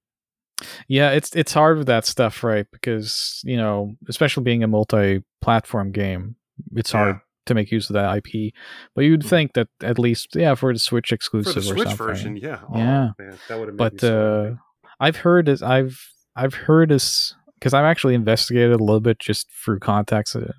Yeah, 0.86 1.10
it's 1.10 1.34
it's 1.34 1.52
hard 1.52 1.78
with 1.78 1.86
that 1.88 2.04
stuff, 2.06 2.44
right? 2.44 2.66
Because 2.70 3.40
you 3.44 3.56
know, 3.56 3.96
especially 4.08 4.44
being 4.44 4.62
a 4.62 4.68
multi-platform 4.68 5.90
game, 5.92 6.36
it's 6.74 6.92
hard 6.92 7.16
Yeah. 7.16 7.20
To 7.46 7.54
make 7.54 7.70
use 7.72 7.90
of 7.90 7.94
that 7.94 8.16
IP. 8.16 8.52
But 8.94 9.04
you'd 9.04 9.22
Mhm. 9.22 9.28
think 9.28 9.52
that 9.54 9.68
at 9.82 9.98
least, 9.98 10.28
yeah, 10.34 10.54
for 10.54 10.72
the 10.72 10.78
Switch 10.78 11.12
exclusive 11.12 11.54
For 11.54 11.60
the 11.60 11.66
Switch 11.84 11.98
version, 11.98 12.36
yeah, 12.36 12.60
Oh, 12.68 12.78
Yeah. 12.78 13.10
man, 13.18 13.38
that 13.48 13.58
would 13.58 13.68
have. 13.68 13.76
But 13.76 14.04
uh, 14.04 14.52
I've 15.00 15.16
heard 15.16 15.46
this. 15.46 15.62
I've 15.62 15.98
I've 16.36 16.54
heard 16.54 16.88
this 16.88 17.34
because 17.58 17.74
I've 17.74 17.84
actually 17.84 18.14
investigated 18.14 18.72
a 18.72 18.78
little 18.84 19.00
bit 19.00 19.18
just 19.18 19.50
through 19.52 19.80
contacts 19.80 20.34
uh, 20.34 20.52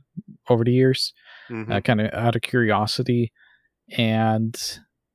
over 0.49 0.63
the 0.63 0.71
years, 0.73 1.13
Mhm. 1.49 1.71
uh, 1.71 1.81
kind 1.81 1.99
of 2.01 2.13
out 2.13 2.35
of 2.35 2.41
curiosity, 2.43 3.31
and 3.97 4.55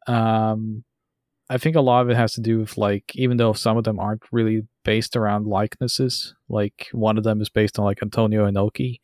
um, 0.07 0.85
I 1.51 1.59
think 1.59 1.77
a 1.77 1.81
lot 1.81 2.03
of 2.03 2.11
it 2.11 2.17
has 2.17 2.33
to 2.35 2.41
do 2.41 2.59
with 2.59 2.77
like 2.79 3.13
even 3.15 3.37
though 3.37 3.53
some 3.53 3.77
of 3.77 3.85
them 3.85 3.99
aren't 4.01 4.23
really 4.33 4.67
based 4.85 5.17
around 5.17 5.47
likenesses, 5.47 6.35
like 6.49 6.89
one 6.93 7.19
of 7.19 7.25
them 7.25 7.41
is 7.41 7.49
based 7.51 7.79
on 7.79 7.85
like 7.85 8.03
Antonio 8.03 8.51
Inoki, 8.51 9.01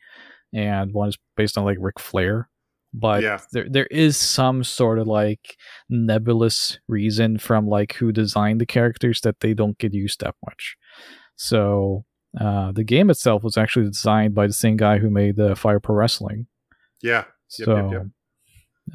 and 0.52 0.92
one 0.92 1.08
is 1.10 1.18
based 1.36 1.56
on 1.58 1.64
like 1.64 1.78
Ric 1.80 1.98
Flair. 2.00 2.48
But 2.96 3.22
Yeah. 3.24 3.40
there 3.52 3.66
there 3.68 3.86
is 3.86 4.16
some 4.16 4.62
sort 4.62 5.00
of 5.00 5.08
like 5.08 5.56
nebulous 5.88 6.78
reason 6.86 7.38
from 7.38 7.66
like 7.66 7.94
who 7.94 8.12
designed 8.12 8.60
the 8.60 8.66
characters 8.66 9.20
that 9.22 9.40
they 9.40 9.52
don't 9.52 9.76
get 9.78 9.92
used 9.92 10.20
that 10.20 10.36
much. 10.46 10.76
So 11.36 12.04
uh, 12.40 12.72
the 12.72 12.84
game 12.84 13.10
itself 13.10 13.42
was 13.42 13.56
actually 13.56 13.86
designed 13.86 14.34
by 14.34 14.46
the 14.46 14.52
same 14.52 14.76
guy 14.76 14.98
who 14.98 15.10
made 15.10 15.36
the 15.36 15.56
Fire 15.56 15.80
Pro 15.80 15.96
Wrestling. 15.96 16.46
yeah, 17.02 17.24
Yep, 17.58 17.66
So 17.66 17.76
yep, 17.76 17.92
yep. 17.92 18.06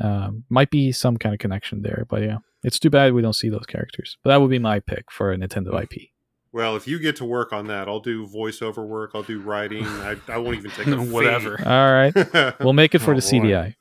Um, 0.06 0.44
might 0.50 0.70
be 0.70 0.92
some 0.92 1.18
kind 1.18 1.34
of 1.34 1.40
connection 1.40 1.82
there, 1.82 2.06
but 2.10 2.22
yeah, 2.22 2.38
it's 2.64 2.78
too 2.80 2.90
bad 2.92 3.14
we 3.14 3.22
don't 3.22 3.34
see 3.34 3.50
those 3.50 3.66
characters. 3.66 4.18
But 4.24 4.30
that 4.30 4.38
would 4.42 4.50
be 4.52 4.60
my 4.60 4.80
pick 4.80 5.12
for 5.12 5.32
a 5.32 5.36
Nintendo 5.38 5.82
IP. 5.82 6.10
well, 6.52 6.76
if 6.76 6.88
you 6.88 7.00
get 7.00 7.16
to 7.18 7.26
work 7.26 7.52
on 7.54 7.68
that, 7.68 7.88
I'll 7.88 8.00
do 8.00 8.28
voiceover 8.28 8.86
work. 8.88 9.12
I'll 9.16 9.24
do 9.24 9.40
writing. 9.42 9.86
I, 9.86 10.16
I 10.28 10.38
won't 10.38 10.58
even 10.58 10.72
take 10.72 10.88
a. 10.96 10.96
Whatever. 10.98 11.60
All 11.66 11.92
right, 11.92 12.60
we'll 12.60 12.74
make 12.74 12.94
it 12.96 13.00
for 13.00 13.14
Oh, 13.14 13.20
the 13.20 13.22
boy. 13.22 13.48
CDI. 13.48 13.76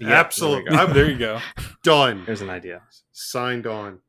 Yeah, 0.00 0.10
Absolutely. 0.20 0.70
go. 0.70 0.76
I'm 0.76 0.92
there 0.94 1.10
you 1.10 1.18
go. 1.18 1.40
done. 1.82 2.24
Here's 2.24 2.40
an 2.40 2.50
idea. 2.50 2.82
Signed 3.12 3.66
on. 3.66 4.00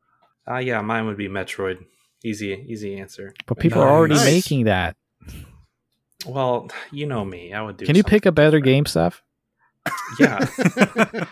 Uh, 0.49 0.57
yeah, 0.57 0.81
mine 0.81 1.05
would 1.05 1.17
be 1.17 1.27
Metroid. 1.27 1.85
Easy, 2.23 2.65
easy 2.67 2.97
answer. 2.99 3.33
But 3.47 3.59
people 3.59 3.81
are 3.81 3.89
already 3.89 4.15
Nice. 4.15 4.25
making 4.25 4.65
that. 4.65 4.95
Well, 6.25 6.69
you 6.91 7.05
know 7.05 7.25
me. 7.25 7.53
I 7.53 7.61
would 7.61 7.77
do. 7.77 7.85
Can 7.85 7.95
you 7.95 8.03
pick 8.03 8.23
a 8.25 8.27
something 8.27 8.35
better 8.35 8.59
different. 8.59 8.65
game, 8.65 8.85
Steph? 8.85 9.21
Yeah. 10.19 10.39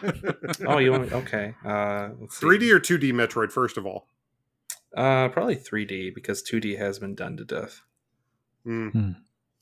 Oh, 0.67 0.77
you 0.79 0.91
want? 0.91 1.11
Okay. 1.13 1.55
Uh, 1.65 2.09
let's 2.19 2.37
see. 2.37 2.45
3D 2.45 2.71
or 2.73 2.79
2D 2.79 3.13
Metroid, 3.13 3.51
first 3.51 3.77
of 3.77 3.85
all. 3.85 4.07
Uh, 4.95 5.29
probably 5.29 5.55
3D 5.55 6.13
because 6.13 6.43
2D 6.43 6.77
has 6.77 6.99
been 6.99 7.15
done 7.15 7.37
to 7.37 7.45
death. 7.45 7.81
Mm. 8.67 9.15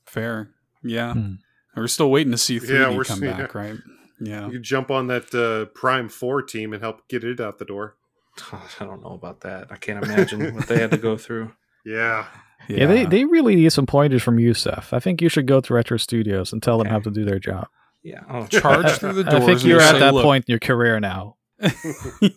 Fair. 0.04 0.50
Yeah. 0.82 1.12
Hmm. 1.14 1.34
We're 1.76 1.86
still 1.86 2.10
waiting 2.10 2.32
to 2.32 2.38
see 2.38 2.58
3D 2.58 2.96
we're 2.96 3.04
come 3.04 3.20
seeing- 3.20 3.36
back, 3.36 3.54
right? 3.54 3.76
Yeah. 4.20 4.46
You 4.46 4.52
could 4.52 4.62
jump 4.62 4.90
on 4.90 5.06
that 5.08 5.34
uh, 5.34 5.66
Prime 5.74 6.08
4 6.08 6.42
team 6.42 6.72
and 6.72 6.82
help 6.82 7.08
get 7.08 7.24
it 7.24 7.40
out 7.40 7.58
the 7.58 7.64
door. 7.64 7.96
I 8.52 8.84
don't 8.84 9.02
know 9.02 9.12
about 9.14 9.40
that. 9.40 9.68
I 9.70 9.76
can't 9.76 10.04
imagine 10.04 10.54
what 10.54 10.68
they 10.68 10.78
had 10.78 10.90
to 10.92 10.98
go 10.98 11.16
through. 11.16 11.52
Yeah. 11.82 12.26
Yeah, 12.68 12.84
they, 12.84 13.06
they 13.06 13.24
really 13.24 13.56
need 13.56 13.72
some 13.72 13.86
pointers 13.86 14.22
from 14.22 14.38
you, 14.38 14.52
Seth. 14.52 14.92
I 14.92 15.00
think 15.00 15.22
you 15.22 15.30
should 15.30 15.46
go 15.46 15.62
to 15.62 15.72
Retro 15.72 15.96
Studios 15.96 16.52
and 16.52 16.62
tell 16.62 16.76
them 16.76 16.88
how 16.88 16.98
to 17.00 17.10
do 17.10 17.24
their 17.24 17.38
job. 17.38 17.68
Yeah. 18.02 18.20
Oh, 18.28 18.46
charge 18.50 18.90
through 18.98 19.14
the 19.14 19.24
doors. 19.24 19.42
I 19.42 19.46
think 19.46 19.64
you're 19.64 19.80
at 19.80 19.92
say, 19.92 20.00
that 20.00 20.12
"Look." 20.12 20.22
point 20.22 20.44
in 20.46 20.52
your 20.52 20.58
career 20.58 21.00
now. 21.00 21.36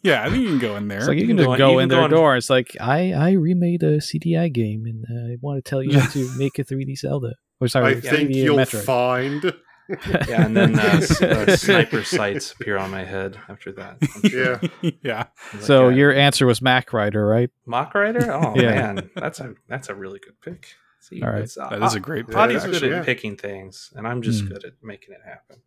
yeah, 0.02 0.24
I 0.24 0.30
think 0.30 0.44
you 0.44 0.48
can 0.48 0.60
go 0.60 0.78
in 0.78 0.88
there. 0.88 1.00
It's 1.00 1.08
like 1.10 1.16
you 1.18 1.24
You 1.24 1.28
can 1.28 1.38
can 1.38 1.46
just 1.46 1.58
go- 1.58 1.74
go, 1.74 1.80
in 1.80 1.90
their 1.90 2.00
go 2.00 2.06
in- 2.06 2.12
door. 2.12 2.38
It's 2.38 2.50
like 2.50 2.76
I 2.80 3.12
I 3.12 3.32
remade 3.34 3.84
a 3.84 3.98
CDI 3.98 4.52
game 4.54 4.86
and 4.86 5.04
uh, 5.10 5.34
I 5.34 5.38
want 5.42 5.64
to 5.64 5.70
tell 5.70 5.84
you 5.84 6.00
how 6.00 6.08
to 6.12 6.30
make 6.38 6.58
a 6.58 6.64
3D 6.64 6.98
Zelda. 6.98 7.34
Or 7.60 7.68
sorry, 7.68 7.88
I 7.88 7.96
3D 7.96 8.10
think 8.10 8.30
you'll 8.34 8.58
Metroid. 8.58 8.84
find. 8.84 9.54
Yeah, 9.90 10.46
and 10.46 10.56
then 10.56 10.80
uh, 10.80 10.84
s- 10.84 11.22
uh, 11.22 11.56
sniper 11.58 12.04
sights 12.04 12.52
appear 12.54 12.78
on 12.78 12.90
my 12.92 13.04
head 13.04 13.38
after 13.50 13.72
that. 13.74 13.98
Sure. 14.30 14.60
Yeah. 14.82 14.92
yeah. 15.04 15.24
Like, 15.54 15.62
So 15.64 15.88
uh, 15.88 15.90
your 15.90 16.14
answer 16.14 16.46
was 16.46 16.62
Mach 16.62 16.94
Rider, 16.94 17.26
right? 17.28 17.50
Mach 17.66 17.94
Rider? 17.94 18.32
Oh 18.34 18.54
Yeah. 18.56 18.70
man, 18.94 19.10
that's 19.16 19.40
a 19.40 19.56
that's 19.68 19.90
a 19.90 19.96
really 19.96 20.20
good 20.20 20.40
pick. 20.42 20.68
See, 21.00 21.22
All 21.22 21.30
right, 21.32 21.50
uh, 21.58 21.70
that 21.70 21.84
is 21.84 21.96
a 21.96 22.00
great 22.00 22.28
pick. 22.28 22.36
Body's 22.36 22.64
Yeah, 22.64 22.72
good 22.72 22.82
yeah. 22.84 23.00
at 23.00 23.06
picking 23.06 23.36
things, 23.36 23.92
and 23.96 24.08
I'm 24.08 24.22
just 24.22 24.42
Hmm. 24.44 24.48
good 24.50 24.64
at 24.64 24.74
making 24.82 25.14
it 25.16 25.22
happen. 25.26 25.58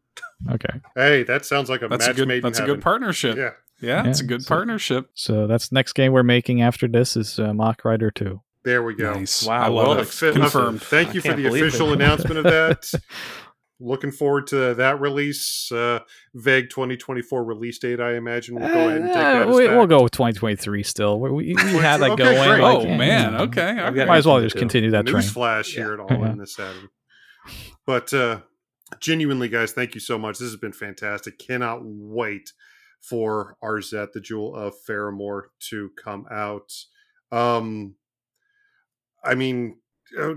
Okay. 0.50 0.80
Hey, 0.94 1.22
that 1.24 1.44
sounds 1.44 1.68
like 1.68 1.82
a 1.82 1.88
That's 1.88 2.06
a 2.06 2.14
good 2.14 2.26
made 2.28 2.36
in 2.38 2.42
that's 2.44 2.58
a 2.58 2.64
good 2.64 2.80
partnership. 2.80 3.36
Yeah, 3.36 3.50
Yeah, 3.82 4.08
it's 4.08 4.20
a 4.20 4.24
good 4.24 4.42
so- 4.42 4.48
partnership. 4.48 5.10
So 5.12 5.46
that's 5.46 5.70
next 5.70 5.92
game 5.92 6.12
we're 6.12 6.22
making 6.22 6.62
after 6.62 6.88
this 6.88 7.18
is 7.18 7.38
uh, 7.38 7.52
Mach 7.52 7.84
Rider 7.84 8.10
2. 8.10 8.40
there 8.64 8.82
we 8.82 8.94
go. 8.94 9.12
Nice. 9.12 9.44
Wow, 9.46 9.60
I 9.62 9.68
love 9.68 9.88
well, 9.88 9.98
it. 9.98 10.00
A 10.00 10.04
fi- 10.06 10.28
a- 10.28 10.32
Confirmed. 10.32 10.82
Thank 10.82 11.10
I 11.10 11.12
you 11.12 11.20
for 11.20 11.34
the 11.34 11.46
official 11.48 11.92
announcement 11.92 12.38
of 12.38 12.44
that. 12.44 12.90
Looking 13.78 14.10
forward 14.10 14.46
to 14.48 14.72
that 14.74 15.00
release. 15.00 15.70
Uh, 15.70 15.98
vague 16.34 16.70
2024 16.70 17.44
release 17.44 17.78
date, 17.78 18.00
I 18.00 18.14
imagine. 18.14 18.54
We'll 18.54 18.68
go 18.72 18.88
ahead 18.88 19.02
and 19.02 19.06
take 19.08 19.16
Uh, 19.16 19.20
that. 19.20 19.48
As 19.48 19.54
we, 19.54 19.66
fact. 19.66 19.76
we'll 19.76 19.86
go 19.86 20.02
with 20.02 20.12
2023 20.12 20.82
still. 20.82 21.20
We, 21.20 21.30
we, 21.30 21.44
we 21.54 21.54
had 21.54 21.98
that 21.98 22.12
Okay, 22.12 22.22
going. 22.24 22.48
great. 22.48 22.60
oh 22.62 22.82
yeah, 22.84 22.96
man, 22.96 23.32
you 23.34 23.38
okay. 23.40 23.60
I've 23.78 23.92
okay. 23.92 24.06
Might 24.06 24.16
as 24.18 24.26
well 24.26 24.40
just 24.40 24.56
continue 24.56 24.90
that 24.92 25.06
train. 25.06 25.22
Newsflash 25.22 25.74
here 25.74 25.92
at 25.92 26.00
all 26.00 26.08
Yeah. 26.10 26.30
in 26.32 26.38
this 26.38 26.58
Adam. 26.58 26.88
But 27.86 28.14
uh, 28.14 28.40
genuinely, 28.98 29.48
guys, 29.50 29.72
thank 29.72 29.94
you 29.94 30.00
so 30.00 30.16
much. 30.18 30.38
This 30.38 30.48
has 30.50 30.56
been 30.58 30.72
fantastic. 30.72 31.38
Cannot 31.38 31.80
wait 31.84 32.52
for 33.02 33.56
Arzette, 33.62 34.12
the 34.12 34.20
Jewel 34.20 34.56
of 34.56 34.74
Faramore, 34.88 35.42
to 35.68 35.90
come 36.02 36.26
out. 36.30 36.72
Um, 37.30 37.94
I 39.22 39.34
mean, 39.34 39.76
uh, 40.18 40.34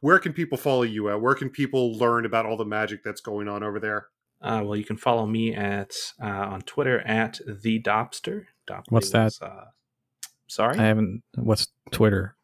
where 0.00 0.18
can 0.18 0.32
people 0.32 0.58
follow 0.58 0.82
you 0.82 1.08
at? 1.10 1.20
Where 1.20 1.34
can 1.34 1.50
people 1.50 1.96
learn 1.96 2.26
about 2.26 2.46
all 2.46 2.56
the 2.56 2.64
magic 2.64 3.02
that's 3.04 3.20
going 3.20 3.48
on 3.48 3.62
over 3.62 3.78
there? 3.80 4.06
Uh, 4.42 4.62
well, 4.64 4.76
you 4.76 4.84
can 4.84 4.96
follow 4.96 5.26
me 5.26 5.54
at 5.54 5.92
uh, 6.22 6.26
on 6.26 6.62
Twitter 6.62 7.00
at 7.00 7.38
the 7.46 7.80
Dopster. 7.82 8.46
Dopley 8.68 8.84
What's 8.90 9.10
that? 9.10 9.24
was, 9.24 9.42
Uh, 9.42 9.64
sorry, 10.48 10.78
I 10.78 10.82
haven't. 10.86 11.22
What's 11.36 11.68
Twitter? 11.90 12.36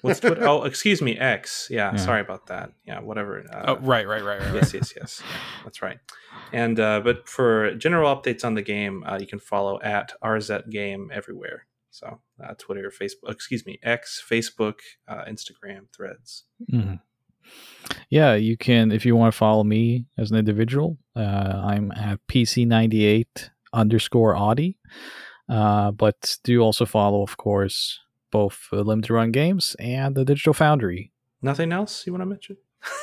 what's 0.00 0.18
Twitter? 0.20 0.44
oh, 0.48 0.64
excuse 0.64 1.00
me, 1.02 1.16
X. 1.18 1.68
Yeah, 1.70 1.92
Yeah. 1.92 1.96
sorry 1.98 2.20
about 2.22 2.46
that. 2.46 2.72
Yeah, 2.84 3.00
whatever. 3.00 3.44
Uh, 3.52 3.64
Oh, 3.68 3.76
right, 3.80 4.08
right, 4.08 4.24
right, 4.24 4.40
right. 4.40 4.46
right. 4.46 4.54
yes, 4.54 4.74
yes, 4.74 4.92
yes. 4.96 5.22
Yeah, 5.22 5.36
that's 5.64 5.82
right. 5.82 5.98
And 6.52 6.80
uh, 6.80 7.00
but 7.00 7.28
for 7.28 7.74
general 7.76 8.14
updates 8.14 8.44
on 8.44 8.54
the 8.54 8.62
game, 8.62 9.04
uh, 9.06 9.18
you 9.20 9.26
can 9.26 9.38
follow 9.38 9.78
at 9.82 10.12
Arzette 10.24 10.70
Game 10.70 11.10
everywhere. 11.12 11.66
So 11.92 12.20
uh, 12.42 12.54
Twitter, 12.58 12.90
Facebook, 12.90 13.30
excuse 13.30 13.64
me, 13.64 13.78
X, 13.82 14.20
Facebook, 14.28 14.76
uh, 15.06 15.24
Instagram, 15.28 15.82
Threads. 15.94 16.44
Mhm. 16.72 17.00
Yeah, 18.08 18.34
you 18.34 18.56
can 18.56 18.90
if 18.90 19.04
you 19.04 19.14
want 19.14 19.32
to 19.32 19.36
follow 19.36 19.62
me 19.62 20.06
as 20.16 20.30
an 20.30 20.38
individual. 20.38 20.98
Uh, 21.14 21.62
I'm 21.64 21.92
at 21.92 22.18
PC98 22.28 23.50
underscore 23.72 24.34
Audi. 24.34 24.78
Uh, 25.48 25.90
but 25.90 26.38
do 26.44 26.60
also 26.60 26.86
follow, 26.86 27.22
of 27.22 27.36
course, 27.36 28.00
both 28.30 28.68
uh, 28.72 28.76
Limited 28.80 29.12
Run 29.12 29.30
Games 29.30 29.76
and 29.78 30.14
the 30.14 30.24
Digital 30.24 30.54
Foundry. 30.54 31.12
Nothing 31.42 31.72
else 31.72 32.06
you 32.06 32.12
want 32.12 32.22
to 32.22 32.26
mention? 32.26 32.56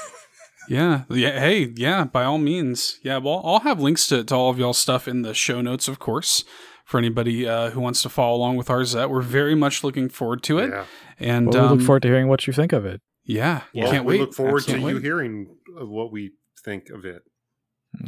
Yeah, 0.70 1.06
yeah. 1.10 1.40
Hey, 1.40 1.74
yeah. 1.76 2.04
By 2.04 2.26
all 2.26 2.38
means, 2.38 3.00
yeah. 3.02 3.18
Well, 3.18 3.42
I'll 3.44 3.62
have 3.62 3.80
links 3.80 4.06
to, 4.08 4.24
to 4.24 4.36
all 4.36 4.52
of 4.52 4.60
y'all 4.60 4.74
stuff 4.74 5.08
in 5.08 5.24
the 5.24 5.34
show 5.34 5.62
notes, 5.62 5.88
of 5.88 5.98
course, 5.98 6.44
for 6.90 6.98
anybody 6.98 7.48
uh, 7.48 7.70
who 7.70 7.80
wants 7.80 8.02
to 8.02 8.10
follow 8.10 8.36
along 8.36 8.58
with 8.58 8.70
ours. 8.70 8.94
That 8.94 9.10
we're 9.12 9.22
very 9.22 9.54
much 9.56 9.84
looking 9.84 10.10
forward 10.10 10.42
to 10.44 10.58
it, 10.58 10.72
Yeah. 10.72 10.86
and 11.20 11.48
Well, 11.54 11.62
we 11.64 11.70
um, 11.70 11.78
look 11.78 11.86
forward 11.86 12.02
to 12.02 12.08
hearing 12.08 12.28
what 12.28 12.48
you 12.48 12.54
think 12.54 12.74
of 12.74 12.84
it. 12.86 13.02
Yeah, 13.24 13.62
Well, 13.76 13.92
can't 13.92 14.06
we 14.06 14.16
wait. 14.16 14.22
look 14.22 14.34
forward 14.34 14.64
to 14.64 14.72
Can't 14.72 14.82
you 14.84 14.98
hearing 14.98 15.56
of 15.78 15.88
what 15.88 16.12
we 16.12 16.32
think 16.64 16.90
of 16.90 17.06
it. 17.06 17.22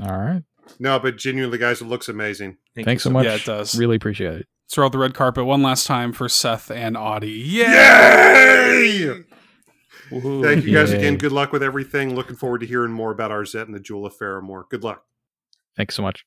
All 0.01 0.17
right. 0.17 0.41
No, 0.79 0.99
but 0.99 1.17
genuinely, 1.17 1.59
guys, 1.59 1.79
it 1.81 1.85
looks 1.85 2.09
amazing. 2.09 2.57
Thank 2.75 2.85
Thanks 2.85 3.05
you 3.05 3.09
so 3.09 3.13
much. 3.13 3.25
Yeah, 3.25 3.35
it 3.35 3.45
does. 3.45 3.77
Really 3.77 3.97
appreciate 3.97 4.33
it. 4.33 4.47
Let's 4.65 4.73
throw 4.73 4.85
out 4.87 4.91
the 4.93 4.97
red 4.97 5.13
carpet 5.13 5.45
one 5.45 5.61
last 5.61 5.85
time 5.85 6.11
for 6.11 6.27
Seth 6.27 6.71
and 6.71 6.97
Audi. 6.97 7.29
Yay! 7.29 7.65
Yay! 7.65 9.23
Woohoo. 10.09 10.43
Thank 10.43 10.65
you 10.65 10.73
guys 10.73 10.91
Yay. 10.91 10.97
again. 10.97 11.17
Good 11.17 11.31
luck 11.31 11.51
with 11.51 11.61
everything. 11.63 12.15
Looking 12.15 12.35
forward 12.35 12.59
to 12.61 12.65
hearing 12.67 12.91
more 12.91 13.11
about 13.11 13.29
Arzette 13.31 13.65
and 13.65 13.75
the 13.75 13.79
Jewel 13.79 14.05
of 14.07 14.17
Faramore. 14.17 14.63
Good 14.69 14.83
luck. 14.83 15.03
Thanks 15.77 15.95
so 15.95 16.01
much. 16.01 16.25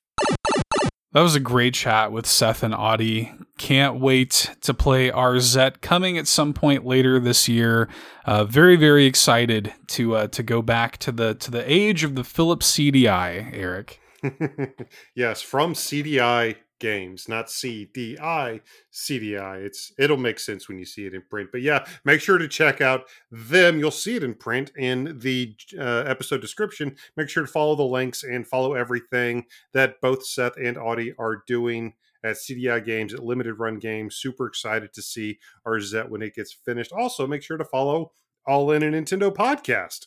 That 1.14 1.20
was 1.20 1.36
a 1.36 1.40
great 1.40 1.74
chat 1.74 2.10
with 2.10 2.26
Seth 2.26 2.64
and 2.64 2.74
Audi. 2.74 3.32
Can't 3.56 4.00
wait 4.00 4.50
to 4.62 4.74
play 4.74 5.12
Arzette 5.12 5.80
coming 5.80 6.18
at 6.18 6.26
some 6.26 6.52
point 6.52 6.84
later 6.84 7.20
this 7.20 7.48
year. 7.48 7.88
Uh, 8.24 8.44
very 8.44 8.74
very 8.74 9.06
excited 9.06 9.72
to 9.88 10.16
uh, 10.16 10.26
to 10.26 10.42
go 10.42 10.60
back 10.60 10.98
to 10.98 11.12
the 11.12 11.34
to 11.36 11.52
the 11.52 11.72
age 11.72 12.02
of 12.02 12.16
the 12.16 12.24
Philips 12.24 12.68
CDI, 12.72 13.48
Eric. 13.54 14.00
yes, 15.14 15.40
from 15.40 15.74
CDI 15.74 16.56
Games, 16.80 17.28
not 17.28 17.46
CDI, 17.46 18.60
CDI. 18.92 19.64
It's 19.64 19.92
it'll 19.98 20.16
make 20.16 20.38
sense 20.38 20.68
when 20.68 20.78
you 20.78 20.84
see 20.84 21.06
it 21.06 21.14
in 21.14 21.22
print. 21.22 21.50
But 21.52 21.62
yeah, 21.62 21.86
make 22.04 22.20
sure 22.20 22.38
to 22.38 22.48
check 22.48 22.80
out 22.80 23.04
them. 23.30 23.78
You'll 23.78 23.90
see 23.90 24.16
it 24.16 24.24
in 24.24 24.34
print 24.34 24.72
in 24.76 25.18
the 25.20 25.54
uh, 25.78 26.04
episode 26.06 26.40
description. 26.40 26.96
Make 27.16 27.28
sure 27.28 27.44
to 27.44 27.50
follow 27.50 27.76
the 27.76 27.84
links 27.84 28.22
and 28.24 28.46
follow 28.46 28.74
everything 28.74 29.46
that 29.72 30.00
both 30.00 30.26
Seth 30.26 30.56
and 30.56 30.76
Audi 30.76 31.14
are 31.18 31.42
doing 31.46 31.94
at 32.24 32.36
CDI 32.36 32.84
Games 32.84 33.14
at 33.14 33.24
Limited 33.24 33.54
Run 33.54 33.78
Games. 33.78 34.16
Super 34.16 34.46
excited 34.46 34.92
to 34.94 35.02
see 35.02 35.38
Arzette 35.66 36.08
when 36.08 36.22
it 36.22 36.34
gets 36.34 36.52
finished. 36.52 36.92
Also, 36.92 37.26
make 37.26 37.42
sure 37.42 37.58
to 37.58 37.64
follow 37.64 38.12
All 38.46 38.72
N 38.72 38.82
a 38.82 38.86
Nintendo 38.86 39.32
podcast. 39.32 40.06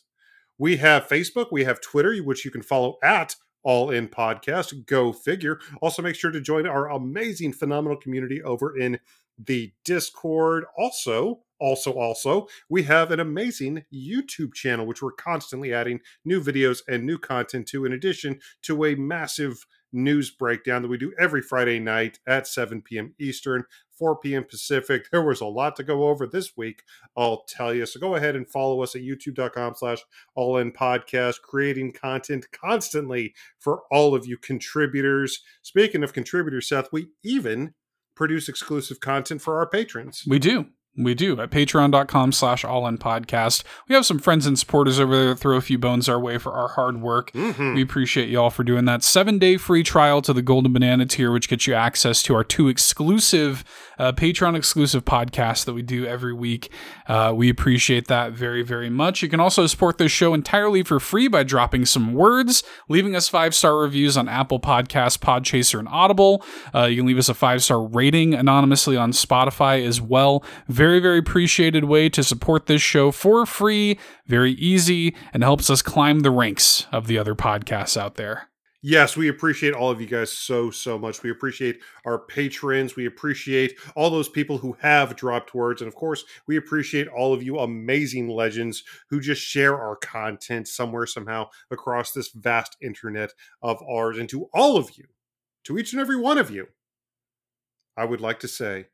We 0.58 0.78
have 0.78 1.06
Facebook, 1.06 1.46
we 1.52 1.64
have 1.64 1.80
Twitter, 1.80 2.16
which 2.18 2.44
you 2.44 2.50
can 2.50 2.62
follow 2.62 2.98
at 3.02 3.36
All 3.68 3.90
N 3.90 4.08
Podcast. 4.08 4.86
Go 4.86 5.12
figure. 5.12 5.60
Also, 5.82 6.00
make 6.00 6.14
sure 6.14 6.30
to 6.30 6.40
join 6.40 6.66
our 6.66 6.88
amazing, 6.88 7.52
phenomenal 7.52 7.98
community 7.98 8.42
over 8.42 8.74
in 8.74 8.98
the 9.38 9.70
Discord. 9.84 10.64
Also, 10.78 11.40
also, 11.60 11.92
also, 11.92 12.48
we 12.70 12.84
have 12.84 13.10
an 13.10 13.20
amazing 13.20 13.84
YouTube 13.92 14.54
channel, 14.54 14.86
which 14.86 15.02
we're 15.02 15.12
constantly 15.12 15.74
adding 15.74 16.00
new 16.24 16.40
videos 16.40 16.78
and 16.88 17.04
new 17.04 17.18
content 17.18 17.66
to, 17.68 17.84
in 17.84 17.92
addition 17.92 18.40
to 18.62 18.86
a 18.86 18.94
massive 18.94 19.66
news 19.92 20.30
breakdown 20.30 20.82
that 20.82 20.88
we 20.88 20.98
do 20.98 21.12
every 21.18 21.42
Friday 21.42 21.78
night 21.78 22.18
at 22.26 22.46
7 22.46 22.82
p.m. 22.82 23.14
Eastern, 23.18 23.64
4 23.98 24.18
p.m. 24.18 24.44
Pacific. 24.44 25.06
There 25.10 25.22
was 25.22 25.40
a 25.40 25.46
lot 25.46 25.76
to 25.76 25.82
go 25.82 26.08
over 26.08 26.26
this 26.26 26.56
week, 26.56 26.82
I'll 27.16 27.44
tell 27.48 27.74
you. 27.74 27.86
So 27.86 28.00
go 28.00 28.14
ahead 28.14 28.36
and 28.36 28.48
follow 28.48 28.82
us 28.82 28.94
at 28.94 29.02
youtube.com 29.02 29.74
slash 29.76 29.98
all 30.34 30.58
in 30.58 30.72
podcast, 30.72 31.42
creating 31.42 31.92
content 31.92 32.46
constantly 32.52 33.34
for 33.58 33.82
all 33.90 34.14
of 34.14 34.26
you 34.26 34.38
contributors. 34.38 35.42
Speaking 35.62 36.02
of 36.02 36.12
contributors, 36.12 36.68
Seth, 36.68 36.88
we 36.92 37.08
even 37.22 37.74
produce 38.14 38.48
exclusive 38.48 39.00
content 39.00 39.40
for 39.40 39.58
our 39.58 39.68
patrons. 39.68 40.24
We 40.26 40.38
do. 40.38 40.66
We 41.04 41.14
do 41.14 41.40
at 41.40 41.50
patreon.com 41.50 42.32
slash 42.32 42.64
all 42.64 42.86
in 42.86 42.98
podcast. 42.98 43.62
We 43.88 43.94
have 43.94 44.04
some 44.04 44.18
friends 44.18 44.46
and 44.46 44.58
supporters 44.58 44.98
over 44.98 45.16
there 45.16 45.28
that 45.28 45.38
throw 45.38 45.56
a 45.56 45.60
few 45.60 45.78
bones 45.78 46.08
our 46.08 46.18
way 46.18 46.38
for 46.38 46.52
our 46.52 46.68
hard 46.68 47.00
work. 47.00 47.30
Mhm. 47.32 47.74
We 47.76 47.82
appreciate 47.82 48.28
y'all 48.28 48.50
for 48.50 48.64
doing 48.64 48.84
that. 48.86 49.02
Seven 49.04 49.38
day 49.38 49.56
free 49.56 49.82
trial 49.82 50.20
to 50.22 50.32
the 50.32 50.42
Golden 50.42 50.72
Banana 50.72 51.06
tier, 51.06 51.30
which 51.32 51.48
gets 51.48 51.66
you 51.66 51.74
access 51.74 52.22
to 52.24 52.34
our 52.34 52.44
two 52.44 52.68
exclusive 52.68 53.64
uh, 54.00 54.12
Patreon 54.12 54.54
exclusive 54.56 55.04
podcasts 55.04 55.64
that 55.64 55.72
we 55.72 55.82
do 55.82 56.06
every 56.06 56.32
week. 56.32 56.70
Uh, 57.08 57.32
we 57.34 57.48
appreciate 57.50 58.06
that 58.06 58.30
very, 58.30 58.62
very 58.62 58.88
much. 58.88 59.22
You 59.22 59.28
can 59.28 59.40
also 59.40 59.66
support 59.66 59.98
this 59.98 60.12
show 60.12 60.34
entirely 60.34 60.84
for 60.84 61.00
free 61.00 61.26
by 61.26 61.42
dropping 61.42 61.84
some 61.84 62.14
words, 62.14 62.62
leaving 62.88 63.16
us 63.16 63.28
five 63.28 63.56
star 63.56 63.76
reviews 63.76 64.16
on 64.16 64.28
Apple 64.28 64.60
Podcasts, 64.60 65.18
Podchaser, 65.18 65.80
and 65.80 65.88
Audible. 65.88 66.44
Uh, 66.72 66.84
you 66.84 66.98
can 66.98 67.06
leave 67.06 67.18
us 67.18 67.28
a 67.28 67.34
five 67.34 67.60
star 67.60 67.82
rating 67.82 68.34
anonymously 68.34 68.96
on 68.96 69.10
Spotify 69.10 69.84
as 69.84 70.00
well. 70.00 70.44
Very, 70.68 70.87
very 70.88 71.00
very 71.00 71.18
appreciated 71.18 71.84
way 71.84 72.08
to 72.08 72.24
support 72.24 72.64
this 72.64 72.80
show 72.80 73.10
for 73.10 73.44
free, 73.44 73.98
very 74.26 74.52
easy, 74.52 75.14
and 75.34 75.42
helps 75.42 75.68
us 75.68 75.82
climb 75.82 76.20
the 76.20 76.30
ranks 76.30 76.86
of 76.90 77.06
the 77.06 77.18
other 77.18 77.34
podcasts 77.34 77.94
out 77.94 78.14
there. 78.14 78.48
Yes, 78.80 79.14
we 79.14 79.28
appreciate 79.28 79.74
all 79.74 79.90
of 79.90 80.00
you 80.00 80.06
guys 80.06 80.32
so, 80.32 80.70
so 80.70 80.98
much. 80.98 81.22
We 81.22 81.30
appreciate 81.30 81.80
our 82.06 82.20
patrons. 82.20 82.96
We 82.96 83.04
appreciate 83.04 83.78
all 83.96 84.08
those 84.08 84.30
people 84.30 84.56
who 84.56 84.78
have 84.80 85.14
dropped 85.14 85.52
words. 85.52 85.82
And 85.82 85.88
of 85.88 85.94
course, 85.94 86.24
we 86.46 86.56
appreciate 86.56 87.06
all 87.08 87.34
of 87.34 87.42
you 87.42 87.58
amazing 87.58 88.28
legends 88.28 88.82
who 89.10 89.20
just 89.20 89.42
share 89.42 89.78
our 89.78 89.96
content 89.96 90.68
somewhere, 90.68 91.04
somehow 91.04 91.50
across 91.70 92.12
this 92.12 92.30
vast 92.30 92.78
internet 92.80 93.34
of 93.60 93.82
ours. 93.82 94.16
And 94.16 94.28
to 94.30 94.48
all 94.54 94.78
of 94.78 94.96
you, 94.96 95.04
to 95.64 95.76
each 95.76 95.92
and 95.92 96.00
every 96.00 96.16
one 96.16 96.38
of 96.38 96.50
you, 96.50 96.68
I 97.94 98.06
would 98.06 98.22
like 98.22 98.40
to 98.40 98.48
say 98.48 98.86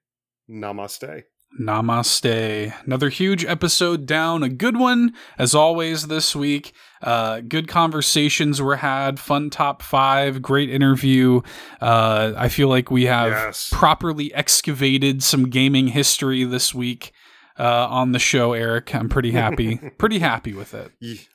namaste. 0.50 1.24
Namaste. 1.60 2.74
Another 2.84 3.08
huge 3.08 3.44
episode 3.44 4.06
down. 4.06 4.42
A 4.42 4.48
good 4.48 4.76
one, 4.76 5.12
as 5.38 5.54
always, 5.54 6.06
this 6.08 6.34
week. 6.34 6.72
Uh, 7.02 7.40
good 7.40 7.68
conversations 7.68 8.60
were 8.62 8.76
had, 8.76 9.18
fun 9.20 9.50
top 9.50 9.82
five, 9.82 10.40
great 10.42 10.70
interview. 10.70 11.40
Uh, 11.80 12.32
I 12.36 12.48
feel 12.48 12.68
like 12.68 12.90
we 12.90 13.04
have 13.06 13.28
Yes. 13.32 13.68
properly 13.72 14.32
excavated 14.34 15.22
some 15.22 15.50
gaming 15.50 15.88
history 15.88 16.44
this 16.44 16.74
week 16.74 17.12
uh, 17.58 17.86
on 17.88 18.12
the 18.12 18.18
show, 18.18 18.52
Eric. 18.52 18.94
I'm 18.94 19.08
pretty 19.08 19.32
happy. 19.32 19.76
pretty 19.98 20.18
happy 20.18 20.54
with 20.54 20.74
it. 20.74 20.92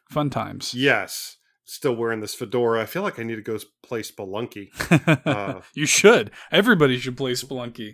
Fun 0.09 0.29
times. 0.29 0.73
yes. 0.73 1.35
Still 1.65 1.95
wearing 1.95 2.19
this 2.19 2.33
fedora. 2.33 2.81
I 2.81 2.87
feel 2.87 3.03
like 3.03 3.19
I 3.19 3.23
need 3.23 3.35
to 3.35 3.43
go 3.43 3.55
play 3.83 4.01
Spelunky. 4.01 4.69
Uh, 5.23 5.61
you 5.75 5.85
should. 5.85 6.31
Everybody 6.51 6.97
should 6.97 7.15
play 7.15 7.33
Spelunky. 7.33 7.93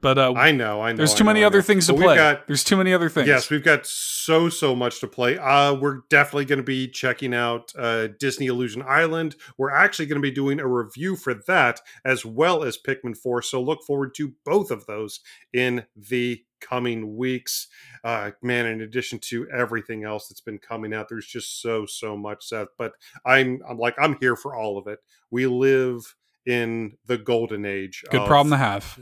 But 0.00 0.18
uh, 0.18 0.32
I 0.34 0.52
know, 0.52 0.80
I 0.82 0.92
know. 0.92 0.96
there's 0.98 1.14
too 1.14 1.24
know, 1.24 1.28
many 1.30 1.44
other 1.44 1.62
things 1.62 1.86
to 1.86 1.92
But 1.94 2.02
play. 2.02 2.14
got- 2.16 2.46
there's 2.46 2.64
too 2.64 2.76
many 2.76 2.92
other 2.92 3.08
things. 3.08 3.28
Yes, 3.28 3.50
we've 3.50 3.64
got 3.64 3.86
so 3.86 4.48
so 4.48 4.74
much 4.74 5.00
to 5.00 5.06
play. 5.06 5.38
Uh, 5.38 5.74
we're 5.74 6.00
definitely 6.10 6.44
going 6.44 6.58
to 6.58 6.62
be 6.64 6.88
checking 6.88 7.34
out 7.34 7.72
uh, 7.78 8.08
Disney 8.18 8.46
Illusion 8.46 8.82
Island. 8.86 9.36
We're 9.58 9.70
actually 9.72 10.06
going 10.06 10.20
to 10.20 10.28
be 10.28 10.30
doing 10.30 10.60
a 10.60 10.66
review 10.66 11.16
for 11.16 11.34
that 11.46 11.80
as 12.04 12.24
well 12.24 12.62
as 12.62 12.78
Pikmin 12.78 13.16
Four. 13.16 13.42
So 13.42 13.60
look 13.62 13.82
forward 13.84 14.14
to 14.16 14.34
both 14.44 14.70
of 14.70 14.86
those 14.86 15.20
in 15.52 15.84
the 15.96 16.42
coming 16.60 17.16
weeks. 17.16 17.68
Uh, 18.02 18.30
man, 18.42 18.66
in 18.66 18.80
addition 18.80 19.18
to 19.18 19.48
everything 19.50 20.04
else 20.04 20.28
that's 20.28 20.40
been 20.40 20.58
coming 20.58 20.94
out, 20.94 21.08
there's 21.08 21.26
just 21.26 21.60
so 21.60 21.86
so 21.86 22.16
much, 22.16 22.46
Seth. 22.46 22.68
But 22.78 22.92
I'm 23.24 23.60
I'm 23.68 23.78
like 23.78 23.94
I'm 23.98 24.16
here 24.20 24.36
for 24.36 24.54
all 24.54 24.78
of 24.78 24.86
it. 24.86 24.98
We 25.30 25.46
live 25.46 26.14
in 26.46 26.96
the 27.06 27.18
golden 27.18 27.64
age. 27.64 28.04
Good 28.10 28.20
of- 28.22 28.26
problem 28.28 28.50
to 28.52 28.56
have. 28.58 28.98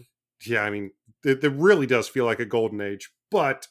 Yeah, 0.46 0.62
I 0.62 0.70
mean, 0.70 0.90
it, 1.24 1.42
it 1.42 1.52
really 1.52 1.86
does 1.86 2.08
feel 2.08 2.24
like 2.24 2.40
a 2.40 2.44
golden 2.44 2.80
age, 2.80 3.10
but 3.30 3.68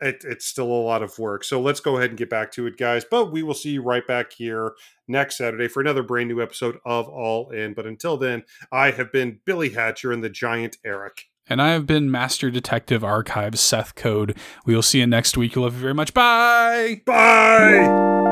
it, 0.00 0.24
it's 0.24 0.46
still 0.46 0.66
a 0.66 0.84
lot 0.84 1.02
of 1.02 1.18
work. 1.18 1.44
So 1.44 1.60
let's 1.60 1.80
go 1.80 1.96
ahead 1.96 2.10
and 2.10 2.18
get 2.18 2.30
back 2.30 2.52
to 2.52 2.66
it, 2.66 2.76
guys. 2.76 3.04
But 3.04 3.32
we 3.32 3.42
will 3.42 3.54
see 3.54 3.70
you 3.70 3.82
right 3.82 4.06
back 4.06 4.32
here 4.32 4.72
next 5.06 5.38
Saturday 5.38 5.68
for 5.68 5.80
another 5.80 6.02
brand 6.02 6.28
new 6.28 6.40
episode 6.40 6.78
of 6.84 7.08
All 7.08 7.52
N. 7.52 7.74
But 7.74 7.86
until 7.86 8.16
then, 8.16 8.44
I 8.70 8.92
have 8.92 9.12
been 9.12 9.40
Billy 9.44 9.70
Hatcher 9.70 10.12
and 10.12 10.22
the 10.22 10.30
Giant 10.30 10.76
Eric. 10.84 11.24
And 11.50 11.62
I 11.62 11.70
have 11.70 11.86
been 11.86 12.10
Master 12.10 12.50
Detective 12.50 13.02
Archives 13.02 13.60
Seth 13.60 13.94
Code. 13.94 14.36
We 14.66 14.74
will 14.74 14.82
see 14.82 15.00
you 15.00 15.06
next 15.06 15.36
week. 15.38 15.54
You 15.54 15.62
love 15.62 15.74
you 15.74 15.80
very 15.80 15.94
much. 15.94 16.12
Bye. 16.12 17.00
Bye. 17.06 18.27